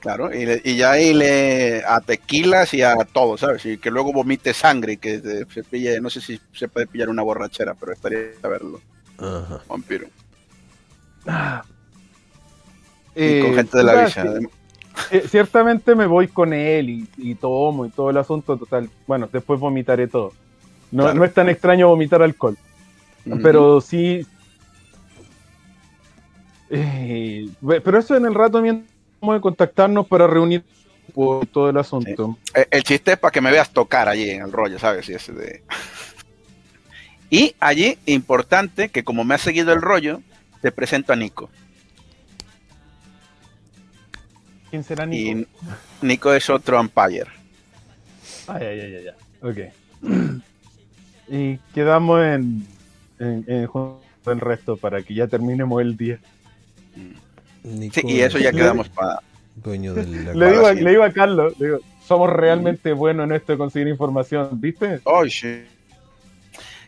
claro, 0.00 0.32
y, 0.34 0.46
le- 0.46 0.62
y 0.64 0.76
ya 0.76 0.92
ahí 0.92 1.14
le... 1.14 1.82
A 1.86 2.00
tequilas 2.00 2.74
y 2.74 2.82
a 2.82 2.96
todo, 2.96 3.36
¿sabes? 3.38 3.64
Y 3.66 3.78
que 3.78 3.90
luego 3.90 4.12
vomite 4.12 4.54
sangre 4.54 4.94
y 4.94 4.98
que 4.98 5.20
se, 5.20 5.46
se 5.46 5.64
pille... 5.64 6.00
No 6.00 6.10
sé 6.10 6.20
si 6.20 6.40
se 6.52 6.68
puede 6.68 6.86
pillar 6.86 7.08
una 7.08 7.22
borrachera, 7.22 7.74
pero 7.74 7.92
estaría 7.92 8.18
a 8.42 8.48
verlo. 8.48 8.82
Ajá. 9.18 9.64
Vampiro. 9.68 10.08
Y 11.26 11.75
eh, 13.16 13.42
con 13.42 13.54
gente 13.54 13.78
de 13.78 13.84
la 13.84 14.04
villa. 14.04 14.08
sí, 14.38 14.46
eh, 15.10 15.24
ciertamente 15.28 15.94
me 15.94 16.06
voy 16.06 16.28
con 16.28 16.52
él 16.52 16.90
y, 16.90 17.08
y 17.18 17.34
tomo 17.34 17.86
y 17.86 17.90
todo 17.90 18.10
el 18.10 18.16
asunto 18.16 18.56
total. 18.56 18.88
Bueno, 19.06 19.28
después 19.32 19.58
vomitaré 19.60 20.06
todo. 20.08 20.32
No, 20.90 21.02
Claro. 21.04 21.18
no 21.18 21.24
es 21.24 21.34
tan 21.34 21.48
extraño 21.48 21.88
vomitar 21.88 22.22
alcohol. 22.22 22.56
Pero 23.42 23.80
sí. 23.80 24.24
Eh, 26.70 27.48
pero 27.84 27.98
eso 27.98 28.16
en 28.16 28.26
el 28.26 28.34
rato 28.34 28.60
mientras 28.60 28.88
de 29.20 29.40
contactarnos 29.40 30.06
para 30.06 30.26
reunir 30.26 30.64
por 31.14 31.46
todo 31.46 31.70
el 31.70 31.76
asunto. 31.76 32.36
Eh, 32.54 32.66
El 32.70 32.82
chiste 32.82 33.12
es 33.12 33.18
para 33.18 33.32
que 33.32 33.40
me 33.40 33.50
veas 33.50 33.70
tocar 33.70 34.08
allí 34.08 34.30
en 34.30 34.42
el 34.42 34.52
rollo, 34.52 34.78
¿sabes? 34.78 35.08
Y, 35.08 35.14
ese 35.14 35.32
de... 35.32 35.62
y 37.30 37.54
allí, 37.60 37.98
importante, 38.06 38.88
que 38.88 39.04
como 39.04 39.24
me 39.24 39.34
ha 39.34 39.38
seguido 39.38 39.72
el 39.72 39.82
rollo, 39.82 40.20
te 40.62 40.72
presento 40.72 41.12
a 41.12 41.16
Nico. 41.16 41.50
¿Quién 44.76 44.84
será 44.84 45.06
Nico? 45.06 45.38
Y 46.02 46.06
Nico 46.06 46.34
es 46.34 46.50
otro 46.50 46.78
umpire. 46.78 47.24
Ay, 48.46 48.62
ay, 48.66 48.80
ay, 48.80 49.06
ay. 49.08 49.14
Ok. 49.40 49.58
y 51.28 51.56
quedamos 51.74 52.22
en, 52.22 52.66
en, 53.18 53.44
en 53.48 53.66
junto 53.66 54.02
el 54.26 54.38
resto 54.40 54.76
para 54.76 55.02
que 55.02 55.14
ya 55.14 55.28
terminemos 55.28 55.80
el 55.80 55.96
día. 55.96 56.18
Sí, 57.64 58.02
y 58.04 58.20
eso 58.20 58.38
ya 58.38 58.52
quedamos 58.52 58.90
para... 58.90 59.20
Dueño 59.54 59.94
de 59.94 60.04
la 60.06 60.34
Le 60.34 60.50
digo, 60.50 60.66
a, 60.66 60.74
sí. 60.74 60.80
le 60.82 60.90
digo 60.90 61.02
a 61.04 61.10
Carlos, 61.10 61.58
le 61.58 61.66
digo, 61.68 61.78
somos 62.06 62.28
realmente 62.28 62.92
buenos 62.92 63.24
en 63.24 63.32
esto 63.34 63.52
de 63.52 63.58
conseguir 63.58 63.88
información, 63.88 64.60
¿viste? 64.60 65.00
¡Ay, 65.06 65.30
sí! 65.30 65.64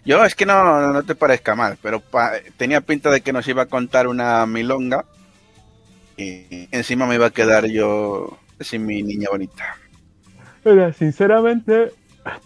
Yo 0.05 0.23
es 0.27 0.35
que 0.35 0.45
no, 0.45 0.93
no 0.93 1.03
te 1.05 1.15
parezca 1.15 1.55
mal, 1.55 1.79
pero 1.81 2.01
pa- 2.01 2.33
tenía 2.59 2.83
pinta 2.83 3.11
de 3.11 3.23
que 3.23 3.33
nos 3.33 3.49
iba 3.49 3.63
a 3.63 3.67
contar 3.67 4.07
una 4.07 4.45
milonga 4.45 5.07
y 6.19 6.69
encima 6.73 7.07
me 7.07 7.15
iba 7.15 7.27
a 7.27 7.31
quedar 7.31 7.67
yo 7.67 8.37
sin 8.61 8.85
mi 8.85 9.03
niña 9.03 9.29
bonita. 9.31 9.77
Sinceramente, 10.97 11.93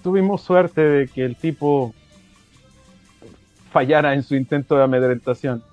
tuvimos 0.03 0.43
suerte 0.43 0.81
de 0.81 1.09
que 1.09 1.25
el 1.25 1.35
tipo 1.35 1.95
fallara 3.73 4.15
en 4.15 4.23
su 4.23 4.37
intento 4.37 4.77
de 4.77 4.85
amedrentación. 4.85 5.65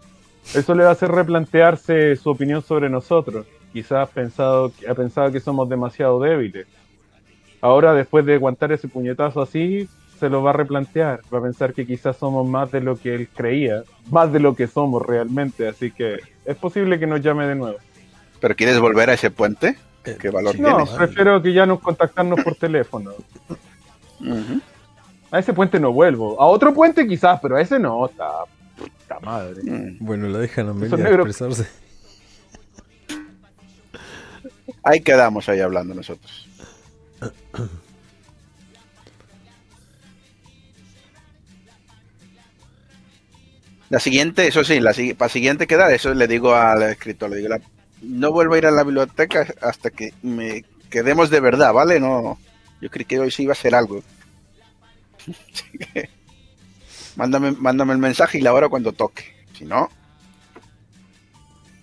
Eso 0.55 0.73
le 0.73 0.83
va 0.83 0.89
a 0.89 0.93
hacer 0.93 1.11
replantearse 1.11 2.15
su 2.15 2.29
opinión 2.29 2.63
sobre 2.63 2.89
nosotros. 2.89 3.45
Quizás 3.71 4.09
pensado, 4.09 4.71
ha 4.89 4.95
pensado 4.95 5.31
que 5.31 5.39
somos 5.39 5.69
demasiado 5.69 6.19
débiles. 6.19 6.65
Ahora, 7.61 7.93
después 7.93 8.25
de 8.25 8.35
aguantar 8.35 8.71
ese 8.71 8.87
puñetazo 8.87 9.41
así, 9.41 9.87
se 10.17 10.29
lo 10.29 10.41
va 10.41 10.51
a 10.51 10.53
replantear. 10.53 11.19
Va 11.31 11.39
a 11.39 11.43
pensar 11.43 11.73
que 11.73 11.85
quizás 11.85 12.17
somos 12.17 12.47
más 12.47 12.71
de 12.71 12.81
lo 12.81 12.95
que 12.95 13.13
él 13.13 13.27
creía, 13.27 13.83
más 14.09 14.31
de 14.31 14.39
lo 14.39 14.55
que 14.55 14.67
somos 14.67 15.05
realmente. 15.05 15.67
Así 15.67 15.91
que 15.91 16.19
es 16.45 16.57
posible 16.57 16.97
que 16.97 17.05
nos 17.05 17.21
llame 17.21 17.45
de 17.45 17.55
nuevo. 17.55 17.77
¿Pero 18.39 18.55
quieres 18.55 18.79
volver 18.79 19.09
a 19.09 19.13
ese 19.13 19.31
puente? 19.31 19.77
Eh, 20.05 20.17
¿Qué 20.19 20.29
valor 20.29 20.57
No, 20.59 20.77
tienes? 20.77 20.89
prefiero 20.91 21.41
que 21.41 21.53
ya 21.53 21.65
nos 21.65 21.79
contactarnos 21.81 22.41
por 22.43 22.55
teléfono. 22.55 23.11
A 25.31 25.39
ese 25.39 25.53
puente 25.53 25.79
no 25.79 25.91
vuelvo. 25.91 26.41
A 26.41 26.45
otro 26.45 26.73
puente 26.73 27.07
quizás, 27.07 27.39
pero 27.41 27.57
a 27.57 27.61
ese 27.61 27.79
no. 27.79 28.05
Está 28.07 28.29
puta 28.77 29.19
madre. 29.21 29.61
Mm. 29.63 29.97
Bueno, 29.99 30.27
la 30.27 30.39
dejan 30.39 30.67
a 30.67 30.71
Amelia 30.71 30.97
negros. 30.97 31.27
expresarse. 31.27 31.69
Ahí 34.83 35.01
quedamos 35.01 35.49
ahí 35.49 35.59
hablando 35.59 35.93
nosotros. 35.93 36.47
La 43.89 43.99
siguiente, 43.99 44.47
eso 44.47 44.63
sí, 44.63 44.79
la 44.79 44.93
para 45.17 45.29
siguiente 45.29 45.65
queda, 45.65 45.91
eso 45.91 46.13
le 46.13 46.27
digo 46.27 46.53
al 46.53 46.83
escritor, 46.83 47.29
le 47.31 47.37
digo, 47.37 47.49
la- 47.49 47.61
no 48.01 48.31
vuelvo 48.31 48.55
a 48.55 48.57
ir 48.57 48.65
a 48.65 48.71
la 48.71 48.83
biblioteca 48.83 49.47
hasta 49.61 49.89
que 49.89 50.13
me 50.21 50.63
quedemos 50.89 51.29
de 51.29 51.39
verdad, 51.39 51.73
¿vale? 51.73 51.99
No, 51.99 52.37
yo 52.81 52.89
creí 52.89 53.05
que 53.05 53.19
hoy 53.19 53.31
sí 53.31 53.43
iba 53.43 53.53
a 53.53 53.55
ser 53.55 53.75
algo. 53.75 54.03
Mándame, 57.15 57.51
mándame 57.51 57.93
el 57.93 57.99
mensaje 57.99 58.37
y 58.37 58.41
la 58.41 58.53
hora 58.53 58.69
cuando 58.69 58.93
toque. 58.93 59.25
Si 59.53 59.65
no, 59.65 59.89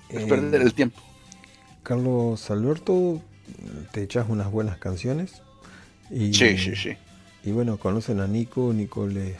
es 0.08 0.22
Eh, 0.22 0.26
perder 0.26 0.62
el 0.62 0.72
tiempo. 0.72 1.00
Carlos 1.82 2.50
Alberto, 2.50 3.20
te 3.92 4.02
echas 4.02 4.26
unas 4.28 4.50
buenas 4.50 4.78
canciones. 4.78 5.42
Y, 6.10 6.32
Sí, 6.32 6.56
sí, 6.56 6.74
sí. 6.76 6.96
Y 7.44 7.52
bueno, 7.52 7.78
conocen 7.78 8.20
a 8.20 8.26
Nico, 8.26 8.72
Nico 8.72 9.06
les 9.06 9.36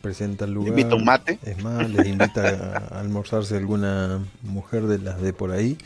presenta 0.00 0.44
el 0.44 0.50
Le 0.50 0.54
lugar. 0.56 0.70
invito 0.70 0.96
un 0.96 1.04
mate. 1.04 1.38
Es 1.42 1.62
más, 1.62 1.90
les 1.90 2.06
invita 2.06 2.86
a 2.90 3.00
almorzarse 3.00 3.56
alguna 3.56 4.20
mujer 4.42 4.86
de 4.86 4.98
las 4.98 5.20
de 5.20 5.32
por 5.32 5.50
ahí. 5.50 5.78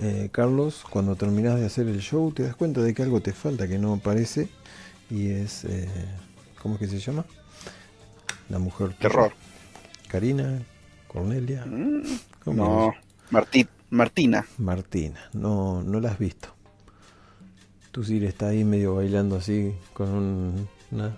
Eh, 0.00 0.28
Carlos, 0.32 0.84
cuando 0.88 1.16
terminas 1.16 1.58
de 1.58 1.66
hacer 1.66 1.88
el 1.88 2.00
show, 2.00 2.30
te 2.32 2.44
das 2.44 2.54
cuenta 2.56 2.80
de 2.82 2.94
que 2.94 3.02
algo 3.02 3.20
te 3.20 3.32
falta, 3.32 3.66
que 3.68 3.78
no 3.78 3.94
aparece. 3.94 4.48
Y 5.10 5.30
es. 5.30 5.64
eh, 5.64 5.88
¿Cómo 6.62 6.74
es 6.74 6.80
que 6.80 6.88
se 6.88 6.98
llama? 6.98 7.24
La 8.48 8.58
mujer. 8.58 8.94
Terror. 8.98 9.32
Karina, 10.08 10.60
Cornelia. 11.06 11.64
Mm, 11.66 12.02
¿cómo 12.44 12.64
No? 12.64 12.94
Martí, 13.30 13.66
Martina. 13.90 14.46
Martina, 14.58 15.20
no, 15.32 15.82
no 15.82 16.00
la 16.00 16.10
has 16.12 16.18
visto. 16.18 16.48
Tu 17.90 18.04
Siri 18.04 18.26
está 18.26 18.48
ahí 18.48 18.64
medio 18.64 18.94
bailando 18.94 19.36
así 19.36 19.74
con 19.92 20.08
un- 20.10 20.68
una 20.90 21.16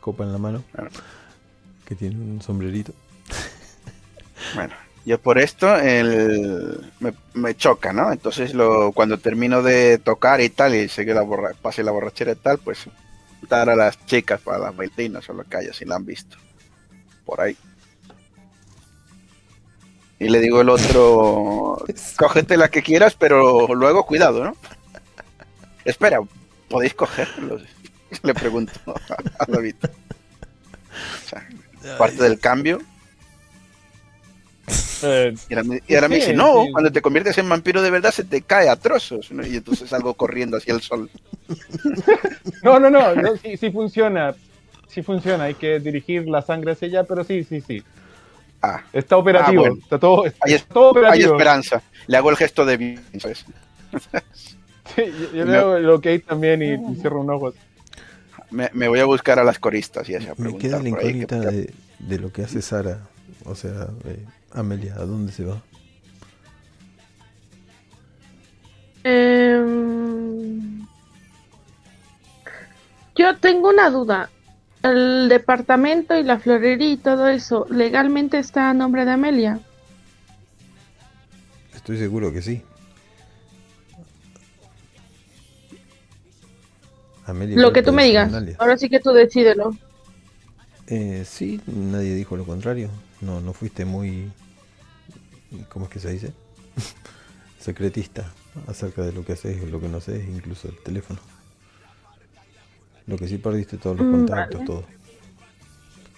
copa 0.00 0.24
en 0.24 0.32
la 0.32 0.38
mano 0.38 0.62
Claro. 0.72 0.90
Que 1.88 1.94
tiene 1.94 2.16
un 2.16 2.42
sombrerito. 2.42 2.92
Bueno, 4.54 4.74
yo 5.06 5.18
por 5.18 5.38
esto 5.38 5.74
el, 5.74 6.92
me, 7.00 7.14
me 7.32 7.56
choca, 7.56 7.94
¿no? 7.94 8.12
Entonces 8.12 8.52
lo, 8.52 8.92
cuando 8.92 9.16
termino 9.16 9.62
de 9.62 9.96
tocar 9.96 10.42
y 10.42 10.50
tal, 10.50 10.74
y 10.74 10.90
sé 10.90 11.06
que 11.06 11.14
la 11.14 11.22
borra, 11.22 11.52
pase 11.62 11.82
la 11.82 11.90
borrachera 11.90 12.32
y 12.32 12.36
tal, 12.36 12.58
pues 12.58 12.80
dar 13.48 13.70
a 13.70 13.76
las 13.76 14.04
chicas 14.04 14.38
para 14.42 14.58
las 14.58 14.76
bailarinas 14.76 15.26
o 15.30 15.32
lo 15.32 15.44
que 15.44 15.56
haya, 15.56 15.72
si 15.72 15.86
la 15.86 15.96
han 15.96 16.04
visto. 16.04 16.36
Por 17.24 17.40
ahí. 17.40 17.56
Y 20.18 20.28
le 20.28 20.40
digo 20.40 20.60
el 20.60 20.68
otro, 20.68 21.82
cógete 22.18 22.58
la 22.58 22.68
que 22.68 22.82
quieras, 22.82 23.14
pero 23.14 23.74
luego 23.74 24.04
cuidado, 24.04 24.44
¿no? 24.44 24.56
Espera, 25.86 26.20
¿podéis 26.68 26.92
cogerlos? 26.92 27.62
Le 28.22 28.34
pregunto 28.34 28.72
a 29.38 29.46
David. 29.46 29.76
O 29.84 31.28
sea, 31.28 31.46
parte 31.98 32.22
del 32.22 32.38
cambio. 32.40 32.80
Eh, 35.02 35.34
Y 35.48 35.54
ahora 35.54 35.62
me, 35.64 35.80
y 35.86 35.94
ahora 35.94 36.08
me 36.08 36.16
Sí, 36.16 36.20
dice, 36.22 36.34
no, 36.34 36.64
sí. 36.64 36.72
cuando 36.72 36.90
te 36.92 37.00
conviertes 37.00 37.38
en 37.38 37.48
vampiro 37.48 37.80
de 37.82 37.90
verdad 37.90 38.10
se 38.10 38.24
te 38.24 38.42
cae 38.42 38.68
a 38.68 38.76
trozos. 38.76 39.30
¿no? 39.30 39.46
Y 39.46 39.56
entonces 39.56 39.88
salgo 39.88 40.14
corriendo 40.14 40.56
hacia 40.56 40.74
el 40.74 40.80
sol. 40.82 41.08
no, 42.62 42.78
no, 42.80 42.90
no, 42.90 43.14
no, 43.14 43.36
sí, 43.36 43.56
sí 43.56 43.70
funciona. 43.70 44.34
Sí 44.88 45.02
funciona, 45.02 45.44
hay 45.44 45.54
que 45.54 45.78
dirigir 45.80 46.26
la 46.28 46.42
sangre 46.42 46.72
hacia 46.72 46.88
allá, 46.88 47.04
pero 47.04 47.22
sí, 47.22 47.44
sí, 47.44 47.60
sí. 47.60 47.82
Ah, 48.62 48.82
Está 48.92 49.16
operativo, 49.18 49.62
Ah, 49.64 49.68
bueno. 49.68 49.82
está 49.82 49.98
todo, 49.98 50.26
está 50.26 50.38
Hay 50.46 50.54
es- 50.54 50.64
todo 50.66 50.86
hay 50.86 50.90
operativo. 50.90 51.32
esperanza. 51.34 51.82
Le 52.06 52.16
hago 52.16 52.30
el 52.30 52.36
gesto 52.36 52.64
de 52.66 52.76
bien, 52.76 53.02
¿sabes? 53.20 53.44
Sí, 54.96 55.02
yo 55.34 55.44
le 55.44 55.56
hago 55.58 55.76
el 55.76 55.90
ok 55.90 56.06
también 56.26 56.62
y, 56.62 56.72
y 56.92 56.96
cierro 56.96 57.20
un 57.20 57.28
ojo. 57.30 57.52
Me, 58.50 58.70
me 58.72 58.88
voy 58.88 59.00
a 59.00 59.04
buscar 59.04 59.38
a 59.38 59.44
las 59.44 59.58
coristas 59.58 60.08
y 60.08 60.14
así 60.14 60.26
a 60.26 60.34
Me 60.38 60.56
queda 60.56 60.82
la 60.82 60.88
incógnita 60.88 61.38
de, 61.38 61.72
de 61.98 62.18
lo 62.18 62.32
que 62.32 62.42
hace 62.42 62.62
Sara. 62.62 63.00
O 63.44 63.54
sea, 63.54 63.88
eh, 64.04 64.24
Amelia, 64.52 64.94
¿a 64.94 65.04
dónde 65.04 65.32
se 65.32 65.44
va? 65.44 65.62
Em, 69.04 70.86
yo 73.16 73.36
tengo 73.38 73.68
una 73.68 73.90
duda. 73.90 74.30
El 74.82 75.28
departamento 75.28 76.16
y 76.16 76.22
la 76.22 76.38
florería 76.38 76.92
y 76.92 76.96
todo 76.96 77.28
eso, 77.28 77.66
¿legalmente 77.68 78.38
está 78.38 78.70
a 78.70 78.74
nombre 78.74 79.04
de 79.04 79.12
Amelia? 79.12 79.60
Estoy 81.74 81.98
seguro 81.98 82.32
que 82.32 82.42
sí. 82.42 82.62
Amelia 87.28 87.56
Lo 87.58 87.72
que 87.72 87.82
tú 87.82 87.92
me 87.92 88.04
digas. 88.04 88.32
Ahora 88.58 88.76
sí 88.78 88.88
que 88.88 89.00
tú 89.00 89.10
decídelo. 89.12 89.76
Eh, 90.86 91.24
sí, 91.26 91.60
nadie 91.66 92.14
dijo 92.14 92.36
lo 92.36 92.44
contrario. 92.44 92.88
No, 93.20 93.40
no 93.40 93.52
fuiste 93.52 93.84
muy. 93.84 94.30
¿Cómo 95.68 95.86
es 95.86 95.90
que 95.90 96.00
se 96.00 96.10
dice? 96.12 96.32
Secretista 97.58 98.26
acerca 98.66 99.02
de 99.02 99.12
lo 99.12 99.24
que 99.24 99.32
haces 99.32 99.62
y 99.62 99.66
lo 99.66 99.80
que 99.80 99.88
no 99.88 99.98
haces, 99.98 100.26
incluso 100.28 100.68
el 100.68 100.78
teléfono. 100.78 101.20
Lo 103.08 103.16
que 103.18 103.26
sí 103.26 103.38
perdiste 103.38 103.76
todos 103.76 103.96
los 103.96 104.06
Mm, 104.06 104.10
contactos, 104.10 104.62
vale. 104.62 104.66
todo. 104.66 104.84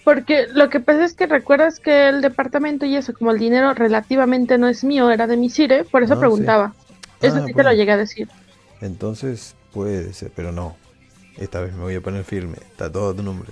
Porque 0.03 0.47
lo 0.47 0.69
que 0.69 0.79
pasa 0.79 1.05
es 1.05 1.13
que 1.15 1.27
recuerdas 1.27 1.79
que 1.79 2.09
el 2.09 2.21
departamento 2.21 2.85
y 2.85 2.95
eso, 2.95 3.13
como 3.13 3.31
el 3.31 3.39
dinero 3.39 3.73
relativamente 3.73 4.57
no 4.57 4.67
es 4.67 4.83
mío, 4.83 5.09
era 5.11 5.27
de 5.27 5.37
mi 5.37 5.49
Sire, 5.49 5.85
por 5.85 6.03
eso 6.03 6.15
Ah, 6.15 6.19
preguntaba. 6.19 6.75
Eso 7.21 7.37
Ah, 7.37 7.45
sí 7.45 7.53
te 7.53 7.63
lo 7.63 7.71
llegué 7.71 7.91
a 7.91 7.97
decir. 7.97 8.27
Entonces 8.81 9.55
puede 9.73 10.13
ser, 10.13 10.31
pero 10.35 10.51
no. 10.51 10.75
Esta 11.37 11.61
vez 11.61 11.73
me 11.73 11.81
voy 11.81 11.95
a 11.95 12.01
poner 12.01 12.23
firme. 12.23 12.57
Está 12.61 12.91
todo 12.91 13.13
tu 13.15 13.23
nombre. 13.23 13.51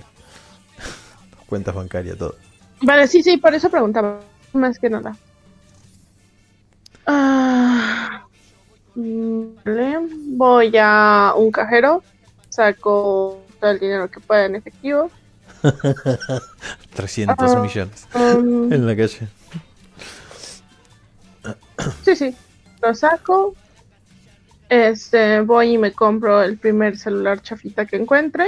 Cuentas 1.46 1.74
bancarias, 1.74 2.16
todo. 2.18 2.36
Vale, 2.82 3.06
sí, 3.08 3.22
sí, 3.22 3.36
por 3.36 3.54
eso 3.54 3.68
preguntaba. 3.70 4.20
Más 4.52 4.78
que 4.78 4.90
nada. 4.90 5.16
Ah, 7.06 8.24
vale. 8.94 9.98
Voy 10.36 10.72
a 10.78 11.34
un 11.36 11.50
cajero, 11.50 12.02
saco 12.48 13.42
todo 13.60 13.70
el 13.70 13.78
dinero 13.78 14.10
que 14.10 14.20
pueda 14.20 14.46
en 14.46 14.56
efectivo. 14.56 15.10
300 16.94 17.36
Ah. 17.38 17.60
millones 17.60 18.06
Um, 18.14 18.72
en 18.72 18.86
la 18.86 18.96
calle. 18.96 19.28
sí, 22.04 22.16
sí, 22.16 22.36
lo 22.82 22.94
saco. 22.94 23.54
Este, 24.70 25.42
voy 25.42 25.74
y 25.74 25.78
me 25.78 25.92
compro 25.94 26.42
el 26.42 26.58
primer 26.58 26.96
celular 26.98 27.42
chafita 27.42 27.86
que 27.86 27.96
encuentre. 27.96 28.46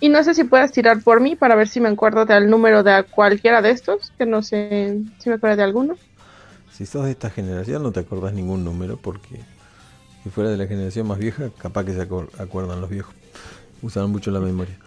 Y 0.00 0.08
no 0.10 0.24
sé 0.24 0.34
si 0.34 0.44
puedas 0.44 0.72
tirar 0.72 1.02
por 1.02 1.20
mí 1.20 1.36
para 1.36 1.56
ver 1.56 1.68
si 1.68 1.80
me 1.80 1.90
acuerdo 1.90 2.26
del 2.26 2.48
número 2.50 2.82
de 2.84 3.04
cualquiera 3.04 3.62
de 3.62 3.70
estos, 3.72 4.12
que 4.18 4.26
no 4.26 4.42
sé 4.42 5.00
si 5.18 5.28
me 5.30 5.36
acuerdo 5.36 5.56
de 5.56 5.64
alguno. 5.64 5.98
Si 6.70 6.86
sos 6.86 7.04
de 7.04 7.10
esta 7.12 7.30
generación 7.30 7.82
no 7.82 7.92
te 7.92 8.00
acordás 8.00 8.32
ningún 8.32 8.64
número 8.64 8.96
porque 8.98 9.46
si 10.22 10.30
fuera 10.30 10.50
de 10.50 10.56
la 10.56 10.66
generación 10.66 11.06
más 11.08 11.18
vieja, 11.18 11.50
capaz 11.58 11.84
que 11.84 11.94
se 11.94 12.02
acuerdan 12.02 12.80
los 12.80 12.90
viejos. 12.90 13.14
Usaban 13.82 14.10
mucho 14.10 14.30
la 14.30 14.40
memoria. 14.40 14.78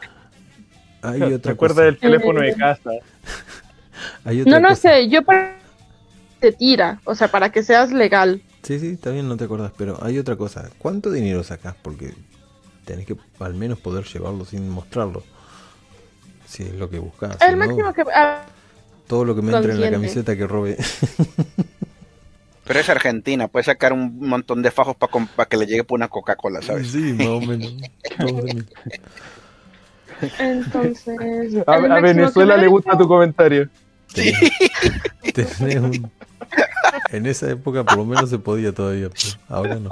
Hay 1.01 1.19
¿Te 1.19 1.33
otra 1.33 1.53
acuerdas 1.53 1.77
cosa. 1.77 1.83
del 1.85 1.99
teléfono 1.99 2.41
de 2.41 2.51
Eh, 2.51 2.55
casa? 2.55 2.91
Hay 4.25 4.41
otra 4.41 4.59
No, 4.59 4.59
no 4.59 4.69
cosa. 4.69 4.75
sé, 4.75 5.09
yo 5.09 5.23
para 5.23 5.57
te 6.39 6.51
tira, 6.53 7.01
o 7.05 7.15
sea, 7.15 7.29
para 7.29 7.51
que 7.51 7.63
seas 7.63 7.91
legal. 7.91 8.41
Sí, 8.63 8.79
sí, 8.79 8.89
está 8.89 9.09
bien, 9.09 9.27
no 9.27 9.37
te 9.37 9.45
acordás, 9.45 9.71
pero 9.75 9.97
hay 10.03 10.17
otra 10.19 10.35
cosa. 10.35 10.69
¿Cuánto 10.77 11.11
dinero 11.11 11.43
sacás? 11.43 11.75
Porque 11.81 12.13
tenés 12.85 13.05
que 13.05 13.15
al 13.39 13.53
menos 13.55 13.79
poder 13.79 14.05
llevarlo 14.05 14.45
sin 14.45 14.69
mostrarlo. 14.69 15.23
Si 16.47 16.63
es 16.63 16.73
lo 16.75 16.89
que 16.89 16.99
buscas. 16.99 17.37
El 17.41 17.49
si 17.49 17.51
no, 17.51 17.57
máximo 17.57 17.93
que... 17.93 18.03
ah, 18.13 18.43
todo 19.07 19.25
lo 19.25 19.35
que 19.35 19.41
me 19.41 19.51
entre 19.55 19.73
en 19.73 19.81
la 19.81 19.89
consciente. 19.89 20.25
camiseta 20.25 20.37
que 20.37 20.47
robe. 20.47 20.77
Pero 22.63 22.79
es 22.79 22.89
Argentina, 22.89 23.47
puede 23.47 23.63
sacar 23.65 23.91
un 23.91 24.19
montón 24.19 24.61
de 24.61 24.71
fajos 24.71 24.95
para 24.95 25.49
que 25.49 25.57
le 25.57 25.65
llegue 25.65 25.83
por 25.83 25.97
una 25.97 26.07
Coca-Cola, 26.07 26.61
¿sabes? 26.61 26.91
sí, 26.91 27.13
más 27.13 27.27
o 27.27 27.41
menos. 27.41 27.73
Más 28.19 28.31
o 28.31 28.35
menos. 28.43 28.65
entonces... 30.39 31.17
A, 31.67 31.77
Venezuela 31.99 32.55
le 32.55 32.63
me 32.63 32.67
gusta 32.69 32.97
tu 32.97 33.07
comentario. 33.07 33.67
Tenés- 34.13 34.53
tenés 35.33 35.75
un- 35.77 36.11
En 37.11 37.25
esa 37.25 37.49
época 37.51 37.83
por 37.83 37.97
lo 37.97 38.05
menos 38.05 38.29
se 38.29 38.39
podía 38.39 38.73
todavía, 38.73 39.09
pero 39.09 39.35
ahora 39.49 39.75
no. 39.75 39.89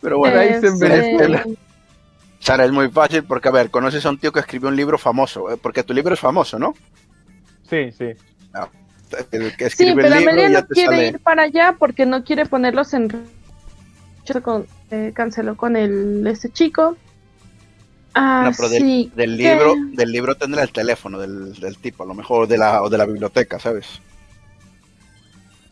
Pero 0.00 0.18
bueno, 0.18 0.38
ahí 0.40 0.60
se 0.60 0.68
Este, 0.68 0.88
Venezuela. 0.88 1.44
Sara, 2.40 2.64
es 2.64 2.72
muy 2.72 2.90
fácil 2.90 3.22
porque, 3.22 3.48
a 3.48 3.52
ver, 3.52 3.70
conoces 3.70 4.04
a 4.04 4.10
un 4.10 4.18
tío 4.18 4.32
que 4.32 4.40
escribió 4.40 4.68
un 4.68 4.76
libro 4.76 4.98
famoso, 4.98 5.50
eh, 5.52 5.56
porque 5.60 5.84
tu 5.84 5.94
libro 5.94 6.12
es 6.14 6.20
famoso, 6.20 6.58
¿no? 6.58 6.74
Sí, 7.70 7.92
sí. 7.92 8.06
El 9.30 9.54
que 9.56 9.64
Sí, 9.70 9.84
escribe 9.84 10.02
pero 10.02 10.08
el 10.14 10.20
libro 10.20 10.30
Amelia 10.32 10.50
ya 10.50 10.60
no 10.62 10.66
te 10.66 10.74
quiere 10.74 10.88
sale. 10.96 11.06
ir 11.08 11.18
para 11.20 11.42
allá 11.42 11.76
porque 11.78 12.06
no 12.06 12.24
quiere 12.24 12.46
ponerlos 12.46 12.94
en... 12.94 13.08
Con, 14.42 14.66
eh, 14.90 15.12
canceló 15.14 15.56
con 15.56 15.76
el 15.76 16.26
este 16.26 16.48
chico. 16.50 16.96
Ah, 18.14 18.44
No, 18.50 18.56
pero 18.56 18.68
del, 18.70 18.82
sí. 18.82 19.12
del 19.14 19.36
libro, 19.36 19.74
del 19.92 20.10
libro 20.12 20.34
tendrá 20.36 20.62
el 20.62 20.72
teléfono 20.72 21.18
del, 21.18 21.54
del 21.60 21.76
tipo, 21.78 22.04
a 22.04 22.06
lo 22.06 22.14
mejor 22.14 22.46
de 22.48 22.56
la, 22.58 22.82
o 22.82 22.88
de 22.88 22.98
la 22.98 23.04
biblioteca, 23.04 23.58
¿sabes? 23.58 23.86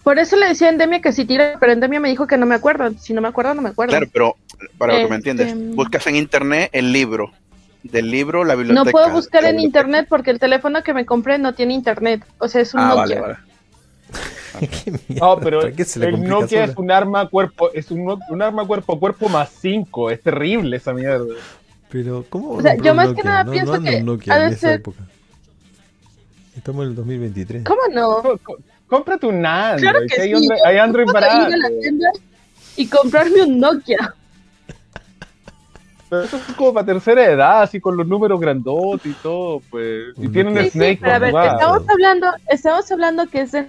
Por 0.02 0.18
eso 0.18 0.36
le 0.36 0.46
decía 0.48 0.68
a 0.68 0.70
Endemia 0.70 1.00
que 1.00 1.12
si 1.12 1.24
tira, 1.26 1.56
pero 1.60 1.72
Endemia 1.72 2.00
me 2.00 2.08
dijo 2.08 2.26
que 2.26 2.38
no 2.38 2.46
me 2.46 2.54
acuerdo. 2.54 2.90
Si 2.98 3.12
no 3.12 3.20
me 3.20 3.28
acuerdo, 3.28 3.54
no 3.54 3.62
me 3.62 3.68
acuerdo. 3.70 3.90
Claro, 3.90 4.06
pero 4.12 4.36
para 4.78 4.94
que 4.94 4.98
me 5.08 5.16
Este, 5.16 5.30
entiendes, 5.30 5.74
buscas 5.76 6.06
en 6.06 6.16
internet 6.16 6.70
el 6.72 6.92
libro, 6.92 7.32
del 7.82 8.10
libro 8.10 8.44
la 8.44 8.54
biblioteca. 8.54 8.84
no 8.84 8.90
puedo 8.90 9.10
buscar 9.10 9.44
en 9.44 9.60
internet 9.60 10.06
porque 10.08 10.30
el 10.30 10.38
teléfono 10.38 10.82
que 10.82 10.94
me 10.94 11.04
compré 11.04 11.38
no 11.38 11.54
tiene 11.54 11.74
internet. 11.74 12.24
O 12.38 12.48
sea, 12.48 12.62
es 12.62 12.72
un 12.74 12.80
Ah, 12.80 12.94
Nokia. 12.94 13.20
vale, 13.20 13.36
vale. 14.54 15.00
No, 15.08 15.38
pero 15.38 15.60
¿Para 15.60 15.72
qué 15.72 15.84
se 15.84 15.98
le 16.00 16.08
el 16.08 16.22
Nokia 16.22 16.60
sola? 16.60 16.72
es 16.72 16.76
un 16.78 16.90
arma 16.90 17.28
cuerpo, 17.28 17.70
es 17.72 17.90
un, 17.90 18.18
un 18.28 18.42
arma 18.42 18.66
cuerpo 18.66 18.94
a 18.94 18.98
cuerpo 18.98 19.28
más 19.28 19.50
5. 19.60 20.10
Es 20.10 20.22
terrible 20.22 20.76
esa 20.76 20.92
mierda. 20.94 21.34
Pero, 21.90 22.24
¿cómo? 22.28 22.52
O 22.52 22.62
sea, 22.62 22.74
yo 22.76 22.92
un 22.92 22.96
más 22.96 23.08
que 23.08 23.14
Nokia? 23.16 23.30
nada 23.30 23.44
no, 23.44 23.52
pienso 23.52 23.76
no 23.76 23.82
que 23.82 24.02
Nokia 24.02 24.46
en 24.46 24.52
esa 24.52 24.60
ser- 24.68 24.80
época. 24.80 25.02
Estamos 26.56 26.84
en 26.84 26.90
el 26.90 26.94
2023. 26.96 27.64
¿Cómo 27.64 27.80
no? 27.92 28.22
Cómprate 28.90 29.26
un 29.26 29.46
Android. 29.46 29.80
Claro 29.80 30.00
que 30.06 30.20
hay, 30.20 30.28
sí, 30.28 30.34
Android, 30.34 30.60
hay 30.66 30.76
Android 30.78 31.04
Puedo 31.06 31.14
barato. 31.20 31.48
ir 31.48 31.54
a 31.54 31.56
la 31.58 31.68
tienda 31.80 32.10
y 32.76 32.86
comprarme 32.88 33.42
un 33.42 33.58
Nokia. 33.60 34.14
Pero 36.08 36.22
eso 36.24 36.36
es 36.38 36.42
como 36.56 36.74
para 36.74 36.86
tercera 36.86 37.24
edad, 37.24 37.62
así 37.62 37.80
con 37.80 37.96
los 37.96 38.06
números 38.06 38.40
grandotes 38.40 39.12
y 39.12 39.14
todo, 39.22 39.62
pues. 39.70 40.06
Y 40.18 40.26
Un 40.26 40.32
tienen. 40.32 40.54
Sí, 40.64 40.70
Snake 40.70 40.94
sí, 40.94 40.98
pero 41.00 41.14
a 41.14 41.18
ver, 41.20 41.30
jugado. 41.30 41.52
estamos 41.56 41.88
hablando, 41.88 42.26
estamos 42.48 42.90
hablando 42.92 43.26
que 43.28 43.40
es 43.42 43.52
de 43.52 43.68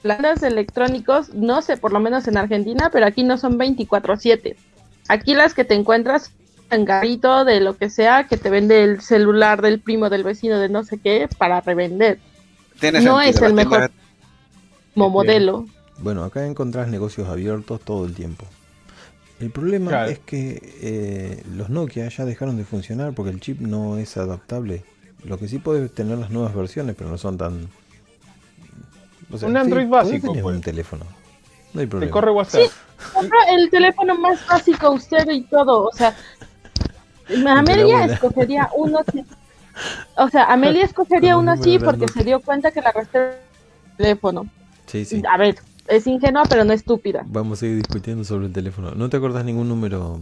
plantas 0.00 0.42
electrónicos, 0.42 1.34
no 1.34 1.60
sé, 1.60 1.76
por 1.76 1.92
lo 1.92 2.00
menos 2.00 2.26
en 2.28 2.38
Argentina, 2.38 2.88
pero 2.90 3.04
aquí 3.04 3.22
no 3.24 3.36
son 3.36 3.58
24/7. 3.58 4.56
Aquí 5.08 5.34
las 5.34 5.52
que 5.52 5.64
te 5.64 5.74
encuentras 5.74 6.32
en 6.70 6.86
de 7.44 7.60
lo 7.60 7.76
que 7.76 7.90
sea, 7.90 8.24
que 8.26 8.38
te 8.38 8.48
vende 8.48 8.82
el 8.84 9.02
celular 9.02 9.60
del 9.60 9.80
primo, 9.80 10.08
del 10.08 10.22
vecino, 10.24 10.58
de 10.58 10.68
no 10.70 10.82
sé 10.84 10.98
qué, 10.98 11.28
para 11.36 11.60
revender, 11.60 12.18
Tiene 12.78 13.00
No 13.02 13.18
sentido, 13.18 13.20
es 13.20 13.36
el 13.42 13.54
tienda- 13.54 13.64
mejor. 13.64 13.90
Como 14.94 15.10
modelo. 15.10 15.66
Bueno, 15.98 16.24
acá 16.24 16.46
encontrás 16.46 16.88
negocios 16.88 17.28
abiertos 17.28 17.80
todo 17.82 18.04
el 18.06 18.14
tiempo. 18.14 18.46
El 19.38 19.50
problema 19.50 19.90
Claro. 19.90 20.10
es 20.10 20.18
que 20.18 20.60
eh, 20.82 21.42
los 21.54 21.70
Nokia 21.70 22.08
ya 22.08 22.24
dejaron 22.24 22.56
de 22.56 22.64
funcionar 22.64 23.12
porque 23.14 23.30
el 23.30 23.40
chip 23.40 23.60
no 23.60 23.96
es 23.98 24.16
adaptable. 24.16 24.84
Lo 25.24 25.38
que 25.38 25.48
sí 25.48 25.58
puedes 25.58 25.92
tener 25.94 26.18
las 26.18 26.30
nuevas 26.30 26.54
versiones, 26.54 26.94
pero 26.96 27.10
no 27.10 27.18
son 27.18 27.36
tan... 27.38 27.68
o 29.30 29.46
Un 29.46 29.56
Android 29.56 29.88
básico, 29.88 30.28
tener 30.28 30.42
pues. 30.42 30.56
un 30.56 30.62
teléfono. 30.62 31.04
No 31.72 31.80
hay 31.80 31.86
Te 31.86 31.90
problema. 31.90 32.12
corre 32.12 32.30
WhatsApp. 32.32 32.62
Compra 33.14 33.38
el 33.50 33.70
teléfono 33.70 34.14
más 34.18 34.46
básico 34.46 34.90
usted 34.90 35.28
y 35.30 35.42
todo, 35.42 35.84
o 35.86 35.92
sea, 35.92 36.14
Amelia 37.48 38.04
escogería 38.06 38.68
uno 38.76 38.98
que- 39.10 39.24
o 40.16 40.28
sea, 40.28 40.44
Amelia 40.52 40.84
escogería 40.84 41.36
uno 41.38 41.52
así 41.52 41.78
porque 41.78 42.08
se 42.08 42.24
dio 42.24 42.40
cuenta 42.40 42.70
que 42.72 42.80
la 42.82 42.92
resté 42.92 43.18
el 43.18 43.96
teléfono. 43.96 44.46
Sí, 44.90 45.04
sí. 45.04 45.22
A 45.30 45.36
ver, 45.36 45.56
es 45.88 46.06
ingenua 46.06 46.42
pero 46.48 46.64
no 46.64 46.72
estúpida. 46.72 47.22
Vamos 47.26 47.58
a 47.58 47.60
seguir 47.60 47.76
discutiendo 47.76 48.24
sobre 48.24 48.46
el 48.46 48.52
teléfono. 48.52 48.92
¿No 48.92 49.08
te 49.08 49.16
acordás 49.16 49.44
ningún 49.44 49.68
número 49.68 50.20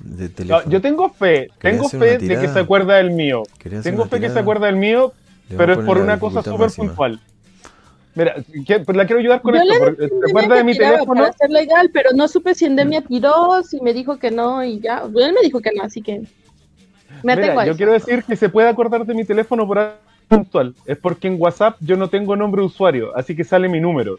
de 0.00 0.24
No, 0.28 0.34
teléfono? 0.34 0.70
yo 0.70 0.80
tengo 0.80 1.08
fe, 1.10 1.48
¿Querés 1.58 1.76
tengo 1.76 1.88
fe 1.88 2.18
de 2.18 2.38
que 2.40 2.48
se 2.48 2.58
acuerda 2.58 2.96
del 2.96 3.10
mío. 3.12 3.42
¿Querés 3.58 3.80
hacer 3.80 3.92
Tengo 3.92 4.06
fe 4.06 4.20
que 4.20 4.30
se 4.30 4.38
acuerda 4.38 4.66
del 4.66 4.76
mío, 4.76 5.12
pero 5.56 5.74
es 5.74 5.78
por 5.78 5.98
una 5.98 6.18
cosa 6.18 6.42
súper 6.42 6.70
puntual. 6.70 7.20
Mira, 8.14 8.34
pues 8.84 8.96
la 8.96 9.06
quiero 9.06 9.20
ayudar 9.20 9.40
con 9.42 9.54
Yo 9.54 9.60
esto. 9.60 9.72
le 9.74 9.78
porque 9.78 10.02
dije 10.02 10.06
a 10.06 10.08
¿Se 10.08 10.14
Endemia 10.14 10.28
acuerda 10.30 10.56
de 10.56 10.64
mi 10.64 10.76
teléfono? 10.76 11.20
Para 11.22 11.32
ser 11.34 11.50
legal, 11.50 11.90
pero 11.92 12.10
no 12.16 12.26
supe 12.26 12.54
si 12.56 12.64
Endemia 12.64 13.02
tiró, 13.02 13.62
si 13.62 13.80
me 13.80 13.92
dijo 13.94 14.18
que 14.18 14.32
no 14.32 14.64
y 14.64 14.80
ya. 14.80 15.04
Él 15.04 15.32
me 15.32 15.42
dijo 15.42 15.60
que 15.60 15.70
no, 15.76 15.84
así 15.84 16.02
que 16.02 16.22
me 17.22 17.36
Mira, 17.36 17.54
yo 17.64 17.70
eso. 17.70 17.76
quiero 17.76 17.92
decir 17.92 18.24
que 18.24 18.34
se 18.34 18.48
puede 18.48 18.68
acordar 18.68 19.06
de 19.06 19.14
mi 19.14 19.24
teléfono 19.24 19.66
por 19.66 19.78
algo 19.78 20.07
puntual. 20.28 20.74
Es 20.84 20.98
porque 20.98 21.28
en 21.28 21.40
WhatsApp 21.40 21.76
yo 21.80 21.96
no 21.96 22.08
tengo 22.08 22.36
nombre 22.36 22.60
de 22.60 22.66
usuario, 22.66 23.16
así 23.16 23.34
que 23.34 23.44
sale 23.44 23.68
mi 23.68 23.80
número. 23.80 24.18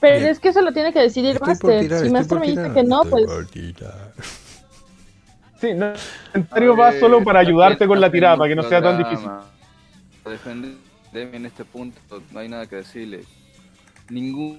Pero 0.00 0.18
Bien. 0.18 0.30
es 0.30 0.38
que 0.38 0.50
eso 0.50 0.60
lo 0.60 0.72
tiene 0.72 0.92
que 0.92 1.00
decidir 1.00 1.32
Estoy 1.36 1.48
Master. 1.48 1.80
tirar, 1.80 2.00
si 2.04 2.10
Master 2.10 2.38
me 2.38 2.46
dice 2.48 2.72
que 2.74 2.84
no, 2.84 3.02
Estoy 3.04 3.24
pues 3.24 3.34
por 3.34 3.46
tirar. 3.46 4.12
Sí, 5.60 5.72
no, 5.72 5.86
el 5.86 5.98
comentario 6.32 6.76
va 6.76 6.92
solo 7.00 7.24
para 7.24 7.40
ayudarte 7.40 7.86
con 7.86 7.98
la 7.98 8.10
tirada, 8.10 8.36
para 8.36 8.50
que 8.50 8.54
no 8.54 8.62
sea 8.64 8.82
tan 8.82 8.98
difícil. 8.98 9.30
Defender 10.24 10.74
en 11.14 11.46
este 11.46 11.64
punto, 11.64 11.98
no 12.32 12.38
hay 12.38 12.48
nada 12.48 12.66
que 12.66 12.76
decirle. 12.76 13.24
Ninguna 14.10 14.58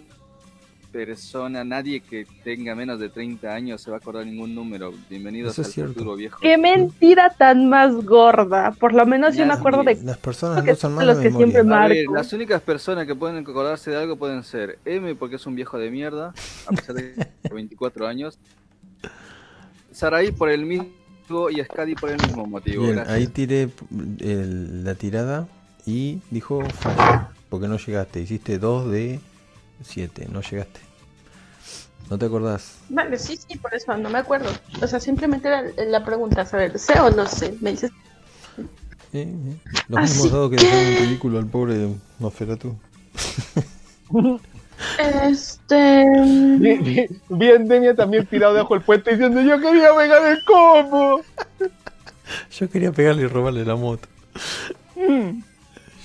persona, 0.99 1.65
nadie 1.65 1.99
que 1.99 2.25
tenga 2.45 2.73
menos 2.73 2.99
de 3.01 3.09
30 3.09 3.53
años 3.53 3.81
se 3.81 3.91
va 3.91 3.97
a 3.97 3.99
acordar 3.99 4.25
ningún 4.25 4.55
número. 4.55 4.93
Bienvenidos 5.09 5.51
Eso 5.51 5.61
es 5.63 5.67
al 5.67 5.73
cierto. 5.73 5.93
futuro 5.93 6.15
viejo. 6.15 6.39
qué 6.41 6.57
mentira 6.57 7.35
tan 7.37 7.67
más 7.67 7.93
gorda. 8.05 8.71
Por 8.71 8.93
lo 8.93 9.05
menos 9.05 9.35
yo 9.35 9.45
me 9.45 9.51
acuerdo 9.51 9.83
de 9.83 10.01
Las 10.03 10.17
personas 10.17 10.63
que 10.63 10.71
no 10.71 10.75
son 10.77 10.93
malas 10.93 11.17
los 11.17 11.23
que 11.23 11.29
memoria. 11.31 11.51
siempre 11.51 11.75
A 11.75 11.87
ver, 11.87 11.97
Marco. 12.05 12.13
las 12.15 12.31
únicas 12.31 12.61
personas 12.61 13.05
que 13.05 13.13
pueden 13.13 13.35
acordarse 13.35 13.91
de 13.91 13.97
algo 13.97 14.15
pueden 14.15 14.41
ser 14.45 14.79
M, 14.85 15.15
porque 15.15 15.35
es 15.35 15.45
un 15.45 15.55
viejo 15.55 15.77
de 15.77 15.91
mierda, 15.91 16.33
a 16.65 16.71
pesar 16.71 16.95
de 16.95 17.01
que 17.13 17.25
tiene 17.41 17.55
24 17.55 18.07
años. 18.07 18.39
Saraí 19.91 20.31
por 20.31 20.49
el 20.49 20.65
mismo 20.65 21.49
y 21.51 21.61
Skadi 21.61 21.95
por 21.95 22.09
el 22.09 22.21
mismo 22.21 22.45
motivo. 22.45 22.83
Bien, 22.85 22.99
ahí 23.07 23.27
tiré 23.27 23.67
el- 24.19 24.85
la 24.85 24.95
tirada 24.95 25.45
y 25.85 26.19
dijo 26.31 26.61
fallo, 26.69 27.27
porque 27.49 27.67
no 27.67 27.77
llegaste. 27.77 28.21
Hiciste 28.21 28.59
2 28.59 28.89
de 28.91 29.19
7, 29.83 30.27
no 30.31 30.39
llegaste. 30.41 30.84
¿No 32.09 32.17
te 32.19 32.25
acordás? 32.25 32.75
Vale, 32.89 33.17
sí, 33.17 33.37
sí, 33.37 33.57
por 33.57 33.73
eso 33.73 33.95
no 33.97 34.09
me 34.09 34.19
acuerdo. 34.19 34.49
O 34.81 34.87
sea, 34.87 34.99
simplemente 34.99 35.47
era 35.47 35.63
la 35.87 36.05
pregunta, 36.05 36.45
saber, 36.45 36.77
¿sé 36.77 36.99
o 36.99 37.09
no 37.09 37.25
sé? 37.25 37.55
Me 37.61 37.71
dices, 37.71 37.91
Eh, 39.13 39.21
eh, 39.23 39.55
Los 39.87 39.99
Así 39.99 40.13
mismos 40.13 40.31
dados 40.31 40.49
que 40.51 40.57
que- 40.57 40.65
dejaron 40.65 40.85
en 40.87 40.97
ridículo 40.97 41.39
al 41.39 41.47
pobre 41.47 41.95
Nosferatu. 42.19 42.75
este... 44.99 46.05
Vi, 46.59 46.77
vi- 46.77 47.07
vi 47.29 47.49
a 47.49 47.55
Endemia 47.55 47.95
también 47.95 48.25
tirado 48.27 48.53
debajo 48.53 48.73
del 48.75 48.83
puente 48.83 49.11
diciendo 49.11 49.41
yo 49.41 49.59
quería 49.59 49.95
pegar 49.95 50.25
el 50.27 50.43
combo. 50.45 51.21
Yo 52.51 52.67
quería 52.69 52.91
pegarle 52.91 53.21
y 53.23 53.27
robarle 53.27 53.63
la 53.63 53.75
moto. 53.75 54.07
Mm. 54.95 55.41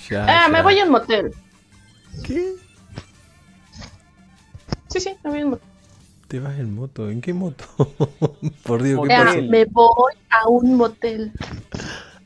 Ya, 0.09 0.23
Ah, 0.25 0.45
ya. 0.45 0.47
me 0.49 0.61
voy 0.61 0.77
a 0.79 0.83
un 0.85 0.91
motel. 0.91 1.33
¿Qué? 2.23 2.53
Sí, 4.87 4.99
sí, 4.99 5.15
me 5.23 5.29
voy 5.31 5.39
a 5.41 5.45
un 5.45 5.49
motel. 5.51 5.67
¿Te 6.31 6.39
vas 6.39 6.57
en 6.57 6.73
moto? 6.73 7.09
¿En 7.09 7.19
qué 7.19 7.33
moto? 7.33 7.65
Por 8.63 8.81
Dios, 8.81 9.01
¿qué 9.05 9.13
Ah, 9.13 9.25
pasa? 9.25 9.41
me 9.41 9.65
voy 9.65 10.13
a 10.29 10.47
un 10.47 10.75
motel. 10.77 11.33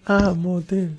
Ah, 0.06 0.36
motel. 0.38 0.96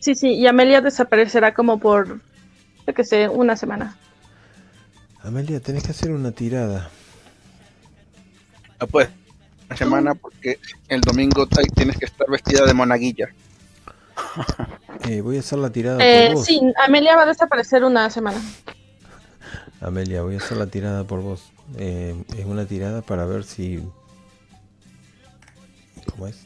Sí, 0.00 0.14
sí, 0.14 0.30
y 0.32 0.46
Amelia 0.46 0.80
desaparecerá 0.80 1.52
como 1.52 1.78
por, 1.78 2.22
yo 2.86 2.94
que 2.94 3.04
sé, 3.04 3.28
una 3.28 3.54
semana. 3.54 3.98
Amelia, 5.22 5.60
tenés 5.60 5.82
que 5.84 5.90
hacer 5.90 6.10
una 6.10 6.32
tirada. 6.32 6.88
No 8.80 8.86
puedes. 8.86 9.10
Una 9.68 9.76
semana 9.76 10.14
porque 10.14 10.58
el 10.88 11.02
domingo 11.02 11.46
tienes 11.74 11.98
que 11.98 12.06
estar 12.06 12.30
vestida 12.30 12.64
de 12.64 12.72
monaguilla. 12.72 13.28
Eh, 15.04 15.20
voy 15.20 15.36
a 15.36 15.40
hacer 15.40 15.58
la 15.58 15.70
tirada 15.70 16.02
Eh, 16.02 16.26
por 16.28 16.36
vos. 16.38 16.46
sí, 16.46 16.60
Amelia 16.86 17.14
va 17.14 17.22
a 17.22 17.26
desaparecer 17.26 17.84
una 17.84 18.10
semana. 18.10 18.40
Amelia, 19.80 20.22
voy 20.22 20.34
a 20.34 20.38
hacer 20.38 20.56
la 20.56 20.66
tirada 20.66 21.04
por 21.04 21.20
vos. 21.20 21.42
Eh, 21.76 22.14
es 22.36 22.44
una 22.44 22.66
tirada 22.66 23.02
para 23.02 23.24
ver 23.26 23.44
si... 23.44 23.80
¿Cómo 26.10 26.26
es? 26.26 26.38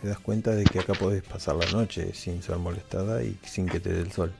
Te 0.00 0.08
das 0.08 0.18
cuenta 0.18 0.52
de 0.52 0.64
que 0.64 0.80
acá 0.80 0.94
podés 0.94 1.22
pasar 1.22 1.54
la 1.56 1.66
noche 1.70 2.12
sin 2.14 2.42
ser 2.42 2.56
molestada 2.56 3.22
y 3.22 3.38
sin 3.44 3.66
que 3.68 3.78
te 3.78 3.92
dé 3.92 4.00
el 4.00 4.12
sol. 4.12 4.32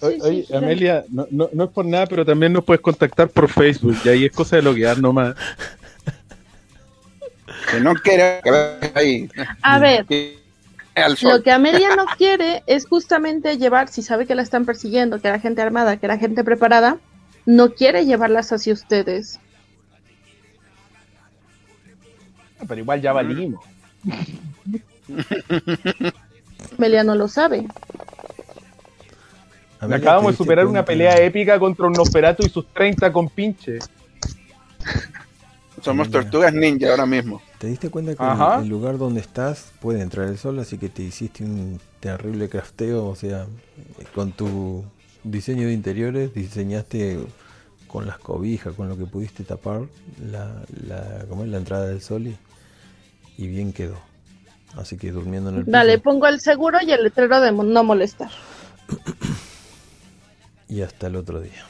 O- 0.00 0.08
Sí, 0.10 0.14
sí, 0.20 0.20
Oye, 0.26 0.44
sí. 0.46 0.54
Amelia, 0.54 1.04
no, 1.10 1.26
no, 1.30 1.50
no 1.52 1.64
es 1.64 1.70
por 1.70 1.84
nada, 1.84 2.06
pero 2.06 2.24
también 2.24 2.52
nos 2.52 2.64
puedes 2.64 2.80
contactar 2.80 3.28
por 3.28 3.48
Facebook 3.48 3.96
y 4.04 4.08
ahí 4.08 4.24
es 4.26 4.32
cosa 4.32 4.56
de 4.56 4.62
loguear 4.62 4.98
nomás. 5.00 5.34
Que 7.70 7.80
no 7.80 7.94
quiere 7.94 8.40
que 8.42 8.90
ahí. 8.94 9.28
A 9.62 9.78
ver. 9.78 10.06
Lo 11.22 11.42
que 11.42 11.50
Amelia 11.50 11.96
no 11.96 12.06
quiere 12.18 12.62
es 12.66 12.86
justamente 12.86 13.58
llevar, 13.58 13.88
si 13.88 14.02
sabe 14.02 14.26
que 14.26 14.34
la 14.34 14.42
están 14.42 14.64
persiguiendo, 14.64 15.20
que 15.20 15.28
era 15.28 15.38
gente 15.38 15.62
armada, 15.62 15.96
que 15.96 16.06
era 16.06 16.18
gente 16.18 16.44
preparada, 16.44 16.98
no 17.46 17.72
quiere 17.72 18.04
llevarlas 18.04 18.52
hacia 18.52 18.72
ustedes. 18.72 19.38
Pero 22.66 22.80
igual 22.80 23.00
ya 23.00 23.12
valimos. 23.12 23.64
Amelia 26.78 27.04
no 27.04 27.14
lo 27.14 27.28
sabe. 27.28 27.66
Amelia, 29.80 29.96
Acabamos 29.96 30.26
¿te 30.26 30.32
de 30.32 30.36
superar 30.36 30.66
una 30.66 30.84
pelea 30.84 31.18
épica 31.20 31.58
contra 31.58 31.86
un 31.86 31.94
Nosferatu 31.94 32.44
y 32.44 32.50
sus 32.50 32.66
30 32.74 33.10
compinches. 33.12 33.88
Somos 35.82 36.10
tortugas 36.10 36.52
ninja 36.52 36.90
ahora 36.90 37.06
mismo. 37.06 37.40
¿Te 37.60 37.66
diste 37.66 37.90
cuenta 37.90 38.14
que 38.14 38.22
el, 38.24 38.62
el 38.64 38.68
lugar 38.70 38.96
donde 38.96 39.20
estás 39.20 39.70
puede 39.82 40.00
entrar 40.00 40.26
el 40.28 40.38
sol, 40.38 40.58
así 40.60 40.78
que 40.78 40.88
te 40.88 41.02
hiciste 41.02 41.44
un 41.44 41.78
terrible 42.00 42.48
crafteo? 42.48 43.04
O 43.06 43.14
sea, 43.14 43.44
con 44.14 44.32
tu 44.32 44.82
diseño 45.24 45.66
de 45.66 45.74
interiores 45.74 46.32
diseñaste 46.32 47.20
con 47.86 48.06
las 48.06 48.18
cobijas, 48.18 48.74
con 48.74 48.88
lo 48.88 48.96
que 48.96 49.04
pudiste 49.04 49.44
tapar 49.44 49.82
la, 50.24 50.62
la, 50.86 51.26
¿cómo 51.28 51.44
es? 51.44 51.50
la 51.50 51.58
entrada 51.58 51.86
del 51.86 52.00
sol 52.00 52.28
y, 52.28 52.36
y 53.36 53.46
bien 53.46 53.74
quedó. 53.74 53.98
Así 54.78 54.96
que 54.96 55.12
durmiendo 55.12 55.50
en 55.50 55.56
el 55.56 55.64
piso 55.66 55.72
Vale, 55.76 55.98
pongo 55.98 56.28
el 56.28 56.40
seguro 56.40 56.78
y 56.80 56.90
el 56.92 57.02
letrero 57.04 57.42
de 57.42 57.52
no 57.52 57.84
molestar. 57.84 58.30
y 60.66 60.80
hasta 60.80 61.08
el 61.08 61.16
otro 61.16 61.42
día. 61.42 61.66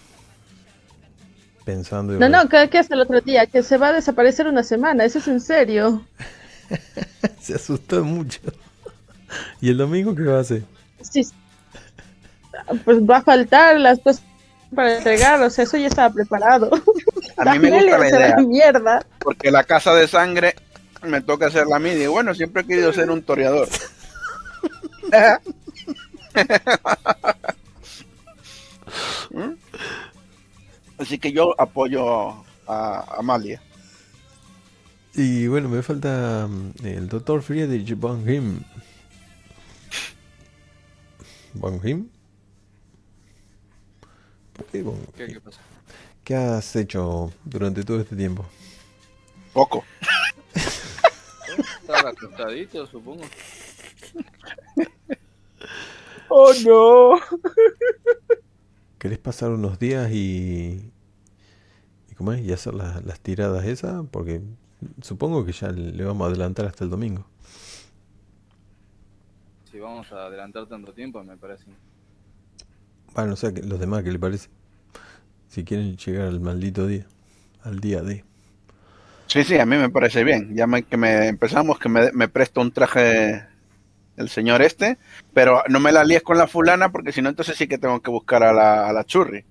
Pensando 1.70 2.14
No, 2.14 2.28
no, 2.28 2.48
que, 2.48 2.68
que 2.68 2.78
hasta 2.78 2.96
el 2.96 3.02
otro 3.02 3.20
día, 3.20 3.46
que 3.46 3.62
se 3.62 3.78
va 3.78 3.88
a 3.88 3.92
desaparecer 3.92 4.48
una 4.48 4.64
semana, 4.64 5.04
eso 5.04 5.20
es 5.20 5.28
en 5.28 5.40
serio. 5.40 6.04
se 7.40 7.54
asustó 7.54 8.02
mucho. 8.02 8.40
¿Y 9.60 9.70
el 9.70 9.76
domingo 9.76 10.12
qué 10.16 10.22
va 10.22 10.38
a 10.38 10.40
hacer? 10.40 10.64
Sí. 11.00 11.24
Pues 12.84 12.98
va 12.98 13.18
a 13.18 13.22
faltar 13.22 13.78
las 13.78 14.00
cosas 14.00 14.24
para 14.74 14.96
entregar, 14.96 15.40
o 15.42 15.48
sea, 15.48 15.62
eso 15.62 15.76
ya 15.76 15.86
estaba 15.86 16.12
preparado. 16.12 16.70
A 17.36 17.52
mí 17.52 17.60
me 17.60 17.70
gusta 17.70 17.98
la 17.98 18.08
idea. 18.08 18.36
mierda. 18.38 19.06
Porque 19.20 19.52
la 19.52 19.62
casa 19.62 19.94
de 19.94 20.08
sangre 20.08 20.56
me 21.02 21.20
toca 21.20 21.46
hacer 21.46 21.68
la 21.68 21.78
mía. 21.78 21.94
Y 21.94 22.08
bueno, 22.08 22.34
siempre 22.34 22.62
he 22.62 22.66
querido 22.66 22.92
ser 22.92 23.12
un 23.12 23.22
toreador. 23.22 23.68
¿Mm? 29.30 29.52
Así 31.00 31.18
que 31.18 31.32
yo 31.32 31.58
apoyo 31.58 32.44
a 32.66 33.16
Amalia. 33.16 33.60
Y 35.14 35.46
bueno, 35.46 35.70
me 35.70 35.82
falta 35.82 36.46
mm, 36.46 36.84
el 36.84 37.08
doctor 37.08 37.40
Friedrich 37.40 37.96
von 37.98 38.28
Him. 38.28 38.60
¿Von 41.54 41.80
Him? 41.82 42.10
¿Por 44.52 44.66
qué 44.66 44.82
von 44.82 44.98
¿Qué, 45.16 45.24
Him? 45.24 45.32
qué 45.32 45.40
pasa? 45.40 45.60
¿Qué 46.22 46.36
has 46.36 46.76
hecho 46.76 47.32
durante 47.46 47.82
todo 47.82 47.98
este 48.00 48.14
tiempo? 48.14 48.44
Poco. 49.54 49.82
Estaba 51.80 52.10
acostadito, 52.10 52.86
supongo. 52.86 53.24
¡Oh, 56.28 56.52
no! 56.62 57.20
¿Querés 59.00 59.18
pasar 59.18 59.50
unos 59.50 59.80
días 59.80 60.12
y... 60.12 60.92
¿Y 62.10 62.14
cómo 62.14 62.32
es? 62.32 62.42
¿Y 62.44 62.52
hacer 62.52 62.74
las, 62.74 63.04
las 63.04 63.20
tiradas 63.20 63.64
esas? 63.64 64.04
Porque 64.10 64.42
supongo 65.02 65.44
que 65.44 65.52
ya 65.52 65.70
le 65.70 66.04
vamos 66.04 66.26
a 66.26 66.30
adelantar 66.30 66.66
hasta 66.66 66.84
el 66.84 66.90
domingo. 66.90 67.26
Si 69.64 69.78
vamos 69.80 70.12
a 70.12 70.26
adelantar 70.26 70.66
tanto 70.66 70.92
tiempo, 70.92 71.24
me 71.24 71.38
parece. 71.38 71.78
Bueno, 73.14 73.34
o 73.34 73.36
sea, 73.36 73.52
que 73.52 73.62
los 73.62 73.78
demás, 73.80 74.02
¿qué 74.04 74.12
le 74.12 74.18
parece? 74.18 74.48
Si 75.48 75.64
quieren 75.64 75.96
llegar 75.96 76.28
al 76.28 76.40
maldito 76.40 76.86
día. 76.86 77.06
Al 77.62 77.80
día 77.80 78.02
de... 78.02 78.24
Sí, 79.26 79.44
sí, 79.44 79.58
a 79.58 79.66
mí 79.66 79.76
me 79.76 79.90
parece 79.90 80.24
bien. 80.24 80.54
Ya 80.56 80.66
me- 80.66 80.82
que 80.84 80.96
me 80.96 81.28
empezamos, 81.28 81.78
que 81.78 81.88
me, 81.88 82.10
me 82.12 82.28
presta 82.28 82.60
un 82.60 82.72
traje 82.72 83.46
el 84.16 84.28
señor 84.28 84.62
este, 84.62 84.98
pero 85.32 85.62
no 85.68 85.80
me 85.80 85.92
la 85.92 86.04
líes 86.04 86.22
con 86.22 86.36
la 86.38 86.46
fulana 86.46 86.90
porque 86.92 87.12
si 87.12 87.22
no 87.22 87.28
entonces 87.28 87.56
sí 87.56 87.66
que 87.68 87.78
tengo 87.78 88.00
que 88.00 88.10
buscar 88.10 88.42
a 88.42 88.52
la, 88.52 88.88
a 88.88 88.92
la 88.92 89.04
churri. 89.04 89.44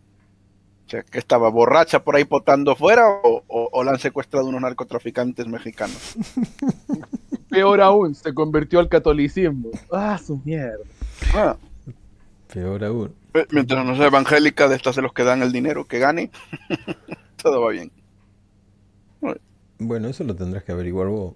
O 0.85 0.89
sea, 0.89 1.03
que 1.03 1.19
estaba 1.19 1.49
borracha 1.49 2.03
por 2.03 2.15
ahí 2.15 2.25
potando 2.25 2.75
fuera 2.75 3.07
o, 3.07 3.43
o- 3.47 3.69
o 3.71 3.83
la 3.83 3.91
han 3.91 3.99
secuestrado 3.99 4.47
unos 4.47 4.61
narcotraficantes 4.61 5.45
mexicanos. 5.47 6.15
Peor 7.49 7.81
aún, 7.81 8.15
se 8.15 8.33
convirtió 8.33 8.79
al 8.79 8.89
catolicismo. 8.89 9.69
¡Ah, 9.91 10.17
su 10.17 10.39
mierda! 10.43 10.83
Ah, 11.35 11.55
Peor 12.51 12.83
aún. 12.83 13.13
eh, 13.35 13.45
mientras 13.51 13.85
no 13.85 13.95
sea 13.95 14.07
evangélica 14.07 14.67
de 14.67 14.75
estas 14.75 14.95
de 14.95 15.03
los 15.03 15.13
que 15.13 15.23
dan 15.23 15.43
el 15.43 15.51
dinero 15.51 15.85
que 15.85 15.99
gane, 15.99 16.31
todo 17.41 17.61
va 17.61 17.71
bien. 17.71 17.91
Bueno, 19.77 20.07
eso 20.09 20.23
lo 20.23 20.35
tendrás 20.35 20.63
que 20.63 20.71
averiguar 20.71 21.07
vos. 21.07 21.33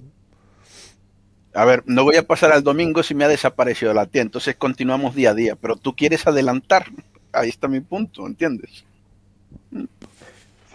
A 1.53 1.65
ver, 1.65 1.83
no 1.85 2.03
voy 2.03 2.15
a 2.15 2.25
pasar 2.25 2.51
al 2.51 2.64
domingo 2.64 3.03
si 3.03 3.14
me 3.14 3.25
ha 3.25 3.27
desaparecido 3.27 3.93
la 3.93 4.06
tía, 4.06 4.22
entonces 4.22 4.56
continuamos 4.56 5.15
día 5.15 5.32
a 5.32 5.33
día, 5.35 5.56
pero 5.56 5.75
tú 5.75 5.95
quieres 5.95 6.25
adelantar. 6.25 6.85
Ahí 7.32 7.49
está 7.49 7.67
mi 7.67 7.80
punto, 7.80 8.25
¿entiendes? 8.25 8.83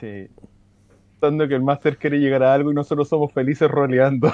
Sí. 0.01 0.29
Pensando 1.21 1.49
que 1.49 1.55
el 1.55 1.63
máster 1.63 1.97
quiere 1.97 2.19
llegar 2.19 2.43
a 2.43 2.55
algo 2.55 2.71
y 2.71 2.75
nosotros 2.75 3.09
somos 3.09 3.33
felices 3.33 3.69
roleando. 3.69 4.33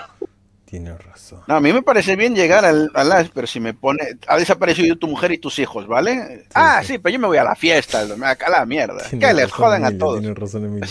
Tienes 0.66 1.02
razón. 1.04 1.40
No, 1.46 1.54
a 1.56 1.60
mí 1.60 1.72
me 1.72 1.82
parece 1.82 2.16
bien 2.16 2.34
llegar 2.34 2.64
al, 2.64 2.90
al 2.94 3.30
pero 3.32 3.46
si 3.46 3.60
me 3.60 3.74
pone. 3.74 4.02
Ha 4.26 4.36
desaparecido 4.36 4.96
tu 4.96 5.06
mujer 5.06 5.32
y 5.32 5.38
tus 5.38 5.58
hijos, 5.58 5.86
¿vale? 5.86 6.46
ah, 6.54 6.80
sí. 6.82 6.94
sí, 6.94 6.98
pero 6.98 7.12
yo 7.14 7.20
me 7.20 7.26
voy 7.26 7.38
a 7.38 7.44
la 7.44 7.54
fiesta, 7.54 8.04
me 8.16 8.26
acá 8.26 8.50
la 8.50 8.66
mierda. 8.66 9.02
Que 9.08 9.32
les 9.32 9.52
jodan 9.52 9.84
a 9.84 9.96
todos. 9.96 10.20
Tienes 10.20 10.36
razón, 10.36 10.64
Emilia. 10.64 10.88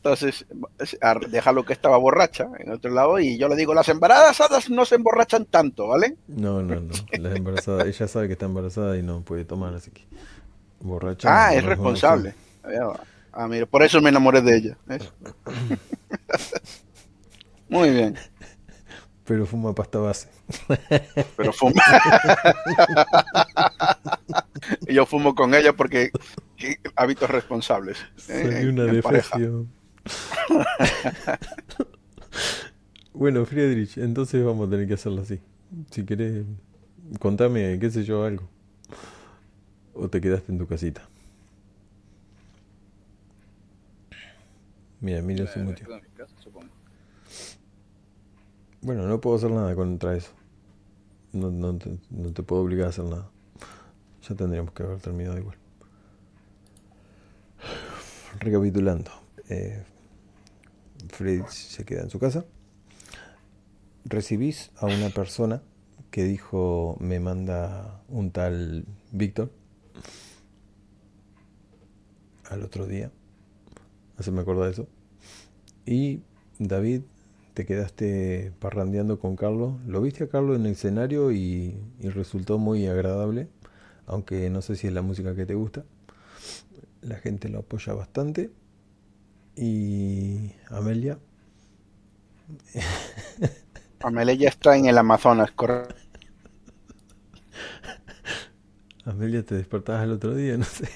Entonces, 0.07 0.47
es- 0.79 0.97
a- 1.03 1.19
déjalo 1.29 1.65
que 1.65 1.73
estaba 1.73 1.97
borracha 1.97 2.47
en 2.61 2.71
otro 2.71 2.93
lado 2.93 3.19
y 3.19 3.37
yo 3.39 3.49
le 3.49 3.57
digo: 3.57 3.75
las 3.75 3.89
embarazadas 3.89 4.71
no 4.71 4.85
se 4.85 4.95
emborrachan 4.95 5.47
tanto, 5.47 5.89
¿vale? 5.89 6.17
No, 6.29 6.63
no, 6.63 6.81
no. 6.81 6.95
La 7.19 7.35
embarazada, 7.35 7.85
ella 7.85 8.07
sabe 8.07 8.29
que 8.29 8.35
está 8.35 8.47
embarazada 8.47 8.97
y 8.97 9.03
no 9.03 9.23
puede 9.23 9.45
tomar, 9.45 9.75
así 9.75 9.91
que. 9.91 10.05
Borracha. 10.81 11.49
Ah, 11.49 11.51
no 11.53 11.59
es 11.59 11.65
responsable. 11.65 12.35
Ah, 13.33 13.49
mira, 13.49 13.67
por 13.67 13.83
eso 13.83 14.01
me 14.01 14.11
enamoré 14.11 14.41
de 14.43 14.57
ella. 14.57 14.79
¿ves? 14.87 15.13
Muy 17.69 17.91
bien. 17.91 18.17
Pero 19.25 19.45
fuma 19.45 19.75
pasta 19.75 19.99
base. 19.99 20.29
pero 21.37 21.53
fumo. 21.53 21.75
Y 24.89 24.95
yo 24.95 25.07
fumo 25.07 25.35
con 25.35 25.55
ella 25.55 25.73
porque 25.75 26.11
que- 26.57 26.79
hábitos 26.97 27.31
responsables. 27.31 27.99
¿eh? 28.29 28.61
En- 28.63 28.69
una 28.71 28.85
defecio. 28.85 29.67
bueno, 33.13 33.45
Friedrich, 33.45 33.99
entonces 33.99 34.45
vamos 34.45 34.69
a 34.69 34.71
tener 34.71 34.87
que 34.87 34.95
hacerlo 34.95 35.23
así. 35.23 35.41
Si 35.91 36.05
querés, 36.05 36.45
contame, 37.19 37.79
qué 37.79 37.91
sé 37.91 38.05
yo, 38.05 38.25
algo. 38.25 38.49
O 39.95 40.09
te 40.09 40.21
quedaste 40.21 40.53
en 40.53 40.59
tu 40.59 40.67
casita. 40.67 41.09
Mira, 45.01 45.19
Emilio 45.19 45.47
se 45.47 45.59
me 45.59 45.67
mutió. 45.67 45.87
Bueno, 48.83 49.07
no 49.07 49.21
puedo 49.21 49.37
hacer 49.37 49.51
nada 49.51 49.75
contra 49.75 50.17
eso. 50.17 50.31
No, 51.33 51.51
no 51.51 51.77
te, 51.77 51.99
no 52.11 52.33
te 52.33 52.43
puedo 52.43 52.63
obligar 52.63 52.87
a 52.87 52.91
hacer 52.91 53.05
nada. 53.05 53.29
Ya 54.29 54.35
tendríamos 54.35 54.73
que 54.73 54.83
haber 54.83 55.01
terminado 55.01 55.39
igual. 55.39 55.57
Recapitulando. 58.41 59.11
Eh, 59.49 59.83
Freddy 61.09 61.43
se 61.49 61.85
queda 61.85 62.03
en 62.03 62.11
su 62.11 62.19
casa. 62.19 62.45
Recibís 64.05 64.71
a 64.77 64.87
una 64.87 65.11
persona 65.11 65.63
que 66.11 66.25
dijo 66.25 66.97
me 67.01 67.21
manda 67.21 68.03
un 68.09 68.31
tal 68.31 68.85
Víctor. 69.13 69.51
Al 72.49 72.63
otro 72.63 72.87
día. 72.87 73.11
No 74.25 74.33
me 74.33 74.41
acuerda 74.41 74.67
de 74.67 74.71
eso. 74.71 74.89
Y 75.85 76.23
David, 76.59 77.03
te 77.55 77.67
quedaste 77.67 78.53
parrandeando 78.61 79.19
con 79.19 79.37
Carlos. 79.37 79.75
Lo 79.87 80.01
viste 80.01 80.25
a 80.25 80.29
Carlos 80.29 80.57
en 80.57 80.67
el 80.67 80.73
escenario 80.73 81.33
y 81.33 81.77
resultó 82.01 82.59
muy 82.59 82.87
agradable. 82.87 83.49
Aunque 84.07 84.49
no 84.51 84.63
sé 84.63 84.77
si 84.77 84.87
es 84.87 84.93
la 84.93 85.03
música 85.03 85.35
que 85.35 85.47
te 85.47 85.55
gusta. 85.55 85.85
La 87.03 87.17
gente 87.17 87.49
lo 87.49 87.59
apoya 87.61 87.93
bastante. 87.95 88.51
Y 89.57 90.53
Amelia, 90.71 91.19
Amelia 94.01 94.35
ya 94.35 94.49
está 94.49 94.77
en 94.77 94.87
el 94.87 94.97
Amazonas, 94.99 95.51
correcto. 95.53 95.95
Amelia, 99.05 99.45
te 99.45 99.55
despertabas 99.55 100.05
el 100.05 100.13
otro 100.13 100.35
día, 100.35 100.57
no 100.59 100.65
sé. 100.65 100.89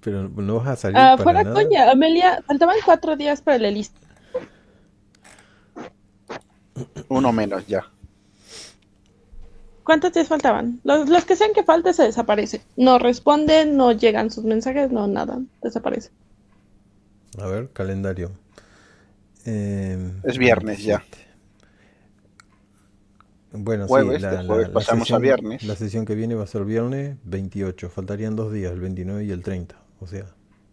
Pero 0.00 0.28
no 0.28 0.56
vas 0.58 0.68
a 0.68 0.76
salir 0.76 0.98
Ah, 0.98 1.14
para 1.16 1.22
fuera 1.24 1.44
nada. 1.44 1.54
coña, 1.54 1.90
Amelia, 1.90 2.42
faltaban 2.46 2.76
cuatro 2.84 3.16
días 3.16 3.42
para 3.42 3.56
el 3.56 3.64
Elise. 3.66 3.92
Uno 7.08 7.32
menos 7.32 7.66
ya. 7.66 7.84
¿Cuántos 9.84 10.12
días 10.12 10.28
faltaban? 10.28 10.80
Los, 10.82 11.08
los 11.08 11.24
que 11.24 11.36
sean 11.36 11.52
que 11.52 11.62
falte 11.64 11.92
se 11.92 12.04
desaparece. 12.04 12.62
No 12.76 12.98
responden, 12.98 13.76
no 13.76 13.92
llegan 13.92 14.30
sus 14.30 14.44
mensajes, 14.44 14.90
no 14.90 15.06
nada, 15.08 15.40
desaparece. 15.62 16.10
A 17.38 17.46
ver, 17.46 17.70
calendario. 17.72 18.30
Eh, 19.44 20.12
Es 20.22 20.38
viernes 20.38 20.82
ya. 20.82 20.98
27. 20.98 21.32
Bueno, 23.54 23.86
Jueves, 23.86 24.22
sí, 24.22 24.28
de 24.28 24.46
jueves 24.46 24.68
pasamos 24.70 25.02
a 25.02 25.04
sesión, 25.04 25.22
viernes. 25.22 25.62
La 25.64 25.76
sesión 25.76 26.04
que 26.06 26.14
viene 26.14 26.34
va 26.34 26.44
a 26.44 26.46
ser 26.46 26.64
viernes 26.64 27.16
28. 27.24 27.90
Faltarían 27.90 28.34
dos 28.34 28.52
días, 28.52 28.72
el 28.72 28.80
29 28.80 29.24
y 29.24 29.30
el 29.30 29.42
30. 29.42 29.76
O 30.00 30.06
sea, 30.06 30.24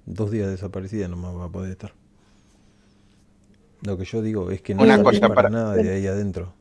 dos 0.06 0.32
días 0.32 0.50
desaparecida 0.50 1.08
nomás 1.08 1.36
va 1.36 1.46
a 1.46 1.50
poder 1.50 1.72
estar. 1.72 1.94
Lo 3.82 3.98
que 3.98 4.06
yo 4.06 4.22
digo 4.22 4.52
es 4.52 4.62
que 4.62 4.76
no 4.76 4.84
Una 4.84 5.02
cosa 5.02 5.22
para, 5.22 5.36
para- 5.36 5.50
nada 5.50 5.76
de 5.76 5.90
ahí 5.94 6.08
adentro. 6.08 6.54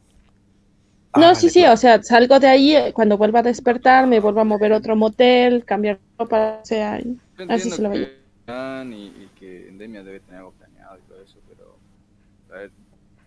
Ah, 1.13 1.21
no, 1.21 1.27
vale, 1.29 1.37
sí, 1.37 1.51
sí, 1.51 1.61
claro. 1.61 1.75
o 1.75 1.77
sea, 1.77 2.03
salgo 2.03 2.39
de 2.39 2.47
ahí, 2.49 2.77
eh, 2.77 2.93
cuando 2.93 3.17
vuelva 3.17 3.41
a 3.41 3.43
despertar, 3.43 4.07
me 4.07 4.21
vuelvo 4.21 4.41
a 4.41 4.45
mover 4.45 4.73
a 4.73 4.77
otro 4.77 4.95
motel, 4.95 5.65
cambiar 5.65 5.99
ropa, 6.19 6.61
o 6.63 6.67
sea, 6.67 7.01
así 7.49 7.71
se 7.71 7.83
lo 7.83 7.91
veía. 7.91 8.09
Y, 8.49 9.07
y 9.25 9.31
que 9.39 9.69
Endemia 9.69 10.03
debe 10.03 10.21
tener 10.21 10.39
algo 10.39 10.53
planeado 10.53 10.97
y 10.99 11.03
todo 11.03 11.23
eso, 11.23 11.39
pero 11.49 11.77
a 12.51 12.61
ver, 12.61 12.71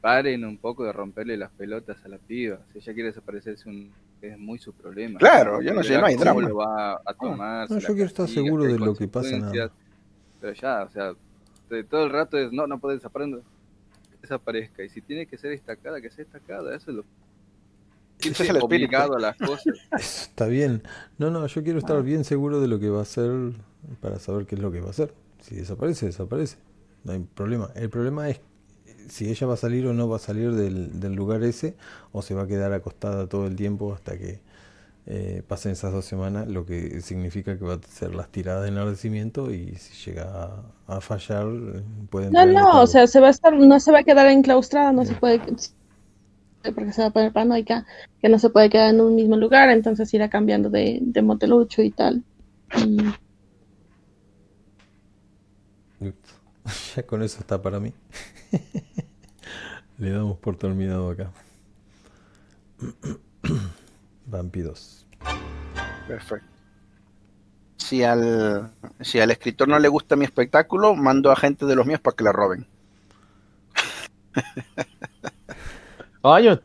paren 0.02 0.44
un 0.46 0.58
poco 0.58 0.84
de 0.84 0.92
romperle 0.92 1.38
las 1.38 1.52
pelotas 1.52 2.04
a 2.04 2.08
la 2.08 2.18
piba. 2.18 2.60
Si 2.74 2.80
ella 2.80 2.94
quiere 2.94 3.10
desaparecerse, 3.10 3.70
un, 3.70 3.92
es 4.22 4.38
muy 4.40 4.58
su 4.58 4.74
problema. 4.74 5.20
Claro, 5.20 5.62
yo 5.62 5.74
no 5.74 5.84
sé, 5.84 5.98
no 6.00 6.06
hay 6.08 6.16
drama. 6.16 6.42
lo 6.42 6.56
va 6.56 6.94
a 7.06 7.14
tomar. 7.14 7.70
No, 7.70 7.78
yo 7.78 7.88
quiero 7.94 8.06
estar 8.06 8.28
seguro 8.28 8.64
de 8.64 8.80
lo 8.80 8.96
que 8.96 9.08
pasa, 9.08 9.38
nada. 9.38 9.72
Pero 10.40 10.54
ya, 10.54 10.84
o 10.84 10.90
sea, 10.90 11.14
de- 11.70 11.84
todo 11.84 12.06
el 12.06 12.10
rato 12.12 12.38
es, 12.40 12.52
no, 12.52 12.66
no 12.66 12.80
puede 12.80 12.96
desaparecer, 12.96 13.42
desaparezca. 14.22 14.84
Y 14.84 14.90
si 14.90 15.02
tiene 15.02 15.28
que 15.28 15.38
ser 15.38 15.52
destacada, 15.52 16.02
que 16.02 16.10
sea 16.10 16.24
destacada. 16.26 16.76
Eso 16.76 16.90
es 16.90 16.98
lo 16.98 17.06
Ese 18.30 18.44
es 18.44 18.50
el 18.50 18.58
espíritu. 18.58 18.96
obligado 18.96 19.16
a 19.16 19.20
las 19.20 19.38
cosas. 19.38 19.76
Está 19.92 20.48
bien. 20.48 20.84
No, 21.18 21.30
no, 21.32 21.46
yo 21.48 21.64
quiero 21.64 21.80
Ah. 21.80 21.80
estar 21.80 22.02
bien 22.04 22.24
seguro 22.24 22.62
de 22.62 22.68
lo 22.68 22.80
que 22.80 22.90
va 22.90 23.00
a 23.00 23.04
hacer 23.04 23.32
para 24.02 24.20
saber 24.20 24.46
qué 24.46 24.56
es 24.56 24.62
lo 24.62 24.72
que 24.72 24.82
va 24.82 24.88
a 24.88 24.92
hacer. 24.92 25.14
Si 25.42 25.56
desaparece, 25.56 26.06
desaparece. 26.08 26.58
No 27.04 27.14
hay 27.14 27.20
problema. 27.20 27.70
El 27.76 27.90
problema 27.90 28.30
es 28.30 28.42
si 29.10 29.30
ella 29.30 29.48
va 29.48 29.56
a 29.56 29.58
salir 29.58 29.88
o 29.88 29.94
no 29.94 30.08
va 30.08 30.18
a 30.18 30.20
salir 30.20 30.54
del, 30.54 31.00
del 31.00 31.14
lugar 31.14 31.44
ese 31.44 31.76
o 32.12 32.22
se 32.22 32.34
va 32.36 32.44
a 32.44 32.48
quedar 32.48 32.74
acostada 32.74 33.28
todo 33.28 33.48
el 33.48 33.56
tiempo 33.56 33.94
hasta 33.94 34.18
que 34.18 34.40
eh, 35.08 35.42
pasen 35.48 35.72
esas 35.74 35.92
dos 35.94 36.06
semanas, 36.06 36.48
lo 36.48 36.66
que 36.66 37.02
significa 37.02 37.58
que 37.58 37.66
va 37.66 37.74
a 37.76 37.80
ser 37.90 38.14
las 38.16 38.30
tiradas 38.32 38.64
de 38.64 38.70
enardecimiento 38.70 39.52
y 39.52 39.76
si 39.78 40.10
llega 40.12 40.26
a, 40.88 40.96
a 40.98 41.02
fallar 41.02 41.48
eh, 41.48 41.82
pueden 42.10 42.32
No, 42.32 42.46
no, 42.46 42.82
o 42.82 42.88
sea, 42.88 43.08
se 43.08 43.20
va 43.20 43.28
a 43.28 43.32
estar, 43.32 43.54
no 43.54 43.80
se 43.80 43.92
va 43.92 44.00
a 44.00 44.04
quedar 44.04 44.28
enclaustrada, 44.28 44.92
no 44.94 45.04
se 45.06 45.16
puede, 45.16 45.42
porque 46.64 46.94
se 46.94 47.02
va 47.02 47.08
a 47.08 47.12
poner 47.12 47.34
paranoica, 47.34 47.86
que 48.22 48.30
no 48.30 48.38
se 48.38 48.50
puede 48.50 48.70
quedar 48.70 48.94
en 48.94 49.02
un 49.02 49.16
mismo 49.16 49.38
lugar, 49.38 49.70
entonces 49.70 50.14
irá 50.14 50.30
cambiando 50.30 50.70
de, 50.70 51.00
de 51.02 51.22
motelucho 51.22 51.82
y 51.82 51.92
tal. 51.92 52.24
Y 52.78 52.98
Listo. 56.00 56.30
Ya 56.96 57.04
con 57.04 57.24
eso 57.24 57.40
está 57.40 57.62
para 57.62 57.80
mí. 57.80 57.94
Le 59.98 60.12
damos 60.12 60.38
por 60.38 60.58
terminado 60.58 61.12
acá. 61.12 61.32
Vampiros. 64.26 65.06
Perfecto. 66.08 66.48
Si 67.78 68.04
al, 68.04 68.72
si 69.02 69.20
al 69.20 69.32
escritor 69.32 69.68
no 69.68 69.78
le 69.80 69.88
gusta 69.88 70.16
mi 70.16 70.26
espectáculo, 70.26 70.96
mando 70.96 71.32
a 71.32 71.36
gente 71.36 71.66
de 71.66 71.76
los 71.76 71.86
míos 71.86 72.00
para 72.00 72.16
que 72.16 72.24
la 72.24 72.32
roben. 72.32 72.68
Ah, 76.24 76.40
yo 76.40 76.60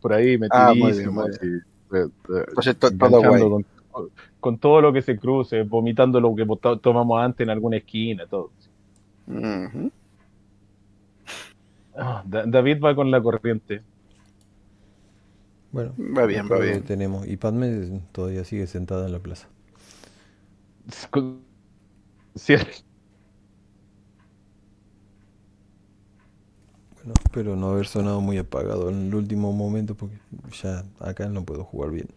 por 0.00 0.12
ahí 0.12 0.38
Ah, 0.50 0.74
muy 0.74 0.92
bien, 0.92 1.14
metidísimo, 1.14 1.26
eh, 1.26 2.08
Entonces, 2.48 2.78
to- 2.78 2.90
todo 2.98 3.22
con, 3.24 4.10
con 4.40 4.58
todo 4.58 4.80
lo 4.80 4.92
que 4.92 5.02
se 5.02 5.18
cruce, 5.18 5.62
vomitando 5.62 6.20
lo 6.20 6.34
que 6.34 6.46
tomamos 6.82 7.20
antes 7.20 7.44
en 7.44 7.50
alguna 7.50 7.76
esquina, 7.78 8.26
todo. 8.26 8.52
Ah, 11.94 12.22
Da- 12.26 12.44
David 12.46 12.80
va 12.82 12.94
con 12.96 13.10
la 13.12 13.22
corriente. 13.22 13.82
Bueno, 15.72 15.94
Va 15.98 16.26
bien, 16.26 16.50
va 16.50 16.58
bien. 16.58 16.84
tenemos. 16.84 17.26
Y 17.26 17.36
Padme 17.36 18.02
todavía 18.12 18.44
sigue 18.44 18.66
sentada 18.66 19.06
en 19.06 19.12
la 19.12 19.20
plaza. 19.20 19.48
Con- 21.10 21.44
Bueno, 27.02 27.14
espero 27.24 27.56
no 27.56 27.70
haber 27.70 27.86
sonado 27.86 28.20
muy 28.20 28.36
apagado 28.38 28.90
en 28.90 29.06
el 29.06 29.14
último 29.14 29.52
momento 29.52 29.94
porque 29.94 30.18
ya 30.62 30.84
acá 30.98 31.26
no 31.28 31.44
puedo 31.44 31.64
jugar 31.64 31.90
bien. 31.90 32.08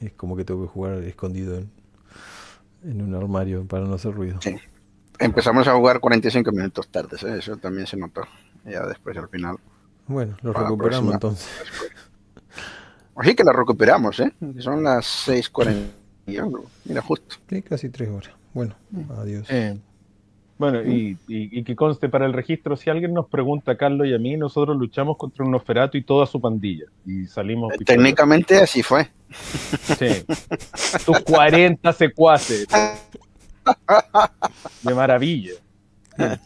Es 0.00 0.12
como 0.12 0.36
que 0.36 0.44
tengo 0.44 0.62
que 0.62 0.68
jugar 0.68 1.02
escondido 1.04 1.56
en, 1.56 1.70
en 2.84 3.00
un 3.00 3.14
armario 3.14 3.64
para 3.66 3.84
no 3.86 3.94
hacer 3.94 4.12
ruido. 4.12 4.38
Sí. 4.42 4.56
Empezamos 5.18 5.66
a 5.66 5.74
jugar 5.74 6.00
45 6.00 6.52
minutos 6.52 6.88
tarde, 6.88 7.16
¿eh? 7.22 7.38
eso 7.38 7.56
también 7.56 7.86
se 7.86 7.96
notó. 7.96 8.22
Ya 8.66 8.86
después 8.86 9.16
al 9.16 9.28
final. 9.28 9.56
Bueno, 10.06 10.36
lo 10.42 10.52
recuperamos 10.52 10.78
próxima. 10.78 11.12
entonces. 11.14 11.48
Así 13.16 13.34
que 13.34 13.44
la 13.44 13.52
recuperamos, 13.52 14.20
¿eh? 14.20 14.32
Son 14.58 14.82
las 14.84 15.06
6.40 15.26 15.86
y 16.26 16.36
algo. 16.36 16.66
Mira, 16.84 17.00
justo. 17.00 17.36
Sí, 17.48 17.62
casi 17.62 17.88
tres 17.88 18.10
horas. 18.10 18.30
Bueno, 18.52 18.74
adiós. 19.16 19.46
Eh, 19.48 19.78
bueno, 20.58 20.82
y, 20.82 21.18
y- 21.28 21.58
y 21.58 21.64
que 21.64 21.76
conste 21.76 22.08
para 22.08 22.24
el 22.26 22.32
registro, 22.32 22.76
si 22.76 22.88
alguien 22.90 23.12
nos 23.12 23.26
pregunta 23.28 23.72
a 23.72 23.76
Carlos 23.76 24.06
y 24.06 24.14
a 24.14 24.18
mí, 24.18 24.36
nosotros 24.36 24.76
luchamos 24.76 25.16
contra 25.16 25.44
un 25.44 25.50
Nosferatu 25.50 25.98
y 25.98 26.02
toda 26.02 26.26
su 26.26 26.40
pandilla. 26.40 26.84
Y 27.04 27.26
salimos 27.26 27.72
Eh. 27.74 27.84
Técnicamente 27.84 28.56
así 28.58 28.82
fue. 28.82 29.10
Sí. 29.30 30.24
Tus 31.04 31.20
40 31.20 31.92
secuaces. 31.92 32.66
De 34.82 34.94
maravilla. 34.94 35.52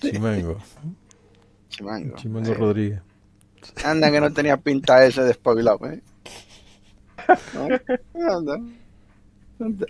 Chimango. 0.01 0.59
Chimango. 1.69 2.17
Chimango 2.17 2.51
Eh, 2.51 2.55
Rodríguez. 2.55 3.01
Anda 3.85 4.11
que 4.11 4.21
no 4.21 4.33
tenía 4.33 4.57
pinta 4.57 5.05
ese 5.05 5.23
despabilado, 5.23 5.87
¿eh? 5.91 6.01
¿No? 7.55 7.69
Anda. 8.37 8.59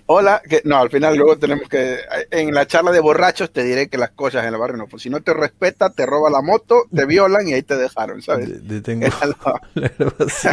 Hola, 0.07 0.42
que 0.49 0.62
no, 0.65 0.78
al 0.78 0.90
final 0.90 1.16
luego 1.16 1.39
tenemos 1.39 1.68
que, 1.68 1.99
en 2.31 2.52
la 2.52 2.66
charla 2.66 2.90
de 2.90 3.00
borrachos 3.00 3.52
te 3.52 3.62
diré 3.62 3.89
que 3.89 3.99
las 3.99 4.10
cosas 4.10 4.44
en 4.44 4.52
el 4.52 4.58
barrio 4.60 4.76
no, 4.78 4.86
pues 4.89 5.02
si 5.02 5.10
no 5.10 5.20
te 5.20 5.32
respeta, 5.32 5.90
te 5.90 6.07
roba 6.07 6.28
la 6.31 6.42
moto, 6.42 6.84
te 6.94 7.07
violan 7.07 7.47
y 7.49 7.52
ahí 7.55 7.62
te 7.62 7.76
dejaron, 7.76 8.20
¿sabes? 8.20 8.66
Detengo. 8.66 9.07
Eso 9.76 10.49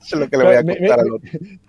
es 0.00 0.12
lo 0.20 0.28
que 0.28 0.36
le 0.36 0.44
voy 0.44 0.56
a 0.56 0.62
Me- 0.62 0.76
contar 0.78 0.96
me- 0.98 1.02
al 1.02 1.12
otro. 1.12 1.30